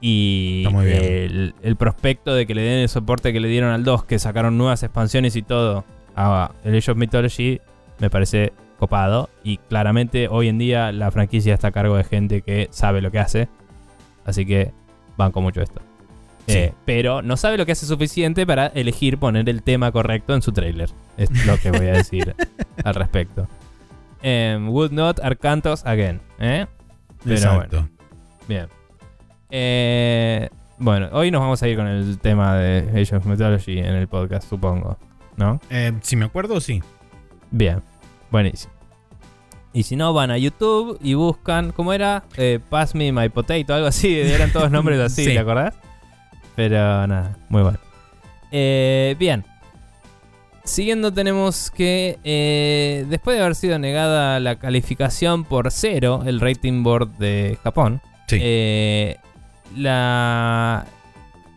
Y. 0.00 0.64
El, 0.66 1.54
el 1.62 1.76
prospecto 1.76 2.34
de 2.34 2.46
que 2.46 2.54
le 2.54 2.62
den 2.62 2.80
el 2.80 2.88
soporte 2.88 3.32
que 3.32 3.40
le 3.40 3.48
dieron 3.48 3.70
al 3.70 3.84
2, 3.84 4.04
que 4.04 4.18
sacaron 4.18 4.56
nuevas 4.56 4.82
expansiones 4.82 5.34
y 5.36 5.42
todo, 5.42 5.84
a 6.14 6.52
el 6.64 6.76
Age 6.76 6.92
of 6.92 6.98
Mythology, 6.98 7.60
me 7.98 8.10
parece 8.10 8.52
copado. 8.78 9.28
Y 9.42 9.58
claramente 9.58 10.28
hoy 10.28 10.48
en 10.48 10.58
día 10.58 10.92
la 10.92 11.10
franquicia 11.10 11.54
está 11.54 11.68
a 11.68 11.72
cargo 11.72 11.96
de 11.96 12.04
gente 12.04 12.42
que 12.42 12.68
sabe 12.70 13.00
lo 13.00 13.10
que 13.10 13.18
hace. 13.18 13.48
Así 14.24 14.46
que 14.46 14.72
banco 15.16 15.40
mucho 15.40 15.62
esto. 15.62 15.80
Sí. 16.48 16.56
Eh, 16.58 16.74
pero 16.84 17.22
no 17.22 17.36
sabe 17.36 17.58
lo 17.58 17.66
que 17.66 17.72
hace 17.72 17.86
suficiente 17.86 18.46
para 18.46 18.66
elegir 18.68 19.18
poner 19.18 19.48
el 19.48 19.62
tema 19.62 19.92
correcto 19.92 20.34
en 20.34 20.42
su 20.42 20.50
trailer. 20.52 20.90
Es 21.16 21.30
lo 21.46 21.58
que 21.58 21.70
voy 21.70 21.86
a 21.88 21.92
decir 21.92 22.34
al 22.84 22.94
respecto. 22.94 23.46
Em, 24.22 24.68
would 24.70 24.90
not 24.90 25.20
Arcantos 25.20 25.84
again. 25.86 26.20
¿eh? 26.40 26.66
Pero 27.22 27.36
Exacto. 27.36 27.88
Bien. 28.48 28.66
Eh, 29.50 30.48
bueno, 30.78 31.08
hoy 31.12 31.30
nos 31.30 31.40
vamos 31.40 31.62
a 31.62 31.68
ir 31.68 31.76
con 31.76 31.86
el 31.86 32.18
tema 32.18 32.54
de 32.56 33.00
Age 33.00 33.16
of 33.16 33.26
Mythology 33.26 33.78
en 33.78 33.94
el 33.94 34.08
podcast, 34.08 34.48
supongo. 34.48 34.96
¿No? 35.36 35.60
Eh, 35.70 35.92
si 36.02 36.16
me 36.16 36.24
acuerdo, 36.24 36.60
sí. 36.60 36.82
Bien. 37.50 37.82
Buenísimo. 38.30 38.72
Y 39.72 39.82
si 39.84 39.96
no, 39.96 40.12
van 40.12 40.30
a 40.30 40.38
YouTube 40.38 40.98
y 41.02 41.14
buscan, 41.14 41.72
¿cómo 41.72 41.92
era? 41.92 42.24
Eh, 42.36 42.58
Pass 42.70 42.94
me 42.94 43.12
my 43.12 43.28
potato, 43.28 43.74
algo 43.74 43.86
así. 43.86 44.18
Eran 44.18 44.50
todos 44.50 44.70
nombres 44.70 44.98
así, 44.98 45.24
Sí. 45.26 45.30
¿te 45.32 45.38
acordás? 45.38 45.74
Pero 46.58 47.06
nada, 47.06 47.36
muy 47.50 47.62
bueno. 47.62 47.78
Eh, 48.50 49.14
bien. 49.16 49.44
Siguiendo 50.64 51.12
tenemos 51.12 51.70
que, 51.70 52.18
eh, 52.24 53.06
después 53.08 53.36
de 53.36 53.44
haber 53.44 53.54
sido 53.54 53.78
negada 53.78 54.40
la 54.40 54.56
calificación 54.56 55.44
por 55.44 55.70
cero, 55.70 56.24
el 56.26 56.40
rating 56.40 56.82
board 56.82 57.10
de 57.18 57.58
Japón, 57.62 58.00
Sí. 58.26 58.38
eh, 58.42 59.18
la, 59.76 60.84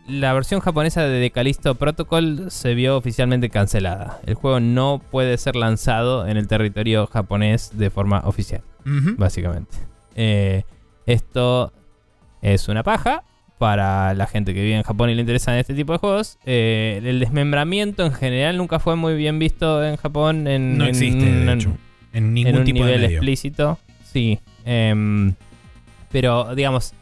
la 0.06 0.32
versión 0.34 0.60
japonesa 0.60 1.02
de 1.02 1.18
Decalisto 1.18 1.74
Protocol 1.74 2.52
se 2.52 2.74
vio 2.74 2.96
oficialmente 2.96 3.50
cancelada. 3.50 4.20
El 4.24 4.34
juego 4.34 4.60
no 4.60 5.02
puede 5.10 5.36
ser 5.38 5.56
lanzado 5.56 6.28
en 6.28 6.36
el 6.36 6.46
territorio 6.46 7.08
japonés 7.08 7.76
de 7.76 7.90
forma 7.90 8.22
oficial, 8.24 8.62
básicamente. 8.84 9.76
Eh, 10.14 10.62
esto 11.06 11.72
es 12.40 12.68
una 12.68 12.84
paja 12.84 13.24
para 13.62 14.12
la 14.14 14.26
gente 14.26 14.52
que 14.54 14.60
vive 14.60 14.74
en 14.74 14.82
Japón 14.82 15.08
y 15.08 15.14
le 15.14 15.20
interesan 15.20 15.54
este 15.56 15.72
tipo 15.72 15.92
de 15.92 15.98
juegos. 16.00 16.36
Eh, 16.44 17.00
el 17.04 17.20
desmembramiento 17.20 18.04
en 18.04 18.12
general 18.12 18.56
nunca 18.56 18.80
fue 18.80 18.96
muy 18.96 19.14
bien 19.14 19.38
visto 19.38 19.84
en 19.84 19.94
Japón. 19.96 20.48
En, 20.48 20.76
No 20.78 20.82
en- 20.82 20.90
existe, 20.90 21.24
de 21.24 21.42
en- 21.42 21.48
hecho. 21.48 21.76
En 22.12 22.34
ningún 22.34 22.50
en 22.54 22.58
un 22.58 22.64
tipo 22.64 22.80
de 22.80 22.84
nivel 22.86 23.00
medio. 23.02 23.16
explícito. 23.18 23.78
Sí. 24.12 24.40
em, 24.64 25.34
pero, 26.10 26.54
digamos, 26.56 26.92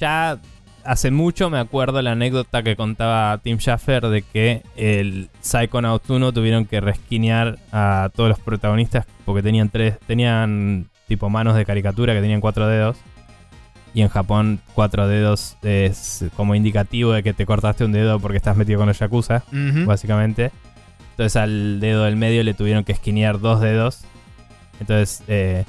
ya 0.00 0.38
hace 0.82 1.10
mucho 1.10 1.50
me 1.50 1.58
acuerdo 1.58 2.00
la 2.00 2.12
anécdota 2.12 2.62
que 2.62 2.74
contaba 2.74 3.36
Tim 3.42 3.58
Schafer 3.58 4.08
de 4.08 4.22
que 4.22 4.62
el 4.76 5.28
Psychonauts 5.42 6.08
1 6.08 6.32
tuvieron 6.32 6.64
que 6.64 6.80
resquinear 6.80 7.58
a 7.70 8.08
todos 8.14 8.30
los 8.30 8.38
protagonistas 8.40 9.04
porque 9.26 9.42
tenían 9.42 9.68
tres, 9.68 9.98
tenían 10.06 10.86
tipo 11.06 11.28
manos 11.28 11.54
de 11.54 11.66
caricatura 11.66 12.14
que 12.14 12.20
tenían 12.22 12.40
cuatro 12.40 12.66
dedos. 12.66 12.96
Y 13.94 14.02
en 14.02 14.08
Japón, 14.08 14.60
cuatro 14.74 15.08
dedos 15.08 15.56
es 15.62 16.24
como 16.36 16.54
indicativo 16.54 17.12
de 17.12 17.22
que 17.22 17.32
te 17.32 17.46
cortaste 17.46 17.84
un 17.84 17.92
dedo 17.92 18.20
porque 18.20 18.36
estás 18.36 18.56
metido 18.56 18.78
con 18.78 18.86
los 18.88 18.98
Yakuza 18.98 19.42
básicamente. 19.86 20.50
Entonces 21.12 21.36
al 21.36 21.80
dedo 21.80 22.04
del 22.04 22.16
medio 22.16 22.44
le 22.44 22.54
tuvieron 22.54 22.84
que 22.84 22.92
esquinear 22.92 23.40
dos 23.40 23.60
dedos. 23.60 24.02
Entonces, 24.80 25.22
eh, 25.26 25.64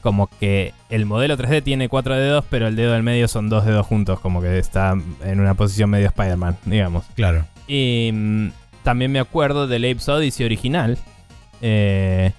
como 0.00 0.28
que 0.40 0.72
el 0.90 1.06
modelo 1.06 1.36
3D 1.36 1.62
tiene 1.62 1.88
cuatro 1.88 2.16
dedos, 2.16 2.44
pero 2.50 2.66
el 2.66 2.74
dedo 2.74 2.92
del 2.92 3.02
medio 3.02 3.28
son 3.28 3.48
dos 3.48 3.64
dedos 3.64 3.86
juntos, 3.86 4.18
como 4.18 4.40
que 4.40 4.58
está 4.58 4.96
en 5.24 5.40
una 5.40 5.54
posición 5.54 5.90
medio 5.90 6.06
Spider-Man, 6.08 6.56
digamos. 6.64 7.04
Claro. 7.14 7.44
Y 7.68 8.10
mm, 8.12 8.48
también 8.82 9.12
me 9.12 9.20
acuerdo 9.20 9.66
del 9.68 9.84
Apes 9.84 10.08
Odyssey 10.08 10.46
original. 10.46 10.98
eh, 11.62 12.32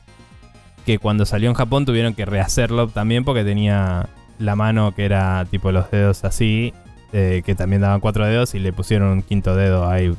que 0.86 1.00
cuando 1.00 1.26
salió 1.26 1.50
en 1.50 1.56
Japón 1.56 1.86
tuvieron 1.86 2.14
que 2.14 2.26
rehacerlo 2.26 2.88
también 2.88 3.26
porque 3.26 3.44
tenía 3.44 4.08
la 4.40 4.56
mano 4.56 4.94
que 4.96 5.06
era 5.06 5.46
tipo 5.50 5.72
los 5.72 5.90
dedos 5.92 6.24
así. 6.26 6.74
eh, 7.14 7.42
que 7.46 7.56
también 7.56 7.82
daban 7.82 8.00
cuatro 8.02 8.26
dedos 8.26 8.54
y 8.54 8.60
le 8.60 8.74
pusieron 8.74 9.10
un 9.10 9.22
quinto 9.22 9.56
dedo 9.56 9.90
ahí 9.90 10.14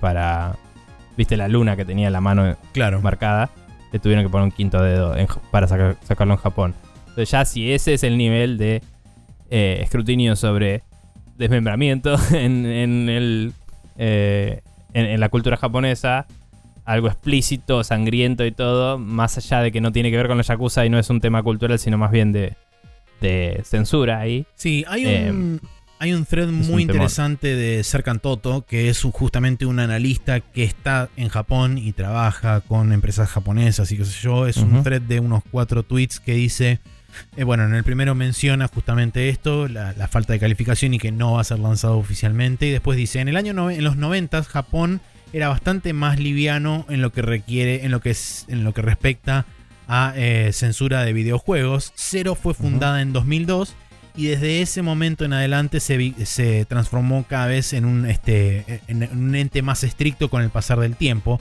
para... 0.00 0.56
¿Viste 1.16 1.36
la 1.36 1.46
luna 1.46 1.76
que 1.76 1.84
tenía 1.84 2.10
la 2.10 2.20
mano 2.20 2.56
Claro. 2.72 3.00
marcada? 3.00 3.50
Le 3.92 3.98
tuvieron 4.00 4.24
que 4.24 4.30
poner 4.30 4.44
un 4.46 4.50
quinto 4.50 4.82
dedo 4.82 5.16
en 5.16 5.28
para 5.50 5.68
sacar- 5.68 5.96
sacarlo 6.02 6.34
en 6.34 6.40
Japón. 6.40 6.74
Entonces 7.00 7.30
ya 7.30 7.44
si 7.44 7.72
ese 7.72 7.94
es 7.94 8.02
el 8.02 8.16
nivel 8.18 8.58
de 8.58 8.82
eh, 9.50 9.78
escrutinio 9.82 10.34
sobre 10.34 10.82
desmembramiento 11.36 12.16
en, 12.32 12.66
en 12.66 13.08
el, 13.08 13.52
eh, 13.98 14.62
en, 14.94 15.06
en 15.06 15.20
la 15.20 15.28
cultura 15.28 15.56
japonesa, 15.56 16.26
algo 16.84 17.06
explícito, 17.08 17.84
sangriento 17.84 18.44
y 18.44 18.50
todo, 18.52 18.98
más 18.98 19.36
allá 19.38 19.60
de 19.60 19.70
que 19.70 19.80
no 19.80 19.92
tiene 19.92 20.10
que 20.10 20.16
ver 20.16 20.26
con 20.28 20.38
la 20.38 20.42
Yakuza 20.42 20.84
y 20.86 20.90
no 20.90 20.98
es 20.98 21.08
un 21.10 21.20
tema 21.20 21.42
cultural, 21.42 21.78
sino 21.78 21.98
más 21.98 22.10
bien 22.10 22.32
de, 22.32 22.54
de 23.22 23.62
censura 23.64 24.20
ahí. 24.20 24.44
Sí, 24.54 24.84
hay 24.88 25.06
un, 25.06 25.60
Eh, 25.62 25.68
hay 25.98 26.12
un 26.12 26.24
thread 26.26 26.48
un 26.48 26.56
muy 26.56 26.64
temor. 26.66 26.80
interesante 26.82 27.54
de 27.54 27.82
Serkan 27.84 28.18
Toto, 28.18 28.66
que 28.66 28.88
es 28.88 29.04
un- 29.04 29.12
justamente 29.12 29.64
un 29.66 29.78
analista 29.78 30.40
que 30.40 30.64
está 30.64 31.08
en 31.16 31.28
Japón 31.28 31.78
y 31.78 31.92
trabaja 31.92 32.60
con 32.60 32.92
empresas 32.92 33.30
japonesas 33.30 33.90
y 33.92 33.96
qué 33.96 34.04
sé 34.04 34.20
yo. 34.20 34.46
Es 34.46 34.56
un 34.56 34.82
thread 34.82 35.00
de 35.02 35.20
unos 35.20 35.42
cuatro 35.50 35.82
tweets 35.84 36.18
que 36.18 36.34
dice, 36.34 36.80
eh, 37.36 37.44
bueno, 37.44 37.64
en 37.64 37.74
el 37.74 37.84
primero 37.84 38.14
menciona 38.16 38.66
justamente 38.68 39.28
esto, 39.28 39.68
la, 39.68 39.92
la 39.92 40.08
falta 40.08 40.32
de 40.32 40.40
calificación 40.40 40.92
y 40.94 40.98
que 40.98 41.12
no 41.12 41.34
va 41.34 41.42
a 41.42 41.44
ser 41.44 41.60
lanzado 41.60 41.98
oficialmente. 41.98 42.66
Y 42.66 42.70
después 42.70 42.96
dice, 42.98 43.20
en 43.20 43.28
el 43.28 43.36
año 43.36 43.52
nove- 43.54 43.76
en 43.76 43.84
los 43.84 43.96
90 43.96 44.42
Japón 44.42 45.00
era 45.32 45.48
bastante 45.48 45.92
más 45.92 46.18
liviano 46.18 46.84
en 46.90 47.00
lo 47.00 47.12
que 47.12 47.22
requiere, 47.22 47.84
en 47.84 47.90
lo 47.92 48.00
que, 48.00 48.10
es, 48.10 48.44
en 48.48 48.64
lo 48.64 48.74
que 48.74 48.82
respecta 48.82 49.46
a 49.88 50.12
eh, 50.16 50.52
censura 50.52 51.04
de 51.04 51.12
videojuegos. 51.12 51.92
Cero 51.94 52.34
fue 52.34 52.54
fundada 52.54 53.02
en 53.02 53.12
2002 53.12 53.74
y 54.14 54.26
desde 54.26 54.60
ese 54.60 54.82
momento 54.82 55.24
en 55.24 55.32
adelante 55.32 55.80
se, 55.80 56.14
se 56.26 56.64
transformó 56.66 57.24
cada 57.28 57.46
vez 57.46 57.72
en 57.72 57.84
un, 57.84 58.06
este, 58.06 58.82
en 58.86 59.08
un 59.12 59.34
ente 59.34 59.62
más 59.62 59.84
estricto 59.84 60.28
con 60.28 60.42
el 60.42 60.50
pasar 60.50 60.80
del 60.80 60.96
tiempo. 60.96 61.40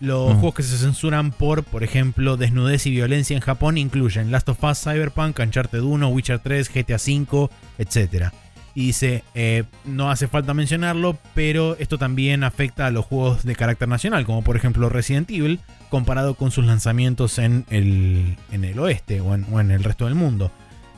Los 0.00 0.34
juegos 0.34 0.54
que 0.54 0.62
se 0.62 0.78
censuran 0.78 1.32
por, 1.32 1.64
por 1.64 1.82
ejemplo, 1.82 2.36
desnudez 2.36 2.86
y 2.86 2.90
violencia 2.90 3.34
en 3.34 3.42
Japón 3.42 3.78
incluyen 3.78 4.30
Last 4.30 4.48
of 4.48 4.62
Us, 4.62 4.78
Cyberpunk, 4.78 5.38
Uncharted 5.40 5.80
1, 5.80 6.08
Witcher 6.08 6.38
3, 6.38 6.70
GTA 6.72 6.96
V, 6.96 7.50
etc. 7.78 8.28
Y 8.74 8.86
dice, 8.86 9.24
eh, 9.34 9.64
no 9.84 10.08
hace 10.08 10.28
falta 10.28 10.54
mencionarlo, 10.54 11.18
pero 11.34 11.76
esto 11.80 11.98
también 11.98 12.44
afecta 12.44 12.86
a 12.86 12.92
los 12.92 13.06
juegos 13.06 13.42
de 13.42 13.56
carácter 13.56 13.88
nacional, 13.88 14.24
como 14.24 14.42
por 14.42 14.56
ejemplo 14.56 14.88
Resident 14.88 15.28
Evil, 15.30 15.58
comparado 15.88 16.34
con 16.34 16.50
sus 16.50 16.64
lanzamientos 16.64 17.38
en 17.38 17.64
el, 17.70 18.36
en 18.52 18.64
el 18.64 18.78
oeste 18.78 19.20
o 19.20 19.34
en, 19.34 19.46
o 19.52 19.60
en 19.60 19.70
el 19.70 19.82
resto 19.84 20.04
del 20.04 20.14
mundo. 20.14 20.50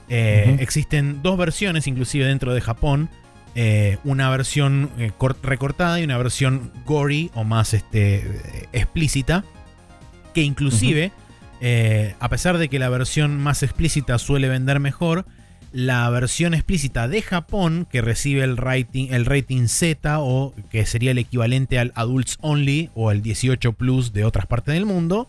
Eh. 0.08 0.56
Existen 0.60 1.22
dos 1.22 1.38
versiones, 1.38 1.86
inclusive 1.86 2.24
dentro 2.26 2.52
de 2.54 2.60
Japón. 2.60 3.08
eh, 3.54 3.98
una 4.04 4.30
versión 4.30 4.90
eh, 4.98 5.10
cort- 5.18 5.42
recortada 5.42 5.98
y 6.00 6.04
una 6.04 6.18
versión 6.18 6.72
gory 6.84 7.30
o 7.34 7.44
más 7.44 7.74
este, 7.74 8.68
explícita. 8.72 9.44
Que 10.34 10.42
inclusive, 10.42 11.10
a 12.20 12.28
pesar 12.28 12.58
de 12.58 12.68
que 12.68 12.78
la 12.78 12.88
versión 12.88 13.38
más 13.42 13.64
explícita 13.64 14.16
suele 14.18 14.48
vender 14.48 14.78
mejor, 14.78 15.26
la 15.72 16.09
versión 16.10 16.55
explícita 16.55 17.09
de 17.09 17.22
Japón, 17.22 17.86
que 17.90 18.01
recibe 18.01 18.42
el 18.42 18.56
rating, 18.56 19.09
el 19.10 19.26
rating 19.26 19.68
Z 19.68 20.18
o 20.20 20.55
que 20.70 20.84
sería 20.86 21.12
el 21.12 21.18
equivalente 21.18 21.78
al 21.78 21.92
Adults 21.94 22.38
Only 22.40 22.90
o 22.94 23.10
el 23.10 23.22
18 23.22 23.72
Plus 23.72 24.12
de 24.12 24.24
otras 24.24 24.47
partes 24.47 24.74
del 24.74 24.86
mundo, 24.86 25.28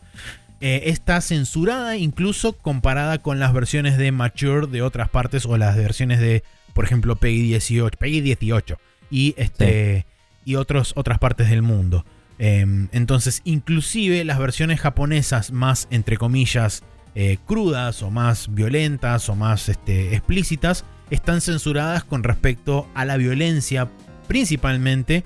eh, 0.59 0.89
está 0.89 1.21
censurada 1.21 1.97
incluso 1.97 2.53
comparada 2.53 3.17
con 3.19 3.39
las 3.39 3.53
versiones 3.53 3.97
de 3.97 4.11
Mature 4.11 4.67
de 4.67 4.81
otras 4.81 5.09
partes 5.09 5.45
o 5.45 5.57
las 5.57 5.75
versiones 5.75 6.19
de, 6.19 6.43
por 6.73 6.85
ejemplo, 6.85 7.15
PEGI 7.15 7.41
18, 7.41 7.97
PEGI 7.97 8.21
18 8.21 8.77
y, 9.09 9.33
este, 9.37 10.05
y 10.45 10.55
otros, 10.55 10.93
otras 10.95 11.19
partes 11.19 11.49
del 11.49 11.61
mundo. 11.61 12.05
Em, 12.37 12.89
entonces, 12.91 13.41
inclusive 13.43 14.23
las 14.23 14.39
versiones 14.39 14.79
japonesas 14.79 15.51
más, 15.51 15.87
entre 15.91 16.17
comillas, 16.17 16.83
eh, 17.15 17.37
crudas 17.45 18.03
o 18.03 18.09
más 18.09 18.53
violentas 18.53 19.27
o 19.29 19.35
más 19.35 19.69
este, 19.69 20.15
explícitas, 20.15 20.85
están 21.09 21.41
censuradas 21.41 22.03
con 22.03 22.23
respecto 22.23 22.87
a 22.93 23.05
la 23.05 23.17
violencia 23.17 23.89
principalmente 24.27 25.23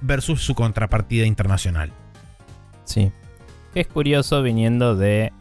versus 0.00 0.40
su 0.42 0.54
contrapartida 0.54 1.26
internacional. 1.26 1.90
Sí. 2.84 3.10
Es 3.74 3.86
curioso 3.88 4.42
viniendo 4.42 4.96
de 4.96 5.32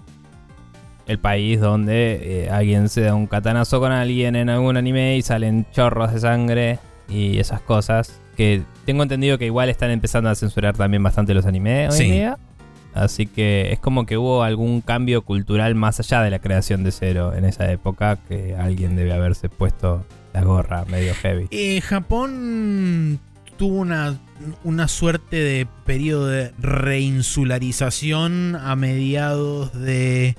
el 1.08 1.20
país 1.20 1.62
donde 1.62 2.46
eh, 2.46 2.50
alguien 2.50 2.90
se 2.90 3.02
da 3.02 3.14
un 3.14 3.28
katanazo 3.28 3.80
con 3.80 3.92
alguien 3.92 4.36
en 4.36 4.50
algún 4.50 4.76
anime 4.76 5.18
y 5.18 5.22
salen 5.22 5.68
chorros 5.72 6.14
de 6.14 6.20
sangre 6.20 6.80
y 7.08 7.38
esas 7.38 7.62
cosas. 7.62 8.20
Que 8.36 8.64
tengo 8.86 9.04
entendido 9.04 9.38
que 9.38 9.46
igual 9.46 9.70
están 9.70 9.92
empezando 9.92 10.30
a 10.30 10.36
censurar 10.36 10.76
también 10.76 11.04
bastante 11.04 11.34
los 11.34 11.46
animes 11.46 11.94
hoy 11.94 12.06
en 12.06 12.12
día. 12.12 12.38
Así 12.96 13.28
que 13.28 13.74
es 13.74 13.80
como 13.80 14.06
que 14.06 14.18
hubo 14.18 14.42
algún 14.44 14.80
cambio 14.80 15.22
cultural 15.24 15.76
más 15.76 16.00
allá 16.00 16.22
de 16.22 16.30
la 16.32 16.40
creación 16.40 16.86
de 16.86 16.92
cero 16.92 17.34
en 17.36 17.44
esa 17.44 17.70
época 17.70 18.18
que 18.28 18.56
alguien 18.56 18.96
debe 18.96 19.12
haberse 19.12 19.50
puesto 19.50 20.06
la 20.34 20.42
gorra 20.44 20.86
medio 20.86 21.14
heavy. 21.14 21.50
Japón 21.82 23.20
tuvo 23.58 23.80
una, 23.80 24.18
una 24.64 24.88
suerte 24.88 25.36
de 25.36 25.68
periodo 25.86 26.28
de 26.28 26.54
reinsularización 26.58 28.56
a 28.56 28.78
mediados 28.78 29.74
de 29.74 30.38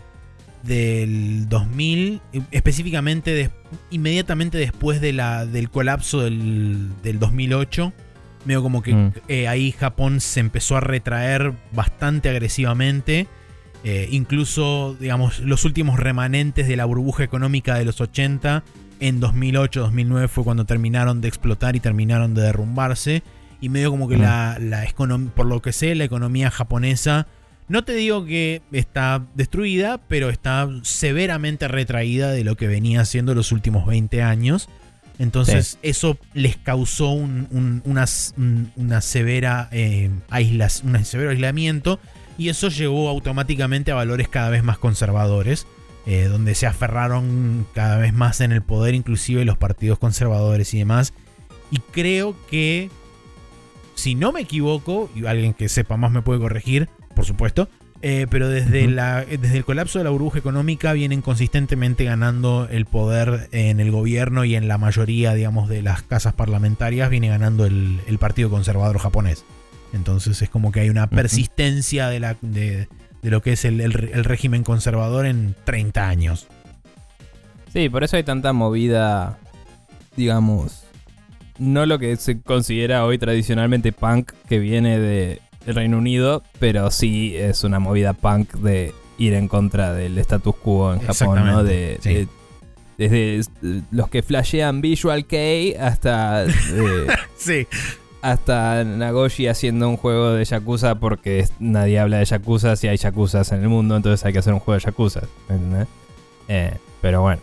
del 0.62 1.49
2000, 1.49 2.20
eh, 2.33 2.41
específicamente 2.51 3.51
inmediatamente 3.91 4.59
después 4.59 5.01
de 5.01 5.12
la, 5.12 5.47
del 5.47 5.70
colapso 5.70 6.23
del, 6.23 6.91
del 7.03 7.19
2008. 7.19 7.93
Medio 8.47 8.62
como 8.62 8.81
que 8.82 8.94
Mm. 8.94 9.12
eh, 9.28 9.48
ahí 9.48 9.73
Japón 9.73 10.20
se 10.20 10.40
empezó 10.40 10.77
a 10.77 10.81
retraer 10.81 11.52
bastante 11.73 12.28
agresivamente. 12.31 13.27
Eh, 13.85 14.09
incluso, 14.10 14.97
digamos, 14.98 15.40
los 15.40 15.64
últimos 15.64 16.01
remanentes 16.01 16.66
de 16.66 16.77
la 16.77 16.85
burbuja 16.86 17.23
económica 17.24 17.74
de 17.77 17.85
los 17.85 18.01
80 18.01 18.64
en 19.01 19.20
2008-2009 19.20 20.28
fue 20.28 20.44
cuando 20.44 20.64
terminaron 20.64 21.20
de 21.20 21.28
explotar 21.28 21.77
y 21.77 21.81
terminaron 21.81 22.35
de 22.35 22.43
derrumbarse. 22.43 23.23
Y 23.60 23.68
medio 23.68 23.90
como 23.90 24.09
que 24.09 24.16
Mm. 24.16 24.23
la, 24.23 24.59
la 24.60 24.85
por 25.35 25.47
lo 25.47 25.60
que 25.62 25.73
sé, 25.73 25.94
la 25.94 26.05
economía 26.05 26.51
japonesa, 26.51 27.27
no 27.68 27.85
te 27.85 27.94
digo 27.94 28.24
que 28.24 28.62
está 28.73 29.24
destruida, 29.35 29.98
pero 30.09 30.31
está 30.31 30.68
severamente 30.82 31.66
retraída 31.68 32.31
de 32.31 32.44
lo 32.44 32.56
que 32.56 32.66
venía 32.68 33.01
haciendo 33.01 33.35
los 33.35 33.52
últimos 33.52 33.86
20 33.86 34.23
años. 34.23 34.68
Entonces 35.19 35.79
eso 35.83 36.19
les 36.35 36.57
causó 36.57 37.09
un, 37.11 37.49
un- 37.51 37.83
una, 37.85 38.05
s- 38.05 38.33
un- 38.37 38.71
una 38.77 39.01
severa, 39.01 39.69
eh, 39.73 40.11
aislas- 40.31 40.83
un 40.85 41.03
severo 41.05 41.31
aislamiento 41.31 41.99
y 42.39 42.49
eso 42.51 42.69
llevó 42.69 43.09
automáticamente 43.09 43.93
a 43.93 43.95
valores 43.95 44.29
cada 44.29 44.51
vez 44.51 44.63
más 44.63 44.77
conservadores, 44.79 45.67
eh, 46.07 46.25
donde 46.25 46.55
se 46.55 46.67
aferraron 46.67 47.67
cada 47.75 47.97
vez 47.97 48.13
más 48.13 48.41
en 48.43 48.53
el 48.53 48.63
poder, 48.63 48.95
inclusive 48.95 49.45
los 49.45 49.57
partidos 49.57 49.99
conservadores 49.99 50.75
y 50.75 50.79
demás. 50.79 51.15
Y 51.71 51.79
creo 51.79 52.37
que, 52.51 52.91
si 53.95 54.15
no 54.15 54.33
me 54.33 54.43
equivoco, 54.43 55.11
y 55.17 55.25
alguien 55.27 55.55
que 55.55 55.69
sepa 55.69 55.97
más 55.97 56.13
me 56.13 56.23
puede 56.23 56.39
corregir, 56.41 56.89
por 57.15 57.25
supuesto, 57.25 57.69
eh, 58.09 58.27
pero 58.31 58.49
desde, 58.49 58.87
la, 58.87 59.24
desde 59.24 59.57
el 59.57 59.65
colapso 59.65 59.99
de 59.99 60.05
la 60.05 60.11
burbuja 60.11 60.39
económica 60.39 60.93
vienen 60.93 61.23
consistentemente 61.23 62.05
ganando 62.05 62.69
el 62.70 62.87
poder 62.87 63.49
en 63.51 63.81
el 63.81 63.91
gobierno 63.91 64.45
y 64.45 64.55
en 64.55 64.69
la 64.69 64.78
mayoría, 64.78 65.35
digamos, 65.35 65.69
de 65.69 65.83
las 65.83 66.03
casas 66.03 66.33
parlamentarias, 66.33 67.11
viene 67.11 67.28
ganando 67.28 67.66
el, 67.66 68.01
el 68.07 68.19
Partido 68.19 68.49
Conservador 68.49 68.99
japonés. 68.99 69.45
Entonces 69.93 70.41
es 70.41 70.49
como 70.49 70.70
que 70.70 70.81
hay 70.81 70.89
una 70.91 71.09
persistencia 71.09 72.09
de, 72.09 72.20
la, 72.20 72.37
de, 72.43 72.87
de 73.23 73.31
lo 73.31 73.43
que 73.43 73.55
es 73.55 73.65
el, 73.65 73.81
el- 73.81 74.11
el 74.12 74.24
régimen 74.24 74.62
conservador 74.62 75.27
en 75.27 75.57
30 75.65 76.09
años. 76.09 76.47
Sí, 77.73 77.89
por 77.89 78.05
eso 78.05 78.16
hay 78.16 78.23
tanta 78.23 78.53
movida, 78.53 79.39
digamos, 80.16 80.85
no 81.59 81.87
lo 81.87 81.99
que 81.99 82.15
se 82.16 82.41
considera 82.41 83.05
hoy 83.05 83.19
tradicionalmente 83.19 83.91
punk 83.91 84.31
que 84.49 84.59
viene 84.61 84.99
de 85.01 85.41
Reino 85.75 85.99
Unido, 85.99 86.43
pero 86.59 86.91
sí 86.91 87.35
es 87.37 87.65
una 87.65 87.79
movida 87.79 88.13
punk 88.13 88.53
de 88.55 88.95
ir 89.19 89.33
en 89.35 89.49
contra 89.49 89.93
del 89.93 90.17
status 90.19 90.55
quo 90.57 90.93
en 90.95 91.01
Japón, 91.01 91.45
¿no? 91.47 91.65
De, 91.65 91.95
Exactamente, 91.95 92.03
sí. 92.03 92.15
de- 92.15 92.29
desde 92.99 93.51
los 93.91 94.09
que 94.09 94.23
flashean 94.23 94.81
Visual 94.81 95.27
Kei 95.27 95.75
hasta 95.75 96.47
Sí. 97.37 97.67
hasta 98.23 98.85
Nagoshi 98.85 99.49
haciendo 99.49 99.89
un 99.89 99.97
juego 99.99 100.31
de 100.33 100.45
Yakuza 100.45 100.95
porque 100.95 101.47
nadie 101.61 101.99
habla 101.99 102.19
de 102.19 102.25
Yakuza 102.25 102.75
si 102.77 102.89
hay 102.89 102.97
Yakuzas 102.97 103.53
en 103.53 103.63
el 103.63 103.69
mundo, 103.69 103.97
entonces 103.97 104.25
hay 104.25 104.33
que 104.33 104.39
hacer 104.39 104.55
un 104.55 104.61
juego 104.61 104.79
de 104.81 104.85
Yakuza. 104.87 105.21
¿me 105.49 105.57
entendés? 105.57 105.89
Eh, 106.49 106.73
pero 107.03 107.21
bueno. 107.23 107.43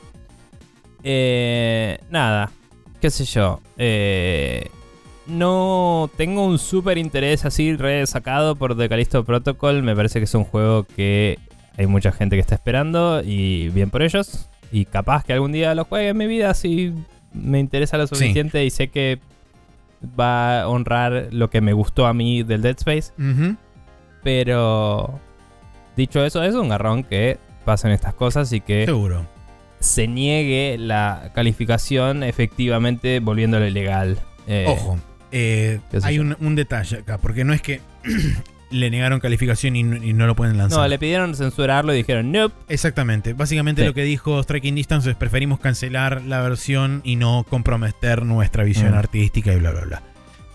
Eh, 1.03 1.99
nada, 2.09 2.49
qué 3.01 3.09
sé 3.11 3.25
yo. 3.25 3.59
Eh, 3.77 4.69
no 5.27 6.09
tengo 6.17 6.45
un 6.45 6.59
súper 6.59 6.97
interés 6.97 7.45
así 7.45 7.75
re 7.75 8.05
sacado 8.07 8.55
por 8.55 8.77
The 8.77 8.89
Callisto 8.89 9.23
Protocol. 9.23 9.83
Me 9.83 9.95
parece 9.95 10.19
que 10.19 10.25
es 10.25 10.33
un 10.35 10.43
juego 10.43 10.83
que 10.83 11.39
hay 11.77 11.87
mucha 11.87 12.11
gente 12.11 12.35
que 12.35 12.41
está 12.41 12.55
esperando 12.55 13.21
y 13.23 13.69
bien 13.69 13.89
por 13.89 14.01
ellos. 14.03 14.49
Y 14.71 14.85
capaz 14.85 15.23
que 15.23 15.33
algún 15.33 15.51
día 15.51 15.73
lo 15.75 15.85
juegue 15.85 16.09
en 16.09 16.17
mi 16.17 16.27
vida 16.27 16.53
si 16.53 16.93
me 17.33 17.59
interesa 17.59 17.97
lo 17.97 18.07
Sí. 18.07 18.15
suficiente 18.15 18.63
y 18.65 18.69
sé 18.69 18.89
que 18.89 19.19
va 20.19 20.61
a 20.61 20.67
honrar 20.67 21.29
lo 21.31 21.49
que 21.49 21.61
me 21.61 21.73
gustó 21.73 22.05
a 22.05 22.13
mí 22.13 22.43
del 22.43 22.61
Dead 22.61 22.75
Space. 22.77 23.13
Pero 24.23 25.19
dicho 25.95 26.23
eso, 26.23 26.43
es 26.43 26.55
un 26.55 26.69
garrón 26.69 27.03
que 27.03 27.37
pasen 27.65 27.91
estas 27.91 28.13
cosas 28.13 28.51
y 28.53 28.61
que 28.61 28.85
Seguro. 28.85 29.25
se 29.79 30.07
niegue 30.07 30.77
la 30.77 31.31
calificación 31.33 32.23
efectivamente 32.23 33.19
volviéndolo 33.19 33.67
ilegal. 33.67 34.17
Eh, 34.47 34.65
Ojo, 34.67 34.97
eh, 35.33 35.79
hay 36.03 36.19
un, 36.19 36.37
un 36.39 36.55
detalle 36.55 36.97
acá, 36.99 37.17
porque 37.17 37.43
no 37.43 37.53
es 37.53 37.61
que 37.61 37.81
le 38.71 38.89
negaron 38.89 39.19
calificación 39.19 39.75
y, 39.75 39.83
no- 39.83 39.97
y 40.03 40.13
no 40.13 40.25
lo 40.27 40.35
pueden 40.35 40.57
lanzar. 40.57 40.79
No, 40.79 40.87
le 40.87 40.97
pidieron 40.97 41.35
censurarlo 41.35 41.93
y 41.93 41.97
dijeron, 41.97 42.31
nope. 42.31 42.55
Exactamente. 42.69 43.33
Básicamente 43.33 43.81
Sí. 43.81 43.87
lo 43.87 43.93
que 43.93 44.03
dijo 44.03 44.41
Striking 44.41 44.75
Distance 44.75 45.09
es 45.11 45.15
preferimos 45.15 45.59
cancelar 45.59 46.21
la 46.23 46.41
versión 46.41 47.01
y 47.03 47.15
no 47.17 47.45
comprometer 47.49 48.23
nuestra 48.25 48.63
visión 48.63 48.91
Mm. 48.91 48.95
artística 48.95 49.51
y 49.53 49.57
bla, 49.57 49.71
bla, 49.71 49.81
bla. 49.81 50.03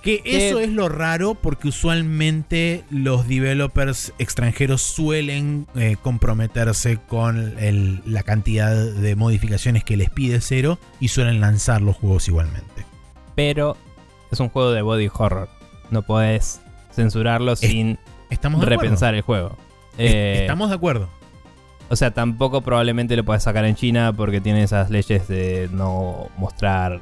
Que 0.03 0.23
eso 0.25 0.61
es 0.61 0.69
lo 0.69 0.89
raro 0.89 1.35
porque 1.35 1.69
usualmente 1.69 2.85
los 2.91 3.27
developers 3.29 4.13
extranjeros 4.19 4.81
suelen 4.81 5.67
eh, 5.75 5.97
comprometerse 6.01 6.99
con 7.09 7.55
el- 7.59 8.01
la 8.07 8.23
cantidad 8.23 8.75
de 8.75 9.17
modificaciones 9.17 9.83
que 9.85 9.97
les 9.97 10.09
pide 10.09 10.41
cero 10.41 10.79
y 11.01 11.09
suelen 11.09 11.41
lanzar 11.41 11.83
los 11.83 11.97
juegos 11.97 12.29
igualmente. 12.29 12.85
Pero 13.35 13.77
es 14.31 14.41
un 14.41 14.49
juego 14.49 14.71
de 14.73 14.83
body 14.83 15.09
horror. 15.13 15.49
No 15.91 16.03
podés 16.03 16.61
censurarlo 16.93 17.57
sin 17.57 17.99
Estamos 18.31 18.65
repensar 18.65 19.15
el 19.15 19.23
juego. 19.23 19.57
Es- 19.97 20.13
Eh, 20.15 20.39
Estamos 20.43 20.69
de 20.71 20.77
acuerdo. 20.77 21.09
O 21.91 21.97
sea, 21.97 22.11
tampoco 22.13 22.61
probablemente 22.61 23.17
lo 23.17 23.25
puedas 23.25 23.43
sacar 23.43 23.65
en 23.65 23.75
China 23.75 24.13
porque 24.15 24.41
tiene 24.41 24.63
esas 24.63 24.91
leyes 24.91 25.27
de 25.29 25.71
no 25.73 26.29
mostrar 26.37 27.01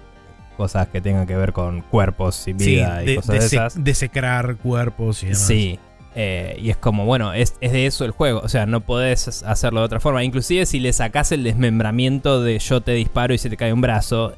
cosas 0.57 0.89
que 0.89 1.01
tengan 1.01 1.27
que 1.27 1.36
ver 1.36 1.53
con 1.53 1.81
cuerpos 1.82 2.36
sin 2.36 2.59
Sí, 2.61 2.77
vida 2.77 3.03
y 3.03 3.07
de, 3.07 3.16
cosas 3.16 3.28
de, 3.40 3.47
esas. 3.47 3.85
desecrar 3.85 4.57
cuerpos 4.57 5.23
y 5.23 5.27
demás. 5.27 5.40
Sí. 5.43 5.78
eh, 6.15 6.57
y 6.61 6.70
es 6.70 6.77
como, 6.78 7.05
bueno, 7.05 7.32
es, 7.35 7.57
es 7.61 7.73
de 7.73 7.86
eso 7.86 8.05
el 8.07 8.12
juego. 8.12 8.40
O 8.43 8.48
sea, 8.48 8.65
no 8.65 8.81
podés 8.81 9.43
hacerlo 9.43 9.81
de 9.81 9.86
otra 9.86 10.01
forma. 10.01 10.23
Inclusive 10.24 10.65
si 10.65 10.78
le 10.81 10.93
sacás 10.94 11.31
el 11.32 11.43
desmembramiento 11.44 12.40
de 12.43 12.59
yo 12.61 12.81
te 12.81 12.93
disparo 12.93 13.35
y 13.35 13.39
se 13.39 13.51
te 13.51 13.57
cae 13.59 13.73
un 13.73 13.81
brazo, 13.82 14.35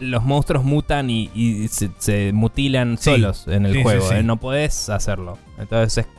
los 0.00 0.24
monstruos 0.24 0.64
mutan 0.64 1.08
y, 1.10 1.30
y 1.34 1.68
se, 1.68 1.90
se 1.98 2.32
mutilan 2.32 2.98
Sí. 2.98 3.10
solos 3.12 3.46
en 3.48 3.66
el 3.66 3.74
Sí, 3.74 3.82
juego. 3.82 4.08
sí. 4.08 4.16
eh, 4.16 4.22
No 4.22 4.38
podés 4.38 4.88
hacerlo. 4.88 5.38
Entonces 5.58 6.06
es 6.06 6.12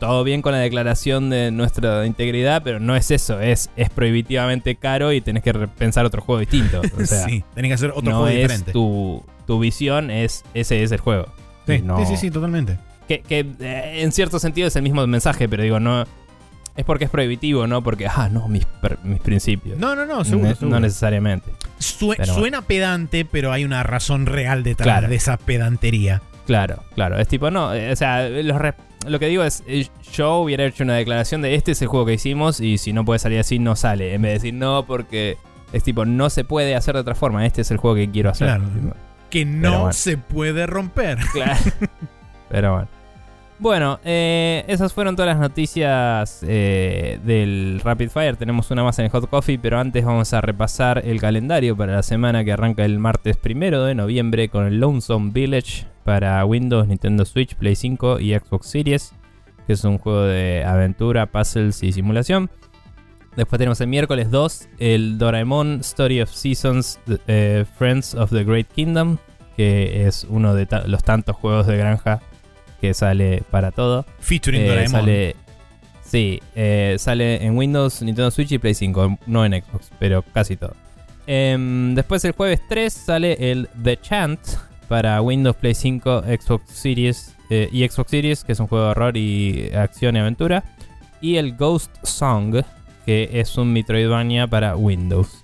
todo 0.00 0.24
bien 0.24 0.42
con 0.42 0.52
la 0.52 0.58
declaración 0.58 1.30
de 1.30 1.50
nuestra 1.50 2.04
integridad, 2.04 2.62
pero 2.62 2.80
no 2.80 2.94
es 2.96 3.10
eso. 3.10 3.40
Es, 3.40 3.70
es 3.76 3.88
prohibitivamente 3.90 4.76
caro 4.76 5.12
y 5.12 5.20
tenés 5.20 5.42
que 5.42 5.52
pensar 5.54 6.04
otro 6.04 6.20
juego 6.20 6.40
distinto. 6.40 6.82
O 7.00 7.04
sea, 7.06 7.24
sí, 7.24 7.44
tenés 7.54 7.70
que 7.70 7.74
hacer 7.74 7.90
otro 7.90 8.02
no 8.10 8.18
juego 8.18 8.26
es 8.28 8.34
diferente. 8.42 8.72
tu, 8.72 9.22
tu 9.46 9.58
visión, 9.58 10.10
es 10.10 10.44
ese 10.52 10.82
es 10.82 10.92
el 10.92 11.00
juego. 11.00 11.26
Sí, 11.66 11.80
No- 11.82 11.98
sí, 11.98 12.04
sí, 12.06 12.16
sí, 12.16 12.30
totalmente. 12.30 12.76
que, 13.08 13.20
que, 13.22 13.46
eh, 13.60 14.02
en 14.02 14.12
cierto 14.12 14.38
sentido 14.38 14.68
es 14.68 14.76
el 14.76 14.82
mismo 14.82 15.06
mensaje, 15.06 15.48
pero 15.48 15.62
digo, 15.62 15.80
no. 15.80 16.04
Es 16.76 16.84
porque 16.84 17.04
es 17.04 17.10
prohibitivo, 17.10 17.66
no 17.66 17.82
porque, 17.82 18.06
ah, 18.08 18.28
no, 18.30 18.48
mis, 18.48 18.66
mis 19.04 19.20
principios. 19.20 19.78
No, 19.78 19.94
no, 19.94 20.06
no, 20.06 20.24
seguro, 20.24 20.48
Ne- 20.48 20.54
seguro. 20.56 20.70
No 20.76 20.80
necesariamente. 20.80 21.52
Sue- 21.78 22.16
Pero 22.16 22.32
bueno. 22.32 22.40
suena 22.40 22.62
pedante, 22.62 23.24
pero 23.24 23.52
hay 23.52 23.64
una 23.64 23.82
razón 23.84 24.26
real 24.26 24.62
detrás 24.64 24.84
Claro. 24.86 25.08
de 25.08 25.14
esa 25.16 25.36
pedantería. 25.36 26.20
Claro, 26.46 26.82
claro. 26.94 27.18
Es 27.18 27.28
tipo, 27.28 27.50
no, 27.50 27.72
eh, 27.74 27.92
o 27.92 27.96
sea, 27.96 28.28
los 28.28 28.60
lo 29.06 29.18
que 29.18 29.26
digo 29.28 29.44
es, 29.44 29.62
eh, 29.66 29.86
yo 30.12 30.38
hubiera 30.38 30.64
hecho 30.64 30.82
una 30.82 30.94
declaración 30.94 31.42
de 31.42 31.54
este 31.54 31.72
es 31.72 31.82
el 31.82 31.88
juego 31.88 32.06
que 32.06 32.14
hicimos 32.14 32.60
y 32.60 32.78
si 32.78 32.92
no 32.92 33.04
puede 33.04 33.18
salir 33.18 33.38
así, 33.38 33.58
no 33.58 33.76
sale. 33.76 34.14
En 34.14 34.22
vez 34.22 34.30
de 34.30 34.34
decir 34.34 34.54
no, 34.54 34.84
porque 34.86 35.36
es 35.72 35.82
tipo, 35.84 36.04
no 36.04 36.28
se 36.30 36.42
puede 36.44 36.74
hacer 36.74 36.94
de 36.94 37.00
otra 37.02 37.14
forma, 37.14 37.46
este 37.46 37.60
es 37.62 37.70
el 37.70 37.76
juego 37.76 37.96
que 37.96 38.10
quiero 38.10 38.30
hacer. 38.30 38.48
Claro. 38.48 38.64
Tipo, 38.64 38.94
Que 39.30 39.44
no 39.44 39.70
bueno. 39.78 39.92
se 39.92 40.16
puede 40.18 40.66
romper. 40.66 41.18
Claro. 41.32 41.56
Pero 42.50 42.72
bueno. 42.72 42.88
Bueno, 43.60 44.00
eh, 44.04 44.64
esas 44.66 44.92
fueron 44.92 45.14
todas 45.14 45.28
las 45.28 45.38
noticias 45.38 46.40
eh, 46.42 47.20
del 47.24 47.80
Rapid 47.84 48.10
Fire. 48.10 48.36
Tenemos 48.36 48.70
una 48.72 48.82
más 48.82 48.98
en 48.98 49.04
el 49.04 49.10
Hot 49.12 49.30
Coffee, 49.30 49.58
pero 49.58 49.78
antes 49.78 50.04
vamos 50.04 50.32
a 50.34 50.40
repasar 50.40 51.02
el 51.04 51.20
calendario 51.20 51.76
para 51.76 51.94
la 51.94 52.02
semana 52.02 52.44
que 52.44 52.52
arranca 52.52 52.84
el 52.84 52.98
martes 52.98 53.36
primero 53.36 53.84
de 53.84 53.94
noviembre 53.94 54.48
con 54.48 54.66
el 54.66 54.80
Lonesome 54.80 55.30
Village 55.32 55.86
para 56.02 56.44
Windows, 56.44 56.88
Nintendo 56.88 57.24
Switch, 57.24 57.54
Play 57.54 57.76
5 57.76 58.18
y 58.18 58.34
Xbox 58.34 58.66
Series, 58.66 59.12
que 59.68 59.74
es 59.74 59.84
un 59.84 59.98
juego 59.98 60.22
de 60.22 60.64
aventura, 60.64 61.26
puzzles 61.26 61.80
y 61.84 61.92
simulación. 61.92 62.50
Después 63.36 63.58
tenemos 63.58 63.80
el 63.80 63.86
miércoles 63.86 64.32
2 64.32 64.68
el 64.78 65.16
Doraemon 65.16 65.80
Story 65.80 66.20
of 66.20 66.30
Seasons 66.30 66.98
eh, 67.28 67.64
Friends 67.78 68.16
of 68.16 68.30
the 68.30 68.42
Great 68.42 68.66
Kingdom, 68.66 69.18
que 69.56 70.06
es 70.06 70.24
uno 70.28 70.54
de 70.54 70.66
los 70.86 71.04
tantos 71.04 71.36
juegos 71.36 71.68
de 71.68 71.76
granja 71.76 72.20
que 72.84 72.94
sale 72.94 73.42
para 73.50 73.70
todo. 73.72 74.04
Featuring 74.20 74.60
Eh, 74.62 74.68
Doraemon. 74.68 74.90
sale, 74.90 75.36
sí, 76.04 76.40
eh, 76.54 76.96
sale 76.98 77.42
en 77.44 77.56
Windows, 77.56 78.02
Nintendo 78.02 78.30
Switch 78.30 78.52
y 78.52 78.58
Play 78.58 78.74
5, 78.74 79.18
no 79.26 79.44
en 79.44 79.52
Xbox, 79.62 79.90
pero 79.98 80.22
casi 80.22 80.56
todo. 80.56 80.74
Em, 81.26 81.94
después 81.94 82.22
el 82.26 82.32
jueves 82.32 82.60
3 82.68 82.92
sale 82.92 83.50
el 83.50 83.68
The 83.82 83.98
Chant 83.98 84.38
para 84.88 85.22
Windows, 85.22 85.56
Play 85.56 85.74
5, 85.74 86.24
Xbox 86.24 86.70
Series 86.70 87.34
eh, 87.48 87.68
y 87.72 87.88
Xbox 87.88 88.10
Series, 88.10 88.44
que 88.44 88.52
es 88.52 88.60
un 88.60 88.66
juego 88.66 88.84
de 88.84 88.90
horror 88.90 89.16
y 89.16 89.70
acción 89.74 90.16
y 90.16 90.18
aventura. 90.18 90.62
Y 91.22 91.36
el 91.36 91.56
Ghost 91.56 91.90
Song, 92.04 92.56
que 93.06 93.30
es 93.32 93.56
un 93.56 93.72
Metroidvania 93.72 94.46
para 94.46 94.76
Windows. 94.76 95.42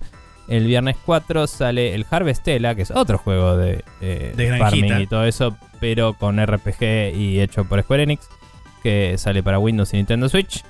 El 0.51 0.67
viernes 0.67 0.97
4 1.07 1.47
sale 1.47 1.95
el 1.95 2.05
Harvestella, 2.11 2.75
que 2.75 2.83
es 2.83 2.91
otro 2.91 3.17
juego 3.19 3.57
de, 3.57 3.85
eh, 4.01 4.33
De 4.37 4.59
farming 4.59 5.01
y 5.01 5.07
todo 5.07 5.25
eso, 5.25 5.57
pero 5.81 6.15
con 6.15 6.45
RPG 6.45 7.15
y 7.17 7.41
hecho 7.41 7.65
por 7.65 7.81
Square 7.83 8.03
Enix, 8.03 8.29
que 8.83 9.17
sale 9.17 9.43
para 9.43 9.59
Windows 9.61 9.95
y 9.95 9.99
Nintendo 9.99 10.29
Switch. 10.29 10.65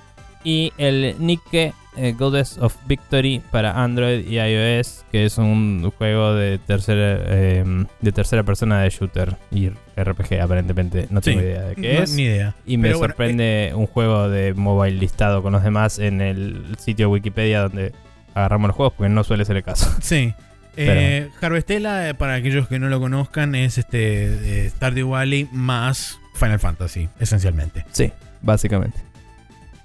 Y 0.44 0.72
el 0.78 1.16
Nike 1.18 1.72
eh, 1.96 2.14
Goddess 2.16 2.56
of 2.58 2.76
Victory 2.86 3.42
para 3.50 3.82
Android 3.82 4.26
y 4.28 4.38
iOS, 4.38 5.04
que 5.10 5.24
es 5.24 5.38
un 5.38 5.90
juego 5.98 6.34
de 6.34 6.58
tercera, 6.58 7.18
eh, 7.26 7.64
de 8.00 8.12
tercera 8.12 8.42
persona 8.42 8.82
de 8.82 8.90
shooter 8.90 9.36
y 9.50 9.70
RPG, 9.96 10.40
aparentemente. 10.42 11.06
No 11.10 11.20
tengo 11.20 11.40
Sí. 11.40 11.46
idea 11.46 11.62
de 11.62 11.74
qué 11.74 11.94
No, 11.94 12.02
es. 12.02 12.12
Ni 12.14 12.22
idea. 12.24 12.54
Y 12.66 12.76
me 12.76 12.88
Pero 12.88 12.98
bueno, 12.98 13.12
eh, 13.12 13.16
sorprende 13.16 13.72
un 13.74 13.86
juego 13.86 14.28
de 14.28 14.54
mobile 14.54 14.98
listado 14.98 15.42
con 15.42 15.52
los 15.52 15.62
demás 15.64 15.98
en 15.98 16.20
el 16.20 16.64
sitio 16.78 17.06
de 17.08 17.12
Wikipedia 17.12 17.62
donde 17.62 17.92
agarramos 18.34 18.68
los 18.68 18.76
juegos, 18.76 18.94
porque 18.96 19.08
no 19.08 19.24
suele 19.24 19.44
ser 19.44 19.56
el 19.56 19.62
caso. 19.62 19.94
Sí. 20.00 20.34
Eh, 20.76 21.28
Harvestella, 21.42 22.08
eh, 22.08 22.14
para 22.14 22.34
aquellos 22.34 22.68
que 22.68 22.78
no 22.78 22.88
lo 22.88 23.00
conozcan, 23.00 23.54
es 23.54 23.76
este 23.76 24.64
eh, 24.64 24.70
Stardew 24.70 25.10
Valley 25.10 25.48
más 25.52 26.18
Final 26.34 26.58
Fantasy, 26.58 27.08
esencialmente. 27.18 27.84
Sí, 27.92 28.12
básicamente. 28.40 28.98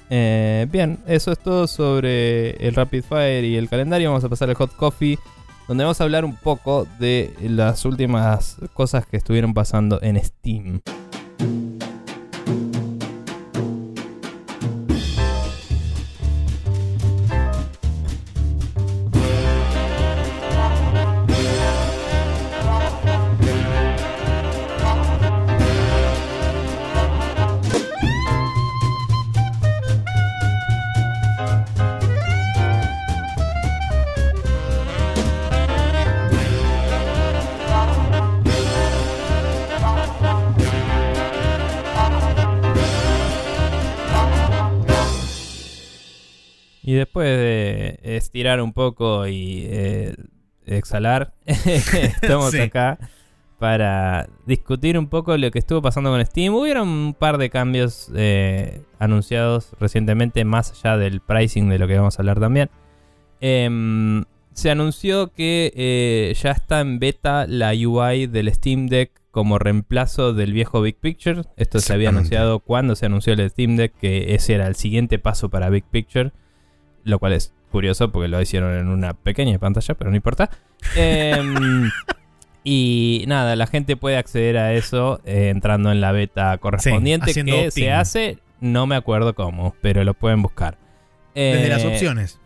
Eh, 0.10 0.68
bien, 0.72 1.00
eso 1.08 1.32
es 1.32 1.40
todo 1.40 1.68
sobre 1.68 2.52
el 2.66 2.76
Rapid 2.76 3.04
Fire 3.04 3.44
y 3.44 3.58
el 3.58 3.68
calendario. 3.68 4.10
Vamos 4.10 4.24
a 4.24 4.30
pasar 4.30 4.50
al 4.50 4.56
Hot 4.56 4.76
Coffee, 4.76 5.18
donde 5.68 5.84
vamos 5.84 6.00
a 6.00 6.04
hablar 6.04 6.24
un 6.24 6.36
poco 6.36 6.88
de 7.00 7.34
las 7.42 7.84
últimas 7.86 8.58
cosas 8.74 9.06
que 9.06 9.18
estuvieron 9.18 9.54
pasando 9.54 10.00
en 10.02 10.24
Steam. 10.24 10.82
Estirar 48.36 48.62
un 48.62 48.74
poco 48.74 49.28
y 49.28 49.64
eh, 49.70 50.14
exhalar, 50.66 51.34
estamos 51.45 52.52
Sí. 52.52 52.60
acá 52.60 52.99
para 53.60 54.28
discutir 54.45 54.99
un 54.99 55.07
poco 55.07 55.38
lo 55.38 55.49
que 55.52 55.60
estuvo 55.60 55.82
pasando 55.82 56.10
con 56.10 56.24
Steam. 56.26 56.53
Hubieron 56.53 56.90
un 56.90 57.14
par 57.14 57.38
de 57.38 57.49
cambios 57.49 58.12
eh, 58.14 58.82
anunciados 58.99 59.72
recientemente, 59.80 60.44
más 60.44 60.72
allá 60.72 60.98
del 60.98 61.22
pricing 61.22 61.70
de 61.70 61.80
lo 61.80 61.88
que 61.88 61.95
vamos 61.98 62.20
a 62.20 62.22
hablar 62.24 62.41
también. 62.41 62.70
Em, 63.40 64.26
se 64.52 64.70
anunció 64.70 65.32
que 65.32 65.72
eh, 65.74 66.34
ya 66.38 66.52
está 66.52 66.82
en 66.82 66.99
beta 66.99 67.48
la 67.48 67.72
UI 67.72 68.28
del 68.28 68.53
Steam 68.53 68.88
Deck 68.88 69.12
como 69.32 69.60
reemplazo 69.60 70.34
del 70.34 70.52
viejo 70.52 70.82
Big 70.82 70.98
Picture. 70.98 71.44
Esto 71.56 71.80
se 71.80 71.94
había 71.94 72.10
anunciado 72.10 72.60
cuando 72.60 72.98
se 72.98 73.06
anunció 73.06 73.32
el 73.32 73.49
Steam 73.49 73.78
Deck, 73.78 73.94
que 73.98 74.36
ese 74.36 74.56
era 74.56 74.68
el 74.68 74.76
siguiente 74.76 75.20
paso 75.20 75.49
para 75.49 75.70
Big 75.70 75.86
Picture, 75.86 76.34
lo 77.06 77.18
cual 77.20 77.32
es 77.32 77.53
curioso 77.76 78.11
porque 78.11 78.27
lo 78.30 78.41
hicieron 78.41 78.73
en 78.77 78.88
una 78.88 79.14
pequeña 79.14 79.60
pantalla, 79.60 79.93
pero 79.95 80.10
no 80.10 80.15
importa. 80.15 80.49
Em, 80.95 81.89
y 82.64 83.23
nada, 83.27 83.56
la 83.56 83.68
gente 83.68 83.95
puede 83.97 84.18
acceder 84.18 84.57
a 84.57 84.73
eso 84.73 85.22
eh, 85.26 85.49
entrando 85.49 85.91
en 85.91 86.02
la 86.02 86.11
beta 86.11 86.57
correspondiente 86.57 87.31
haciendo 87.31 87.53
que 87.56 87.72
se 87.72 87.91
hace, 87.91 88.39
no 88.60 88.88
me 88.88 88.95
acuerdo 88.95 89.35
cómo, 89.35 89.76
pero 89.81 90.03
lo 90.03 90.14
pueden 90.14 90.41
buscar. 90.41 90.77
Desde 91.35 91.65
Eh, 91.65 91.69
las 91.69 91.84
opciones 91.85 92.39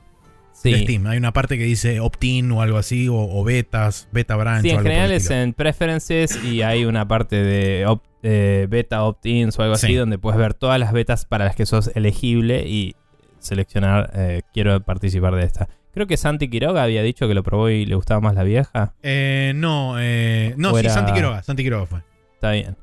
Sí, 0.51 0.73
de 0.73 0.79
Steam. 0.83 1.07
Hay 1.07 1.17
una 1.17 1.31
parte 1.31 1.57
que 1.57 1.63
dice 1.63 2.01
opt-in 2.01 2.51
o 2.51 2.61
algo 2.61 2.77
así, 2.77 3.07
o, 3.07 3.15
o 3.15 3.43
betas, 3.45 4.09
beta 4.11 4.35
branch 4.35 4.63
Sí, 4.63 4.69
o 4.69 4.71
en 4.71 4.77
algo 4.79 4.83
por 4.83 4.91
general 4.91 5.11
es 5.13 5.29
en 5.31 5.53
preferences 5.53 6.43
y 6.43 6.63
hay 6.63 6.83
una 6.83 7.07
parte 7.07 7.37
de 7.41 7.85
op- 7.87 8.03
eh, 8.23 8.67
beta 8.69 9.03
opt-ins 9.05 9.57
o 9.57 9.61
algo 9.61 9.75
así, 9.75 9.87
Sí. 9.87 9.95
donde 9.95 10.17
puedes 10.17 10.37
ver 10.37 10.53
todas 10.53 10.77
las 10.77 10.91
betas 10.91 11.23
para 11.23 11.45
las 11.45 11.55
que 11.55 11.65
sos 11.65 11.91
elegible 11.95 12.67
y 12.67 12.95
seleccionar, 13.49 14.11
eh, 14.13 14.41
quiero 14.53 14.79
participar 14.81 15.35
de 15.35 15.43
esta. 15.43 15.67
Creo 15.93 16.07
que 16.07 16.17
Santi 16.17 16.49
Quiroga 16.49 16.83
había 16.83 17.03
dicho 17.03 17.27
que 17.27 17.33
lo 17.33 17.43
probó 17.43 17.69
y 17.69 17.85
le 17.85 17.95
gustaba 17.95 18.21
más 18.21 18.35
la 18.35 18.43
vieja. 18.43 18.93
Eh, 19.03 19.51
no, 19.55 19.95
eh, 19.99 20.53
no, 20.55 20.73
sí, 20.75 20.89
Santi 20.89 21.11
Quiroga, 21.13 21.43
Santi 21.43 21.63
Quiroga 21.63 21.85
fue. 21.87 21.99
Está 22.35 22.51
bien. 22.51 22.77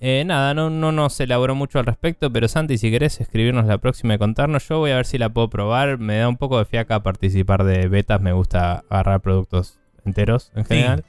Eh, 0.00 0.24
nada, 0.24 0.54
no, 0.54 0.70
no 0.70 0.92
nos 0.92 1.18
elaboró 1.20 1.54
mucho 1.54 1.78
al 1.78 1.86
respecto, 1.86 2.32
pero 2.32 2.48
Santi, 2.48 2.78
si 2.78 2.90
querés 2.90 3.20
escribirnos 3.20 3.66
la 3.66 3.78
próxima 3.78 4.14
y 4.14 4.18
contarnos, 4.18 4.68
yo 4.68 4.78
voy 4.78 4.92
a 4.92 4.96
ver 4.96 5.06
si 5.06 5.18
la 5.18 5.28
puedo 5.28 5.50
probar. 5.50 5.98
Me 5.98 6.18
da 6.18 6.28
un 6.28 6.36
poco 6.36 6.58
de 6.58 6.64
fiaca 6.64 7.02
participar 7.02 7.64
de 7.64 7.88
betas, 7.88 8.20
me 8.20 8.32
gusta 8.32 8.84
agarrar 8.88 9.20
productos 9.20 9.78
enteros 10.04 10.52
en 10.54 10.64
Sí. 10.66 11.02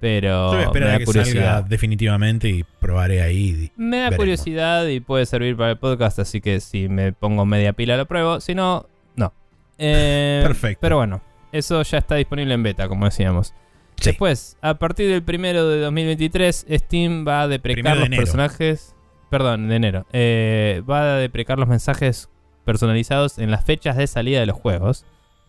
Pero 0.00 0.52
Yo 0.52 0.56
voy 0.58 0.66
a 0.66 0.70
me 0.80 0.80
da 0.86 0.94
a 0.94 0.98
que 0.98 1.04
curiosidad. 1.06 1.54
salga 1.54 1.68
definitivamente 1.68 2.48
y 2.48 2.64
probaré 2.80 3.22
ahí. 3.22 3.70
Me 3.76 3.96
da 3.96 4.02
Veremos. 4.04 4.16
curiosidad 4.18 4.86
y 4.86 5.00
puede 5.00 5.24
servir 5.26 5.56
para 5.56 5.70
el 5.70 5.78
podcast, 5.78 6.18
así 6.18 6.40
que 6.40 6.60
si 6.60 6.88
me 6.88 7.12
pongo 7.12 7.46
media 7.46 7.72
pila 7.72 7.96
lo 7.96 8.06
pruebo. 8.06 8.40
Si 8.40 8.54
no, 8.54 8.86
no. 9.16 9.32
Eh, 9.78 10.40
Perfecto. 10.46 10.78
Pero 10.82 10.96
bueno, 10.96 11.22
eso 11.50 11.82
ya 11.82 11.98
está 11.98 12.16
disponible 12.16 12.52
en 12.54 12.62
beta, 12.62 12.88
como 12.88 13.06
decíamos. 13.06 13.54
Sí. 13.96 14.10
Después, 14.10 14.58
a 14.60 14.74
partir 14.74 15.08
del 15.08 15.22
primero 15.22 15.66
de 15.68 15.80
2023, 15.80 16.66
Steam 16.70 17.26
va 17.26 17.42
a 17.42 17.48
deprecar 17.48 17.94
de 17.94 18.00
los 18.00 18.06
enero. 18.08 18.20
personajes. 18.22 18.94
Perdón, 19.30 19.68
de 19.68 19.76
enero. 19.76 20.06
Eh, 20.12 20.82
va 20.88 21.14
a 21.14 21.16
deprecar 21.16 21.58
los 21.58 21.68
mensajes 21.68 22.28
personalizados 22.66 23.38
en 23.38 23.50
las 23.50 23.64
fechas 23.64 23.96
de 23.96 24.06
salida 24.06 24.40
de 24.40 24.46
los 24.46 24.56
juegos. 24.56 25.06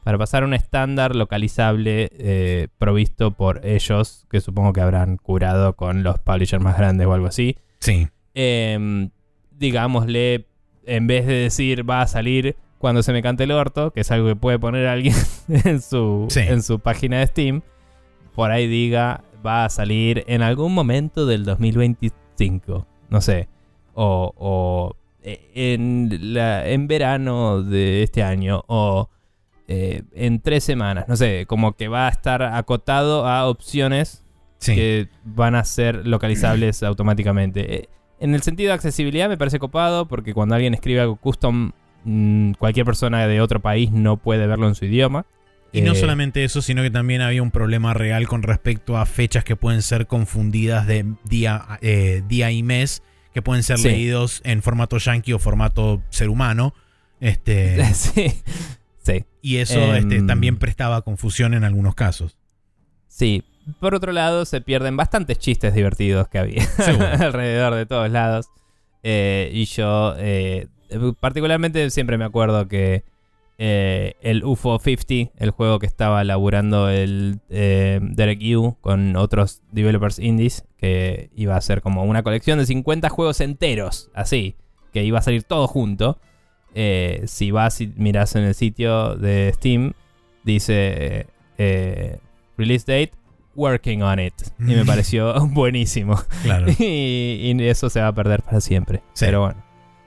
Para 0.07 0.17
pasar 0.17 0.43
a 0.43 0.45
un 0.45 0.53
estándar 0.53 1.17
localizable 1.17 2.09
eh, 2.13 2.69
provisto 2.77 3.31
por 3.31 3.65
ellos, 3.65 4.25
que 4.31 4.39
supongo 4.39 4.71
que 4.71 4.79
habrán 4.79 5.17
curado 5.17 5.73
con 5.75 6.01
los 6.03 6.17
publishers 6.19 6.63
más 6.63 6.77
grandes 6.77 7.05
o 7.07 7.13
algo 7.13 7.27
así. 7.27 7.57
Sí, 7.79 8.07
Em, 8.33 9.09
digámosle, 9.51 10.45
en 10.85 11.07
vez 11.07 11.25
de 11.27 11.33
decir 11.33 11.89
va 11.89 12.01
a 12.03 12.07
salir 12.07 12.55
cuando 12.77 13.03
se 13.03 13.11
me 13.11 13.21
cante 13.21 13.43
el 13.43 13.51
orto, 13.51 13.91
que 13.91 13.99
es 13.99 14.09
algo 14.09 14.29
que 14.29 14.37
puede 14.37 14.57
poner 14.59 14.87
alguien 14.87 15.13
en 15.65 15.81
su, 15.81 16.27
Sí. 16.29 16.39
en 16.39 16.63
su 16.63 16.79
página 16.79 17.19
de 17.19 17.27
Steam, 17.27 17.61
por 18.33 18.49
ahí 18.51 18.65
diga 18.65 19.25
va 19.45 19.65
a 19.65 19.69
salir 19.69 20.23
en 20.27 20.41
algún 20.41 20.73
momento 20.73 21.25
del 21.25 21.43
2025, 21.43 22.87
no 23.09 23.19
sé, 23.19 23.49
o, 23.93 24.31
o, 24.37 24.95
eh, 25.21 25.51
en, 25.53 26.33
la- 26.33 26.65
en 26.65 26.87
verano 26.87 27.61
de 27.61 28.03
este 28.03 28.23
año, 28.23 28.63
o 28.67 29.09
eh, 29.67 30.03
en 30.13 30.39
tres 30.41 30.63
semanas, 30.63 31.05
no 31.07 31.15
sé, 31.17 31.45
como 31.47 31.73
que 31.73 31.87
va 31.87 32.07
a 32.07 32.09
estar 32.09 32.41
acotado 32.41 33.27
a 33.27 33.47
opciones 33.47 34.23
sí. 34.59 34.75
que 34.75 35.09
van 35.23 35.55
a 35.55 35.63
ser 35.65 36.07
localizables 36.07 36.83
automáticamente. 36.83 37.75
Eh, 37.75 37.89
En 38.19 38.33
el 38.33 38.41
sentido 38.41 38.69
de 38.69 38.73
accesibilidad 38.75 39.29
me 39.29 39.37
parece 39.37 39.59
copado 39.59 40.07
porque 40.07 40.33
cuando 40.33 40.55
alguien 40.55 40.73
escribe 40.73 41.01
algo 41.01 41.17
custom, 41.17 41.71
mm, 42.03 42.53
cualquier 42.53 42.85
persona 42.85 43.27
de 43.27 43.41
otro 43.41 43.59
país 43.61 43.91
no 43.91 44.17
puede 44.17 44.47
verlo 44.47 44.67
en 44.67 44.75
su 44.75 44.85
idioma. 44.85 45.25
Y 45.73 45.81
no 45.81 45.91
Eh, 45.91 45.95
solamente 45.95 46.43
eso, 46.45 46.61
sino 46.61 46.81
que 46.81 46.89
también 46.89 47.21
había 47.21 47.43
un 47.43 47.51
problema 47.51 47.93
real 47.93 48.25
con 48.27 48.41
respecto 48.41 48.97
a 48.97 49.05
fechas 49.05 49.43
que 49.43 49.55
pueden 49.57 49.81
ser 49.81 50.07
confundidas 50.07 50.87
de 50.87 51.05
día, 51.25 51.77
día 52.27 52.51
y 52.51 52.63
mes, 52.63 53.03
que 53.33 53.41
pueden 53.41 53.61
ser 53.63 53.77
Sí. 53.77 53.89
leídos 53.89 54.41
en 54.45 54.61
formato 54.63 54.97
yankee 54.97 55.33
o 55.33 55.39
formato 55.39 56.01
ser 56.09 56.29
humano. 56.29 56.73
Este, 57.19 57.83
sí, 57.93 58.33
sí, 59.07 59.25
y 59.41 59.57
eso 59.57 59.79
Em. 59.95 59.95
este, 60.11 60.21
también 60.21 60.57
prestaba 60.57 61.01
confusión 61.01 61.53
en 61.53 61.63
algunos 61.63 61.95
casos. 61.95 62.37
sí. 63.07 63.43
Por 63.81 63.93
otro 63.95 64.13
lado, 64.13 64.45
se 64.45 64.61
pierden 64.61 64.95
bastantes 64.95 65.39
chistes 65.39 65.73
divertidos 65.73 66.29
que 66.29 66.39
había 66.39 66.63
alrededor 67.19 67.75
de 67.75 67.85
todos 67.85 68.09
lados. 68.09 68.47
Eh, 69.03 69.49
y 69.53 69.65
yo, 69.65 70.13
eh, 70.17 70.67
particularmente, 71.19 71.89
siempre 71.89 72.17
me 72.17 72.23
acuerdo 72.23 72.69
que 72.69 73.03
eh, 73.57 74.13
el 74.21 74.45
UFO 74.45 74.79
50, 74.79 75.33
el 75.37 75.49
juego 75.51 75.79
que 75.79 75.85
estaba 75.85 76.23
laburando 76.23 76.89
el 76.89 77.41
Derek 77.49 78.39
Yu 78.39 78.77
con 78.79 79.17
otros 79.17 79.61
developers 79.73 80.17
indies, 80.17 80.63
que 80.77 81.29
iba 81.35 81.57
a 81.57 81.59
ser 81.59 81.81
como 81.81 82.05
una 82.05 82.23
colección 82.23 82.59
de 82.59 82.65
50 82.67 83.09
juegos 83.09 83.41
enteros, 83.41 84.09
así, 84.13 84.55
que 84.93 85.03
iba 85.03 85.19
a 85.19 85.23
salir 85.23 85.43
todo 85.43 85.67
junto. 85.67 86.21
Eh, 86.79 87.23
si 87.25 87.49
vas 87.49 87.81
y 87.81 87.91
miras 87.95 88.35
en 88.35 88.43
el 88.43 88.53
sitio 88.53 89.15
de 89.15 89.51
Steam, 89.55 89.93
dice 90.43 91.25
eh, 91.57 92.19
release 92.57 92.85
date, 92.85 93.11
working 93.55 94.03
on 94.03 94.19
it. 94.19 94.33
Y 94.59 94.63
me 94.75 94.83
Mm. 94.83 94.87
pareció 94.87 95.33
buenísimo. 95.47 96.21
Claro. 96.43 96.67
y, 96.79 97.51
y 97.51 97.63
eso 97.67 97.89
se 97.89 97.99
va 97.99 98.07
a 98.09 98.13
perder 98.13 98.43
para 98.43 98.61
siempre. 98.61 99.01
Sí. 99.13 99.25
Pero 99.25 99.41
bueno. 99.41 99.63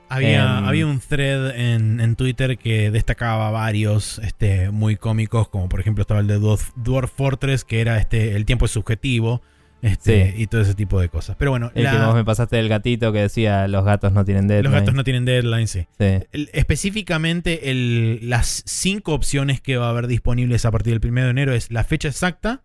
Había, 0.09 0.59
Em. 0.59 0.65
había 0.67 0.87
un 0.87 0.99
thread 0.99 1.57
en, 1.57 2.01
en 2.01 2.17
Twitter 2.17 2.59
que 2.59 2.91
destacaba 2.91 3.51
varios 3.53 4.19
este, 4.19 4.71
muy 4.71 4.97
cómicos, 4.97 5.49
como 5.49 5.69
por 5.69 5.79
ejemplo 5.81 6.03
estaba 6.03 6.19
el 6.21 6.27
de 6.27 6.41
Dwarf, 6.41 6.71
Dwarf 6.75 7.13
Fortress, 7.13 7.65
que 7.65 7.81
era 7.81 7.97
este, 7.99 8.35
el 8.35 8.45
tiempo 8.45 8.65
es 8.65 8.73
subjetivo, 8.73 9.41
este, 9.82 10.35
y 10.36 10.47
todo 10.47 10.61
ese 10.61 10.74
tipo 10.74 11.01
de 11.01 11.09
cosas. 11.09 11.36
Pero 11.39 11.51
bueno, 11.52 11.70
El 11.74 11.85
la- 11.85 11.93
que 11.93 11.98
vos 11.98 12.15
me 12.15 12.24
pasaste 12.24 12.57
del 12.57 12.69
gatito 12.69 13.12
que 13.12 13.20
decía 13.20 13.66
los 13.69 13.85
gatos 13.85 14.12
no 14.12 14.24
tienen 14.24 14.47
deadline. 14.48 14.70
los 14.73 14.81
gatos 14.81 14.94
no 14.94 15.05
tienen 15.05 15.24
deadline, 15.24 15.66
sí. 15.69 15.86
Sí. 15.98 16.05
El- 16.32 16.51
específicamente, 16.52 17.70
el- 17.70 18.28
las 18.28 18.62
cinco 18.66 19.15
opciones 19.15 19.61
que 19.61 19.77
va 19.77 19.86
a 19.86 19.90
haber 19.90 20.07
disponibles 20.07 20.65
a 20.65 20.70
partir 20.70 20.93
del 20.93 21.01
1 21.11 21.24
de 21.24 21.31
enero 21.31 21.52
es 21.55 21.70
la 21.70 21.85
fecha 21.85 22.09
exacta, 22.09 22.62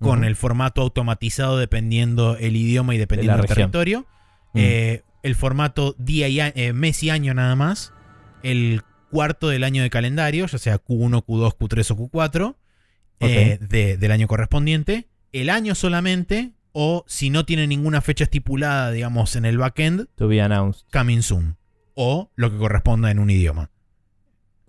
con 0.00 0.22
el 0.22 0.36
formato 0.36 0.80
automatizado 0.80 1.58
dependiendo 1.58 2.36
el 2.36 2.54
idioma 2.54 2.94
y 2.94 2.98
dependiendo 2.98 3.32
De 3.34 3.42
del 3.42 3.48
región. 3.48 3.70
territorio. 3.72 4.06
Eh, 4.54 5.02
el 5.24 5.34
formato 5.34 5.96
día 5.98 6.28
y 6.28 6.40
eh, 6.40 6.72
mes 6.72 7.02
y 7.02 7.10
año 7.10 7.34
nada 7.34 7.56
más. 7.56 7.92
El 8.44 8.82
cuarto 9.10 9.48
del 9.48 9.64
año 9.64 9.82
de 9.82 9.90
calendario, 9.90 10.46
ya 10.46 10.58
sea 10.58 10.76
Q1, 10.78 11.24
Q2, 11.24 11.56
Q3 11.58 11.90
o 11.90 11.96
Q4, 11.96 12.56
eh, 13.20 13.58
de- 13.60 13.96
del 13.96 14.12
año 14.12 14.28
correspondiente. 14.28 15.08
El 15.32 15.50
año 15.50 15.74
solamente, 15.74 16.52
o 16.72 17.04
si 17.06 17.30
no 17.30 17.44
tiene 17.44 17.66
ninguna 17.66 18.00
fecha 18.00 18.24
estipulada, 18.24 18.90
digamos, 18.90 19.36
en 19.36 19.44
el 19.44 19.58
backend, 19.58 20.08
To 20.16 20.28
be 20.28 20.40
announced. 20.40 20.86
coming 20.92 21.20
soon. 21.22 21.56
O 21.94 22.30
lo 22.36 22.50
que 22.50 22.56
corresponda 22.58 23.10
en 23.10 23.18
un 23.18 23.30
idioma. 23.30 23.70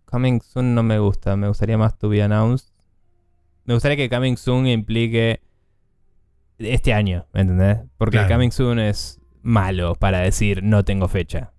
Coming 0.05 0.41
soon 0.41 0.73
no 0.73 0.81
me 0.83 0.97
gusta. 0.99 1.35
Me 1.35 1.47
gustaría 1.47 1.77
más 1.77 1.97
to 1.99 2.09
be 2.09 2.21
announced. 2.23 2.69
Me 3.65 3.75
gustaría 3.75 3.95
que 3.97 4.09
coming 4.09 4.35
soon 4.35 4.65
implique 4.65 5.41
este 6.57 6.93
año, 6.93 7.27
¿me 7.33 7.41
entendés? 7.41 7.77
Porque 7.97 8.17
Claro. 8.17 8.33
coming 8.33 8.49
soon 8.51 8.79
es 8.79 9.19
malo 9.43 9.93
para 9.95 10.19
decir 10.19 10.63
no 10.63 10.83
tengo 10.83 11.07
fecha. 11.07 11.53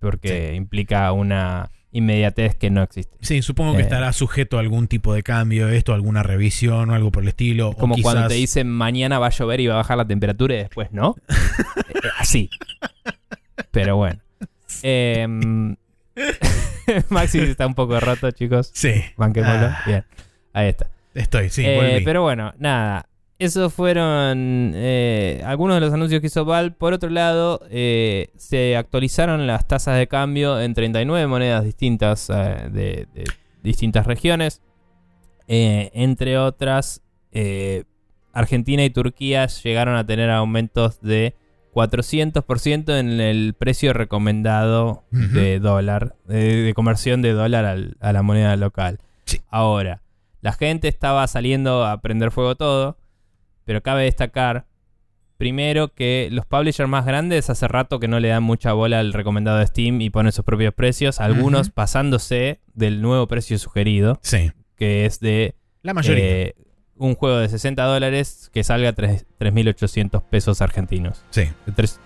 Porque 0.00 0.54
implica 0.54 1.12
una 1.12 1.70
inmediatez 1.92 2.54
que 2.54 2.70
no 2.70 2.82
existe. 2.82 3.16
Sí, 3.20 3.42
supongo 3.42 3.72
que 3.74 3.80
Eh. 3.80 3.82
estará 3.82 4.12
sujeto 4.12 4.56
a 4.58 4.60
algún 4.60 4.86
tipo 4.88 5.12
de 5.14 5.22
cambio, 5.22 5.68
esto, 5.68 5.92
alguna 5.92 6.22
revisión 6.22 6.90
o 6.90 6.94
algo 6.94 7.10
por 7.10 7.22
el 7.24 7.28
estilo. 7.30 7.70
o 7.70 7.76
Como 7.76 7.96
cuando 8.00 8.28
te 8.28 8.34
dicen 8.34 8.68
mañana 8.68 9.18
va 9.18 9.26
a 9.26 9.30
llover 9.30 9.60
y 9.60 9.66
va 9.66 9.74
a 9.74 9.76
bajar 9.78 9.96
la 9.96 10.06
temperatura 10.06 10.54
y 10.54 10.58
después 10.58 10.92
no. 10.92 11.16
Eh, 12.02 12.08
Así. 12.18 12.48
Pero 13.72 13.96
bueno. 13.96 14.20
Em, 14.82 15.76
Maxi 17.10 17.38
está 17.40 17.66
un 17.66 17.74
poco 17.74 17.98
roto, 18.00 18.30
chicos. 18.30 18.70
Sí, 18.72 19.02
Banquémoslo. 19.16 19.66
Ah. 19.66 19.82
Bien. 19.86 20.04
Ahí 20.52 20.68
está. 20.68 20.88
estoy, 21.14 21.50
sí, 21.50 21.62
Eh, 21.66 22.02
pero 22.04 22.22
bueno, 22.22 22.54
nada. 22.58 23.06
Esos 23.40 23.72
fueron 23.72 24.72
eh, 24.74 25.42
algunos 25.46 25.76
de 25.76 25.80
los 25.80 25.92
anuncios 25.94 26.20
que 26.20 26.26
hizo 26.28 26.44
Val. 26.44 26.74
Por 26.74 26.92
otro 26.92 27.08
lado, 27.10 27.60
eh, 27.70 28.28
se 28.36 28.76
actualizaron 28.76 29.46
las 29.46 29.66
tasas 29.66 29.96
de 29.98 30.06
cambio 30.06 30.60
en 30.60 30.74
39 30.74 31.26
monedas 31.26 31.64
distintas 31.64 32.28
eh, 32.30 32.68
de, 32.70 33.08
de 33.14 33.24
distintas 33.62 34.06
regiones. 34.06 34.62
Entre 35.48 36.38
otras, 36.38 37.02
Argentina 38.32 38.84
y 38.84 38.90
Turquía 38.90 39.46
llegaron 39.46 39.96
a 39.96 40.06
tener 40.06 40.30
aumentos 40.30 41.00
de 41.00 41.34
400% 41.74 42.98
en 42.98 43.20
el 43.20 43.54
precio 43.54 43.92
recomendado 43.92 45.02
de 45.10 45.58
dólar, 45.58 46.14
de, 46.26 46.62
de 46.62 46.74
conversión 46.74 47.20
de 47.22 47.32
dólar 47.32 47.64
al- 47.64 47.96
a 48.00 48.12
la 48.12 48.22
moneda 48.22 48.54
local. 48.56 49.00
Sí. 49.24 49.40
Ahora, 49.48 50.02
la 50.40 50.52
gente 50.52 50.86
estaba 50.88 51.26
saliendo 51.26 51.84
a 51.84 52.00
prender 52.00 52.30
fuego 52.30 52.54
todo, 52.54 52.96
pero 53.70 53.84
cabe 53.84 54.02
destacar, 54.02 54.66
primero, 55.36 55.94
que 55.94 56.28
los 56.32 56.44
publishers 56.44 56.88
más 56.90 57.06
grandes 57.06 57.48
hace 57.50 57.68
rato 57.68 58.00
que 58.00 58.08
no 58.08 58.18
le 58.18 58.26
dan 58.26 58.42
mucha 58.42 58.72
bola 58.72 58.98
al 58.98 59.12
recomendado 59.12 59.58
de 59.58 59.66
Steam 59.68 60.00
y 60.00 60.10
ponen 60.10 60.32
sus 60.32 60.44
propios 60.44 60.74
precios, 60.74 61.20
algunos 61.20 61.70
pasándose 61.70 62.58
del 62.74 63.00
nuevo 63.00 63.28
precio 63.28 63.56
sugerido, 63.60 64.18
Sí, 64.22 64.50
que 64.74 65.06
es 65.06 65.20
de 65.20 65.54
la 65.82 65.94
mayoría. 65.94 66.24
eh, 66.24 66.54
un 66.96 67.14
juego 67.14 67.38
de 67.38 67.48
60 67.48 67.84
dólares 67.84 68.50
que 68.52 68.64
salga 68.64 68.88
a 68.88 68.92
tres- 68.92 69.24
3.800 69.38 70.20
pesos 70.24 70.60
argentinos. 70.62 71.24
sí, 71.30 71.44
Tres- 71.76 72.00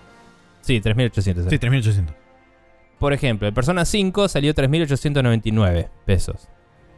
sí, 0.61 0.83
3.800. 0.83 1.49
sí, 1.49 1.59
3800. 1.59 2.15
Por 2.99 3.15
ejemplo, 3.15 3.49
el 3.49 3.55
Persona 3.55 3.87
5 3.87 4.29
salió 4.29 4.53
3.899 4.55 5.89
pesos. 6.05 6.47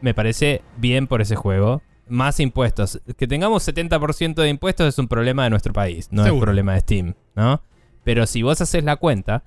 Me 0.01 0.13
parece 0.13 0.61
bien 0.75 1.07
por 1.07 1.21
ese 1.21 1.37
juego. 1.37 1.81
Más 2.09 2.39
impuestos. 2.39 3.01
Que 3.17 3.27
tengamos 3.27 3.67
70% 3.67 4.35
de 4.35 4.49
impuestos 4.49 4.87
es 4.87 4.99
un 4.99 5.07
problema 5.07 5.43
de 5.43 5.49
nuestro 5.49 5.73
país, 5.73 6.07
no 6.11 6.21
es 6.21 6.27
Seguro. 6.27 6.41
un 6.41 6.45
problema 6.45 6.73
de 6.73 6.79
Steam, 6.79 7.15
¿no? 7.35 7.61
Pero 8.03 8.25
si 8.25 8.41
vos 8.43 8.61
haces 8.61 8.83
la 8.83 8.95
cuenta, 8.95 9.43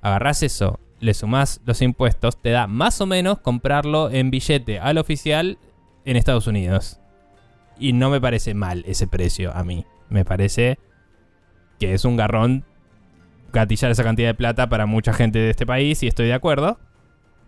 agarrás 0.00 0.42
eso, 0.42 0.80
le 1.00 1.14
sumás 1.14 1.60
los 1.64 1.82
impuestos, 1.82 2.40
te 2.40 2.50
da 2.50 2.66
más 2.66 3.00
o 3.00 3.06
menos 3.06 3.38
comprarlo 3.40 4.10
en 4.10 4.30
billete 4.30 4.78
al 4.80 4.98
oficial 4.98 5.58
en 6.04 6.16
Estados 6.16 6.46
Unidos. 6.46 7.00
Y 7.78 7.92
no 7.92 8.10
me 8.10 8.20
parece 8.20 8.54
mal 8.54 8.82
ese 8.86 9.06
precio 9.06 9.54
a 9.54 9.62
mí. 9.62 9.84
Me 10.08 10.24
parece 10.24 10.78
que 11.78 11.92
es 11.94 12.04
un 12.04 12.16
garrón 12.16 12.64
gatillar 13.52 13.90
esa 13.90 14.04
cantidad 14.04 14.28
de 14.28 14.34
plata 14.34 14.68
para 14.68 14.86
mucha 14.86 15.12
gente 15.12 15.38
de 15.38 15.50
este 15.50 15.66
país 15.66 16.02
y 16.02 16.06
estoy 16.06 16.26
de 16.26 16.34
acuerdo. 16.34 16.78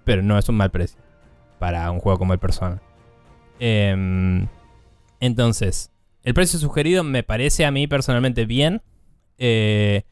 Pero 0.05 0.23
no 0.23 0.39
es 0.39 0.49
un 0.49 0.57
mal 0.57 0.71
precio 0.71 1.01
para 1.59 1.91
un 1.91 2.01
juego 2.01 2.19
como 2.19 2.33
el 2.33 2.39
Persona. 2.39 2.81
Em, 3.61 4.49
entonces, 5.21 5.93
el 6.25 6.35
precio 6.35 6.59
sugerido 6.59 7.05
me 7.05 7.23
parece 7.23 7.65
a 7.65 7.71
mí 7.71 7.87
personalmente 7.87 8.47
bien. 8.47 8.83
Eh, 9.39 10.03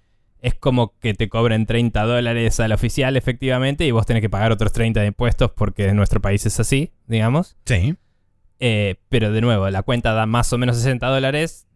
es 0.40 0.54
como 0.54 0.96
que 1.00 1.14
te 1.14 1.28
cobren 1.28 1.66
30 1.66 2.04
dólares 2.04 2.60
al 2.60 2.72
oficial, 2.72 3.16
efectivamente, 3.16 3.84
y 3.84 3.90
vos 3.90 4.06
tenés 4.06 4.20
que 4.20 4.30
pagar 4.30 4.52
otros 4.52 4.72
30 4.72 5.00
de 5.00 5.08
impuestos 5.08 5.50
porque 5.50 5.88
en 5.88 5.96
nuestro 5.96 6.20
país 6.20 6.46
es 6.46 6.60
así, 6.60 6.92
digamos. 7.06 7.56
Sí. 7.64 7.96
Eh, 8.60 8.96
pero 9.08 9.32
de 9.32 9.40
nuevo, 9.40 9.68
la 9.70 9.82
cuenta 9.82 10.12
da 10.12 10.26
más 10.26 10.52
o 10.52 10.58
menos 10.58 10.76
60 10.76 11.06
dólares. 11.08 11.66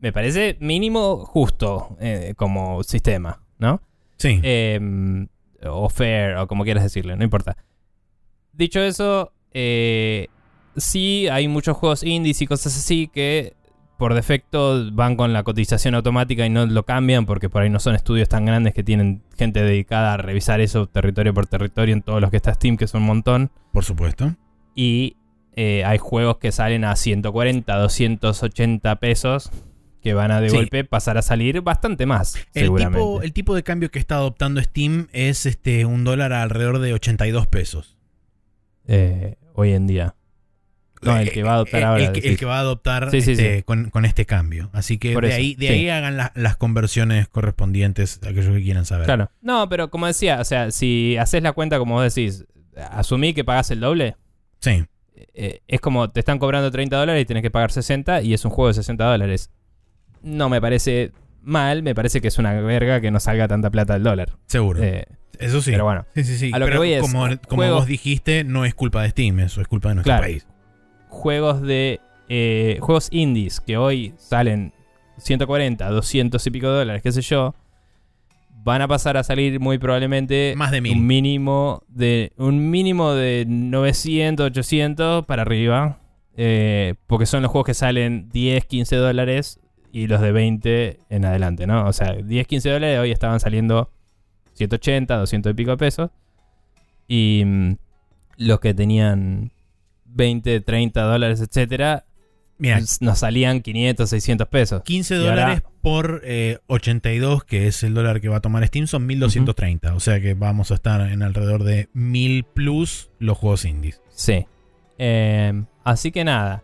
Me 0.00 0.12
parece 0.12 0.56
mínimo 0.60 1.24
justo 1.26 1.96
eh, 2.00 2.34
como 2.36 2.82
sistema, 2.82 3.42
¿no? 3.58 3.82
Sí. 4.16 4.40
Em, 4.42 5.28
o 5.62 5.88
fair, 5.88 6.36
o 6.36 6.46
como 6.48 6.64
quieras 6.64 6.82
decirle, 6.82 7.16
no 7.16 7.24
importa. 7.24 7.56
Dicho 8.52 8.80
eso, 8.80 9.32
eh, 9.52 10.28
sí 10.80 11.28
hay 11.28 11.48
muchos 11.48 11.76
juegos 11.76 12.02
indies 12.02 12.42
y 12.42 12.46
cosas 12.46 12.76
así 12.76 13.08
que 13.08 13.54
por 13.98 14.14
defecto 14.14 14.90
van 14.92 15.14
con 15.14 15.32
la 15.34 15.42
cotización 15.42 15.94
automática 15.94 16.46
y 16.46 16.50
no 16.50 16.64
lo 16.66 16.84
cambian 16.84 17.26
porque 17.26 17.50
por 17.50 17.62
ahí 17.62 17.68
no 17.70 17.78
son 17.80 17.94
estudios 17.94 18.28
tan 18.30 18.46
grandes 18.46 18.72
que 18.72 18.82
tienen 18.82 19.22
gente 19.36 19.62
dedicada 19.62 20.14
a 20.14 20.16
revisar 20.16 20.60
eso 20.60 20.86
territorio 20.86 21.34
por 21.34 21.46
territorio 21.46 21.92
en 21.94 22.00
todos 22.02 22.20
los 22.20 22.30
que 22.30 22.38
está 22.38 22.54
Steam, 22.54 22.78
que 22.78 22.86
son 22.86 23.02
un 23.02 23.08
montón. 23.08 23.50
Por 23.72 23.84
supuesto. 23.84 24.34
Y 24.74 25.16
eh, 25.54 25.84
hay 25.84 25.98
juegos 25.98 26.38
que 26.38 26.50
salen 26.50 26.84
a 26.84 26.96
140, 26.96 27.76
280 27.76 28.96
pesos 28.96 29.50
que 30.02 30.14
van 30.14 30.30
a 30.30 30.40
de 30.40 30.48
Sí. 30.48 30.56
golpe 30.56 30.82
pasar 30.84 31.18
a 31.18 31.22
salir 31.22 31.60
bastante 31.60 32.06
más, 32.06 32.36
El 32.54 32.64
seguramente. 32.64 32.98
tipo, 32.98 33.20
el 33.22 33.32
tipo 33.34 33.54
de 33.54 33.62
cambio 33.62 33.90
que 33.90 33.98
está 33.98 34.14
adoptando 34.14 34.62
Steam 34.62 35.08
es 35.12 35.44
este 35.44 35.84
un 35.84 36.04
dólar 36.04 36.32
alrededor 36.32 36.78
de 36.78 36.94
82 36.94 37.46
pesos. 37.48 37.98
Eh, 38.86 39.36
hoy 39.54 39.72
en 39.72 39.86
día. 39.86 40.14
No, 41.02 41.16
el 41.18 41.30
que 41.30 41.42
va 41.42 41.52
a 41.52 41.54
adoptar 41.54 41.80
Eh, 41.80 41.84
ahora. 41.84 42.04
El, 42.04 42.12
que, 42.12 42.28
el 42.28 42.36
que 42.36 42.44
va 42.44 42.56
a 42.58 42.60
adoptar 42.60 43.10
Sí, 43.10 43.22
sí, 43.22 43.32
este, 43.32 43.56
sí. 43.58 43.62
Con, 43.62 43.90
con 43.90 44.04
este 44.04 44.26
cambio. 44.26 44.68
Así 44.72 44.98
que 44.98 45.14
Por 45.14 45.24
de 45.24 45.30
eso, 45.30 45.38
ahí, 45.38 45.54
de 45.54 45.68
ahí 45.70 45.88
hagan 45.88 46.16
la- 46.16 46.32
las 46.34 46.56
conversiones 46.56 47.26
correspondientes, 47.28 48.20
aquellos 48.22 48.54
que 48.54 48.62
quieran 48.62 48.84
saber. 48.84 49.06
Claro. 49.06 49.30
No, 49.40 49.68
pero 49.68 49.90
como 49.90 50.06
decía, 50.06 50.40
o 50.40 50.44
sea, 50.44 50.70
si 50.70 51.16
haces 51.16 51.42
la 51.42 51.52
cuenta 51.52 51.78
como 51.78 51.94
vos 51.94 52.14
decís, 52.14 52.44
asumí 52.90 53.32
que 53.34 53.44
pagás 53.44 53.70
el 53.70 53.80
doble, 53.80 54.16
Sí. 54.60 54.84
eh, 55.34 55.60
es 55.68 55.80
como 55.80 56.10
te 56.10 56.20
están 56.20 56.38
cobrando 56.38 56.70
30 56.70 56.96
dólares 56.98 57.22
y 57.22 57.24
tenés 57.24 57.42
que 57.42 57.50
pagar 57.50 57.72
60 57.72 58.22
y 58.22 58.34
es 58.34 58.44
un 58.44 58.50
juego 58.50 58.68
de 58.68 58.74
60 58.74 59.04
dólares. 59.04 59.50
No 60.22 60.48
me 60.50 60.60
parece 60.60 61.12
mal, 61.42 61.82
me 61.82 61.94
parece 61.94 62.20
que 62.20 62.28
es 62.28 62.38
una 62.38 62.52
verga 62.60 63.00
que 63.00 63.10
no 63.10 63.20
salga 63.20 63.48
tanta 63.48 63.70
plata 63.70 63.94
del 63.94 64.02
dólar. 64.02 64.32
Seguro. 64.46 64.82
Eh, 64.82 65.06
Eso 65.38 65.62
sí. 65.62 65.70
Pero 65.70 65.84
bueno, 65.84 66.04
Sí, 66.14 66.24
sí, 66.24 66.36
sí. 66.36 66.50
a 66.52 66.58
lo 66.58 66.66
que 66.66 66.70
Pero 66.72 66.80
voy 66.80 66.92
es, 66.92 67.00
como, 67.00 67.20
como 67.48 67.62
juegos- 67.62 67.78
vos 67.80 67.86
dijiste, 67.86 68.44
no 68.44 68.66
es 68.66 68.74
culpa 68.74 69.02
de 69.02 69.08
Steam, 69.08 69.40
eso 69.40 69.62
es 69.62 69.68
culpa 69.68 69.88
de 69.88 69.94
nuestro 69.94 70.10
Claro. 70.10 70.22
país. 70.24 70.46
Juegos 71.10 71.60
de 71.60 72.00
eh, 72.28 72.78
juegos 72.80 73.08
indies 73.10 73.60
que 73.60 73.76
hoy 73.76 74.14
salen 74.16 74.72
140, 75.18 75.88
200 75.88 76.46
y 76.46 76.50
pico 76.50 76.68
dólares, 76.68 77.02
qué 77.02 77.12
sé 77.12 77.20
yo, 77.20 77.54
van 78.62 78.82
a 78.82 78.88
pasar 78.88 79.16
a 79.16 79.24
salir 79.24 79.60
muy 79.60 79.78
probablemente 79.78 80.54
Más 80.56 80.70
de 80.70 80.80
mil. 80.80 80.96
un 80.96 81.06
mínimo 81.06 81.82
de 81.88 82.32
un 82.36 82.70
mínimo 82.70 83.12
de 83.12 83.44
900, 83.46 84.46
800 84.46 85.26
para 85.26 85.42
arriba, 85.42 85.98
eh, 86.36 86.94
porque 87.06 87.26
son 87.26 87.42
los 87.42 87.50
juegos 87.50 87.66
que 87.66 87.74
salen 87.74 88.28
10, 88.30 88.64
15 88.64 88.96
dólares 88.96 89.60
y 89.92 90.06
los 90.06 90.20
de 90.20 90.32
20 90.32 90.98
en 91.08 91.24
adelante, 91.24 91.66
¿no? 91.66 91.86
O 91.86 91.92
sea, 91.92 92.12
10, 92.12 92.46
15 92.46 92.70
dólares 92.70 92.98
hoy 93.00 93.10
estaban 93.10 93.40
saliendo 93.40 93.90
180, 94.54 95.16
200 95.16 95.50
y 95.50 95.54
pico 95.54 95.72
de 95.72 95.76
pesos. 95.76 96.10
Y 97.08 97.42
mm, 97.44 97.72
los 98.36 98.60
que 98.60 98.72
tenían 98.72 99.52
20, 100.12 100.60
30 100.60 101.02
dólares, 101.02 101.40
etcétera, 101.40 102.04
Mira, 102.58 102.78
nos 103.00 103.18
salían 103.18 103.62
500, 103.62 104.10
600 104.10 104.48
pesos. 104.48 104.82
15 104.82 105.14
Y 105.14 105.18
ahora- 105.18 105.30
dólares 105.30 105.62
por 105.80 106.20
eh, 106.24 106.58
82, 106.66 107.44
que 107.44 107.66
es 107.66 107.82
el 107.82 107.94
dólar 107.94 108.20
que 108.20 108.28
va 108.28 108.36
a 108.36 108.40
tomar 108.40 108.66
Steam, 108.66 108.86
son 108.86 109.06
1230. 109.06 109.94
O 109.94 110.00
sea 110.00 110.20
que 110.20 110.34
vamos 110.34 110.70
a 110.70 110.74
estar 110.74 111.00
en 111.10 111.22
alrededor 111.22 111.64
de 111.64 111.88
1000 111.94 112.44
plus 112.44 113.10
los 113.18 113.38
juegos 113.38 113.64
indies. 113.64 114.02
Sí. 114.10 114.46
Eh, 114.98 115.64
así 115.84 116.12
que 116.12 116.22
nada. 116.24 116.62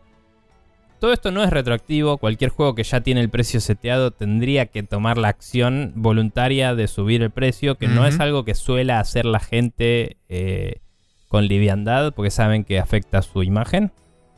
Todo 1.00 1.12
esto 1.14 1.30
no 1.30 1.42
es 1.42 1.48
retroactivo. 1.50 2.18
Cualquier 2.18 2.50
juego 2.50 2.74
que 2.74 2.82
ya 2.84 3.00
tiene 3.00 3.20
el 3.22 3.30
precio 3.30 3.60
seteado 3.60 4.10
tendría 4.10 4.66
que 4.66 4.82
tomar 4.82 5.16
la 5.16 5.28
acción 5.28 5.92
voluntaria 5.94 6.74
de 6.74 6.88
subir 6.88 7.22
el 7.22 7.30
precio, 7.30 7.76
que 7.76 7.88
no 7.88 8.06
es 8.06 8.18
algo 8.20 8.44
que 8.44 8.54
suele 8.54 8.92
hacer 8.92 9.24
la 9.24 9.40
gente 9.40 10.16
eh, 10.28 10.80
con 11.28 11.46
liviandad, 11.46 12.12
porque 12.14 12.30
saben 12.30 12.64
que 12.64 12.78
afecta 12.78 13.22
su 13.22 13.42
imagen. 13.42 13.92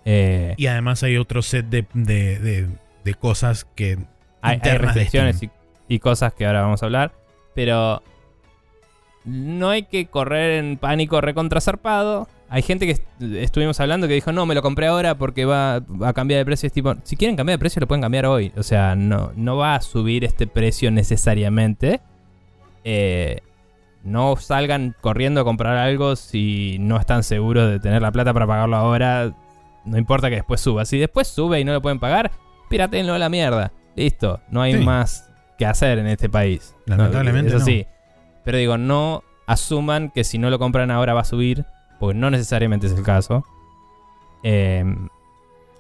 Eh, 0.05 0.55
Y 0.57 0.67
además 0.69 1.03
hay 1.03 1.17
otro 1.17 1.43
set 1.43 1.67
de, 1.67 1.87
de- 1.95 2.39
de- 2.39 2.69
de 3.05 3.15
cosas 3.15 3.65
que. 3.75 3.99
hay, 4.43 4.59
hay 4.63 4.79
restricciones 4.79 5.43
y, 5.43 5.51
y 5.89 5.99
cosas 5.99 6.33
que 6.35 6.47
ahora 6.47 6.63
vamos 6.63 6.83
a 6.83 6.87
hablar, 6.87 7.13
pero 7.55 8.03
no 9.25 9.69
hay 9.71 9.83
que 9.83 10.07
correr 10.07 10.65
en 10.65 10.77
pánico 10.79 11.21
recontrazarpado. 11.21 12.29
Hay 12.51 12.63
gente 12.63 12.87
que 12.87 12.93
est- 12.93 13.05
estuvimos 13.21 13.79
hablando 13.81 14.09
que 14.09 14.15
dijo, 14.15 14.33
no, 14.33 14.47
me 14.47 14.55
lo 14.55 14.63
compré 14.63 14.87
ahora 14.87 15.17
porque 15.17 15.45
va, 15.45 15.81
va 15.81 16.09
a 16.09 16.13
cambiar 16.15 16.39
de 16.39 16.47
precio. 16.47 16.67
Es 16.67 16.73
tipo, 16.73 16.95
si 17.03 17.17
quieren 17.17 17.37
cambiar 17.37 17.59
de 17.59 17.61
precio, 17.61 17.81
lo 17.81 17.87
pueden 17.87 18.01
cambiar 18.01 18.25
hoy. 18.25 18.53
O 18.57 18.63
sea, 18.63 18.97
no, 18.97 19.33
no 19.37 19.57
va 19.59 19.75
a 19.75 19.81
subir 19.83 20.25
este 20.25 20.47
precio 20.47 20.91
necesariamente. 20.91 22.01
Eh, 22.85 23.41
no 24.03 24.37
salgan 24.37 24.95
corriendo 25.01 25.41
a 25.41 25.45
comprar 25.45 25.77
algo 25.77 26.17
si 26.17 26.77
no 26.81 26.99
están 26.99 27.23
seguros 27.23 27.69
de 27.71 27.81
tener 27.81 28.01
la 28.03 28.13
plata 28.13 28.33
para 28.33 28.47
pagarlo 28.47 28.77
ahora. 28.77 29.33
No 29.85 29.99
importa 29.99 30.29
que 30.29 30.37
después 30.37 30.61
suba. 30.61 30.85
Si 30.85 30.99
después 30.99 31.29
sube 31.29 31.61
y 31.61 31.65
no 31.65 31.73
lo 31.73 31.81
pueden 31.83 31.99
pagar, 31.99 32.31
piratenlo 32.69 33.15
a 33.15 33.19
la 33.19 33.29
mierda. 33.29 33.73
Listo, 33.97 34.41
no 34.51 34.63
hay 34.63 34.75
Sí. 34.75 34.85
más 34.85 35.31
que 35.59 35.67
hacer 35.67 35.99
en 35.99 36.07
este 36.07 36.29
país. 36.29 36.75
Lamentablemente 36.87 37.49
Eso 37.51 37.59
no. 37.59 37.65
sí. 37.65 37.87
Pero 38.45 38.59
digo, 38.59 38.79
no 38.79 39.23
asuman 39.47 40.11
que 40.11 40.25
si 40.25 40.39
no 40.39 40.51
lo 40.51 40.59
compran 40.59 40.91
ahora 40.91 41.15
va 41.15 41.23
a 41.23 41.25
subir, 41.25 41.65
porque 41.99 42.17
no 42.19 42.31
necesariamente 42.31 42.87
es 42.87 42.93
el 42.93 43.03
caso. 43.03 43.45
Eh, 44.45 44.85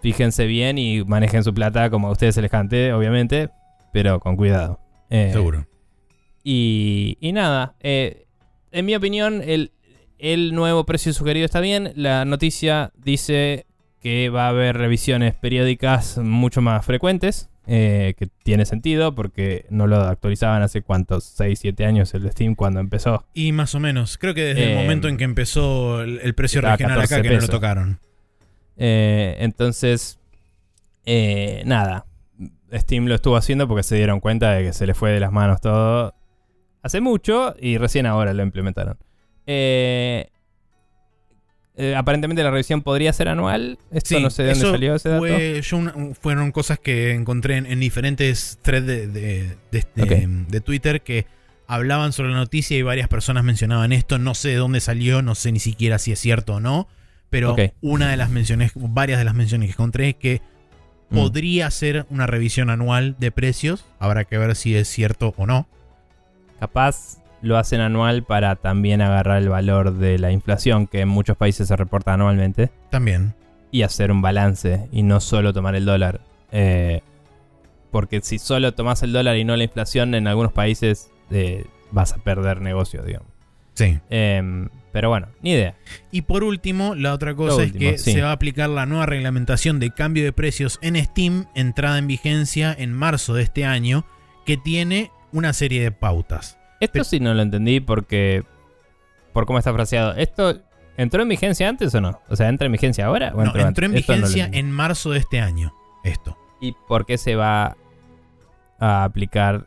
fíjense 0.02 0.46
bien 0.46 0.78
y 0.78 1.04
manejen 1.04 1.44
su 1.44 1.54
plata 1.54 1.90
como 1.90 2.08
a 2.08 2.10
ustedes 2.10 2.34
se 2.34 2.42
les 2.42 2.50
cante, 2.50 2.92
obviamente, 2.92 3.50
pero 3.92 4.20
con 4.20 4.36
cuidado. 4.36 4.80
Eh, 5.10 5.30
Seguro. 5.32 5.64
Y, 6.50 7.18
y 7.20 7.32
nada, 7.32 7.74
eh, 7.80 8.24
en 8.72 8.86
mi 8.86 8.94
opinión, 8.94 9.42
el, 9.44 9.70
el 10.18 10.54
nuevo 10.54 10.86
precio 10.86 11.12
sugerido 11.12 11.44
está 11.44 11.60
bien. 11.60 11.92
La 11.94 12.24
noticia 12.24 12.90
dice 12.96 13.66
que 14.00 14.30
va 14.30 14.46
a 14.46 14.48
haber 14.48 14.78
revisiones 14.78 15.34
periódicas 15.34 16.16
mucho 16.16 16.62
más 16.62 16.86
frecuentes, 16.86 17.50
eh, 17.66 18.14
que 18.16 18.28
tiene 18.44 18.64
sentido 18.64 19.14
porque 19.14 19.66
no 19.68 19.86
lo 19.86 19.96
actualizaban 19.96 20.62
hace 20.62 20.80
cuántos, 20.80 21.24
6, 21.24 21.58
7 21.58 21.84
años 21.84 22.14
el 22.14 22.22
de 22.22 22.32
Steam 22.32 22.54
cuando 22.54 22.80
empezó. 22.80 23.26
Y 23.34 23.52
más 23.52 23.74
o 23.74 23.80
menos. 23.80 24.16
Creo 24.16 24.32
que 24.32 24.44
desde 24.44 24.72
el 24.72 24.78
Eh, 24.78 24.82
momento 24.82 25.08
en 25.08 25.18
que 25.18 25.24
empezó 25.24 26.00
el, 26.00 26.18
el 26.22 26.34
precio 26.34 26.62
regional 26.62 26.98
acá 26.98 27.16
14 27.16 27.22
que 27.28 27.34
no 27.34 27.40
lo 27.42 27.48
tocaron. 27.48 28.00
Eh, 28.78 29.36
entonces, 29.40 30.18
nada, 31.66 32.06
Steam 32.72 33.04
lo 33.04 33.14
estuvo 33.16 33.36
haciendo 33.36 33.68
porque 33.68 33.82
se 33.82 33.96
dieron 33.96 34.20
cuenta 34.20 34.52
de 34.52 34.62
que 34.64 34.72
se 34.72 34.86
le 34.86 34.94
fue 34.94 35.10
de 35.10 35.20
las 35.20 35.30
manos 35.30 35.60
todo 35.60 36.14
hace 36.82 37.00
mucho 37.00 37.54
y 37.60 37.78
recién 37.78 38.06
ahora 38.06 38.32
lo 38.34 38.42
implementaron. 38.42 38.96
Eh, 39.46 40.28
eh, 41.76 41.94
aparentemente 41.94 42.42
la 42.42 42.50
revisión 42.50 42.82
podría 42.82 43.12
ser 43.12 43.28
anual. 43.28 43.78
Esto 43.92 44.16
Sí, 44.16 44.22
no 44.22 44.30
sé 44.30 44.42
de 44.42 44.50
dónde 44.54 44.70
salió 44.70 44.94
ese 44.96 45.10
dato. 45.10 45.20
fue- 45.20 45.60
yo 45.62 45.76
una- 45.76 45.94
fueron 46.20 46.50
cosas 46.50 46.78
que 46.80 47.12
encontré 47.12 47.56
en, 47.56 47.66
en 47.66 47.78
diferentes 47.78 48.58
threads 48.62 48.86
de, 48.86 49.06
de- 49.70 50.60
Twitter 50.60 51.02
que 51.02 51.26
hablaban 51.68 52.12
sobre 52.12 52.30
la 52.30 52.36
noticia 52.38 52.76
y 52.76 52.82
varias 52.82 53.08
personas 53.08 53.44
mencionaban 53.44 53.92
esto. 53.92 54.18
No 54.18 54.34
sé 54.34 54.48
de 54.48 54.56
dónde 54.56 54.80
salió, 54.80 55.22
no 55.22 55.34
sé 55.36 55.52
ni 55.52 55.60
siquiera 55.60 55.98
si 55.98 56.10
es 56.12 56.18
cierto 56.18 56.54
o 56.54 56.60
no. 56.60 56.88
Pero 57.30 57.54
una 57.82 58.10
de 58.10 58.16
las 58.16 58.30
menciones, 58.30 58.72
varias 58.74 59.18
de 59.18 59.24
las 59.26 59.34
menciones 59.34 59.68
que 59.68 59.72
encontré 59.72 60.08
es 60.10 60.14
que 60.16 60.40
Mm. 61.10 61.14
podría 61.16 61.70
ser 61.70 62.06
una 62.10 62.26
revisión 62.26 62.70
anual 62.70 63.16
de 63.18 63.30
precios. 63.30 63.84
Habrá 63.98 64.24
que 64.24 64.36
ver 64.38 64.56
si 64.56 64.74
es 64.74 64.88
cierto 64.88 65.32
o 65.36 65.46
no. 65.46 65.68
Capaz 66.60 67.22
lo 67.40 67.56
hacen 67.56 67.80
anual 67.80 68.24
para 68.24 68.56
también 68.56 69.00
agarrar 69.00 69.38
el 69.42 69.48
valor 69.48 69.94
de 69.94 70.18
la 70.18 70.32
inflación 70.32 70.86
que 70.86 71.00
en 71.00 71.08
muchos 71.08 71.36
países 71.36 71.68
se 71.68 71.76
reporta 71.76 72.14
anualmente. 72.14 72.70
También. 72.90 73.34
y 73.70 73.82
hacer 73.82 74.10
un 74.10 74.22
balance 74.22 74.88
y 74.92 75.02
no 75.02 75.20
solo 75.20 75.52
tomar 75.52 75.74
el 75.74 75.84
dólar. 75.84 76.22
Eh, 76.52 77.02
porque 77.90 78.20
si 78.22 78.38
solo 78.38 78.72
tomas 78.72 79.02
el 79.02 79.12
dólar 79.12 79.36
y 79.36 79.44
no 79.44 79.56
la 79.56 79.64
inflación, 79.64 80.14
en 80.14 80.26
algunos 80.26 80.52
países 80.52 81.10
eh, 81.30 81.66
vas 81.90 82.14
a 82.14 82.18
perder 82.18 82.60
negocio, 82.60 83.02
digamos. 83.02 83.28
Sí. 83.74 83.98
Em, 84.10 84.68
pero 84.92 85.08
bueno, 85.08 85.28
ni 85.42 85.52
idea. 85.52 85.76
Y 86.10 86.22
por 86.22 86.44
último, 86.44 86.94
la 86.94 87.12
otra 87.12 87.34
cosa 87.34 87.62
es 87.62 87.72
que 87.72 87.98
sí. 87.98 88.12
se 88.12 88.22
va 88.22 88.30
a 88.30 88.32
aplicar 88.32 88.68
la 88.68 88.86
nueva 88.86 89.06
reglamentación 89.06 89.78
de 89.78 89.90
cambio 89.90 90.24
de 90.24 90.32
precios 90.32 90.78
en 90.82 90.96
Steam, 90.96 91.46
entrada 91.54 91.98
en 91.98 92.06
vigencia 92.06 92.74
en 92.76 92.92
marzo 92.92 93.34
de 93.34 93.42
este 93.42 93.64
año, 93.64 94.04
que 94.44 94.56
tiene 94.56 95.10
una 95.32 95.52
serie 95.52 95.82
de 95.82 95.92
pautas. 95.92 96.58
Esto 96.80 97.04
sí 97.04 97.20
no 97.20 97.34
lo 97.34 97.42
entendí 97.42 97.80
porque. 97.80 98.44
Por 99.32 99.46
cómo 99.46 99.58
está 99.58 99.72
fraseado. 99.72 100.14
¿Esto 100.14 100.60
entró 100.96 101.22
en 101.22 101.28
vigencia 101.28 101.68
antes 101.68 101.94
o 101.94 102.00
no? 102.00 102.20
O 102.28 102.36
sea, 102.36 102.48
¿entra 102.48 102.66
en 102.66 102.72
vigencia 102.72 103.06
ahora? 103.06 103.32
o 103.34 103.44
No, 103.44 103.54
entró 103.54 103.86
en 103.86 103.92
no 103.92 103.96
vigencia 103.96 104.48
en 104.52 104.70
marzo 104.70 105.10
de 105.10 105.18
este 105.18 105.40
año. 105.40 105.74
Esto. 106.04 106.36
¿Y 106.60 106.72
por 106.88 107.06
qué 107.06 107.18
se 107.18 107.36
va 107.36 107.76
a 108.80 109.04
aplicar 109.04 109.66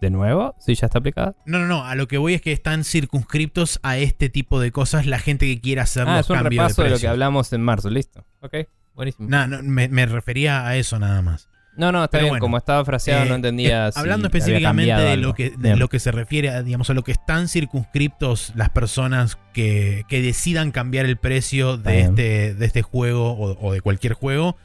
de 0.00 0.10
nuevo? 0.10 0.54
Si 0.58 0.74
ya 0.74 0.86
está 0.86 0.98
aplicada. 0.98 1.34
No, 1.44 1.58
no, 1.58 1.66
no. 1.66 1.84
A 1.84 1.94
lo 1.94 2.06
que 2.06 2.18
voy 2.18 2.34
es 2.34 2.42
que 2.42 2.52
están 2.52 2.84
circunscriptos 2.84 3.80
a 3.82 3.96
este 3.96 4.28
tipo 4.28 4.60
de 4.60 4.70
cosas 4.70 5.06
la 5.06 5.18
gente 5.18 5.46
que 5.46 5.60
quiera 5.60 5.82
hacer 5.82 6.06
Ah, 6.06 6.18
los 6.18 6.26
es 6.26 6.30
un 6.30 6.36
cambios 6.36 6.62
repaso 6.62 6.82
de 6.82 6.88
de, 6.88 6.94
lo 6.94 7.00
que 7.00 7.08
hablamos 7.08 7.52
en 7.52 7.62
marzo. 7.62 7.90
Listo. 7.90 8.24
Ok, 8.40 8.54
buenísimo. 8.94 9.28
Nah, 9.28 9.46
no, 9.46 9.62
me, 9.62 9.88
me 9.88 10.06
refería 10.06 10.66
a 10.66 10.76
eso 10.76 10.98
nada 10.98 11.22
más. 11.22 11.48
No, 11.76 11.90
no, 11.92 12.04
está 12.04 12.12
Pero 12.18 12.24
bien. 12.24 12.30
bueno, 12.32 12.40
Como 12.42 12.56
estaba 12.56 12.84
fraseado, 12.84 13.24
Eh, 13.24 13.28
no 13.28 13.34
entendía. 13.34 13.88
eh, 13.88 13.92
si 13.92 13.98
hablando 14.00 14.26
específicamente 14.28 14.92
de, 14.94 15.16
lo 15.16 15.34
que, 15.34 15.50
de 15.50 15.56
Bien. 15.56 15.78
lo 15.78 15.88
que 15.88 15.98
se 15.98 16.12
refiere 16.12 16.50
a, 16.50 16.62
digamos, 16.62 16.88
a 16.90 16.94
lo 16.94 17.02
que 17.02 17.12
están 17.12 17.48
circunscriptos 17.48 18.52
las 18.54 18.70
personas 18.70 19.38
que, 19.52 20.04
que 20.08 20.22
decidan 20.22 20.70
cambiar 20.70 21.06
el 21.06 21.16
precio 21.16 21.76
de 21.76 22.00
este, 22.02 22.54
de 22.54 22.64
este 22.66 22.82
juego 22.82 23.32
o, 23.32 23.58
o 23.66 23.72
de 23.72 23.80
cualquier 23.80 24.12
juego. 24.14 24.56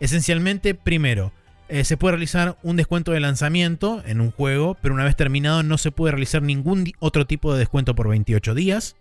Esencialmente, 0.00 0.74
primero, 0.74 1.32
eh, 1.68 1.84
se 1.84 1.96
puede 1.96 2.12
realizar 2.12 2.56
un 2.62 2.76
descuento 2.76 3.12
de 3.12 3.20
lanzamiento 3.20 4.02
en 4.06 4.20
un 4.20 4.30
juego, 4.30 4.76
pero 4.80 4.94
una 4.94 5.04
vez 5.04 5.16
terminado 5.16 5.62
no 5.62 5.76
se 5.78 5.90
puede 5.90 6.12
realizar 6.12 6.42
ningún 6.42 6.90
otro 6.98 7.26
tipo 7.26 7.52
de 7.52 7.58
descuento 7.58 7.94
por 7.94 8.08
28 8.08 8.54
días. 8.54 8.96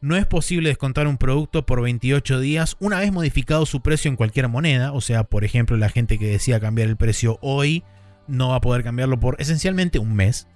No 0.00 0.16
es 0.16 0.26
posible 0.26 0.68
descontar 0.68 1.08
un 1.08 1.18
producto 1.18 1.66
por 1.66 1.82
28 1.82 2.38
días 2.38 2.76
una 2.78 3.00
vez 3.00 3.12
modificado 3.12 3.66
su 3.66 3.80
precio 3.80 4.08
en 4.08 4.16
cualquier 4.16 4.48
moneda. 4.48 4.92
O 4.92 5.00
sea, 5.00 5.24
por 5.24 5.44
ejemplo, 5.44 5.76
la 5.76 5.88
gente 5.88 6.18
que 6.18 6.28
decida 6.28 6.60
cambiar 6.60 6.88
el 6.88 6.96
precio 6.96 7.38
hoy 7.42 7.82
no 8.28 8.50
va 8.50 8.56
a 8.56 8.60
poder 8.60 8.84
cambiarlo 8.84 9.18
por 9.18 9.36
esencialmente 9.40 9.98
un 9.98 10.14
mes. 10.14 10.46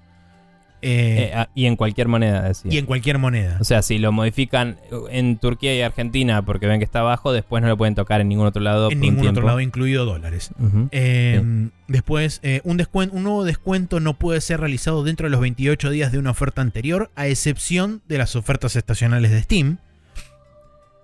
Eh, 0.84 1.30
Eh, 1.30 1.32
ah, 1.34 1.48
y 1.54 1.66
en 1.66 1.76
cualquier 1.76 2.08
moneda, 2.08 2.42
decía. 2.42 2.72
y 2.72 2.76
en 2.78 2.86
cualquier 2.86 3.18
moneda. 3.18 3.56
O 3.60 3.64
sea, 3.64 3.82
si 3.82 3.98
lo 3.98 4.10
modifican 4.10 4.78
en 5.10 5.38
Turquía 5.38 5.74
y 5.76 5.80
Argentina 5.80 6.42
porque 6.44 6.66
ven 6.66 6.80
que 6.80 6.84
está 6.84 7.00
abajo, 7.00 7.32
después 7.32 7.62
no 7.62 7.68
lo 7.68 7.76
pueden 7.76 7.94
tocar 7.94 8.20
en 8.20 8.28
ningún 8.28 8.46
otro 8.46 8.60
lado. 8.62 8.90
en 8.90 8.98
ningún 9.00 9.28
otro 9.28 9.46
lado, 9.46 9.60
incluido 9.60 10.04
dólares. 10.04 10.50
Eh, 10.90 11.68
Después, 11.88 12.40
eh, 12.42 12.62
un, 12.64 12.78
descuen- 12.78 13.10
un 13.12 13.22
nuevo 13.24 13.44
descuento 13.44 14.00
no 14.00 14.14
puede 14.14 14.40
ser 14.40 14.60
realizado 14.60 15.04
dentro 15.04 15.26
de 15.26 15.30
los 15.30 15.40
28 15.40 15.90
días 15.90 16.10
de 16.10 16.18
una 16.18 16.30
oferta 16.30 16.62
anterior, 16.62 17.10
a 17.16 17.26
excepción 17.28 18.00
de 18.08 18.18
las 18.18 18.34
ofertas 18.34 18.76
estacionales 18.76 19.30
de 19.30 19.42
Steam. 19.42 19.78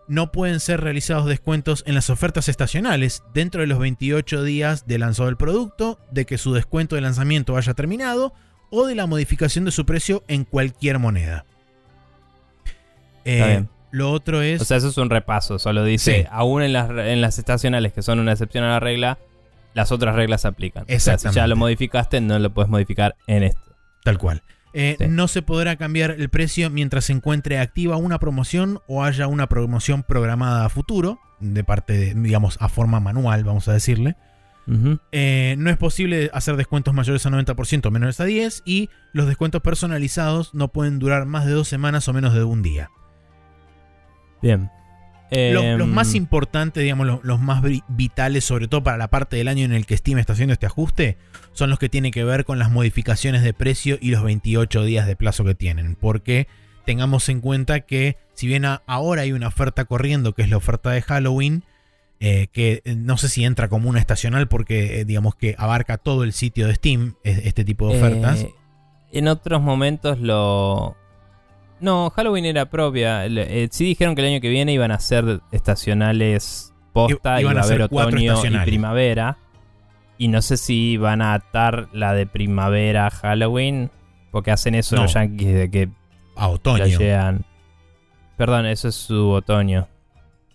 No 0.09 0.33
pueden 0.33 0.59
ser 0.61 0.81
realizados 0.81 1.27
descuentos 1.27 1.85
en 1.87 1.95
las 1.95 2.09
ofertas 2.09 2.49
estacionales 2.49 3.23
dentro 3.35 3.61
de 3.61 3.67
los 3.67 3.79
28 3.79 4.43
días 4.43 4.87
de 4.87 4.99
lanzado 4.99 5.29
el 5.29 5.37
producto, 5.37 5.99
de 6.11 6.25
que 6.25 6.39
su 6.39 6.55
descuento 6.55 6.97
de 6.97 7.03
lanzamiento 7.03 7.57
haya 7.59 7.75
terminado 7.75 8.33
o 8.71 8.87
de 8.87 8.95
la 8.95 9.07
modificación 9.07 9.65
de 9.65 9.71
su 9.71 9.85
precio 9.87 10.25
en 10.29 10.45
cualquier 10.45 10.99
moneda. 10.99 11.45
Eh, 13.25 13.35
Está 13.39 13.47
bien. 13.49 13.69
Lo 13.91 14.11
otro 14.13 14.43
es... 14.43 14.61
O 14.61 14.65
sea, 14.65 14.77
eso 14.77 14.89
es 14.89 14.99
un 14.99 15.09
repaso. 15.11 15.59
Solo 15.59 15.83
dice, 15.85 16.21
Sí. 16.23 16.27
aún 16.31 16.63
en 16.63 16.73
las, 16.73 16.91
en 16.91 17.21
las 17.21 17.39
estacionales 17.39 17.93
que 17.93 18.03
son 18.03 18.19
una 18.19 18.33
excepción 18.33 18.65
a 18.65 18.69
la 18.69 18.81
regla, 18.81 19.19
las 19.75 19.93
otras 19.93 20.15
reglas 20.15 20.43
se 20.43 20.49
aplican. 20.49 20.83
O 20.83 20.87
sea, 20.87 20.99
si 20.99 21.11
Exactamente. 21.11 21.37
ya 21.37 21.47
lo 21.47 21.57
modificaste, 21.57 22.21
no 22.21 22.39
lo 22.39 22.53
puedes 22.53 22.71
modificar 22.71 23.17
en 23.27 23.45
esto. 23.45 23.61
Tal 24.05 24.19
cual. 24.19 24.43
Eh, 24.75 24.97
Sí. 24.99 25.07
No 25.09 25.27
se 25.29 25.41
podrá 25.41 25.77
cambiar 25.77 26.11
el 26.11 26.29
precio 26.29 26.69
mientras 26.69 27.07
se 27.07 27.15
encuentre 27.15 27.59
activa 27.59 27.97
una 27.97 28.19
promoción 28.19 28.81
o 28.87 29.03
haya 29.03 29.27
una 29.27 29.47
promoción 29.49 30.03
programada 30.03 30.67
a 30.67 30.69
futuro, 30.69 31.19
de 31.41 31.65
parte, 31.65 31.95
de, 31.95 32.15
digamos, 32.15 32.59
a 32.61 32.69
forma 32.69 33.01
manual, 33.01 33.45
vamos 33.45 33.67
a 33.69 33.73
decirle. 33.73 34.17
Eh, 35.13 35.55
no 35.59 35.71
es 35.71 35.77
posible 35.79 36.31
hacer 36.35 36.57
descuentos 36.57 36.93
mayores 36.93 37.25
a 37.25 37.31
90% 37.31 37.87
o 37.87 37.91
menores 37.91 38.21
a 38.21 38.25
10 38.25 38.63
y 38.67 38.91
los 39.13 39.27
descuentos 39.27 39.63
personalizados 39.63 40.53
no 40.55 40.69
pueden 40.69 40.99
durar 40.99 41.25
más 41.25 41.47
de 41.47 41.53
dos 41.53 41.69
semanas 41.69 42.07
o 42.09 42.13
menos 42.13 42.35
de 42.35 42.45
un 42.45 42.63
día. 42.63 42.91
Bien. 44.43 44.71
Los, 45.31 45.63
Em, 45.63 45.79
los 45.79 45.89
más 45.89 46.15
importantes, 46.15 46.83
digamos, 46.83 47.07
los, 47.07 47.23
los 47.23 47.39
más 47.41 47.61
vi- 47.63 47.83
vitales, 47.89 48.45
sobre 48.45 48.67
todo 48.67 48.83
para 48.83 48.97
la 48.97 49.09
parte 49.09 49.37
del 49.37 49.49
año 49.49 49.65
en 49.65 49.73
el 49.75 49.85
que 49.85 49.97
Steam 49.97 50.19
está 50.19 50.33
haciendo 50.33 50.55
este 50.55 50.65
ajuste, 50.67 51.19
son 51.53 51.69
los 51.69 51.79
que 51.79 51.91
tienen 51.91 52.13
que 52.13 52.25
ver 52.25 52.45
con 52.47 52.59
las 52.59 52.71
modificaciones 52.71 53.43
de 53.43 53.53
precio 53.53 53.99
y 54.01 54.11
los 54.11 54.23
28 54.23 54.85
días 54.85 55.07
de 55.07 55.17
plazo 55.17 55.45
que 55.45 55.55
tienen. 55.55 55.97
Porque 55.97 56.47
tengamos 56.87 57.29
en 57.29 57.43
cuenta 57.43 57.81
que, 57.81 58.17
si 58.33 58.47
bien 58.47 58.65
a- 58.65 58.83
ahora 58.87 59.21
hay 59.23 59.33
una 59.33 59.49
oferta 59.49 59.85
corriendo, 59.85 60.33
que 60.35 60.43
es 60.43 60.49
la 60.49 60.57
oferta 60.57 60.91
de 60.93 61.03
Halloween, 61.03 61.63
eh, 62.21 62.49
que 62.53 62.83
eh, 62.85 62.95
no 62.97 63.17
sé 63.17 63.29
si 63.29 63.45
entra 63.45 63.69
como 63.69 63.89
una 63.89 64.01
estacional 64.01 64.49
porque, 64.49 65.01
eh, 65.01 65.05
digamos, 65.05 65.35
que 65.37 65.55
abarca 65.59 65.99
todo 65.99 66.25
el 66.25 66.33
sitio 66.33 66.67
de 66.67 66.75
Steam, 66.75 67.15
es- 67.25 67.47
este 67.47 67.65
tipo 67.65 67.89
de 67.89 67.97
ofertas. 67.99 68.43
eh, 68.43 68.55
en 69.13 69.29
otros 69.29 69.63
momentos 69.63 70.19
lo... 70.21 70.97
No, 71.81 72.11
Halloween 72.11 72.45
era 72.45 72.69
propia. 72.69 73.25
Sí 73.71 73.85
dijeron 73.85 74.15
que 74.17 74.23
el 74.23 74.29
año 74.35 74.41
que 74.41 74.49
viene 74.49 74.73
iban 74.73 74.91
a 74.91 74.99
ser 74.99 75.41
estacionales 75.53 76.75
posta, 76.93 77.39
I- 77.39 77.43
iban 77.45 77.53
iba 77.55 77.63
a 77.63 77.65
haber 77.65 77.83
otoño 77.83 78.35
y 78.45 78.59
primavera. 78.65 79.39
Y 80.19 80.27
no 80.29 80.43
sé 80.43 80.57
si 80.57 80.97
van 80.97 81.23
a 81.23 81.35
atar 81.35 81.89
la 81.93 82.13
de 82.15 82.27
primavera 82.27 83.07
a 83.07 83.11
Halloween, 83.11 83.91
porque 84.33 84.51
hacen 84.51 84.75
eso 84.75 84.97
No. 84.97 85.03
los 85.03 85.15
yankees 85.15 85.55
de 85.55 85.71
que 85.71 85.89
a 86.35 86.49
otoño. 86.49 86.99
Perdón, 88.37 88.67
eso 88.67 88.89
es 88.89 88.95
su 88.97 89.31
otoño. 89.31 89.87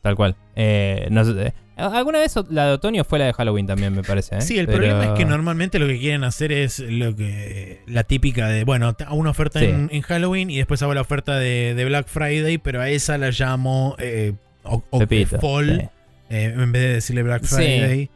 Tal 0.03 0.15
cual. 0.15 0.35
Eh, 0.55 1.07
no 1.09 1.23
sé, 1.25 1.31
eh, 1.47 1.53
alguna 1.77 2.19
vez 2.19 2.35
la 2.51 2.67
de 2.67 2.71
otoño 2.73 3.03
fue 3.05 3.17
la 3.19 3.25
de 3.25 3.33
Halloween 3.33 3.65
también, 3.65 3.95
me 3.95 4.03
parece. 4.03 4.35
¿eh? 4.35 4.41
Sí, 4.41 4.59
el 4.59 4.67
Pero- 4.67 4.77
problema 4.79 5.05
es 5.05 5.11
que 5.11 5.25
normalmente 5.25 5.79
lo 5.79 5.87
que 5.87 5.97
quieren 5.97 6.23
hacer 6.25 6.51
es 6.51 6.77
lo 6.79 7.15
que 7.15 7.79
la 7.87 8.03
típica 8.03 8.47
de, 8.49 8.63
bueno, 8.65 8.95
hago 8.99 9.15
una 9.15 9.31
oferta 9.31 9.59
Sí. 9.59 9.65
en, 9.65 9.89
en 9.91 10.01
Halloween 10.03 10.51
y 10.51 10.57
después 10.57 10.83
hago 10.83 10.93
la 10.93 11.01
oferta 11.01 11.39
de, 11.39 11.73
de 11.73 11.85
Black 11.85 12.07
Friday, 12.07 12.59
pero 12.59 12.81
a 12.81 12.89
esa 12.89 13.17
la 13.17 13.31
llamo 13.31 13.95
eh, 13.97 14.33
o- 14.63 14.83
o- 14.91 14.99
Pepito, 14.99 15.39
Fall, 15.39 15.79
sí. 15.81 15.87
eh, 16.35 16.53
en 16.55 16.71
vez 16.71 16.81
de 16.83 16.93
decirle 16.95 17.23
Black 17.23 17.45
Sí. 17.45 17.55
Friday. 17.55 18.09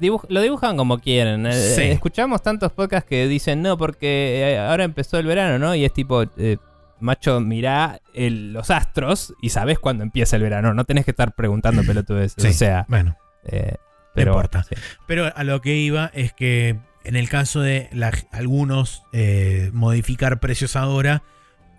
Dibuj- 0.00 0.24
lo 0.30 0.40
dibujan 0.40 0.76
como 0.78 1.00
quieren. 1.00 1.44
Escuchamos 1.46 2.40
tantos 2.42 2.72
podcasts 2.72 3.06
que 3.06 3.26
dicen, 3.28 3.60
no, 3.60 3.76
porque 3.76 4.56
ahora 4.66 4.84
empezó 4.84 5.18
el 5.18 5.26
verano, 5.26 5.58
¿no? 5.58 5.74
Y 5.74 5.84
es 5.84 5.92
tipo, 5.92 6.24
macho, 7.02 7.40
mirá 7.40 8.00
el- 8.14 8.52
los 8.52 8.70
astros 8.70 9.34
y 9.42 9.50
sabes 9.50 9.78
cuándo 9.78 10.02
empieza 10.04 10.36
el 10.36 10.42
verano. 10.42 10.72
No 10.74 10.84
tenés 10.84 11.04
que 11.04 11.10
estar 11.10 11.34
preguntando 11.34 11.82
pelotudeces. 11.86 12.42
Sí, 12.42 12.48
O 12.50 12.52
sea, 12.52 12.86
bueno, 12.88 13.16
eh, 13.44 13.76
pero 14.14 14.32
importa. 14.32 14.62
sí. 14.62 14.74
pero 15.06 15.30
a 15.36 15.44
lo 15.44 15.60
que 15.60 15.76
iba 15.76 16.10
es 16.14 16.32
que 16.32 16.78
en 17.04 17.16
el 17.16 17.28
caso 17.28 17.60
de 17.60 17.88
la- 17.92 18.12
algunos 18.30 19.02
eh, 19.12 19.70
modificar 19.72 20.38
precios 20.40 20.76
ahora, 20.76 21.22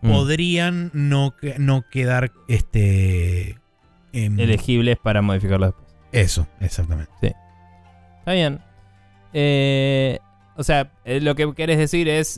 Mm. 0.02 0.11
podrían 0.11 0.92
no, 0.93 1.34
no 1.60 1.85
quedar 1.90 2.32
este 2.50 3.58
em, 4.11 4.38
elegibles 4.38 4.98
para 5.02 5.22
modificarlo 5.22 5.68
después. 5.68 5.88
Eso, 6.11 6.45
exactamente. 6.60 7.35
Está 8.19 8.34
bien. 8.34 8.60
Eh, 9.34 10.19
o 10.56 10.64
sea, 10.64 10.92
lo 11.06 11.35
que 11.35 11.53
querés 11.56 11.77
decir 11.77 12.10
es, 12.10 12.38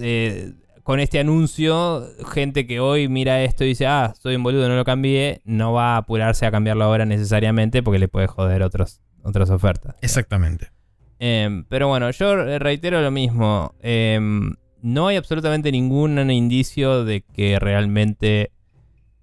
con 0.86 1.00
este 1.00 1.18
anuncio, 1.18 2.08
gente 2.32 2.68
que 2.68 2.80
hoy 2.80 3.08
mira 3.10 3.42
esto 3.42 3.64
y 3.64 3.70
dice, 3.70 3.88
ah, 3.88 4.14
soy 4.22 4.36
un 4.36 4.44
boludo, 4.44 4.70
no 4.70 4.76
lo 4.76 4.86
cambié, 4.86 5.42
no 5.44 5.74
va 5.74 5.96
a 5.96 5.98
apurarse 5.98 6.46
a 6.46 6.52
cambiarlo 6.52 6.84
ahora 6.84 7.06
necesariamente 7.06 7.82
porque 7.82 7.98
le 7.98 8.08
puede 8.08 8.28
joder 8.28 8.62
otros, 8.62 9.02
otras 9.24 9.50
ofertas. 9.50 9.96
Exactamente. 10.04 10.70
Em, 11.18 11.64
pero 11.70 11.88
bueno, 11.88 12.12
yo 12.12 12.60
reitero 12.60 13.02
lo 13.02 13.10
mismo. 13.10 13.74
Em, 13.82 14.54
no 14.84 15.08
hay 15.08 15.16
absolutamente 15.16 15.72
ningún 15.72 16.30
indicio 16.30 17.04
de 17.04 17.22
que 17.22 17.58
realmente 17.58 18.52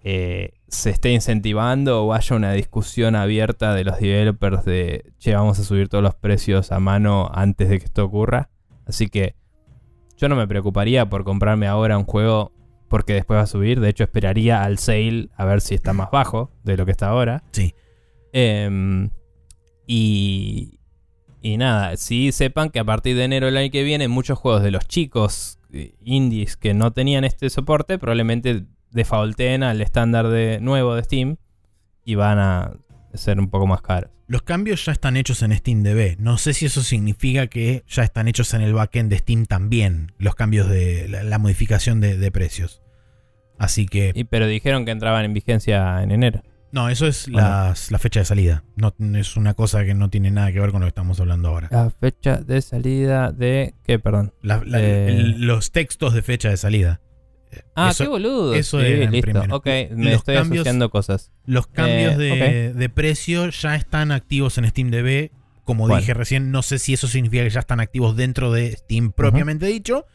eh, 0.03 0.55
se 0.67 0.91
esté 0.91 1.13
incentivando 1.13 2.05
o 2.05 2.13
haya 2.13 2.35
una 2.35 2.55
discusión 2.55 3.15
abierta 3.15 3.73
de 3.73 3.85
los 3.85 4.01
developers 4.01 4.65
de, 4.65 5.13
che, 5.21 5.37
vamos 5.37 5.61
a 5.61 5.63
subir 5.63 5.89
todos 5.89 6.03
los 6.03 6.17
precios 6.17 6.73
a 6.73 6.81
mano 6.81 7.31
antes 7.33 7.69
de 7.69 7.79
que 7.79 7.85
esto 7.85 8.05
ocurra. 8.05 8.51
Así 8.85 9.07
que 9.07 9.37
yo 10.17 10.29
no 10.29 10.37
me 10.37 10.47
preocuparía 10.47 11.09
por 11.09 11.25
comprarme 11.25 11.67
ahora 11.67 11.99
un 11.99 12.05
juego 12.05 12.53
porque 12.89 13.15
después 13.15 13.39
va 13.39 13.43
a 13.43 13.47
subir. 13.47 13.81
De 13.81 13.89
hecho, 13.89 14.05
esperaría 14.05 14.63
al 14.63 14.79
sale 14.79 15.31
a 15.37 15.45
ver 15.45 15.61
si 15.61 15.75
está 15.75 15.93
más 15.93 16.11
bajo 16.11 16.51
de 16.63 16.77
lo 16.77 16.85
que 16.85 16.93
está 16.93 17.09
ahora. 17.09 17.43
Sí. 17.53 17.75
Em, 18.33 19.11
y, 19.87 20.79
y 21.41 21.57
nada, 21.57 21.97
sí 21.97 22.33
sepan 22.33 22.71
que 22.71 22.79
a 22.79 22.85
partir 22.85 23.17
de 23.17 23.25
enero 23.25 23.47
del 23.47 23.57
año 23.57 23.71
que 23.71 23.83
viene, 23.83 24.09
muchos 24.09 24.39
juegos 24.39 24.63
de 24.63 24.71
los 24.71 24.87
chicos 24.87 25.59
eh, 25.73 25.95
indies 26.03 26.57
que 26.57 26.75
no 26.75 26.93
tenían 26.93 27.25
este 27.25 27.49
soporte 27.49 27.99
probablemente 27.99 28.67
defaulten 28.91 29.63
al 29.63 29.81
estándar 29.81 30.29
de 30.29 30.61
nuevo 30.61 30.95
de 30.95 31.03
Steam 31.03 31.37
y 32.05 32.15
van 32.15 32.39
a 32.39 32.75
ser 33.15 33.39
un 33.41 33.49
poco 33.51 33.67
más 33.67 33.83
caros. 33.83 34.11
Los 34.27 34.43
cambios 34.43 34.85
ya 34.87 34.93
están 34.93 35.17
hechos 35.17 35.43
en 35.43 35.55
SteamDB. 35.57 36.17
No 36.19 36.39
sé 36.39 36.55
si 36.55 36.67
eso 36.67 36.83
significa 36.83 37.47
que 37.49 37.85
ya 37.89 38.03
están 38.03 38.29
hechos 38.29 38.55
en 38.55 38.63
el 38.63 38.73
backend 38.73 39.11
de 39.11 39.19
Steam 39.19 39.45
también. 39.47 40.13
Los 40.19 40.35
cambios 40.35 40.69
de 40.69 41.07
la, 41.09 41.23
la 41.23 41.39
modificación 41.39 42.01
de, 42.01 42.17
de 42.17 42.31
precios. 42.31 42.83
Así 43.59 43.87
que. 43.87 44.13
Y, 44.15 44.25
pero 44.25 44.47
dijeron 44.47 44.85
que 44.85 44.91
entraban 44.91 45.25
en 45.25 45.35
vigencia 45.35 46.03
en 46.03 46.11
enero. 46.13 46.43
No, 46.73 46.89
eso 46.89 47.07
es 47.07 47.29
la 47.29 47.75
fecha 47.99 48.21
de 48.21 48.25
salida. 48.25 48.65
No, 48.77 48.95
es 49.19 49.37
una 49.37 49.53
cosa 49.53 49.85
que 49.85 49.93
no 49.93 50.09
tiene 50.09 50.31
nada 50.31 50.51
que 50.53 50.59
ver 50.61 50.71
con 50.71 50.81
lo 50.81 50.87
que 50.87 50.89
estamos 50.89 51.21
hablando 51.21 51.49
ahora. 51.51 51.69
La 51.71 51.91
fecha 51.91 52.39
de 52.39 52.63
salida 52.63 53.31
de... 53.31 53.75
¿Qué? 53.85 53.99
Perdón. 53.99 54.33
La- 54.41 54.63
la- 54.65 54.81
Eh. 54.81 55.09
el- 55.11 55.43
los 55.47 55.71
textos 55.71 56.15
de 56.15 56.23
fecha 56.23 56.49
de 56.49 56.57
salida. 56.57 57.03
Ah, 57.75 57.91
eso- 57.91 58.05
qué 58.05 58.09
boludo. 58.11 58.55
eso 58.55 58.81
sí, 58.81 58.87
era 58.87 59.11
listo. 59.11 59.31
primero. 59.33 59.57
Ok, 59.57 59.67
me 59.67 60.05
Los 60.07 60.15
estoy 60.15 60.35
cambios- 60.37 60.61
asociando 60.63 60.91
cosas. 60.91 61.31
Los 61.47 61.67
cambios 61.67 62.15
Eh, 62.15 62.19
de, 62.19 62.73
de 62.75 62.89
precio 62.89 63.49
ya 63.51 63.75
están 63.77 64.13
activos 64.13 64.59
en 64.59 64.69
SteamDB. 64.69 65.31
Como 65.65 65.95
dije 65.97 66.13
recién, 66.15 66.51
no 66.51 66.63
sé 66.63 66.79
si 66.81 66.93
eso 66.95 67.07
significa 67.07 67.45
que 67.45 67.51
ya 67.51 67.61
están 67.61 67.79
activos 67.81 68.17
dentro 68.17 68.51
de 68.51 68.73
Steam 68.77 69.13
propiamente 69.13 69.67
dicho, 69.67 70.07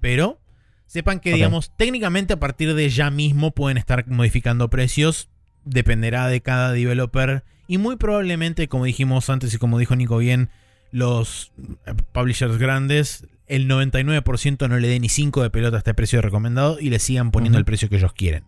pero 0.00 0.40
sepan 0.86 1.20
que, 1.20 1.34
digamos, 1.34 1.70
técnicamente 1.76 2.32
a 2.32 2.38
partir 2.40 2.74
de 2.74 2.88
ya 2.88 3.10
mismo 3.10 3.50
pueden 3.50 3.76
estar 3.76 4.06
modificando 4.08 4.70
precios. 4.70 5.28
Dependerá 5.64 6.28
de 6.28 6.40
cada 6.40 6.72
developer. 6.72 7.44
Y 7.68 7.78
muy 7.78 7.96
probablemente, 7.96 8.68
como 8.68 8.84
dijimos 8.84 9.28
antes 9.28 9.52
y 9.52 9.58
como 9.58 9.78
dijo 9.78 9.96
Nico 9.96 10.16
bien, 10.18 10.48
los 10.90 11.52
eh, 11.86 11.94
publishers 12.12 12.58
grandes, 12.58 13.26
el 13.46 13.68
99% 13.68 14.68
no 14.68 14.78
le 14.78 14.88
dé 14.88 15.00
ni 15.00 15.08
5 15.08 15.42
de 15.42 15.50
pelota 15.50 15.76
a 15.76 15.78
este 15.78 15.94
precio 15.94 16.20
recomendado 16.20 16.80
y 16.80 16.90
le 16.90 16.98
sigan 16.98 17.30
poniendo 17.30 17.58
el 17.58 17.64
precio 17.64 17.88
que 17.88 17.96
ellos 17.96 18.12
quieren. 18.12 18.44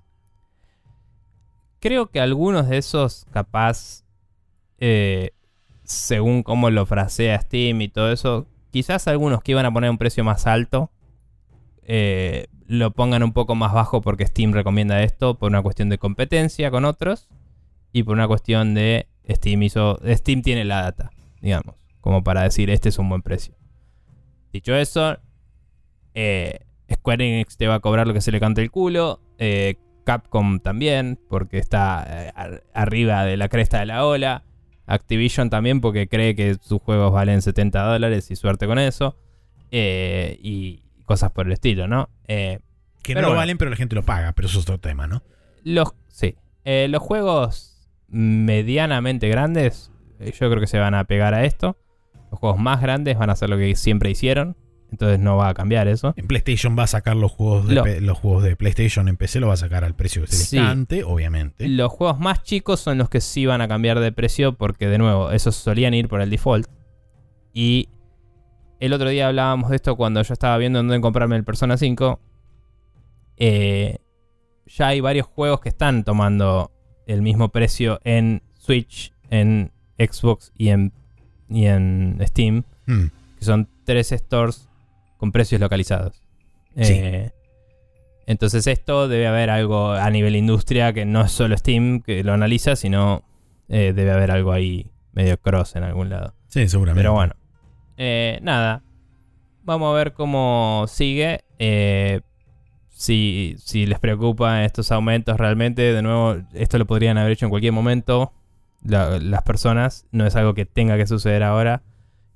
Creo 1.81 2.10
que 2.10 2.20
algunos 2.20 2.68
de 2.68 2.78
esos, 2.78 3.26
capaz, 3.33 4.05
eh, 4.78 5.31
según 5.84 6.42
cómo 6.42 6.70
lo 6.70 6.86
frasea 6.86 7.41
Steam 7.41 7.81
y 7.83 7.89
todo 7.89 8.10
eso, 8.10 8.47
quizás 8.73 9.07
algunos 9.07 9.42
que 9.42 9.52
iban 9.52 9.67
a 9.67 9.73
poner 9.73 9.91
un 9.91 9.99
precio 9.99 10.25
más 10.25 10.47
alto, 10.49 10.91
eh, 11.83 12.49
lo 12.67 12.91
pongan 12.91 13.23
un 13.23 13.33
poco 13.33 13.55
más 13.55 13.73
bajo 13.73 14.02
porque 14.02 14.26
Steam 14.26 14.52
recomienda 14.52 15.02
esto 15.02 15.39
por 15.39 15.50
una 15.50 15.62
cuestión 15.62 15.89
de 15.89 15.99
competencia 15.99 16.70
con 16.70 16.84
otros 16.84 17.28
y 17.92 18.02
por 18.02 18.15
una 18.15 18.26
cuestión 18.26 18.75
de 18.75 19.08
Steam 19.28 19.62
hizo, 19.62 20.00
Steam 20.05 20.42
tiene 20.42 20.65
la 20.65 20.83
data, 20.83 21.10
digamos, 21.41 21.77
como 22.01 22.23
para 22.25 22.43
decir 22.43 22.70
este 22.70 22.89
es 22.89 22.99
un 22.99 23.09
buen 23.09 23.23
precio. 23.23 23.55
Dicho 24.52 24.75
eso, 24.75 25.18
eh, 26.15 26.60
Square 26.93 27.25
Enix 27.35 27.57
te 27.57 27.67
va 27.67 27.75
a 27.77 27.81
cobrar 27.81 28.07
lo 28.07 28.15
que 28.15 28.20
se 28.20 28.33
le 28.33 28.41
cante 28.41 28.62
el 28.62 28.70
culo. 28.70 29.20
eh, 29.39 29.77
Capcom 30.05 30.59
también, 30.60 31.18
porque 31.28 31.59
está 31.59 32.05
eh, 32.09 32.33
ar- 32.35 32.65
arriba 32.73 33.25
de 33.25 33.36
la 33.36 33.49
cresta 33.51 33.78
de 33.81 33.86
la 33.86 34.07
ola. 34.07 34.43
Activision 34.86 35.51
también, 35.51 35.83
porque 35.83 36.09
cree 36.09 36.35
que 36.35 36.55
sus 36.62 36.81
juegos 36.81 37.12
valen 37.12 37.43
70 37.43 37.83
dólares 37.83 38.31
y 38.31 38.36
suerte 38.36 38.67
con 38.67 38.78
eso. 38.78 39.17
y 39.70 40.83
cosas 41.05 41.31
por 41.33 41.47
el 41.47 41.52
estilo, 41.52 41.86
¿no? 41.89 42.09
Que 42.27 43.15
no 43.15 43.20
lo 43.20 43.27
bueno. 43.28 43.39
valen, 43.39 43.59
pero 43.59 43.70
la 43.70 43.77
gente 43.77 43.94
lo 43.94 44.02
paga, 44.02 44.33
pero 44.33 44.49
eso 44.49 44.59
es 44.59 44.65
otro 44.65 44.78
tema, 44.81 45.07
¿no? 45.07 45.23
los, 45.62 45.93
sí. 46.09 46.36
Los 46.65 47.02
juegos 47.02 47.86
medianamente 48.09 49.28
grandes, 49.28 49.91
yo 50.20 50.49
creo 50.51 50.60
que 50.60 50.67
se 50.67 50.78
van 50.78 50.94
a 50.94 51.05
pegar 51.05 51.35
a 51.35 51.44
esto. 51.44 51.77
Los 52.31 52.40
juegos 52.40 52.58
más 52.60 52.81
grandes 52.81 53.16
van 53.18 53.31
a 53.31 53.32
hacer 53.34 53.48
lo 53.50 53.57
que 53.57 53.74
siempre 53.76 54.10
hicieron. 54.10 54.57
Entonces 54.90 55.18
no 55.18 55.36
va 55.36 55.48
a 55.50 55.55
cambiar 55.55 55.86
eso. 55.86 56.15
En 56.16 56.26
PlayStation 56.26 56.74
va 56.78 56.84
a 56.84 56.86
sacar 56.86 57.15
los 57.15 57.31
juegos 57.31 57.68
de, 57.68 57.74
Lo- 57.74 57.82
P- 57.84 58.00
los 58.00 58.16
juegos 58.18 58.42
de 58.42 58.57
PlayStation 58.57 59.07
en 59.08 59.18
PC, 59.18 59.39
lo 59.39 59.48
va 59.48 59.52
a 59.55 59.58
sacar 59.58 59.84
al 59.84 59.94
precio 59.94 60.23
que 60.23 60.28
se 60.28 60.39
les 60.39 60.48
Sí. 60.48 60.57
cante, 60.57 61.05
obviamente. 61.05 61.68
Los 61.68 61.92
juegos 61.92 62.18
más 62.18 62.42
chicos 62.42 62.81
son 62.81 62.97
los 62.97 63.10
que 63.10 63.20
sí 63.20 63.44
van 63.44 63.60
a 63.60 63.68
cambiar 63.68 64.00
de 64.00 64.12
precio 64.12 64.55
porque 64.57 64.89
de 64.89 64.97
nuevo, 64.97 65.31
esos 65.31 65.57
solían 65.57 65.92
ir 65.92 66.08
por 66.08 66.23
el 66.23 66.31
default. 66.31 66.66
Y 67.52 67.90
el 68.81 68.94
otro 68.94 69.10
día 69.10 69.28
hablábamos 69.28 69.68
de 69.68 69.76
esto 69.76 69.94
cuando 69.97 70.23
yo 70.23 70.32
estaba 70.32 70.57
viendo 70.57 70.81
en 70.81 70.89
dónde 70.89 71.02
comprarme 71.02 71.36
el 71.36 71.44
Persona 71.44 71.76
5. 71.76 72.18
Eh, 73.36 73.98
ya 74.66 74.89
hay 74.89 75.00
varios 75.00 75.26
juegos 75.26 75.60
que 75.60 75.68
están 75.68 76.05
tomando 76.05 76.73
el 77.07 77.23
mismo 77.23 77.50
precio 77.50 78.00
en 78.05 78.42
Switch, 78.55 79.12
en 79.31 79.73
Xbox 79.98 80.52
y 80.57 80.68
en, 80.70 80.92
y 81.51 81.67
en 81.67 82.18
Steam. 82.27 82.65
Hmm. 82.86 83.07
Que 83.39 83.44
son 83.44 83.68
tres 83.85 84.09
stores 84.09 84.68
con 85.17 85.33
precios 85.33 85.60
localizados. 85.60 86.23
Sí. 86.77 86.93
Eh, 86.94 87.31
entonces 88.27 88.67
esto 88.67 89.09
debe 89.09 89.27
haber 89.27 89.49
algo 89.51 89.93
a 89.93 90.10
nivel 90.10 90.36
industria 90.36 90.93
que 90.93 91.05
no 91.05 91.23
es 91.23 91.33
solo 91.33 91.57
Steam 91.57 92.02
que 92.02 92.23
lo 92.23 92.33
analiza, 92.35 92.77
sino 92.77 93.25
eh, 93.68 93.93
debe 93.94 94.10
haber 94.12 94.31
algo 94.31 94.52
ahí 94.52 94.91
medio 95.12 95.39
cross 95.39 95.77
en 95.77 95.85
algún 95.85 96.10
lado. 96.10 96.35
Sí, 96.49 96.68
seguramente. 96.68 97.01
Pero 97.01 97.12
bueno, 97.15 97.35
Eh, 97.97 98.39
nada. 98.43 98.83
Vamos 99.62 99.91
a 99.93 99.97
ver 99.97 100.12
cómo 100.12 100.85
sigue. 100.89 101.41
Eh, 101.59 102.20
si, 102.89 103.57
si 103.59 103.86
les 103.86 103.99
preocupan 103.99 104.62
estos 104.62 104.93
aumentos 104.93 105.36
realmente, 105.36 105.83
de 105.93 106.02
nuevo, 106.02 106.36
esto 106.55 106.78
lo 106.78 106.86
podrían 106.86 107.18
haber 107.18 107.33
hecho 107.33 107.47
en 107.47 107.51
cualquier 107.51 107.73
momento. 107.73 108.33
La- 108.82 109.18
las 109.18 109.42
personas, 109.42 110.07
no 110.12 110.26
es 110.26 110.36
algo 110.36 110.55
que 110.55 110.65
tenga 110.66 110.97
que 110.97 111.07
suceder 111.07 111.42
ahora. 111.42 111.82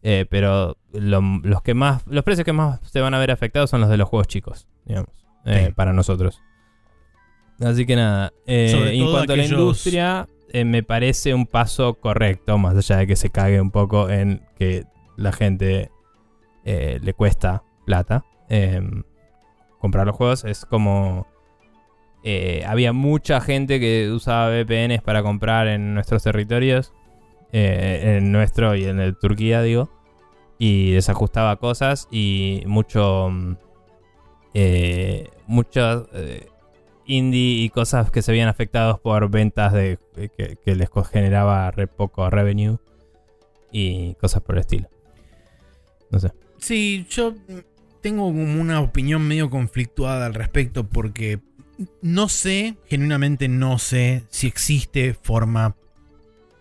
Eh, 0.04 0.26
pero 0.28 0.76
lo- 0.92 1.20
los 1.44 1.62
que 1.62 1.74
más 1.74 2.04
los 2.08 2.24
precios 2.24 2.44
que 2.44 2.52
más 2.52 2.80
se 2.90 3.00
van 3.00 3.14
a 3.14 3.18
ver 3.20 3.30
afectados 3.30 3.70
son 3.70 3.80
los 3.80 3.88
de 3.88 3.96
los 3.96 4.08
juegos 4.08 4.26
chicos, 4.26 4.66
digamos, 4.84 5.10
eh, 5.44 5.66
Sí. 5.68 5.72
para 5.72 5.92
nosotros. 5.92 6.40
Así 7.60 7.86
que 7.86 7.94
nada, 7.94 8.32
eh, 8.46 8.90
en 8.94 9.08
cuanto 9.10 9.34
a 9.34 9.36
la 9.36 9.44
industria, 9.44 10.26
me 10.64 10.82
parece 10.82 11.34
un 11.34 11.46
paso 11.46 11.94
correcto, 11.94 12.58
más 12.58 12.76
allá 12.76 12.96
de 12.96 13.06
que 13.06 13.14
se 13.14 13.30
cague 13.30 13.60
un 13.60 13.70
poco 13.70 14.10
en 14.10 14.42
que 14.58 14.84
la 15.16 15.30
gente 15.32 15.92
le 16.64 17.14
cuesta 17.14 17.62
plata 17.86 18.24
comprar 19.78 20.06
los 20.06 20.16
juegos. 20.16 20.44
Es 20.44 20.64
como... 20.64 21.26
eh, 22.24 22.64
había 22.66 22.92
mucha 22.92 23.40
gente 23.40 23.80
que 23.80 24.10
usaba 24.10 24.48
VPNs 24.50 25.02
para 25.02 25.22
comprar 25.22 25.66
en 25.66 25.94
nuestros 25.94 26.22
territorios, 26.22 26.92
eh, 27.52 28.16
en 28.18 28.32
nuestro 28.32 28.74
y 28.76 28.84
en 28.84 29.00
el 29.00 29.16
Turquía, 29.18 29.62
digo, 29.62 29.90
y 30.58 30.92
desajustaba 30.92 31.56
cosas 31.56 32.08
y 32.10 32.62
mucho... 32.66 33.28
mm, 33.30 33.56
eh, 34.54 35.30
muchos 35.46 36.08
eh, 36.12 36.46
indie 37.06 37.64
y 37.64 37.70
cosas 37.70 38.10
que 38.10 38.22
se 38.22 38.32
veían 38.32 38.48
afectados 38.48 39.00
por 39.00 39.30
ventas 39.30 39.72
de 39.72 39.98
que, 40.14 40.74
les 40.74 40.88
generaba 41.10 41.70
re 41.70 41.86
poco 41.86 42.28
revenue 42.30 42.78
y 43.70 44.14
cosas 44.14 44.42
por 44.42 44.56
el 44.56 44.60
estilo. 44.60 44.88
No 46.10 46.20
sé. 46.20 46.32
Sí, 46.58 47.06
yo 47.08 47.34
tengo 48.02 48.26
como 48.26 48.60
una 48.60 48.80
opinión 48.80 49.26
medio 49.26 49.50
conflictuada 49.50 50.26
al 50.26 50.34
respecto 50.34 50.88
porque 50.88 51.40
no 52.00 52.28
sé, 52.28 52.76
genuinamente 52.86 53.48
no 53.48 53.78
sé 53.78 54.24
si 54.30 54.46
existe 54.46 55.14
forma 55.14 55.74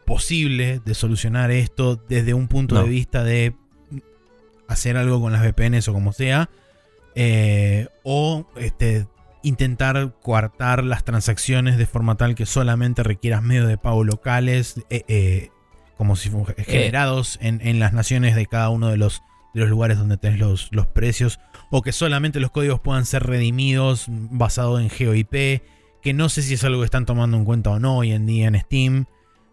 posible 0.06 0.82
de 0.84 0.94
solucionar 0.96 1.52
esto 1.52 1.96
desde 2.10 2.34
un 2.34 2.48
punto 2.48 2.76
No. 2.76 2.84
de 2.84 2.90
vista 2.90 3.24
de 3.24 3.56
hacer 4.68 4.98
algo 4.98 5.20
con 5.22 5.34
las 5.34 5.42
VPNs 5.44 5.88
o 5.90 5.94
como 5.94 6.14
sea, 6.14 6.50
eh, 7.16 7.88
o 8.04 8.48
este, 8.56 9.06
intentar 9.44 10.16
coartar 10.22 10.84
las 10.84 11.04
transacciones 11.04 11.78
de 11.78 11.86
forma 11.86 12.16
tal 12.16 12.36
que 12.36 12.46
solamente 12.46 13.04
requieras 13.04 13.44
medios 13.44 13.68
de 13.68 13.78
pago 13.78 14.04
locales, 14.04 14.76
eh, 14.90 15.04
eh, 15.08 15.50
como 15.98 16.16
si 16.16 16.30
fu- 16.30 16.46
generados 16.58 17.38
en, 17.42 17.60
en 17.66 17.80
las 17.80 17.94
naciones 17.94 18.36
de 18.36 18.46
cada 18.46 18.70
uno 18.70 18.88
de 18.90 18.98
los, 18.98 19.22
de 19.54 19.62
los 19.62 19.70
lugares 19.70 19.98
donde 19.98 20.18
tenés 20.18 20.40
los, 20.40 20.70
los 20.72 20.88
precios, 20.88 21.40
o 21.70 21.82
que 21.82 21.92
solamente 21.92 22.40
los 22.40 22.52
códigos 22.52 22.80
puedan 22.80 23.06
ser 23.06 23.24
redimidos 23.24 24.06
basado 24.10 24.80
en 24.80 24.90
GeoIP, 24.90 25.62
que 26.02 26.14
no 26.14 26.30
sé 26.30 26.42
si 26.42 26.54
es 26.56 26.64
algo 26.64 26.80
que 26.80 26.86
están 26.86 27.06
tomando 27.06 27.38
en 27.38 27.46
cuenta 27.46 27.70
o 27.72 27.80
no 27.80 27.98
hoy 27.98 28.12
en 28.12 28.26
día 28.26 28.48
en 28.48 28.60
Steam. 28.60 29.06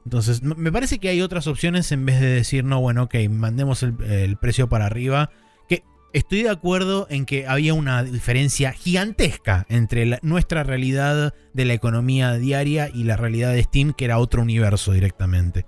Entonces, 0.04 0.42
me 0.42 0.72
parece 0.72 0.98
que 0.98 1.10
hay 1.10 1.20
otras 1.20 1.46
opciones 1.46 1.92
en 1.92 2.06
vez 2.06 2.20
de 2.20 2.28
decir, 2.28 2.64
no, 2.64 2.80
bueno, 2.80 3.02
ok, 3.02 3.14
mandemos 3.28 3.82
el, 3.82 4.02
el 4.04 4.36
precio 4.38 4.66
para 4.68 4.86
arriba. 4.86 5.30
Que 5.68 5.82
estoy 6.14 6.44
de 6.44 6.48
acuerdo 6.48 7.06
en 7.10 7.26
que 7.26 7.46
había 7.46 7.74
una 7.74 8.02
diferencia 8.02 8.72
gigantesca 8.72 9.66
entre 9.68 10.06
la- 10.06 10.18
nuestra 10.22 10.62
realidad 10.62 11.34
de 11.52 11.64
la 11.66 11.74
economía 11.74 12.32
diaria 12.34 12.88
y 12.88 13.04
la 13.04 13.18
realidad 13.18 13.52
de 13.52 13.62
Steam, 13.64 13.92
que 13.92 14.06
era 14.06 14.18
otro 14.18 14.40
universo 14.40 14.92
directamente. 14.92 15.66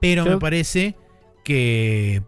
Pero 0.00 0.24
me 0.24 0.38
parece 0.38 0.96
que 1.42 2.22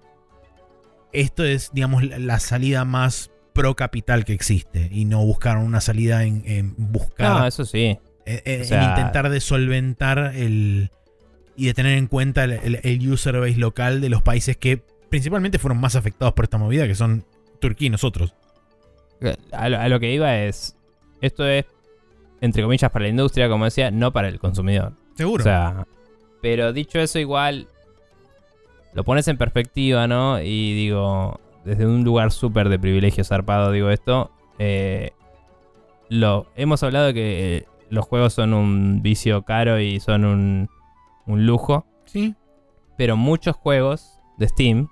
esto 1.21 1.45
es, 1.45 1.71
digamos, 1.73 2.03
la, 2.05 2.39
salida 2.41 2.85
más 2.85 3.31
pro 3.53 3.75
capital 3.75 4.25
que 4.25 4.33
existe 4.33 4.89
y 4.93 5.05
no 5.07 5.25
buscar 5.25 5.57
una 5.59 5.81
salida 5.81 6.25
en, 6.25 6.43
en 6.47 6.75
buscar 6.77 7.41
No, 7.41 7.47
eso 7.47 7.65
sí. 7.65 7.99
eh, 8.27 8.43
eh, 8.45 8.59
O 8.63 8.65
sea- 8.65 8.83
en 8.85 8.91
intentar 8.91 9.29
de 9.31 9.41
solventar 9.41 10.33
el 10.37 10.91
y 11.57 11.67
de 11.67 11.75
tener 11.75 11.97
en 11.97 12.07
cuenta 12.07 12.45
el, 12.45 12.53
el- 12.53 12.81
el 12.83 13.11
user 13.11 13.39
base 13.41 13.57
local 13.57 14.01
de 14.03 14.11
los 14.11 14.21
países 14.23 14.57
que 14.59 14.83
principalmente 15.09 15.59
fueron 15.59 15.81
más 15.81 15.97
afectados 15.97 16.35
por 16.35 16.45
esta 16.45 16.59
movida, 16.59 16.87
que 16.87 16.95
son 16.95 17.25
Turquía 17.61 17.87
y 17.87 17.91
nosotros. 17.91 18.35
A 19.53 19.69
lo, 19.71 19.79
a 19.81 19.89
lo 19.89 19.99
que 19.99 20.13
iba 20.13 20.37
es. 20.41 20.77
Esto 21.23 21.47
es, 21.49 21.65
entre 22.43 22.63
comillas, 22.63 22.91
para 22.91 23.05
la 23.05 23.09
industria, 23.09 23.49
como 23.49 23.65
decía, 23.65 23.91
no 23.91 24.13
para 24.13 24.29
el 24.29 24.39
consumidor. 24.39 24.93
Seguro. 25.17 25.43
O 25.43 25.45
sea, 25.45 25.87
Pero 26.43 26.75
dicho 26.75 26.99
eso, 27.01 27.19
igual 27.19 27.69
lo 28.97 29.05
pones 29.05 29.29
en 29.29 29.37
perspectiva, 29.37 30.07
¿no? 30.09 30.41
Y 30.41 30.75
digo, 30.75 31.39
desde 31.67 31.87
un 31.87 32.03
lugar 32.03 32.33
súper 32.33 32.71
de 32.71 32.79
privilegio 32.79 33.25
zarpado, 33.25 33.71
digo 33.71 33.91
esto. 33.91 34.31
eh, 34.59 35.11
lo, 36.09 36.47
hemos 36.57 36.83
hablado 36.83 37.09
de 37.09 37.15
que 37.15 37.57
eh, 37.57 37.67
los 37.91 38.07
juegos 38.07 38.33
son 38.33 38.55
un 38.55 39.03
vicio 39.03 39.43
caro 39.43 39.79
y 39.81 40.01
son 40.01 40.25
un, 40.25 40.71
un 41.27 41.45
lujo. 41.45 41.85
Sí. 42.07 42.35
Pero 42.97 43.19
muchos 43.19 43.55
juegos 43.55 44.19
de 44.39 44.49
Steam, 44.49 44.89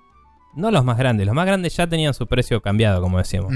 no 0.55 0.71
los 0.71 0.85
más 0.85 0.99
grandes, 0.99 1.27
los 1.27 1.35
más 1.35 1.47
grandes 1.47 1.75
ya 1.75 1.87
tenían 1.87 2.13
su 2.13 2.27
precio 2.27 2.61
cambiado, 2.61 3.01
como 3.01 3.17
decíamos. 3.17 3.55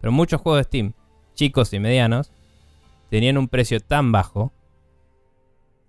Pero 0.00 0.12
muchos 0.12 0.40
juegos 0.40 0.60
de 0.60 0.64
Steam, 0.64 0.92
chicos 1.34 1.72
y 1.72 1.80
medianos, 1.80 2.30
tenían 3.10 3.36
un 3.36 3.48
precio 3.48 3.80
tan 3.80 4.12
bajo 4.12 4.52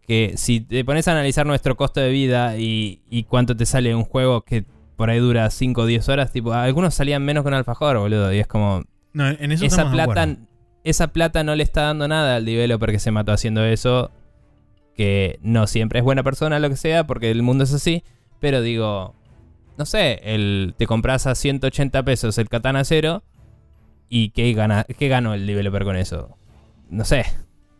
que 0.09 0.33
si 0.37 0.59
te 0.59 0.83
pones 0.83 1.07
a 1.07 1.11
analizar 1.11 1.45
nuestro 1.45 1.77
costo 1.77 1.99
de 1.99 2.09
vida 2.09 2.57
y, 2.57 3.03
y 3.11 3.25
cuánto 3.25 3.55
te 3.55 3.67
sale 3.67 3.93
un 3.93 4.05
juego 4.05 4.41
que 4.41 4.65
por 4.95 5.11
ahí 5.11 5.19
dura 5.19 5.47
5 5.51 5.81
o 5.81 5.85
10 5.85 6.09
horas, 6.09 6.31
tipo, 6.31 6.51
algunos 6.51 6.95
salían 6.95 7.23
menos 7.23 7.43
que 7.43 7.49
un 7.49 7.53
alfajor, 7.53 7.99
boludo. 7.99 8.33
Y 8.33 8.39
es 8.39 8.47
como, 8.47 8.81
No, 9.13 9.29
en 9.29 9.51
eso 9.51 9.63
esa 9.65 9.83
de 9.83 9.91
plata, 9.91 10.37
esa 10.83 11.09
plata 11.09 11.43
no 11.43 11.53
le 11.53 11.61
está 11.61 11.83
dando 11.83 12.07
nada 12.07 12.37
al 12.37 12.45
developer 12.45 12.91
que 12.91 12.97
se 12.97 13.11
mató 13.11 13.33
haciendo 13.33 13.63
eso. 13.63 14.09
Que 14.95 15.37
no 15.43 15.67
siempre 15.67 15.99
es 15.99 16.05
buena 16.05 16.23
persona, 16.23 16.57
lo 16.57 16.69
que 16.69 16.75
sea, 16.75 17.05
porque 17.05 17.29
el 17.29 17.43
mundo 17.43 17.65
es 17.65 17.73
así. 17.75 18.03
Pero 18.39 18.63
digo, 18.63 19.13
no 19.77 19.85
sé, 19.85 20.21
el, 20.23 20.73
te 20.75 20.87
compras 20.87 21.27
a 21.27 21.35
180 21.35 22.01
pesos 22.01 22.35
el 22.39 22.49
Katana 22.49 22.83
Zero. 22.83 23.21
¿Y 24.09 24.31
qué, 24.31 24.51
gana, 24.53 24.85
qué 24.85 25.07
ganó 25.07 25.35
el 25.35 25.45
developer 25.45 25.83
con 25.83 25.97
eso? 25.97 26.35
No 26.89 27.05
sé. 27.05 27.25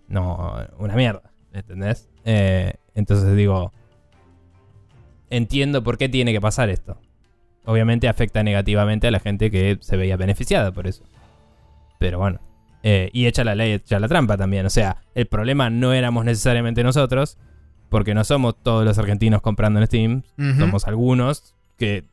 No, 0.08 0.56
una 0.78 0.94
mierda. 0.94 1.29
¿Entendés? 1.54 2.10
Eh, 2.26 2.74
entonces 2.96 3.36
digo, 3.36 3.72
entiendo 5.30 5.84
por 5.84 5.98
qué 5.98 6.10
tiene 6.10 6.32
que 6.32 6.42
pasar 6.42 6.70
esto. 6.70 6.98
Obviamente 7.66 8.08
afecta 8.08 8.44
negativamente 8.44 9.08
a 9.08 9.12
la 9.12 9.20
gente 9.20 9.52
que 9.52 9.78
se 9.82 9.98
veía 9.98 10.18
beneficiada 10.18 10.72
por 10.72 10.88
eso. 10.88 11.04
Pero 12.00 12.20
bueno. 12.20 12.40
Eh, 12.82 13.10
y 13.12 13.26
echa 13.26 13.44
la 13.44 13.56
ley, 13.56 13.74
echa 13.74 14.00
la 14.00 14.08
trampa 14.08 14.38
también. 14.38 14.66
O 14.66 14.70
sea, 14.70 14.98
el 15.14 15.28
problema 15.28 15.70
no 15.70 15.94
éramos 15.94 16.24
necesariamente 16.26 16.82
nosotros, 16.84 17.38
porque 17.90 18.14
no 18.14 18.24
somos 18.24 18.56
todos 18.64 18.86
los 18.86 18.98
argentinos 18.98 19.42
comprando 19.42 19.80
en 19.82 19.88
Steam. 19.88 20.24
Somos 20.58 20.88
algunos 20.88 21.56
que 21.78 22.06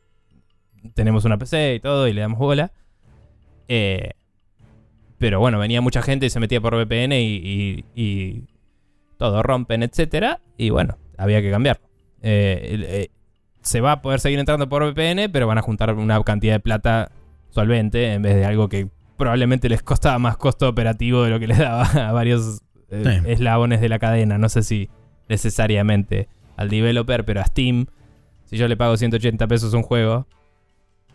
tenemos 0.93 1.23
una 1.25 1.37
PC 1.37 1.75
y 1.75 1.79
todo 1.79 2.07
y 2.07 2.13
le 2.13 2.21
damos 2.21 2.37
bola. 2.39 2.71
Eh, 3.69 4.11
pero 5.17 5.39
bueno, 5.39 5.57
venía 5.57 5.81
mucha 5.81 6.01
gente 6.01 6.25
y 6.25 6.29
se 6.29 6.39
metía 6.39 6.61
por 6.61 6.75
VPN 6.75 7.13
y, 7.19 7.35
y- 7.35 7.85
y 7.95 8.43
todo 9.17 9.43
rompen, 9.43 9.83
etcétera. 9.83 10.39
Y 10.57 10.69
bueno, 10.69 10.97
había 11.17 11.41
que 11.41 11.51
cambiar. 11.51 11.79
Eh, 12.21 12.77
eh, 12.87 13.07
se 13.61 13.81
va 13.81 13.93
a 13.93 14.01
poder 14.01 14.19
seguir 14.19 14.39
entrando 14.39 14.69
por 14.69 14.83
VPN, 14.83 15.29
pero 15.31 15.47
van 15.47 15.57
a 15.57 15.61
juntar 15.61 15.93
una 15.93 16.23
cantidad 16.23 16.53
de 16.53 16.59
plata 16.59 17.11
solvente 17.49 18.13
en 18.13 18.21
vez 18.21 18.35
de 18.35 18.45
algo 18.45 18.69
que 18.69 18.87
probablemente 19.17 19.67
les 19.69 19.81
costaba 19.83 20.19
más 20.19 20.37
costo 20.37 20.69
operativo 20.69 21.23
de 21.23 21.31
lo 21.31 21.39
que 21.39 21.47
les 21.47 21.57
daba 21.57 21.83
a 22.09 22.11
varios 22.11 22.61
eh, 22.89 23.03
Sí. 23.23 23.31
eslabones 23.31 23.81
de 23.81 23.89
la 23.89 23.99
cadena. 23.99 24.37
No 24.37 24.47
sé 24.49 24.63
si 24.63 24.89
necesariamente 25.27 26.29
al 26.55 26.69
developer, 26.69 27.25
pero 27.25 27.41
a 27.41 27.45
Steam, 27.45 27.85
si 28.45 28.57
yo 28.57 28.67
le 28.67 28.77
pago 28.77 28.95
180 28.97 29.47
pesos 29.47 29.73
a 29.73 29.77
un 29.77 29.83
juego, 29.83 30.27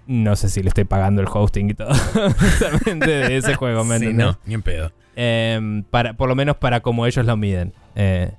no 0.07 0.37
sé 0.37 0.49
si 0.49 0.63
le 0.63 0.69
estoy 0.69 0.85
pagando 0.85 1.23
el 1.23 1.29
hosting 1.33 1.71
y 1.71 1.75
todo 1.75 1.95
justamente 2.39 3.09
de 3.11 3.37
ese 3.37 3.55
juego, 3.55 3.85
¿me 3.85 3.99
Sí, 4.01 4.13
no, 4.13 4.39
ni 4.47 4.55
en 4.55 4.63
pedo. 4.63 4.93
Em, 5.17 5.83
para, 5.85 6.15
por 6.15 6.29
lo 6.29 6.35
menos 6.35 6.57
para 6.57 6.81
como 6.81 7.07
ellos 7.07 7.25
lo 7.27 7.37
miden. 7.37 7.73
Eh, 7.95 8.33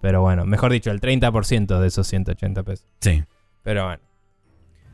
pero 0.00 0.20
bueno, 0.22 0.44
mejor 0.46 0.72
dicho, 0.72 0.90
el 0.90 1.00
30% 1.00 1.78
de 1.80 1.86
esos 1.88 2.06
180 2.06 2.62
pesos. 2.62 2.86
Sí. 3.00 3.24
Pero 3.62 3.84
bueno. 3.84 4.02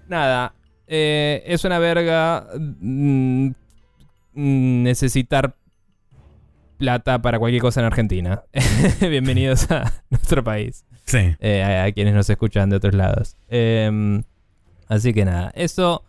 Nada. 0.08 0.54
eh, 0.86 1.42
es 1.46 1.64
una 1.64 1.78
verga 1.78 2.46
mm, 2.58 3.48
mm, 4.34 4.82
necesitar 4.82 5.54
plata 6.78 7.20
para 7.22 7.38
cualquier 7.38 7.62
cosa 7.62 7.80
en 7.80 7.86
Argentina. 7.86 8.42
Bienvenidos 9.00 9.70
a 9.70 9.92
nuestro 10.10 10.42
país. 10.42 10.84
Sí. 11.06 11.34
eh, 11.38 11.62
a, 11.62 11.84
a 11.84 11.92
quienes 11.92 12.14
nos 12.14 12.28
escuchan 12.30 12.70
de 12.70 12.76
otros 12.76 12.94
lados. 12.94 13.36
Em, 13.48 14.22
así 14.88 15.12
que 15.12 15.24
nada, 15.24 15.52
eso 15.54 16.02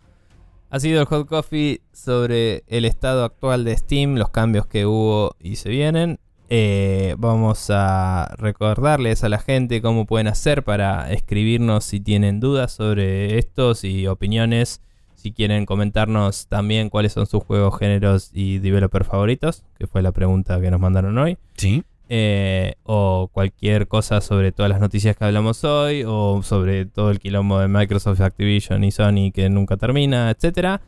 ha 0.70 0.80
sido 0.80 1.00
el 1.00 1.06
Hot 1.06 1.28
Coffee 1.28 1.82
sobre 1.92 2.64
el 2.66 2.84
estado 2.86 3.24
actual 3.24 3.64
de 3.64 3.76
Steam, 3.76 4.16
los 4.16 4.30
cambios 4.30 4.66
que 4.66 4.86
hubo 4.86 5.36
y 5.38 5.56
se 5.56 5.68
vienen. 5.68 6.18
Eh, 6.48 7.16
vamos 7.18 7.70
a 7.70 8.32
recordarles 8.38 9.24
a 9.24 9.28
la 9.28 9.38
gente 9.38 9.82
cómo 9.82 10.06
pueden 10.06 10.28
hacer 10.28 10.62
para 10.62 11.12
escribirnos 11.12 11.84
si 11.84 11.98
tienen 12.00 12.38
dudas 12.38 12.72
sobre 12.72 13.38
estos 13.38 13.82
y 13.84 14.06
opiniones. 14.06 14.80
Si 15.16 15.32
quieren 15.32 15.66
comentarnos 15.66 16.46
también 16.46 16.88
cuáles 16.88 17.12
son 17.12 17.26
sus 17.26 17.42
juegos, 17.42 17.76
géneros 17.78 18.30
y 18.32 18.58
developer 18.58 19.02
favoritos, 19.04 19.64
que 19.76 19.86
fue 19.88 20.02
la 20.02 20.12
pregunta 20.12 20.60
que 20.60 20.70
nos 20.70 20.78
mandaron 20.80 21.18
hoy 21.18 21.36
Sí. 21.56 21.82
eh, 22.08 22.74
o 22.84 23.28
cualquier 23.32 23.88
cosa 23.88 24.20
sobre 24.20 24.52
todas 24.52 24.70
las 24.70 24.80
noticias 24.80 25.16
que 25.16 25.24
hablamos 25.24 25.64
hoy, 25.64 26.04
o 26.06 26.42
sobre 26.44 26.86
todo 26.86 27.10
el 27.10 27.18
quilombo 27.18 27.58
de 27.58 27.66
Microsoft, 27.66 28.20
Activision 28.20 28.84
y 28.84 28.92
Sony 28.92 29.32
que 29.34 29.48
nunca 29.50 29.76
termina, 29.76 30.30
etcétera. 30.30 30.80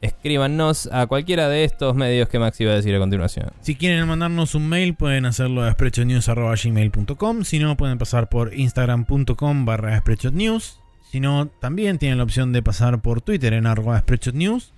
Escríbanos 0.00 0.88
a 0.92 1.06
cualquiera 1.06 1.48
de 1.48 1.64
estos 1.64 1.94
medios 1.94 2.28
que 2.28 2.38
Max 2.38 2.60
iba 2.60 2.72
a 2.72 2.76
decir 2.76 2.94
a 2.94 2.98
continuación. 2.98 3.50
Si 3.60 3.76
quieren 3.76 4.08
mandarnos 4.08 4.54
un 4.54 4.68
mail, 4.68 4.94
pueden 4.94 5.26
hacerlo 5.26 5.62
a 5.62 5.72
sprechonews.gmail.com. 5.72 7.44
Si 7.44 7.58
no, 7.58 7.76
pueden 7.76 7.98
pasar 7.98 8.28
por 8.28 8.54
instagram.com 8.54 9.64
barra 9.66 9.98
sprechonews. 9.98 10.80
Si 11.10 11.20
no, 11.20 11.48
también 11.60 11.98
tienen 11.98 12.18
la 12.18 12.24
opción 12.24 12.52
de 12.52 12.62
pasar 12.62 13.02
por 13.02 13.20
Twitter 13.20 13.52
en 13.52 13.66
arroba 13.66 13.98
sprechonews. 13.98 14.72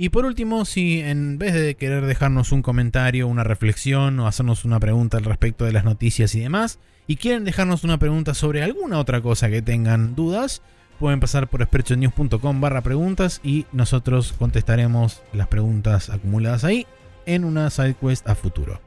Y 0.00 0.10
por 0.10 0.24
último, 0.24 0.64
si 0.64 1.00
en 1.00 1.38
vez 1.38 1.54
de 1.54 1.74
querer 1.74 2.06
dejarnos 2.06 2.52
un 2.52 2.62
comentario, 2.62 3.26
una 3.26 3.42
reflexión 3.42 4.20
o 4.20 4.28
hacernos 4.28 4.64
una 4.64 4.78
pregunta 4.78 5.16
al 5.16 5.24
respecto 5.24 5.64
de 5.64 5.72
las 5.72 5.84
noticias 5.84 6.36
y 6.36 6.40
demás, 6.40 6.78
y 7.08 7.16
quieren 7.16 7.44
dejarnos 7.44 7.82
una 7.82 7.98
pregunta 7.98 8.34
sobre 8.34 8.62
alguna 8.62 9.00
otra 9.00 9.20
cosa 9.22 9.50
que 9.50 9.60
tengan 9.60 10.14
dudas, 10.14 10.62
pueden 10.98 11.20
pasar 11.20 11.48
por 11.48 11.64
sprechonews.com 11.64 12.60
barra 12.60 12.82
preguntas 12.82 13.40
y 13.42 13.66
nosotros 13.72 14.32
contestaremos 14.32 15.22
las 15.32 15.48
preguntas 15.48 16.10
acumuladas 16.10 16.64
ahí 16.64 16.86
en 17.26 17.44
una 17.44 17.70
side 17.70 17.94
quest 17.94 18.28
a 18.28 18.34
futuro. 18.34 18.80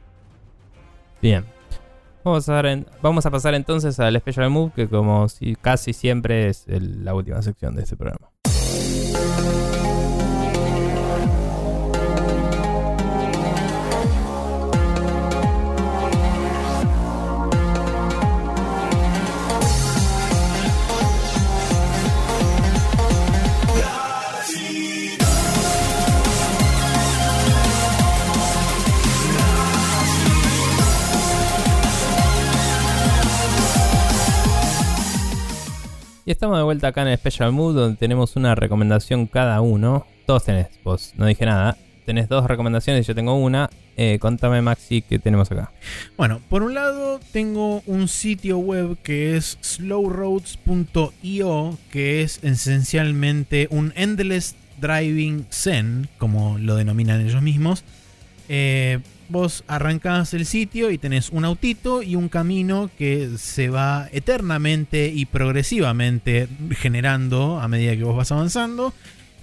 Bien. 1.21 1.45
Vamos 2.23 2.47
a, 3.25 3.31
pasar 3.31 3.55
entonces 3.55 3.99
al 3.99 4.19
Special 4.19 4.49
Move, 4.51 4.73
que 4.75 4.87
como 4.87 5.27
si 5.27 5.55
casi 5.55 5.91
siempre 5.93 6.49
es 6.49 6.65
la 6.67 7.15
última 7.15 7.41
sección 7.41 7.75
de 7.75 7.83
este 7.83 7.95
programa. 7.95 8.30
Estamos 36.31 36.57
de 36.57 36.63
vuelta 36.63 36.87
acá 36.87 37.01
en 37.01 37.09
el 37.09 37.17
Special 37.17 37.51
Mood, 37.51 37.75
donde 37.75 37.97
tenemos 37.97 38.37
una 38.37 38.55
recomendación 38.55 39.27
cada 39.27 39.59
uno. 39.59 40.07
Todos 40.25 40.45
tenés, 40.45 40.67
vos, 40.81 41.11
no 41.17 41.25
dije 41.25 41.45
nada. 41.45 41.77
Tenés 42.05 42.29
dos 42.29 42.47
recomendaciones, 42.47 43.05
yo 43.05 43.13
tengo 43.13 43.35
una. 43.35 43.69
Eh, 43.97 44.17
contame, 44.17 44.61
Maxi, 44.61 45.01
qué 45.01 45.19
tenemos 45.19 45.51
acá. 45.51 45.73
Bueno, 46.15 46.39
por 46.49 46.63
un 46.63 46.73
lado 46.73 47.19
tengo 47.33 47.83
un 47.85 48.07
sitio 48.07 48.59
web 48.59 48.95
que 49.03 49.35
es 49.35 49.57
slowroads.io, 49.59 51.77
que 51.91 52.21
es 52.21 52.39
esencialmente 52.43 53.67
un 53.69 53.91
endless 53.97 54.55
driving 54.79 55.45
zen, 55.51 56.07
como 56.17 56.57
lo 56.57 56.77
denominan 56.77 57.19
ellos 57.19 57.41
mismos. 57.41 57.83
Eh, 58.47 58.99
vos 59.31 59.63
arrancás 59.67 60.33
el 60.33 60.45
sitio 60.45 60.91
y 60.91 60.97
tenés 60.97 61.29
un 61.29 61.45
autito 61.45 62.03
y 62.03 62.15
un 62.15 62.29
camino 62.29 62.89
que 62.97 63.29
se 63.37 63.69
va 63.69 64.07
eternamente 64.11 65.07
y 65.07 65.25
progresivamente 65.25 66.47
generando 66.71 67.59
a 67.59 67.67
medida 67.67 67.95
que 67.95 68.03
vos 68.03 68.15
vas 68.17 68.31
avanzando. 68.31 68.93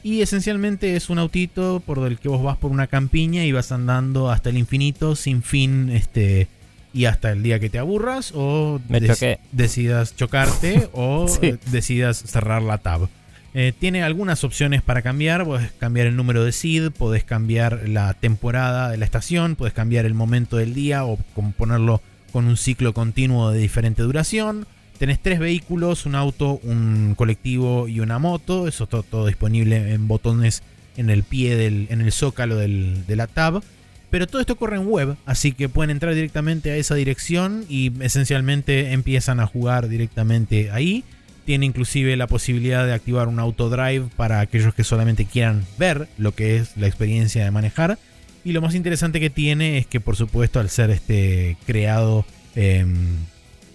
Y 0.03 0.23
esencialmente 0.23 0.95
es 0.95 1.11
un 1.11 1.19
autito 1.19 1.83
por 1.85 1.99
el 2.07 2.19
que 2.19 2.29
vos 2.29 2.43
vas 2.43 2.57
por 2.57 2.71
una 2.71 2.87
campiña 2.87 3.45
y 3.45 3.53
vas 3.53 3.73
andando 3.73 4.31
hasta 4.31 4.51
el 4.51 4.57
infinito 4.59 5.17
sin 5.17 5.43
fin 5.43 5.91
este 5.91 6.49
y 6.95 7.05
hasta 7.05 7.33
el 7.33 7.43
día 7.43 7.59
que 7.61 7.69
te 7.69 7.79
aburras 7.79 8.33
o 8.35 8.81
dec- 8.89 9.39
decidas 9.53 10.17
chocarte 10.17 10.89
o 10.93 11.27
Sí. 11.29 11.39
eh, 11.49 11.59
decidas 11.71 12.17
cerrar 12.19 12.63
la 12.63 12.79
tab. 12.79 13.09
Eh, 13.55 13.73
tiene 13.79 14.03
algunas 14.03 14.45
opciones 14.45 14.83
para 14.83 15.03
cambiar. 15.03 15.45
Podés 15.45 15.73
cambiar 15.73 16.07
el 16.07 16.17
número 16.17 16.45
de 16.45 16.53
seed, 16.53 16.91
podés 16.93 17.25
cambiar 17.25 17.89
la 17.89 18.15
temporada 18.15 18.91
de 18.91 18.97
la 18.99 19.05
estación, 19.05 19.57
podés 19.57 19.73
cambiar 19.75 20.05
el 20.07 20.15
momento 20.15 20.57
del 20.57 20.75
día 20.75 21.05
o 21.05 21.17
ponerlo 21.57 22.03
con 22.33 22.47
un 22.47 22.57
ciclo 22.57 22.93
continuo 22.93 23.51
de 23.51 23.59
diferente 23.61 24.03
duración. 24.03 24.67
Tenés 24.99 25.21
tres 25.21 25.39
vehículos, 25.39 26.07
un 26.07 26.15
auto, 26.15 26.61
un 26.63 27.15
colectivo 27.17 27.89
y 27.89 28.01
una 28.01 28.19
moto. 28.19 28.69
Eso 28.69 28.87
todo, 28.87 29.03
todo 29.03 29.27
disponible 29.27 29.93
en 29.93 30.09
botones 30.09 30.63
en 30.97 31.09
el 31.11 31.23
pie 31.23 31.57
del, 31.57 31.87
en 31.91 32.01
el 32.01 32.13
zócalo 32.13 32.57
del- 32.57 33.07
de 33.07 33.17
la 33.17 33.29
tab. 33.29 33.63
Pero 34.11 34.27
todo 34.27 34.41
esto 34.41 34.57
corre 34.57 34.77
en 34.77 34.87
web, 34.87 35.17
así 35.27 35.53
que 35.53 35.69
pueden 35.69 35.91
entrar 35.91 36.15
directamente 36.15 36.71
a 36.71 36.77
esa 36.77 36.95
dirección 36.95 37.65
y 37.69 37.93
esencialmente 38.03 38.93
empiezan 38.93 39.39
a 39.39 39.47
jugar 39.47 39.87
directamente 39.89 40.71
ahí. 40.71 41.05
Tiene 41.49 41.65
inclusive 41.65 42.15
la 42.19 42.27
posibilidad 42.27 42.85
de 42.85 42.93
activar 42.93 43.27
un 43.27 43.39
autodrive 43.39 44.05
para 44.19 44.41
aquellos 44.41 44.75
que 44.75 44.85
solamente 44.85 45.25
quieran 45.25 45.65
ver 45.79 46.07
lo 46.19 46.33
que 46.35 46.59
es 46.59 46.77
la 46.77 46.87
experiencia 46.87 47.43
de 47.43 47.51
manejar. 47.51 47.99
Y 48.45 48.53
lo 48.53 48.61
más 48.61 48.75
interesante 48.75 49.19
que 49.19 49.31
tiene 49.31 49.79
es 49.79 49.87
que, 49.87 49.99
por 49.99 50.15
supuesto, 50.15 50.61
al 50.61 50.69
ser 50.69 50.91
este 50.91 51.57
creado, 51.67 52.27
em, 52.55 53.17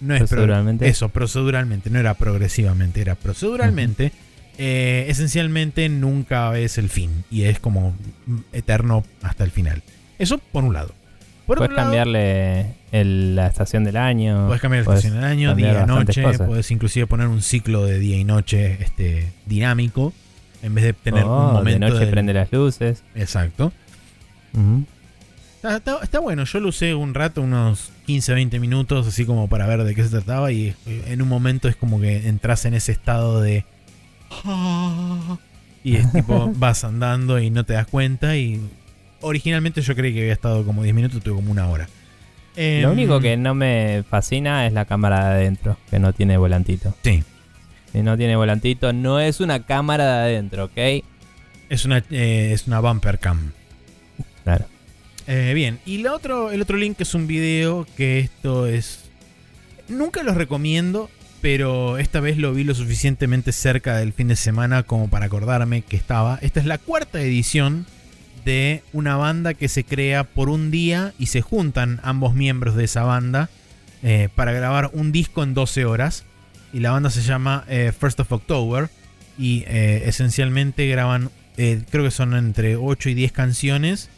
no 0.00 0.14
es 0.14 0.20
pro- 0.20 0.28
Proceduralmente. 0.28 0.86
eso, 0.88 1.08
proceduralmente, 1.08 1.90
no 1.90 1.98
era 1.98 2.14
progresivamente, 2.14 3.00
era 3.00 3.16
proceduralmente. 3.16 4.12
eh, 4.56 5.06
esencialmente 5.08 5.88
nunca 5.88 6.48
ves 6.50 6.78
el 6.78 6.88
fin 6.88 7.24
y 7.28 7.42
es 7.42 7.58
como 7.58 7.92
eterno 8.52 9.02
hasta 9.20 9.42
el 9.42 9.50
final. 9.50 9.82
Eso 10.20 10.38
por 10.38 10.62
un 10.62 10.74
lado. 10.74 10.94
Por 11.46 11.58
Puedes 11.58 11.74
cambiarle 11.74 12.74
el- 12.90 13.36
la 13.36 13.46
estación 13.48 13.84
del 13.84 13.96
año. 13.98 14.46
Puedes 14.46 14.62
cambiar 14.62 14.86
la 14.86 14.94
estación 14.94 15.14
del 15.20 15.24
año, 15.24 15.54
día, 15.54 15.84
noche. 15.86 16.22
cosas. 16.22 16.46
Puedes 16.46 16.70
inclusive 16.70 17.06
poner 17.06 17.26
un 17.28 17.42
ciclo 17.42 17.84
de 17.84 17.98
día 17.98 18.16
y 18.16 18.24
noche 18.24 18.78
este, 18.82 19.30
dinámico. 19.46 20.12
En 20.62 20.74
vez 20.74 20.84
de 20.84 20.92
tener 20.94 21.24
Oh, 21.24 21.48
un 21.48 21.52
momento. 21.54 21.70
de 21.70 21.78
noche 21.92 22.00
del- 22.04 22.10
prende 22.10 22.32
las 22.32 22.50
luces. 22.50 23.02
Exacto. 23.14 23.72
Está, 25.56 25.76
está- 25.76 25.98
está 26.02 26.18
bueno. 26.20 26.44
Yo 26.44 26.60
lo 26.60 26.68
usé 26.70 26.94
un 26.94 27.12
rato, 27.12 27.42
unos 27.42 27.90
15, 28.06 28.32
20 28.32 28.58
minutos, 28.60 29.06
así 29.06 29.26
como 29.26 29.48
para 29.48 29.66
ver 29.66 29.84
de 29.84 29.94
qué 29.94 30.02
se 30.02 30.08
trataba. 30.10 30.50
Y 30.52 30.74
eh, 30.86 31.04
en 31.08 31.20
un 31.20 31.28
momento 31.28 31.68
es 31.68 31.76
como 31.76 32.00
que 32.00 32.28
entras 32.28 32.64
en 32.64 32.72
ese 32.74 32.92
estado 32.92 33.42
de. 33.42 33.66
Y 35.82 35.96
es 35.96 36.10
tipo, 36.12 36.50
vas 36.56 36.84
andando 36.84 37.38
y 37.38 37.50
no 37.50 37.64
te 37.64 37.74
das 37.74 37.86
cuenta. 37.86 38.36
Y 38.36 38.60
originalmente 39.24 39.80
yo 39.82 39.94
creí 39.94 40.12
que 40.12 40.20
había 40.20 40.32
estado 40.32 40.64
como 40.64 40.82
10 40.82 40.94
minutos, 40.94 41.22
tuve 41.22 41.34
como 41.34 41.50
una 41.50 41.68
hora. 41.68 41.88
Lo 42.56 42.62
Em, 42.62 42.90
único 42.90 43.20
que 43.20 43.36
no 43.36 43.54
me 43.54 44.04
fascina 44.08 44.66
es 44.66 44.72
la 44.72 44.84
cámara 44.84 45.30
de 45.30 45.34
adentro, 45.34 45.76
que 45.90 45.98
no 45.98 46.12
tiene 46.12 46.36
volantito. 46.36 46.94
Sí. 47.02 47.24
Si 47.92 48.02
no 48.02 48.16
tiene 48.16 48.36
volantito, 48.36 48.92
no 48.92 49.20
es 49.20 49.40
una 49.40 49.64
cámara 49.64 50.04
de 50.04 50.34
adentro, 50.34 50.64
¿ok? 50.66 51.04
Es 51.68 51.84
una, 51.84 51.98
eh, 52.10 52.50
es 52.52 52.66
una 52.66 52.80
bumper 52.80 53.18
cam. 53.18 53.52
Claro. 54.44 54.66
Eh, 55.26 55.52
bien, 55.54 55.80
y 55.86 55.98
lo 55.98 56.14
otro, 56.14 56.52
el 56.52 56.60
otro 56.62 56.76
link 56.76 57.00
es 57.00 57.14
un 57.14 57.26
video 57.26 57.86
que 57.96 58.20
esto 58.20 58.66
es... 58.66 59.04
Nunca 59.88 60.22
los 60.22 60.36
recomiendo, 60.36 61.10
pero 61.40 61.98
esta 61.98 62.20
vez 62.20 62.36
lo 62.38 62.52
vi 62.52 62.64
lo 62.64 62.74
suficientemente 62.74 63.52
cerca 63.52 63.96
del 63.96 64.12
fin 64.12 64.28
de 64.28 64.36
semana 64.36 64.82
como 64.82 65.08
para 65.08 65.26
acordarme 65.26 65.82
que 65.82 65.96
estaba. 65.96 66.38
Esta 66.42 66.60
es 66.60 66.66
la 66.66 66.78
cuarta 66.78 67.20
edición 67.20 67.86
de 68.44 68.82
una 68.92 69.16
banda 69.16 69.54
que 69.54 69.68
se 69.68 69.84
crea 69.84 70.24
por 70.24 70.48
un 70.48 70.70
día 70.70 71.12
y 71.18 71.26
se 71.26 71.40
juntan 71.40 72.00
ambos 72.02 72.34
miembros 72.34 72.74
de 72.76 72.84
esa 72.84 73.02
banda 73.04 73.48
eh, 74.02 74.28
para 74.34 74.52
grabar 74.52 74.90
un 74.92 75.12
disco 75.12 75.42
en 75.42 75.54
12 75.54 75.84
horas. 75.84 76.24
Y 76.72 76.80
la 76.80 76.90
banda 76.90 77.10
se 77.10 77.22
llama 77.22 77.64
eh, 77.68 77.92
First 77.98 78.20
of 78.20 78.32
October 78.32 78.90
y 79.38 79.64
eh, 79.66 80.02
esencialmente 80.06 80.86
graban, 80.88 81.30
creo 81.56 82.04
que 82.04 82.10
son 82.10 82.34
entre 82.34 82.76
8 82.76 83.10
y 83.10 83.14
10 83.14 83.32
canciones. 83.32 84.10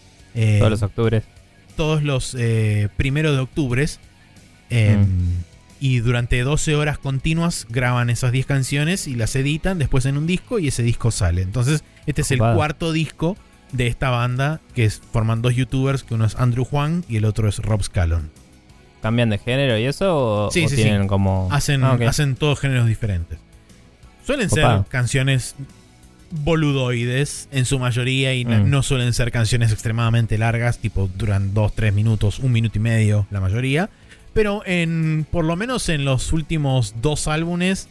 Todos 0.59 0.71
los 0.71 0.83
octubres. 0.83 1.25
todos 1.77 2.03
los 2.03 2.37
primeros 2.97 3.35
de 3.37 3.41
octubre. 3.43 3.87
eh, 4.71 4.99
Y 5.79 5.99
durante 5.99 6.41
12 6.41 6.75
horas 6.75 6.99
continuas 6.99 7.67
graban 7.69 8.09
esas 8.09 8.33
10 8.33 8.47
canciones 8.47 9.07
y 9.07 9.15
las 9.15 9.37
editan 9.37 9.79
después 9.79 10.07
en 10.07 10.17
un 10.17 10.27
disco 10.27 10.59
y 10.59 10.69
ese 10.69 10.83
disco 10.83 11.11
sale. 11.11 11.43
Entonces, 11.43 11.85
este 12.07 12.23
es 12.23 12.31
el 12.31 12.39
cuarto 12.55 12.93
disco 12.93 13.37
de 13.73 13.87
esta 13.87 14.11
banda 14.11 14.61
que 14.75 14.85
es, 14.85 15.01
forman 15.13 15.43
dos 15.43 15.55
youtubers, 15.55 16.03
que 16.05 16.15
uno 16.15 16.25
es 16.25 16.37
Andrew 16.37 16.65
Juan 16.65 17.05
y 17.09 17.17
el 17.17 17.25
otro 17.25 17.49
es 17.49 17.59
Rob 17.59 17.83
Scallon. 17.83 18.31
¿Cambian 19.03 19.31
de 19.31 19.39
género 19.39 19.79
y 19.79 19.85
eso? 19.85 20.47
¿O, 20.47 20.51
Sí, 20.51 20.65
o 20.65 20.69
sí, 20.69 20.77
tienen 20.77 21.07
como.? 21.07 21.49
Hacen, 21.53 21.85
Ah, 21.85 21.99
hacen 22.09 22.35
todos 22.37 22.59
géneros 22.61 22.87
diferentes. 22.87 23.39
Suelen 24.25 24.51
ser 24.51 24.67
canciones 24.89 25.55
boludoides 26.31 27.49
en 27.53 27.65
su 27.67 27.79
mayoría 27.79 28.35
y 28.35 28.45
no- 28.45 28.59
Mm. 28.65 28.71
no 28.71 28.83
suelen 28.83 29.13
ser 29.13 29.31
canciones 29.31 29.73
extremadamente 29.73 30.39
largas, 30.39 30.79
tipo 30.79 31.09
duran 31.17 31.55
2, 31.55 31.75
3 31.75 31.93
minutos, 31.95 32.39
un 32.41 32.53
minuto 32.53 32.79
y 32.79 32.81
medio 32.81 33.27
la 33.31 33.41
mayoría. 33.41 33.91
Pero 34.33 34.63
en 34.67 35.27
por 35.31 35.45
lo 35.45 35.57
menos 35.57 35.89
en 35.89 36.05
los 36.05 36.33
últimos 36.33 36.95
dos 37.01 37.29
álbumes, 37.29 37.89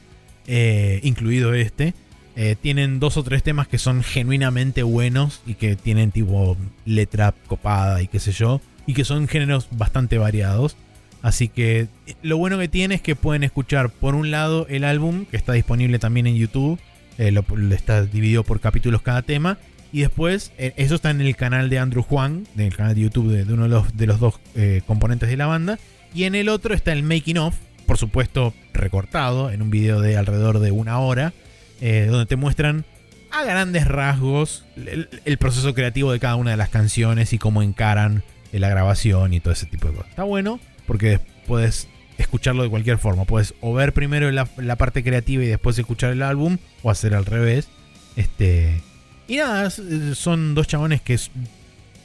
eh, 0.47 0.99
incluido 1.03 1.53
este, 1.53 1.93
eh, 2.35 2.57
tienen 2.61 2.99
dos 2.99 3.15
o 3.15 3.23
tres 3.23 3.43
temas 3.43 3.67
que 3.67 3.77
son 3.77 4.03
genuinamente 4.03 4.83
buenos 4.83 5.41
y 5.45 5.53
que 5.53 5.77
tienen 5.77 6.11
tipo 6.11 6.57
letra 6.85 7.33
copada 7.47 8.01
y 8.01 8.07
qué 8.07 8.19
sé 8.19 8.33
yo, 8.33 8.59
y 8.85 8.93
que 8.93 9.05
son 9.05 9.27
géneros 9.27 9.69
bastante 9.71 10.17
variados. 10.17 10.75
Así 11.21 11.47
que 11.47 11.87
eh, 12.07 12.15
lo 12.21 12.37
bueno 12.37 12.57
que 12.59 12.67
tiene 12.67 12.95
es 12.95 13.01
que 13.01 13.15
pueden 13.15 13.43
escuchar 13.43 13.89
por 13.89 14.15
un 14.15 14.31
lado 14.31 14.67
el 14.69 14.83
álbum, 14.83 15.25
que 15.25 15.37
está 15.37 15.53
disponible 15.53 15.97
también 15.97 16.27
en 16.27 16.35
YouTube, 16.35 16.79
eh, 17.17 17.31
lo, 17.31 17.45
está 17.73 18.03
dividido 18.03 18.43
por 18.43 18.59
capítulos 18.59 19.01
cada 19.01 19.21
tema, 19.21 19.57
y 19.93 20.01
después 20.01 20.51
eso 20.57 20.95
está 20.95 21.11
en 21.11 21.21
el 21.21 21.37
canal 21.37 21.69
de 21.69 21.79
Andrew 21.79 22.03
Juan, 22.03 22.45
del 22.55 22.75
canal 22.75 22.95
de 22.95 23.01
YouTube 23.01 23.31
de, 23.31 23.45
de 23.45 23.53
uno 23.53 23.63
de 23.63 23.69
los, 23.69 23.95
de 23.95 24.07
los 24.07 24.19
dos 24.19 24.41
componentes 24.85 25.29
de 25.29 25.37
la 25.37 25.45
banda, 25.45 25.79
y 26.13 26.25
en 26.25 26.35
el 26.35 26.49
otro 26.49 26.73
está 26.73 26.91
el 26.91 27.01
making 27.03 27.37
of, 27.37 27.55
por 27.85 27.97
supuesto 27.97 28.53
recortado 28.73 29.51
en 29.51 29.61
un 29.61 29.69
video 29.69 30.01
de 30.01 30.17
alrededor 30.17 30.59
de 30.59 30.71
una 30.71 30.99
hora, 30.99 31.33
eh, 31.81 32.07
donde 32.09 32.25
te 32.25 32.35
muestran 32.35 32.85
a 33.31 33.43
grandes 33.43 33.87
rasgos 33.87 34.65
el, 34.77 35.09
el 35.25 35.37
proceso 35.37 35.73
creativo 35.73 36.11
de 36.11 36.19
cada 36.19 36.35
una 36.35 36.51
de 36.51 36.57
las 36.57 36.69
canciones 36.69 37.33
y 37.33 37.37
cómo 37.37 37.61
encaran 37.61 38.23
eh, 38.51 38.59
la 38.59 38.69
grabación 38.69 39.33
y 39.33 39.39
todo 39.39 39.53
ese 39.53 39.65
tipo 39.65 39.87
de 39.87 39.95
cosas. 39.95 40.09
Está 40.09 40.23
bueno 40.23 40.59
porque 40.87 41.19
puedes 41.47 41.87
escucharlo 42.17 42.63
de 42.63 42.69
cualquier 42.69 42.97
forma. 42.97 43.25
Puedes 43.25 43.53
o 43.61 43.73
ver 43.73 43.93
primero 43.93 44.31
la, 44.31 44.47
la 44.57 44.75
parte 44.77 45.03
creativa 45.03 45.43
y 45.43 45.47
después 45.47 45.77
escuchar 45.77 46.11
el 46.11 46.21
álbum 46.21 46.57
o 46.83 46.91
hacer 46.91 47.13
al 47.13 47.25
revés. 47.25 47.67
Este 48.15 48.81
y 49.27 49.37
nada, 49.37 49.69
son 49.69 50.53
dos 50.53 50.67
chabones 50.67 51.01
que 51.01 51.19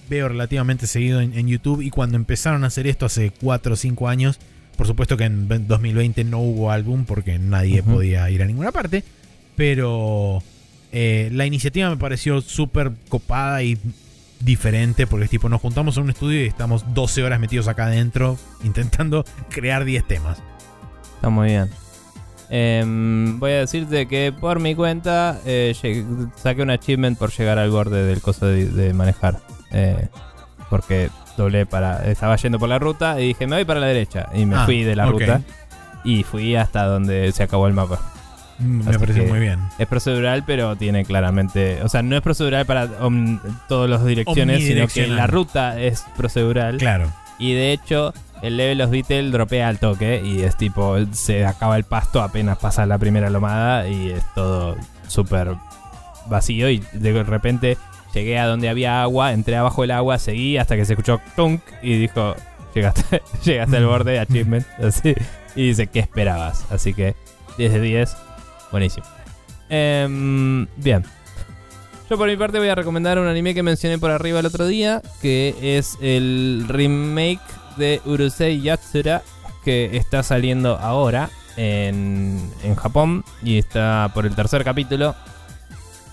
veo 0.09 0.29
relativamente 0.29 0.87
seguido 0.87 1.21
en, 1.21 1.37
en 1.39 1.49
YouTube 1.49 1.83
y 1.83 1.91
cuando 1.91 2.17
empezaron 2.17 2.65
a 2.65 2.69
hacer 2.69 2.87
esto 2.87 3.07
hace 3.07 3.31
4 3.31 3.75
o 3.75 3.77
5 3.77 4.09
años, 4.09 4.39
por 4.77 4.87
supuesto 4.87 5.17
que 5.17 5.25
en 5.25 5.47
2020 5.69 6.25
no 6.25 6.41
hubo 6.41 6.71
álbum 6.71 7.05
porque 7.05 7.39
nadie 7.39 7.83
podía 7.83 8.29
ir 8.31 8.43
a 8.43 8.47
ninguna 8.47 8.73
parte, 8.73 9.05
pero 9.61 10.43
eh, 10.91 11.29
la 11.35 11.45
iniciativa 11.45 11.91
me 11.91 11.99
pareció 11.99 12.41
súper 12.41 12.93
copada 13.11 13.63
y 13.63 13.77
diferente 14.41 15.07
porque 15.07 15.27
es 15.27 15.31
tipo 15.31 15.51
nos 15.51 15.61
juntamos 15.61 15.99
en 15.99 16.05
un 16.05 16.09
estudio 16.09 16.43
y 16.43 16.47
estamos 16.47 16.95
12 16.95 17.23
horas 17.23 17.39
metidos 17.39 17.69
acá 17.69 17.85
adentro 17.85 18.39
intentando 18.65 19.23
crear 19.51 19.85
10 19.85 20.09
temas. 20.09 20.39
Está 21.17 21.29
muy 21.29 21.49
bien. 21.49 21.69
Em, 22.49 23.39
voy 23.39 23.51
a 23.51 23.59
decirte 23.59 24.09
que 24.09 24.33
por 24.33 24.61
mi 24.61 24.75
cuenta 24.75 25.39
eh, 25.45 25.75
saqué 26.37 26.63
un 26.63 26.71
achievement 26.71 27.19
por 27.19 27.31
llegar 27.31 27.59
al 27.59 27.71
borde 27.71 28.03
del 28.07 28.23
coso 28.23 28.47
de, 28.47 28.65
de 28.65 28.95
manejar. 28.95 29.41
Eh, 29.73 30.09
porque 30.71 31.11
doblé 31.37 31.67
para. 31.67 32.11
Estaba 32.11 32.35
yendo 32.37 32.59
por 32.59 32.71
la 32.71 32.79
ruta 32.79 33.21
y 33.21 33.27
dije, 33.27 33.47
me 33.47 33.57
voy 33.57 33.67
para 33.67 33.81
la 33.81 33.89
derecha. 33.89 34.31
Y 34.33 34.47
me 34.47 34.57
Ah, 34.57 34.65
fui 34.65 34.85
de 34.85 34.97
la 34.97 35.05
ruta. 35.05 35.43
Y 36.03 36.23
fui 36.23 36.57
hasta 36.57 36.87
donde 36.87 37.31
se 37.33 37.43
acabó 37.43 37.67
el 37.67 37.75
mapa. 37.75 38.01
Mm, 38.61 38.85
Me 38.85 38.91
Así 38.91 38.99
pareció 38.99 39.25
que- 39.25 39.31
muy 39.31 39.41
bien. 39.41 39.59
Es 39.79 39.87
procedural, 39.87 40.45
pero 40.47 40.77
tiene 40.77 41.05
claramente. 41.05 41.83
O 41.83 41.89
sea, 41.89 42.03
no 42.03 42.15
es 42.17 42.23
procedural 42.23 42.67
para 42.67 42.89
todas 43.69 43.91
las 43.91 44.05
direcciones, 44.05 44.65
sino 44.65 44.87
que 44.87 45.07
la 45.07 45.27
ruta 45.27 45.81
es 45.81 46.05
procedural. 46.17 46.77
Claro. 46.79 47.11
Y 47.39 47.55
de 47.55 47.73
hecho, 47.73 48.13
el 48.43 48.57
level 48.59 48.83
of 48.83 48.91
detail 48.91 49.33
dropea 49.33 49.69
al 49.69 49.79
toque 49.79 50.21
y 50.25 50.43
es 50.43 50.57
tipo, 50.57 50.97
se 51.13 51.47
acaba 51.47 51.77
el 51.77 51.85
pasto 51.85 52.23
apenas 52.23 52.59
pasa 52.59 52.85
la 52.87 52.99
primera 52.99 53.31
lomada 53.31 53.89
y 53.89 54.11
es 54.11 54.23
todo 54.35 54.77
súper 55.09 55.55
vacío 56.29 56.69
y 56.71 56.83
de 56.93 57.23
repente 57.23 57.79
llegué 58.15 58.39
a 58.39 58.47
donde 58.47 58.69
había 58.69 59.03
agua, 59.03 59.33
entré 59.33 59.57
abajo 59.57 59.83
del 59.83 59.93
agua, 59.93 60.19
seguí 60.19 60.59
hasta 60.59 60.77
que 60.77 60.85
se 60.85 60.93
escuchó 60.93 61.21
tunk 61.37 61.61
y 61.83 61.97
dijo, 61.99 62.35
llegaste, 62.75 63.23
llegaste 63.45 63.77
al 63.79 63.87
borde, 63.87 64.19
achievement, 64.19 64.67
así, 64.83 65.15
y 65.57 65.69
dice, 65.69 65.87
¿qué 65.87 66.01
esperabas? 66.01 66.67
Así 66.71 66.93
que 66.93 67.15
10 67.57 67.73
de 67.73 67.81
10, 67.81 68.17
buenísimo. 68.71 69.07
Em, 69.69 70.67
bien. 70.77 71.05
Yo 72.09 72.19
por 72.19 72.29
mi 72.29 72.37
parte 72.37 72.59
voy 72.59 72.69
a 72.69 72.75
recomendar 72.75 73.19
un 73.19 73.29
anime 73.29 73.55
que 73.55 73.63
mencioné 73.63 73.99
por 73.99 74.11
arriba 74.11 74.41
el 74.41 74.47
otro 74.47 74.67
día, 74.67 75.01
que 75.23 75.79
es 75.79 75.97
el 76.01 76.65
remake 76.69 77.41
de 77.77 78.01
Urusei 78.05 78.61
Yatsura, 78.61 79.23
que 79.65 79.97
está 79.97 80.23
saliendo 80.25 80.77
ahora 80.79 81.31
en, 81.57 82.51
en 82.65 82.75
Japón 82.75 83.25
y 83.45 83.59
está 83.59 84.11
por 84.13 84.27
el 84.27 84.35
tercer 84.35 84.65
capítulo. 84.65 85.15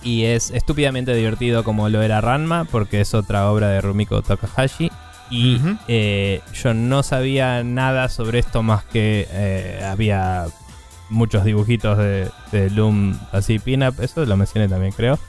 Y 0.04 0.26
es 0.26 0.52
estúpidamente 0.52 1.16
divertido 1.16 1.64
como 1.64 1.90
lo 1.90 2.04
era 2.04 2.22
Ranma, 2.22 2.66
porque 2.66 3.02
es 3.02 3.14
otra 3.16 3.50
obra 3.50 3.70
de 3.70 3.82
Rumiko 3.82 4.22
Takahashi. 4.22 4.92
Y 5.30 5.60
eh, 5.88 6.42
yo 6.54 6.74
no 6.74 7.04
sabía 7.04 7.64
nada 7.64 8.08
sobre 8.08 8.40
esto 8.40 8.64
más 8.64 8.86
que 8.86 9.28
eh, 9.30 9.84
había 9.84 10.46
muchos 11.10 11.44
dibujitos 11.44 11.98
de, 11.98 12.30
de 12.52 12.70
Loom 12.70 13.18
así 13.32 13.60
pin-up, 13.60 13.96
eso 14.02 14.26
lo 14.26 14.38
mencioné 14.38 14.68
también 14.68 14.92
creo. 14.92 15.20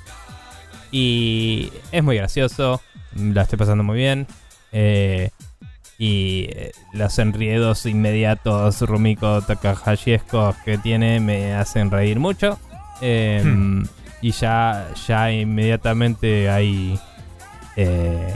Y 0.90 1.70
es 1.92 2.02
muy 2.02 2.16
gracioso, 2.16 2.81
la 3.15 3.42
estoy 3.42 3.58
pasando 3.58 3.84
muy 3.84 3.97
bien. 3.97 4.26
Eh, 4.73 5.31
y 5.98 6.47
eh, 6.50 6.73
los 6.92 7.18
enriedos 7.18 7.84
inmediatos 7.86 8.81
Rumiko 8.82 9.42
Takahashiescos 9.42 10.57
que 10.65 10.78
tiene 10.78 11.20
me 11.20 11.55
hacen 11.55 11.90
reír 11.90 12.18
mucho. 12.18 12.58
Eh, 13.00 13.42
Hmm. 13.44 13.84
Y 14.20 14.32
ya, 14.32 14.89
ya 15.07 15.31
inmediatamente 15.31 16.50
hay... 16.50 16.98
eh, 17.76 18.34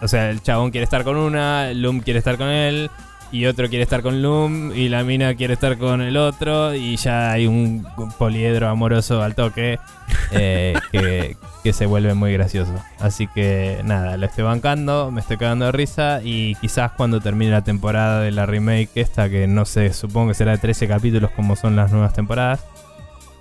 o 0.00 0.06
sea, 0.08 0.30
el 0.30 0.40
chabón 0.42 0.70
quiere 0.70 0.84
estar 0.84 1.02
con 1.02 1.16
una, 1.16 1.72
Loom 1.74 2.00
quiere 2.00 2.18
estar 2.20 2.36
con 2.38 2.48
él, 2.48 2.90
y 3.32 3.46
otro 3.46 3.68
quiere 3.68 3.82
estar 3.84 4.02
con 4.02 4.22
Loom, 4.22 4.72
y 4.74 4.88
la 4.88 5.04
mina 5.04 5.34
quiere 5.34 5.54
estar 5.54 5.78
con 5.78 6.00
el 6.00 6.16
otro, 6.16 6.74
y 6.74 6.96
ya 6.96 7.30
hay 7.32 7.46
un 7.46 7.86
poliedro 8.18 8.68
amoroso 8.68 9.22
al 9.22 9.34
toque 9.34 9.78
eh, 10.32 10.74
que, 10.90 11.36
que 11.62 11.72
se 11.72 11.86
vuelve 11.86 12.14
muy 12.14 12.32
gracioso. 12.32 12.74
Así 12.98 13.26
que 13.28 13.80
nada, 13.84 14.16
lo 14.16 14.26
estoy 14.26 14.44
bancando, 14.44 15.10
me 15.10 15.20
estoy 15.20 15.36
cagando 15.36 15.66
de 15.66 15.72
risa, 15.72 16.20
y 16.22 16.54
quizás 16.56 16.92
cuando 16.92 17.20
termine 17.20 17.52
la 17.52 17.62
temporada 17.62 18.20
de 18.20 18.32
la 18.32 18.46
remake 18.46 18.90
esta, 18.96 19.28
que 19.28 19.46
no 19.46 19.64
sé, 19.64 19.92
supongo 19.92 20.28
que 20.28 20.34
será 20.34 20.52
de 20.52 20.58
13 20.58 20.88
capítulos 20.88 21.30
como 21.32 21.56
son 21.56 21.76
las 21.76 21.92
nuevas 21.92 22.12
temporadas, 22.12 22.64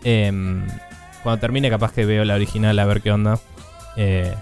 em, 0.04 0.66
cuando 1.24 1.40
termine 1.42 1.70
capaz 1.70 1.92
que 1.92 2.06
veo 2.06 2.24
la 2.26 2.36
original 2.36 2.78
a 2.80 2.86
ver 2.86 3.02
qué 3.02 3.12
onda. 3.12 3.40
eh, 3.98 4.34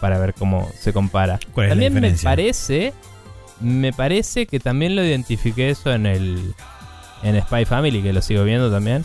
para 0.00 0.18
ver 0.18 0.34
cómo 0.34 0.70
se 0.78 0.92
compara. 0.92 1.40
¿Cuál 1.52 1.66
es 1.66 1.76
la 1.76 1.82
también 1.84 2.12
me 2.12 2.18
parece, 2.22 2.92
me 3.60 3.92
parece 3.92 4.46
que 4.46 4.60
también 4.60 4.94
lo 4.96 5.04
identifiqué 5.04 5.70
eso 5.70 5.92
en 5.92 6.06
el 6.06 6.54
en 7.22 7.40
Spy 7.42 7.64
Family, 7.64 8.02
que 8.02 8.12
lo 8.12 8.22
sigo 8.22 8.44
viendo 8.44 8.70
también, 8.70 9.04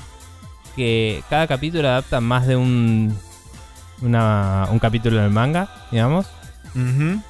que 0.76 1.24
cada 1.30 1.48
capítulo 1.48 1.88
adapta 1.88 2.22
más 2.22 2.46
de 2.48 2.56
un 2.56 3.18
una- 4.02 4.68
un 4.72 4.80
capítulo 4.80 5.22
del 5.22 5.32
manga, 5.32 5.70
digamos. 5.92 6.28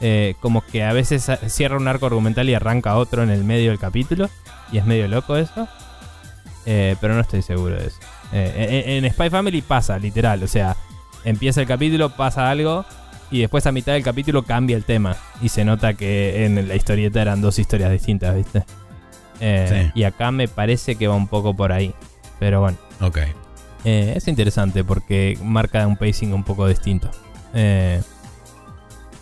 Eh, 0.02 0.36
como 0.40 0.62
que 0.66 0.84
a 0.84 0.94
veces 0.94 1.30
cierra 1.48 1.78
un 1.78 1.88
arco 1.88 2.06
argumental 2.08 2.50
y 2.50 2.56
arranca 2.56 2.96
otro 2.96 3.22
en 3.24 3.30
el 3.30 3.44
medio 3.44 3.70
del 3.70 3.80
capítulo. 3.80 4.30
Y 4.72 4.78
es 4.80 4.86
medio 4.86 5.08
loco 5.08 5.36
eso. 5.38 5.68
Eh, 6.66 6.96
pero 7.02 7.14
no 7.14 7.20
estoy 7.22 7.42
seguro 7.42 7.76
de 7.76 7.88
eso. 7.88 7.98
Eh, 8.32 8.84
en, 8.88 9.04
en 9.06 9.12
Spy 9.12 9.30
Family 9.30 9.62
pasa, 9.62 10.00
literal. 10.00 10.42
O 10.44 10.48
sea, 10.48 10.76
empieza 11.26 11.62
el 11.62 11.68
capítulo, 11.68 12.10
pasa 12.16 12.50
algo. 12.50 12.86
Y 13.32 13.40
después 13.42 13.66
a 13.66 13.72
mitad 13.72 13.94
del 13.94 14.04
capítulo 14.04 14.44
cambia 14.44 14.76
el 14.78 14.84
tema. 14.84 15.16
Y 15.42 15.50
se 15.50 15.66
nota 15.66 15.94
que 15.96 16.46
en 16.46 16.68
la 16.68 16.76
historieta 16.76 17.22
eran 17.22 17.42
dos 17.42 17.58
historias 17.60 17.92
distintas, 17.92 18.36
¿viste? 18.36 18.64
Eh, 19.40 19.90
Sí. 19.94 20.00
Y 20.02 20.04
acá 20.04 20.32
me 20.32 20.48
parece 20.48 20.96
que 20.96 21.08
va 21.08 21.16
un 21.16 21.28
poco 21.28 21.56
por 21.56 21.72
ahí. 21.72 21.94
Pero 22.40 22.62
bueno. 22.62 22.78
Ok. 23.02 23.20
Eh, 23.86 24.14
es 24.16 24.28
interesante 24.28 24.84
porque 24.84 25.38
marca 25.44 25.86
un 25.88 25.98
pacing 25.98 26.32
un 26.34 26.44
poco 26.44 26.68
distinto. 26.68 27.10
Eh, 27.54 28.02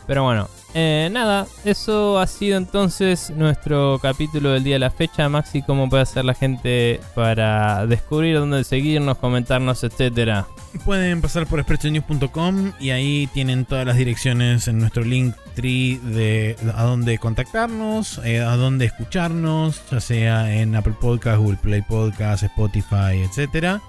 pero 0.07 0.23
bueno, 0.23 0.47
eh, 0.73 1.09
nada, 1.11 1.47
eso 1.65 2.19
ha 2.19 2.27
sido 2.27 2.57
entonces 2.57 3.29
nuestro 3.31 3.99
capítulo 4.01 4.51
del 4.51 4.63
día 4.63 4.75
de 4.75 4.79
la 4.79 4.91
fecha. 4.91 5.27
Maxi, 5.27 5.61
¿cómo 5.61 5.89
puede 5.89 6.03
hacer 6.03 6.23
la 6.23 6.33
gente 6.33 6.99
para 7.13 7.85
descubrir 7.85 8.37
dónde 8.37 8.63
seguirnos, 8.63 9.17
comentarnos, 9.17 9.83
etcétera? 9.83 10.47
Pueden 10.85 11.21
pasar 11.21 11.47
por 11.47 11.59
expressionews.com 11.59 12.71
y 12.79 12.91
ahí 12.91 13.27
tienen 13.33 13.65
todas 13.65 13.85
las 13.85 13.97
direcciones 13.97 14.69
en 14.69 14.79
nuestro 14.79 15.03
link 15.03 15.35
tree 15.55 15.99
de 16.01 16.55
a 16.75 16.83
dónde 16.83 17.17
contactarnos, 17.17 18.21
eh, 18.23 18.39
a 18.39 18.55
dónde 18.55 18.85
escucharnos, 18.85 19.81
ya 19.91 19.99
sea 19.99 20.55
en 20.55 20.73
Apple 20.75 20.95
Podcast, 20.99 21.39
Google 21.39 21.57
Play 21.61 21.81
Podcast, 21.81 22.43
Spotify, 22.43 23.21
etcétera. 23.27 23.81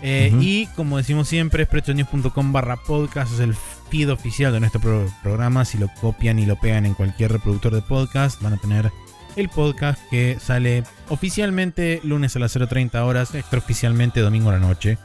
Eh. 0.00 0.32
Y 0.40 0.66
como 0.68 0.96
decimos 0.96 1.28
siempre, 1.28 1.62
expressionews.com 1.62 2.52
barra 2.52 2.76
podcast 2.76 3.34
es 3.34 3.40
el 3.40 3.54
feed 3.92 4.10
oficial 4.10 4.52
de 4.54 4.60
nuestro 4.60 4.80
pro- 4.80 5.06
programa. 5.22 5.66
Si 5.66 5.76
lo 5.76 5.88
copian 6.00 6.38
y 6.38 6.46
lo 6.46 6.56
pegan 6.58 6.86
en 6.86 6.94
cualquier 6.94 7.30
reproductor 7.30 7.74
de 7.74 7.82
podcast, 7.82 8.40
van 8.40 8.54
a 8.54 8.56
tener 8.56 8.90
el 9.36 9.50
podcast 9.50 10.00
que 10.10 10.38
sale 10.40 10.82
oficialmente 11.10 12.00
lunes 12.02 12.34
a 12.34 12.38
las 12.38 12.56
0.30 12.56 12.94
horas, 13.04 13.34
extraoficialmente 13.34 14.20
domingo 14.20 14.48
a 14.48 14.54
la 14.54 14.58
noche. 14.60 14.96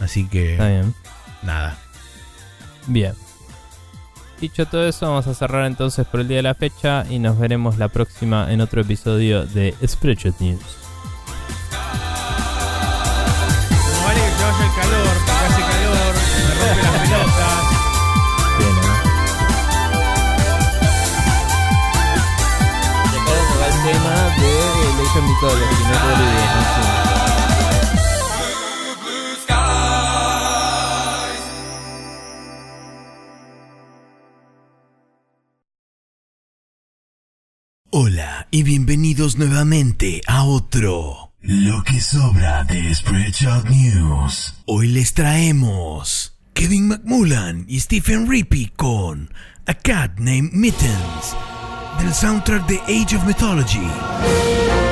Así 0.00 0.26
que 0.26 0.56
bien. 0.56 0.92
nada. 1.44 1.78
Bien. 2.88 3.12
Dicho 4.40 4.66
todo 4.66 4.86
eso, 4.88 5.06
vamos 5.08 5.28
a 5.28 5.34
cerrar 5.34 5.64
entonces 5.66 6.04
por 6.06 6.18
el 6.20 6.26
día 6.26 6.38
de 6.38 6.42
la 6.42 6.54
fecha 6.56 7.06
y 7.08 7.20
nos 7.20 7.38
veremos 7.38 7.78
la 7.78 7.86
próxima 7.88 8.52
en 8.52 8.60
otro 8.60 8.80
episodio 8.80 9.46
de 9.46 9.74
Spreadshot 9.86 10.40
News. 10.40 10.60
No 13.80 14.04
vale 14.04 14.20
que 14.20 14.30
se 14.36 14.42
vaya 14.44 14.64
el 14.66 14.74
calor, 14.80 15.06
porque 15.24 15.44
hace 15.46 15.62
calor, 15.62 16.14
me 16.48 16.54
rompe 16.60 16.82
las 16.82 16.92
pelotas. 17.08 17.33
Hola 37.90 38.48
y 38.50 38.64
bienvenidos 38.64 39.38
nuevamente 39.38 40.20
a 40.26 40.42
otro 40.42 41.32
Lo 41.40 41.84
que 41.84 42.00
sobra 42.00 42.64
de 42.64 42.92
Spreadshot 42.92 43.68
News. 43.68 44.54
Hoy 44.66 44.88
les 44.88 45.14
traemos 45.14 46.36
Kevin 46.54 46.88
McMullan 46.88 47.66
y 47.68 47.78
Stephen 47.78 48.28
Rippey 48.28 48.72
con 48.74 49.32
A 49.66 49.74
Cat 49.74 50.18
Named 50.18 50.50
Mittens 50.54 51.36
del 52.00 52.12
soundtrack 52.12 52.66
de 52.66 52.80
Age 52.88 53.16
of 53.16 53.24
Mythology. 53.24 54.83